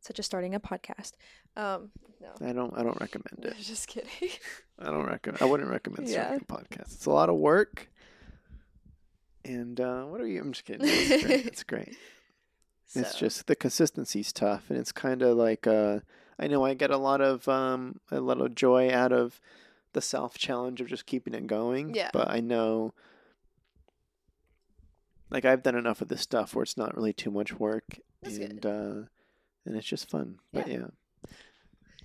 Such 0.00 0.18
as 0.18 0.26
starting 0.26 0.54
a 0.54 0.60
podcast. 0.60 1.12
Um 1.56 1.90
no. 2.20 2.46
I 2.46 2.52
don't. 2.52 2.76
I 2.76 2.82
don't 2.82 3.00
recommend 3.00 3.44
it. 3.46 3.56
Just 3.62 3.88
kidding. 3.88 4.10
I 4.78 4.86
don't 4.90 5.06
recommend. 5.06 5.40
I 5.40 5.46
wouldn't 5.46 5.70
recommend 5.70 6.06
Yeah. 6.08 6.26
starting 6.36 6.46
a 6.48 6.52
podcast. 6.52 6.92
It's 6.94 7.06
a 7.06 7.10
lot 7.10 7.30
of 7.30 7.36
work. 7.36 7.88
And 9.44 9.80
uh, 9.80 10.02
what 10.04 10.20
are 10.20 10.26
you? 10.26 10.40
I'm 10.40 10.52
just 10.52 10.64
kidding. 10.64 10.86
It's 10.88 11.22
great. 11.24 11.46
It's 11.46 11.62
great. 11.62 11.96
It's 12.94 13.14
just 13.14 13.46
the 13.46 13.54
consistency's 13.54 14.32
tough, 14.32 14.64
and 14.68 14.76
it's 14.78 14.90
kind 14.92 15.22
of 15.22 15.36
like 15.36 15.66
uh, 15.66 16.00
I 16.40 16.48
know 16.48 16.64
I 16.64 16.74
get 16.74 16.90
a 16.90 16.96
lot 16.96 17.20
of 17.20 17.46
um, 17.48 18.00
a 18.10 18.20
lot 18.20 18.40
of 18.40 18.54
joy 18.56 18.92
out 18.92 19.12
of 19.12 19.40
the 19.92 20.00
self 20.00 20.36
challenge 20.36 20.80
of 20.80 20.88
just 20.88 21.06
keeping 21.06 21.34
it 21.34 21.46
going. 21.46 21.94
Yeah. 21.94 22.10
But 22.12 22.28
I 22.30 22.40
know, 22.40 22.92
like 25.30 25.44
I've 25.44 25.62
done 25.62 25.76
enough 25.76 26.00
of 26.02 26.08
this 26.08 26.20
stuff 26.20 26.54
where 26.54 26.64
it's 26.64 26.76
not 26.76 26.96
really 26.96 27.12
too 27.12 27.30
much 27.30 27.58
work, 27.58 28.00
That's 28.22 28.38
good. 28.38 28.50
and 28.50 28.66
uh, 28.66 29.06
and 29.64 29.76
it's 29.76 29.86
just 29.86 30.10
fun. 30.10 30.40
But 30.52 30.66
Yeah. 30.66 30.86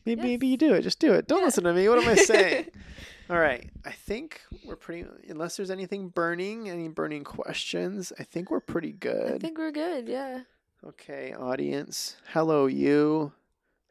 Maybe, 0.06 0.22
Yes. 0.22 0.26
maybe 0.28 0.48
you 0.48 0.58
do 0.58 0.74
it. 0.74 0.82
Just 0.82 1.00
do 1.00 1.14
it. 1.14 1.28
Don't 1.28 1.40
Yeah. 1.40 1.46
listen 1.46 1.64
to 1.64 1.74
me. 1.74 1.88
What 1.90 2.02
am 2.02 2.08
I 2.10 2.16
saying? 2.16 2.68
All 3.30 3.40
right. 3.40 3.70
I 3.84 3.92
think 3.92 4.42
we're 4.66 4.76
pretty. 4.76 5.06
Unless 5.30 5.58
there's 5.58 5.72
anything 5.72 6.10
burning, 6.10 6.70
any 6.70 6.88
burning 6.90 7.24
questions, 7.24 8.14
I 8.20 8.24
think 8.24 8.52
we're 8.52 8.60
pretty 8.60 8.92
good. 8.92 9.34
I 9.34 9.38
think 9.40 9.58
we're 9.58 9.72
good, 9.72 10.08
yeah. 10.08 10.42
Okay, 10.86 11.34
audience. 11.34 12.18
Hello, 12.34 12.68
you. 12.68 13.32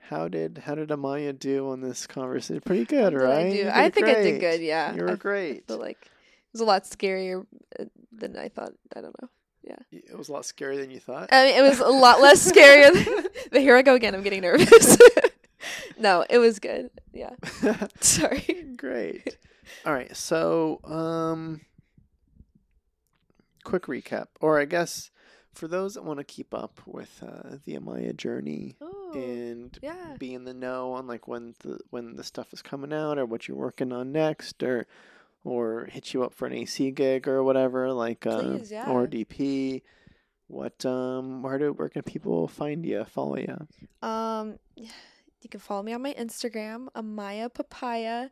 How 0.08 0.28
did 0.28 0.58
how 0.66 0.74
did 0.76 0.90
Amaya 0.90 1.36
do 1.36 1.70
on 1.70 1.80
this 1.80 2.06
conversation? 2.06 2.60
Pretty 2.60 2.84
good, 2.84 3.14
right? 3.14 3.46
I, 3.46 3.50
do? 3.50 3.70
I 3.72 3.90
think 3.90 4.06
I 4.06 4.14
did 4.22 4.38
good, 4.40 4.60
yeah. 4.60 4.94
You 4.94 5.00
I 5.00 5.04
were 5.04 5.10
f- 5.12 5.18
great. 5.18 5.64
I 5.66 5.72
feel 5.72 5.80
like 5.80 5.98
it 6.02 6.52
was 6.52 6.60
a 6.60 6.64
lot 6.66 6.84
scarier 6.84 7.44
uh, 7.80 7.84
than 8.12 8.36
I 8.36 8.48
thought. 8.48 8.72
I 8.94 9.00
don't 9.00 9.20
know. 9.20 9.28
Yeah, 9.66 9.76
it 9.90 10.16
was 10.16 10.28
a 10.28 10.32
lot 10.32 10.42
scarier 10.42 10.76
than 10.76 10.90
you 10.90 11.00
thought. 11.00 11.30
I 11.32 11.46
mean, 11.46 11.56
it 11.58 11.62
was 11.68 11.80
a 11.80 11.88
lot 11.88 12.20
less 12.20 12.48
scarier. 12.52 12.92
Than, 13.04 13.24
but 13.50 13.62
here 13.62 13.74
I 13.76 13.82
go 13.82 13.94
again. 13.94 14.14
I'm 14.14 14.22
getting 14.22 14.42
nervous. 14.42 14.98
No, 15.98 16.24
it 16.28 16.38
was 16.38 16.58
good. 16.58 16.90
Yeah. 17.12 17.30
Sorry. 18.00 18.72
Great. 18.76 19.36
All 19.86 19.92
right. 19.94 20.14
So, 20.16 20.80
um, 20.84 21.60
quick 23.64 23.84
recap, 23.84 24.26
or 24.40 24.60
I 24.60 24.64
guess 24.64 25.10
for 25.52 25.68
those 25.68 25.94
that 25.94 26.04
want 26.04 26.18
to 26.18 26.24
keep 26.24 26.52
up 26.52 26.80
with 26.86 27.22
uh, 27.22 27.56
the 27.64 27.76
Amaya 27.76 28.14
journey 28.16 28.76
Oh, 28.80 29.12
and 29.14 29.78
yeah. 29.82 30.16
be 30.18 30.34
in 30.34 30.44
the 30.44 30.52
know 30.54 30.92
on 30.92 31.06
like 31.06 31.28
when 31.28 31.54
the 31.60 31.78
when 31.90 32.16
the 32.16 32.24
stuff 32.24 32.52
is 32.52 32.60
coming 32.60 32.92
out 32.92 33.18
or 33.18 33.24
what 33.26 33.46
you're 33.46 33.56
working 33.56 33.92
on 33.92 34.10
next 34.12 34.62
or 34.62 34.86
or 35.44 35.84
hit 35.92 36.12
you 36.12 36.24
up 36.24 36.34
for 36.34 36.46
an 36.46 36.52
AC 36.54 36.90
gig 36.90 37.28
or 37.28 37.42
whatever 37.44 37.92
like 37.92 38.26
uh, 38.26 38.40
Please, 38.40 38.72
yeah. 38.72 38.90
or 38.90 39.06
DP 39.06 39.82
what 40.48 40.84
um 40.84 41.42
where 41.42 41.58
do 41.58 41.72
where 41.72 41.88
can 41.88 42.02
people 42.02 42.48
find 42.48 42.84
you 42.84 43.04
follow 43.04 43.36
you 43.38 43.66
Um, 44.06 44.58
you 45.44 45.50
can 45.50 45.60
follow 45.60 45.82
me 45.82 45.92
on 45.92 46.02
my 46.02 46.14
Instagram, 46.14 46.88
Amaya 46.96 47.52
Papaya. 47.52 48.30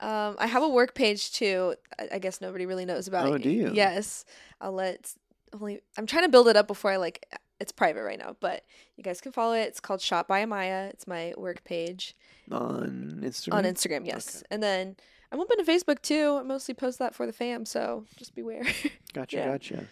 Um, 0.00 0.36
I 0.38 0.46
have 0.46 0.62
a 0.62 0.68
work 0.68 0.94
page 0.94 1.32
too. 1.32 1.74
I, 1.98 2.08
I 2.14 2.18
guess 2.18 2.40
nobody 2.40 2.66
really 2.66 2.84
knows 2.84 3.08
about 3.08 3.26
Oh, 3.28 3.34
it. 3.34 3.42
do 3.42 3.50
you? 3.50 3.70
Yes. 3.74 4.24
I'll 4.60 4.72
let 4.72 5.12
only. 5.52 5.80
I'm 5.96 6.06
trying 6.06 6.24
to 6.24 6.28
build 6.28 6.48
it 6.48 6.56
up 6.56 6.66
before 6.66 6.90
I 6.90 6.96
like. 6.96 7.24
It's 7.60 7.72
private 7.72 8.02
right 8.04 8.18
now, 8.18 8.36
but 8.38 8.64
you 8.96 9.02
guys 9.02 9.20
can 9.20 9.32
follow 9.32 9.54
it. 9.54 9.62
It's 9.66 9.80
called 9.80 10.00
Shot 10.00 10.28
by 10.28 10.44
Amaya. 10.44 10.90
It's 10.90 11.08
my 11.08 11.34
work 11.36 11.64
page 11.64 12.14
on 12.52 13.20
Instagram 13.24 13.54
on 13.54 13.64
Instagram. 13.64 14.06
Yes, 14.06 14.44
and 14.50 14.62
then 14.62 14.94
I'm 15.32 15.40
open 15.40 15.56
to 15.58 15.64
Facebook 15.64 16.00
too. 16.00 16.36
I 16.38 16.44
mostly 16.44 16.74
post 16.74 17.00
that 17.00 17.16
for 17.16 17.26
the 17.26 17.32
fam, 17.32 17.64
so 17.64 18.04
just 18.16 18.34
beware. 18.36 18.62
gotcha 19.12 19.36
yeah. 19.38 19.46
gotcha 19.48 19.84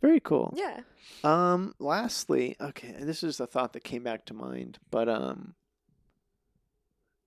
very 0.00 0.20
cool 0.20 0.52
yeah. 0.56 0.80
Um, 1.24 1.74
lastly, 1.78 2.56
okay, 2.60 2.94
this 3.00 3.22
is 3.22 3.40
a 3.40 3.46
thought 3.46 3.72
that 3.74 3.84
came 3.84 4.02
back 4.02 4.24
to 4.26 4.34
mind, 4.34 4.78
but 4.90 5.08
um, 5.08 5.54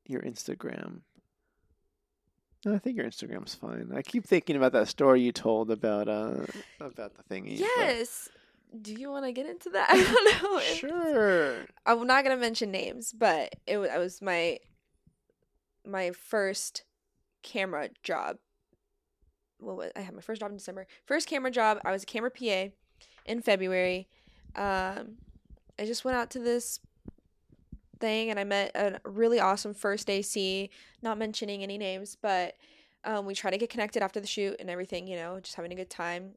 your 0.05 0.21
Instagram. 0.21 1.01
No, 2.65 2.73
I 2.73 2.79
think 2.79 2.95
your 2.97 3.05
Instagram's 3.05 3.53
fine. 3.55 3.91
I 3.93 4.01
keep 4.01 4.25
thinking 4.25 4.55
about 4.55 4.71
that 4.71 4.87
story 4.87 5.21
you 5.21 5.31
told 5.33 5.69
about 5.69 6.07
uh 6.07 6.45
about 6.79 7.13
the 7.15 7.23
thingy. 7.29 7.59
but- 7.59 7.67
Yes. 7.77 8.29
Do 8.81 8.93
you 8.93 9.11
want 9.11 9.25
to 9.25 9.31
get 9.31 9.45
into 9.45 9.69
that? 9.71 9.89
I 9.91 10.01
don't 10.41 10.51
know. 10.53 10.59
Sure. 10.61 11.65
I'm 11.85 12.07
not 12.07 12.23
gonna 12.23 12.37
mention 12.37 12.71
names, 12.71 13.13
but 13.13 13.53
it 13.67 13.77
was, 13.77 13.89
I 13.89 13.97
was 13.99 14.21
my 14.21 14.57
my 15.85 16.11
first 16.11 16.83
camera 17.43 17.89
job. 18.01 18.37
What 19.63 19.77
was 19.77 19.91
I 19.95 20.01
had 20.01 20.13
my 20.13 20.21
first 20.21 20.41
job 20.41 20.51
in 20.51 20.57
December. 20.57 20.85
First 21.05 21.27
camera 21.27 21.51
job. 21.51 21.79
I 21.85 21.91
was 21.91 22.03
a 22.03 22.05
camera 22.05 22.31
PA 22.31 22.67
in 23.25 23.41
February. 23.41 24.07
Um, 24.55 25.17
I 25.79 25.85
just 25.85 26.05
went 26.05 26.17
out 26.17 26.29
to 26.31 26.39
this 26.39 26.79
thing 27.99 28.29
and 28.29 28.39
I 28.39 28.43
met 28.43 28.71
a 28.75 28.99
really 29.05 29.39
awesome 29.39 29.73
first 29.73 30.09
AC. 30.09 30.69
Not 31.01 31.17
mentioning 31.17 31.63
any 31.63 31.77
names, 31.77 32.17
but 32.21 32.55
um, 33.05 33.25
we 33.25 33.33
tried 33.33 33.51
to 33.51 33.57
get 33.57 33.69
connected 33.69 34.01
after 34.03 34.19
the 34.19 34.27
shoot 34.27 34.55
and 34.59 34.69
everything. 34.69 35.07
You 35.07 35.15
know, 35.17 35.39
just 35.39 35.55
having 35.55 35.71
a 35.71 35.75
good 35.75 35.89
time 35.89 36.31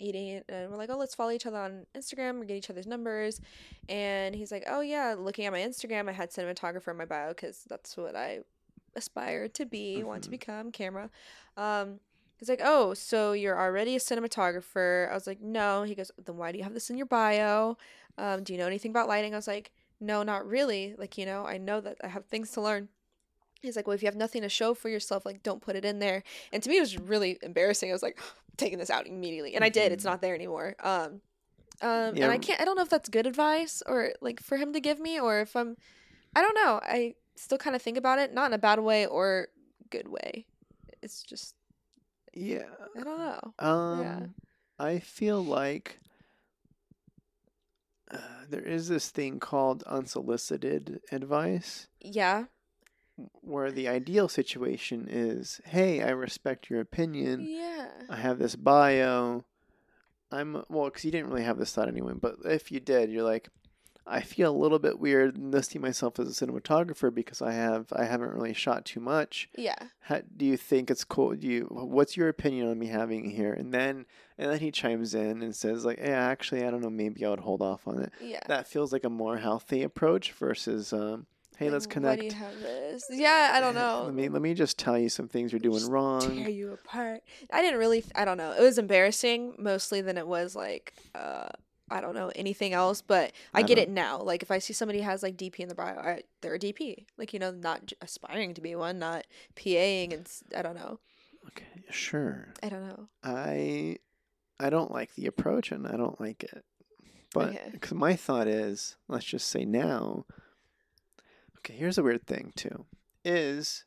eating 0.00 0.28
it 0.28 0.44
and 0.48 0.70
we're 0.70 0.76
like 0.76 0.90
oh 0.90 0.96
let's 0.96 1.16
follow 1.16 1.32
each 1.32 1.44
other 1.44 1.56
on 1.58 1.84
instagram 1.96 2.40
or 2.40 2.44
get 2.44 2.54
each 2.56 2.70
other's 2.70 2.86
numbers 2.86 3.40
and 3.88 4.32
he's 4.32 4.52
like, 4.52 4.62
"Oh 4.68 4.80
yeah, 4.80 5.16
looking 5.18 5.44
at 5.44 5.50
my 5.52 5.58
Instagram, 5.58 6.08
I 6.08 6.12
had 6.12 6.30
cinematographer 6.30 6.92
in 6.92 6.96
my 6.96 7.04
bio 7.04 7.30
because 7.30 7.64
that's 7.68 7.96
what 7.96 8.14
I 8.14 8.40
aspire 8.94 9.48
to 9.48 9.66
be, 9.66 10.04
want 10.04 10.22
to 10.22 10.28
Mhm. 10.28 10.30
become 10.30 10.70
camera." 10.70 11.10
Um, 11.56 11.98
he's 12.38 12.48
like, 12.48 12.60
"Oh, 12.62 12.94
so 12.94 13.32
you're 13.32 13.58
already 13.58 13.94
a 13.96 13.98
cinematographer?" 13.98 15.10
I 15.10 15.14
was 15.14 15.26
like, 15.26 15.40
"No." 15.40 15.82
He 15.82 15.94
goes, 15.94 16.10
"Then 16.24 16.36
why 16.36 16.52
do 16.52 16.58
you 16.58 16.64
have 16.64 16.74
this 16.74 16.90
in 16.90 16.96
your 16.96 17.06
bio? 17.06 17.76
Um, 18.16 18.42
do 18.42 18.52
you 18.52 18.58
know 18.58 18.66
anything 18.66 18.90
about 18.90 19.08
lighting?" 19.08 19.34
I 19.34 19.38
was 19.38 19.46
like, 19.48 19.72
"No, 20.00 20.22
not 20.22 20.46
really. 20.46 20.94
Like, 20.96 21.18
you 21.18 21.26
know, 21.26 21.44
I 21.46 21.58
know 21.58 21.80
that 21.80 21.98
I 22.02 22.08
have 22.08 22.26
things 22.26 22.52
to 22.52 22.60
learn." 22.60 22.88
He's 23.60 23.74
like, 23.76 23.86
"Well, 23.86 23.94
if 23.94 24.02
you 24.02 24.06
have 24.06 24.16
nothing 24.16 24.42
to 24.42 24.48
show 24.48 24.72
for 24.74 24.88
yourself, 24.88 25.26
like, 25.26 25.42
don't 25.42 25.60
put 25.60 25.76
it 25.76 25.84
in 25.84 25.98
there." 25.98 26.22
And 26.52 26.62
to 26.62 26.68
me, 26.70 26.76
it 26.78 26.80
was 26.80 26.96
really 26.96 27.38
embarrassing. 27.42 27.90
I 27.90 27.92
was 27.92 28.02
like, 28.02 28.18
taking 28.56 28.78
this 28.78 28.90
out 28.90 29.06
immediately, 29.06 29.54
and 29.54 29.64
I 29.64 29.68
did. 29.68 29.92
It's 29.92 30.04
Mhm. 30.04 30.10
not 30.10 30.20
there 30.20 30.34
anymore. 30.34 30.74
Um, 30.80 31.20
um, 31.80 32.16
Yeah. 32.16 32.24
and 32.24 32.32
I 32.32 32.38
can't. 32.38 32.60
I 32.60 32.64
don't 32.64 32.76
know 32.76 32.82
if 32.82 32.88
that's 32.88 33.08
good 33.08 33.26
advice 33.26 33.82
or 33.86 34.12
like 34.20 34.40
for 34.40 34.56
him 34.56 34.72
to 34.72 34.80
give 34.80 34.98
me, 35.00 35.20
or 35.20 35.40
if 35.40 35.54
I'm. 35.56 35.76
I 36.36 36.42
don't 36.42 36.54
know. 36.54 36.80
I 36.82 37.14
still 37.36 37.58
kind 37.58 37.74
of 37.76 37.82
think 37.82 37.96
about 37.96 38.18
it, 38.18 38.32
not 38.34 38.46
in 38.46 38.52
a 38.52 38.58
bad 38.58 38.80
way 38.80 39.06
or 39.06 39.48
good 39.90 40.08
way. 40.08 40.46
It's 41.02 41.22
just 41.22 41.54
Yeah. 42.38 42.64
I 42.96 43.02
don't 43.02 43.18
know. 43.18 43.54
Um, 43.58 44.34
I 44.78 44.98
feel 45.00 45.44
like 45.44 45.98
uh, 48.10 48.18
there 48.48 48.62
is 48.62 48.88
this 48.88 49.10
thing 49.10 49.40
called 49.40 49.82
unsolicited 49.84 51.00
advice. 51.10 51.88
Yeah. 52.00 52.44
where 53.40 53.72
the 53.72 53.88
ideal 53.88 54.28
situation 54.28 55.08
is, 55.10 55.60
hey, 55.64 56.02
I 56.02 56.10
respect 56.10 56.70
your 56.70 56.80
opinion. 56.80 57.44
Yeah. 57.48 57.88
I 58.08 58.16
have 58.16 58.38
this 58.38 58.54
bio. 58.56 59.44
I'm 60.30 60.62
well, 60.68 60.84
because 60.84 61.04
you 61.04 61.10
didn't 61.10 61.30
really 61.30 61.42
have 61.44 61.58
this 61.58 61.72
thought 61.72 61.88
anyway. 61.88 62.12
But 62.14 62.36
if 62.44 62.70
you 62.70 62.78
did, 62.80 63.10
you're 63.10 63.24
like, 63.24 63.48
I 64.10 64.20
feel 64.22 64.50
a 64.50 64.56
little 64.56 64.78
bit 64.78 64.98
weird 64.98 65.36
listing 65.36 65.80
myself 65.82 66.18
as 66.18 66.28
a 66.40 66.46
cinematographer 66.46 67.14
because 67.14 67.42
I 67.42 67.52
have 67.52 67.92
I 67.92 68.04
haven't 68.04 68.32
really 68.32 68.54
shot 68.54 68.84
too 68.84 69.00
much. 69.00 69.48
Yeah. 69.56 69.76
How, 70.00 70.20
do 70.36 70.46
you 70.46 70.56
think 70.56 70.90
it's 70.90 71.04
cool? 71.04 71.34
Do 71.34 71.46
you 71.46 71.66
what's 71.70 72.16
your 72.16 72.28
opinion 72.28 72.68
on 72.68 72.78
me 72.78 72.86
having 72.86 73.28
here? 73.30 73.52
And 73.52 73.72
then 73.72 74.06
and 74.38 74.50
then 74.50 74.60
he 74.60 74.70
chimes 74.70 75.14
in 75.14 75.42
and 75.42 75.54
says 75.54 75.84
like, 75.84 75.98
"Yeah, 75.98 76.26
actually, 76.26 76.64
I 76.64 76.70
don't 76.70 76.80
know. 76.80 76.90
Maybe 76.90 77.24
I 77.24 77.30
would 77.30 77.40
hold 77.40 77.60
off 77.60 77.86
on 77.86 78.00
it." 78.02 78.12
Yeah. 78.20 78.40
That 78.48 78.66
feels 78.66 78.92
like 78.92 79.04
a 79.04 79.10
more 79.10 79.36
healthy 79.36 79.82
approach 79.82 80.32
versus, 80.32 80.92
um, 80.92 81.26
"Hey, 81.56 81.68
let's 81.70 81.86
connect." 81.86 82.22
Why 82.22 82.28
do 82.28 82.34
you 82.34 82.40
have 82.40 82.60
this? 82.60 83.06
Yeah, 83.10 83.50
I 83.54 83.60
don't 83.60 83.74
know. 83.74 84.04
Let 84.06 84.14
me 84.14 84.28
let 84.28 84.40
me 84.42 84.54
just 84.54 84.78
tell 84.78 84.96
you 84.96 85.08
some 85.08 85.28
things 85.28 85.52
you're 85.52 85.58
doing 85.58 85.80
Just 85.80 85.90
wrong. 85.90 86.20
tear 86.36 86.48
you 86.48 86.72
apart. 86.72 87.22
I 87.52 87.60
didn't 87.62 87.78
really. 87.80 88.04
I 88.14 88.24
don't 88.24 88.38
know. 88.38 88.52
It 88.52 88.62
was 88.62 88.78
embarrassing 88.78 89.56
mostly 89.58 90.00
than 90.00 90.16
it 90.16 90.26
was 90.26 90.54
like. 90.56 90.94
uh 91.14 91.48
I 91.90 92.00
don't 92.00 92.14
know 92.14 92.30
anything 92.36 92.72
else, 92.72 93.00
but 93.02 93.32
I, 93.54 93.60
I 93.60 93.62
get 93.62 93.78
it 93.78 93.88
now. 93.88 94.20
Like 94.20 94.42
if 94.42 94.50
I 94.50 94.58
see 94.58 94.72
somebody 94.72 95.00
has 95.00 95.22
like 95.22 95.36
DP 95.36 95.60
in 95.60 95.68
the 95.68 95.74
bio, 95.74 95.96
I, 95.98 96.22
they're 96.40 96.54
a 96.54 96.58
DP. 96.58 97.06
Like 97.16 97.32
you 97.32 97.38
know, 97.38 97.50
not 97.50 97.92
aspiring 98.00 98.54
to 98.54 98.60
be 98.60 98.74
one, 98.74 98.98
not 98.98 99.26
PAing, 99.56 100.12
and 100.12 100.30
I 100.56 100.62
don't 100.62 100.76
know. 100.76 101.00
Okay, 101.46 101.64
sure. 101.90 102.52
I 102.62 102.68
don't 102.68 102.86
know. 102.86 103.08
I 103.22 103.98
I 104.60 104.70
don't 104.70 104.90
like 104.92 105.14
the 105.14 105.26
approach 105.26 105.70
and 105.72 105.86
I 105.86 105.96
don't 105.96 106.20
like 106.20 106.42
it. 106.44 106.64
But 107.32 107.48
Okay. 107.50 107.94
my 107.94 108.16
thought 108.16 108.48
is, 108.48 108.96
let's 109.06 109.24
just 109.24 109.48
say 109.48 109.64
now. 109.64 110.24
Okay, 111.58 111.74
here's 111.74 111.98
a 111.98 112.02
weird 112.02 112.26
thing 112.26 112.52
too. 112.56 112.86
Is 113.24 113.84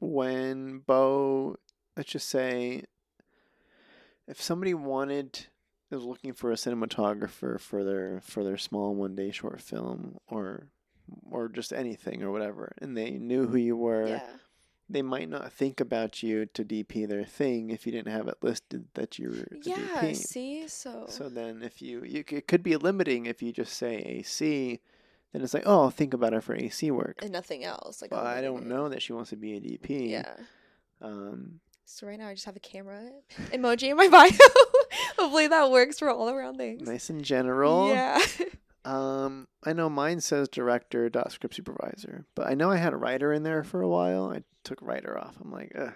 when 0.00 0.80
Bo, 0.80 1.56
let's 1.96 2.10
just 2.10 2.28
say, 2.28 2.84
if 4.28 4.40
somebody 4.40 4.74
wanted 4.74 5.46
is 5.90 6.04
looking 6.04 6.32
for 6.34 6.52
a 6.52 6.54
cinematographer 6.54 7.58
for 7.58 7.82
their 7.82 8.20
for 8.20 8.44
their 8.44 8.58
small 8.58 8.94
one 8.94 9.16
day 9.16 9.30
short 9.30 9.60
film 9.60 10.18
or 10.28 10.68
or 11.30 11.48
just 11.48 11.72
anything 11.72 12.22
or 12.22 12.30
whatever, 12.30 12.74
and 12.82 12.96
they 12.96 13.12
knew 13.12 13.46
who 13.46 13.56
you 13.56 13.76
were 13.76 14.06
Yeah. 14.06 14.26
they 14.90 15.00
might 15.02 15.28
not 15.30 15.50
think 15.52 15.80
about 15.80 16.22
you 16.22 16.44
to 16.46 16.62
DP 16.64 17.08
their 17.08 17.24
thing 17.24 17.70
if 17.70 17.86
you 17.86 17.92
didn't 17.92 18.12
have 18.12 18.28
it 18.28 18.36
listed 18.42 18.84
that 18.94 19.18
you 19.18 19.30
were 19.30 19.58
Yeah. 19.62 19.76
DP. 20.02 20.14
See, 20.16 20.68
so. 20.68 21.06
So 21.08 21.28
then, 21.30 21.62
if 21.62 21.80
you, 21.80 22.04
you 22.04 22.24
it 22.28 22.46
could 22.46 22.62
be 22.62 22.76
limiting 22.76 23.24
if 23.26 23.42
you 23.42 23.52
just 23.52 23.72
say 23.74 23.96
AC, 23.96 24.80
then 25.32 25.42
it's 25.42 25.52
like, 25.54 25.62
oh, 25.66 25.82
I'll 25.84 25.90
think 25.90 26.12
about 26.14 26.34
it 26.34 26.42
for 26.42 26.54
AC 26.54 26.90
work. 26.90 27.18
and 27.22 27.32
nothing 27.32 27.64
else. 27.64 28.00
Like 28.02 28.10
But 28.10 28.26
I 28.26 28.40
don't 28.42 28.66
know 28.66 28.88
that 28.90 29.00
she 29.02 29.12
wants 29.14 29.30
to 29.30 29.36
be 29.36 29.56
a 29.56 29.60
DP. 29.60 30.10
Yeah. 30.10 30.36
Um, 31.00 31.60
So 31.90 32.06
right 32.06 32.18
now 32.18 32.28
I 32.28 32.34
just 32.34 32.44
have 32.44 32.54
a 32.56 32.60
camera 32.60 33.10
emoji 33.50 33.90
in 33.90 33.96
my 33.96 34.08
bio. 34.12 34.28
Hopefully 35.18 35.46
that 35.48 35.70
works 35.70 35.98
for 35.98 36.10
all 36.10 36.28
around 36.28 36.58
things. 36.58 36.86
nice 36.86 37.08
and 37.10 37.24
general. 37.24 37.88
Yeah. 37.90 38.20
Um, 38.84 39.48
I 39.64 39.74
know 39.74 39.90
mine 39.90 40.22
says 40.22 40.48
director 40.48 41.10
dot 41.10 41.30
script 41.30 41.54
supervisor, 41.56 42.24
but 42.34 42.46
I 42.46 42.54
know 42.54 42.70
I 42.70 42.76
had 42.78 42.94
a 42.94 42.96
writer 42.96 43.34
in 43.34 43.42
there 43.42 43.62
for 43.62 43.82
a 43.82 43.88
while. 43.88 44.30
I 44.32 44.44
took 44.64 44.80
writer 44.80 45.18
off. 45.18 45.34
I'm 45.42 45.52
like, 45.52 45.72
Ugh, 45.78 45.92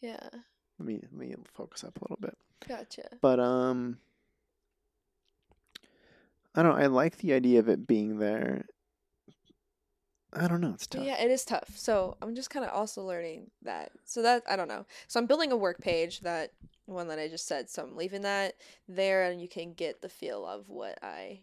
yeah. 0.00 0.18
let 0.32 0.86
me 0.86 0.98
let 1.02 1.12
me 1.12 1.34
focus 1.54 1.84
up 1.84 1.96
a 1.96 2.02
little 2.02 2.16
bit. 2.20 2.36
Gotcha. 2.66 3.04
But 3.20 3.38
um 3.38 3.98
I 6.56 6.64
don't 6.64 6.74
I 6.80 6.86
like 6.86 7.18
the 7.18 7.32
idea 7.32 7.60
of 7.60 7.68
it 7.68 7.86
being 7.86 8.18
there. 8.18 8.64
I 10.32 10.46
don't 10.48 10.60
know, 10.60 10.72
it's 10.74 10.86
tough. 10.86 11.04
yeah, 11.04 11.20
it 11.22 11.30
is 11.30 11.44
tough. 11.44 11.70
So 11.76 12.16
I'm 12.20 12.34
just 12.34 12.50
kind 12.50 12.64
of 12.64 12.72
also 12.72 13.02
learning 13.02 13.50
that. 13.62 13.92
So 14.04 14.22
that 14.22 14.42
I 14.48 14.56
don't 14.56 14.68
know. 14.68 14.84
So 15.06 15.18
I'm 15.20 15.26
building 15.26 15.52
a 15.52 15.56
work 15.56 15.80
page 15.80 16.20
that 16.20 16.52
one 16.86 17.08
that 17.08 17.18
I 17.18 17.28
just 17.28 17.46
said. 17.46 17.68
So 17.70 17.82
I'm 17.82 17.96
leaving 17.96 18.22
that 18.22 18.54
there, 18.88 19.24
and 19.30 19.40
you 19.40 19.48
can 19.48 19.72
get 19.72 20.02
the 20.02 20.08
feel 20.08 20.46
of 20.46 20.68
what 20.68 20.98
I 21.02 21.40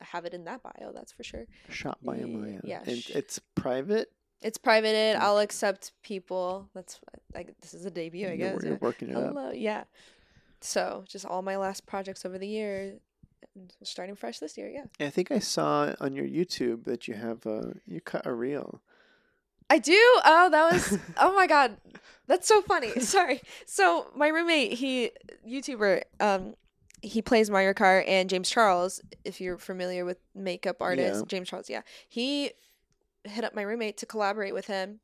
I 0.00 0.04
have 0.04 0.24
it 0.24 0.34
in 0.34 0.44
that 0.44 0.62
bio. 0.62 0.92
That's 0.92 1.12
for 1.12 1.22
sure. 1.24 1.46
Shot 1.70 1.98
by 2.02 2.18
Amaya. 2.18 2.60
yeah, 2.64 2.82
And 2.86 2.98
sh- 2.98 3.10
it's 3.10 3.40
private. 3.54 4.10
It's 4.42 4.58
privated. 4.58 5.16
Mm. 5.16 5.20
I'll 5.20 5.38
accept 5.38 5.92
people. 6.02 6.68
That's 6.74 7.00
like 7.34 7.54
this 7.62 7.72
is 7.74 7.86
a 7.86 7.90
debut, 7.90 8.26
I 8.26 8.32
You're, 8.32 8.36
guess. 8.52 8.62
you're 8.62 8.72
yeah. 8.72 8.78
working 8.80 9.08
it 9.08 9.16
up. 9.16 9.24
Hello, 9.28 9.50
yeah. 9.52 9.84
So 10.60 11.04
just 11.08 11.24
all 11.24 11.42
my 11.42 11.56
last 11.56 11.86
projects 11.86 12.24
over 12.26 12.38
the 12.38 12.46
year, 12.46 12.80
and 12.82 13.00
starting 13.82 14.14
fresh 14.14 14.38
this 14.38 14.56
year. 14.56 14.68
Yeah, 14.68 15.06
I 15.06 15.10
think 15.10 15.30
I 15.30 15.38
saw 15.38 15.94
on 16.00 16.14
your 16.14 16.26
YouTube 16.26 16.84
that 16.84 17.08
you 17.08 17.14
have 17.14 17.46
uh 17.46 17.72
you 17.86 18.00
cut 18.00 18.26
a 18.26 18.32
reel. 18.32 18.82
I 19.68 19.78
do. 19.78 19.98
Oh, 20.24 20.48
that 20.50 20.72
was. 20.72 20.98
oh 21.18 21.34
my 21.34 21.46
god, 21.46 21.76
that's 22.26 22.46
so 22.46 22.62
funny. 22.62 22.90
Sorry. 23.00 23.40
So 23.66 24.06
my 24.14 24.28
roommate, 24.28 24.74
he 24.74 25.10
YouTuber, 25.48 26.02
um, 26.20 26.54
he 27.02 27.20
plays 27.20 27.50
Mario 27.50 27.72
Kart, 27.72 28.04
and 28.06 28.30
James 28.30 28.48
Charles, 28.48 29.00
if 29.24 29.40
you're 29.40 29.58
familiar 29.58 30.04
with 30.04 30.18
makeup 30.34 30.76
artist 30.80 31.20
Yeah. 31.20 31.26
James 31.26 31.48
Charles, 31.48 31.68
yeah, 31.68 31.82
he 32.08 32.52
hit 33.24 33.44
up 33.44 33.54
my 33.54 33.62
roommate 33.62 33.96
to 33.98 34.06
collaborate 34.06 34.54
with 34.54 34.66
him, 34.66 35.00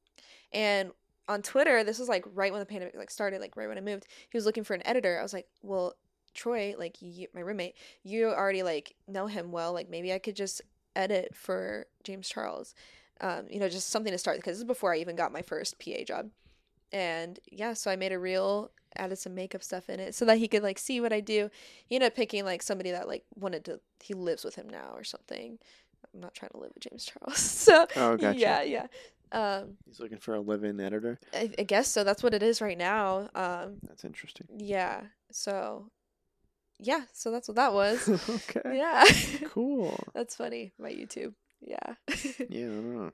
and 0.53 0.93
on 1.29 1.43
Twitter, 1.43 1.83
this 1.85 1.99
was 1.99 2.09
like 2.09 2.25
right 2.35 2.53
when 2.53 2.61
the 2.61 2.67
pandemic 2.67 2.95
like 2.97 3.11
started, 3.11 3.41
like 3.41 3.57
right 3.57 3.69
when 3.69 3.79
I 3.79 3.81
moved. 3.81 4.07
He 4.31 4.37
was 4.37 4.47
looking 4.47 4.65
for 4.65 4.75
an 4.75 4.87
editor. 4.87 5.19
I 5.19 5.23
was 5.23 5.33
like, 5.33 5.47
well, 5.63 5.95
Troy, 6.35 6.75
like 6.79 6.97
you, 7.01 7.27
my 7.35 7.41
roommate, 7.41 7.75
you 8.03 8.29
already 8.29 8.63
like 8.63 8.95
know 9.09 9.27
him 9.27 9.53
well. 9.53 9.73
Like 9.73 9.89
maybe 9.91 10.13
I 10.13 10.19
could 10.19 10.37
just 10.37 10.63
edit 10.97 11.35
for 11.35 11.87
James 12.05 12.29
Charles. 12.29 12.75
Um, 13.21 13.47
you 13.51 13.61
know, 13.61 13.69
just 13.69 13.91
something 13.91 14.13
to 14.13 14.19
start 14.19 14.39
because 14.39 14.53
this 14.55 14.59
is 14.59 14.65
before 14.65 14.93
I 14.93 14.99
even 14.99 15.15
got 15.17 15.33
my 15.33 15.43
first 15.43 15.79
PA 15.79 16.03
job. 16.07 16.31
And 16.93 17.39
yeah, 17.51 17.73
so 17.75 17.91
I 17.91 17.97
made 17.97 18.13
a 18.13 18.19
reel, 18.19 18.71
added 18.97 19.17
some 19.19 19.35
makeup 19.35 19.63
stuff 19.63 19.89
in 19.89 20.01
it 20.01 20.15
so 20.15 20.25
that 20.27 20.39
he 20.39 20.49
could 20.49 20.63
like 20.63 20.79
see 20.79 21.01
what 21.01 21.13
I 21.13 21.21
do. 21.21 21.49
He 21.87 21.95
ended 21.95 22.09
up 22.09 22.17
picking 22.17 22.45
like 22.45 22.63
somebody 22.63 22.91
that 22.91 23.09
like 23.09 23.25
wanted 23.35 23.65
to 23.67 23.81
he 24.03 24.15
lives 24.15 24.45
with 24.45 24.57
him 24.57 24.69
now 24.69 24.91
or 24.95 25.05
something. 25.05 25.59
I'm 26.13 26.21
not 26.21 26.35
trying 26.35 26.51
to 26.51 26.59
live 26.59 26.73
with 26.75 26.83
James 26.83 27.05
Charles. 27.05 27.39
So 27.41 27.87
Oh, 27.97 28.17
gotcha. 28.17 28.39
yeah, 28.39 28.63
yeah. 28.63 28.87
Um, 29.31 29.79
He's 29.87 29.99
looking 30.01 30.19
for 30.19 30.35
a 30.35 30.41
live-in 30.41 30.79
editor. 30.79 31.19
I, 31.33 31.51
I 31.59 31.63
guess 31.63 31.89
so. 31.89 32.05
That's 32.05 32.23
what 32.23 32.35
it 32.35 32.43
is 32.43 32.61
right 32.61 32.77
now. 32.77 33.31
Um, 33.35 33.77
That's 33.89 34.05
interesting. 34.05 34.47
yeah. 34.59 35.03
So, 35.31 35.87
yeah. 36.83 37.03
So 37.13 37.31
that's 37.31 37.49
what 37.49 37.57
that 37.57 37.73
was. 37.73 38.09
okay. 38.29 38.77
yeah. 38.77 39.05
Cool. 39.49 39.99
that's 40.15 40.37
funny. 40.37 40.73
My 40.79 40.91
YouTube. 40.91 41.35
Yeah. 41.61 41.95
Yeah, 42.49 42.67
I 42.67 42.71
don't 42.71 42.97
know. 42.97 43.11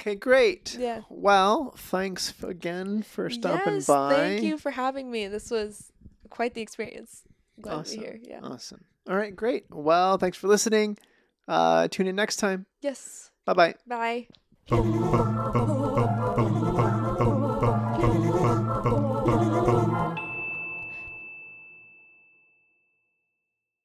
Okay, 0.00 0.14
great. 0.16 0.76
yeah. 0.78 1.02
Well, 1.08 1.74
thanks 1.76 2.34
again 2.42 3.02
for 3.02 3.30
stopping 3.30 3.74
yes, 3.74 3.86
by. 3.86 4.14
Thank 4.14 4.42
you 4.42 4.58
for 4.58 4.70
having 4.72 5.10
me. 5.10 5.28
This 5.28 5.50
was 5.50 5.92
quite 6.28 6.54
the 6.54 6.62
experience. 6.62 7.22
Glad 7.60 7.74
Awesome. 7.74 7.94
to 7.94 8.00
be 8.00 8.04
here. 8.06 8.20
Yeah. 8.22 8.40
Awesome. 8.42 8.84
All 9.08 9.16
right, 9.16 9.34
great. 9.34 9.66
Well, 9.70 10.18
thanks 10.18 10.36
for 10.38 10.48
listening. 10.48 10.98
Uh, 11.46 11.88
tune 11.88 12.06
in 12.06 12.16
next 12.16 12.36
time. 12.36 12.66
Yes. 12.80 13.30
Bye 13.44 13.74
bye 13.86 14.26
bye. 14.68 15.98